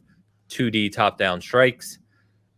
2D 0.50 0.92
top-down 0.92 1.40
strikes, 1.40 1.98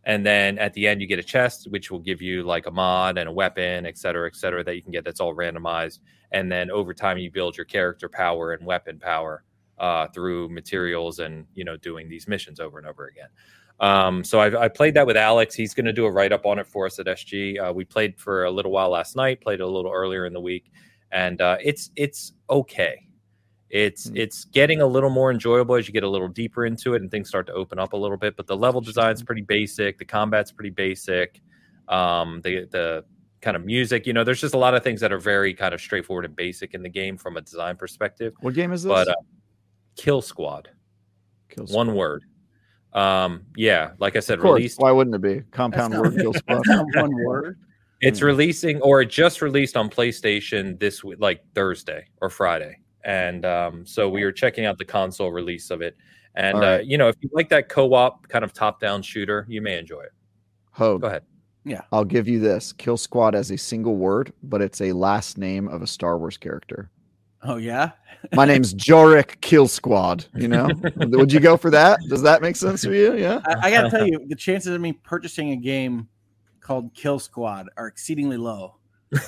and 0.03 0.25
then 0.25 0.57
at 0.59 0.73
the 0.73 0.87
end 0.87 1.01
you 1.01 1.07
get 1.07 1.19
a 1.19 1.23
chest, 1.23 1.67
which 1.71 1.89
will 1.89 1.99
give 1.99 2.21
you 2.21 2.43
like 2.43 2.67
a 2.67 2.71
mod 2.71 3.17
and 3.17 3.29
a 3.29 3.31
weapon, 3.31 3.85
et 3.85 3.97
cetera, 3.97 4.27
et 4.27 4.35
cetera, 4.35 4.63
that 4.63 4.75
you 4.75 4.81
can 4.81 4.91
get 4.91 5.03
that's 5.05 5.19
all 5.19 5.35
randomized, 5.35 5.99
and 6.31 6.51
then 6.51 6.69
over 6.69 6.93
time 6.93 7.17
you 7.17 7.31
build 7.31 7.57
your 7.57 7.65
character 7.65 8.09
power 8.09 8.53
and 8.53 8.65
weapon 8.65 8.99
power 8.99 9.43
uh, 9.79 10.07
through 10.07 10.49
materials 10.49 11.19
and 11.19 11.45
you 11.55 11.63
know 11.63 11.77
doing 11.77 12.09
these 12.09 12.27
missions 12.27 12.59
over 12.59 12.77
and 12.77 12.87
over 12.87 13.07
again. 13.07 13.29
Um, 13.79 14.23
so 14.23 14.39
I, 14.39 14.65
I 14.65 14.67
played 14.69 14.95
that 14.95 15.05
with 15.05 15.17
Alex. 15.17 15.53
He's 15.53 15.73
going 15.73 15.85
to 15.85 15.93
do 15.93 16.05
a 16.05 16.11
write 16.11 16.31
up 16.31 16.45
on 16.45 16.57
it 16.57 16.67
for 16.67 16.87
us 16.87 16.97
at 16.99 17.05
SG. 17.05 17.59
Uh, 17.59 17.71
we 17.73 17.85
played 17.85 18.19
for 18.19 18.45
a 18.45 18.51
little 18.51 18.71
while 18.71 18.89
last 18.89 19.15
night. 19.15 19.41
Played 19.41 19.61
a 19.61 19.67
little 19.67 19.91
earlier 19.91 20.25
in 20.25 20.33
the 20.33 20.41
week, 20.41 20.71
and 21.11 21.41
uh, 21.41 21.57
it's 21.63 21.91
it's 21.95 22.33
okay. 22.49 23.06
It's 23.69 24.07
Hmm. 24.09 24.15
it's 24.17 24.45
getting 24.45 24.81
a 24.81 24.85
little 24.87 25.09
more 25.09 25.29
enjoyable 25.31 25.75
as 25.75 25.87
you 25.87 25.93
get 25.93 26.03
a 26.03 26.09
little 26.09 26.29
deeper 26.29 26.65
into 26.65 26.93
it 26.93 27.01
and 27.01 27.11
things 27.11 27.27
start 27.27 27.47
to 27.47 27.53
open 27.53 27.79
up 27.79 27.93
a 27.93 27.97
little 27.97 28.17
bit. 28.17 28.35
But 28.37 28.47
the 28.47 28.55
level 28.55 28.79
design's 28.81 29.21
pretty 29.23 29.41
basic. 29.41 29.97
The 29.97 30.05
combat's 30.05 30.51
pretty 30.51 30.69
basic. 30.69 31.41
Um, 31.89 32.41
the 32.43 32.65
the 32.71 33.05
kind 33.41 33.55
of 33.57 33.65
music, 33.65 34.07
you 34.07 34.13
know, 34.13 34.23
there's 34.23 34.41
just 34.41 34.53
a 34.55 34.57
lot 34.57 34.73
of 34.73 34.83
things 34.83 34.99
that 35.01 35.11
are 35.11 35.19
very 35.19 35.53
kind 35.53 35.73
of 35.73 35.79
straightforward 35.81 36.25
and 36.25 36.35
basic 36.35 36.73
in 36.73 36.81
the 36.81 36.89
game 36.89 37.17
from 37.17 37.37
a 37.37 37.41
design 37.41 37.75
perspective. 37.75 38.33
What 38.39 38.53
game 38.55 38.71
is 38.71 38.83
this? 38.83 38.89
But 38.89 39.09
uh, 39.09 39.13
Kill 39.95 40.21
Squad, 40.21 40.69
Kill 41.49 41.67
Squad. 41.67 41.77
one 41.87 41.95
word. 41.95 42.23
Um, 42.93 43.43
yeah, 43.55 43.91
like 43.99 44.15
I 44.15 44.21
said, 44.21 44.41
released. 44.41 44.79
Why 44.79 44.91
wouldn't 44.91 45.15
it 45.15 45.21
be 45.21 45.41
compound 45.51 45.93
word 45.99 46.15
kill 46.15 46.33
squad? 46.33 46.63
One 46.95 47.13
word. 47.23 47.57
It's 48.01 48.19
Hmm. 48.19 48.25
releasing, 48.27 48.81
or 48.81 49.01
it 49.01 49.09
just 49.09 49.41
released 49.41 49.75
on 49.77 49.89
PlayStation 49.89 50.79
this 50.79 51.03
week, 51.03 51.17
like 51.19 51.41
Thursday 51.53 52.05
or 52.21 52.29
Friday, 52.29 52.77
and 53.03 53.45
um, 53.45 53.85
so 53.85 54.09
we 54.09 54.23
were 54.23 54.31
checking 54.31 54.65
out 54.65 54.77
the 54.77 54.85
console 54.85 55.31
release 55.31 55.69
of 55.69 55.81
it. 55.81 55.95
And 56.35 56.57
All 56.57 56.63
uh, 56.63 56.77
you 56.79 56.97
know, 56.97 57.07
if 57.07 57.15
you 57.21 57.29
like 57.33 57.49
that 57.49 57.69
co-op 57.69 58.27
kind 58.27 58.45
of 58.45 58.53
top-down 58.53 59.01
shooter, 59.01 59.45
you 59.49 59.61
may 59.61 59.77
enjoy 59.77 60.01
it. 60.01 60.11
Hogue, 60.71 61.01
Go 61.01 61.07
ahead. 61.07 61.23
Yeah, 61.63 61.81
I'll 61.91 62.05
give 62.05 62.27
you 62.27 62.39
this: 62.39 62.71
kill 62.73 62.95
squad 62.95 63.35
as 63.35 63.51
a 63.51 63.57
single 63.57 63.97
word, 63.97 64.31
but 64.43 64.61
it's 64.61 64.79
a 64.79 64.93
last 64.93 65.37
name 65.37 65.67
of 65.67 65.81
a 65.81 65.87
Star 65.87 66.17
Wars 66.17 66.37
character. 66.37 66.89
Oh 67.43 67.57
yeah. 67.57 67.91
My 68.33 68.45
name's 68.45 68.73
Jorik 68.75 69.39
Kill 69.41 69.67
Squad. 69.67 70.25
You 70.35 70.47
know, 70.47 70.69
would 70.95 71.31
you 71.31 71.39
go 71.39 71.57
for 71.57 71.69
that? 71.71 71.99
Does 72.09 72.21
that 72.21 72.41
make 72.41 72.55
sense 72.55 72.83
for 72.83 72.93
you? 72.93 73.15
Yeah. 73.15 73.41
I, 73.45 73.67
I 73.67 73.71
gotta 73.71 73.89
tell 73.89 74.07
you, 74.07 74.25
the 74.27 74.35
chances 74.35 74.73
of 74.73 74.81
me 74.81 74.93
purchasing 74.93 75.51
a 75.51 75.55
game 75.55 76.07
called 76.61 76.93
Kill 76.93 77.19
Squad 77.19 77.69
are 77.77 77.87
exceedingly 77.87 78.37
low. 78.37 78.76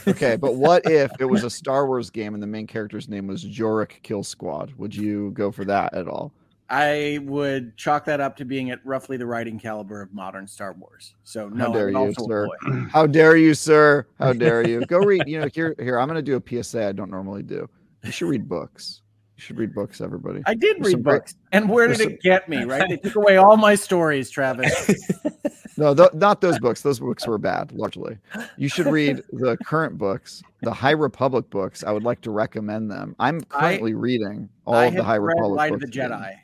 Okay, 0.08 0.36
but 0.36 0.56
what 0.56 0.86
if 0.90 1.12
it 1.20 1.26
was 1.26 1.44
a 1.44 1.50
Star 1.50 1.88
Wars 1.88 2.10
game 2.10 2.34
and 2.34 2.44
the 2.44 2.48
main 2.48 2.68
character's 2.68 3.08
name 3.08 3.28
was 3.28 3.46
Jorik 3.46 4.02
Kill 4.04 4.24
Squad? 4.24 4.74
Would 4.78 4.96
you 4.96 5.32
go 5.32 5.52
for 5.52 5.66
that 5.66 5.94
at 5.94 6.08
all? 6.08 6.34
I 6.70 7.20
would 7.24 7.76
chalk 7.78 8.06
that 8.06 8.20
up 8.22 8.36
to 8.38 8.46
being 8.46 8.70
at 8.70 8.80
roughly 8.86 9.18
the 9.18 9.26
writing 9.26 9.58
caliber 9.58 10.02
of 10.04 10.14
modern 10.14 10.48
Star 10.48 10.74
Wars. 10.74 11.16
So 11.24 11.50
no, 11.50 11.66
How 11.66 11.74
dare 11.74 11.90
you, 11.90 12.14
sir. 12.14 12.48
How 12.92 13.08
dare 13.08 13.38
you, 13.38 13.54
sir? 13.56 14.06
How 14.20 14.34
dare 14.34 14.68
you? 14.68 14.86
Go 14.86 15.00
read. 15.00 15.24
You 15.26 15.42
know, 15.42 15.48
here, 15.54 15.76
here. 15.80 16.00
I'm 16.00 16.08
going 16.08 16.24
to 16.24 16.40
do 16.40 16.42
a 16.58 16.64
PSA. 16.64 16.88
I 16.88 16.92
don't 16.92 17.10
normally 17.10 17.42
do. 17.42 17.68
You 18.04 18.12
should 18.12 18.28
read 18.28 18.48
books. 18.48 19.02
You 19.40 19.42
should 19.44 19.58
read 19.58 19.74
books, 19.74 20.02
everybody. 20.02 20.42
I 20.48 20.54
did 20.54 20.76
There's 20.84 20.96
read 20.96 21.04
great- 21.06 21.20
books, 21.20 21.36
and 21.54 21.70
where 21.70 21.88
did 21.88 22.00
there's 22.00 22.10
it 22.12 22.22
get 22.22 22.50
me? 22.50 22.66
Right? 22.66 22.90
They 22.90 22.98
took 23.10 23.16
away 23.16 23.38
all 23.38 23.56
my 23.56 23.74
stories, 23.76 24.30
Travis. 24.30 24.92
No, 25.78 25.96
th- 25.96 26.12
not 26.14 26.42
those 26.42 26.60
books. 26.60 26.82
Those 26.82 27.00
books 27.00 27.26
were 27.26 27.38
bad, 27.38 27.72
largely. 27.72 28.18
You 28.58 28.68
should 28.68 28.88
read 28.88 29.24
the 29.32 29.56
current 29.64 29.98
books, 29.98 30.44
the 30.62 30.74
High 30.74 30.92
Republic 30.92 31.50
books. 31.50 31.86
I 31.86 31.94
would 31.94 32.04
like 32.04 32.20
to 32.22 32.32
recommend 32.32 32.92
them. 32.92 33.16
I'm 33.18 33.40
currently 33.46 33.94
reading 33.94 34.50
all 34.66 34.74
I 34.76 34.88
of 34.88 34.92
the 34.96 34.98
have 34.98 35.06
High 35.06 35.16
read 35.20 35.36
Republic 35.36 35.58
Light 35.58 35.74
of 35.74 35.80
books. 35.80 35.96
the 35.96 36.02
again. 36.06 36.12
Jedi. 36.20 36.36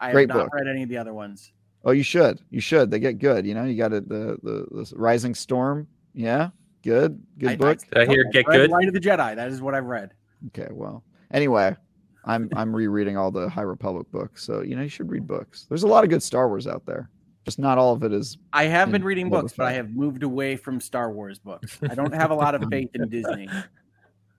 I 0.00 0.10
Great 0.10 0.28
have 0.28 0.36
not 0.38 0.44
book. 0.46 0.54
read 0.54 0.66
any 0.66 0.82
of 0.82 0.88
the 0.88 0.96
other 0.96 1.14
ones. 1.14 1.52
Oh, 1.84 1.92
you 1.92 2.02
should. 2.02 2.40
You 2.50 2.60
should. 2.60 2.90
They 2.90 2.98
get 2.98 3.20
good. 3.20 3.46
You 3.46 3.54
know, 3.54 3.62
you 3.62 3.76
got 3.76 3.92
it. 3.92 4.08
The, 4.08 4.36
the 4.42 4.66
the 4.72 4.92
Rising 4.96 5.36
Storm. 5.36 5.86
Yeah, 6.12 6.48
good. 6.82 7.22
Good 7.38 7.50
I- 7.50 7.56
book. 7.56 7.78
Did 7.92 7.96
I 7.98 8.06
hear 8.06 8.24
get 8.32 8.48
read 8.48 8.56
good? 8.56 8.70
Light 8.70 8.88
of 8.88 8.94
the 8.94 9.00
Jedi. 9.00 9.36
That 9.36 9.52
is 9.52 9.62
what 9.62 9.72
I've 9.76 9.84
read. 9.86 10.14
Okay. 10.48 10.66
Well, 10.72 11.04
anyway, 11.30 11.76
I'm 12.24 12.50
I'm 12.54 12.74
rereading 12.74 13.16
all 13.16 13.30
the 13.30 13.48
High 13.48 13.62
Republic 13.62 14.10
books. 14.10 14.44
So 14.44 14.62
you 14.62 14.76
know, 14.76 14.82
you 14.82 14.88
should 14.88 15.10
read 15.10 15.22
hmm. 15.22 15.28
books. 15.28 15.66
There's 15.68 15.82
a 15.82 15.88
lot 15.88 16.04
of 16.04 16.10
good 16.10 16.22
Star 16.22 16.48
Wars 16.48 16.66
out 16.66 16.84
there. 16.86 17.08
Just 17.44 17.58
not 17.58 17.78
all 17.78 17.94
of 17.94 18.04
it 18.04 18.12
is. 18.12 18.36
I 18.52 18.64
have 18.64 18.92
been 18.92 19.02
reading 19.02 19.30
books, 19.30 19.54
but 19.56 19.66
I 19.66 19.72
have 19.72 19.90
moved 19.90 20.22
away 20.22 20.56
from 20.56 20.78
Star 20.78 21.10
Wars 21.10 21.38
books. 21.38 21.78
I 21.82 21.94
don't 21.94 22.14
have 22.14 22.30
a 22.30 22.34
lot 22.34 22.54
of 22.54 22.64
faith 22.70 22.90
in 22.94 23.08
Disney. 23.08 23.48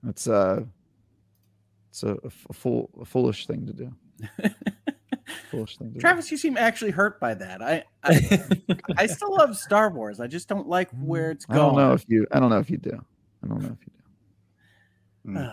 It's 0.06 0.28
uh 0.28 0.62
It's 1.90 2.04
a, 2.04 2.16
a, 2.48 2.52
fool, 2.52 2.90
a 3.00 3.04
foolish 3.04 3.46
thing 3.46 3.66
to 3.66 3.72
do. 3.72 3.92
foolish 5.50 5.78
thing 5.78 5.92
to 5.94 5.98
Travis, 5.98 6.30
you 6.30 6.36
seem 6.36 6.56
actually 6.56 6.92
hurt 6.92 7.18
by 7.18 7.34
that. 7.34 7.60
I, 7.60 7.84
I, 8.04 8.44
I 8.96 9.06
still 9.06 9.34
love 9.34 9.56
Star 9.56 9.90
Wars. 9.90 10.20
I 10.20 10.28
just 10.28 10.48
don't 10.48 10.68
like 10.68 10.88
where 10.92 11.30
mm, 11.30 11.32
it's 11.32 11.44
going. 11.44 11.60
I 11.60 11.62
don't 11.62 11.76
know 11.76 11.92
if 11.92 12.04
you. 12.06 12.26
I 12.30 12.38
don't 12.38 12.50
know 12.50 12.58
if 12.58 12.70
you 12.70 12.78
do. 12.78 13.04
I 13.42 13.46
don't 13.48 13.62
know 13.62 13.76
if 13.78 13.86
you 13.86 13.92
do. 13.92 13.98
Hmm. 15.24 15.46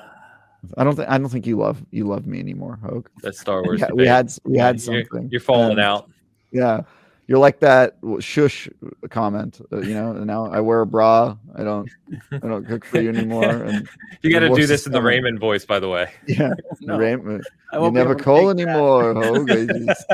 I 0.78 0.84
don't 0.84 0.96
think. 0.96 1.10
I 1.10 1.18
don't 1.18 1.30
think 1.30 1.48
you 1.48 1.58
love 1.58 1.84
you 1.92 2.06
love 2.06 2.28
me 2.28 2.40
anymore, 2.40 2.80
Hogue. 2.84 3.08
That's 3.22 3.40
Star 3.40 3.64
Wars. 3.64 3.80
Yeah, 3.82 3.90
we 3.94 4.06
had 4.08 4.32
we 4.44 4.58
had 4.58 4.82
You're- 4.82 5.04
something. 5.06 5.30
You're 5.32 5.42
falling 5.42 5.72
and- 5.72 5.80
out. 5.80 6.10
Yeah, 6.52 6.82
you're 7.28 7.38
like 7.38 7.60
that 7.60 7.98
shush 8.20 8.68
comment. 9.12 9.62
Uh, 9.72 9.82
you 9.82 9.94
know, 9.94 10.12
and 10.12 10.26
now 10.26 10.48
I 10.48 10.60
wear 10.62 10.82
a 10.82 10.86
bra. 10.88 11.38
I 11.56 11.64
don't. 11.64 11.88
I 12.32 12.38
don't 12.40 12.66
cook 12.66 12.84
for 12.86 13.00
you 13.00 13.10
anymore. 13.10 13.46
And 13.46 13.88
You 14.24 14.32
got 14.32 14.40
to 14.40 14.50
do 14.50 14.66
this 14.66 14.86
in 14.88 14.92
the 14.92 14.98
stomach? 14.98 15.04
Raymond 15.10 15.40
voice, 15.40 15.64
by 15.64 15.80
the 15.80 15.88
way. 15.88 16.12
yeah, 16.28 16.54
No, 16.82 16.98
Raymond, 16.98 17.46
I 17.72 17.76
you 17.78 17.82
won't 17.84 17.94
be 17.94 18.00
never 18.00 18.16
call 18.16 18.50
anymore, 18.50 19.14
Hogue. 19.14 19.52
I 19.52 19.66
just- 19.68 20.06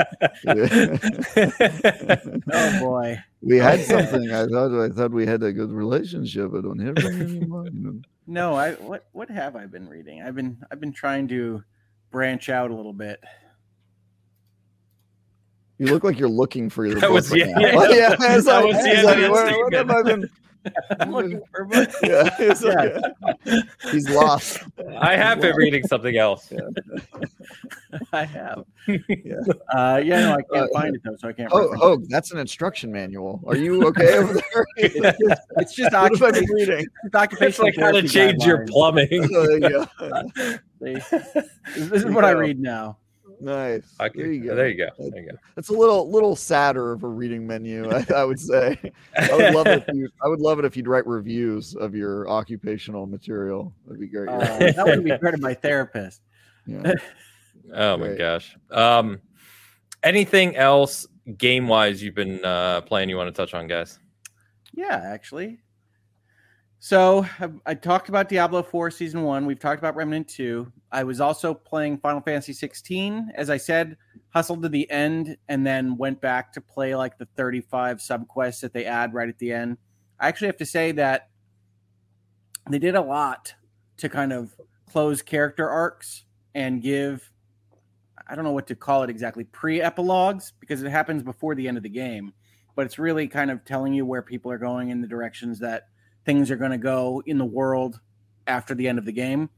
Oh 2.52 2.80
boy. 2.80 3.18
we 3.42 3.56
had 3.58 3.80
something. 3.84 4.30
I 4.30 4.46
thought. 4.46 4.84
I 4.84 4.88
thought 4.90 5.10
we 5.10 5.26
had 5.26 5.42
a 5.42 5.52
good 5.52 5.72
relationship. 5.72 6.52
I 6.56 6.60
don't 6.60 6.78
hear 6.78 6.94
from 6.96 7.18
you 7.20 7.36
anymore. 7.36 7.66
You 7.72 7.80
know? 7.80 8.00
No, 8.26 8.54
I 8.54 8.72
what 8.74 9.06
what 9.12 9.30
have 9.30 9.54
I 9.56 9.66
been 9.66 9.88
reading? 9.88 10.22
I've 10.22 10.34
been 10.34 10.58
I've 10.70 10.80
been 10.80 10.92
trying 10.92 11.28
to 11.28 11.62
branch 12.10 12.48
out 12.48 12.70
a 12.70 12.74
little 12.74 12.92
bit. 12.92 13.22
You 15.78 15.86
look 15.86 16.04
like 16.04 16.18
you're 16.18 16.28
looking 16.28 16.70
for 16.70 16.86
your. 16.86 16.94
That 16.96 17.02
book 17.02 17.12
was 17.12 17.30
right 17.30 17.46
now. 17.48 17.60
yeah, 17.60 17.88
yeah, 17.90 18.08
that 18.16 18.64
was 18.64 18.76
the 18.82 18.90
end 18.90 19.08
of 19.08 19.16
the 19.20 19.30
where- 19.30 19.58
what 19.58 19.72
have 19.74 19.90
I 19.90 20.02
been- 20.02 20.30
I'm 21.00 21.12
looking 21.12 21.40
for 21.52 21.62
a 21.62 21.66
book. 21.66 21.88
Yeah, 22.02 22.28
it's 22.38 22.62
like- 22.62 23.64
he's 23.92 24.08
lost. 24.10 24.62
I 25.00 25.16
have 25.16 25.40
been 25.40 25.54
reading 25.56 25.86
something 25.86 26.16
else. 26.16 26.52
I 28.12 28.24
have. 28.24 28.64
Yeah. 28.86 29.36
Uh, 29.72 30.00
yeah, 30.04 30.20
no, 30.20 30.32
I 30.34 30.42
can't 30.52 30.70
Uh, 30.70 30.78
find 30.78 30.94
it 30.96 31.02
though, 31.04 31.16
so 31.16 31.28
I 31.28 31.32
can't. 31.32 31.50
Oh, 31.52 31.60
reference 31.62 31.82
Hogue, 31.82 32.04
that's 32.08 32.32
an 32.32 32.38
instruction 32.38 32.92
manual. 32.92 33.40
Are 33.46 33.56
you 33.56 33.86
okay 33.88 34.18
over 34.18 34.34
there? 34.52 34.66
it. 34.76 34.92
It's 34.96 35.18
just, 35.18 35.40
it's 35.56 35.74
just 35.74 35.92
What 35.92 35.94
I 35.94 36.08
been 36.08 36.24
occupation, 36.44 36.54
reading? 36.54 36.86
it's 37.04 37.14
occupational 37.14 37.68
It's 37.68 37.76
like 37.78 37.84
how 37.84 37.92
to 37.92 38.08
therapy 38.08 38.08
change 38.08 38.44
your 38.44 38.64
plumbing. 38.66 39.08
Oh, 39.34 39.46
there 40.80 40.92
you 40.92 41.00
this 41.76 42.02
is 42.02 42.04
what 42.06 42.24
I 42.24 42.30
read 42.32 42.60
now. 42.60 42.98
Nice. 43.40 43.94
I 44.00 44.08
There 44.08 44.32
you 44.32 44.44
go. 44.44 44.54
There 44.54 44.68
you 44.68 44.76
go. 44.76 44.88
There 44.98 45.22
you 45.22 45.30
go. 45.32 45.38
It's 45.56 45.68
a 45.68 45.72
little 45.72 46.10
little 46.10 46.36
sadder 46.36 46.92
of 46.92 47.02
a 47.02 47.08
reading 47.08 47.46
menu, 47.46 47.90
I, 47.90 48.06
I 48.14 48.24
would 48.24 48.40
say. 48.40 48.78
I 49.16 49.36
would 49.36 49.54
love 49.54 49.66
it 49.66 49.84
if 49.86 49.94
you 49.94 50.08
I 50.22 50.28
would 50.28 50.40
love 50.40 50.58
it 50.58 50.64
if 50.64 50.76
you'd 50.76 50.88
write 50.88 51.06
reviews 51.06 51.74
of 51.74 51.94
your 51.94 52.28
occupational 52.28 53.06
material. 53.06 53.72
That'd 53.86 54.00
be 54.00 54.08
great. 54.08 54.28
Uh, 54.28 54.38
that 54.72 54.84
would 54.86 55.04
be 55.04 55.16
part 55.18 55.34
of 55.34 55.40
my 55.40 55.54
therapist. 55.54 56.22
yeah. 56.66 56.92
Oh 57.74 57.96
my 57.96 58.14
gosh. 58.14 58.56
Um, 58.70 59.20
anything 60.04 60.56
else 60.56 61.04
game 61.36 61.66
wise 61.66 62.00
you've 62.00 62.14
been 62.14 62.44
uh, 62.44 62.82
playing 62.82 63.08
you 63.08 63.16
want 63.16 63.26
to 63.26 63.32
touch 63.32 63.54
on, 63.54 63.66
guys? 63.66 63.98
Yeah, 64.72 65.00
actually. 65.04 65.58
So 66.78 67.26
I, 67.64 67.74
talked 67.74 68.08
about 68.08 68.28
Diablo 68.28 68.62
4 68.62 68.90
season 68.90 69.22
one. 69.22 69.46
We've 69.46 69.58
talked 69.58 69.80
about 69.80 69.96
Remnant 69.96 70.28
2. 70.28 70.70
I 70.92 71.04
was 71.04 71.20
also 71.20 71.54
playing 71.54 71.98
Final 71.98 72.20
Fantasy 72.20 72.52
16. 72.52 73.32
As 73.34 73.50
I 73.50 73.56
said, 73.56 73.96
hustled 74.28 74.62
to 74.62 74.68
the 74.68 74.88
end 74.90 75.36
and 75.48 75.66
then 75.66 75.96
went 75.96 76.20
back 76.20 76.52
to 76.52 76.60
play 76.60 76.94
like 76.94 77.18
the 77.18 77.26
35 77.36 77.98
subquests 77.98 78.60
that 78.60 78.72
they 78.72 78.84
add 78.84 79.14
right 79.14 79.28
at 79.28 79.38
the 79.38 79.52
end. 79.52 79.78
I 80.20 80.28
actually 80.28 80.48
have 80.48 80.58
to 80.58 80.66
say 80.66 80.92
that 80.92 81.30
they 82.70 82.78
did 82.78 82.94
a 82.94 83.00
lot 83.00 83.54
to 83.98 84.08
kind 84.08 84.32
of 84.32 84.54
close 84.90 85.22
character 85.22 85.68
arcs 85.68 86.24
and 86.54 86.82
give 86.82 87.32
I 88.28 88.34
don't 88.34 88.44
know 88.44 88.52
what 88.52 88.66
to 88.66 88.74
call 88.74 89.04
it 89.04 89.10
exactly, 89.10 89.44
pre-epilogues 89.44 90.52
because 90.58 90.82
it 90.82 90.90
happens 90.90 91.22
before 91.22 91.54
the 91.54 91.68
end 91.68 91.76
of 91.76 91.84
the 91.84 91.88
game, 91.88 92.32
but 92.74 92.84
it's 92.84 92.98
really 92.98 93.28
kind 93.28 93.52
of 93.52 93.64
telling 93.64 93.94
you 93.94 94.04
where 94.04 94.20
people 94.20 94.50
are 94.50 94.58
going 94.58 94.90
in 94.90 95.00
the 95.00 95.06
directions 95.06 95.60
that 95.60 95.88
things 96.26 96.50
are 96.50 96.56
going 96.56 96.72
to 96.72 96.78
go 96.78 97.22
in 97.24 97.38
the 97.38 97.44
world 97.44 98.00
after 98.46 98.74
the 98.74 98.86
end 98.86 98.98
of 98.98 99.06
the 99.06 99.12
game. 99.12 99.48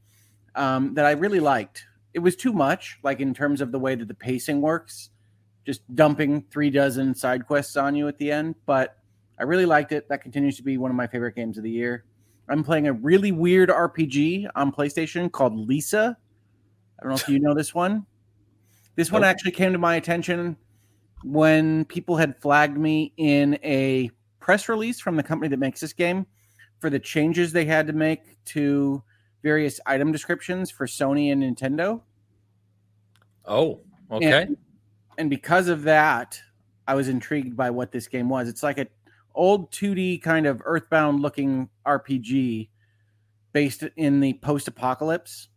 Um, 0.55 0.93
that 0.93 1.05
I 1.05 1.11
really 1.11 1.39
liked. 1.39 1.85
It 2.13 2.19
was 2.19 2.35
too 2.35 2.53
much, 2.53 2.99
like 3.03 3.19
in 3.19 3.33
terms 3.33 3.61
of 3.61 3.71
the 3.71 3.79
way 3.79 3.95
that 3.95 4.07
the 4.07 4.13
pacing 4.13 4.61
works, 4.61 5.09
just 5.65 5.81
dumping 5.95 6.43
three 6.49 6.69
dozen 6.69 7.13
side 7.13 7.45
quests 7.45 7.75
on 7.75 7.95
you 7.95 8.07
at 8.07 8.17
the 8.17 8.31
end. 8.31 8.55
But 8.65 8.97
I 9.39 9.43
really 9.43 9.65
liked 9.65 9.91
it. 9.91 10.09
That 10.09 10.21
continues 10.21 10.57
to 10.57 10.63
be 10.63 10.77
one 10.77 10.91
of 10.91 10.97
my 10.97 11.07
favorite 11.07 11.35
games 11.35 11.57
of 11.57 11.63
the 11.63 11.69
year. 11.69 12.05
I'm 12.49 12.63
playing 12.63 12.87
a 12.87 12.93
really 12.93 13.31
weird 13.31 13.69
RPG 13.69 14.49
on 14.55 14.71
PlayStation 14.71 15.31
called 15.31 15.55
Lisa. 15.55 16.17
I 16.99 17.03
don't 17.03 17.11
know 17.11 17.15
if 17.15 17.29
you 17.29 17.39
know 17.39 17.53
this 17.53 17.75
one. 17.75 18.05
This 18.95 19.11
one 19.11 19.23
actually 19.23 19.51
came 19.51 19.71
to 19.71 19.77
my 19.77 19.95
attention 19.95 20.57
when 21.23 21.85
people 21.85 22.17
had 22.17 22.41
flagged 22.41 22.77
me 22.77 23.13
in 23.17 23.59
a 23.63 24.09
press 24.39 24.67
release 24.67 24.99
from 24.99 25.15
the 25.15 25.23
company 25.23 25.47
that 25.49 25.59
makes 25.59 25.79
this 25.79 25.93
game 25.93 26.25
for 26.79 26.89
the 26.89 26.99
changes 26.99 27.51
they 27.51 27.65
had 27.65 27.87
to 27.87 27.93
make 27.93 28.43
to 28.45 29.03
various 29.43 29.79
item 29.85 30.11
descriptions 30.11 30.71
for 30.71 30.85
Sony 30.85 31.31
and 31.31 31.43
Nintendo. 31.43 32.01
Oh, 33.45 33.81
okay. 34.11 34.43
And, 34.43 34.57
and 35.17 35.29
because 35.29 35.67
of 35.67 35.83
that, 35.83 36.39
I 36.87 36.95
was 36.95 37.07
intrigued 37.07 37.55
by 37.55 37.69
what 37.69 37.91
this 37.91 38.07
game 38.07 38.29
was. 38.29 38.47
It's 38.47 38.63
like 38.63 38.79
a 38.79 38.87
old 39.35 39.71
2D 39.71 40.21
kind 40.21 40.45
of 40.45 40.61
earthbound 40.65 41.21
looking 41.21 41.69
RPG 41.85 42.69
based 43.53 43.83
in 43.95 44.19
the 44.19 44.33
post-apocalypse. 44.33 45.49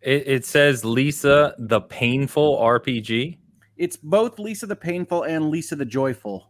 It, 0.00 0.26
it 0.26 0.46
says 0.46 0.84
Lisa 0.84 1.54
the 1.58 1.80
Painful 1.80 2.58
RPG. 2.58 3.38
It's 3.76 3.96
both 3.96 4.38
Lisa 4.38 4.66
the 4.66 4.76
Painful 4.76 5.24
and 5.24 5.50
Lisa 5.50 5.76
the 5.76 5.84
Joyful. 5.84 6.49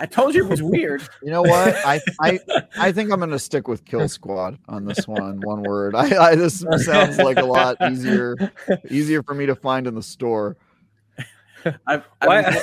I 0.00 0.06
told 0.06 0.34
you 0.34 0.44
it 0.44 0.50
was 0.50 0.62
weird. 0.62 1.02
You 1.22 1.30
know 1.30 1.42
what? 1.42 1.74
I 1.86 2.00
I 2.20 2.38
I 2.78 2.92
think 2.92 3.10
I'm 3.12 3.20
gonna 3.20 3.38
stick 3.38 3.68
with 3.68 3.84
Kill 3.84 4.08
Squad 4.08 4.58
on 4.68 4.84
this 4.84 5.06
one. 5.08 5.40
One 5.40 5.62
word. 5.62 5.94
I, 5.94 6.16
I 6.30 6.34
this 6.34 6.60
sounds 6.78 7.18
like 7.18 7.38
a 7.38 7.44
lot 7.44 7.76
easier 7.90 8.36
easier 8.90 9.22
for 9.22 9.34
me 9.34 9.46
to 9.46 9.54
find 9.54 9.86
in 9.86 9.94
the 9.94 10.02
store. 10.02 10.56
I've, 11.86 12.04
I've, 12.20 12.56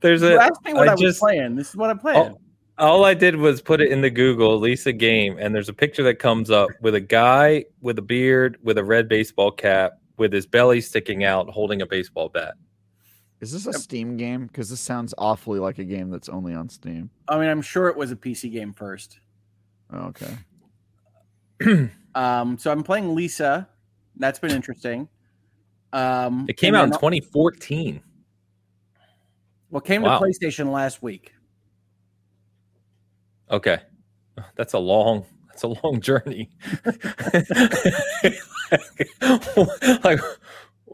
There's 0.00 0.22
you 0.22 0.36
a. 0.38 0.42
asked 0.42 0.62
me 0.64 0.74
what 0.74 0.88
I 0.88 0.92
I, 0.92 0.94
was 0.94 1.00
just- 1.00 1.20
playing. 1.20 1.56
This 1.56 1.70
is 1.70 1.76
what 1.76 1.90
I'm 1.90 1.98
playing. 1.98 2.36
All 2.78 3.04
I 3.04 3.12
did 3.12 3.36
was 3.36 3.60
put 3.60 3.80
it 3.82 3.90
in 3.92 4.00
the 4.00 4.08
Google 4.10 4.58
Lisa 4.58 4.92
game, 4.92 5.36
and 5.38 5.54
there's 5.54 5.68
a 5.68 5.72
picture 5.74 6.02
that 6.04 6.18
comes 6.18 6.50
up 6.50 6.70
with 6.80 6.94
a 6.94 7.00
guy 7.00 7.66
with 7.82 7.98
a 7.98 8.02
beard, 8.02 8.56
with 8.62 8.78
a 8.78 8.84
red 8.84 9.06
baseball 9.06 9.50
cap, 9.50 9.92
with 10.16 10.32
his 10.32 10.46
belly 10.46 10.80
sticking 10.80 11.22
out, 11.22 11.48
holding 11.50 11.82
a 11.82 11.86
baseball 11.86 12.30
bat. 12.30 12.54
Is 13.40 13.52
this 13.52 13.66
a 13.66 13.72
Steam 13.72 14.16
game? 14.16 14.46
Because 14.46 14.68
this 14.68 14.80
sounds 14.80 15.14
awfully 15.16 15.58
like 15.58 15.78
a 15.78 15.84
game 15.84 16.10
that's 16.10 16.28
only 16.28 16.54
on 16.54 16.68
Steam. 16.68 17.08
I 17.28 17.38
mean, 17.38 17.48
I'm 17.48 17.62
sure 17.62 17.88
it 17.88 17.96
was 17.96 18.12
a 18.12 18.16
PC 18.16 18.52
game 18.52 18.72
first. 18.72 19.18
Oh, 19.92 20.12
okay. 21.62 21.88
Um, 22.12 22.58
so 22.58 22.72
I'm 22.72 22.82
playing 22.82 23.14
Lisa. 23.14 23.68
That's 24.16 24.40
been 24.40 24.50
interesting. 24.50 25.08
Um, 25.92 26.44
It 26.48 26.56
came 26.56 26.74
out 26.74 26.82
in 26.84 26.90
2014. 26.90 28.02
Well, 29.70 29.80
came 29.80 30.02
Wow. 30.02 30.18
to 30.18 30.24
PlayStation 30.24 30.72
last 30.72 31.02
week. 31.04 31.32
Okay. 33.48 33.78
That's 34.56 34.72
a 34.72 34.78
long 34.80 35.24
that's 35.48 35.62
a 35.62 35.68
long 35.68 36.00
journey. 36.00 36.50
like 40.02 40.18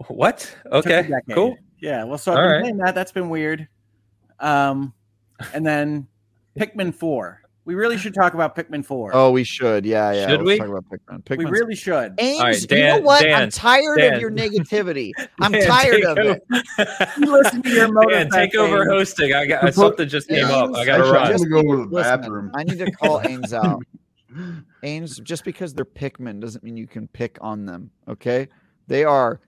what? 0.09 0.55
Okay. 0.73 1.11
Cool. 1.33 1.57
Yeah. 1.87 2.05
Well, 2.05 2.19
so 2.19 2.33
I've 2.33 2.39
All 2.39 2.43
been 2.45 2.51
right. 2.53 2.61
playing 2.63 2.77
that. 2.79 2.95
That's 2.95 3.13
been 3.13 3.29
weird. 3.29 3.69
Um, 4.41 4.93
and 5.55 5.65
then 5.65 6.07
Pikmin 6.59 6.93
Four. 6.95 7.43
We 7.65 7.75
really 7.75 7.97
should 7.99 8.15
talk 8.15 8.35
about 8.35 8.55
Pikmin 8.57 8.85
Four. 8.85 9.11
Oh, 9.15 9.31
we 9.33 9.43
should. 9.45 9.85
Yeah, 9.87 10.13
yeah. 10.13 10.29
Should 10.29 10.43
Let's 10.43 10.47
we? 10.47 10.59
talk 10.59 10.69
about 10.69 10.85
Pikmin. 11.25 11.39
we 11.39 11.45
Pikmin's- 11.45 11.51
really 11.51 11.75
should. 11.75 12.15
Ames, 12.19 12.39
All 12.41 12.47
right, 12.47 12.61
you 12.61 12.67
Dan- 12.69 12.97
know 13.01 13.07
what? 13.07 13.23
Dan, 13.23 13.43
I'm 13.43 13.51
tired 13.51 13.99
Dan. 13.99 14.15
of 14.15 14.21
your 14.21 14.31
negativity. 14.31 15.11
I'm 15.41 15.51
Dan, 15.53 15.67
tired 15.67 16.05
of 16.05 16.19
it. 16.21 16.43
You 17.19 17.33
listen 17.33 17.63
to 17.63 17.71
your 17.71 17.91
motor 17.93 18.11
Dan, 18.15 18.31
take 18.31 18.55
over 18.57 18.85
thing. 18.85 18.89
hosting. 18.93 19.33
I 19.35 19.47
got 19.47 19.75
something 19.75 20.09
just 20.09 20.29
came 20.29 20.45
up. 20.45 20.75
I 20.77 20.85
got 20.85 20.99
to 20.99 21.05
Ames, 21.05 21.09
Actually, 21.09 21.09
I'm 21.09 21.13
run. 21.15 21.33
just- 21.33 21.45
gonna 21.51 21.63
go 21.65 21.77
to 21.77 21.89
the 21.89 21.95
Listen, 21.95 22.21
bathroom. 22.21 22.51
I 22.55 22.63
need 22.65 22.79
to 22.79 22.91
call 22.93 23.21
Ames 23.27 23.53
out. 23.53 23.83
Ames, 24.85 25.19
just 25.21 25.45
because 25.45 25.75
they're 25.75 25.85
Pikmin 25.85 26.41
doesn't 26.41 26.63
mean 26.63 26.77
you 26.77 26.87
can 26.87 27.09
pick 27.09 27.39
on 27.41 27.65
them. 27.67 27.91
Okay, 28.09 28.49
they 28.87 29.05
are. 29.05 29.41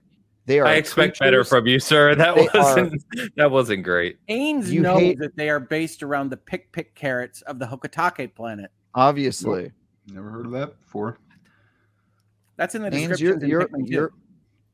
They 0.49 0.59
are. 0.59 0.65
I 0.65 0.73
expect 0.77 1.19
better 1.19 1.43
from 1.43 1.67
you, 1.67 1.79
sir. 1.79 2.15
That 2.15 2.35
They 2.35 2.47
wasn't 2.59 3.03
that 3.37 3.51
wasn't 3.51 3.83
great. 3.83 4.17
Ains 4.27 4.67
You 4.67 4.81
knows 4.81 4.99
hate- 4.99 5.19
that 5.19 5.35
they 5.35 5.47
are 5.49 5.59
based 5.59 6.01
around 6.01 6.31
the 6.31 6.37
pick 6.37 6.71
pick 6.71 6.95
carrots 6.95 7.43
of 7.43 7.59
the 7.59 7.67
Hocotate 7.67 8.33
planet. 8.33 8.71
Obviously, 8.95 9.71
Never 10.11 10.31
heard 10.31 10.47
of 10.47 10.51
that 10.53 10.79
before. 10.79 11.19
That's 12.57 12.73
in 12.73 12.81
the 12.81 12.87
Ames, 12.93 13.21
you're 13.21 13.35
description. 13.37 13.49
you're 13.49 13.69
you're 13.85 14.11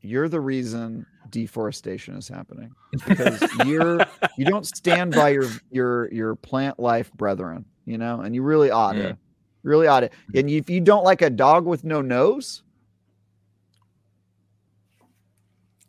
you're 0.02 0.30
the 0.30 0.40
reason 0.40 1.06
deforestation 1.30 2.16
is 2.16 2.28
happening 2.30 2.74
because 3.06 3.42
you're 3.66 4.00
you 4.38 4.46
don't 4.46 4.66
stand 4.66 5.14
by 5.14 5.30
your 5.30 5.50
your 5.72 6.10
your 6.14 6.36
plant 6.36 6.80
life 6.80 7.12
brethren, 7.14 7.66
you 7.86 7.98
know, 7.98 8.22
and 8.22 8.34
you 8.34 8.44
really 8.44 8.72
ought 8.72 8.94
to, 8.94 9.00
Mm. 9.10 9.18
really 9.64 9.88
ought 9.88 10.00
to. 10.02 10.10
And 10.34 10.50
if 10.50 10.70
you 10.70 10.80
don't 10.80 11.04
like 11.04 11.22
a 11.22 11.30
dog 11.30 11.66
with 11.66 11.84
no 11.84 12.02
nose, 12.02 12.64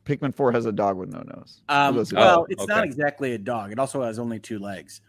Pikmin 0.07 0.35
Four 0.35 0.53
has 0.53 0.65
a 0.67 0.73
dog 0.73 0.97
with 0.97 1.11
no 1.13 1.21
nose. 1.21 1.61
Um, 1.69 1.97
well, 1.97 2.41
Oh, 2.41 2.47
it's 2.49 2.67
not 2.67 2.85
exactly 2.85 3.35
a 3.35 3.39
dog. 3.39 3.73
It 3.73 3.79
also 3.79 4.03
has 4.03 4.19
only 4.19 4.39
two 4.39 4.59
legs. 4.59 5.03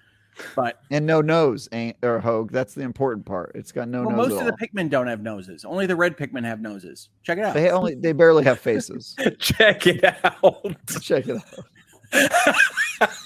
But 0.56 0.82
and 0.92 1.06
no 1.06 1.22
nose, 1.22 1.68
ain't 1.72 1.98
or 2.04 2.20
Hogue. 2.20 2.52
That's 2.52 2.74
the 2.76 2.82
important 2.82 3.26
part. 3.26 3.54
It's 3.56 3.72
got 3.72 3.88
no 3.88 4.02
well, 4.06 4.16
nose. 4.16 4.30
most 4.30 4.42
at 4.42 4.42
of 4.42 4.46
the 4.46 4.52
all. 4.52 4.58
Pikmin 4.86 4.90
don't 4.90 5.08
have 5.08 5.22
noses. 5.22 5.66
Only 5.66 5.88
the 5.88 5.96
red 5.96 6.16
Pikmin 6.16 6.44
have 6.44 6.62
noses. 6.62 7.10
Check 7.24 7.40
it 7.40 7.44
out. 7.44 7.54
they 7.56 7.72
only 7.72 7.96
they 7.96 8.12
barely 8.14 8.44
have 8.44 8.60
faces. 8.60 9.16
Check 9.40 9.88
it 9.88 10.04
out. 10.04 10.76
Check 11.02 11.28
it 11.28 11.38
out. 11.38 11.66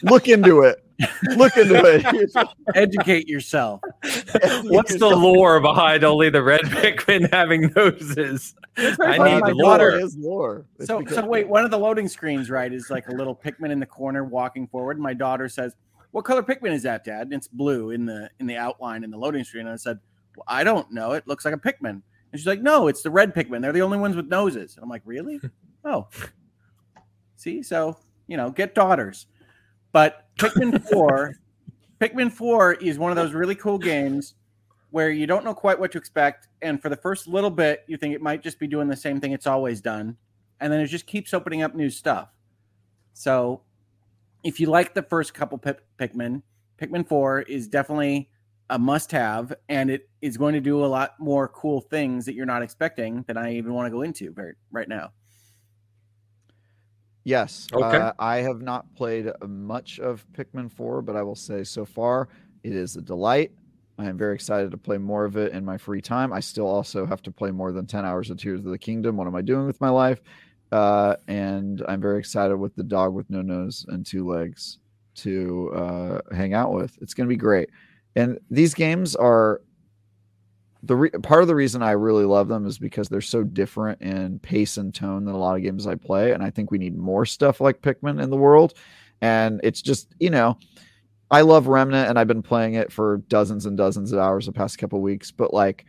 Look 0.04 0.28
into 0.28 0.62
it. 0.62 0.84
Look 1.36 1.56
into 1.58 1.82
it. 1.84 2.48
Educate 2.76 3.28
yourself. 3.28 3.82
What's 4.64 4.98
the 4.98 5.10
lore 5.10 5.60
behind 5.60 6.04
only 6.04 6.30
the 6.30 6.44
red 6.44 6.62
Pikmin 6.62 7.32
having 7.32 7.72
noses? 7.76 8.54
I 8.78 9.18
need 9.18 9.42
my 9.42 9.52
lore. 9.54 9.96
is 9.96 10.16
lore. 10.18 10.66
It's 10.78 10.88
So, 10.88 11.00
because- 11.00 11.16
so 11.16 11.26
wait. 11.26 11.48
One 11.48 11.64
of 11.66 11.72
the 11.72 11.80
loading 11.80 12.08
screens, 12.08 12.50
right, 12.50 12.72
is 12.72 12.90
like 12.90 13.08
a 13.08 13.12
little 13.14 13.36
Pikmin 13.36 13.72
in 13.72 13.80
the 13.80 13.86
corner 13.86 14.24
walking 14.24 14.68
forward. 14.68 15.00
My 15.00 15.14
daughter 15.14 15.48
says, 15.50 15.76
"What 16.12 16.26
color 16.26 16.44
Pikmin 16.44 16.72
is 16.72 16.84
that, 16.84 17.04
Dad?" 17.04 17.24
And 17.28 17.34
it's 17.34 17.48
blue 17.48 17.92
in 17.92 18.06
the 18.06 18.30
in 18.40 18.46
the 18.46 18.58
outline 18.58 19.04
in 19.04 19.10
the 19.12 19.18
loading 19.18 19.44
screen. 19.44 19.66
And 19.66 19.74
I 19.74 19.78
said, 19.78 20.00
well, 20.36 20.46
"I 20.48 20.64
don't 20.64 20.92
know. 20.92 21.14
It 21.14 21.28
looks 21.28 21.46
like 21.46 21.54
a 21.54 21.58
Pikmin." 21.58 21.90
And 21.90 22.04
she's 22.40 22.48
like, 22.48 22.62
"No, 22.62 22.88
it's 22.88 23.02
the 23.02 23.10
red 23.12 23.34
Pikmin. 23.34 23.62
They're 23.62 23.74
the 23.74 23.82
only 23.82 23.98
ones 23.98 24.16
with 24.16 24.28
noses." 24.28 24.76
And 24.76 24.84
I'm 24.84 24.90
like, 24.90 25.02
"Really? 25.06 25.40
oh, 25.86 26.08
see, 27.36 27.64
so 27.64 27.98
you 28.32 28.38
know, 28.38 28.50
get 28.50 28.74
daughters." 28.74 29.28
But 29.92 30.26
Pikmin 30.38 30.82
Four, 30.92 31.36
Pikmin 32.00 32.32
Four 32.32 32.74
is 32.76 32.98
one 32.98 33.12
of 33.12 33.18
those 33.18 33.34
really 33.34 33.56
cool 33.56 33.78
games 33.78 34.36
where 34.92 35.12
you 35.12 35.28
don't 35.28 35.44
know 35.44 35.54
quite 35.54 35.78
what 35.80 35.92
to 35.92 35.98
expect, 35.98 36.48
and 36.62 36.82
for 36.82 36.88
the 36.88 36.96
first 36.96 37.28
little 37.28 37.50
bit, 37.50 37.84
you 37.88 37.98
think 37.98 38.16
it 38.16 38.22
might 38.22 38.42
just 38.42 38.58
be 38.58 38.68
doing 38.68 38.88
the 38.88 38.96
same 38.96 39.20
thing 39.20 39.34
it's 39.34 39.48
always 39.48 39.82
done, 39.82 40.16
and 40.62 40.72
then 40.72 40.80
it 40.80 40.88
just 40.88 41.06
keeps 41.08 41.34
opening 41.34 41.62
up 41.62 41.76
new 41.76 41.90
stuff. 41.90 42.30
So, 43.14 43.62
if 44.44 44.60
you 44.60 44.68
like 44.68 44.94
the 44.94 45.04
first 45.04 45.34
couple 45.34 45.60
Pik- 45.60 45.80
Pikmin, 46.00 46.42
Pikmin 46.78 47.08
Four 47.08 47.42
is 47.42 47.68
definitely 47.68 48.30
a 48.70 48.80
must-have, 48.80 49.54
and 49.68 49.92
it 49.92 50.10
is 50.22 50.38
going 50.38 50.54
to 50.54 50.62
do 50.62 50.84
a 50.84 50.88
lot 50.88 51.20
more 51.20 51.50
cool 51.50 51.82
things 51.82 52.26
that 52.26 52.36
you're 52.36 52.46
not 52.46 52.64
expecting 52.64 53.24
that 53.28 53.38
I 53.38 53.52
even 53.54 53.74
want 53.74 53.88
to 53.88 53.92
go 53.92 54.02
into 54.02 54.32
very, 54.32 54.54
right 54.72 54.88
now. 54.88 55.12
Yes. 57.24 57.68
Okay. 57.72 57.98
Uh, 57.98 58.14
I 58.20 58.38
have 58.38 58.62
not 58.62 58.94
played 58.96 59.28
uh, 59.28 59.48
much 59.48 60.00
of 60.00 60.26
Pikmin 60.34 60.72
4, 60.72 61.02
but 61.02 61.16
I 61.16 61.22
will 61.22 61.36
say 61.36 61.64
so 61.64 61.86
far 61.86 62.30
it 62.64 62.74
is 62.74 62.96
a 62.96 63.02
delight. 63.02 63.52
I 63.98 64.06
am 64.06 64.18
very 64.18 64.34
excited 64.34 64.72
to 64.72 64.78
play 64.78 64.98
more 64.98 65.26
of 65.26 65.38
it 65.38 65.52
in 65.52 65.64
my 65.64 65.78
free 65.78 66.02
time. 66.02 66.34
I 66.34 66.40
still 66.40 66.68
also 66.68 67.06
have 67.06 67.22
to 67.24 67.32
play 67.32 67.52
more 67.52 67.72
than 67.72 67.86
10 67.86 68.04
hours 68.06 68.30
of 68.32 68.38
Tears 68.38 68.66
of 68.66 68.72
the 68.72 68.78
Kingdom. 68.78 69.18
What 69.18 69.28
am 69.28 69.36
I 69.36 69.42
doing 69.42 69.68
with 69.68 69.80
my 69.80 69.90
life? 69.90 70.22
Uh, 70.72 71.16
and 71.28 71.84
I'm 71.88 72.02
very 72.02 72.18
excited 72.18 72.56
with 72.56 72.76
the 72.76 72.84
dog 72.84 73.14
with 73.14 73.30
no 73.30 73.42
nose 73.42 73.86
and 73.90 74.06
two 74.06 74.28
legs 74.28 74.80
to 75.16 75.72
uh, 75.76 76.36
hang 76.36 76.54
out 76.54 76.72
with. 76.74 76.98
It's 77.02 77.14
going 77.14 77.28
to 77.28 77.34
be 77.34 77.38
great. 77.38 77.70
And 78.16 78.40
these 78.50 78.74
games 78.74 79.16
are 79.16 79.62
the 80.84 80.96
re- 80.96 81.10
part 81.12 81.42
of 81.42 81.48
the 81.48 81.56
reason 81.56 81.84
I 81.84 81.92
really 81.92 82.26
love 82.26 82.48
them 82.48 82.66
is 82.66 82.78
because 82.78 83.08
they're 83.08 83.22
so 83.22 83.44
different 83.44 84.02
in 84.02 84.40
pace 84.40 84.78
and 84.78 84.94
tone 84.94 85.26
than 85.26 85.36
a 85.36 85.38
lot 85.38 85.56
of 85.56 85.64
games 85.64 85.86
I 85.86 85.96
play, 85.96 86.32
and 86.32 86.44
I 86.44 86.50
think 86.50 86.72
we 86.72 86.78
need 86.78 86.98
more 86.98 87.26
stuff 87.26 87.62
like 87.62 87.82
Pikmin 87.82 88.22
in 88.22 88.30
the 88.30 88.38
world. 88.38 88.74
And 89.22 89.62
it's 89.64 89.82
just 89.82 90.08
you 90.20 90.30
know, 90.30 90.58
I 91.30 91.42
love 91.42 91.68
Remnant, 91.68 92.10
and 92.10 92.18
I've 92.18 92.28
been 92.28 92.42
playing 92.42 92.74
it 92.76 92.92
for 92.92 93.18
dozens 93.28 93.66
and 93.66 93.78
dozens 93.78 94.12
of 94.12 94.20
hours 94.20 94.48
the 94.48 94.52
past 94.52 94.78
couple 94.80 95.02
weeks. 95.02 95.32
But 95.32 95.54
like, 95.54 95.86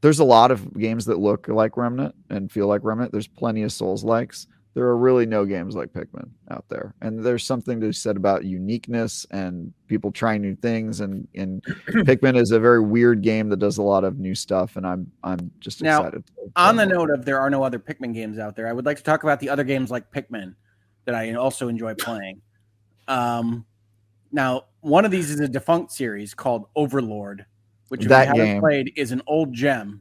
there's 0.00 0.20
a 0.20 0.24
lot 0.24 0.50
of 0.50 0.72
games 0.78 1.04
that 1.06 1.18
look 1.18 1.48
like 1.48 1.76
Remnant 1.76 2.14
and 2.30 2.50
feel 2.50 2.66
like 2.66 2.84
Remnant. 2.84 3.12
There's 3.12 3.28
plenty 3.28 3.62
of 3.62 3.72
Souls 3.72 4.02
likes. 4.02 4.46
There 4.74 4.84
are 4.84 4.96
really 4.96 5.26
no 5.26 5.44
games 5.44 5.74
like 5.74 5.92
Pikmin 5.92 6.28
out 6.48 6.64
there, 6.68 6.94
and 7.00 7.24
there's 7.24 7.44
something 7.44 7.80
to 7.80 7.88
be 7.88 7.92
said 7.92 8.16
about 8.16 8.44
uniqueness 8.44 9.26
and 9.32 9.72
people 9.88 10.12
trying 10.12 10.42
new 10.42 10.54
things. 10.54 11.00
And 11.00 11.26
and 11.34 11.62
Pikmin 11.88 12.36
is 12.40 12.52
a 12.52 12.60
very 12.60 12.80
weird 12.80 13.20
game 13.20 13.48
that 13.48 13.58
does 13.58 13.78
a 13.78 13.82
lot 13.82 14.04
of 14.04 14.20
new 14.20 14.34
stuff, 14.34 14.76
and 14.76 14.86
I'm 14.86 15.10
I'm 15.24 15.50
just 15.58 15.82
Now, 15.82 16.02
excited. 16.02 16.24
On 16.54 16.76
the 16.76 16.86
note 16.86 17.10
of 17.10 17.24
there 17.24 17.40
are 17.40 17.50
no 17.50 17.64
other 17.64 17.80
Pikmin 17.80 18.14
games 18.14 18.38
out 18.38 18.54
there, 18.54 18.68
I 18.68 18.72
would 18.72 18.86
like 18.86 18.96
to 18.98 19.02
talk 19.02 19.24
about 19.24 19.40
the 19.40 19.48
other 19.48 19.64
games 19.64 19.90
like 19.90 20.08
Pikmin 20.12 20.54
that 21.04 21.16
I 21.16 21.32
also 21.34 21.66
enjoy 21.66 21.94
playing. 21.98 22.40
Um, 23.08 23.66
now, 24.30 24.66
one 24.82 25.04
of 25.04 25.10
these 25.10 25.30
is 25.30 25.40
a 25.40 25.48
defunct 25.48 25.90
series 25.90 26.32
called 26.32 26.66
Overlord, 26.76 27.44
which 27.88 28.02
if 28.02 28.08
That 28.08 28.22
you 28.22 28.26
haven't 28.28 28.44
game. 28.46 28.60
played 28.60 28.92
is 28.94 29.10
an 29.10 29.20
old 29.26 29.52
gem. 29.52 30.00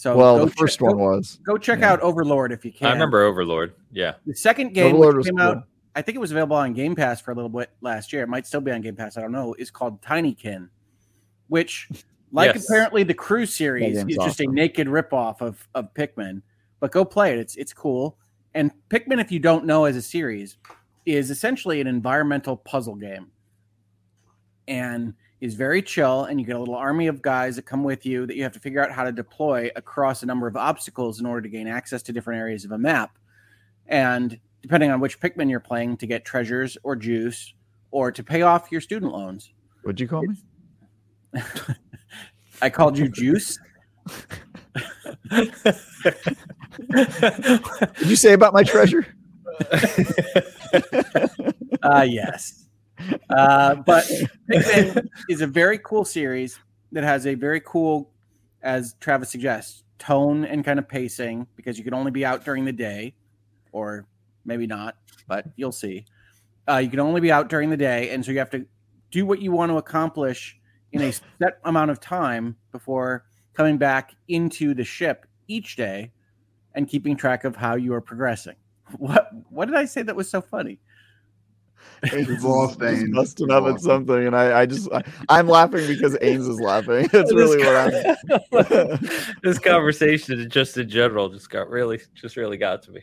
So 0.00 0.16
well, 0.16 0.46
the 0.46 0.50
first 0.52 0.78
check- 0.78 0.86
one 0.88 0.96
go, 0.96 1.10
was 1.10 1.38
go 1.44 1.58
check 1.58 1.80
yeah. 1.80 1.92
out 1.92 2.00
Overlord 2.00 2.52
if 2.52 2.64
you 2.64 2.72
can. 2.72 2.86
I 2.86 2.92
remember 2.94 3.20
Overlord. 3.20 3.74
Yeah. 3.92 4.14
the 4.24 4.34
second 4.34 4.72
game 4.72 4.94
Overlord 4.94 5.18
which 5.18 5.26
came 5.26 5.36
cool. 5.36 5.46
out. 5.46 5.64
I 5.94 6.00
think 6.00 6.16
it 6.16 6.20
was 6.20 6.30
available 6.30 6.56
on 6.56 6.72
Game 6.72 6.94
Pass 6.94 7.20
for 7.20 7.32
a 7.32 7.34
little 7.34 7.50
bit 7.50 7.68
last 7.82 8.10
year. 8.10 8.22
It 8.22 8.28
might 8.30 8.46
still 8.46 8.62
be 8.62 8.70
on 8.70 8.80
Game 8.80 8.96
Pass. 8.96 9.18
I 9.18 9.20
don't 9.20 9.30
know. 9.30 9.52
Is 9.58 9.70
called 9.70 10.00
Tinykin, 10.00 10.70
which, 11.48 11.86
like 12.32 12.54
Yes. 12.54 12.64
apparently 12.64 13.02
the 13.02 13.12
Crew 13.12 13.44
series, 13.44 13.98
is 13.98 14.04
game's 14.04 14.24
just 14.24 14.40
a 14.40 14.46
naked 14.46 14.86
ripoff 14.86 15.42
of 15.42 15.68
of 15.74 15.92
Pikmin. 15.92 16.40
But 16.78 16.92
go 16.92 17.04
play 17.04 17.34
it. 17.34 17.38
It's 17.38 17.56
it's 17.56 17.74
cool. 17.74 18.16
And 18.54 18.70
Pikmin, 18.88 19.20
if 19.20 19.30
you 19.30 19.38
don't 19.38 19.66
know 19.66 19.84
as 19.84 19.96
a 19.96 20.02
series, 20.02 20.56
is 21.04 21.30
essentially 21.30 21.78
an 21.82 21.86
environmental 21.86 22.56
puzzle 22.56 22.94
game, 22.94 23.26
and 24.66 25.12
is 25.40 25.54
very 25.54 25.82
chill. 25.82 26.24
And 26.24 26.40
you 26.40 26.46
get 26.46 26.56
a 26.56 26.58
little 26.58 26.74
army 26.74 27.06
of 27.06 27.22
guys 27.22 27.56
that 27.56 27.66
come 27.66 27.84
with 27.84 28.04
you 28.04 28.26
that 28.26 28.36
you 28.36 28.42
have 28.42 28.52
to 28.52 28.60
figure 28.60 28.82
out 28.82 28.92
how 28.92 29.04
to 29.04 29.12
deploy 29.12 29.70
across 29.76 30.22
a 30.22 30.26
number 30.26 30.46
of 30.46 30.56
obstacles 30.56 31.20
in 31.20 31.26
order 31.26 31.42
to 31.42 31.48
gain 31.48 31.66
access 31.66 32.02
to 32.04 32.12
different 32.12 32.40
areas 32.40 32.64
of 32.64 32.72
a 32.72 32.78
map. 32.78 33.18
And 33.86 34.38
depending 34.62 34.90
on 34.90 35.00
which 35.00 35.20
Pikmin 35.20 35.50
you're 35.50 35.60
playing, 35.60 35.96
to 35.98 36.06
get 36.06 36.24
treasures 36.24 36.76
or 36.82 36.96
juice, 36.96 37.54
or 37.90 38.12
to 38.12 38.22
pay 38.22 38.42
off 38.42 38.70
your 38.70 38.80
student 38.80 39.12
loans. 39.12 39.52
What'd 39.82 40.00
you 40.00 40.08
call 40.08 40.22
me? 40.22 40.36
I 42.62 42.70
called 42.70 42.98
you 42.98 43.08
Juice. 43.08 43.58
Did 45.30 45.52
you 48.04 48.16
say 48.16 48.32
about 48.34 48.52
my 48.52 48.62
treasure? 48.62 49.06
Uh, 51.82 52.06
yes. 52.06 52.59
Uh, 53.28 53.76
but 53.76 54.04
Pikmin 54.50 55.08
is 55.28 55.40
a 55.40 55.46
very 55.46 55.78
cool 55.78 56.04
series 56.04 56.58
that 56.92 57.04
has 57.04 57.26
a 57.26 57.34
very 57.34 57.60
cool, 57.60 58.10
as 58.62 58.94
Travis 59.00 59.30
suggests, 59.30 59.84
tone 59.98 60.44
and 60.44 60.64
kind 60.64 60.78
of 60.78 60.88
pacing 60.88 61.46
because 61.56 61.78
you 61.78 61.84
can 61.84 61.94
only 61.94 62.10
be 62.10 62.24
out 62.24 62.44
during 62.44 62.64
the 62.64 62.72
day, 62.72 63.14
or 63.72 64.06
maybe 64.44 64.66
not, 64.66 64.96
but 65.28 65.46
you'll 65.56 65.72
see. 65.72 66.04
Uh, 66.68 66.78
you 66.78 66.88
can 66.88 67.00
only 67.00 67.20
be 67.20 67.30
out 67.30 67.48
during 67.48 67.70
the 67.70 67.76
day, 67.76 68.10
and 68.10 68.24
so 68.24 68.32
you 68.32 68.38
have 68.38 68.50
to 68.50 68.66
do 69.10 69.26
what 69.26 69.40
you 69.40 69.52
want 69.52 69.70
to 69.70 69.76
accomplish 69.76 70.58
in 70.92 71.02
a 71.02 71.12
set 71.12 71.58
amount 71.64 71.90
of 71.90 72.00
time 72.00 72.56
before 72.72 73.24
coming 73.54 73.78
back 73.78 74.14
into 74.28 74.74
the 74.74 74.84
ship 74.84 75.26
each 75.48 75.76
day 75.76 76.12
and 76.74 76.88
keeping 76.88 77.16
track 77.16 77.44
of 77.44 77.56
how 77.56 77.74
you 77.74 77.92
are 77.94 78.00
progressing. 78.00 78.56
What 78.98 79.30
what 79.50 79.66
did 79.66 79.76
I 79.76 79.84
say 79.84 80.02
that 80.02 80.16
was 80.16 80.28
so 80.28 80.40
funny? 80.40 80.80
Ains 82.04 82.42
lost 82.42 82.80
is 82.82 83.02
Ains. 83.04 83.14
busting 83.14 83.50
up 83.50 83.64
at 83.66 83.80
something, 83.80 84.26
and 84.26 84.34
I, 84.34 84.60
I 84.62 84.66
just, 84.66 84.90
I, 84.92 85.02
I'm 85.28 85.46
laughing 85.48 85.86
because 85.86 86.14
Ains 86.16 86.48
is 86.48 86.58
laughing. 86.60 87.08
That's 87.12 87.32
really 87.34 87.58
what 87.58 87.76
I'm. 87.76 88.98
this 89.42 89.58
conversation 89.58 90.48
just 90.48 90.76
in 90.78 90.88
general 90.88 91.28
just 91.28 91.50
got 91.50 91.68
really 91.68 92.00
just 92.14 92.36
really 92.36 92.56
got 92.56 92.82
to 92.84 92.92
me. 92.92 93.02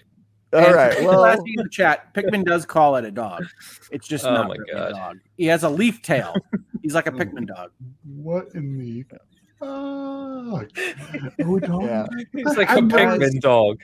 All 0.53 0.59
And 0.65 0.73
right. 0.75 1.03
Well, 1.03 1.21
last 1.21 1.43
thing 1.43 1.55
in 1.57 1.63
the 1.63 1.69
chat, 1.69 2.13
Pikmin 2.13 2.45
does 2.45 2.65
call 2.65 2.95
it 2.95 3.05
a 3.05 3.11
dog. 3.11 3.45
It's 3.91 4.07
just 4.07 4.25
Oh 4.25 4.33
not 4.33 4.47
my 4.47 4.55
really 4.55 4.71
God. 4.73 4.89
a 4.91 4.93
dog. 4.93 5.17
He 5.35 5.45
has 5.47 5.63
a 5.63 5.69
leaf 5.69 6.01
tail. 6.01 6.33
He's 6.81 6.95
like 6.95 7.05
a 7.07 7.11
Pikmin 7.19 7.47
dog. 7.47 7.71
What 8.05 8.47
in 8.55 8.77
the 8.79 9.03
fuck? 9.03 9.21
Oh, 9.59 10.61
dog. 10.61 11.83
Yeah. 11.83 12.05
It's 12.33 12.57
like 12.57 12.69
a 12.69 12.73
I'm 12.73 12.89
Pikmin 12.89 13.41
dog. 13.41 13.79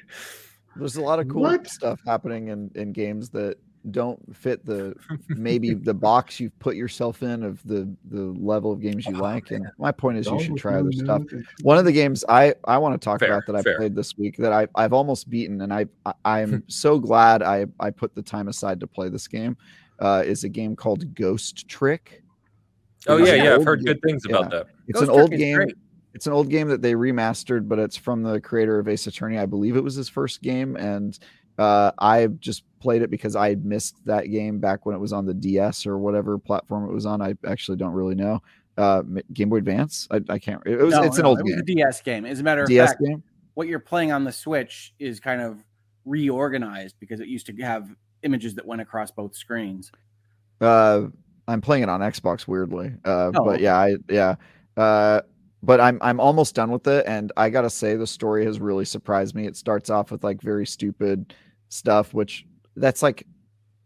there's 0.76 0.96
a 0.96 1.02
lot 1.02 1.20
of 1.20 1.28
cool 1.28 1.42
What? 1.42 1.68
stuff 1.68 2.00
happening 2.08 2.48
in 2.48 2.72
in 2.76 2.94
games 2.94 3.30
that 3.32 3.58
don't 3.92 4.36
fit 4.36 4.66
the 4.66 4.96
maybe 5.30 5.74
the 5.74 5.94
box 5.94 6.40
you've 6.40 6.58
put 6.60 6.76
yourself 6.76 7.22
in 7.24 7.44
of 7.44 7.62
the 7.68 7.94
the 8.10 8.22
level 8.22 8.72
of 8.72 8.80
games 8.82 9.06
you 9.06 9.16
like. 9.16 9.52
And 9.52 9.68
my 9.78 9.92
point 9.92 10.18
is, 10.18 10.28
you 10.28 10.40
should 10.40 10.58
try 10.58 10.80
other 10.80 10.92
stuff. 10.92 11.24
One 11.62 11.78
of 11.78 11.86
the 11.86 11.92
games 11.92 12.24
I 12.30 12.56
I 12.66 12.78
want 12.78 13.00
to 13.00 13.04
talk 13.04 13.20
Fair, 13.20 13.32
about 13.32 13.44
that 13.48 13.56
I 13.56 13.62
fair. 13.62 13.78
played 13.78 13.96
this 13.96 14.18
week 14.18 14.38
that 14.38 14.54
I 14.54 14.68
I've 14.76 14.94
almost 14.94 15.30
beaten, 15.30 15.62
and 15.62 15.74
I, 15.74 15.86
I 16.06 16.14
I'm 16.42 16.64
so 16.68 16.98
glad 17.00 17.42
I 17.44 17.66
I 17.80 17.90
put 17.90 18.16
the 18.16 18.22
time 18.22 18.48
aside 18.48 18.80
to 18.80 18.88
play 18.88 19.10
this 19.10 19.28
game. 19.28 19.58
Uh, 20.00 20.24
is 20.26 20.44
a 20.44 20.50
game 20.50 20.76
called 20.76 21.14
Ghost 21.16 21.68
Trick. 21.68 22.24
Oh 23.08 23.18
It's 23.18 23.28
yeah, 23.30 23.36
yeah. 23.44 23.56
I've 23.56 23.64
heard 23.66 23.80
game- 23.80 23.94
good 23.94 24.02
things 24.02 24.26
about 24.26 24.50
that. 24.52 24.68
It's 24.88 25.00
Ghost 25.00 25.12
an 25.12 25.20
old 25.20 25.32
game. 25.32 25.56
great. 25.58 25.76
It's 26.14 26.28
an 26.28 26.34
old 26.34 26.50
game 26.50 26.68
that 26.70 26.82
they 26.82 26.94
remastered, 26.94 27.68
but 27.68 27.80
it's 27.80 27.98
from 27.98 28.22
the 28.24 28.40
creator 28.40 28.80
of 28.80 28.88
Ace 28.88 29.08
Attorney. 29.08 29.38
I 29.40 29.46
believe 29.46 29.76
it 29.76 29.84
was 29.84 29.96
his 29.96 30.10
first 30.10 30.42
game, 30.42 30.76
and 30.76 31.18
uh, 31.58 31.92
I 32.00 32.28
just 32.40 32.64
played 32.84 33.02
it 33.02 33.10
because 33.10 33.36
I 33.38 33.56
missed 33.56 33.96
that 34.06 34.26
game 34.26 34.60
back 34.60 34.86
when 34.86 34.94
it 34.94 35.00
was 35.00 35.14
on 35.14 35.26
the 35.26 35.34
DS 35.34 35.86
or 35.88 35.98
whatever 35.98 36.38
platform 36.38 36.88
it 36.90 36.94
was 36.94 37.06
on. 37.06 37.22
I 37.22 37.34
actually 37.48 37.78
don't 37.78 37.94
really 37.94 38.14
know. 38.14 38.42
Uh, 38.78 39.04
Game 39.32 39.48
Boy 39.48 39.58
Advance. 39.58 40.06
I, 40.12 40.20
I 40.28 40.38
can't. 40.38 40.62
It 40.66 40.76
was. 40.76 40.94
No, 40.94 41.04
it's 41.04 41.18
an 41.18 41.26
old 41.26 41.40
it 41.40 41.44
was 41.44 41.54
game. 41.54 41.62
a 41.62 41.64
DS 41.64 42.02
game. 42.02 42.26
As 42.26 42.42
a 42.42 42.44
matter 42.44 42.64
of 42.64 42.68
DS 42.68 42.90
fact, 42.90 43.02
game. 43.02 43.24
what 43.54 43.70
you're 43.70 43.80
playing 43.80 44.12
on 44.12 44.26
the 44.26 44.32
Switch 44.34 44.94
is 45.00 45.22
kind 45.22 45.42
of 45.42 45.64
reorganized 46.04 46.98
because 47.00 47.22
it 47.22 47.28
used 47.28 47.46
to 47.46 47.56
have 47.64 47.88
images 48.24 48.54
that 48.56 48.66
went 48.66 48.82
across 48.82 49.12
both 49.12 49.34
screens. 49.34 49.90
Uh, 50.60 51.04
I'm 51.48 51.62
playing 51.62 51.84
it 51.84 51.90
on 51.90 52.02
Xbox 52.02 52.48
weirdly. 52.48 52.92
Uh, 53.06 53.32
Oh, 53.34 53.46
but 53.46 53.62
yeah, 53.62 53.78
I 53.78 53.96
yeah. 54.10 54.36
Uh, 54.76 55.22
but 55.62 55.80
I'm 55.80 55.98
I'm 56.02 56.20
almost 56.20 56.54
done 56.54 56.70
with 56.70 56.86
it, 56.88 57.06
and 57.08 57.32
I 57.38 57.50
gotta 57.50 57.70
say 57.70 57.96
the 57.96 58.06
story 58.06 58.44
has 58.46 58.60
really 58.60 58.86
surprised 58.86 59.36
me. 59.36 59.48
It 59.48 59.56
starts 59.56 59.90
off 59.90 60.12
with 60.12 60.24
like 60.24 60.42
very 60.42 60.66
stupid 60.66 61.34
stuff, 61.70 62.14
which 62.14 62.46
that's 62.76 63.02
like 63.04 63.26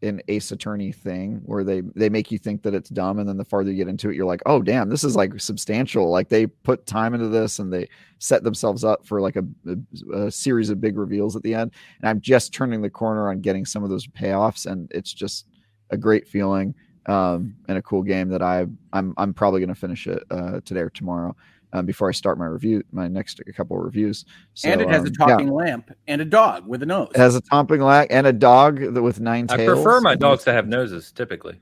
an 0.03 0.21
Ace 0.27 0.51
Attorney 0.51 0.91
thing 0.91 1.41
where 1.45 1.63
they 1.63 1.81
they 1.95 2.09
make 2.09 2.31
you 2.31 2.37
think 2.37 2.61
that 2.63 2.73
it's 2.73 2.89
dumb, 2.89 3.19
and 3.19 3.27
then 3.27 3.37
the 3.37 3.45
farther 3.45 3.71
you 3.71 3.77
get 3.77 3.87
into 3.87 4.09
it, 4.09 4.15
you're 4.15 4.25
like, 4.25 4.41
oh 4.45 4.61
damn, 4.61 4.89
this 4.89 5.03
is 5.03 5.15
like 5.15 5.39
substantial. 5.39 6.09
Like 6.09 6.29
they 6.29 6.45
put 6.47 6.85
time 6.85 7.13
into 7.13 7.29
this, 7.29 7.59
and 7.59 7.73
they 7.73 7.89
set 8.19 8.43
themselves 8.43 8.83
up 8.83 9.05
for 9.05 9.21
like 9.21 9.35
a, 9.35 9.43
a, 9.67 10.25
a 10.25 10.31
series 10.31 10.69
of 10.69 10.81
big 10.81 10.97
reveals 10.97 11.35
at 11.35 11.41
the 11.43 11.53
end. 11.53 11.71
And 12.01 12.09
I'm 12.09 12.21
just 12.21 12.53
turning 12.53 12.81
the 12.81 12.89
corner 12.89 13.29
on 13.29 13.41
getting 13.41 13.65
some 13.65 13.83
of 13.83 13.89
those 13.89 14.07
payoffs, 14.07 14.65
and 14.65 14.91
it's 14.93 15.13
just 15.13 15.47
a 15.89 15.97
great 15.97 16.27
feeling 16.27 16.75
um, 17.07 17.55
and 17.67 17.77
a 17.77 17.81
cool 17.81 18.03
game 18.03 18.29
that 18.29 18.41
I 18.41 18.65
I'm 18.93 19.13
I'm 19.17 19.33
probably 19.33 19.61
going 19.61 19.73
to 19.73 19.79
finish 19.79 20.07
it 20.07 20.23
uh, 20.29 20.59
today 20.63 20.81
or 20.81 20.89
tomorrow 20.89 21.35
um, 21.77 21.85
before 21.85 22.09
I 22.09 22.11
start 22.11 22.37
my 22.37 22.45
review 22.45 22.83
my 22.91 23.07
next 23.07 23.39
couple 23.55 23.77
of 23.77 23.83
reviews. 23.83 24.25
So, 24.53 24.69
and 24.69 24.81
it 24.81 24.89
has 24.89 25.01
um, 25.01 25.07
a 25.07 25.09
yeah, 25.19 25.25
talking 25.25 25.49
lamp 25.51 25.91
and 26.07 26.21
a 26.21 26.25
dog 26.25 26.67
with 26.67 26.83
a 26.83 26.85
nose. 26.85 27.09
it 27.13 27.17
has 27.17 27.35
a 27.35 27.41
talking 27.41 27.81
lamp 27.81 28.07
and 28.11 28.27
a 28.27 28.33
dog 28.33 28.79
that 28.93 29.01
with 29.01 29.19
nine 29.19 29.47
I 29.49 29.57
tails. 29.57 29.75
prefer 29.81 30.01
my 30.01 30.15
dogs 30.15 30.43
to 30.45 30.53
have 30.53 30.67
noses 30.67 31.11
typically. 31.11 31.59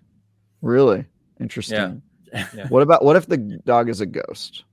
Really 0.61 1.05
interesting. 1.39 2.01
Yeah. 2.33 2.67
What 2.67 2.81
about 2.83 3.01
what 3.05 3.15
if 3.15 3.27
the 3.27 3.37
dog 3.37 3.87
is 3.87 4.01
a 4.01 4.05
ghost? 4.05 4.65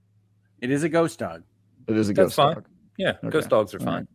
It 0.60 0.73
is 0.73 0.82
a 0.82 0.89
ghost 0.89 1.20
dog. 1.20 1.44
It 1.86 1.97
is 1.97 2.10
a 2.10 2.12
That's 2.12 2.27
ghost 2.27 2.36
fine. 2.36 2.55
dog. 2.55 2.64
Yeah, 2.98 3.10
Okay. 3.10 3.28
ghost 3.31 3.51
dogs 3.51 3.73
are 3.74 3.78
fine. 3.78 3.89
right. 3.94 4.06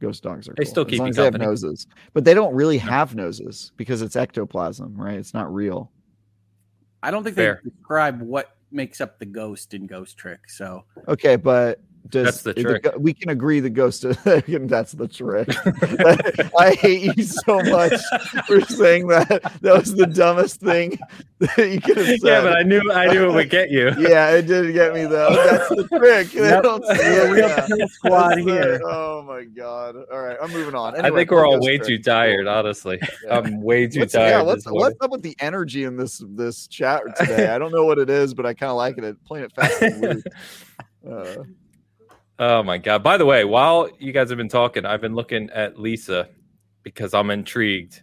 Ghost 0.00 0.24
dogs 0.24 0.48
are 0.48 0.54
They 0.56 0.64
cool. 0.64 0.70
still 0.70 0.84
as 0.86 0.90
keep 0.90 0.98
long 0.98 1.08
as 1.10 1.16
they 1.16 1.24
have 1.24 1.38
noses, 1.38 1.86
but 2.14 2.24
they 2.24 2.34
don't 2.34 2.52
really 2.52 2.78
have 2.78 3.14
noses 3.14 3.70
because 3.76 4.02
it's 4.02 4.16
ectoplasm, 4.16 4.96
right? 4.96 5.18
It's 5.18 5.34
not 5.34 5.54
real. 5.54 5.92
I 7.02 7.12
don't 7.12 7.22
think 7.22 7.36
Fair. 7.36 7.60
they 7.62 7.70
describe 7.70 8.20
what 8.20 8.56
makes 8.72 9.00
up 9.00 9.18
the 9.18 9.26
ghost 9.26 9.74
in 9.74 9.86
Ghost 9.86 10.16
Trick. 10.16 10.48
So 10.48 10.84
Okay, 11.08 11.36
but 11.36 11.80
does 12.08 12.24
That's 12.24 12.42
the 12.42 12.54
trick. 12.54 12.82
go- 12.84 12.96
we 12.98 13.12
can 13.12 13.28
agree 13.30 13.60
the 13.60 13.70
ghost 13.70 14.02
that's 14.24 14.92
the 14.92 15.06
trick. 15.08 15.48
I 16.58 16.72
hate 16.74 17.16
you 17.16 17.22
so 17.24 17.60
much 17.62 18.00
for 18.46 18.60
saying 18.62 19.06
that. 19.08 19.28
That 19.60 19.76
was 19.78 19.94
the 19.94 20.06
dumbest 20.06 20.60
thing 20.60 20.98
that 21.38 21.56
you 21.70 21.80
could 21.80 21.98
have 21.98 22.06
said. 22.06 22.18
Yeah, 22.22 22.40
but 22.42 22.56
I 22.56 22.62
knew 22.62 22.80
I 22.92 23.06
knew 23.12 23.28
it 23.30 23.34
would 23.34 23.50
get 23.50 23.70
you. 23.70 23.92
yeah, 23.98 24.30
it 24.30 24.46
did 24.46 24.72
get 24.72 24.92
me 24.94 25.04
though. 25.04 25.30
That's 25.34 25.68
the 25.68 25.98
trick. 25.98 26.32
Yep. 26.34 26.62
don't 26.62 26.84
say 26.86 27.28
we're 27.30 27.44
a 27.44 27.88
squad 27.88 28.30
That's 28.30 28.44
the- 28.44 28.52
here. 28.52 28.80
oh 28.84 29.22
my 29.22 29.44
god! 29.44 29.96
All 30.10 30.20
right, 30.20 30.36
I'm 30.42 30.50
moving 30.52 30.74
on. 30.74 30.98
I 31.04 31.10
think 31.10 31.30
we're 31.30 31.46
all 31.46 31.60
way 31.60 31.76
Trick. 31.76 31.86
too 31.88 31.98
tired, 31.98 32.46
honestly. 32.46 32.98
Yeah. 33.24 33.38
I'm 33.38 33.60
way 33.62 33.86
too 33.86 34.00
What's, 34.00 34.14
tired. 34.14 34.30
yeah, 34.30 34.42
what's, 34.42 34.64
what's 34.68 34.96
up 35.00 35.10
with 35.10 35.22
the 35.22 35.36
energy 35.40 35.84
in 35.84 35.96
this 35.96 36.22
this 36.30 36.66
chat 36.66 37.02
today? 37.18 37.48
I 37.48 37.58
don't 37.58 37.72
know 37.72 37.84
what 37.84 37.98
it 37.98 38.10
is, 38.10 38.34
but 38.34 38.46
I 38.46 38.54
kind 38.54 38.70
of 38.70 38.76
like 38.76 38.98
it. 38.98 39.04
It- 39.04 39.24
Playing 39.24 39.44
it 39.44 39.52
fast 39.52 39.82
and 39.82 40.00
loose. 40.00 40.24
Uh, 41.08 41.44
Oh 42.40 42.62
my 42.62 42.78
god! 42.78 43.02
By 43.02 43.16
the 43.18 43.26
way, 43.26 43.44
while 43.44 43.88
you 43.98 44.12
guys 44.12 44.30
have 44.30 44.38
been 44.38 44.48
talking, 44.48 44.84
I've 44.86 45.00
been 45.02 45.14
looking 45.14 45.50
at 45.50 45.78
Lisa 45.78 46.28
because 46.82 47.12
I'm 47.12 47.30
intrigued, 47.30 48.02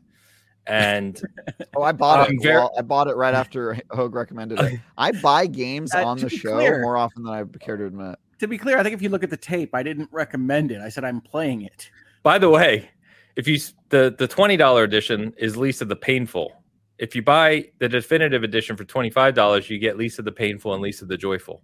and 0.67 1.19
Oh, 1.75 1.81
I 1.81 1.91
bought 1.91 2.27
I'm 2.29 2.35
it. 2.35 2.43
very- 2.43 2.55
well, 2.57 2.71
I 2.77 2.81
bought 2.83 3.07
it 3.07 3.15
right 3.15 3.33
after 3.33 3.77
Hogue 3.91 4.13
recommended 4.13 4.59
it. 4.61 4.79
I 4.97 5.11
buy 5.11 5.47
games 5.47 5.93
Uh, 5.95 6.05
on 6.05 6.17
the 6.19 6.29
show 6.29 6.53
clear- 6.53 6.81
more 6.83 6.97
often 6.97 7.23
than 7.23 7.33
I 7.33 7.43
care 7.59 7.77
to 7.77 7.85
admit. 7.87 8.15
To 8.39 8.47
be 8.47 8.59
clear, 8.59 8.77
I 8.77 8.83
think 8.83 8.93
if 8.93 9.01
you 9.01 9.09
look 9.09 9.23
at 9.23 9.31
the 9.31 9.37
tape, 9.37 9.71
I 9.73 9.81
didn't 9.81 10.09
recommend 10.11 10.71
it. 10.71 10.79
I 10.81 10.89
said 10.89 11.03
I'm 11.03 11.19
playing 11.19 11.63
it. 11.63 11.89
by 12.21 12.37
the 12.37 12.49
way, 12.49 12.91
if 13.35 13.47
you 13.47 13.57
the 13.89 14.13
the 14.15 14.27
twenty 14.27 14.55
dollar 14.57 14.83
edition 14.83 15.33
is 15.37 15.57
Lisa 15.57 15.85
the 15.85 15.95
Painful. 15.95 16.53
If 16.99 17.15
you 17.15 17.21
buy 17.23 17.69
the 17.79 17.89
definitive 17.89 18.43
edition 18.43 18.77
for 18.77 18.83
twenty 18.83 19.09
five 19.09 19.33
dollars, 19.33 19.67
you 19.69 19.79
get 19.79 19.97
Lisa 19.97 20.21
the 20.21 20.31
Painful 20.31 20.73
and 20.75 20.83
Lisa 20.83 21.05
the 21.05 21.17
Joyful. 21.17 21.63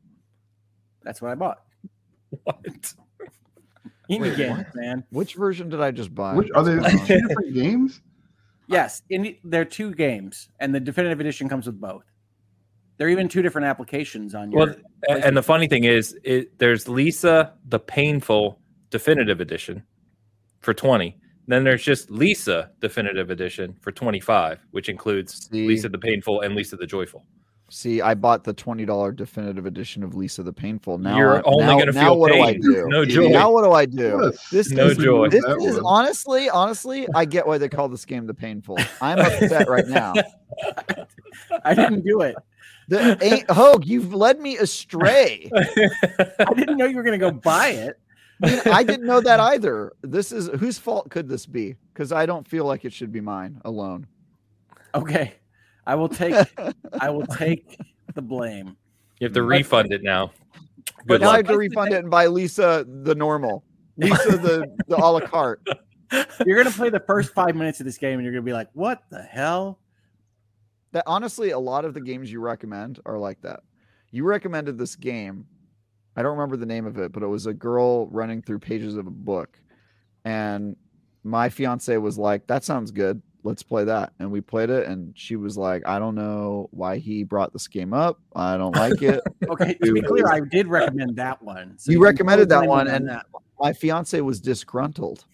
That's 1.04 1.22
what 1.22 1.30
I 1.32 1.36
bought. 1.36 1.60
What? 2.43 2.64
Indie 4.10 4.19
Wait, 4.19 4.38
games, 4.38 4.57
what? 4.57 4.76
man. 4.76 5.03
Which 5.11 5.35
version 5.35 5.69
did 5.69 5.80
I 5.81 5.91
just 5.91 6.14
buy? 6.14 6.34
Which 6.35 6.49
are 6.53 6.64
they 6.64 6.76
What's 6.77 6.93
going 6.93 6.99
on? 7.01 7.07
two 7.07 7.27
different 7.27 7.53
games? 7.53 8.01
Yes, 8.68 9.01
indie, 9.11 9.39
they're 9.43 9.65
two 9.65 9.93
games, 9.93 10.49
and 10.60 10.73
the 10.73 10.80
definitive 10.80 11.19
edition 11.19 11.49
comes 11.49 11.65
with 11.65 11.80
both. 11.80 12.03
There 12.97 13.07
are 13.07 13.10
even 13.10 13.27
two 13.27 13.41
different 13.41 13.68
applications 13.68 14.35
on 14.35 14.51
your. 14.51 14.65
Well, 14.68 14.76
and 15.10 15.35
the 15.35 15.43
funny 15.43 15.68
thing 15.68 15.84
is, 15.84 16.18
it, 16.23 16.57
there's 16.60 16.88
Lisa 16.88 17.53
the 17.68 17.80
Painful 17.80 18.60
definitive 18.89 19.41
edition 19.41 19.84
for 20.60 20.73
twenty. 20.73 21.18
Then 21.47 21.64
there's 21.65 21.84
just 21.84 22.10
Lisa 22.10 22.72
definitive 22.80 23.30
edition 23.30 23.76
for 23.81 23.91
twenty 23.91 24.19
five, 24.22 24.60
which 24.72 24.89
includes 24.89 25.49
See. 25.49 25.68
Lisa 25.68 25.89
the 25.89 25.97
Painful 25.97 26.41
and 26.41 26.55
Lisa 26.55 26.77
the 26.77 26.88
Joyful. 26.88 27.26
See, 27.74 28.02
I 28.02 28.14
bought 28.14 28.44
the 28.44 28.54
twenty 28.54 28.86
dollar 28.86 29.12
definitive 29.12 29.66
edition 29.66 30.04
of 30.04 30.14
Lisa 30.14 30.44
the 30.44 30.54
Painful. 30.54 31.00
Now 31.00 31.18
You're 31.18 31.38
I- 31.38 31.41
only 31.44 31.66
now- 31.66 31.80
gonna 31.80 31.91
now 31.91 32.04
feel 32.12 32.20
what 32.20 32.32
do 32.32 32.40
I 32.40 32.54
do? 32.54 32.86
no 32.88 33.04
joy. 33.04 33.30
Now 33.30 33.52
what 33.52 33.64
do 33.64 33.72
I 33.72 33.88
do? 33.88 34.32
This 34.52 34.70
No 34.70 34.86
is 34.90 34.98
joy. 35.00 35.28
this 35.30 35.44
that 35.44 35.58
is 35.58 35.76
was. 35.78 35.80
honestly, 35.84 36.50
honestly, 36.52 37.08
I 37.16 37.26
get 37.26 37.48
why 37.48 37.58
they 37.58 37.70
call 37.70 37.90
this 37.90 38.06
game 38.06 38.28
the 38.28 38.34
painful. 38.36 38.78
I'm 39.02 39.18
upset 39.18 39.68
right 39.68 39.88
now. 39.88 40.14
I 41.66 41.74
didn't 41.74 42.06
do 42.06 42.22
it. 42.22 42.36
The, 42.90 43.18
ain't, 43.24 43.50
Hogue, 43.50 43.86
you've 43.88 44.14
led 44.14 44.40
me 44.40 44.58
astray. 44.58 45.50
I 45.56 46.54
didn't 46.54 46.78
know 46.78 46.86
you 46.86 46.95
were 46.98 47.02
going 47.04 47.18
to 47.20 47.26
go 47.26 47.32
buy 47.32 47.70
it. 47.70 48.00
I, 48.44 48.48
mean, 48.50 48.60
I 48.68 48.84
didn't 48.84 49.08
know 49.08 49.20
that 49.22 49.40
either. 49.40 49.94
This 50.04 50.32
is 50.32 50.48
whose 50.60 50.78
fault 50.78 51.10
could 51.10 51.28
this 51.28 51.45
be? 51.48 51.76
Because 51.94 52.12
I 52.12 52.26
don't 52.28 52.48
feel 52.48 52.66
like 52.66 52.84
it 52.86 52.94
should 52.94 53.12
be 53.12 53.22
mine 53.22 53.62
alone. 53.66 54.06
Okay, 54.94 55.34
I 55.85 55.95
will 55.95 56.10
take. 56.10 56.35
I 56.99 57.10
will 57.10 57.26
take 57.26 57.77
the 58.14 58.22
blame. 58.22 58.77
You 59.19 59.26
have 59.26 59.34
to 59.34 59.41
But- 59.41 59.47
refund 59.47 59.91
it 59.93 60.03
now. 60.03 60.31
But 61.05 61.15
Good 61.15 61.22
now 61.22 61.30
I 61.31 61.38
have 61.38 61.47
to 61.47 61.57
refund 61.57 61.93
it 61.93 61.97
and 61.99 62.10
buy 62.10 62.27
Lisa 62.27 62.85
the 63.03 63.15
normal, 63.15 63.64
Lisa 63.97 64.38
the 64.38 64.65
the 64.88 64.95
a 64.97 65.11
la 65.11 65.19
carte. 65.22 65.61
You're 66.45 66.61
going 66.61 66.72
to 66.72 66.77
play 66.77 66.89
the 66.89 66.99
first 66.99 67.34
five 67.34 67.55
minutes 67.55 67.80
of 67.80 67.85
this 67.85 67.97
game, 67.97 68.19
and 68.19 68.23
you're 68.23 68.31
going 68.34 68.43
to 68.43 68.45
be 68.49 68.53
like, 68.53 68.69
"What 68.73 69.01
the 69.10 69.22
hell?" 69.22 69.80
That 70.91 71.03
honestly, 71.07 71.49
a 71.51 71.60
lot 71.60 71.85
of 71.85 71.93
the 71.95 72.01
games 72.01 72.31
you 72.31 72.39
recommend 72.39 72.99
are 73.05 73.18
like 73.18 73.41
that. 73.41 73.61
You 74.11 74.23
recommended 74.26 74.77
this 74.77 74.95
game. 74.95 75.47
I 76.15 76.22
don't 76.22 76.38
remember 76.38 76.55
the 76.55 76.68
name 76.68 76.85
of 76.85 76.99
it, 76.99 77.11
but 77.11 77.23
it 77.23 77.27
was 77.27 77.47
a 77.47 77.53
girl 77.53 78.07
running 78.07 78.41
through 78.43 78.60
pages 78.60 78.95
of 78.95 79.07
a 79.07 79.11
book, 79.11 79.57
and 80.23 80.76
my 81.23 81.49
fiance 81.49 81.97
was 81.97 82.18
like, 82.18 82.45
"That 82.47 82.64
sounds 82.64 82.91
good. 82.91 83.22
Let's 83.44 83.61
play 83.64 83.84
that. 83.84 84.14
And 84.20 84.32
we 84.32 84.41
played 84.41 84.70
it, 84.70 84.88
and 84.88 85.14
she 85.18 85.36
was 85.36 85.57
like, 85.57 85.84
I 85.86 85.99
don't 85.99 86.15
know 86.15 86.70
why 86.72 86.98
he 86.98 87.24
brought 87.24 87.53
this 87.53 87.68
game 87.68 87.94
up. 87.94 88.20
I 88.36 88.57
don't 88.57 88.76
like 88.76 89.02
it. 89.02 89.22
Okay, 89.49 89.74
to 89.84 89.94
be 89.94 90.02
clear, 90.02 90.28
I 90.32 90.40
did 90.40 90.68
recommend 90.68 91.15
that 91.18 91.41
one. 91.44 91.78
So 91.78 91.91
You 91.91 91.98
can 91.98 92.03
recommended 92.06 92.49
that 92.49 92.65
one, 92.65 92.86
blame 92.86 93.03
me 93.03 93.10
and 93.10 93.18
on 93.34 93.41
My 93.60 93.74
fiance 93.74 94.20
was 94.22 94.40
disgruntled 94.40 95.26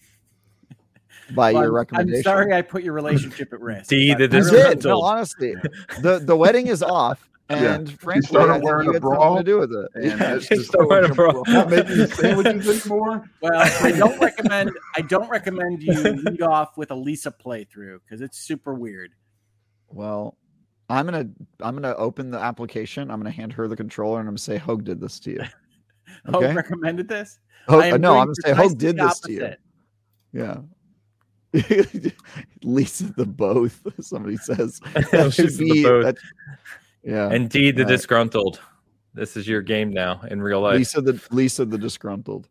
by 1.34 1.52
Well, 1.52 1.62
your 1.62 1.72
recommendation. 1.72 2.18
I'm 2.18 2.22
sorry 2.24 2.52
I 2.52 2.60
put 2.62 2.82
your 2.82 2.92
relationship 2.92 3.52
at 3.52 3.60
risk. 3.60 3.88
D, 3.88 4.12
but 4.14 4.30
the 4.32 4.36
I 4.36 4.40
really- 4.40 4.50
did. 4.50 4.56
disgruntled. 4.78 4.84
No, 4.84 5.00
honestly, 5.02 5.54
the 6.02 6.18
the 6.18 6.36
wedding 6.36 6.66
is 6.66 6.82
off, 6.82 7.30
Yeah. 7.50 7.74
and 7.74 8.00
frankly, 8.00 8.22
started 8.28 8.50
I 8.50 8.54
think 8.54 8.64
wearing 8.64 8.90
you 8.90 8.96
a 8.96 9.00
bra, 9.00 9.36
to 9.38 9.42
do 9.44 9.58
with 9.58 9.72
it. 9.72 9.88
and 9.94 10.04
Yeah. 10.04 10.34
it's 10.36 10.48
just 10.48 10.66
started 10.68 10.88
wearing 10.88 11.10
a 11.10 11.14
bra. 11.14 11.42
not 11.48 11.68
making 11.70 11.96
you 11.96 12.06
sandwiches 12.06 12.82
anymore. 12.86 13.28
Well, 13.42 13.52
I 13.82 13.92
don't 13.98 14.20
recommend. 14.20 14.70
I 14.96 15.00
don't 15.02 15.28
recommend 15.28 15.82
you 15.82 15.92
lead 15.94 16.42
off 16.42 16.76
with 16.76 16.90
a 16.90 16.94
Lisa 16.94 17.30
playthrough 17.32 18.00
because 18.04 18.20
it's 18.20 18.38
super 18.38 18.74
weird. 18.74 19.12
Well, 19.88 20.36
I'm 20.88 21.04
gonna 21.06 21.28
I'm 21.60 21.74
gonna 21.74 21.94
open 21.96 22.30
the 22.30 22.38
application. 22.38 23.10
I'm 23.10 23.18
gonna 23.18 23.30
hand 23.30 23.52
her 23.54 23.66
the 23.68 23.76
controller, 23.76 24.20
and 24.20 24.28
I'm 24.28 24.32
gonna 24.32 24.38
say 24.38 24.56
Hogue 24.56 24.84
did 24.84 25.00
this 25.00 25.18
to 25.20 25.30
you. 25.32 25.40
Hope 26.26 26.36
Okay. 26.42 26.54
recommended 26.54 27.08
this. 27.08 27.38
Hogue, 27.68 27.82
I 27.82 27.90
no, 27.96 28.12
I'm 28.18 28.26
gonna 28.26 28.34
say 28.44 28.52
Hogue 28.52 28.78
did 28.78 28.96
the 28.96 29.06
this 29.06 29.20
to 29.20 29.32
you. 29.32 29.52
Yeah. 30.32 30.56
Lisa 32.62 33.12
the 33.14 33.26
both. 33.26 33.80
Somebody 34.00 34.36
says 34.36 34.80
that 34.94 35.12
Lisa 35.12 35.30
should 35.30 35.50
the 35.56 35.70
be. 35.72 35.82
both. 35.82 36.04
that- 36.04 36.16
yeah. 37.02 37.30
Indeed, 37.32 37.76
the 37.76 37.82
Right. 37.84 37.88
disgruntled. 37.90 38.60
This 39.14 39.36
is 39.36 39.48
your 39.48 39.62
game 39.62 39.90
now 39.90 40.20
in 40.30 40.40
real 40.40 40.60
life. 40.60 40.76
Lisa 40.78 41.00
the 41.00 41.20
Lisa 41.30 41.64
the 41.64 41.78
disgruntled. 41.78 42.48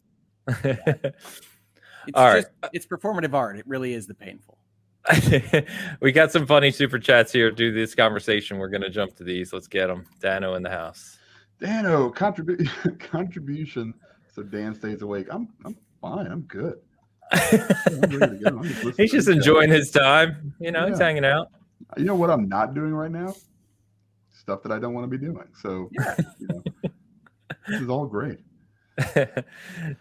It's 0.47 0.57
All 2.15 2.25
right. 2.27 2.43
just 2.61 2.73
it's 2.73 2.85
performative 2.85 3.33
art. 3.33 3.57
It 3.57 3.67
really 3.67 3.93
is 3.93 4.07
the 4.07 4.13
painful. 4.15 4.57
we 6.01 6.11
got 6.11 6.31
some 6.31 6.45
funny 6.45 6.71
super 6.71 6.99
chats 6.99 7.31
here. 7.31 7.49
Do 7.51 7.71
this 7.71 7.95
conversation. 7.95 8.57
We're 8.57 8.67
gonna 8.69 8.89
jump 8.89 9.15
to 9.17 9.23
these. 9.23 9.53
Let's 9.53 9.67
get 9.67 9.87
them. 9.87 10.05
Dano 10.19 10.55
in 10.55 10.63
the 10.63 10.69
house. 10.69 11.17
Dano, 11.59 12.09
contribu- 12.11 12.99
contribution. 13.11 13.93
So 14.33 14.43
Dan 14.43 14.75
stays 14.75 15.01
awake. 15.01 15.27
I'm 15.31 15.47
I'm 15.65 15.77
fine. 16.01 16.27
I'm 16.27 16.41
good. 16.41 16.79
I'm 17.31 18.39
go. 18.39 18.49
I'm 18.57 18.63
just 18.63 18.97
He's 18.97 19.11
just 19.11 19.27
the 19.27 19.33
chat. 19.33 19.37
enjoying 19.37 19.69
his 19.69 19.91
time. 19.91 20.53
You 20.59 20.71
know, 20.71 20.87
he's 20.87 20.99
hanging 20.99 21.25
out. 21.25 21.47
You 21.97 22.05
know 22.05 22.15
what 22.15 22.29
I'm 22.29 22.49
not 22.49 22.73
doing 22.73 22.93
right 22.93 23.11
now? 23.11 23.33
Stuff 24.39 24.63
that 24.63 24.71
I 24.71 24.79
don't 24.79 24.93
want 24.93 25.09
to 25.09 25.17
be 25.17 25.23
doing. 25.23 25.47
So 25.61 25.89
you 26.39 26.47
know, 26.47 26.63
this 27.67 27.81
is 27.81 27.89
all 27.89 28.05
great. 28.05 28.39
I 28.99 29.43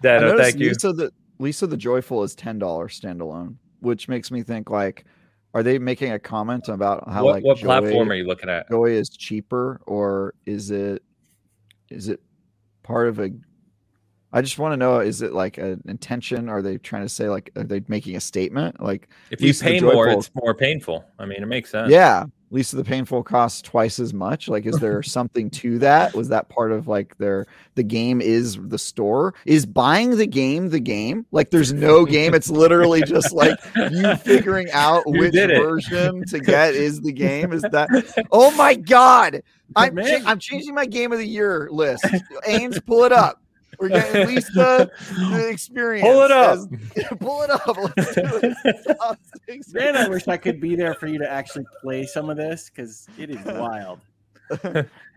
Dano, 0.02 0.28
noticed 0.28 0.43
thank 0.51 0.59
you. 0.60 0.69
Lisa 0.69 0.93
the 0.93 1.12
Lisa 1.39 1.66
the 1.66 1.77
joyful 1.77 2.23
is 2.23 2.35
ten 2.35 2.59
dollars 2.59 3.01
standalone, 3.01 3.56
which 3.81 4.09
makes 4.09 4.31
me 4.31 4.43
think 4.43 4.70
like, 4.70 5.05
are 5.55 5.62
they 5.62 5.78
making 5.78 6.12
a 6.12 6.19
comment 6.19 6.69
about 6.69 7.09
how 7.09 7.24
what 7.24 7.35
like 7.36 7.44
what 7.44 7.59
Joy, 7.59 7.66
platform 7.66 8.10
are 8.10 8.15
you 8.15 8.24
looking 8.24 8.48
at? 8.48 8.69
Joy 8.69 8.90
is 8.90 9.09
cheaper, 9.09 9.81
or 9.86 10.35
is 10.47 10.70
it 10.70 11.02
is 11.90 12.09
it 12.09 12.20
part 12.82 13.09
of 13.09 13.19
a? 13.19 13.31
I 14.32 14.43
just 14.43 14.59
want 14.59 14.73
to 14.73 14.77
know: 14.77 15.01
is 15.01 15.23
it 15.23 15.32
like 15.32 15.59
an 15.59 15.82
intention? 15.86 16.48
Are 16.48 16.62
they 16.62 16.78
trying 16.78 17.02
to 17.02 17.09
say 17.09 17.28
like 17.28 17.51
are 17.56 17.65
they 17.65 17.82
making 17.89 18.16
a 18.16 18.20
statement? 18.20 18.81
Like, 18.82 19.09
If 19.31 19.40
you 19.40 19.48
Lisa 19.48 19.65
the 19.65 19.70
pay 19.70 19.81
more, 19.81 20.09
it's 20.09 20.31
more 20.35 20.55
painful. 20.55 21.05
I 21.19 21.27
mean, 21.27 21.43
it 21.43 21.47
makes 21.47 21.70
sense. 21.70 21.90
yeah, 21.90 22.24
Lisa 22.50 22.76
the 22.76 22.84
painful 22.84 23.22
costs 23.22 23.60
twice 23.60 23.98
as 23.98 24.14
much. 24.14 24.48
Like, 24.48 24.66
is 24.66 24.78
there 24.78 25.02
something 25.04 25.50
to 25.50 25.78
that? 25.80 26.14
Was 26.14 26.28
that 26.28 26.48
part 26.48 26.72
of 26.72 26.88
like 26.88 27.16
their 27.18 27.46
the 27.74 27.82
game 27.82 28.20
is 28.20 28.58
the 28.60 28.78
store? 28.78 29.34
Is 29.44 29.66
buying 29.66 30.16
the 30.16 30.26
game 30.26 30.70
the 30.70 30.80
game? 30.80 31.26
Like, 31.30 31.50
there's 31.50 31.72
no 31.72 32.04
game. 32.04 32.34
It's 32.34 32.50
literally 32.50 33.02
just 33.02 33.32
like 33.32 33.58
you 33.90 34.16
figuring 34.24 34.70
out 34.72 35.04
You 35.06 35.20
which 35.20 35.34
version 35.34 36.24
to 36.26 36.38
get 36.40 36.74
is 36.74 37.00
the 37.00 37.12
game. 37.12 37.52
Is 37.52 37.62
that? 37.62 37.88
Oh 38.32 38.50
my 38.52 38.74
god! 38.74 39.42
I'm 39.76 39.98
I'm 39.98 40.38
changing 40.38 40.74
my 40.74 40.86
game 40.86 41.12
of 41.12 41.18
the 41.18 41.26
year 41.26 41.68
list. 41.70 42.04
Ains, 42.46 42.84
pull 42.84 43.04
it 43.04 43.12
up. 43.12 43.42
We're 43.78 43.88
getting 43.90 44.26
Lisa 44.26 44.90
the 45.30 45.48
experience. 45.48 46.06
Pull 46.06 46.22
it 46.22 46.30
up. 46.30 46.59
as- 46.59 46.68
pull 47.20 47.42
it 47.42 47.50
up. 47.50 47.76
Let's 47.96 48.14
do 48.14 48.40
it. 48.42 49.66
Man, 49.72 49.96
I 49.96 50.09
wish 50.09 50.26
I 50.28 50.36
could 50.36 50.60
be 50.60 50.74
there 50.76 50.94
for 50.94 51.06
you 51.06 51.18
to 51.18 51.30
actually 51.30 51.64
play 51.80 52.05
some 52.05 52.28
of 52.30 52.36
this 52.36 52.70
because 52.70 53.06
it 53.18 53.30
is 53.30 53.44
wild. 53.44 54.00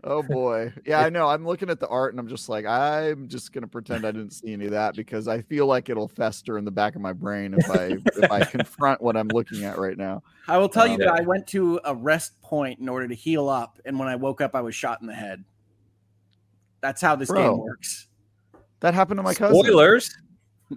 Oh 0.04 0.22
boy. 0.22 0.72
Yeah, 0.84 1.00
I 1.00 1.08
know. 1.08 1.26
I'm 1.28 1.46
looking 1.46 1.70
at 1.70 1.80
the 1.80 1.88
art 1.88 2.12
and 2.12 2.20
I'm 2.20 2.28
just 2.28 2.48
like, 2.48 2.66
I'm 2.66 3.28
just 3.28 3.52
gonna 3.52 3.66
pretend 3.66 4.04
I 4.04 4.10
didn't 4.12 4.32
see 4.32 4.52
any 4.52 4.66
of 4.66 4.72
that 4.72 4.94
because 4.94 5.26
I 5.26 5.40
feel 5.42 5.66
like 5.66 5.88
it'll 5.88 6.08
fester 6.08 6.58
in 6.58 6.64
the 6.64 6.70
back 6.70 6.96
of 6.96 7.00
my 7.00 7.12
brain 7.14 7.54
if 7.56 7.70
I 7.70 7.96
if 8.22 8.30
I 8.30 8.44
confront 8.44 9.00
what 9.00 9.16
I'm 9.16 9.28
looking 9.28 9.64
at 9.64 9.78
right 9.78 9.96
now. 9.96 10.22
I 10.48 10.58
will 10.58 10.68
tell 10.68 10.86
you 10.86 10.94
Um, 10.94 11.00
that 11.00 11.08
I 11.14 11.22
went 11.22 11.46
to 11.48 11.80
a 11.84 11.94
rest 11.94 12.40
point 12.42 12.78
in 12.80 12.88
order 12.88 13.08
to 13.08 13.14
heal 13.14 13.48
up, 13.48 13.78
and 13.86 13.98
when 13.98 14.08
I 14.08 14.16
woke 14.16 14.40
up, 14.40 14.54
I 14.54 14.60
was 14.60 14.74
shot 14.74 15.00
in 15.00 15.06
the 15.06 15.14
head. 15.14 15.44
That's 16.82 17.00
how 17.00 17.14
this 17.16 17.28
Bro. 17.28 17.48
game 17.56 17.58
works. 17.60 18.08
That 18.82 18.94
happened 18.94 19.18
to 19.18 19.22
my 19.22 19.32
cousin. 19.32 19.56
Spoilers. 19.62 20.12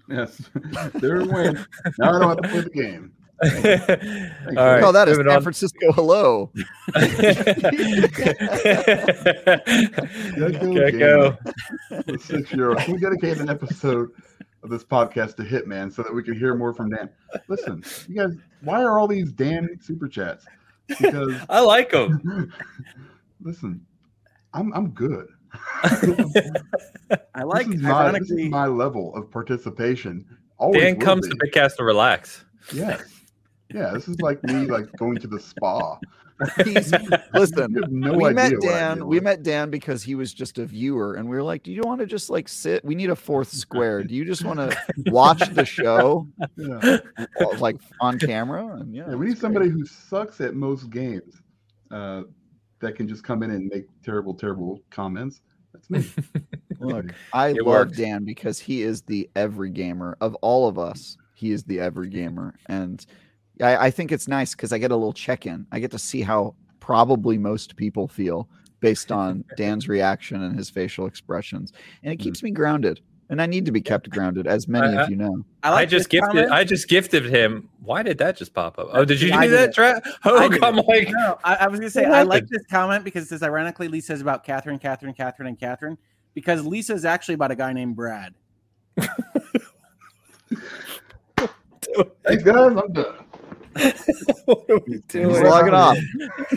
Yes, 0.07 0.49
there 0.93 1.21
it 1.21 1.27
went. 1.27 1.57
Now 1.97 2.09
I 2.09 2.19
don't 2.19 2.29
have 2.29 2.37
to 2.41 2.49
play 2.49 2.61
the 2.61 2.69
game. 2.69 3.11
All 3.43 4.65
right. 4.65 4.83
oh, 4.83 4.91
that 4.91 5.09
is 5.09 5.17
San 5.17 5.27
on. 5.27 5.41
Francisco. 5.41 5.91
Hello. 5.91 6.51
Gecko. 10.73 11.37
The 12.05 12.19
six 12.21 12.53
year 12.53 12.69
old. 12.69 12.77
Can 12.79 12.93
we 12.93 12.99
dedicate 12.99 13.39
an 13.39 13.49
episode 13.49 14.09
of 14.63 14.69
this 14.69 14.83
podcast 14.83 15.35
to 15.37 15.43
Hitman 15.43 15.91
so 15.91 16.03
that 16.03 16.13
we 16.13 16.23
can 16.23 16.37
hear 16.37 16.55
more 16.55 16.73
from 16.73 16.91
Dan? 16.91 17.09
Listen, 17.47 17.83
you 18.07 18.15
guys, 18.15 18.35
why 18.61 18.83
are 18.83 18.99
all 18.99 19.07
these 19.07 19.31
Dan 19.31 19.67
super 19.81 20.07
chats? 20.07 20.45
Because 20.87 21.33
I 21.49 21.59
like 21.59 21.91
them. 21.91 22.53
listen, 23.41 23.85
I'm 24.53 24.71
I'm 24.73 24.91
good. 24.91 25.27
I 25.83 27.43
like, 27.43 27.67
this 27.67 27.75
is, 27.77 27.81
my, 27.81 28.11
this 28.11 28.31
is 28.31 28.49
my 28.49 28.67
level 28.67 29.13
of 29.15 29.29
participation. 29.31 30.25
Always 30.57 30.81
Dan 30.81 30.99
comes 30.99 31.27
be. 31.27 31.33
to 31.33 31.37
Bitcast 31.45 31.75
to 31.77 31.83
relax. 31.83 32.45
Yes. 32.73 33.03
Yeah, 33.73 33.91
this 33.91 34.07
is 34.07 34.19
like 34.21 34.41
me 34.43 34.65
like 34.65 34.91
going 34.97 35.17
to 35.17 35.27
the 35.27 35.39
spa. 35.39 35.97
Listen, 37.33 37.75
no 37.89 38.13
we 38.13 38.33
met 38.33 38.53
Dan. 38.61 39.07
We 39.07 39.19
met 39.21 39.41
Dan 39.41 39.69
because 39.69 40.03
he 40.03 40.15
was 40.15 40.33
just 40.33 40.57
a 40.57 40.65
viewer, 40.65 41.15
and 41.15 41.29
we 41.29 41.35
were 41.35 41.43
like, 41.43 41.63
"Do 41.63 41.71
you 41.71 41.81
want 41.83 41.99
to 42.01 42.05
just 42.05 42.29
like 42.29 42.47
sit? 42.49 42.83
We 42.83 42.93
need 42.93 43.09
a 43.09 43.15
fourth 43.15 43.49
square. 43.49 44.03
Do 44.03 44.13
you 44.13 44.25
just 44.25 44.43
want 44.43 44.59
to 44.59 44.77
watch 45.07 45.39
the 45.53 45.63
show 45.65 46.27
Yeah. 46.57 46.97
like 47.59 47.77
on 48.01 48.19
camera?" 48.19 48.67
And 48.79 48.93
yeah, 48.93 49.05
Yeah, 49.09 49.15
we 49.15 49.27
it's 49.27 49.35
need 49.35 49.41
somebody 49.41 49.69
who 49.69 49.85
sucks 49.85 50.41
at 50.41 50.55
most 50.55 50.89
games 50.89 51.41
uh, 51.91 52.23
that 52.79 52.95
can 52.95 53.07
just 53.07 53.23
come 53.23 53.43
in 53.43 53.51
and 53.51 53.67
make 53.67 53.85
terrible, 54.03 54.33
terrible 54.33 54.81
comments. 54.89 55.41
That's 55.73 55.89
me. 55.89 56.05
Look, 56.79 57.13
I 57.33 57.49
It 57.49 57.57
love 57.57 57.87
works. 57.87 57.97
Dan 57.97 58.23
because 58.23 58.59
he 58.59 58.81
is 58.81 59.01
the 59.01 59.29
every 59.35 59.69
gamer 59.69 60.17
of 60.21 60.35
all 60.35 60.67
of 60.67 60.79
us. 60.79 61.17
He 61.33 61.51
is 61.51 61.63
the 61.63 61.79
every 61.79 62.09
gamer, 62.09 62.55
and 62.67 63.05
I, 63.61 63.87
I 63.87 63.91
think 63.91 64.11
it's 64.11 64.27
nice 64.27 64.55
because 64.55 64.71
I 64.71 64.77
get 64.77 64.91
a 64.91 64.95
little 64.95 65.13
check 65.13 65.45
in. 65.45 65.67
I 65.71 65.79
get 65.79 65.91
to 65.91 65.99
see 65.99 66.21
how 66.21 66.55
probably 66.79 67.37
most 67.37 67.75
people 67.75 68.07
feel 68.07 68.47
based 68.79 69.11
on 69.11 69.43
Dan's 69.57 69.89
reaction 69.89 70.43
and 70.43 70.55
his 70.55 70.69
facial 70.69 71.07
expressions, 71.07 71.73
and 72.03 72.13
it 72.13 72.17
keeps 72.17 72.39
mm. 72.39 72.43
me 72.43 72.51
grounded. 72.51 73.01
And 73.29 73.41
I 73.41 73.47
need 73.47 73.65
to 73.65 73.71
be 73.71 73.81
kept 73.81 74.07
grounded, 74.11 74.45
as 74.45 74.67
many 74.67 74.95
I- 74.95 75.03
of 75.03 75.09
you 75.09 75.15
know. 75.15 75.43
I, 75.63 75.69
I, 75.69 75.71
like 75.71 75.89
just 75.89 76.09
gifted. 76.09 76.27
comment. 76.29 76.51
I 76.51 76.63
just 76.63 76.87
gifted 76.87 77.25
him. 77.25 77.67
Why 77.81 78.03
did 78.03 78.19
that 78.19 78.37
just 78.37 78.53
pop 78.53 78.77
up? 78.77 78.89
Oh, 78.91 79.03
did 79.03 79.19
you 79.19 79.33
I 79.33 79.45
do 79.45 79.49
did 79.51 79.59
that, 79.59 79.69
it. 79.69 79.73
Tra- 79.73 80.01
I 80.05 80.29
Oh, 80.29 80.47
did 80.49 80.63
I'm 80.63 80.75
like, 80.75 81.09
No, 81.09 81.39
I, 81.43 81.55
I 81.55 81.67
was 81.67 81.79
gonna 81.79 81.89
say 81.89 82.05
I 82.05 82.21
like 82.21 82.47
this 82.47 82.61
comment 82.69 83.03
because 83.03 83.23
it 83.23 83.29
says 83.29 83.41
ironically 83.41 83.87
Lisa's 83.87 84.21
about 84.21 84.43
Catherine, 84.43 84.77
Catherine, 84.77 85.13
Catherine, 85.15 85.47
and 85.47 85.59
Catherine 85.59 85.97
because 86.35 86.63
Lisa's 86.65 87.03
actually 87.03 87.33
about 87.33 87.49
a 87.49 87.55
guy 87.55 87.73
named 87.73 87.95
Brad. 87.95 88.35
Thanks, 92.23 92.43
guys. 92.43 92.55
I'm 92.77 92.93
done. 92.93 93.15
what 94.45 94.69
are 94.69 94.77
we 94.87 94.93
He's 94.93 95.01
doing? 95.07 95.43
logging 95.43 95.73
off. 95.73 95.97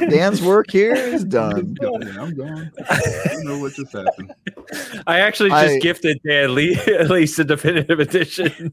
Dan's 0.08 0.40
work 0.42 0.70
here 0.70 0.94
is 0.94 1.22
I'm 1.24 1.28
done. 1.28 1.74
done. 1.74 2.18
I'm 2.18 2.34
gone. 2.34 2.70
I 2.88 3.00
don't 3.32 3.44
know 3.44 3.58
what 3.58 3.72
just 3.74 3.92
happened. 3.92 4.32
I 5.06 5.20
actually 5.20 5.50
just 5.50 5.74
I- 5.74 5.78
gifted 5.80 6.20
Dan 6.26 6.54
Lee 6.54 6.74
at 6.86 7.10
least 7.10 7.38
a 7.38 7.44
definitive 7.44 7.98
edition. 8.00 8.72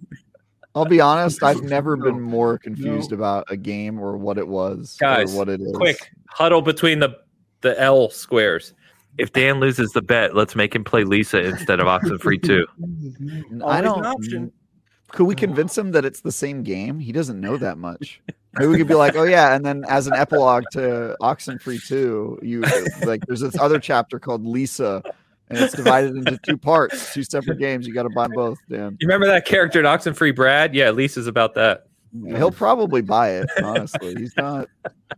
I'll 0.75 0.85
be 0.85 0.99
honest, 0.99 1.41
I've 1.41 1.63
never 1.63 1.95
No. 1.95 2.03
been 2.05 2.21
more 2.21 2.57
confused 2.57 3.11
about 3.13 3.45
a 3.49 3.55
game 3.55 3.97
or 3.99 4.17
what 4.17 4.37
it 4.37 4.47
was 4.47 4.97
Guys, 4.99 5.33
or 5.33 5.37
what 5.37 5.49
it 5.49 5.61
is. 5.61 5.71
Quick 5.75 6.11
huddle 6.29 6.61
between 6.61 6.99
the 6.99 7.17
the 7.61 7.79
L 7.81 8.09
squares. 8.09 8.73
If 9.17 9.31
Dan 9.31 9.61
loses 9.61 9.91
the 9.91 10.01
bet, 10.01 10.35
let's 10.35 10.55
make 10.57 10.75
him 10.75 10.83
play 10.83 11.05
Lisa 11.05 11.39
instead 11.41 11.79
of 11.79 11.87
Oxenfree 11.87 12.43
2. 12.43 12.67
I 13.65 13.79
don't. 13.79 14.53
An. 15.15 15.17
Could 15.17 15.27
we 15.27 15.35
convince 15.35 15.77
him 15.77 15.91
that 15.91 16.05
it's 16.05 16.21
the 16.21 16.31
same 16.31 16.63
game? 16.63 16.99
He 16.99 17.11
doesn't 17.11 17.39
know 17.39 17.57
that 17.57 17.77
much. 17.77 18.21
Maybe 18.57 18.67
we 18.67 18.77
could 18.77 18.87
be 18.87 18.95
like, 18.95 19.15
oh 19.15 19.23
yeah, 19.23 19.53
and 19.53 19.65
then 19.65 19.83
as 19.89 20.07
an 20.07 20.13
epilogue 20.13 20.63
to 20.71 21.17
Oxenfree 21.21 21.85
2, 21.87 22.39
you 22.41 22.61
like 23.05 23.25
there's 23.27 23.41
this 23.41 23.59
other 23.59 23.79
chapter 23.79 24.17
called 24.17 24.45
Lisa, 24.45 25.03
and 25.49 25.59
it's 25.59 25.75
divided 25.75 26.15
into 26.15 26.37
two 26.37 26.57
parts, 26.57 27.13
two 27.13 27.23
separate 27.23 27.59
games. 27.59 27.85
You 27.85 27.93
got 27.93 28.03
to 28.03 28.09
buy 28.09 28.27
both, 28.27 28.57
Dan. 28.69 28.97
You 29.01 29.07
remember 29.07 29.27
that 29.27 29.45
character 29.45 29.79
in 29.79 29.85
Oxenfree 29.85 30.33
Brad? 30.33 30.73
Yeah, 30.73 30.91
Lisa's 30.91 31.27
about 31.27 31.53
that. 31.55 31.87
He'll 32.23 32.51
probably 32.51 33.01
buy 33.01 33.31
it. 33.31 33.49
Honestly, 33.61 34.15
he's 34.15 34.35
not. 34.37 34.69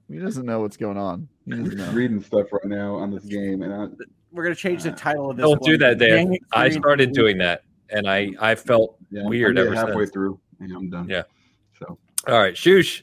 He 0.10 0.18
doesn't 0.18 0.45
know 0.45 0.61
what's 0.61 0.78
going 0.78 0.98
on. 0.98 1.28
He 1.45 1.52
doesn't 1.52 1.78
know. 1.78 1.91
reading 1.91 2.22
stuff 2.22 2.52
right 2.52 2.65
now 2.65 2.95
on 2.95 3.11
this 3.11 3.26
game, 3.26 3.61
and 3.61 3.72
I, 3.72 3.88
We're 4.32 4.44
gonna 4.44 4.56
change 4.56 4.84
the 4.84 4.94
uh, 4.94 4.95
title 4.95 5.30
of 5.30 5.38
this. 5.38 5.44
Don't 5.44 5.61
do 5.61 5.78
that, 5.78 5.99
Dan. 5.99 6.36
I 6.53 6.69
started 6.69 7.11
doing 7.11 7.38
that, 7.38 7.64
and 7.89 8.09
I 8.09 8.31
I 8.39 8.55
felt 8.55 8.97
yeah, 9.11 9.26
Weird 9.26 9.57
I'm 9.57 9.68
ever 9.68 9.76
halfway 9.76 10.03
since. 10.03 10.11
through. 10.11 10.39
Yeah, 10.59 10.76
I'm 10.76 10.89
done. 10.89 11.07
Yeah. 11.09 11.23
So, 11.80 11.97
all 12.27 12.39
right. 12.39 12.53
Shoosh. 12.55 13.01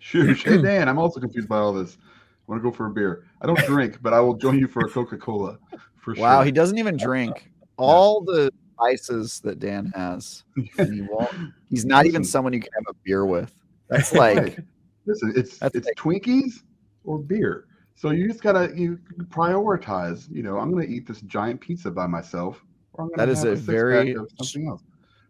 shoosh. 0.00 0.42
Hey 0.44 0.60
Dan, 0.62 0.88
I'm 0.88 0.98
also 0.98 1.20
confused 1.20 1.48
by 1.48 1.58
all 1.58 1.72
this. 1.72 1.98
I 2.00 2.06
Want 2.52 2.62
to 2.62 2.68
go 2.70 2.74
for 2.74 2.86
a 2.86 2.90
beer? 2.90 3.26
I 3.40 3.46
don't 3.46 3.58
drink, 3.66 3.98
but 4.02 4.12
I 4.12 4.20
will 4.20 4.34
join 4.34 4.58
you 4.58 4.68
for 4.68 4.80
a 4.80 4.88
Coca 4.88 5.16
Cola 5.16 5.58
for 6.00 6.14
sure. 6.14 6.22
Wow, 6.22 6.38
sure. 6.38 6.44
he 6.46 6.52
doesn't 6.52 6.78
even 6.78 6.96
drink 6.96 7.50
all 7.76 8.20
the 8.22 8.50
vices 8.78 9.40
that 9.40 9.58
Dan 9.58 9.92
has. 9.94 10.44
And 10.78 10.94
he 10.94 11.02
won't. 11.02 11.30
He's 11.68 11.84
not 11.84 12.06
even 12.06 12.24
someone 12.24 12.52
you 12.52 12.60
can 12.60 12.70
have 12.74 12.94
a 12.94 12.96
beer 13.04 13.24
with. 13.26 13.52
That's 13.88 14.12
like 14.12 14.58
Listen, 15.06 15.32
it's 15.36 15.58
That's 15.58 15.74
it's 15.74 15.86
like- 15.86 15.96
Twinkies 15.96 16.62
or 17.04 17.18
beer. 17.18 17.66
So 17.96 18.10
you 18.12 18.28
just 18.28 18.42
gotta 18.42 18.72
you 18.74 18.98
prioritize. 19.28 20.30
You 20.30 20.42
know, 20.42 20.58
I'm 20.58 20.70
gonna 20.70 20.84
eat 20.86 21.06
this 21.06 21.20
giant 21.22 21.60
pizza 21.60 21.90
by 21.90 22.06
myself, 22.06 22.56
or 22.56 22.58
I'm 22.58 22.58
gonna 22.58 22.69
That 23.16 23.28
is 23.28 23.42
have 23.42 23.52
a 23.52 23.56
very- 23.56 24.14
of 24.14 24.28
something 24.42 24.68
else. 24.68 24.82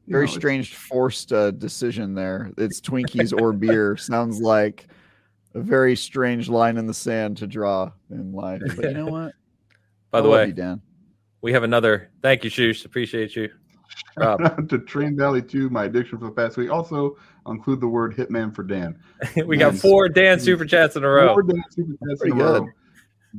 You 0.07 0.13
very 0.15 0.27
know, 0.27 0.33
strange 0.33 0.75
forced 0.75 1.33
uh, 1.33 1.53
decision 1.53 2.15
there. 2.15 2.51
It's 2.59 2.81
Twinkies 2.83 3.39
or 3.39 3.53
beer. 3.53 3.97
Sounds 3.97 4.41
like 4.41 4.89
a 5.55 5.61
very 5.61 5.95
strange 5.95 6.49
line 6.49 6.77
in 6.79 6.87
the 6.87 6.95
sand 6.95 7.37
to 7.39 7.47
draw 7.47 7.93
in 8.11 8.33
life. 8.33 8.63
But 8.77 8.87
you 8.87 8.95
know 8.95 9.07
what? 9.07 9.33
By 10.11 10.19
I 10.19 10.23
the 10.23 10.29
love 10.29 10.39
way, 10.41 10.47
you, 10.49 10.53
Dan. 10.55 10.81
we 11.43 11.53
have 11.53 11.63
another. 11.63 12.11
Thank 12.23 12.43
you, 12.45 12.51
Shoosh. 12.51 12.85
Appreciate 12.85 13.37
you. 13.37 13.51
Rob. 14.17 14.69
To 14.69 14.79
Train 14.79 15.17
Valley 15.17 15.43
2, 15.43 15.71
my 15.71 15.85
addiction 15.85 16.19
for 16.19 16.25
the 16.27 16.31
past 16.33 16.57
week. 16.57 16.71
Also, 16.71 17.17
I'll 17.47 17.53
include 17.53 17.81
the 17.81 17.89
word 17.89 18.17
hitman 18.17 18.53
for 18.55 18.63
Dan. 18.65 18.99
we 19.47 19.57
got 19.57 19.73
Nice. 19.75 19.83
four 19.83 20.09
Dan 20.09 20.41
super 20.41 20.65
chats 20.65 20.97
in 20.97 21.05
a 21.05 21.09
row. 21.09 21.35
Four 21.35 21.43
Dan 21.45 21.63
super 21.71 21.93
chats 21.93 22.23
in 22.23 22.31
Pretty 22.31 22.33
a 22.33 22.61
good. 22.61 22.65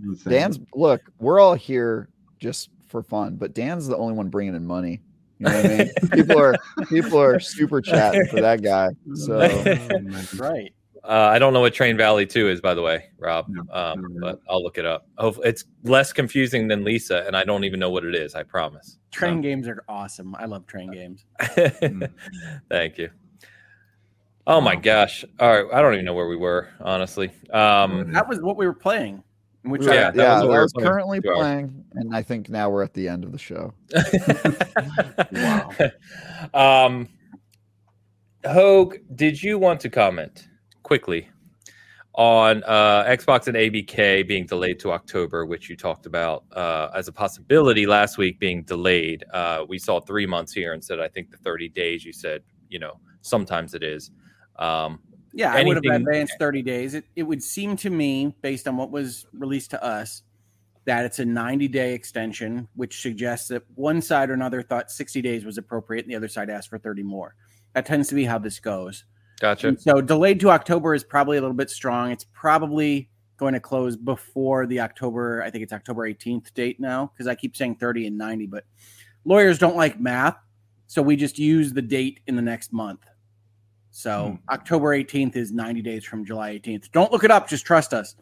Insane. 0.05 0.31
Dan's 0.33 0.59
look. 0.73 1.01
We're 1.19 1.39
all 1.41 1.55
here 1.55 2.07
just 2.39 2.69
for 2.91 3.01
fun, 3.01 3.37
but 3.37 3.53
Dan's 3.53 3.87
the 3.87 3.97
only 3.97 4.13
one 4.13 4.29
bringing 4.29 4.53
in 4.55 4.65
money. 4.65 5.01
You 5.39 5.47
know 5.47 5.55
what 5.55 5.65
I 5.65 5.77
mean? 5.77 5.91
people 6.11 6.37
are 6.39 6.55
people 6.87 7.19
are 7.19 7.39
super 7.39 7.81
chatting 7.81 8.27
for 8.27 8.41
that 8.41 8.61
guy. 8.61 8.89
So 9.15 9.39
right. 10.37 10.71
Uh, 11.03 11.31
I 11.33 11.39
don't 11.39 11.51
know 11.51 11.61
what 11.61 11.73
Train 11.73 11.97
Valley 11.97 12.27
2 12.27 12.47
is, 12.49 12.61
by 12.61 12.75
the 12.75 12.81
way, 12.83 13.05
Rob, 13.17 13.47
No, 13.49 13.61
um, 13.73 14.01
never 14.01 14.13
heard 14.13 14.21
but 14.21 14.39
I'll 14.47 14.61
look 14.61 14.77
it 14.77 14.85
up. 14.85 15.07
Hopefully, 15.17 15.49
it's 15.49 15.65
less 15.83 16.13
confusing 16.13 16.67
than 16.67 16.83
Lisa, 16.83 17.23
and 17.25 17.35
I 17.35 17.43
don't 17.43 17.63
even 17.63 17.79
know 17.79 17.89
what 17.89 18.05
it 18.05 18.13
is. 18.13 18.35
I 18.35 18.43
promise. 18.43 18.99
Train 19.09 19.41
games 19.41 19.67
are 19.67 19.83
awesome. 19.89 20.35
I 20.35 20.45
love 20.45 20.67
train 20.67 20.91
games. 20.91 21.25
Thank 22.69 22.99
you. 22.99 23.09
Oh 24.45 24.61
my 24.61 24.75
gosh! 24.75 25.25
All 25.39 25.63
right, 25.63 25.73
I 25.73 25.81
don't 25.81 25.93
even 25.93 26.05
know 26.05 26.13
where 26.13 26.27
we 26.27 26.35
were, 26.35 26.69
honestly. 26.79 27.31
Um, 27.51 28.11
That 28.11 28.27
was 28.27 28.39
what 28.39 28.57
we 28.57 28.67
were 28.67 28.73
playing. 28.73 29.23
Which 29.63 29.83
yeah, 29.83 29.93
Yeah, 29.93 29.99
I, 29.99 30.01
yeah, 30.01 30.09
was 30.09 30.15
that 30.15 30.47
what 30.47 30.49
we 30.49 30.55
were 30.55 30.61
was 30.63 30.73
currently 30.73 31.21
Two 31.21 31.33
playing, 31.33 31.85
and 31.93 32.15
I 32.15 32.23
think 32.23 32.49
now 32.49 32.69
we're 32.69 32.83
at 32.83 32.93
the 32.93 33.07
end 33.07 33.23
of 33.23 33.31
the 33.31 33.37
show. 33.37 33.73
Wow. 35.31 35.69
Um, 36.53 37.07
Hogue, 38.43 38.95
did 39.13 39.41
you 39.41 39.59
want 39.59 39.79
to 39.81 39.89
comment 39.89 40.47
quickly 40.81 41.29
on 42.15 42.63
uh, 42.63 43.03
Xbox 43.05 43.47
and 43.47 43.55
ABK 43.55 44.27
being 44.27 44.47
delayed 44.47 44.79
to 44.79 44.91
October, 44.91 45.45
which 45.45 45.69
you 45.69 45.77
talked 45.77 46.07
about 46.07 46.43
uh, 46.53 46.89
as 46.95 47.07
a 47.07 47.11
possibility 47.11 47.85
last 47.85 48.17
week 48.17 48.39
being 48.39 48.63
delayed? 48.63 49.23
Uh, 49.31 49.63
we 49.69 49.77
saw 49.77 49.99
three 50.01 50.25
months 50.25 50.51
here 50.51 50.73
instead. 50.73 50.99
I 50.99 51.07
think 51.07 51.29
the 51.29 51.37
thirty 51.37 51.69
days. 51.69 52.03
You 52.03 52.13
said, 52.13 52.41
you 52.69 52.79
know, 52.79 52.99
sometimes 53.21 53.75
it 53.75 53.83
is. 53.83 54.09
Um, 54.57 54.99
yeah, 55.33 55.53
I 55.53 55.63
would 55.63 55.77
have 55.77 56.01
advanced 56.01 56.35
30 56.39 56.61
days. 56.61 56.93
It, 56.93 57.05
it 57.15 57.23
would 57.23 57.41
seem 57.41 57.75
to 57.77 57.89
me, 57.89 58.35
based 58.41 58.67
on 58.67 58.77
what 58.77 58.91
was 58.91 59.25
released 59.33 59.71
to 59.71 59.83
us, 59.83 60.23
that 60.85 61.05
it's 61.05 61.19
a 61.19 61.25
90 61.25 61.67
day 61.67 61.93
extension, 61.93 62.67
which 62.75 63.01
suggests 63.01 63.47
that 63.49 63.63
one 63.75 64.01
side 64.01 64.29
or 64.29 64.33
another 64.33 64.61
thought 64.61 64.91
60 64.91 65.21
days 65.21 65.45
was 65.45 65.57
appropriate 65.57 66.05
and 66.05 66.11
the 66.11 66.15
other 66.15 66.27
side 66.27 66.49
asked 66.49 66.69
for 66.69 66.79
30 66.79 67.03
more. 67.03 67.35
That 67.73 67.85
tends 67.85 68.09
to 68.09 68.15
be 68.15 68.25
how 68.25 68.39
this 68.39 68.59
goes. 68.59 69.05
gotcha. 69.39 69.69
And 69.69 69.79
so 69.79 70.01
delayed 70.01 70.39
to 70.41 70.49
October 70.49 70.93
is 70.93 71.03
probably 71.03 71.37
a 71.37 71.41
little 71.41 71.55
bit 71.55 71.69
strong. 71.69 72.11
It's 72.11 72.25
probably 72.33 73.09
going 73.37 73.53
to 73.53 73.59
close 73.59 73.95
before 73.95 74.65
the 74.67 74.79
October, 74.79 75.43
I 75.43 75.49
think 75.49 75.63
it's 75.63 75.73
October 75.73 76.07
18th 76.07 76.53
date 76.53 76.79
now, 76.79 77.11
because 77.13 77.27
I 77.27 77.35
keep 77.35 77.55
saying 77.55 77.75
30 77.75 78.07
and 78.07 78.17
90, 78.17 78.47
but 78.47 78.65
lawyers 79.25 79.57
don't 79.57 79.75
like 79.75 79.99
math. 79.99 80.37
So 80.87 81.01
we 81.01 81.15
just 81.15 81.39
use 81.39 81.71
the 81.71 81.81
date 81.81 82.19
in 82.27 82.35
the 82.35 82.41
next 82.41 82.73
month. 82.73 82.99
So 83.91 84.29
hmm. 84.29 84.51
October 84.53 84.89
18th 84.97 85.35
is 85.35 85.51
90 85.51 85.81
days 85.81 86.05
from 86.05 86.25
July 86.25 86.57
18th. 86.57 86.91
Don't 86.91 87.11
look 87.11 87.23
it 87.23 87.31
up, 87.31 87.47
just 87.47 87.65
trust 87.65 87.93
us. 87.93 88.15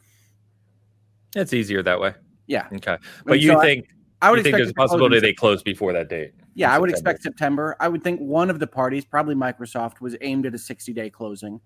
It's 1.35 1.53
easier 1.53 1.83
that 1.83 1.99
way. 1.99 2.13
Yeah. 2.47 2.67
Okay. 2.73 2.97
But 3.25 3.33
And 3.33 3.41
you 3.43 3.51
so 3.51 3.61
think 3.61 3.87
I 4.21 4.31
would 4.31 4.43
think 4.43 4.55
expect 4.55 4.57
there's 4.57 4.67
a 4.67 4.69
it 4.69 4.73
to 4.73 4.73
close 4.73 4.83
in 4.83 4.89
possibility 4.89 5.19
they 5.19 5.33
close 5.33 5.63
before 5.63 5.93
that 5.93 6.09
date? 6.09 6.33
Yeah, 6.55 6.73
I 6.73 6.79
would 6.79 6.89
September? 6.89 7.11
expect 7.11 7.23
September. 7.23 7.75
I 7.79 7.87
would 7.87 8.03
think 8.03 8.19
one 8.19 8.49
of 8.49 8.59
the 8.59 8.67
parties, 8.67 9.05
probably 9.05 9.35
Microsoft, 9.35 10.01
was 10.01 10.15
aimed 10.21 10.45
at 10.45 10.55
a 10.55 10.57
60 10.57 10.91
day 10.93 11.09
closing 11.09 11.61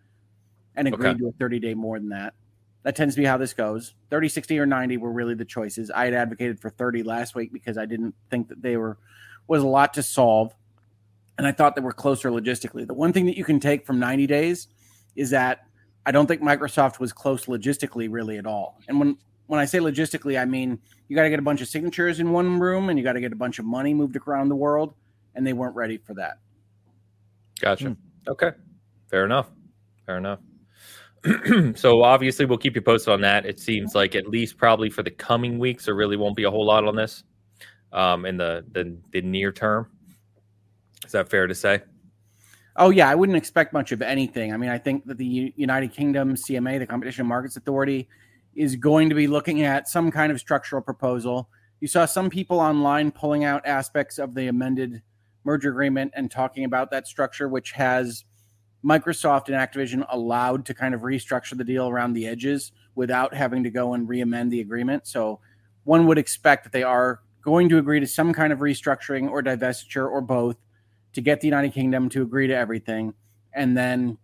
and 0.75 0.87
agreed 0.87 1.09
Okay. 1.11 1.19
to 1.19 1.27
a 1.29 1.31
30 1.33 1.59
day 1.59 1.73
more 1.73 1.97
than 1.97 2.09
that. 2.09 2.33
That 2.83 2.97
tends 2.97 3.15
to 3.15 3.21
be 3.21 3.25
how 3.25 3.37
this 3.37 3.53
goes. 3.53 3.95
30, 4.09 4.27
60, 4.27 4.59
or 4.59 4.65
90 4.65 4.97
were 4.97 5.11
really 5.11 5.35
the 5.35 5.45
choices. 5.45 5.89
I 5.89 6.05
had 6.05 6.13
advocated 6.13 6.59
for 6.59 6.69
30 6.69 7.03
last 7.03 7.33
week 7.33 7.53
because 7.53 7.77
I 7.77 7.85
didn't 7.85 8.13
think 8.29 8.49
that 8.49 8.61
they 8.61 8.75
were 8.75 8.97
was 9.47 9.63
a 9.63 9.67
lot 9.67 9.93
to 9.93 10.03
solve. 10.03 10.53
And 11.37 11.47
I 11.47 11.51
thought 11.51 11.75
they 11.75 11.81
were 11.81 11.93
closer 11.93 12.29
logistically. 12.29 12.85
The 12.85 12.93
one 12.93 13.11
thing 13.11 13.25
that 13.25 13.37
you 13.37 13.43
can 13.43 13.59
take 13.59 13.85
from 13.85 13.99
90 13.99 14.27
days 14.27 14.67
is 15.15 15.29
that 15.31 15.65
I 16.05 16.11
don't 16.11 16.27
think 16.27 16.41
Microsoft 16.41 16.99
was 16.99 17.13
close 17.13 17.45
logistically 17.45 18.07
really 18.09 18.37
at 18.37 18.45
all. 18.45 18.79
And 18.87 18.99
when 18.99 19.17
when 19.47 19.59
I 19.59 19.65
say 19.65 19.79
logistically, 19.79 20.39
I 20.39 20.45
mean 20.45 20.79
you 21.07 21.15
got 21.15 21.23
to 21.23 21.29
get 21.29 21.39
a 21.39 21.43
bunch 21.43 21.61
of 21.61 21.67
signatures 21.67 22.19
in 22.19 22.31
one 22.31 22.59
room 22.59 22.89
and 22.89 22.97
you 22.97 23.03
got 23.03 23.13
to 23.13 23.21
get 23.21 23.31
a 23.31 23.35
bunch 23.35 23.59
of 23.59 23.65
money 23.65 23.93
moved 23.93 24.17
around 24.27 24.49
the 24.49 24.55
world 24.55 24.93
and 25.35 25.45
they 25.45 25.53
weren't 25.53 25.75
ready 25.75 25.97
for 25.97 26.13
that. 26.15 26.39
Gotcha. 27.59 27.89
Hmm. 27.89 27.93
Okay. 28.27 28.51
Fair 29.09 29.25
enough. 29.25 29.49
Fair 30.05 30.17
enough. 30.17 30.39
so 31.75 32.03
obviously 32.03 32.45
we'll 32.45 32.57
keep 32.57 32.75
you 32.75 32.81
posted 32.81 33.13
on 33.13 33.21
that. 33.21 33.45
It 33.45 33.59
seems 33.59 33.95
like 33.95 34.15
at 34.15 34.27
least 34.27 34.57
probably 34.57 34.89
for 34.89 35.03
the 35.03 35.11
coming 35.11 35.57
weeks 35.57 35.85
there 35.85 35.95
really 35.95 36.17
won't 36.17 36.35
be 36.35 36.43
a 36.43 36.51
whole 36.51 36.65
lot 36.65 36.85
on 36.85 36.95
this 36.95 37.23
um 37.93 38.25
in 38.25 38.37
the 38.37 38.65
the, 38.71 38.97
the 39.11 39.21
near 39.21 39.51
term. 39.51 39.87
Is 41.05 41.11
that 41.11 41.29
fair 41.29 41.47
to 41.47 41.55
say? 41.55 41.81
Oh 42.75 42.89
yeah, 42.89 43.07
I 43.07 43.15
wouldn't 43.15 43.37
expect 43.37 43.71
much 43.71 43.91
of 43.91 44.01
anything. 44.01 44.51
I 44.53 44.57
mean, 44.57 44.69
I 44.69 44.79
think 44.79 45.05
that 45.05 45.17
the 45.17 45.53
United 45.55 45.93
Kingdom 45.93 46.35
CMA, 46.35 46.79
the 46.79 46.87
Competition 46.87 47.27
Markets 47.27 47.55
Authority, 47.55 48.07
is 48.55 48.75
going 48.75 49.09
to 49.09 49.15
be 49.15 49.27
looking 49.27 49.61
at 49.61 49.87
some 49.87 50.11
kind 50.11 50.31
of 50.31 50.39
structural 50.39 50.81
proposal. 50.81 51.49
You 51.81 51.87
saw 51.87 52.05
some 52.05 52.29
people 52.29 52.59
online 52.59 53.11
pulling 53.11 53.43
out 53.43 53.65
aspects 53.65 54.17
of 54.17 54.33
the 54.33 54.47
amended 54.47 55.01
merger 55.43 55.69
agreement 55.69 56.13
and 56.15 56.31
talking 56.31 56.65
about 56.65 56.89
that 56.91 57.07
structure, 57.07 57.47
which 57.47 57.71
has 57.73 58.25
Microsoft 58.83 59.47
and 59.47 59.55
Activision 59.55 60.05
allowed 60.09 60.65
to 60.65 60.73
kind 60.73 60.93
of 60.93 61.01
restructure 61.01 61.57
the 61.57 61.63
deal 61.63 61.87
around 61.87 62.13
the 62.13 62.27
edges 62.27 62.71
without 62.95 63.33
having 63.33 63.63
to 63.63 63.69
go 63.69 63.93
and 63.93 64.07
re-amend 64.09 64.51
the 64.51 64.61
agreement. 64.61 65.07
So 65.07 65.39
one 65.83 66.07
would 66.07 66.17
expect 66.17 66.63
that 66.63 66.73
they 66.73 66.83
are 66.83 67.21
going 67.41 67.69
to 67.69 67.77
agree 67.77 67.99
to 67.99 68.07
some 68.07 68.33
kind 68.33 68.53
of 68.53 68.59
restructuring 68.59 69.29
or 69.29 69.41
divestiture 69.43 70.09
or 70.09 70.21
both 70.21 70.57
to 71.13 71.21
get 71.21 71.41
the 71.41 71.47
United 71.47 71.73
Kingdom 71.73 72.09
to 72.09 72.21
agree 72.21 72.47
to 72.47 72.55
everything 72.55 73.13
and 73.53 73.77
then 73.77 74.17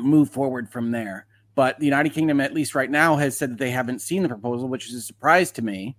move 0.00 0.30
forward 0.30 0.70
from 0.70 0.90
there. 0.90 1.26
But 1.54 1.78
the 1.78 1.84
United 1.84 2.12
Kingdom, 2.12 2.40
at 2.40 2.52
least 2.52 2.74
right 2.74 2.90
now, 2.90 3.16
has 3.16 3.36
said 3.36 3.50
that 3.52 3.58
they 3.58 3.70
haven't 3.70 4.00
seen 4.00 4.22
the 4.22 4.28
proposal, 4.28 4.68
which 4.68 4.88
is 4.88 4.94
a 4.94 5.00
surprise 5.00 5.50
to 5.52 5.62
me 5.62 5.96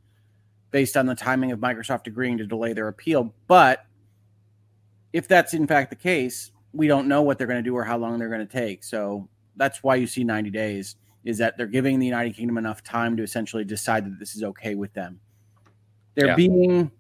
based 0.72 0.98
on 0.98 1.06
the 1.06 1.16
timing 1.16 1.52
of 1.52 1.60
Microsoft 1.60 2.08
agreeing 2.08 2.38
to 2.38 2.46
delay 2.46 2.74
their 2.74 2.90
appeal. 2.90 3.34
But 3.48 3.86
if 5.14 5.28
that's 5.28 5.54
in 5.54 5.66
fact 5.68 5.90
the 5.92 5.96
case, 5.96 6.52
we 6.74 6.88
don't 6.88 7.08
know 7.08 7.22
what 7.22 7.38
they're 7.38 7.48
going 7.48 7.64
to 7.64 7.70
do 7.70 7.74
or 7.76 7.86
how 7.86 7.98
long 7.98 8.20
they're 8.20 8.30
going 8.30 8.46
to 8.46 8.52
take. 8.52 8.84
So 8.84 9.30
that's 9.56 9.82
why 9.82 9.96
you 9.96 10.08
see 10.08 10.26
90 10.26 10.50
days 10.50 10.98
is 11.24 11.38
that 11.38 11.58
they're 11.58 11.68
giving 11.68 12.00
the 12.00 12.06
United 12.06 12.36
Kingdom 12.36 12.58
enough 12.58 12.84
time 12.84 13.16
to 13.18 13.24
essentially 13.24 13.64
decide 13.64 14.06
that 14.06 14.20
this 14.20 14.36
is 14.36 14.44
okay 14.44 14.76
with 14.76 14.94
them. 14.94 15.20
They're 16.16 16.28
Yeah. 16.28 16.36
being, 16.36 16.92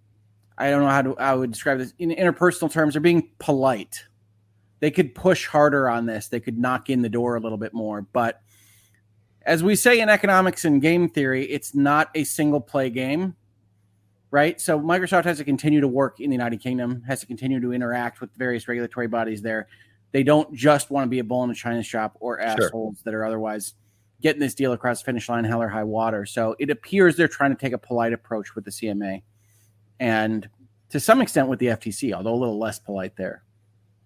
I 0.57 0.69
don't 0.69 0.81
know 0.81 0.89
how 0.89 1.01
to 1.01 1.17
I 1.17 1.33
would 1.33 1.51
describe 1.51 1.79
this 1.79 1.93
in 1.99 2.09
interpersonal 2.11 2.71
terms. 2.71 2.93
They're 2.93 3.01
being 3.01 3.29
polite. 3.39 4.03
They 4.79 4.91
could 4.91 5.15
push 5.15 5.47
harder 5.47 5.89
on 5.89 6.05
this. 6.05 6.27
They 6.27 6.39
could 6.39 6.57
knock 6.57 6.89
in 6.89 7.01
the 7.01 7.09
door 7.09 7.35
a 7.35 7.39
little 7.39 7.57
bit 7.57 7.73
more. 7.73 8.01
But 8.01 8.41
as 9.41 9.63
we 9.63 9.75
say 9.75 9.99
in 9.99 10.09
economics 10.09 10.65
and 10.65 10.81
game 10.81 11.09
theory, 11.09 11.45
it's 11.45 11.75
not 11.75 12.09
a 12.15 12.23
single 12.23 12.61
play 12.61 12.89
game, 12.89 13.35
right? 14.31 14.59
So 14.59 14.79
Microsoft 14.79 15.25
has 15.25 15.37
to 15.37 15.43
continue 15.43 15.81
to 15.81 15.87
work 15.87 16.19
in 16.19 16.29
the 16.29 16.35
United 16.35 16.61
Kingdom, 16.61 17.03
has 17.07 17.19
to 17.21 17.25
continue 17.25 17.59
to 17.61 17.73
interact 17.73 18.21
with 18.21 18.31
various 18.35 18.67
regulatory 18.67 19.07
bodies 19.07 19.41
there. 19.41 19.67
They 20.11 20.23
don't 20.23 20.53
just 20.53 20.91
want 20.91 21.05
to 21.05 21.09
be 21.09 21.19
a 21.19 21.23
bull 21.23 21.43
in 21.43 21.51
a 21.51 21.55
china 21.55 21.83
shop 21.83 22.17
or 22.19 22.39
Sure. 22.39 22.65
assholes 22.67 23.01
that 23.03 23.13
are 23.13 23.25
otherwise 23.25 23.75
getting 24.21 24.39
this 24.39 24.55
deal 24.55 24.71
across 24.73 25.01
the 25.01 25.05
finish 25.05 25.27
line, 25.29 25.43
hell 25.43 25.61
or 25.61 25.67
high 25.67 25.83
water. 25.83 26.25
So 26.25 26.55
it 26.57 26.69
appears 26.69 27.15
they're 27.15 27.27
trying 27.27 27.51
to 27.51 27.59
take 27.59 27.73
a 27.73 27.77
polite 27.77 28.13
approach 28.13 28.55
with 28.55 28.65
the 28.65 28.71
CMA 28.71 29.23
and 29.99 30.49
to 30.89 30.99
some 30.99 31.21
extent 31.21 31.47
with 31.47 31.59
the 31.59 31.67
FTC, 31.67 32.13
although 32.13 32.33
a 32.33 32.35
little 32.35 32.59
less 32.59 32.79
polite 32.79 33.15
there. 33.15 33.43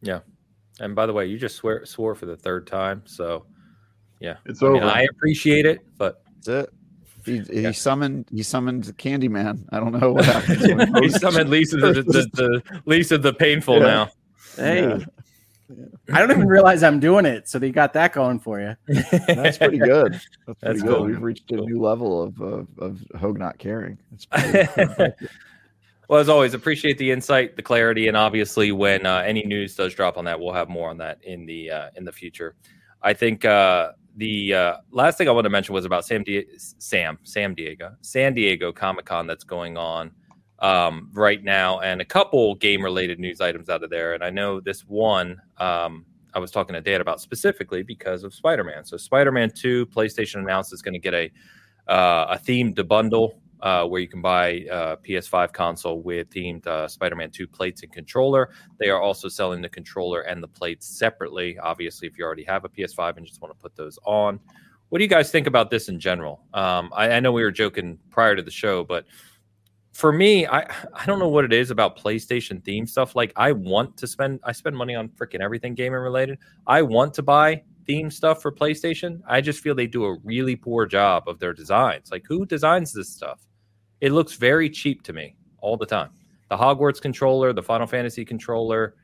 Yeah. 0.02 0.20
And 0.80 0.96
by 0.96 1.06
the 1.06 1.14
way, 1.14 1.26
you 1.26 1.38
just 1.38 1.56
swear 1.58 1.86
swore 1.86 2.16
for 2.16 2.26
the 2.26 2.38
third 2.38 2.66
time, 2.68 3.02
so 3.06 3.46
yeah. 4.20 4.36
It's 4.46 4.62
I 4.64 4.68
over. 4.68 4.74
mean, 4.76 4.84
I 4.84 5.04
appreciate 5.04 5.66
it, 5.66 5.82
but 5.98 6.24
That's 6.46 6.48
it. 6.70 6.74
He, 7.26 7.40
he 7.40 7.62
Yeah. 7.64 7.72
summoned 7.72 8.26
he 8.34 8.44
summoned 8.44 8.86
Candyman. 8.98 9.66
I 9.72 9.80
don't 9.80 9.92
know 10.00 10.14
what 10.14 10.26
happened. 10.26 10.98
he 11.04 11.10
summoned 11.10 11.50
Lisa 11.50 11.76
of 11.86 11.96
the, 11.96 12.04
the, 12.04 12.30
the 12.34 12.82
least 12.86 13.12
of 13.12 13.22
the 13.24 13.34
painful 13.34 13.80
Yeah. 13.80 13.84
now. 13.86 14.10
Hey, 14.56 14.88
Yeah. 14.88 15.06
I 16.14 16.20
don't 16.20 16.32
even 16.32 16.48
realize 16.48 16.82
I'm 16.82 17.00
doing 17.00 17.26
it. 17.26 17.48
So 17.48 17.60
they 17.60 17.70
got 17.72 17.94
that 17.94 18.12
going 18.14 18.40
for 18.40 18.60
you. 18.60 18.76
That's 19.28 19.58
pretty 19.60 19.78
good. 19.78 20.14
That's, 20.48 20.60
That's 20.62 20.62
pretty 20.62 20.80
cool. 20.82 21.00
good. 21.02 21.08
We've 21.10 21.22
reached 21.22 21.52
a 21.52 21.58
Cool. 21.58 21.68
new 21.68 21.80
level 21.82 22.24
of 22.24 22.42
of, 22.42 22.68
of 22.80 23.02
Hogue 23.20 23.38
not 23.38 23.58
caring. 23.60 24.00
Well, 26.10 26.20
as 26.20 26.28
always, 26.28 26.56
appreciate 26.56 26.98
the 26.98 27.12
insight, 27.12 27.56
the 27.56 27.62
clarity, 27.62 28.08
and 28.08 28.18
obviously, 28.18 28.72
when 28.72 29.06
uh, 29.06 29.20
any 29.20 29.44
news 29.46 29.76
does 29.76 29.94
drop 29.94 30.18
on 30.18 30.26
that, 30.26 30.40
we'll 30.40 30.54
have 30.54 30.68
more 30.68 30.90
on 30.90 30.98
that 30.98 31.20
in 31.24 31.46
the 31.46 31.70
uh, 31.70 31.90
in 31.98 32.04
the 32.04 32.12
future. 32.12 32.56
I 33.04 33.14
think 33.14 33.46
uh, 33.46 33.92
the 34.16 34.56
uh, 34.56 34.78
last 34.90 35.20
thing 35.20 35.28
I 35.28 35.32
want 35.32 35.46
to 35.46 35.52
mention 35.52 35.76
was 35.76 35.86
about 35.86 36.08
Sam 36.08 36.24
Di- 36.24 36.48
Sam 36.58 37.20
Sam 37.22 37.54
Diego 37.54 37.96
San 38.02 38.34
Diego 38.34 38.72
Comic 38.72 39.06
Con 39.06 39.28
that's 39.28 39.44
going 39.44 39.78
on 39.78 40.10
um, 40.58 41.12
right 41.14 41.44
now, 41.44 41.80
and 41.82 42.02
a 42.02 42.06
couple 42.06 42.56
game 42.56 42.84
related 42.84 43.20
news 43.20 43.40
items 43.40 43.70
out 43.70 43.84
of 43.84 43.92
there. 43.92 44.16
And 44.16 44.24
I 44.24 44.32
know 44.32 44.60
this 44.60 44.82
one 44.88 45.40
um, 45.60 46.08
I 46.34 46.40
was 46.40 46.50
talking 46.50 46.74
to 46.74 46.82
Dan 46.82 47.02
about 47.02 47.22
specifically 47.22 47.84
because 47.84 48.24
of 48.24 48.34
Spider 48.34 48.64
Man. 48.64 48.84
So 48.84 48.98
Spider 48.98 49.32
Man 49.32 49.52
Two, 49.52 49.86
PlayStation 49.86 50.40
announced 50.40 50.74
is 50.74 50.82
going 50.82 50.96
to 50.96 51.00
get 51.00 51.14
a 51.14 51.32
uh, 51.88 52.36
a 52.36 52.40
themed 52.44 52.88
bundle 52.88 53.40
uh, 53.62 53.86
where 53.86 54.02
you 54.02 54.08
can 54.08 54.22
buy 54.22 54.66
uh, 54.72 54.96
PS5 54.98 55.52
console 55.54 56.02
with 56.02 56.30
themed 56.30 56.66
uh, 56.68 56.88
Spider-Man 56.88 57.32
2 57.32 57.48
plates 57.48 57.84
and 57.84 57.92
controller. 57.92 58.52
They 58.80 58.90
are 58.90 59.02
also 59.02 59.28
selling 59.28 59.62
the 59.62 59.70
controller 59.70 60.22
and 60.22 60.42
the 60.42 60.48
plates 60.48 60.88
separately. 60.88 61.58
Obviously, 61.60 62.08
if 62.08 62.18
you 62.18 62.26
already 62.26 62.44
have 62.44 62.66
a 62.66 62.70
PS5 62.70 63.18
and 63.18 63.26
just 63.26 63.42
want 63.42 63.54
to 63.54 63.62
put 63.62 63.76
those 63.76 64.00
on, 64.06 64.40
what 64.90 64.98
do 65.00 65.04
you 65.04 65.10
guys 65.10 65.32
think 65.32 65.48
about 65.48 65.70
this 65.70 65.88
in 65.90 66.00
general? 66.00 66.44
Um, 66.54 66.92
I, 66.96 67.12
I 67.12 67.20
know 67.20 67.32
we 67.32 67.44
were 67.44 67.52
joking 67.52 68.00
prior 68.10 68.36
to 68.36 68.42
the 68.42 68.52
show, 68.52 68.84
but 68.84 69.06
for 69.94 70.12
me, 70.12 70.48
I 70.48 70.62
I 70.94 71.06
don't 71.06 71.20
know 71.20 71.28
what 71.28 71.46
it 71.46 71.54
is 71.54 71.72
about 71.72 71.98
PlayStation 71.98 72.64
theme 72.64 72.88
stuff. 72.88 73.16
Like 73.16 73.34
I 73.36 73.52
want 73.52 73.98
to 73.98 74.08
spend 74.08 74.40
I 74.44 74.52
spend 74.52 74.76
money 74.76 74.96
on 74.96 75.10
freaking 75.10 75.42
everything 75.42 75.76
gaming 75.76 76.00
related. 76.00 76.40
I 76.68 76.82
want 76.82 77.14
to 77.16 77.24
buy 77.24 77.64
theme 77.86 78.10
stuff 78.10 78.42
for 78.42 78.52
PlayStation. 78.52 79.20
I 79.28 79.42
just 79.42 79.62
feel 79.62 79.76
they 79.76 79.88
do 79.88 80.06
a 80.06 80.18
really 80.24 80.56
poor 80.56 80.86
job 80.86 81.28
of 81.28 81.40
their 81.40 81.54
designs. 81.54 82.12
Like 82.12 82.24
who 82.28 82.46
designs 82.46 82.94
this 82.94 83.10
stuff? 83.10 83.42
It 84.02 84.12
looks 84.12 84.34
very 84.34 84.70
cheap 84.70 85.04
to 85.04 85.14
me 85.14 85.36
all 85.60 85.78
the 85.78 85.86
time. 85.86 86.12
The 86.50 86.58
Hogwarts 86.58 87.02
controller, 87.02 87.54
the 87.54 87.64
Final 87.64 87.86
Fantasy 87.86 88.26
controller, 88.26 88.96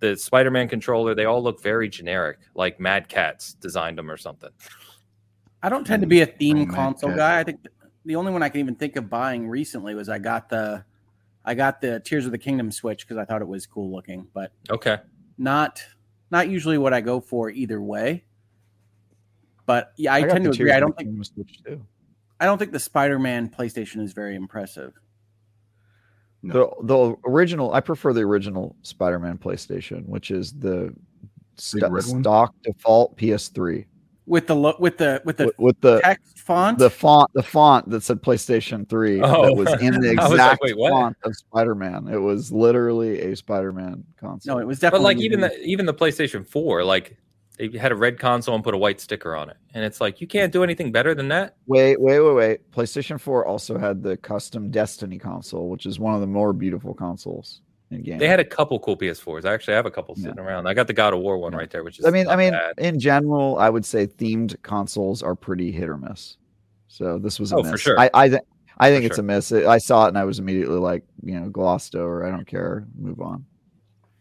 the 0.00 0.16
Spider-Man 0.16 0.68
controller, 0.68 1.14
they 1.14 1.24
all 1.24 1.42
look 1.42 1.62
very 1.62 1.88
generic, 1.88 2.38
like 2.54 2.78
Mad 2.78 3.08
Catz 3.08 3.54
designed 3.54 3.96
them 3.96 4.10
or 4.10 4.16
something. 4.16 4.50
I 5.62 5.68
don't 5.70 5.86
tend 5.86 6.02
to 6.02 6.06
mm, 6.06 6.10
be 6.10 6.20
a 6.20 6.26
theme 6.26 6.68
Oh, 6.70 6.74
console 6.74 7.10
okay. 7.10 7.18
guy. 7.18 7.38
I 7.40 7.44
think 7.44 7.66
the 8.04 8.16
only 8.16 8.32
one 8.32 8.42
I 8.42 8.50
can 8.50 8.60
even 8.60 8.74
think 8.74 8.96
of 8.96 9.08
buying 9.08 9.48
recently 9.48 9.94
was 9.94 10.08
I 10.08 10.18
got 10.18 10.48
the 10.48 10.84
I 11.46 11.54
got 11.54 11.80
the 11.80 12.00
Tears 12.00 12.26
of 12.26 12.32
the 12.32 12.38
Kingdom 12.38 12.70
Switch 12.70 13.06
because 13.06 13.16
I 13.18 13.24
thought 13.24 13.42
it 13.42 13.48
was 13.48 13.66
cool 13.66 13.90
looking, 13.90 14.26
but 14.34 14.52
Okay. 14.70 14.98
not 15.38 15.82
not 16.30 16.48
usually 16.48 16.76
what 16.78 16.92
I 16.92 17.00
go 17.00 17.20
for 17.20 17.50
either 17.50 17.80
way. 17.80 18.24
But 19.66 19.92
yeah, 19.96 20.12
I, 20.12 20.22
got 20.22 20.32
tend 20.32 20.44
to 20.44 20.50
agree. 20.50 20.72
I 20.72 20.80
don't 20.80 20.90
the 20.90 20.96
think 20.96 21.08
Kingdom 21.08 21.24
Switch, 21.24 21.62
too. 21.64 21.86
I 22.44 22.46
don't 22.46 22.58
think 22.58 22.72
the 22.72 22.78
Spider-Man 22.78 23.48
PlayStation 23.48 24.02
is 24.02 24.12
very 24.12 24.34
impressive. 24.36 24.92
The 26.42 26.68
the 26.82 27.16
original, 27.24 27.72
I 27.72 27.80
prefer 27.80 28.12
the 28.12 28.20
original 28.20 28.76
Spider-Man 28.82 29.38
PlayStation, 29.38 30.04
which 30.06 30.30
is 30.30 30.52
the 30.52 30.94
st- 31.56 31.82
red 31.84 32.04
one? 32.04 32.20
stock 32.22 32.54
default 32.62 33.16
PS3 33.16 33.86
With 34.26 34.46
the 34.46 34.54
lo- 34.54 34.76
with 34.78 34.98
the 34.98 35.22
with 35.24 35.38
the 35.38 35.46
with, 35.46 35.58
with 35.58 35.80
the 35.80 36.00
text 36.02 36.38
font. 36.40 36.76
the 36.78 36.90
font 36.90 37.30
the 37.32 37.42
font 37.42 37.88
that 37.88 38.02
said 38.02 38.20
PlayStation 38.20 38.86
3 38.86 39.22
Oh. 39.22 39.46
that 39.46 39.54
was 39.56 39.80
in 39.80 39.98
the 40.02 40.08
I 40.20 40.28
was 40.28 40.38
like, 40.38 40.52
exact 40.52 40.62
wait, 40.64 40.76
font 40.90 41.16
of 41.24 41.34
Spider-Man. 41.34 42.08
It 42.08 42.18
was 42.18 42.52
literally 42.52 43.20
a 43.22 43.34
Spider-Man 43.36 44.04
console. 44.20 44.56
no, 44.56 44.60
it 44.60 44.66
was 44.66 44.78
definitely 44.78 45.14
But 45.14 45.18
definitely 45.20 45.24
like 45.24 45.24
even 45.24 45.40
the 45.40 45.66
even 45.66 45.86
the 45.86 45.94
PlayStation 45.94 46.46
4, 46.46 46.84
like 46.84 47.16
they 47.58 47.68
had 47.78 47.92
a 47.92 47.96
red 47.96 48.18
console 48.18 48.54
and 48.54 48.64
put 48.64 48.74
a 48.74 48.76
white 48.76 49.00
sticker 49.00 49.36
on 49.36 49.48
it. 49.50 49.56
And 49.74 49.84
it's 49.84 50.00
like 50.00 50.20
you 50.20 50.26
can't 50.26 50.52
do 50.52 50.62
anything 50.64 50.90
better 50.92 51.14
than 51.14 51.28
that. 51.28 51.56
Wait, 51.66 52.00
wait, 52.00 52.20
wait, 52.20 52.34
wait. 52.34 52.70
PlayStation 52.72 53.20
4 53.20 53.46
also 53.46 53.78
had 53.78 54.02
the 54.02 54.16
custom 54.16 54.70
Destiny 54.70 55.18
console, 55.18 55.68
which 55.68 55.86
is 55.86 55.98
one 56.00 56.14
of 56.14 56.20
the 56.20 56.26
more 56.26 56.52
beautiful 56.52 56.94
consoles 56.94 57.60
in 57.90 58.02
games. 58.02 58.18
They 58.18 58.26
had 58.28 58.40
a 58.40 58.44
couple 58.44 58.78
cool 58.80 58.96
PS4s. 58.96 59.44
I 59.44 59.52
actually 59.54 59.74
have 59.74 59.86
a 59.86 59.90
couple 59.90 60.14
sitting 60.16 60.38
around. 60.38 60.66
I 60.66 60.74
got 60.74 60.86
the 60.88 60.92
God 60.92 61.12
of 61.14 61.20
War 61.20 61.38
one 61.38 61.52
Yeah. 61.52 61.58
right 61.58 61.70
there, 61.70 61.84
which 61.84 61.98
is 62.00 62.04
I 62.06 62.10
mean, 62.10 62.26
I 62.28 62.34
mean, 62.36 62.52
bad. 62.52 62.74
in 62.78 62.98
general, 62.98 63.56
I 63.58 63.68
would 63.70 63.84
say 63.84 64.06
themed 64.06 64.60
consoles 64.62 65.22
are 65.22 65.34
pretty 65.36 65.70
hit 65.70 65.88
or 65.88 65.96
miss. 65.96 66.36
So 66.88 67.18
this 67.18 67.38
was 67.38 67.52
a 67.52 67.56
Oh, 67.56 67.62
miss. 67.62 67.70
for 67.72 67.78
sure. 67.78 67.98
I 68.00 68.10
I, 68.14 68.28
th- 68.28 68.40
I 68.78 68.90
think 68.90 69.02
For 69.02 69.06
it's 69.06 69.16
sure. 69.16 69.22
a 69.24 69.26
miss. 69.26 69.52
I 69.52 69.78
saw 69.78 70.06
it 70.06 70.08
and 70.08 70.18
I 70.18 70.24
was 70.24 70.38
immediately 70.40 70.78
like, 70.78 71.04
you 71.22 71.38
know, 71.38 71.48
glossed 71.50 71.94
over. 71.94 72.26
I 72.26 72.30
don't 72.30 72.46
care. 72.46 72.86
Move 72.98 73.20
on. 73.20 73.44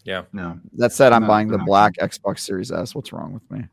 No. 0.06 0.60
That 0.74 0.92
said, 0.94 1.14
I'm 1.14 1.22
No, 1.24 1.28
buying 1.28 1.48
the 1.48 1.58
no. 1.58 1.66
black 1.66 1.94
Xbox 1.98 2.40
Series 2.40 2.72
S. 2.72 2.94
What's 2.96 3.14
wrong 3.14 3.34
with 3.34 3.50
me? 3.52 3.66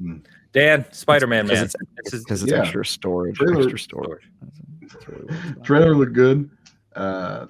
Dan, 0.52 0.84
Spider 0.92 1.26
Man, 1.26 1.46
man. 1.46 1.54
Because 1.56 1.74
it's, 2.04 2.10
This 2.12 2.24
'cause 2.24 2.42
it's 2.42 2.52
yeah. 2.52 2.60
extra 2.60 2.84
storage. 2.84 3.36
Trailer- 3.36 3.62
Extra 3.62 3.78
storage. 3.78 4.28
That's 4.82 5.08
really 5.08 5.24
what 5.24 5.34
it's 5.34 5.50
about. 5.50 5.64
Trailer 5.64 5.94
looked 5.94 6.12
good. 6.14 6.50
Uh, 6.96 7.46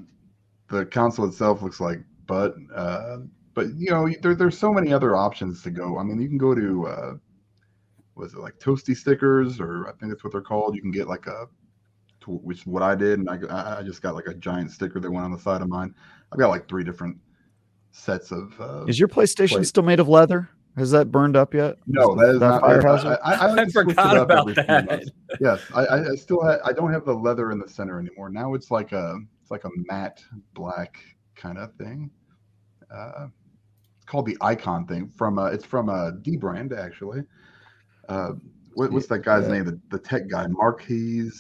the 0.69 0.85
console 0.87 1.27
itself 1.27 1.63
looks 1.63 1.81
like 1.81 2.01
butt. 2.27 2.55
Uh, 2.75 3.19
but 3.55 3.75
you 3.77 3.91
know, 3.91 4.09
there, 4.23 4.35
there's 4.35 4.59
so 4.59 4.73
many 4.73 4.93
other 4.93 5.17
options 5.17 5.63
to 5.63 5.71
go. 5.71 5.99
I 5.99 6.03
mean, 6.03 6.21
you 6.21 6.29
can 6.29 6.39
go 6.39 6.55
to 6.55 6.87
uh, 6.87 7.15
was 8.17 8.35
it 8.35 8.41
like 8.41 8.59
toasty 8.59 8.95
stickers, 8.97 9.61
or 9.61 9.89
I 9.89 9.93
think 9.93 10.13
that's 10.13 10.23
what 10.23 10.33
they're 10.33 10.43
called. 10.43 10.75
You 10.77 10.83
can 10.83 10.91
get 10.91 11.09
like 11.09 11.27
a, 11.27 11.47
to- 12.23 12.31
which 12.39 12.61
is 12.61 12.67
what 12.67 12.83
I 12.83 12.95
did, 12.95 13.19
and 13.19 13.29
I, 13.31 13.39
I 13.49 13.79
I 13.79 13.83
just 13.83 14.03
got 14.03 14.15
like 14.15 14.27
a 14.27 14.35
giant 14.35 14.71
sticker 14.71 15.01
that 15.01 15.11
went 15.11 15.25
on 15.25 15.33
the 15.33 15.39
side 15.39 15.63
of 15.63 15.69
mine. 15.69 15.95
I've 16.33 16.39
got 16.39 16.49
like 16.49 16.69
three 16.69 16.85
different 16.85 17.17
sets 17.93 18.31
of. 18.31 18.53
Uh, 18.61 18.85
Is 18.87 18.99
your 18.99 19.09
PlayStation 19.09 19.57
Wait. 19.59 19.67
still 19.67 19.83
made 19.83 20.01
of 20.01 20.09
leather? 20.09 20.49
Has 20.77 20.93
that 20.93 21.11
burned 21.11 21.37
up 21.37 21.53
yet? 21.53 21.77
no, 21.87 22.15
that 22.15 22.35
is 22.37 22.41
not. 22.41 22.61
fire 22.61 22.87
I, 22.87 22.93
hazard? 22.93 23.19
I, 23.25 23.33
I, 23.33 23.53
I 23.53 23.55
to 23.57 23.63
it 23.63 23.73
forgot 23.73 24.17
up 24.17 24.23
about 24.31 24.39
every 24.51 24.55
that. 24.55 25.11
Yes, 25.41 25.61
I, 25.75 25.85
I 25.85 26.11
I 26.13 26.15
still 26.15 26.41
ha- 26.43 26.59
I 26.65 26.73
don't 26.73 26.93
have 26.93 27.05
the 27.05 27.13
leather 27.15 27.51
in 27.51 27.59
the 27.59 27.69
center 27.69 27.99
anymore. 27.99 28.29
Now 28.31 28.55
it's 28.55 28.71
like 28.71 28.93
a 28.93 29.17
it's 29.43 29.51
like 29.51 29.65
a 29.65 29.71
matte 29.91 30.23
black 30.55 30.99
kind 31.35 31.59
of 31.59 31.75
thing. 31.75 32.11
Uh, 32.95 33.27
it's 33.97 34.05
called 34.07 34.27
the 34.27 34.37
Icon 34.41 34.87
thing 34.87 35.09
from 35.17 35.39
uh, 35.41 35.47
it's 35.47 35.65
from 35.65 35.89
a 35.89 36.13
dbrand 36.23 36.77
actually. 36.79 37.23
Uh, 38.09 38.33
what, 38.75 38.93
what's 38.93 39.07
that 39.09 39.21
guy's 39.21 39.47
Yeah. 39.49 39.55
name? 39.55 39.65
The, 39.65 39.81
the 39.91 39.99
tech 39.99 40.29
guy, 40.29 40.47
Marquis. 40.47 41.31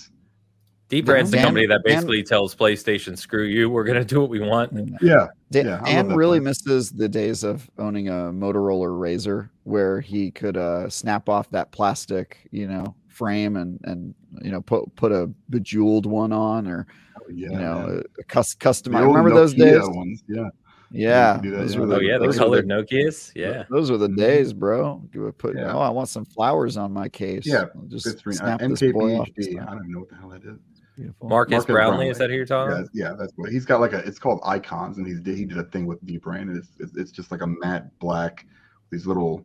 Deep 0.90 1.06
Brand's 1.06 1.30
the 1.30 1.36
Dan- 1.38 1.46
company 1.46 1.66
that 1.66 1.80
Dan- 1.86 1.94
basically 1.96 2.22
tells 2.22 2.54
PlayStation, 2.54 3.16
screw 3.16 3.44
you, 3.44 3.70
we're 3.70 3.84
gonna 3.84 4.04
do 4.04 4.20
what 4.20 4.28
we 4.28 4.40
want. 4.40 4.72
Yeah, 5.00 5.28
Dan, 5.50 5.66
Yeah, 5.66 5.80
I 5.82 5.92
Dan 5.92 6.14
really 6.14 6.40
place. 6.40 6.66
misses 6.66 6.90
the 6.90 7.08
days 7.08 7.44
of 7.44 7.70
owning 7.78 8.08
a 8.08 8.12
Motorola 8.32 8.88
RAZR 8.88 9.48
where 9.64 10.00
he 10.00 10.30
could 10.30 10.56
uh, 10.56 10.88
snap 10.90 11.28
off 11.28 11.48
that 11.52 11.70
plastic, 11.70 12.46
you 12.50 12.66
know, 12.68 12.94
frame 13.08 13.56
and 13.56 13.78
and 13.84 14.14
you 14.42 14.50
know 14.50 14.60
put 14.60 14.94
put 14.96 15.12
a 15.12 15.30
bejeweled 15.50 16.06
one 16.06 16.32
on 16.32 16.66
or 16.66 16.86
oh, 17.20 17.24
yeah. 17.32 17.48
you 17.50 17.56
know 17.58 17.78
man. 17.86 18.02
a, 18.18 18.20
a 18.20 18.24
cus- 18.24 18.54
custom. 18.54 18.96
I 18.96 19.00
old 19.02 19.08
remember 19.14 19.30
those 19.34 19.54
days. 19.54 19.80
Ones. 19.82 20.22
Yeah, 20.26 20.48
Yeah, 20.90 21.34
that, 21.42 21.42
those 21.50 21.74
yeah. 21.74 21.80
were 21.80 21.86
the, 21.86 21.96
Oh 21.96 22.00
yeah, 22.00 22.18
the 22.18 22.26
those 22.26 22.36
were 22.38 22.44
colored 22.44 22.66
Nokias. 22.66 23.30
Yeah. 23.36 23.64
Those 23.70 23.90
were 23.92 23.98
the 23.98 24.08
Mhm. 24.08 24.16
days, 24.16 24.52
bro. 24.52 25.02
You 25.12 25.22
would 25.22 25.38
put, 25.38 25.54
Yeah. 25.54 25.72
oh, 25.74 25.78
I 25.80 25.90
want 25.90 26.08
some 26.08 26.24
flowers 26.24 26.76
on 26.76 26.92
my 26.92 27.08
case. 27.08 27.46
Yeah, 27.46 27.66
I'll 27.76 27.82
just 27.88 28.06
Fifth. 28.06 28.26
Uh, 28.26 28.32
snap 28.32 28.60
this 28.60 28.80
boy 28.92 29.18
off. 29.20 29.28
MKBHD. 29.28 29.60
I 29.60 29.74
don't 29.74 29.88
know 29.90 30.00
what 30.00 30.08
the 30.08 30.16
hell 30.16 30.28
that 30.30 30.42
is. 30.44 30.58
Beautiful. 31.00 31.28
Marques, 31.30 31.50
Marques 31.50 31.64
Brownlee, 31.64 31.88
Brownlee. 31.88 32.08
is 32.10 32.18
that 32.18 32.28
who 32.28 32.36
you're 32.36 32.44
talking 32.44 32.86
Yeah, 32.92 33.08
yeah, 33.08 33.16
that's 33.18 33.32
what 33.36 33.50
he's 33.50 33.64
got. 33.64 33.80
Like 33.80 33.94
a, 33.94 34.00
it's 34.00 34.18
called 34.18 34.38
icons, 34.44 34.98
and 34.98 35.06
he's 35.06 35.16
he 35.24 35.46
did 35.46 35.56
a 35.56 35.64
thing 35.64 35.86
with 35.86 36.04
dbrand, 36.04 36.42
and 36.42 36.58
it's 36.58 36.68
it's, 36.78 36.94
it's 36.94 37.10
just 37.10 37.30
like 37.30 37.40
a 37.40 37.46
matte 37.46 37.98
black, 38.00 38.44
these 38.90 39.06
little 39.06 39.42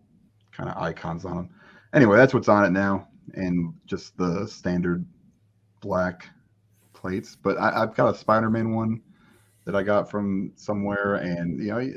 kind 0.51 0.69
of 0.69 0.75
icons 0.75 1.23
on 1.23 1.37
them. 1.37 1.49
Anyway, 1.93 2.17
that's 2.17 2.33
what's 2.33 2.49
on 2.49 2.65
it 2.65 2.71
now, 2.71 3.07
and 3.35 3.73
just 3.85 4.17
the 4.17 4.45
standard 4.49 5.05
black 5.79 6.27
plates. 6.91 7.37
But 7.37 7.57
I, 7.57 7.83
I've 7.83 7.95
got 7.95 8.13
a 8.13 8.17
Spider-Man 8.17 8.75
one 8.75 9.01
that 9.63 9.77
I 9.77 9.83
got 9.83 10.11
from 10.11 10.51
somewhere, 10.57 11.15
and 11.15 11.63
you 11.63 11.71
know, 11.71 11.77
it, 11.77 11.95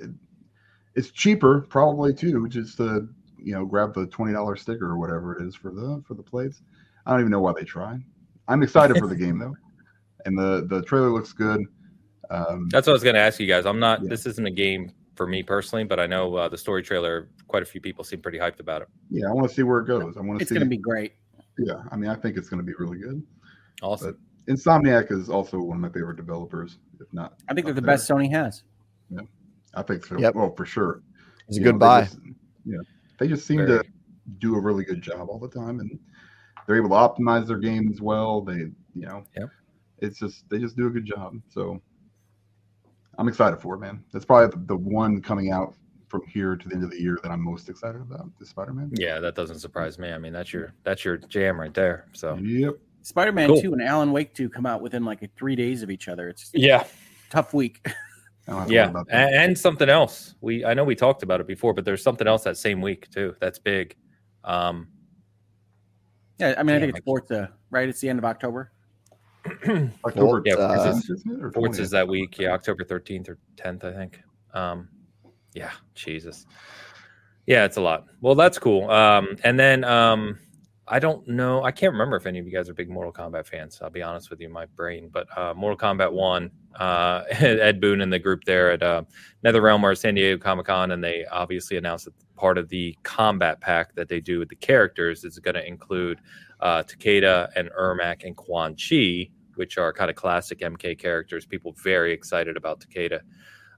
it's 0.95 1.11
cheaper 1.11 1.63
probably 1.63 2.15
too, 2.15 2.47
just 2.49 2.77
to 2.77 3.09
you 3.37 3.55
know 3.55 3.65
grab 3.65 3.93
the 3.93 4.07
twenty 4.07 4.33
dollar 4.33 4.55
sticker 4.55 4.87
or 4.87 4.99
whatever 4.99 5.37
it 5.37 5.45
is 5.45 5.57
for 5.57 5.73
the 5.73 6.01
for 6.07 6.15
the 6.15 6.23
plates. 6.23 6.63
I 7.07 7.11
don't 7.11 7.21
even 7.23 7.33
know 7.33 7.41
why 7.41 7.55
they 7.55 7.65
try. 7.65 7.99
I'm 8.49 8.63
excited 8.63 8.97
for 8.99 9.07
the 9.07 9.17
game 9.17 9.39
though, 9.39 9.55
and 10.25 10.37
the 10.39 10.67
the 10.69 10.83
trailer 10.83 11.11
looks 11.11 11.33
good. 11.33 11.61
Um, 12.31 12.69
That's 12.71 12.87
what 12.87 12.93
I 12.93 12.95
was 12.95 13.05
gonna 13.05 13.19
ask 13.19 13.39
you 13.41 13.47
guys. 13.47 13.67
I'm 13.67 13.79
not 13.79 14.03
Yeah. 14.03 14.09
this 14.11 14.27
isn't 14.27 14.47
a 14.47 14.51
game 14.51 14.93
for 15.15 15.27
me 15.27 15.43
personally, 15.43 15.85
but 15.85 15.99
I 16.01 16.07
know 16.07 16.35
uh, 16.37 16.49
the 16.49 16.57
story 16.59 16.83
trailer, 16.83 17.29
quite 17.49 17.63
a 17.63 17.67
few 17.67 17.81
people 17.81 18.05
seem 18.05 18.21
pretty 18.21 18.39
hyped 18.39 18.61
about 18.61 18.83
it. 18.83 18.89
yeah, 19.11 19.29
I 19.29 19.33
want 19.33 19.49
to 19.49 19.55
see 19.55 19.63
where 19.65 19.81
it 19.81 19.87
goes. 19.87 20.17
I 20.17 20.21
want 20.21 20.39
to 20.39 20.39
see. 20.39 20.43
It's 20.45 20.51
going 20.53 20.61
to 20.61 20.67
be 20.67 20.77
great. 20.77 21.15
Yeah, 21.59 21.83
I 21.91 21.97
mean, 21.97 22.09
I 22.09 22.15
think 22.15 22.37
it's 22.37 22.49
going 22.49 22.61
to 22.61 22.67
be 22.67 22.73
really 22.79 22.99
good. 22.99 23.21
Awesome. 23.83 24.17
Insomniac 24.49 25.11
is 25.11 25.29
also 25.29 25.59
one 25.61 25.77
of 25.77 25.81
my 25.83 25.89
favorite 25.89 26.17
developers, 26.17 26.79
if 27.01 27.13
not. 27.13 27.35
I 27.49 27.55
think 27.55 27.65
they're 27.67 27.75
the 27.75 27.81
there. 27.81 27.95
best 27.95 28.09
Sony 28.09 28.31
has. 28.31 28.63
Yeah, 29.11 29.23
I 29.75 29.83
think 29.83 30.07
so. 30.07 30.17
Yep. 30.19 30.37
Well, 30.37 30.55
for 30.55 30.65
sure. 30.65 31.03
It's 31.49 31.57
a 31.57 31.61
You 31.61 31.67
know, 31.67 31.73
good 31.73 31.81
they 31.81 31.85
buy. 31.87 32.01
just- 32.05 32.19
yeah, 32.65 32.79
they 33.19 33.27
just 33.29 33.45
seem 33.45 33.59
Very. 33.67 33.81
to 33.81 33.85
do 34.39 34.55
a 34.55 34.61
really 34.61 34.85
good 34.85 35.03
job 35.03 35.29
all 35.29 35.39
the 35.41 35.49
time, 35.49 35.81
and 35.81 35.99
they're 36.69 36.77
able 36.77 36.91
to 36.91 36.95
optimize 36.95 37.47
their 37.47 37.57
game 37.57 37.89
as 37.91 38.03
well. 38.03 38.43
They, 38.43 38.59
you 38.95 39.07
know, 39.07 39.25
Yep. 39.37 39.49
it's 40.01 40.19
just 40.19 40.49
they 40.51 40.59
just 40.59 40.77
do 40.77 40.87
a 40.87 40.91
good 40.91 41.07
job. 41.07 41.35
So 41.49 41.81
I'm 43.17 43.27
excited 43.27 43.59
for 43.59 43.75
it, 43.75 43.79
man. 43.79 44.05
That's 44.13 44.27
probably 44.27 44.55
the, 44.61 44.67
the 44.67 44.77
one 44.77 45.23
coming 45.23 45.51
out 45.51 45.75
from 46.09 46.23
here 46.27 46.57
to 46.57 46.69
the 46.69 46.75
end 46.75 46.85
of 46.85 46.91
the 46.91 47.01
year 47.01 47.19
that 47.23 47.33
I'm 47.33 47.43
most 47.43 47.71
excited 47.71 48.01
about. 48.01 48.27
The 48.39 48.45
Spider-Man. 48.47 48.91
Yeah, 48.93 49.19
that 49.19 49.35
doesn't 49.35 49.61
surprise 49.61 49.99
me. 49.99 50.13
I 50.13 50.19
mean, 50.19 50.33
that's 50.35 50.53
your 50.53 50.75
that's 50.85 51.07
your 51.07 51.17
jam 51.17 51.59
right 51.59 51.73
there. 51.73 52.07
So 52.13 52.37
Yep. 52.37 52.75
Spider 53.01 53.33
Man 53.33 53.49
Cool. 53.49 53.63
2 53.63 53.73
and 53.73 53.83
Alan 53.83 54.13
Wake 54.13 54.35
2 54.35 54.51
come 54.51 54.67
out 54.67 54.83
within 54.83 55.07
like 55.07 55.21
three 55.37 55.57
days 55.57 55.83
of 55.83 55.91
each 55.91 56.09
other. 56.09 56.29
It's 56.29 56.51
a 56.55 56.61
yeah, 56.61 56.87
tough 57.31 57.55
week. 57.55 57.81
I 58.47 58.51
don't 58.53 58.59
have 58.59 58.69
to 58.69 58.75
yeah, 58.75 58.93
and, 59.11 59.35
and 59.35 59.59
something 59.59 59.89
else. 59.89 60.35
We 60.43 60.67
I 60.67 60.75
know 60.75 60.85
we 60.85 60.95
talked 60.95 61.23
about 61.23 61.41
it 61.41 61.47
before, 61.47 61.73
but 61.73 61.87
there's 61.87 62.03
something 62.03 62.27
else 62.27 62.45
that 62.45 62.59
same 62.59 62.83
week 62.83 63.11
too. 63.11 63.35
That's 63.41 63.59
big. 63.59 63.97
Um, 64.45 64.89
Yeah, 66.39 66.55
I 66.57 66.63
mean, 66.63 66.77
I 66.77 66.81
think 66.81 66.95
I 66.95 66.99
it's 66.99 67.05
Forza, 67.05 67.53
right? 67.71 67.89
It's 67.89 68.01
the 68.01 68.09
end 68.09 68.19
of 68.19 68.25
October. 68.25 68.73
October 70.05 70.43
yeah, 70.45 70.55
uh, 70.55 70.93
because 70.93 71.11
isn't 71.11 71.33
it? 71.33 71.45
Or 71.45 71.51
Sports 71.51 71.79
20th? 71.79 71.83
is 71.83 71.91
that 71.91 72.07
week, 72.09 72.39
yeah, 72.39 72.51
October 72.51 72.85
13th 72.85 73.29
or 73.29 73.39
10th, 73.57 73.85
I 73.85 73.93
think. 73.93 74.21
Um, 74.55 74.89
yeah, 75.55 75.71
Jesus. 75.95 76.47
Yeah, 77.47 77.65
it's 77.65 77.77
a 77.77 77.81
lot. 77.81 78.07
Well, 78.21 78.35
that's 78.35 78.59
cool. 78.59 78.91
Um, 78.91 79.37
and 79.43 79.59
then 79.59 79.85
um, 79.85 80.39
I 80.91 80.99
don't 80.99 81.27
know, 81.29 81.63
I 81.65 81.71
can't 81.71 81.93
remember 81.93 82.17
if 82.17 82.27
any 82.27 82.39
of 82.39 82.47
you 82.47 82.53
guys 82.53 82.69
are 82.69 82.75
big 82.75 82.89
Mortal 82.89 83.13
Kombat 83.13 83.47
fans. 83.47 83.79
I'll 83.83 83.91
be 83.91 84.03
honest 84.03 84.31
with 84.31 84.41
you, 84.41 84.49
my 84.49 84.65
brain. 84.65 85.11
But 85.13 85.27
uh, 85.37 85.53
Mortal 85.55 85.77
Kombat 85.77 86.11
1, 86.13 86.51
uh, 86.77 87.23
Ed 87.31 87.81
Boon 87.81 88.01
and 88.01 88.13
the 88.13 88.19
group 88.19 88.45
there 88.45 88.71
at 88.71 88.83
uh, 88.83 89.03
NetherRealm 89.45 89.83
or 89.83 89.95
San 89.95 90.15
Diego 90.15 90.43
Comic 90.43 90.67
Con, 90.67 90.93
and 90.93 91.05
they 91.05 91.27
obviously 91.27 91.77
announced 91.77 92.07
that 92.07 92.15
part 92.37 92.57
of 92.57 92.69
the 92.69 92.97
combat 93.03 93.61
pack 93.61 93.95
that 93.97 94.09
they 94.09 94.21
do 94.21 94.39
with 94.39 94.49
the 94.49 94.57
characters 94.57 95.25
is 95.25 95.39
going 95.39 95.57
to 95.57 95.67
include 95.67 96.21
uh, 96.61 96.83
Takeda 96.83 97.51
and 97.55 97.69
Ermac 97.79 98.25
and 98.25 98.37
Quan 98.37 98.75
Chi, 98.75 99.29
which 99.57 99.77
are 99.77 99.93
kind 99.93 100.09
of 100.09 100.17
classic 100.17 100.61
MK 100.61 100.99
characters. 100.99 101.45
People 101.45 101.75
very 101.83 102.13
excited 102.13 102.57
about 102.57 102.81
Takeda. 102.81 103.21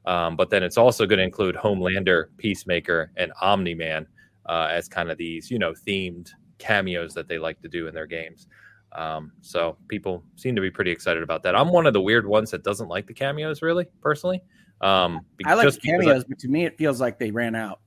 Um, 0.06 0.36
but 0.36 0.48
then 0.50 0.62
it's 0.62 0.78
also 0.78 1.06
going 1.06 1.18
to 1.18 1.24
include 1.24 1.56
Homelander, 1.56 2.26
Peacemaker, 2.36 3.10
and 3.16 3.32
Omni 3.40 3.74
Man 3.74 4.06
uh, 4.46 4.68
as 4.70 4.88
kind 4.88 5.10
of 5.10 5.18
these, 5.18 5.50
you 5.50 5.58
know, 5.58 5.72
themed 5.72 6.30
cameos 6.60 7.14
that 7.14 7.26
they 7.26 7.38
like 7.38 7.60
to 7.62 7.68
do 7.68 7.88
in 7.88 7.94
their 7.94 8.06
games. 8.06 8.46
Um, 8.92 9.32
so 9.40 9.76
people 9.88 10.22
seem 10.36 10.54
to 10.56 10.60
be 10.62 10.70
pretty 10.70 10.90
excited 10.90 11.22
about 11.22 11.42
that. 11.44 11.56
I'm 11.56 11.68
one 11.72 11.86
of 11.86 11.92
the 11.92 12.00
weird 12.00 12.26
ones 12.26 12.50
that 12.52 12.62
doesn't 12.62 12.88
like 12.88 13.06
the 13.06 13.14
cameos, 13.14 13.62
really, 13.62 13.86
personally. 14.00 14.42
Um, 14.80 15.20
be- 15.36 15.44
I 15.44 15.54
like 15.54 15.64
just 15.66 15.80
because 15.82 16.00
I- 16.00 16.04
cameos, 16.04 16.24
but 16.24 16.38
to 16.40 16.48
me, 16.48 16.64
it 16.64 16.76
feels 16.78 17.00
like 17.00 17.18
they 17.18 17.30
ran 17.30 17.54
out. 17.54 17.80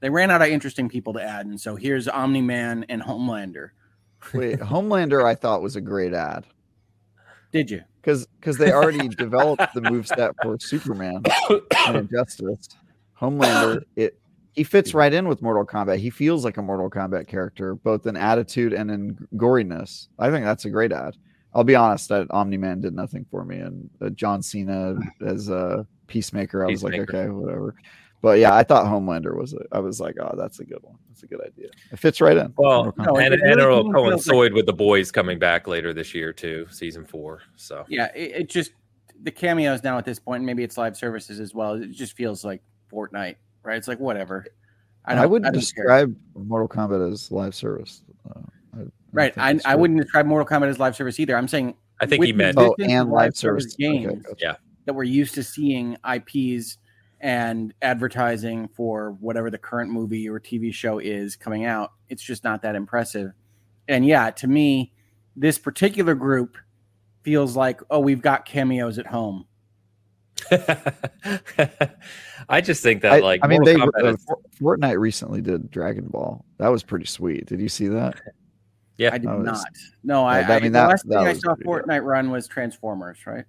They 0.00 0.10
ran 0.10 0.30
out 0.30 0.42
of 0.42 0.48
interesting 0.48 0.88
people 0.88 1.14
to 1.14 1.22
add. 1.22 1.46
And 1.46 1.58
so 1.60 1.76
here's 1.76 2.08
Omni 2.08 2.42
Man 2.42 2.84
and 2.88 3.02
Homelander. 3.02 3.70
Wait, 4.32 4.58
Homelander, 4.58 5.24
I 5.24 5.34
thought 5.34 5.60
was 5.62 5.76
a 5.76 5.80
great 5.82 6.14
ad 6.14 6.46
Did 7.52 7.70
you? 7.70 7.82
because 8.00 8.26
because 8.40 8.56
they 8.58 8.72
already 8.72 9.08
developed 9.08 9.72
the 9.74 9.80
moveset 9.80 10.32
for 10.42 10.58
Superman 10.58 11.22
and 11.86 11.96
Injustice. 11.96 12.68
Homelander, 13.20 13.82
it 13.96 14.18
he 14.54 14.64
fits 14.64 14.94
right 14.94 15.12
in 15.12 15.26
with 15.28 15.42
Mortal 15.42 15.66
Kombat. 15.66 15.98
He 15.98 16.10
feels 16.10 16.44
like 16.44 16.56
a 16.56 16.62
Mortal 16.62 16.88
Kombat 16.90 17.26
character, 17.26 17.74
both 17.74 18.06
in 18.06 18.16
attitude 18.16 18.72
and 18.72 18.90
in 18.90 19.28
goriness. 19.34 20.08
I 20.18 20.30
think 20.30 20.44
that's 20.44 20.64
a 20.64 20.70
great 20.70 20.92
ad. 20.92 21.16
I'll 21.54 21.64
be 21.64 21.74
honest, 21.74 22.08
that 22.08 22.26
Omni 22.30 22.56
Man 22.56 22.80
did 22.80 22.94
nothing 22.94 23.24
for 23.30 23.44
me, 23.44 23.58
and 23.58 23.88
uh, 24.00 24.10
John 24.10 24.42
Cena 24.42 24.96
as 25.26 25.48
a 25.48 25.86
Peacemaker, 26.06 26.64
I 26.64 26.70
was 26.70 26.82
like, 26.84 26.94
okay, 26.94 27.28
whatever. 27.28 27.74
But 28.22 28.38
yeah, 28.38 28.54
I 28.54 28.62
thought 28.62 28.86
Homelander 28.86 29.36
was. 29.36 29.52
A, 29.52 29.58
I 29.70 29.80
was 29.80 30.00
like, 30.00 30.14
oh, 30.18 30.34
that's 30.36 30.58
a 30.60 30.64
good 30.64 30.82
one. 30.82 30.96
That's 31.10 31.24
a 31.24 31.26
good 31.26 31.42
idea. 31.42 31.68
It 31.92 31.98
fits 31.98 32.22
right 32.22 32.36
in. 32.36 32.54
Well, 32.56 32.94
No, 32.96 33.18
and, 33.18 33.34
and 33.34 33.60
it'll 33.60 33.82
feels 33.82 33.86
like- 33.86 33.94
coincide 33.94 34.52
with 34.54 34.64
the 34.66 34.72
boys 34.72 35.12
coming 35.12 35.38
back 35.38 35.68
later 35.68 35.92
this 35.92 36.14
year 36.14 36.32
too, 36.32 36.66
season 36.70 37.04
four. 37.04 37.42
So 37.56 37.84
Yeah, 37.86 38.08
it, 38.14 38.32
it 38.32 38.48
just 38.48 38.72
the 39.22 39.30
cameos 39.30 39.82
now 39.84 39.98
at 39.98 40.06
this 40.06 40.18
point, 40.18 40.38
and 40.38 40.46
maybe 40.46 40.62
it's 40.64 40.78
live 40.78 40.96
services 40.96 41.38
as 41.38 41.54
well. 41.54 41.74
It 41.74 41.90
just 41.92 42.16
feels 42.16 42.44
like 42.46 42.62
Fortnite, 42.90 43.36
right? 43.64 43.76
It's 43.76 43.88
like 43.88 44.00
whatever. 44.00 44.46
I, 45.04 45.14
don't- 45.14 45.30
wouldn't 45.30 45.44
don't 45.52 45.52
care. 45.54 45.60
describe 45.60 46.16
Mortal 46.34 46.68
Kombat 46.68 47.12
as 47.12 47.30
live 47.30 47.54
service. 47.54 48.02
Uh, 48.28 48.40
I 48.76 48.84
right. 49.12 49.34
think 49.34 49.66
I, 49.66 49.72
I 49.72 49.74
wouldn't 49.74 50.00
describe 50.00 50.26
Mortal 50.26 50.46
Kombat 50.46 50.68
as 50.68 50.78
live 50.78 50.96
service 50.96 51.18
either. 51.20 51.36
I'm 51.36 51.48
saying 51.48 51.74
I 52.00 52.06
think 52.06 52.24
he 52.24 52.32
meant 52.32 52.56
Oh, 52.58 52.74
and 52.78 53.10
live 53.10 53.36
service. 53.36 53.74
Okay, 53.74 53.98
games 53.98 54.22
gotcha. 54.24 54.36
Yeah. 54.40 54.54
that 54.86 54.94
we're 54.94 55.04
used 55.04 55.34
to 55.34 55.42
seeing 55.42 55.96
IPs 56.10 56.78
and 57.20 57.72
advertising 57.82 58.68
for 58.68 59.12
whatever 59.20 59.50
the 59.50 59.58
current 59.58 59.90
movie 59.90 60.28
or 60.28 60.38
TV 60.40 60.72
show 60.72 60.98
is 60.98 61.36
coming 61.36 61.64
out. 61.64 61.92
It's 62.08 62.22
just 62.22 62.44
not 62.44 62.62
that 62.62 62.74
impressive. 62.74 63.32
And 63.88 64.04
yeah, 64.04 64.30
to 64.30 64.46
me, 64.46 64.92
this 65.36 65.58
particular 65.58 66.14
group 66.14 66.56
feels 67.22 67.56
like, 67.56 67.80
oh, 67.90 68.00
we've 68.00 68.20
got 68.22 68.44
cameos 68.44 68.98
at 68.98 69.06
home. 69.06 69.46
I 72.48 72.60
just 72.60 72.82
think 72.82 73.02
that 73.02 73.12
I, 73.12 73.18
like 73.20 73.40
I 73.42 73.46
mean, 73.46 73.62
they 73.64 73.76
Mortal 73.76 73.92
Kombat 74.02 74.04
uh, 74.04 74.14
is- 74.14 74.26
Fortnite 74.60 74.98
recently 74.98 75.40
did 75.40 75.70
Dragon 75.70 76.06
Ball. 76.06 76.44
That 76.58 76.68
was 76.68 76.82
pretty 76.82 77.06
sweet. 77.06 77.46
Did 77.46 77.60
you 77.60 77.68
see 77.68 77.88
that? 77.88 78.20
Yeah, 78.96 79.10
I 79.12 79.18
did 79.18 79.28
was- 79.28 79.44
not. 79.44 79.66
No, 80.04 80.24
I, 80.24 80.38
I 80.38 80.42
I, 80.42 80.60
mean, 80.60 80.70
the 80.70 80.78
that- 80.78 80.88
last 80.88 81.08
that 81.08 81.18
thing 81.18 81.26
I 81.26 81.32
saw 81.32 81.56
pretty 81.56 81.64
good. 81.64 81.82
Fortnite 81.84 82.04
run 82.04 82.30
was 82.30 82.46
Transformers, 82.46 83.18
right? 83.26 83.44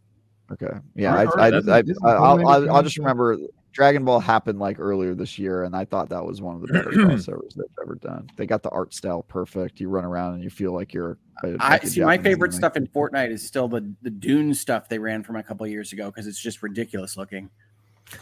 Okay. 0.52 0.76
Yeah, 0.96 1.14
Are- 1.14 1.40
I, 1.40 1.50
are- 1.52 1.70
I, 1.70 1.78
I, 1.78 1.78
I, 1.80 1.84
I'll, 2.16 2.48
I'll, 2.48 2.72
I'll 2.78 2.82
just 2.82 2.98
remember 2.98 3.38
Dragon 3.76 4.06
Ball 4.06 4.22
happened 4.22 4.58
like 4.58 4.80
earlier 4.80 5.14
this 5.14 5.38
year, 5.38 5.64
and 5.66 5.76
I 5.76 5.84
thought 5.84 6.08
that 6.08 6.24
was 6.26 6.42
one 6.42 6.56
of 6.56 6.62
the 6.62 6.68
better 6.72 6.90
crossovers 6.92 7.56
they've 7.56 7.66
ever 7.84 7.96
done. 7.96 8.30
They 8.38 8.46
got 8.46 8.64
the 8.64 8.70
art 8.70 8.94
style 8.94 9.22
perfect. 9.24 9.82
You 9.82 9.90
run 9.90 10.06
around 10.06 10.36
and 10.36 10.44
you 10.44 10.50
feel 10.50 10.72
like 10.74 10.94
you're. 10.94 11.18
a- 11.44 11.58
I 11.60 11.72
like 11.72 11.84
a 11.84 11.88
see. 11.88 12.00
My 12.02 12.18
favorite 12.18 12.52
anime 12.54 12.58
stuff 12.58 12.78
in. 12.78 12.88
Fortnite 12.88 13.32
is 13.32 13.46
still 13.46 13.68
the 13.68 13.94
the 14.02 14.10
Dune 14.10 14.54
stuff 14.54 14.88
they 14.88 14.98
ran 14.98 15.24
from 15.24 15.36
a 15.36 15.44
couple 15.44 15.68
years 15.68 15.92
ago 15.92 16.06
because 16.06 16.26
it's 16.26 16.40
just 16.42 16.64
ridiculous 16.64 17.18
looking. 17.18 17.50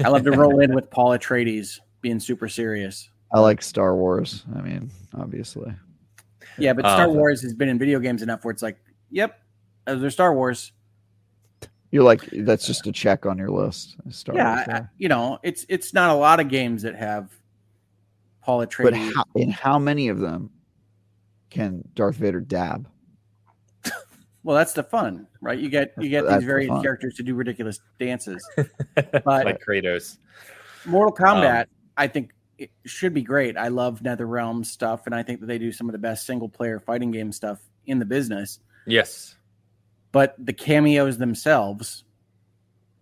I 0.04 0.10
love 0.10 0.24
to 0.24 0.32
roll 0.38 0.60
in 0.60 0.74
with 0.74 0.90
Paul 0.90 1.12
Atreides 1.16 1.80
being 2.02 2.20
super 2.20 2.50
serious. 2.50 3.12
I 3.32 3.40
like 3.40 3.62
Star 3.62 3.96
Wars. 3.96 4.46
I 4.58 4.62
mean, 4.62 4.90
obviously. 5.14 5.72
Yeah, 6.58 6.74
but 6.74 6.86
Star 6.86 7.08
Um, 7.08 7.16
Wars 7.16 7.42
has 7.44 7.54
been 7.54 7.70
in 7.70 7.78
video 7.78 8.00
games 8.00 8.24
enough 8.24 8.44
where 8.44 8.52
it's 8.52 8.64
like, 8.64 8.78
yep, 9.12 9.40
those 9.86 10.04
are 10.04 10.10
Star 10.10 10.34
Wars. 10.34 10.72
You're 11.94 12.04
like 12.04 12.22
that's 12.32 12.66
just 12.66 12.88
a 12.88 12.92
check 12.92 13.28
on 13.28 13.38
your 13.38 13.52
list. 13.52 13.96
Star 14.10 14.36
yeah, 14.36 14.56
Wars, 14.56 14.68
I- 14.68 14.78
I- 14.80 14.88
you 14.98 15.08
know, 15.10 15.38
it's 15.44 15.64
it's 15.70 15.94
not 15.94 16.10
a 16.10 16.16
lot 16.16 16.40
of 16.40 16.50
games 16.50 16.82
that 16.82 16.96
have 16.96 17.30
Paul 18.42 18.60
But 18.60 18.72
Atreides. 18.72 19.14
how, 19.14 19.24
in 19.36 19.52
how 19.52 19.78
many 19.78 20.08
of 20.08 20.20
them 20.20 20.50
can 21.52 21.88
Darth 21.94 22.16
Vader 22.16 22.40
dab? 22.40 22.90
well, 24.44 24.58
that's 24.58 24.74
the 24.74 24.82
fun, 24.82 25.28
right? 25.40 25.60
You 25.60 25.70
get 25.70 25.94
you 26.00 26.10
get 26.10 26.24
That's 26.24 26.38
these 26.38 26.42
the 26.42 26.48
various 26.48 26.70
fun. 26.70 26.82
characters 26.82 27.14
to 27.16 27.24
do 27.24 27.36
ridiculous 27.36 27.80
dances. 28.00 28.44
like 29.26 29.64
Kratos. 29.64 30.18
Mortal 30.86 31.16
Um, 31.28 31.38
Kombat, 31.44 31.68
I 31.96 32.08
think 32.08 32.32
it 32.58 32.72
should 32.86 33.14
be 33.14 33.22
great. 33.22 33.56
I 33.56 33.68
love 33.68 34.00
NetherRealm 34.02 34.66
stuff, 34.66 35.06
and 35.06 35.14
I 35.14 35.22
think 35.22 35.42
that 35.42 35.46
they 35.46 35.60
do 35.60 35.72
some 35.72 35.88
of 35.88 35.94
the 35.94 36.00
best 36.00 36.26
single 36.26 36.50
player 36.50 36.80
fighting 36.80 37.12
game 37.12 37.32
stuff 37.32 37.60
in 37.86 38.00
the 38.00 38.06
business. 38.06 38.60
Yes. 38.88 39.36
But 40.14 40.36
the 40.38 40.54
cameos 40.54 41.18
themselves 41.18 42.06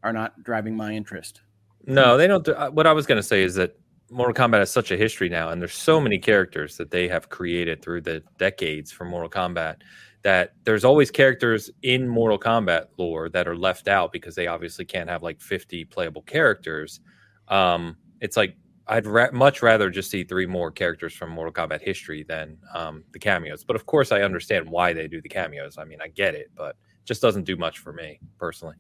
are 0.02 0.14
not 0.14 0.42
driving 0.44 0.76
my 0.76 0.94
interest. 0.94 1.42
No, 1.86 2.18
they 2.18 2.26
don't. 2.26 2.44
Do, 2.44 2.54
uh, 2.54 2.72
what 2.72 2.88
I 2.88 2.94
was 2.94 3.06
going 3.06 3.18
to 3.18 3.24
say 3.24 3.44
is 3.44 3.54
that 3.56 3.78
Mortal 4.10 4.34
Kombat 4.34 4.60
has 4.60 4.72
such 4.72 4.92
a 4.92 4.98
history 4.98 5.30
now, 5.30 5.50
and 5.50 5.62
there's 5.62 5.76
so 5.76 6.02
many 6.02 6.18
characters 6.18 6.78
that 6.78 6.90
they 6.90 7.08
have 7.08 7.30
created 7.30 7.82
through 7.82 8.02
the 8.02 8.24
decades 8.40 8.92
for 8.92 9.06
Mortal 9.06 9.30
Kombat 9.30 9.78
that 10.24 10.54
there's 10.64 10.86
always 10.86 11.10
characters 11.10 11.70
in 11.82 12.08
Mortal 12.08 12.40
Kombat 12.40 12.88
lore 12.98 13.30
that 13.30 13.48
are 13.48 13.56
left 13.56 13.88
out 13.88 14.12
because 14.12 14.36
they 14.36 14.48
obviously 14.48 14.86
can't 14.86 15.10
have 15.10 15.24
like 15.24 15.42
50 15.42 15.86
playable 15.86 16.22
characters. 16.22 17.00
Um, 17.48 17.98
it's 18.20 18.38
like 18.38 18.56
I'd 18.88 19.08
ra- 19.08 19.32
much 19.32 19.62
rather 19.62 19.90
just 19.90 20.12
see 20.12 20.24
three 20.24 20.46
more 20.46 20.72
characters 20.72 21.14
from 21.14 21.32
Mortal 21.32 21.54
Kombat 21.54 21.82
history 21.82 22.24
than 22.24 22.58
um, 22.74 23.04
the 23.14 23.20
cameos. 23.20 23.64
But 23.64 23.76
of 23.76 23.86
course, 23.86 24.12
I 24.12 24.22
understand 24.22 24.70
why 24.70 24.94
they 24.94 25.08
do 25.08 25.22
the 25.22 25.30
cameos. 25.30 25.78
I 25.78 25.86
mean, 25.86 26.00
I 26.02 26.10
get 26.10 26.36
it, 26.36 26.52
but 26.56 26.76
just 27.06 27.22
doesn't 27.22 27.44
do 27.44 27.56
much 27.56 27.80
for 27.80 27.94
me 27.94 28.19
personally. 28.38 28.76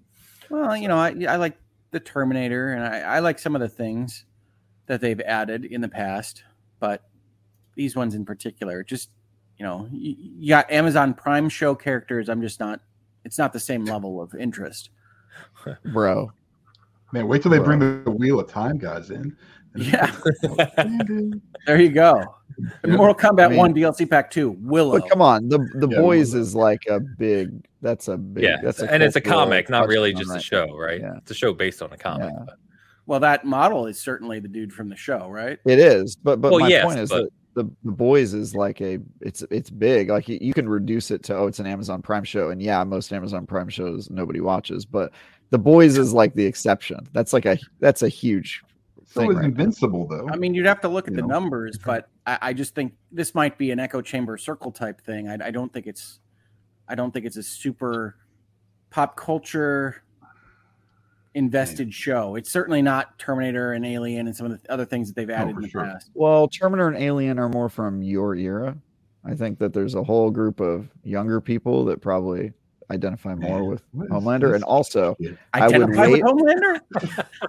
Well, 0.49 0.75
you 0.75 0.87
know, 0.87 0.97
I, 0.97 1.15
I 1.27 1.35
like 1.37 1.57
the 1.91 1.99
Terminator, 1.99 2.73
and 2.73 2.83
I, 2.83 2.99
I 2.99 3.19
like 3.19 3.39
some 3.39 3.55
of 3.55 3.61
the 3.61 3.69
things 3.69 4.25
that 4.87 5.01
they've 5.01 5.19
added 5.21 5.65
in 5.65 5.81
the 5.81 5.89
past, 5.89 6.43
but 6.79 7.03
these 7.75 7.95
ones 7.95 8.15
in 8.15 8.25
particular, 8.25 8.83
just 8.83 9.09
you 9.57 9.65
know, 9.65 9.87
you, 9.91 10.15
you 10.17 10.49
got 10.49 10.71
Amazon 10.71 11.13
Prime 11.13 11.47
show 11.47 11.75
characters. 11.75 12.29
I'm 12.29 12.41
just 12.41 12.59
not. 12.59 12.81
It's 13.23 13.37
not 13.37 13.53
the 13.53 13.59
same 13.59 13.85
level 13.85 14.21
of 14.21 14.33
interest. 14.33 14.89
Bro, 15.93 16.31
Man, 17.11 17.27
wait 17.27 17.41
till 17.41 17.51
they 17.51 17.59
bring 17.59 17.79
the 17.79 18.09
Wheel 18.09 18.39
of 18.39 18.49
Time 18.49 18.77
guys 18.77 19.09
in. 19.11 19.35
Yeah. 19.75 20.13
Yeah. 20.57 20.85
There 21.67 21.79
you 21.79 21.89
go. 21.89 22.23
Yeah. 22.83 22.95
Mortal 22.95 23.13
Kombat 23.15 23.45
I 23.45 23.47
mean- 23.49 23.57
One 23.59 23.73
DLC 23.73 24.09
Pack 24.09 24.31
Two. 24.31 24.57
Willow. 24.61 24.99
but 24.99 25.07
come 25.09 25.21
on, 25.21 25.47
the 25.47 25.59
the 25.75 25.87
Yeah, 25.87 25.99
boys 25.99 26.33
well, 26.33 26.41
is 26.41 26.55
like 26.55 26.81
a 26.89 26.99
big. 26.99 27.65
That's 27.81 28.07
a 28.07 28.17
big. 28.17 28.43
yeah, 28.43 28.57
that's 28.63 28.81
a 28.81 28.91
and 28.91 29.01
it's 29.03 29.15
a 29.15 29.21
comic, 29.21 29.69
not 29.69 29.87
really 29.87 30.11
touchstone 30.13 30.35
just 30.37 30.45
a 30.45 30.47
show, 30.47 30.75
right? 30.75 30.99
Yeah. 30.99 31.17
It's 31.17 31.31
a 31.31 31.35
show 31.35 31.53
based 31.53 31.81
on 31.81 31.91
a 31.93 31.97
comic. 31.97 32.31
Yeah. 32.33 32.43
but- 32.45 32.55
Well, 33.05 33.19
that 33.19 33.45
model 33.45 33.85
is 33.87 33.99
certainly 33.99 34.39
the 34.39 34.47
dude 34.47 34.73
from 34.73 34.89
the 34.89 34.95
show, 34.95 35.27
right? 35.29 35.59
It 35.65 35.79
is, 35.79 36.15
but 36.15 36.41
but 36.41 36.51
Well, 36.51 36.61
my 36.61 36.67
yes, 36.67 36.85
point 36.85 36.99
is 36.99 37.09
but- 37.09 37.23
that 37.23 37.29
the, 37.53 37.69
the 37.83 37.91
boys 37.91 38.33
is 38.33 38.55
like 38.55 38.81
a 38.81 38.99
it's 39.21 39.43
it's 39.51 39.69
big. 39.69 40.09
Like 40.09 40.27
you, 40.27 40.37
you 40.41 40.53
can 40.53 40.67
reduce 40.67 41.11
it 41.11 41.21
to 41.23 41.35
oh, 41.37 41.47
it's 41.47 41.59
an 41.59 41.67
Amazon 41.67 42.01
Prime 42.01 42.23
show, 42.23 42.49
and 42.49 42.61
yeah, 42.61 42.83
most 42.83 43.11
Amazon 43.13 43.45
Prime 43.45 43.69
shows 43.69 44.09
nobody 44.09 44.39
watches, 44.41 44.85
but 44.85 45.11
the 45.51 45.59
boys 45.59 45.97
is 45.97 46.13
like 46.13 46.33
the 46.33 46.45
exception. 46.45 47.07
That's 47.13 47.33
like 47.33 47.45
a 47.45 47.57
that's 47.79 48.01
a 48.03 48.09
huge 48.09 48.63
So 49.11 49.21
thing 49.21 49.31
is 49.31 49.35
right 49.35 49.41
now. 49.41 49.47
Invincible 49.47 50.07
though. 50.07 50.29
I 50.29 50.37
mean, 50.37 50.53
you'd 50.53 50.65
have 50.65 50.81
to 50.81 50.87
look 50.87 51.07
at 51.07 51.11
You 51.13 51.17
the 51.17 51.27
know? 51.27 51.39
numbers, 51.39 51.77
but 51.77 52.09
I, 52.25 52.37
I 52.41 52.53
just 52.53 52.73
think 52.73 52.93
this 53.11 53.35
might 53.35 53.57
be 53.57 53.71
an 53.71 53.79
echo 53.79 54.01
chamber 54.01 54.37
circle 54.37 54.71
type 54.71 55.01
thing. 55.01 55.27
I, 55.27 55.37
I 55.47 55.51
don't 55.51 55.71
think 55.73 55.85
it's, 55.85 56.19
I 56.87 56.95
don't 56.95 57.11
think 57.11 57.25
it's 57.25 57.37
a 57.37 57.43
super 57.43 58.15
pop 58.89 59.17
culture 59.17 60.03
invested 61.33 61.93
show. 61.93 62.35
It's 62.35 62.49
certainly 62.49 62.81
not 62.81 63.17
Terminator 63.19 63.73
and 63.73 63.85
Alien 63.85 64.27
and 64.27 64.35
some 64.35 64.49
of 64.49 64.61
the 64.61 64.71
other 64.71 64.85
things 64.85 65.07
that 65.07 65.15
they've 65.15 65.29
oh, 65.29 65.33
added 65.33 65.53
for 65.53 65.59
in 65.59 65.63
the 65.63 65.69
sure. 65.69 65.83
past. 65.83 66.09
Well, 66.13 66.47
Terminator 66.47 66.87
and 66.87 66.97
Alien 66.97 67.39
are 67.39 67.49
more 67.49 67.69
from 67.69 68.01
your 68.01 68.35
era. 68.35 68.77
I 69.23 69.35
think 69.35 69.59
that 69.59 69.73
there's 69.73 69.95
a 69.95 70.03
whole 70.03 70.31
group 70.31 70.59
of 70.59 70.89
younger 71.03 71.39
people 71.39 71.85
that 71.85 72.01
probably 72.01 72.53
identify 72.91 73.35
more 73.35 73.63
with 73.63 73.83
what 73.91 74.05
is 74.05 74.11
Homelander, 74.11 74.41
this 74.51 74.55
and 74.55 74.63
also 74.63 75.15
shit? 75.21 75.37
I 75.53 75.67
would 75.67 75.75
Identify 75.75 76.07
with 76.07 76.21
wait- 76.21 76.23
Homelander. 76.23 76.79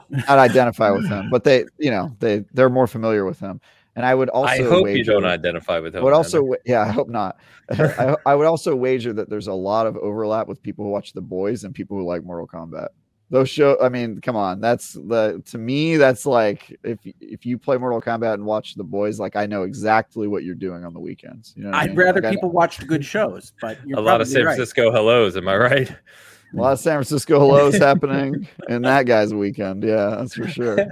not 0.10 0.38
identify 0.38 0.90
with 0.90 1.08
him, 1.08 1.28
but 1.30 1.44
they, 1.44 1.64
you 1.78 1.90
know, 1.90 2.14
they 2.20 2.44
they're 2.54 2.70
more 2.70 2.86
familiar 2.86 3.24
with 3.24 3.38
him. 3.40 3.60
And 3.94 4.06
I 4.06 4.14
would 4.14 4.30
also 4.30 4.52
I 4.54 4.62
hope 4.62 4.88
you 4.88 5.04
don't 5.04 5.26
identify 5.26 5.78
with 5.78 5.94
I 5.94 5.98
him. 5.98 6.04
would 6.04 6.14
also, 6.14 6.42
yeah, 6.64 6.80
I 6.80 6.88
hope 6.90 7.08
not. 7.08 7.36
I, 7.70 8.16
I 8.24 8.34
would 8.34 8.46
also 8.46 8.74
wager 8.74 9.12
that 9.12 9.28
there's 9.28 9.48
a 9.48 9.52
lot 9.52 9.86
of 9.86 9.96
overlap 9.98 10.48
with 10.48 10.62
people 10.62 10.84
who 10.84 10.90
watch 10.90 11.12
The 11.12 11.20
Boys 11.20 11.64
and 11.64 11.74
people 11.74 11.98
who 11.98 12.06
like 12.06 12.24
Mortal 12.24 12.46
Kombat. 12.46 12.88
Those 13.32 13.48
show, 13.50 13.78
I 13.82 13.88
mean, 13.88 14.20
come 14.20 14.36
on, 14.36 14.60
that's 14.60 14.92
the 14.92 15.42
to 15.46 15.58
me, 15.58 15.96
that's 15.96 16.26
like 16.26 16.78
if 16.84 17.00
if 17.18 17.46
you 17.46 17.58
play 17.58 17.78
Mortal 17.78 18.02
Kombat 18.02 18.34
and 18.34 18.44
watch 18.44 18.74
The 18.74 18.84
Boys, 18.84 19.18
like 19.18 19.36
I 19.36 19.46
know 19.46 19.64
exactly 19.64 20.28
what 20.28 20.44
you're 20.44 20.54
doing 20.54 20.84
on 20.84 20.92
the 20.92 21.00
weekends. 21.00 21.54
You 21.56 21.64
know, 21.64 21.70
what 21.70 21.78
I 21.78 21.84
I'd 21.84 21.88
mean? 21.88 21.96
rather 21.96 22.20
Like, 22.22 22.30
people 22.30 22.50
watch 22.50 22.86
good 22.86 23.04
shows, 23.04 23.52
but 23.60 23.78
you're 23.86 23.98
a 23.98 24.02
lot 24.02 24.20
of 24.20 24.28
probably 24.28 24.32
San 24.34 24.44
right. 24.44 24.56
Francisco 24.56 24.92
hellos. 24.92 25.36
Am 25.36 25.48
I 25.48 25.56
right? 25.56 25.90
a 25.90 26.60
lot 26.60 26.72
of 26.74 26.80
San 26.80 26.94
Francisco 26.96 27.38
hellos 27.38 27.78
happening 27.78 28.46
in 28.68 28.82
that 28.82 29.06
guy's 29.06 29.32
weekend. 29.34 29.82
Yeah, 29.84 30.16
that's 30.18 30.34
for 30.34 30.46
sure. 30.48 30.86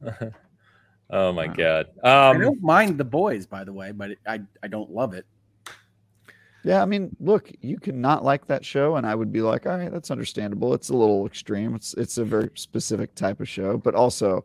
oh 1.10 1.32
my 1.32 1.46
Wow. 1.46 1.54
god. 1.56 1.86
I 2.30 2.36
Um, 2.36 2.38
don't 2.38 2.62
mind 2.62 2.98
the 2.98 3.04
boys, 3.04 3.46
by 3.46 3.64
the 3.64 3.72
way, 3.72 3.92
but 3.92 4.12
I 4.26 4.40
I 4.62 4.68
don't 4.68 4.90
love 4.90 5.14
it. 5.14 5.26
Yeah, 6.64 6.82
I 6.82 6.84
mean, 6.84 7.16
look, 7.20 7.50
you 7.60 7.78
can 7.78 8.00
not 8.00 8.22
like 8.24 8.46
that 8.48 8.64
show, 8.64 8.96
and 8.96 9.06
I 9.06 9.14
would 9.14 9.32
be 9.32 9.40
like, 9.40 9.66
all 9.66 9.78
right, 9.78 9.90
that's 9.90 10.10
understandable. 10.10 10.74
It's 10.74 10.90
a 10.90 10.94
little 10.96 11.26
extreme. 11.26 11.74
It's 11.74 11.94
it's 11.94 12.18
a 12.18 12.24
very 12.24 12.50
specific 12.54 13.14
type 13.14 13.40
of 13.40 13.48
show, 13.48 13.78
but 13.78 13.94
also 13.94 14.44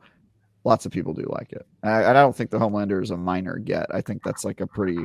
lots 0.63 0.85
of 0.85 0.91
people 0.91 1.13
do 1.13 1.25
like 1.29 1.51
it. 1.51 1.65
I, 1.83 2.05
I 2.05 2.13
don't 2.13 2.35
think 2.35 2.49
the 2.51 2.57
Homelander 2.59 3.03
is 3.03 3.11
a 3.11 3.17
minor 3.17 3.57
get. 3.57 3.87
I 3.93 4.01
think 4.01 4.23
that's 4.23 4.45
like 4.45 4.61
a 4.61 4.67
pretty 4.67 4.97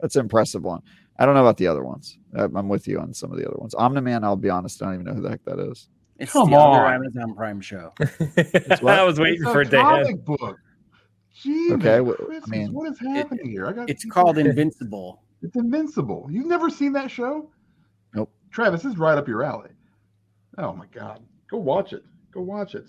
that's 0.00 0.14
an 0.16 0.20
impressive 0.20 0.62
one. 0.62 0.80
I 1.18 1.26
don't 1.26 1.34
know 1.34 1.40
about 1.42 1.56
the 1.56 1.66
other 1.66 1.82
ones. 1.84 2.18
I- 2.36 2.44
I'm 2.44 2.68
with 2.68 2.86
you 2.88 3.00
on 3.00 3.12
some 3.14 3.32
of 3.32 3.38
the 3.38 3.46
other 3.46 3.56
ones. 3.58 3.74
Omni-Man, 3.74 4.22
I'll 4.24 4.36
be 4.36 4.50
honest, 4.50 4.80
I 4.82 4.86
don't 4.86 4.94
even 4.94 5.06
know 5.06 5.14
who 5.14 5.22
the 5.22 5.30
heck 5.30 5.44
that 5.44 5.58
is. 5.58 5.88
It's 6.18 6.32
Come 6.32 6.50
the 6.50 6.56
other 6.56 6.86
on. 6.86 6.94
Amazon 6.94 7.34
Prime 7.34 7.60
show. 7.60 7.92
I 8.00 9.02
was 9.02 9.18
waiting 9.18 9.40
It's 9.40 9.48
a 9.48 9.52
for 9.52 9.64
Dan. 9.64 9.82
comic 9.84 10.24
book. 10.24 10.56
Jeez, 11.44 11.72
Okay, 11.72 11.98
wh- 11.98 12.42
I 12.44 12.46
mean, 12.48 12.72
what 12.72 12.88
is 12.92 12.98
happening 13.00 13.48
here? 13.50 13.66
I 13.66 13.72
got 13.72 13.90
It's 13.90 14.04
called 14.04 14.38
Invincible. 14.38 15.23
It's 15.44 15.56
Invincible. 15.56 16.26
You've 16.30 16.46
never 16.46 16.70
seen 16.70 16.92
that 16.94 17.10
show? 17.10 17.50
Nope. 18.14 18.30
Travis, 18.50 18.82
this 18.82 18.92
is 18.92 18.98
right 18.98 19.16
up 19.18 19.28
your 19.28 19.42
alley. 19.44 19.70
Oh 20.58 20.72
my 20.72 20.86
god. 20.86 21.20
Go 21.50 21.58
watch 21.58 21.92
it. 21.92 22.02
Go 22.32 22.40
watch 22.40 22.74
it. 22.74 22.86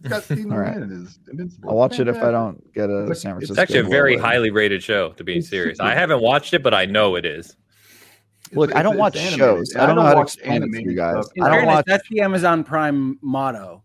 It's 0.00 0.08
got 0.08 0.22
Steve 0.24 0.50
All 0.50 0.58
right. 0.58 0.74
McMahon 0.76 0.82
in 0.84 0.88
his 0.90 1.18
Invincible. 1.30 1.70
I'll 1.70 1.76
watch 1.76 1.98
it 2.00 2.08
if 2.08 2.16
I 2.16 2.30
don't 2.30 2.72
get 2.74 2.88
a 2.90 3.10
It's 3.10 3.20
San 3.22 3.32
Francisco. 3.32 3.52
It's 3.52 3.58
actually 3.58 3.80
a 3.80 3.84
very 3.84 4.16
World. 4.16 4.24
highly 4.26 4.50
rated 4.50 4.82
show, 4.82 5.12
to 5.12 5.24
be 5.24 5.40
serious. 5.40 5.80
I 5.80 5.94
haven't 5.94 6.22
watched 6.22 6.54
it, 6.54 6.62
but 6.62 6.74
I 6.74 6.86
know 6.86 7.14
it 7.16 7.24
is. 7.24 7.46
It's- 7.50 8.56
Look, 8.56 8.74
I 8.74 8.82
don't 8.82 8.96
watch 8.98 9.16
animated. 9.16 9.38
shows. 9.38 9.72
And 9.72 9.82
I 9.82 9.86
don't 9.86 9.96
know 9.96 10.02
how 10.02 10.10
to 10.12 10.16
watch 10.18 10.34
explain 10.36 10.62
it 10.62 10.72
to 10.72 10.82
you 10.82 10.94
guys. 10.94 11.14
I 11.14 11.18
don't 11.18 11.50
fairness, 11.50 11.66
watch- 11.66 11.84
that's 11.86 12.08
the 12.08 12.20
Amazon 12.20 12.64
Prime 12.64 13.18
motto. 13.22 13.82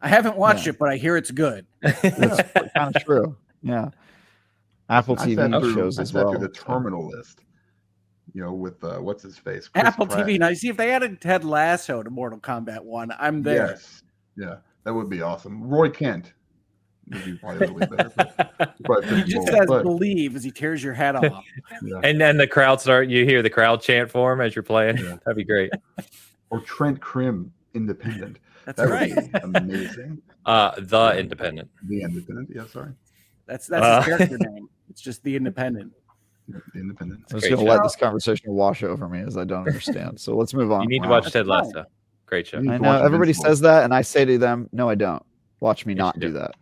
I 0.00 0.08
haven't 0.08 0.36
watched 0.36 0.66
Yeah. 0.66 0.70
it, 0.70 0.78
but 0.78 0.88
I 0.90 0.96
hear 0.96 1.16
it's 1.16 1.30
good. 1.32 1.66
That's 1.82 2.52
kind 2.76 2.94
of 2.96 3.04
true. 3.04 3.36
Yeah. 3.62 3.90
Apple 4.88 5.16
I 5.18 5.26
TV 5.26 5.60
through- 5.60 5.74
shows 5.74 5.98
I 5.98 6.02
as 6.02 6.10
sat 6.10 6.22
well. 6.24 6.30
through 6.32 6.40
the 6.40 6.48
terminal 6.54 7.08
list. 7.08 7.40
You 8.34 8.42
know, 8.42 8.52
with 8.52 8.82
uh, 8.84 8.98
what's 8.98 9.22
his 9.22 9.38
face? 9.38 9.68
Chris 9.68 9.84
Apple 9.84 10.06
Pratt. 10.06 10.26
TV. 10.26 10.38
Now, 10.38 10.52
see 10.52 10.68
if 10.68 10.76
they 10.76 10.90
added 10.92 11.20
Ted 11.20 11.44
Lasso 11.44 12.02
to 12.02 12.10
Mortal 12.10 12.38
Kombat 12.38 12.82
One, 12.84 13.10
I'm 13.18 13.42
there. 13.42 13.68
Yes. 13.68 14.02
Yeah, 14.36 14.56
that 14.84 14.92
would 14.92 15.08
be 15.08 15.22
awesome. 15.22 15.62
Roy 15.64 15.88
Kent 15.90 16.34
would 17.08 17.24
be 17.24 17.34
probably 17.38 17.66
a 17.66 17.70
little 17.72 17.96
bit 17.96 18.16
better. 18.16 18.30
But, 18.58 18.76
but 18.80 19.04
He 19.04 19.22
just 19.24 19.48
says 19.48 19.66
but, 19.66 19.82
"believe" 19.82 20.36
as 20.36 20.44
he 20.44 20.50
tears 20.50 20.82
your 20.84 20.92
head 20.92 21.16
off. 21.16 21.44
yeah. 21.82 22.00
and 22.04 22.20
then 22.20 22.36
the 22.36 22.46
crowd 22.46 22.80
start. 22.80 23.08
You 23.08 23.24
hear 23.24 23.42
the 23.42 23.50
crowd 23.50 23.80
chant 23.80 24.10
for 24.10 24.32
him 24.32 24.40
as 24.42 24.54
you're 24.54 24.62
playing. 24.62 24.98
Yeah. 24.98 25.16
That'd 25.24 25.36
be 25.36 25.44
great. 25.44 25.72
or 26.50 26.60
Trent 26.60 27.00
Crimm, 27.00 27.52
Independent. 27.74 28.38
That's 28.66 28.76
That 28.78 28.88
right. 28.90 29.14
would 29.16 29.32
be 29.32 29.38
amazing. 29.58 30.20
Uh, 30.44 30.72
the 30.78 31.18
Independent. 31.18 31.70
The 31.86 32.02
Independent. 32.02 32.50
Yeah, 32.54 32.66
sorry. 32.66 32.92
That's 33.46 33.66
that's 33.66 33.82
Uh. 33.84 34.02
his 34.02 34.16
character 34.18 34.38
name. 34.50 34.68
It's 34.90 35.00
just 35.00 35.22
the 35.24 35.34
Independent. 35.34 35.92
The 36.48 36.80
Independent. 36.80 37.24
I'm 37.30 37.40
just 37.40 37.50
going 37.50 37.58
to 37.58 37.64
show. 37.66 37.70
let 37.70 37.82
this 37.82 37.94
conversation 37.96 38.52
wash 38.52 38.82
over 38.82 39.08
me 39.08 39.20
as 39.20 39.36
I 39.36 39.44
don't 39.44 39.66
understand. 39.66 40.18
So 40.18 40.34
let's 40.36 40.54
move 40.54 40.72
on. 40.72 40.82
You 40.82 40.88
need 40.88 41.02
to 41.02 41.08
watch 41.08 41.30
Ted. 41.30 41.46
Lasso. 41.46 41.84
Great 42.26 42.46
show. 42.46 42.58
I 42.58 42.62
know 42.78 42.92
everybody 43.04 43.30
Invincible. 43.30 43.44
says 43.50 43.60
that, 43.60 43.84
and 43.84 43.92
I 43.94 44.02
say 44.02 44.24
to 44.24 44.38
them, 44.38 44.68
"No, 44.72 44.88
I 44.88 44.94
don't. 44.94 45.22
Watch 45.60 45.84
me 45.86 45.92
Yes, 45.94 45.98
not 45.98 46.18
do 46.18 46.28
do. 46.28 46.32
that." 46.34 46.52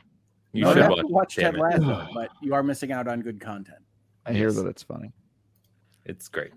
You 0.53 0.65
don't 0.65 0.75
should 0.75 0.83
have 0.83 0.91
watch. 0.91 1.01
to 1.01 1.07
watch 1.07 1.37
Ted. 1.37 1.57
Lasso, 1.57 2.09
but 2.15 2.29
you 2.43 2.55
are 2.55 2.63
missing 2.63 2.91
out 2.93 3.07
on 3.09 3.21
good 3.21 3.41
content. 3.41 3.79
I 4.25 4.33
hear 4.33 4.51
that 4.53 4.67
it's 4.67 4.83
funny. 4.83 5.13
It's 6.05 6.29
great. 6.29 6.53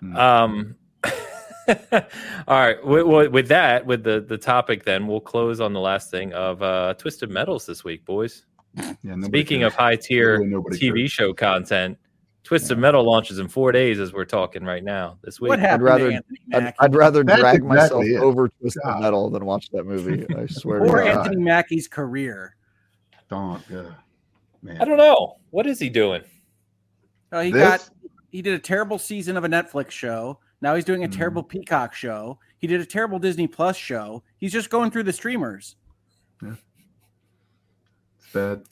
Hmm. 0.00 0.16
Um, 0.16 0.74
all 1.04 2.00
right. 2.48 2.84
With, 2.84 3.06
with- 3.06 3.32
with 3.32 3.48
that, 3.48 3.84
with 3.86 4.02
the 4.04 4.20
the 4.20 4.38
topic, 4.38 4.84
then 4.84 5.06
we'll 5.06 5.20
close 5.20 5.60
on 5.60 5.72
the 5.72 5.80
last 5.80 6.10
thing 6.10 6.32
of 6.32 6.62
uh, 6.62 6.94
Twisted 6.94 7.30
Metals 7.30 7.66
this 7.66 7.84
week, 7.84 8.04
boys. 8.04 8.44
Yeah, 9.02 9.14
Speaking 9.22 9.60
cares. 9.60 9.72
of 9.72 9.78
high 9.78 9.96
tier 9.96 10.38
Literally 10.40 10.78
TV 10.78 10.96
cares. 11.00 11.10
show 11.12 11.32
content, 11.34 11.98
Twisted 12.48 12.78
Metal 12.78 13.04
launches 13.04 13.38
in 13.38 13.46
four 13.46 13.72
days 13.72 14.00
as 14.00 14.14
we're 14.14 14.24
talking 14.24 14.64
right 14.64 14.82
now 14.82 15.18
this 15.22 15.38
week. 15.38 15.50
What 15.50 15.58
happened 15.58 15.82
rather- 15.84 16.08
to 16.08 16.14
Anthony 16.16 16.38
I'd, 16.54 16.74
I'd 16.80 16.94
rather 16.94 17.22
That's 17.22 17.40
drag 17.40 17.56
exactly 17.56 17.76
myself 17.76 18.04
it. 18.06 18.16
over 18.16 18.48
Twisted 18.48 18.82
God. 18.82 19.02
Metal 19.02 19.28
than 19.28 19.44
watch 19.44 19.68
that 19.72 19.84
movie. 19.84 20.26
I 20.34 20.46
swear 20.46 20.78
to 20.80 20.86
or 20.86 21.02
Anthony 21.02 21.36
Mackie's 21.36 21.86
career. 21.88 22.56
Don't. 23.28 23.62
Yeah. 23.70 23.90
Man. 24.62 24.80
I 24.80 24.86
don't 24.86 24.96
know. 24.96 25.36
What 25.50 25.66
is 25.66 25.78
he 25.78 25.90
doing? 25.90 26.22
Oh, 27.32 27.40
he 27.42 27.50
This- 27.52 27.62
got 27.62 27.90
he 28.30 28.40
did 28.40 28.54
a 28.54 28.58
terrible 28.58 28.98
season 28.98 29.36
of 29.36 29.44
a 29.44 29.48
Netflix 29.48 29.90
show. 29.90 30.38
Now 30.62 30.74
he's 30.74 30.86
doing 30.86 31.04
a 31.04 31.08
Mhm. 31.08 31.12
terrible 31.16 31.42
Peacock 31.42 31.92
show. 31.92 32.38
He 32.58 32.66
did 32.66 32.80
a 32.80 32.86
terrible 32.86 33.18
Disney 33.18 33.46
Plus 33.46 33.76
show. 33.76 34.22
He's 34.38 34.52
just 34.52 34.70
going 34.70 34.90
through 34.90 35.02
the 35.04 35.12
streamers. 35.12 35.76
Yeah. 36.42 36.54
It's 38.18 38.32
bad. 38.32 38.62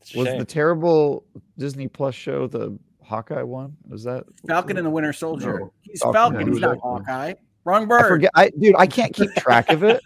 It's 0.00 0.14
Was 0.14 0.26
shame. 0.26 0.38
the 0.38 0.44
terrible 0.44 1.24
Disney 1.56 1.86
Plus 1.88 2.14
show 2.14 2.46
the 2.46 2.78
Hawkeye 3.08 3.42
one? 3.42 3.76
Was 3.88 4.04
that 4.04 4.24
Falcon 4.46 4.76
and 4.76 4.86
the 4.86 4.90
Winter 4.90 5.12
Soldier. 5.12 5.58
No. 5.60 5.72
He's 5.82 6.00
Falcon, 6.00 6.14
Falcon. 6.14 6.40
yeah, 6.46 6.52
He's 6.52 6.60
not? 6.60 6.78
Hawkeye. 6.78 7.34
Wrong 7.64 7.82
I 7.82 7.86
bird. 7.86 8.08
forget. 8.08 8.30
I 8.34 8.50
dude, 8.50 8.76
I 8.78 8.86
can't 8.86 9.12
keep 9.12 9.34
track 9.34 9.68
of 9.70 9.82
it. 9.82 10.00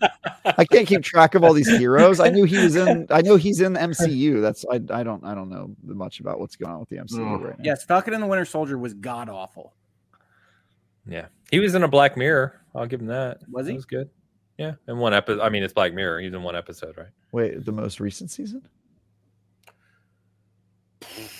I 0.44 0.64
can't 0.64 0.86
keep 0.86 1.02
track 1.02 1.34
of 1.34 1.44
all 1.44 1.52
these 1.52 1.68
heroes. 1.68 2.18
I 2.18 2.28
knew 2.30 2.44
he 2.44 2.56
was 2.58 2.74
in. 2.74 3.06
I 3.10 3.22
know 3.22 3.36
he's 3.36 3.60
in 3.60 3.74
the 3.74 3.80
MCU. 3.80 4.40
That's 4.40 4.64
I. 4.70 4.76
I 4.90 5.02
don't. 5.02 5.22
I 5.24 5.34
don't 5.34 5.48
know 5.50 5.70
much 5.84 6.18
about 6.20 6.40
what's 6.40 6.56
going 6.56 6.72
on 6.72 6.80
with 6.80 6.88
the 6.88 6.96
MCU 6.96 7.18
Mm. 7.18 7.44
right 7.44 7.58
now. 7.58 7.64
Yes, 7.64 7.84
Falcon 7.84 8.14
and 8.14 8.22
the 8.22 8.26
Winter 8.26 8.44
Soldier 8.44 8.78
was 8.78 8.94
god 8.94 9.28
awful. 9.28 9.74
Yeah, 11.06 11.26
he 11.50 11.60
was 11.60 11.74
in 11.74 11.82
a 11.82 11.88
Black 11.88 12.16
Mirror. 12.16 12.60
I'll 12.74 12.86
give 12.86 13.00
him 13.00 13.08
that. 13.08 13.40
Was 13.50 13.66
That 13.66 13.72
he? 13.72 13.76
was 13.76 13.84
good. 13.84 14.08
Yeah, 14.58 14.74
in 14.88 14.98
one 14.98 15.14
episode. 15.14 15.40
I 15.42 15.48
mean, 15.48 15.62
it's 15.62 15.72
Black 15.72 15.92
Mirror. 15.94 16.20
He's 16.20 16.32
in 16.32 16.42
one 16.42 16.56
episode, 16.56 16.96
right? 16.96 17.08
Wait, 17.32 17.64
the 17.64 17.72
most 17.72 18.00
recent 18.00 18.30
season? 18.30 18.62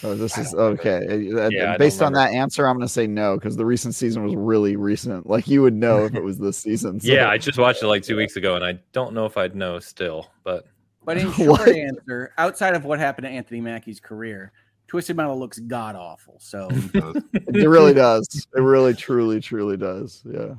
Oh, 0.03 0.15
this 0.15 0.37
is 0.39 0.55
okay. 0.55 1.07
Uh, 1.33 1.49
Yeah, 1.51 1.77
Based 1.77 2.03
on 2.03 2.13
that 2.15 2.33
answer, 2.33 2.67
I'm 2.67 2.77
going 2.77 2.87
to 2.87 2.93
say 2.93 3.07
no 3.07 3.37
because 3.37 3.57
the 3.57 3.65
recent 3.67 3.95
season 3.95 4.23
was 4.25 4.35
really 4.35 4.77
recent. 4.77 5.27
Like 5.29 5.49
you 5.49 5.63
would 5.63 5.75
know 5.75 6.05
if 6.05 6.15
it 6.15 6.23
was 6.23 6.39
this 6.39 6.57
season. 6.59 7.01
so- 7.01 7.13
Yeah, 7.13 7.29
I 7.29 7.39
just 7.39 7.59
watched 7.59 7.83
it 7.83 7.87
like 7.87 8.03
two 8.03 8.17
weeks 8.17 8.37
ago, 8.37 8.55
and 8.57 8.65
I 8.65 8.79
don't 8.93 9.15
know 9.15 9.27
if 9.27 9.37
I'd 9.37 9.55
know 9.57 9.79
still. 9.79 10.31
But 10.45 10.67
But 11.05 11.19
in 11.19 11.27
What? 11.49 11.59
short 11.65 11.69
answer, 11.69 12.33
outside 12.39 12.75
of 12.75 12.85
what 12.85 12.99
happened 12.99 13.27
to 13.27 13.31
Anthony 13.31 13.61
Mackie's 13.61 14.01
career, 14.01 14.53
Twisted 14.89 15.17
Metal 15.17 15.39
looks 15.39 15.59
god 15.59 15.97
awful. 15.97 16.37
So 16.41 16.69
it 17.33 17.69
really 17.69 17.95
does. 17.95 18.27
It 18.55 18.61
really, 18.61 18.95
truly, 18.95 19.41
truly 19.41 19.77
does. 19.77 20.23
Yeah. 20.31 20.55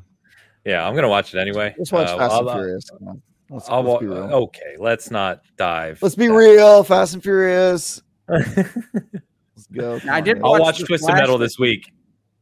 yeah, 0.65 0.88
I'm 0.88 0.95
gonna 0.95 1.09
watch 1.09 1.33
it 1.35 1.40
anyway. 1.40 1.75
Let's 1.77 1.91
watch 1.91 2.07
Uh, 2.09 2.17
Fast 2.17 2.33
I'll- 2.33 2.49
and 2.49 2.59
Furious. 2.59 2.90
Come. 2.90 3.22
Let's, 3.49 3.69
I'll 3.69 3.83
let's 3.83 3.99
be 3.99 4.07
real. 4.07 4.17
okay, 4.23 4.77
let's 4.80 5.11
not 5.11 5.41
dive. 5.57 6.01
Let's 6.01 6.15
be 6.15 6.25
that- 6.27 6.33
real. 6.33 6.83
Fast 6.83 7.14
and 7.14 7.22
Furious. 7.22 8.01
Let's 8.27 9.67
go. 9.71 9.99
I 10.09 10.17
on, 10.17 10.23
did 10.23 10.35
guys. 10.35 10.41
I'll 10.43 10.51
watch 10.51 10.61
watch 10.61 10.77
Twisted 10.85 11.07
Flash 11.09 11.19
Metal 11.19 11.37
this 11.37 11.53
this 11.53 11.59
week 11.59 11.91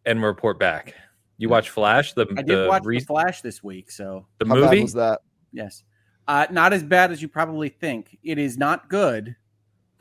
and 0.05 0.21
report 0.23 0.59
back. 0.59 0.95
You 1.37 1.49
watch 1.49 1.69
Flash, 1.71 2.13
the 2.13 2.27
I 2.37 2.41
did 2.43 2.47
the, 2.65 2.67
watch 2.69 2.83
re- 2.85 2.99
the 2.99 3.05
Flash 3.05 3.41
this 3.41 3.63
week. 3.63 3.89
So 3.91 4.27
the 4.39 4.47
How 4.47 4.55
bad 4.55 4.61
movie? 4.65 4.81
was 4.83 4.93
that? 4.93 5.21
yes, 5.51 5.83
Uh, 6.27 6.45
not 6.51 6.71
as 6.71 6.83
bad 6.83 7.11
as 7.11 7.21
you 7.21 7.27
probably 7.27 7.69
think. 7.69 8.17
It 8.23 8.37
is 8.37 8.57
not 8.57 8.89
good, 8.89 9.35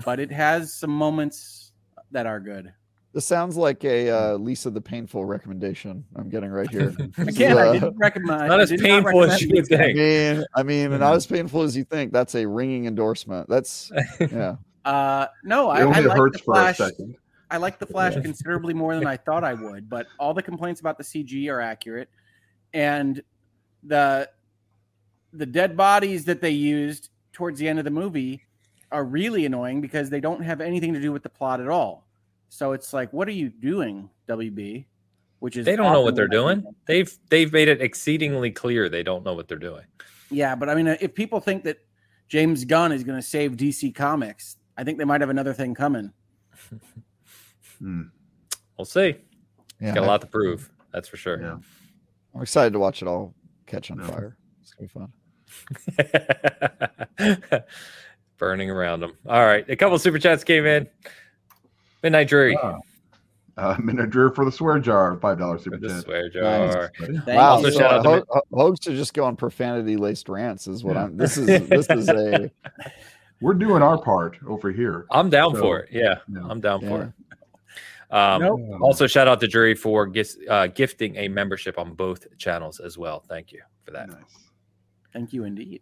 but 0.05 0.21
it 0.21 0.31
has 0.31 0.75
some 0.75 0.91
moments 0.91 1.73
that 2.11 2.27
are 2.27 2.41
good. 2.41 2.73
This 3.13 3.27
sounds 3.27 3.57
like 3.57 3.83
a 3.85 4.09
uh, 4.11 4.35
Lisa 4.37 4.71
the 4.71 4.81
Painful 4.81 5.25
recommendation 5.25 6.05
I'm 6.15 6.29
getting 6.29 6.51
right 6.51 6.71
here. 6.71 6.95
Again, 7.19 7.59
I 7.59 7.69
Uh, 7.69 7.73
didn't 7.73 7.97
recommend. 7.97 8.47
Not 8.49 8.61
as 8.61 8.69
did 8.69 8.81
painful 8.81 9.25
as 9.25 9.41
you 9.43 9.51
would 9.55 9.67
think. 9.67 9.99
I 9.99 10.03
mean, 10.03 10.45
I 10.55 10.63
mean, 10.63 10.91
not 11.01 11.15
as 11.17 11.27
painful 11.27 11.63
as 11.63 11.77
you 11.77 11.83
think. 11.83 12.13
That's 12.13 12.37
a 12.37 12.47
ringing 12.47 12.85
endorsement. 12.87 13.49
That's 13.49 13.91
yeah. 14.21 14.57
Uh, 14.91 15.27
no, 15.45 15.69
I, 15.69 15.79
It 15.79 15.83
I 15.83 15.85
only 15.85 16.03
like 16.03 16.17
hurts 16.19 16.39
the 16.39 16.45
for 16.45 16.55
Flash. 16.55 16.81
a 16.81 16.85
second. 16.89 17.17
I 17.51 17.57
like 17.59 17.79
the 17.79 17.87
Flash 17.87 18.15
considerably 18.15 18.75
more 18.75 18.95
than 18.95 19.07
I 19.07 19.17
thought 19.17 19.45
I 19.45 19.55
would, 19.55 19.89
but 19.89 20.07
all 20.19 20.35
the 20.35 20.43
complaints 20.43 20.81
about 20.81 20.99
the 20.99 21.05
CG 21.05 21.49
are 21.53 21.61
accurate, 21.61 22.09
and 22.73 23.23
the 23.83 24.29
the 25.33 25.47
dead 25.47 25.77
bodies 25.77 26.25
that 26.25 26.41
they 26.41 26.51
used 26.51 27.11
towards 27.33 27.59
the 27.61 27.69
end 27.69 27.79
of 27.79 27.85
the 27.85 27.91
movie 27.91 28.43
are 28.93 29.05
really 29.05 29.47
annoying 29.47 29.81
because 29.81 30.11
they 30.11 30.21
don't 30.21 30.43
have 30.43 30.61
anything 30.61 30.93
to 30.95 31.01
do 31.01 31.13
with 31.13 31.23
the 31.23 31.29
plot 31.29 31.61
at 31.61 31.69
all. 31.69 32.07
So 32.49 32.73
it's 32.73 32.93
like, 32.93 33.13
what 33.13 33.29
are 33.29 33.33
you 33.33 33.49
doing, 33.49 34.11
WB? 34.29 34.87
Which 35.39 35.57
is 35.57 35.65
They 35.65 35.77
don't 35.77 35.93
know 35.93 36.03
what 36.03 36.17
they're 36.17 36.25
I 36.25 36.35
doing. 36.35 36.63
think. 36.63 36.77
They've 36.87 37.19
they've 37.31 37.53
made 37.53 37.69
it 37.69 37.81
exceedingly 37.81 38.51
clear 38.51 38.89
they 38.89 39.03
don't 39.05 39.25
know 39.25 39.35
what 39.35 39.47
they're 39.49 39.57
doing. 39.59 39.85
Yeah, 40.31 40.55
but 40.57 40.69
I 40.69 40.75
mean, 40.75 40.87
if 41.01 41.15
people 41.15 41.41
think 41.41 41.65
that 41.65 41.79
James 42.29 42.65
Gunn 42.65 42.93
is 42.93 43.03
going 43.03 43.19
to 43.19 43.27
save 43.27 43.53
DC 43.57 43.93
Comics, 43.95 44.57
I 44.81 44.85
think 44.85 44.97
they 44.97 45.05
might 45.05 45.21
have 45.21 45.29
another 45.29 45.53
thing 45.53 45.75
coming. 45.75 46.11
Hmm. 47.79 48.05
We'll 48.79 48.87
see. 48.87 49.17
Yeah, 49.79 49.95
Got 49.95 50.05
a 50.05 50.07
lot 50.07 50.21
to 50.23 50.27
prove. 50.27 50.71
That's 50.91 51.07
for 51.07 51.19
sure. 51.19 51.39
Yeah. 51.39 51.59
I'm 52.35 52.41
excited 52.41 52.73
to 52.73 52.79
watch 52.79 53.03
it 53.03 53.09
all 53.09 53.35
catch 53.67 53.91
on 53.91 53.99
Yeah. 53.99 54.07
fire. 54.07 54.37
It's 54.63 54.73
gonna 54.73 55.13
be 55.99 56.09
fun. 57.19 57.63
Burning 58.39 58.71
around 58.71 59.01
them. 59.01 59.13
All 59.29 59.45
right. 59.45 59.69
A 59.69 59.77
couple 59.77 59.99
super 59.99 60.19
chats 60.19 60.45
came 60.45 60.65
in. 60.65 60.89
Midnight 62.03 62.29
Drury. 62.29 62.57
Ah. 62.63 62.79
Uh, 63.59 63.77
manager 63.79 64.31
for 64.31 64.47
the 64.47 64.53
swear 64.53 64.79
jar, 64.79 65.19
five 65.19 65.39
dollars 65.39 65.63
super 65.65 65.77
chat. 65.77 66.01
swear 66.03 66.31
jar. 66.31 66.91
Thank 66.99 67.27
wow, 67.27 67.51
Also 67.57 67.69
so 67.69 67.79
shout 67.79 67.93
out 67.93 68.03
to 68.05 68.09
Ho- 68.09 68.25
Ho- 68.31 68.43
Hoax 68.55 68.79
to 68.81 68.97
just 68.97 69.13
go 69.13 69.25
on 69.25 69.37
profanity 69.37 69.99
laced 69.99 70.31
rants 70.31 70.67
is 70.67 70.83
what 70.83 70.95
Yeah. 70.97 71.05
I'm. 71.05 71.19
This 71.19 71.37
is 71.37 71.47
this 71.69 71.87
is 71.91 72.09
a 72.09 72.51
We're 73.41 73.55
doing 73.55 73.83
our 73.83 73.99
part 74.01 74.37
over 74.47 74.71
here. 74.71 75.07
I'm 75.11 75.31
down 75.31 75.55
So, 75.55 75.61
for 75.61 75.79
it. 75.81 75.89
Yeah, 75.93 76.17
yeah. 76.33 76.41
I'm 76.49 76.61
down 76.61 76.81
Yeah. 76.83 76.89
for 76.89 77.03
it. 77.05 77.13
Um, 78.15 78.43
Nope. 78.43 78.81
Also, 78.83 79.07
shout 79.07 79.29
out 79.29 79.41
to 79.41 79.47
Jury 79.47 79.75
for 79.75 80.07
gis- 80.07 80.39
uh, 80.49 80.67
gifting 80.67 81.15
a 81.17 81.29
membership 81.29 81.79
on 81.79 81.95
both 81.95 82.27
channels 82.39 82.81
as 82.81 82.99
well. 82.99 83.21
Thank 83.21 83.53
you 83.53 83.61
for 83.85 83.93
that. 83.93 84.09
Nice. 84.09 84.19
Thank 85.13 85.33
you 85.33 85.45
indeed. 85.45 85.81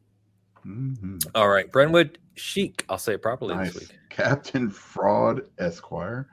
Mhm. 0.66 1.24
All 1.34 1.48
right, 1.48 1.70
Brentwood 1.72 2.18
Chic. 2.34 2.84
I'll 2.88 2.98
say 2.98 3.14
it 3.14 3.22
properly 3.22 3.54
Nice. 3.54 3.72
this 3.72 3.88
week. 3.88 3.98
Captain 4.10 4.68
Fraud 4.70 5.42
Esquire. 5.58 6.28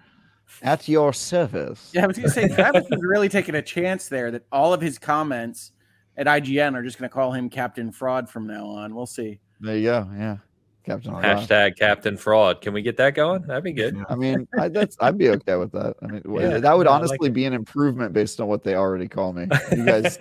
at 0.62 0.88
your 0.88 1.12
service. 1.12 1.92
Yeah, 1.94 2.04
I 2.04 2.08
was 2.08 2.18
going 2.18 2.28
to 2.30 2.34
say 2.34 2.48
Travis 2.48 2.86
is 2.86 3.02
really 3.02 3.28
taking 3.30 3.56
a 3.56 3.62
chance 3.64 4.08
there 4.08 4.30
that 4.32 4.44
all 4.52 4.74
of 4.74 4.80
his 4.82 5.00
comments 5.00 5.72
at 6.18 6.28
IGN 6.28 6.76
are 6.76 6.84
just 6.84 6.98
going 7.00 7.10
to 7.10 7.14
call 7.14 7.32
him 7.32 7.50
Captain 7.50 7.92
Fraud 7.92 8.30
from 8.30 8.46
now 8.48 8.66
on. 8.68 8.94
We'll 8.94 9.06
see. 9.08 9.40
There 9.60 9.76
you 9.76 9.84
go. 9.86 10.10
Yeah, 10.16 10.38
Captain. 10.86 11.12
Fraud. 11.12 11.24
Hashtag 11.24 11.78
Captain 11.78 12.16
Fraud. 12.18 12.62
Can 12.62 12.74
we 12.74 12.82
get 12.82 12.98
that 12.98 13.16
going? 13.16 13.42
That'd 13.44 13.64
be 13.64 13.74
good. 13.74 13.98
I 14.10 14.16
mean, 14.16 14.48
I, 14.58 14.68
that's 14.70 14.96
I'd 15.02 15.18
be 15.18 15.30
okay 15.30 15.56
with 15.56 15.72
that. 15.72 15.96
I 16.02 16.06
mean, 16.08 16.22
Yeah, 16.40 16.60
that 16.60 16.78
would 16.78 16.86
yeah, 16.86 16.92
I 16.92 16.98
like 16.98 17.10
honestly 17.10 17.30
be 17.30 17.46
an 17.46 17.54
improvement 17.54 18.14
based 18.14 18.40
on 18.40 18.48
what 18.48 18.64
they 18.64 18.76
already 18.76 19.08
call 19.08 19.34
me. 19.34 19.48
You 19.72 19.86
guys, 19.86 20.18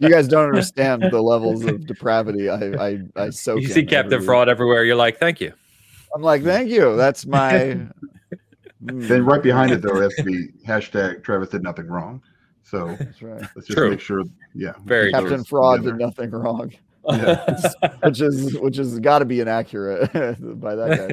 you 0.00 0.08
guys 0.08 0.28
don't 0.28 0.46
understand 0.46 1.02
the 1.10 1.22
levels 1.22 1.64
of 1.64 1.86
depravity 1.86 2.48
I 2.48 2.88
I, 2.88 2.98
I 3.16 3.30
soak. 3.30 3.60
You 3.60 3.68
see 3.68 3.84
Captain 3.84 4.18
week. 4.18 4.26
Fraud 4.26 4.48
everywhere. 4.48 4.84
You're 4.84 4.96
like, 4.96 5.18
thank 5.18 5.40
you. 5.40 5.52
I'm 6.14 6.22
like, 6.22 6.42
thank 6.42 6.70
you. 6.70 6.96
That's 6.96 7.24
my. 7.26 7.78
Mm, 8.84 9.08
Then 9.08 9.24
right 9.24 9.42
behind 9.42 9.72
it 9.72 9.82
though, 9.82 9.96
it 9.98 10.02
has 10.02 10.14
to 10.16 10.24
be 10.24 10.48
hashtag 10.66 11.22
Travis 11.22 11.50
did 11.50 11.62
nothing 11.62 11.86
wrong. 11.86 12.22
So 12.62 12.96
that's 12.98 13.20
right. 13.22 13.40
let's 13.54 13.66
just 13.66 13.70
True. 13.72 13.90
make 13.90 14.00
sure. 14.00 14.22
Yeah. 14.54 14.72
Very. 14.84 15.12
Captain 15.12 15.44
Fraud 15.44 15.80
together. 15.80 15.96
did 15.98 16.04
nothing 16.06 16.30
wrong, 16.30 16.72
Yeah. 17.12 17.56
which 18.02 18.20
is 18.20 18.58
which 18.58 18.76
has 18.76 18.98
got 19.00 19.20
to 19.20 19.24
be 19.24 19.40
inaccurate 19.40 20.12
by 20.60 20.74
that 20.74 21.08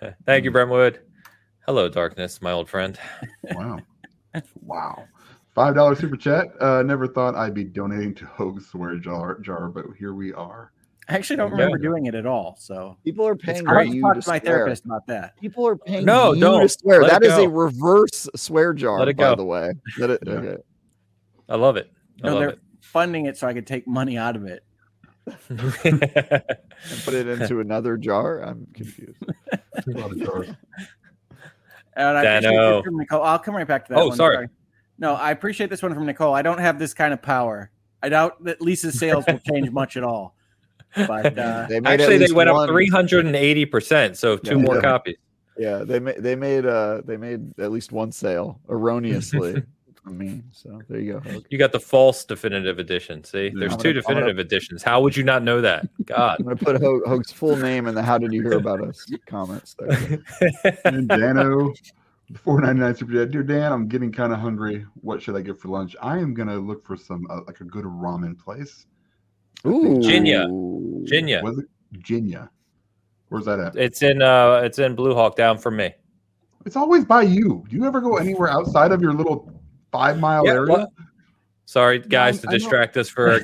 guy's. 0.00 0.14
Thank 0.26 0.44
you, 0.44 0.50
Brentwood. 0.50 1.00
Hello, 1.66 1.88
darkness, 1.88 2.42
my 2.42 2.50
old 2.52 2.68
friend. 2.68 2.98
Wow. 3.52 3.78
Wow. 4.60 5.04
Five 5.54 5.74
dollar 5.74 5.94
super 5.94 6.16
chat. 6.16 6.46
Uh, 6.60 6.82
never 6.82 7.06
thought 7.06 7.34
I'd 7.34 7.54
be 7.54 7.64
donating 7.64 8.14
to 8.16 8.24
Hogue's 8.24 8.66
swear 8.68 8.96
jar, 8.96 9.38
jar, 9.40 9.68
but 9.68 9.84
here 9.98 10.14
we 10.14 10.32
are. 10.32 10.72
I 11.08 11.14
actually 11.16 11.36
don't 11.36 11.50
Yeah. 11.50 11.64
remember 11.64 11.78
doing 11.78 12.06
it 12.06 12.14
at 12.14 12.26
all. 12.26 12.56
So 12.58 12.96
People 13.04 13.26
are 13.26 13.36
paying 13.36 13.68
I'll 13.68 13.84
to 13.84 13.88
you 13.88 14.00
talk 14.02 14.14
to 14.14 14.20
to 14.22 14.28
my 14.30 14.38
swear. 14.38 14.56
therapist 14.58 14.84
about 14.86 15.06
that. 15.08 15.36
People 15.40 15.66
are 15.68 15.76
paying 15.76 16.04
No, 16.06 16.32
you 16.32 16.40
don't. 16.40 16.62
to 16.62 16.68
swear. 16.68 17.02
Let 17.02 17.10
That 17.20 17.22
is 17.24 17.34
go. 17.36 17.44
a 17.44 17.48
reverse 17.48 18.28
swear 18.34 18.72
jar, 18.72 18.98
Let 19.00 19.08
it 19.08 19.16
by 19.16 19.24
go. 19.30 19.34
the 19.36 19.44
way. 19.44 19.72
Let 19.98 20.10
it, 20.10 20.20
Yeah. 20.26 20.32
okay. 20.34 20.62
I 21.48 21.56
love 21.56 21.76
it. 21.76 21.90
I 22.22 22.28
No, 22.28 22.32
love 22.34 22.40
they're 22.40 22.56
funding 22.92 23.26
it 23.26 23.36
so 23.36 23.46
I 23.46 23.54
could 23.54 23.66
take 23.66 23.86
money 23.88 24.18
out 24.18 24.36
of 24.36 24.44
it. 24.44 24.62
it. 25.26 26.58
And 26.90 27.00
put 27.04 27.14
it 27.14 27.28
into 27.28 27.60
another 27.60 27.96
jar. 27.96 28.40
I'm 28.42 28.66
confused. 28.74 29.22
A 29.52 29.90
lot 29.90 30.10
of 30.10 30.18
jars. 30.18 30.48
And 31.94 32.18
I 32.18 32.22
appreciate 32.24 32.50
this 32.56 32.84
from 32.84 32.96
Nicole. 32.98 33.22
I'll 33.22 33.38
come 33.38 33.54
right 33.54 33.66
back 33.66 33.86
to 33.86 33.92
that. 33.92 34.00
Oh, 34.00 34.08
one. 34.08 34.16
sorry. 34.16 34.48
No, 34.98 35.14
I 35.14 35.30
appreciate 35.30 35.70
this 35.70 35.80
one 35.82 35.94
from 35.94 36.06
Nicole. 36.06 36.34
I 36.34 36.42
don't 36.42 36.58
have 36.58 36.78
this 36.78 36.92
kind 36.92 37.12
of 37.12 37.22
power. 37.22 37.70
I 38.02 38.08
doubt 38.08 38.42
that 38.44 38.60
Lisa's 38.60 38.98
sales 38.98 39.24
will 39.28 39.38
change 39.38 39.70
much 39.72 39.96
at 39.96 40.02
all. 40.02 40.34
But 40.96 41.38
uh, 41.38 41.66
They 41.68 41.78
made 41.80 42.00
Actually, 42.00 42.16
they 42.18 42.24
least 42.24 42.34
went 42.34 42.50
up 42.50 42.56
380%. 42.68 44.16
So 44.16 44.36
two 44.36 44.56
Yeah. 44.56 44.60
more 44.62 44.74
Yeah. 44.76 44.80
copies. 44.80 45.16
Yeah, 45.56 45.78
they 45.84 46.00
made 46.00 46.16
they 46.16 46.34
made 46.34 46.64
uh 46.66 47.02
they 47.04 47.16
made 47.18 47.58
at 47.60 47.70
least 47.70 47.92
one 47.92 48.10
sale 48.10 48.58
erroneously 48.68 49.62
from 50.02 50.18
me. 50.18 50.42
So 50.52 50.80
there 50.88 51.00
you 51.00 51.12
go. 51.14 51.30
Hogue. 51.30 51.44
You 51.50 51.58
got 51.58 51.72
the 51.72 51.80
false 51.80 52.24
definitive 52.24 52.78
edition. 52.78 53.22
See, 53.24 53.44
Yeah. 53.46 53.50
there's 53.54 53.76
two 53.76 53.92
gonna- 53.92 53.98
I'm 53.98 54.02
gonna- 54.02 54.20
definitive 54.20 54.38
editions. 54.38 54.82
How 54.82 55.00
would 55.00 55.16
you 55.16 55.22
not 55.24 55.42
know 55.42 55.60
that? 55.60 55.86
God. 56.06 56.36
I'm 56.40 56.44
gonna 56.44 56.56
put 56.56 56.80
Hogue, 56.80 57.02
Hogue's 57.06 57.30
full 57.32 57.56
name 57.56 57.86
in 57.86 57.94
the 57.94 58.02
"How 58.02 58.18
did 58.18 58.32
you 58.32 58.42
hear 58.42 58.52
about 58.58 58.80
us?" 58.82 59.06
comments. 59.26 59.76
There. 59.78 60.18
And 60.84 61.08
Dano, 61.08 61.72
four 62.36 62.60
ninety 62.60 62.80
nine 62.80 62.94
super 62.96 63.12
chat. 63.12 63.30
Dear 63.30 63.42
Dan, 63.42 63.72
I'm 63.72 63.86
getting 63.88 64.10
kind 64.10 64.32
of 64.32 64.38
hungry. 64.40 64.84
What 65.00 65.22
should 65.22 65.36
I 65.36 65.40
get 65.42 65.58
for 65.60 65.68
lunch? 65.68 65.94
I 66.02 66.18
am 66.18 66.34
gonna 66.34 66.56
look 66.58 66.84
for 66.84 66.96
some 66.96 67.26
uh, 67.30 67.40
like 67.46 67.60
a 67.60 67.64
good 67.64 67.84
ramen 67.84 68.38
place. 68.38 68.86
Ooh, 69.66 69.94
Virginia. 69.96 70.48
Virginia. 70.50 71.40
Was 71.42 71.58
it 71.58 71.66
Virginia? 71.92 72.50
Where's 73.28 73.44
that 73.44 73.60
at? 73.60 73.76
It's 73.76 74.02
in 74.02 74.20
uh 74.20 74.62
it's 74.64 74.78
in 74.80 74.94
Blue 74.96 75.14
Hawk 75.14 75.36
down 75.36 75.58
from 75.58 75.76
me. 75.76 75.92
It's 76.66 76.76
always 76.76 77.04
by 77.04 77.22
you. 77.22 77.64
Do 77.68 77.76
you 77.76 77.84
ever 77.86 78.00
go 78.00 78.16
anywhere 78.16 78.48
outside 78.48 78.92
of 78.92 79.00
your 79.00 79.12
little 79.12 79.52
five 79.92 80.18
mile 80.18 80.44
Yeah, 80.46 80.52
area? 80.54 80.70
what? 80.72 80.88
Sorry, 81.64 82.00
guys, 82.00 82.40
to 82.40 82.48
distract 82.48 82.96
us 82.98 83.08
for 83.08 83.40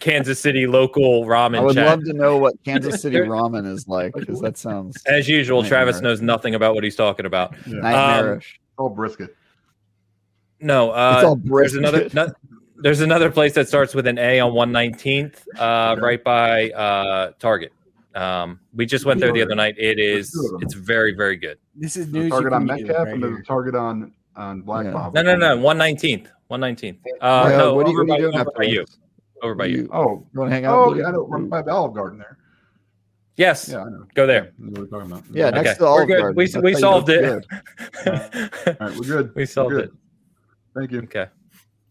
Kansas 0.00 0.40
City 0.40 0.66
local 0.66 1.24
ramen 1.26 1.58
I 1.58 1.62
would 1.62 1.74
chat. 1.74 1.86
love 1.86 2.04
to 2.04 2.12
know 2.12 2.36
what 2.38 2.54
Kansas 2.64 3.00
City 3.02 3.18
ramen 3.18 3.66
is 3.70 3.86
like 3.86 4.14
because 4.14 4.40
that 4.40 4.56
sounds 4.56 5.00
As 5.06 5.28
usual, 5.28 5.62
Travis 5.62 6.00
knows 6.00 6.20
nothing 6.22 6.54
about 6.56 6.74
what 6.74 6.82
he's 6.82 6.96
talking 6.96 7.26
about. 7.26 7.54
Yeah. 7.66 7.80
nightmarish. 7.80 8.54
It's 8.62 8.78
all 8.78 8.88
brisket. 8.88 9.36
No, 10.60 10.88
it's 10.90 10.96
uh, 11.24 11.28
all 11.28 11.36
there's 11.36 11.74
another 11.74 12.00
brisket. 12.00 12.14
no, 12.14 12.32
there's 12.78 13.00
another 13.00 13.30
place 13.30 13.52
that 13.54 13.68
starts 13.68 13.94
with 13.94 14.06
an 14.08 14.18
A 14.18 14.40
on 14.40 14.52
119th, 14.52 15.36
uh, 15.58 15.92
Okay. 15.92 16.00
right 16.00 16.24
by 16.24 16.70
uh, 16.70 17.32
Target. 17.38 17.72
Um, 18.16 18.58
we 18.74 18.86
just 18.86 19.04
went 19.04 19.20
there 19.20 19.32
the 19.32 19.42
other 19.42 19.54
night. 19.54 19.76
It 19.78 20.00
is 20.00 20.32
two 20.32 20.40
of 20.46 20.52
them. 20.52 20.62
it's 20.62 20.74
very 20.74 21.14
very 21.14 21.36
good. 21.36 21.58
this 21.76 21.96
is 21.96 22.10
There's 22.10 22.24
news. 22.24 22.30
Target 22.32 22.52
on 22.54 22.66
Metcalf 22.66 23.06
right 23.06 23.14
and 23.14 23.22
there's 23.22 23.38
a 23.38 23.42
Target 23.44 23.76
on 23.76 24.12
on 24.38 24.62
Black 24.62 24.86
Yeah. 24.86 24.92
Bob. 24.92 25.14
No, 25.14 25.22
no, 25.22 25.36
no, 25.36 25.56
119th, 25.58 26.28
119th. 26.50 26.98
Uh, 27.20 27.48
Yeah, 27.50 27.56
no, 27.56 27.74
what 27.74 27.86
are 27.86 27.90
you, 27.90 28.00
over 28.00 28.04
what 28.04 28.04
are 28.04 28.04
you 28.04 28.06
by, 28.06 28.18
doing 28.18 28.34
over 28.38 28.50
by 28.56 28.64
you, 28.64 28.84
over 29.42 29.54
by 29.54 29.66
you. 29.66 29.76
You, 29.82 29.88
Oh, 29.92 30.26
you 30.32 30.40
want 30.40 30.50
to 30.50 30.54
hang 30.54 30.64
out? 30.64 30.78
oh, 30.78 30.90
Blue? 30.90 31.00
yeah, 31.00 31.08
I 31.08 31.10
know. 31.10 31.26
Right 31.26 31.50
by 31.50 31.62
the 31.62 31.70
Olive 31.72 31.94
Garden 31.94 32.18
there. 32.18 32.38
Yes, 33.36 33.68
Yeah, 33.68 33.82
I 33.82 33.84
know. 33.90 34.04
go 34.14 34.26
there. 34.26 34.52
Yeah, 34.58 34.68
that's 34.70 34.70
what 34.70 34.80
we're 34.80 34.86
talking 34.98 35.12
about. 35.12 35.24
Yeah, 35.32 35.46
Okay, 35.48 35.62
next 35.62 35.72
to 35.74 35.78
the 35.80 35.86
Olive. 35.86 36.08
Garden. 36.08 36.34
We- 36.36 36.46
That's 36.46 36.62
we 36.64 36.74
solved 36.74 37.08
it. 37.10 37.24
it's. 37.24 38.06
All 38.80 38.88
right, 38.88 38.96
we're 38.96 39.04
good. 39.06 39.34
we 39.36 39.46
solved 39.46 39.70
good. 39.74 39.84
it. 39.84 39.90
Thank 40.76 40.90
you. 40.92 40.98
Okay. 41.02 41.26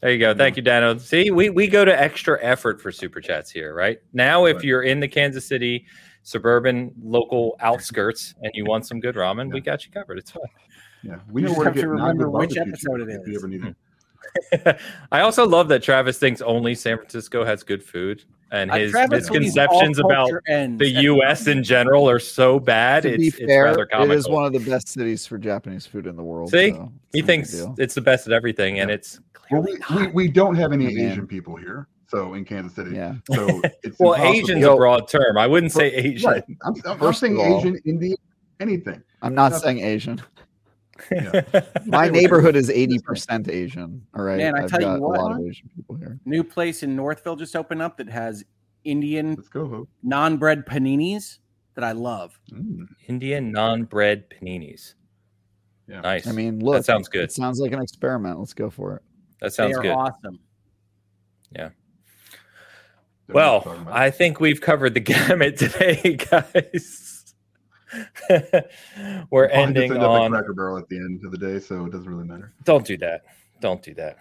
There 0.01 0.11
you 0.11 0.19
go. 0.19 0.33
Thank 0.35 0.57
you, 0.57 0.61
Dano. 0.61 0.97
See, 0.99 1.31
we, 1.31 1.49
we 1.49 1.67
go 1.67 1.83
to 1.83 1.99
extra 2.01 2.37
effort 2.43 2.79
for 2.81 2.91
super 2.91 3.19
chats 3.19 3.49
here, 3.49 3.73
right? 3.73 3.97
Now, 4.13 4.45
if 4.45 4.63
you're 4.63 4.83
in 4.83 4.99
the 4.99 5.07
Kansas 5.07 5.47
City 5.47 5.85
suburban 6.23 6.91
local 7.01 7.55
outskirts 7.61 8.35
and 8.43 8.51
you 8.53 8.63
want 8.65 8.85
some 8.85 8.99
good 8.99 9.15
ramen, 9.15 9.51
we 9.51 9.59
got 9.61 9.85
you 9.85 9.91
covered. 9.91 10.17
It's 10.19 10.31
fine. 10.31 10.41
Yeah, 11.07 11.19
we 11.31 11.41
You 11.41 11.47
know 11.47 11.53
just 11.53 11.57
where 11.59 11.71
to 11.73 11.79
have 11.79 11.81
to 11.81 11.89
remember 11.89 12.29
which 12.29 12.57
episode 12.57 13.01
it 13.01 13.05
chicken 13.07 13.21
if 13.21 13.27
you 13.27 13.37
ever 13.37 13.47
need 13.47 13.63
it. 13.63 14.77
I 15.11 15.21
also 15.21 15.47
love 15.47 15.67
that 15.69 15.81
Travis 15.81 16.19
thinks 16.19 16.41
only 16.41 16.75
San 16.75 16.97
Francisco 16.97 17.45
has 17.45 17.63
good 17.63 17.81
food, 17.83 18.23
and 18.51 18.69
Uh, 18.71 18.75
his 18.75 18.91
Travis 18.91 19.29
believes 19.29 19.57
all 19.57 19.63
misconceptions 19.67 19.99
about 19.99 20.29
the 20.79 20.89
U.S. 21.03 21.47
in 21.47 21.63
general 21.63 22.09
are 22.09 22.19
so 22.19 22.59
bad. 22.59 23.03
To 23.03 23.09
It's, 23.13 23.17
be 23.17 23.27
it's 23.27 23.39
fair, 23.39 23.63
rather 23.65 23.83
it 23.83 23.91
comical. 23.91 24.11
is 24.17 24.27
one 24.27 24.43
of 24.45 24.51
the 24.53 24.59
best 24.69 24.89
cities 24.89 25.25
for 25.25 25.37
Japanese 25.37 25.85
food 25.85 26.07
in 26.07 26.15
the 26.17 26.23
world. 26.23 26.49
See? 26.49 26.71
so 26.71 26.91
he 27.13 27.21
thinks 27.21 27.51
deal. 27.51 27.73
it's 27.77 27.95
the 27.95 28.01
best 28.01 28.27
at 28.27 28.33
everything, 28.33 28.79
and 28.79 28.91
it's 28.91 29.19
Well, 29.49 29.61
we, 29.61 29.77
we, 29.95 30.07
we 30.07 30.27
don't 30.27 30.55
have 30.55 30.73
any 30.73 30.85
Yeah, 30.91 31.03
man. 31.03 31.11
Asian 31.13 31.27
people 31.27 31.55
here, 31.55 31.87
So 32.07 32.33
in 32.33 32.43
Kansas 32.43 32.75
City. 32.75 32.95
Yeah. 32.95 33.15
So 33.33 33.61
it's 33.83 33.97
Well, 33.97 34.13
impossible- 34.13 34.35
Asian's 34.43 34.61
Yo, 34.61 34.73
a 34.73 34.77
broad 34.77 35.07
term. 35.07 35.37
I 35.37 35.47
wouldn't 35.47 35.71
say 35.71 35.87
Asian. 35.93 36.29
Right. 36.31 36.43
I'm, 36.65 36.73
I'm, 36.75 36.91
I'm 36.91 36.99
First 36.99 37.23
of 37.23 37.29
saying 37.29 37.39
all- 37.39 37.59
Asian, 37.59 37.77
Indian, 37.85 38.17
anything. 38.59 39.01
I'm 39.21 39.33
not 39.33 39.51
Nothing. 39.53 39.77
saying 39.77 39.79
Asian. 39.79 40.21
Yeah. 41.11 41.41
My 41.85 42.09
neighborhood 42.09 42.55
is 42.55 42.69
80% 42.69 43.49
Asian. 43.49 44.05
All 44.15 44.23
right. 44.23 44.37
Man, 44.37 44.55
I 44.55 44.63
I've 44.63 44.69
tell 44.69 44.81
you 44.81 45.01
what. 45.01 45.19
a 45.19 45.23
lot 45.23 45.39
of 45.39 45.45
Asian 45.47 45.69
people 45.75 45.95
here. 45.95 46.19
New 46.25 46.43
place 46.43 46.83
in 46.83 46.95
Northville 46.95 47.35
just 47.35 47.55
opened 47.55 47.81
up 47.81 47.97
that 47.97 48.09
has 48.09 48.43
Indian 48.83 49.35
go, 49.51 49.87
non-bread 50.03 50.65
paninis 50.65 51.39
that 51.75 51.83
I 51.83 51.91
love. 51.91 52.39
Mm, 52.51 52.87
Indian 53.07 53.51
non-bread 53.51 54.29
paninis. 54.29 54.93
yeah. 55.87 56.01
Nice. 56.01 56.25
I 56.27 56.31
mean, 56.31 56.59
look, 56.59 56.75
that 56.75 56.85
sounds 56.85 57.07
good. 57.07 57.23
It 57.25 57.31
sounds 57.31 57.59
like 57.59 57.71
an 57.73 57.81
experiment. 57.81 58.39
Let's 58.39 58.53
go 58.53 58.69
for 58.69 58.95
it. 58.97 59.01
that 59.41 59.53
sounds 59.53 59.73
they 59.73 59.79
are 59.79 59.81
good. 59.83 59.91
awesome. 59.91 60.39
Don't 61.53 63.35
know 63.35 63.41
Well, 63.41 63.55
I'm 63.57 63.63
talking 63.63 63.81
about. 63.81 63.95
I 63.97 64.09
think 64.11 64.39
we've 64.39 64.61
covered 64.61 64.93
the 64.93 64.99
gamut 65.01 65.57
today, 65.57 66.15
guys. 66.29 67.06
We're 69.29 69.49
I'll 69.49 69.63
ending 69.63 69.91
end 69.93 70.03
on. 70.03 70.31
Cracker 70.31 70.53
Barrel 70.53 70.77
at 70.77 70.87
the 70.89 70.97
end 70.97 71.23
of 71.25 71.31
the 71.31 71.37
day, 71.37 71.59
so 71.59 71.85
it 71.85 71.91
doesn't 71.91 72.09
really 72.09 72.27
matter. 72.27 72.53
Don't 72.63 72.85
do 72.85 72.97
that. 72.97 73.23
Don't 73.61 73.81
do 73.81 73.93
that. 73.95 74.17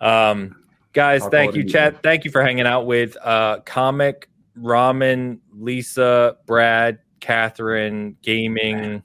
Um, 0.00 0.64
guys, 0.92 1.22
I'll 1.22 1.30
thank 1.30 1.54
you, 1.54 1.64
chat. 1.64 2.02
Thank 2.02 2.24
you 2.24 2.30
for 2.30 2.42
hanging 2.42 2.66
out 2.66 2.86
with 2.86 3.16
uh, 3.22 3.60
Comic, 3.60 4.28
Ramen, 4.58 5.40
Lisa, 5.52 6.36
Brad, 6.46 6.98
Catherine, 7.20 8.16
Gaming, 8.22 9.02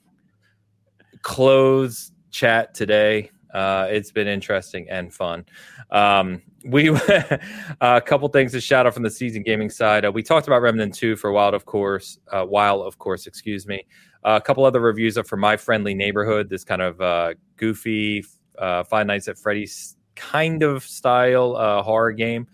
Clothes 1.22 2.12
chat 2.30 2.74
today. 2.74 3.30
Uh, 3.52 3.86
it's 3.90 4.10
been 4.10 4.26
interesting 4.26 4.88
and 4.88 5.12
fun. 5.12 5.44
Um, 5.90 6.42
we 6.64 6.88
a 7.80 8.00
couple 8.00 8.28
things 8.28 8.52
to 8.52 8.60
shout 8.60 8.86
out 8.86 8.94
from 8.94 9.02
the 9.02 9.10
Seasoned 9.10 9.44
Gaming 9.44 9.70
side. 9.70 10.04
Uh, 10.04 10.12
we 10.12 10.22
talked 10.22 10.46
about 10.46 10.62
Remnant 10.62 10.94
2 10.94 11.16
for 11.16 11.28
a 11.28 11.32
while, 11.32 11.54
of 11.54 11.64
course. 11.66 12.18
Uh, 12.30 12.44
while, 12.44 12.82
of 12.82 12.98
course, 12.98 13.26
excuse 13.26 13.66
me. 13.66 13.84
Uh, 14.24 14.38
a 14.40 14.44
couple 14.44 14.64
other 14.64 14.80
reviews 14.80 15.18
are 15.18 15.24
for 15.24 15.36
My 15.36 15.56
Friendly 15.56 15.94
Neighborhood, 15.94 16.48
this 16.48 16.64
kind 16.64 16.80
of 16.80 17.00
uh, 17.00 17.34
goofy 17.56 18.24
uh, 18.58 18.84
Five 18.84 19.06
Nights 19.06 19.28
at 19.28 19.38
Freddy's 19.38 19.96
kind 20.14 20.62
of 20.62 20.84
style 20.84 21.56
uh, 21.56 21.82
horror 21.82 22.12
game 22.12 22.46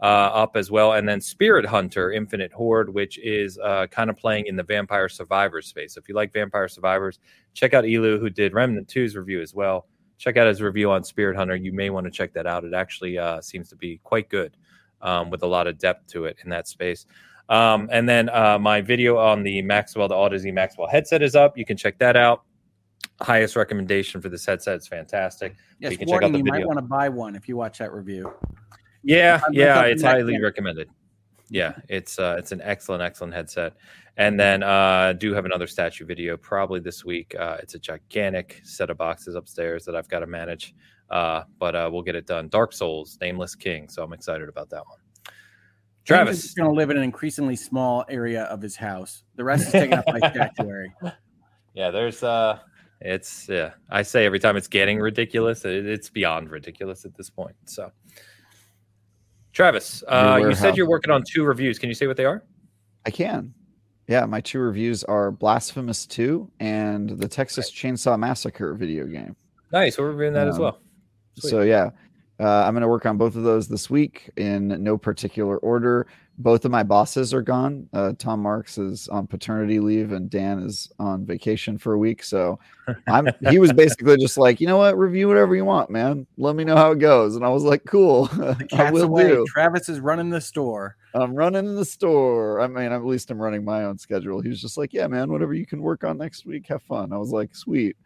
uh, 0.00 0.30
up 0.34 0.56
as 0.56 0.70
well. 0.70 0.92
And 0.92 1.08
then 1.08 1.20
Spirit 1.20 1.64
Hunter 1.64 2.12
Infinite 2.12 2.52
Horde, 2.52 2.92
which 2.92 3.18
is 3.18 3.58
uh, 3.58 3.86
kind 3.86 4.10
of 4.10 4.16
playing 4.16 4.46
in 4.46 4.56
the 4.56 4.62
Vampire 4.62 5.08
Survivors 5.08 5.66
space. 5.66 5.94
So 5.94 5.98
if 5.98 6.08
you 6.08 6.14
like 6.14 6.32
Vampire 6.32 6.68
Survivors, 6.68 7.18
check 7.54 7.72
out 7.72 7.84
Elu, 7.84 8.20
who 8.20 8.28
did 8.28 8.52
Remnant 8.52 8.88
2's 8.88 9.16
review 9.16 9.40
as 9.40 9.54
well. 9.54 9.86
Check 10.24 10.38
out 10.38 10.46
his 10.46 10.62
review 10.62 10.90
on 10.90 11.04
Spirit 11.04 11.36
Hunter. 11.36 11.54
You 11.54 11.70
may 11.70 11.90
want 11.90 12.06
to 12.06 12.10
check 12.10 12.32
that 12.32 12.46
out. 12.46 12.64
It 12.64 12.72
actually 12.72 13.18
uh, 13.18 13.42
seems 13.42 13.68
to 13.68 13.76
be 13.76 14.00
quite 14.04 14.30
good 14.30 14.56
um, 15.02 15.28
with 15.28 15.42
a 15.42 15.46
lot 15.46 15.66
of 15.66 15.76
depth 15.76 16.06
to 16.12 16.24
it 16.24 16.38
in 16.42 16.48
that 16.48 16.66
space. 16.66 17.04
Um, 17.50 17.90
and 17.92 18.08
then 18.08 18.30
uh, 18.30 18.58
my 18.58 18.80
video 18.80 19.18
on 19.18 19.42
the 19.42 19.60
Maxwell, 19.60 20.08
the 20.08 20.14
Audeze 20.14 20.50
Maxwell 20.50 20.88
headset 20.88 21.22
is 21.22 21.36
up. 21.36 21.58
You 21.58 21.66
can 21.66 21.76
check 21.76 21.98
that 21.98 22.16
out. 22.16 22.44
Highest 23.20 23.54
recommendation 23.54 24.22
for 24.22 24.30
this 24.30 24.46
headset. 24.46 24.76
It's 24.76 24.88
fantastic. 24.88 25.56
Yes, 25.78 25.92
you 25.92 25.98
can 25.98 26.08
check 26.08 26.14
out 26.14 26.22
warning, 26.22 26.32
the 26.32 26.38
you 26.38 26.44
might 26.44 26.66
want 26.66 26.78
to 26.78 26.82
buy 26.86 27.10
one 27.10 27.36
if 27.36 27.46
you 27.46 27.58
watch 27.58 27.76
that 27.76 27.92
review. 27.92 28.32
Yeah, 29.02 29.42
yeah, 29.52 29.82
it's 29.82 30.02
highly 30.02 30.40
recommended. 30.40 30.88
Yeah, 31.50 31.74
it's 31.88 32.18
uh, 32.18 32.36
it's 32.38 32.52
an 32.52 32.60
excellent, 32.62 33.02
excellent 33.02 33.34
headset. 33.34 33.74
And 34.16 34.38
then 34.38 34.62
uh, 34.62 35.12
do 35.12 35.34
have 35.34 35.44
another 35.44 35.66
statue 35.66 36.06
video 36.06 36.36
probably 36.36 36.80
this 36.80 37.04
week. 37.04 37.34
Uh, 37.38 37.56
it's 37.60 37.74
a 37.74 37.78
gigantic 37.78 38.60
set 38.62 38.90
of 38.90 38.96
boxes 38.96 39.34
upstairs 39.34 39.84
that 39.84 39.96
I've 39.96 40.08
got 40.08 40.20
to 40.20 40.26
manage, 40.26 40.74
uh, 41.10 41.42
but 41.58 41.74
uh, 41.74 41.90
we'll 41.92 42.02
get 42.02 42.14
it 42.14 42.26
done. 42.26 42.48
Dark 42.48 42.72
Souls, 42.72 43.18
Nameless 43.20 43.54
King. 43.54 43.88
So 43.88 44.02
I'm 44.02 44.12
excited 44.12 44.48
about 44.48 44.70
that 44.70 44.84
one. 44.86 44.98
Travis, 46.04 46.44
is 46.44 46.54
going 46.54 46.68
to 46.68 46.74
live 46.74 46.90
in 46.90 46.98
an 46.98 47.02
increasingly 47.02 47.56
small 47.56 48.04
area 48.08 48.44
of 48.44 48.60
his 48.60 48.76
house. 48.76 49.24
The 49.36 49.44
rest 49.44 49.66
is 49.66 49.72
taken 49.72 49.94
up 49.94 50.06
by 50.06 50.18
statuary. 50.30 50.92
yeah, 51.74 51.90
there's 51.90 52.22
uh, 52.22 52.58
it's 53.00 53.48
yeah. 53.48 53.72
I 53.90 54.02
say 54.02 54.26
every 54.26 54.38
time 54.38 54.56
it's 54.56 54.68
getting 54.68 55.00
ridiculous. 55.00 55.64
It, 55.64 55.86
it's 55.86 56.08
beyond 56.08 56.50
ridiculous 56.50 57.04
at 57.04 57.16
this 57.16 57.30
point. 57.30 57.56
So. 57.64 57.90
Travis, 59.54 60.02
uh, 60.08 60.38
you 60.42 60.54
said 60.54 60.76
you're 60.76 60.88
working 60.88 61.12
on 61.12 61.22
two 61.22 61.44
reviews. 61.44 61.78
Can 61.78 61.88
you 61.88 61.94
say 61.94 62.06
what 62.08 62.16
they 62.16 62.24
are? 62.24 62.42
I 63.06 63.10
can. 63.10 63.54
Yeah, 64.08 64.26
my 64.26 64.40
two 64.40 64.58
reviews 64.58 65.04
are 65.04 65.30
Blasphemous 65.30 66.06
2 66.06 66.50
and 66.60 67.10
the 67.10 67.28
Texas 67.28 67.70
Chainsaw 67.70 68.18
Massacre 68.18 68.74
video 68.74 69.06
game. 69.06 69.34
Nice. 69.72 69.96
We're 69.96 70.10
reviewing 70.10 70.34
that 70.34 70.48
as 70.48 70.56
Um, 70.56 70.62
well. 70.62 70.80
Sweet. 71.38 71.50
So 71.50 71.60
yeah, 71.62 71.90
uh, 72.40 72.64
I'm 72.64 72.74
going 72.74 72.82
to 72.82 72.88
work 72.88 73.06
on 73.06 73.16
both 73.16 73.36
of 73.36 73.44
those 73.44 73.68
this 73.68 73.88
week 73.88 74.28
in 74.36 74.68
no 74.82 74.98
particular 74.98 75.56
order. 75.58 76.06
Both 76.36 76.64
of 76.64 76.70
my 76.72 76.82
bosses 76.82 77.32
are 77.32 77.42
gone. 77.42 77.88
Uh, 77.92 78.12
Tom 78.18 78.40
Marks 78.40 78.76
is 78.76 79.08
on 79.08 79.26
paternity 79.26 79.78
leave, 79.78 80.12
and 80.12 80.28
Dan 80.28 80.58
is 80.58 80.90
on 80.98 81.24
vacation 81.24 81.78
for 81.78 81.92
a 81.92 81.98
week. 81.98 82.24
So 82.24 82.58
I'm. 83.06 83.28
he 83.50 83.58
was 83.58 83.72
basically 83.72 84.16
just 84.16 84.36
like, 84.36 84.60
you 84.60 84.66
know 84.66 84.78
what, 84.78 84.98
review 84.98 85.28
whatever 85.28 85.54
you 85.54 85.64
want, 85.64 85.90
man. 85.90 86.26
Let 86.36 86.56
me 86.56 86.64
know 86.64 86.76
how 86.76 86.90
it 86.90 86.98
goes. 86.98 87.36
And 87.36 87.44
I 87.44 87.50
was 87.50 87.62
like, 87.62 87.84
cool, 87.84 88.28
I 88.72 88.90
will 88.90 89.04
away. 89.04 89.28
do. 89.28 89.44
Travis 89.48 89.88
is 89.88 90.00
running 90.00 90.30
the 90.30 90.40
store. 90.40 90.96
I'm 91.14 91.34
running 91.34 91.76
the 91.76 91.84
store. 91.84 92.60
I 92.60 92.66
mean, 92.66 92.90
at 92.90 93.04
least 93.04 93.30
I'm 93.30 93.40
running 93.40 93.64
my 93.64 93.84
own 93.84 93.98
schedule. 93.98 94.40
He 94.40 94.48
was 94.48 94.60
just 94.60 94.76
like, 94.76 94.92
yeah, 94.92 95.06
man, 95.06 95.30
whatever 95.30 95.54
you 95.54 95.66
can 95.66 95.80
work 95.80 96.02
on 96.02 96.18
next 96.18 96.44
week, 96.46 96.66
have 96.66 96.82
fun. 96.82 97.12
I 97.12 97.16
was 97.16 97.30
like, 97.30 97.54
sweet. 97.54 97.96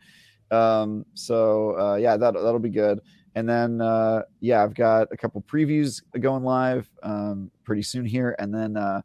Um, 0.50 1.04
so 1.14 1.78
uh, 1.78 1.94
yeah, 1.96 2.16
that 2.16 2.34
that'll 2.34 2.58
be 2.58 2.68
good. 2.68 3.00
And 3.38 3.48
then 3.48 3.80
uh, 3.80 4.22
yeah, 4.40 4.64
I've 4.64 4.74
got 4.74 5.06
a 5.12 5.16
couple 5.16 5.40
previews 5.42 6.02
going 6.18 6.42
live 6.42 6.90
um, 7.04 7.52
pretty 7.62 7.82
soon 7.82 8.04
here, 8.04 8.34
and 8.40 8.52
then 8.52 8.76
uh, 8.76 9.02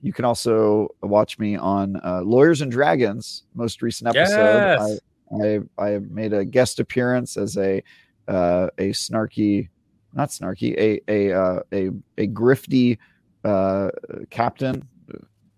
you 0.00 0.10
can 0.10 0.24
also 0.24 0.88
watch 1.02 1.38
me 1.38 1.56
on 1.56 2.00
uh, 2.02 2.22
Lawyers 2.22 2.62
and 2.62 2.72
Dragons, 2.72 3.42
most 3.54 3.82
recent 3.82 4.16
episode. 4.16 4.38
Yes. 4.38 5.00
I, 5.30 5.46
I 5.82 5.86
I 5.96 5.98
made 5.98 6.32
a 6.32 6.46
guest 6.46 6.80
appearance 6.80 7.36
as 7.36 7.58
a 7.58 7.82
uh, 8.26 8.68
a 8.78 8.92
snarky, 8.92 9.68
not 10.14 10.30
snarky, 10.30 10.74
a 10.78 11.00
a 11.06 11.38
uh, 11.38 11.60
a 11.70 11.88
a 12.16 12.26
grifty 12.28 12.96
uh, 13.44 13.90
captain 14.30 14.88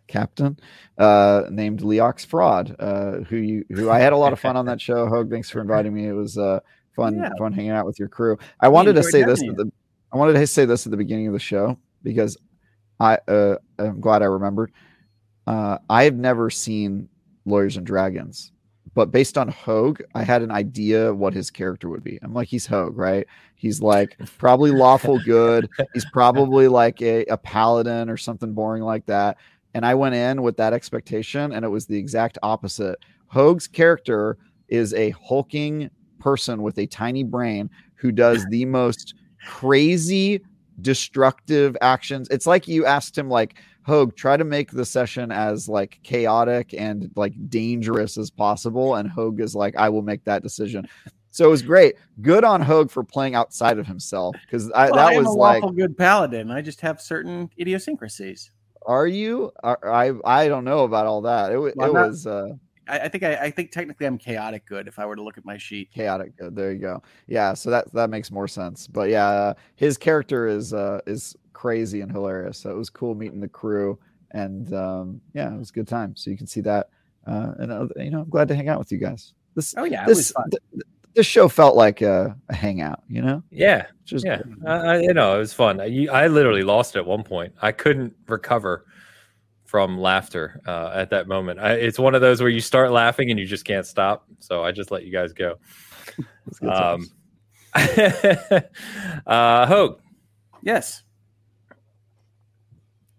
captain 0.08 0.58
uh, 0.98 1.44
named 1.48 1.80
Leox 1.80 2.26
Fraud, 2.26 2.74
uh, 2.80 3.18
who 3.28 3.36
you 3.36 3.64
who 3.70 3.88
I 3.88 4.00
had 4.00 4.12
a 4.12 4.16
lot 4.16 4.32
of 4.32 4.40
fun 4.40 4.56
on 4.56 4.66
that 4.66 4.80
show. 4.80 5.06
Hogue, 5.06 5.30
thanks 5.30 5.48
for 5.48 5.60
inviting 5.60 5.94
me. 5.94 6.08
It 6.08 6.12
was 6.12 6.36
uh, 6.36 6.58
fun 6.96 7.16
Yeah. 7.18 7.30
fun 7.38 7.52
hanging 7.52 7.70
out 7.70 7.86
with 7.86 7.98
your 7.98 8.08
crew. 8.08 8.38
I 8.60 8.68
wanted 8.68 8.94
to 8.94 9.02
say 9.02 9.22
this 9.22 9.42
at 9.42 9.56
the 9.56 9.70
I 10.12 10.16
wanted 10.16 10.32
to 10.34 10.46
say 10.46 10.64
this 10.64 10.86
at 10.86 10.90
the 10.90 10.96
beginning 10.96 11.26
of 11.26 11.32
the 11.32 11.38
show 11.38 11.78
because 12.02 12.36
I 12.98 13.18
uh, 13.28 13.56
I'm 13.78 14.00
glad 14.00 14.22
I 14.22 14.26
remembered. 14.26 14.72
Uh, 15.46 15.78
I 15.88 16.04
have 16.04 16.16
never 16.16 16.50
seen 16.50 17.08
Lawyers 17.44 17.76
and 17.76 17.86
Dragons, 17.86 18.50
but 18.94 19.12
based 19.12 19.38
on 19.38 19.48
Hogue, 19.48 20.00
I 20.14 20.24
had 20.24 20.42
an 20.42 20.50
idea 20.50 21.14
what 21.14 21.34
his 21.34 21.50
character 21.50 21.88
would 21.88 22.02
be. 22.02 22.18
I'm 22.22 22.34
like, 22.34 22.48
he's 22.48 22.66
Hogue, 22.66 22.96
right? 22.96 23.26
He's 23.54 23.80
like 23.80 24.18
probably 24.38 24.70
lawful 24.72 25.18
good. 25.20 25.68
He's 25.94 26.06
probably 26.12 26.66
like 26.66 27.00
a, 27.02 27.24
a 27.26 27.36
paladin 27.36 28.10
or 28.10 28.16
something 28.16 28.52
boring 28.54 28.82
like 28.82 29.06
that. 29.06 29.36
And 29.74 29.84
I 29.84 29.94
went 29.94 30.14
in 30.14 30.42
with 30.42 30.56
that 30.56 30.72
expectation, 30.72 31.52
and 31.52 31.64
it 31.64 31.68
was 31.68 31.86
the 31.86 31.98
exact 31.98 32.38
opposite. 32.42 32.98
Hogue's 33.26 33.68
character 33.68 34.38
is 34.68 34.94
a 34.94 35.10
hulking 35.10 35.90
person 36.26 36.62
with 36.62 36.76
a 36.78 36.86
tiny 36.88 37.22
brain 37.22 37.70
who 37.94 38.10
does 38.10 38.44
the 38.50 38.64
most 38.64 39.14
crazy, 39.46 40.40
destructive 40.80 41.76
actions. 41.80 42.26
It's 42.30 42.48
like 42.48 42.66
you 42.66 42.84
asked 42.84 43.16
him, 43.16 43.28
like, 43.28 43.54
Hogue, 43.82 44.16
try 44.16 44.36
to 44.36 44.42
make 44.42 44.72
the 44.72 44.84
session 44.84 45.30
as 45.30 45.68
like 45.68 46.00
chaotic 46.02 46.74
and 46.76 47.08
like 47.14 47.32
dangerous 47.48 48.18
as 48.18 48.28
possible. 48.28 48.96
And 48.96 49.08
Hogue 49.08 49.40
is 49.40 49.54
like, 49.54 49.76
I 49.76 49.88
will 49.88 50.02
make 50.02 50.24
that 50.24 50.42
decision. 50.42 50.88
So 51.30 51.44
it 51.46 51.50
was 51.50 51.62
great. 51.62 51.94
Good 52.22 52.42
on 52.42 52.60
Hogue 52.60 52.90
for 52.90 53.04
playing 53.04 53.36
outside 53.36 53.78
of 53.78 53.86
himself 53.86 54.34
because 54.44 54.72
I 54.72 54.90
Well, 54.90 54.96
that 54.96 55.16
was 55.16 55.26
a 55.28 55.30
like, 55.30 55.62
lawful 55.62 55.76
good 55.76 55.96
paladin. 55.96 56.50
I 56.50 56.60
just 56.60 56.80
have 56.80 57.00
certain 57.00 57.48
idiosyncrasies. 57.60 58.50
are 58.84 59.06
you? 59.06 59.52
I 59.62 59.76
I, 59.84 60.12
I 60.24 60.48
don't 60.48 60.64
know 60.64 60.80
about 60.82 61.06
all 61.06 61.22
that. 61.22 61.52
It, 61.52 61.58
Well, 61.58 61.68
it 61.90 61.92
not- 61.92 62.08
was 62.08 62.26
uh, 62.26 62.48
I, 62.88 63.00
I 63.00 63.08
think 63.08 63.24
I, 63.24 63.34
I 63.36 63.50
think 63.50 63.70
technically 63.70 64.06
I'm 64.06 64.18
chaotic 64.18 64.66
good 64.66 64.88
if 64.88 64.98
I 64.98 65.06
were 65.06 65.16
to 65.16 65.22
look 65.22 65.38
at 65.38 65.44
my 65.44 65.58
sheet. 65.58 65.90
chaotic 65.92 66.36
good. 66.36 66.54
There 66.56 66.72
you 66.72 66.78
go. 66.78 67.02
Yeah, 67.26 67.54
so 67.54 67.70
that 67.70 67.92
that 67.92 68.10
makes 68.10 68.30
more 68.30 68.48
sense. 68.48 68.86
But 68.86 69.10
yeah, 69.10 69.26
uh, 69.28 69.54
his 69.76 69.96
character 69.98 70.46
is 70.46 70.72
uh, 70.72 71.00
is 71.06 71.36
crazy 71.52 72.00
and 72.00 72.10
hilarious. 72.10 72.58
So 72.58 72.70
it 72.70 72.76
was 72.76 72.90
cool 72.90 73.14
meeting 73.14 73.40
the 73.40 73.48
crew, 73.48 73.98
and 74.32 74.72
um, 74.74 75.20
yeah, 75.34 75.52
it 75.52 75.58
was 75.58 75.70
a 75.70 75.72
good 75.72 75.88
time. 75.88 76.14
So 76.16 76.30
you 76.30 76.36
can 76.36 76.46
see 76.46 76.60
that, 76.62 76.90
uh, 77.26 77.52
and 77.58 77.72
uh, 77.72 77.86
you 77.96 78.10
know, 78.10 78.20
I'm 78.20 78.28
glad 78.30 78.48
to 78.48 78.54
hang 78.54 78.68
out 78.68 78.78
with 78.78 78.92
you 78.92 78.98
guys. 78.98 79.32
This 79.54 79.74
Oh 79.76 79.84
yeah, 79.84 80.04
it 80.04 80.08
was 80.08 80.18
this 80.18 80.30
fun. 80.32 80.50
th- 80.50 80.62
th- 80.72 80.82
this 81.14 81.26
show 81.26 81.48
felt 81.48 81.76
like 81.76 82.02
a, 82.02 82.36
a 82.50 82.54
hangout. 82.54 83.02
You 83.08 83.22
know, 83.22 83.42
Yeah, 83.50 83.86
which 84.02 84.12
was 84.12 84.24
yeah. 84.24 84.36
good. 84.36 84.62
I, 84.66 84.76
I, 84.76 84.98
you 85.00 85.14
know, 85.14 85.36
it 85.36 85.38
was 85.38 85.54
fun. 85.54 85.80
I, 85.80 86.06
I 86.12 86.26
literally 86.26 86.62
lost 86.62 86.94
it 86.94 86.98
at 86.98 87.06
one 87.06 87.22
point. 87.24 87.54
I 87.62 87.72
couldn't 87.72 88.14
recover 88.28 88.84
from 89.66 89.98
laughter 89.98 90.60
uh, 90.66 90.90
at 90.94 91.10
that 91.10 91.28
moment. 91.28 91.58
I, 91.60 91.72
it's 91.74 91.98
one 91.98 92.14
of 92.14 92.20
those 92.20 92.40
where 92.40 92.50
you 92.50 92.60
start 92.60 92.92
laughing 92.92 93.30
and 93.30 93.38
you 93.38 93.46
just 93.46 93.64
can't 93.64 93.86
stop. 93.86 94.26
So 94.38 94.64
I 94.64 94.72
just 94.72 94.90
let 94.90 95.04
you 95.04 95.12
guys 95.12 95.32
go. 95.32 95.56
It's 96.46 96.62
Um, 96.62 97.06
uh, 99.26 99.66
Hogue, 99.66 100.00
Yes. 100.62 101.02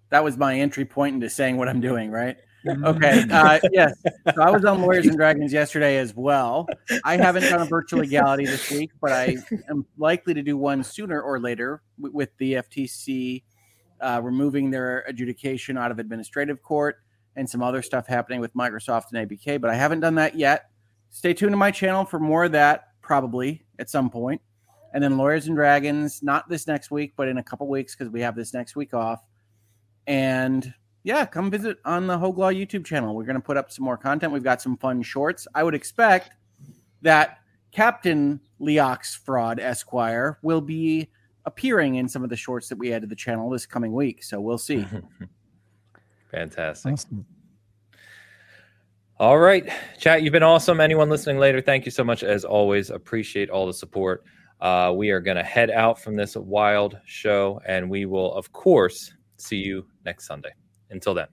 that 0.09 0.23
was 0.23 0.37
my 0.37 0.59
entry 0.59 0.85
point 0.85 1.15
into 1.15 1.29
saying 1.29 1.57
what 1.57 1.67
I'm 1.67 1.81
doing, 1.81 2.11
right? 2.11 2.37
Okay. 2.67 3.23
Uh, 3.29 3.59
yes. 3.71 3.93
So 4.35 4.41
I 4.41 4.49
was 4.49 4.65
on 4.65 4.81
Lawyers 4.81 5.05
and 5.05 5.15
Dragons 5.15 5.53
yesterday 5.53 5.97
as 5.97 6.15
well. 6.15 6.67
I 7.05 7.17
haven't 7.17 7.43
done 7.43 7.61
a 7.61 7.65
virtual 7.65 7.99
legality 7.99 8.45
this 8.45 8.69
week, 8.71 8.91
but 8.99 9.11
I 9.11 9.37
am 9.69 9.85
likely 9.97 10.33
to 10.33 10.41
do 10.41 10.57
one 10.57 10.83
sooner 10.83 11.21
or 11.21 11.39
later 11.39 11.81
with 11.97 12.29
the 12.37 12.53
FTC 12.53 13.43
uh, 14.01 14.21
removing 14.23 14.69
their 14.69 15.03
adjudication 15.07 15.77
out 15.77 15.91
of 15.91 15.99
administrative 15.99 16.61
court 16.61 16.97
and 17.35 17.49
some 17.49 17.61
other 17.61 17.81
stuff 17.81 18.07
happening 18.07 18.39
with 18.39 18.53
Microsoft 18.53 19.13
and 19.13 19.29
ABK. 19.29 19.61
But 19.61 19.69
I 19.69 19.75
haven't 19.75 19.99
done 19.99 20.15
that 20.15 20.35
yet. 20.35 20.69
Stay 21.09 21.33
tuned 21.33 21.53
to 21.53 21.57
my 21.57 21.71
channel 21.71 22.03
for 22.03 22.19
more 22.19 22.45
of 22.45 22.51
that, 22.53 22.89
probably 23.01 23.65
at 23.79 23.89
some 23.89 24.09
point. 24.09 24.41
And 24.93 25.03
then 25.03 25.17
Lawyers 25.17 25.47
and 25.47 25.55
Dragons, 25.55 26.23
not 26.23 26.49
this 26.49 26.67
next 26.67 26.91
week, 26.91 27.13
but 27.15 27.27
in 27.27 27.37
a 27.37 27.43
couple 27.43 27.67
weeks 27.67 27.95
because 27.95 28.11
we 28.11 28.21
have 28.21 28.35
this 28.35 28.53
next 28.53 28.75
week 28.75 28.93
off. 28.93 29.21
And 30.07 30.73
yeah, 31.03 31.25
come 31.25 31.51
visit 31.51 31.77
on 31.85 32.07
the 32.07 32.17
Hogue 32.17 32.37
Law 32.37 32.51
YouTube 32.51 32.85
channel. 32.85 33.15
We're 33.15 33.25
going 33.25 33.35
to 33.35 33.41
put 33.41 33.57
up 33.57 33.71
some 33.71 33.85
more 33.85 33.97
content. 33.97 34.33
We've 34.33 34.43
got 34.43 34.61
some 34.61 34.77
fun 34.77 35.01
shorts. 35.03 35.47
I 35.53 35.63
would 35.63 35.75
expect 35.75 36.31
that 37.01 37.37
Captain 37.71 38.39
Leox 38.59 39.17
Fraud 39.17 39.59
Esquire 39.59 40.39
will 40.41 40.61
be 40.61 41.09
appearing 41.47 41.95
in 41.95 42.07
some 42.07 42.23
of 42.23 42.29
the 42.29 42.35
shorts 42.35 42.69
that 42.69 42.77
we 42.77 42.93
add 42.93 43.01
to 43.01 43.07
the 43.07 43.15
channel 43.15 43.49
this 43.49 43.65
coming 43.65 43.93
week. 43.93 44.23
So 44.23 44.39
we'll 44.39 44.59
see. 44.59 44.85
Fantastic. 46.31 46.93
Awesome. 46.93 47.25
All 49.19 49.39
right, 49.39 49.67
chat. 49.97 50.21
You've 50.21 50.33
been 50.33 50.43
awesome. 50.43 50.79
Anyone 50.79 51.09
listening 51.09 51.39
later, 51.39 51.59
thank 51.59 51.85
you 51.85 51.91
so 51.91 52.03
much 52.03 52.21
as 52.21 52.45
always. 52.45 52.91
Appreciate 52.91 53.49
all 53.49 53.65
the 53.65 53.73
support. 53.73 54.23
Uh, 54.61 54.93
we 54.95 55.09
are 55.09 55.19
going 55.19 55.37
to 55.37 55.43
head 55.43 55.71
out 55.71 55.99
from 55.99 56.15
this 56.15 56.35
wild 56.35 56.99
show, 57.05 57.59
and 57.65 57.89
we 57.89 58.05
will, 58.05 58.33
of 58.35 58.51
course, 58.51 59.13
see 59.37 59.57
you 59.57 59.87
next 60.05 60.27
Sunday. 60.27 60.51
Until 60.91 61.15
then. 61.15 61.27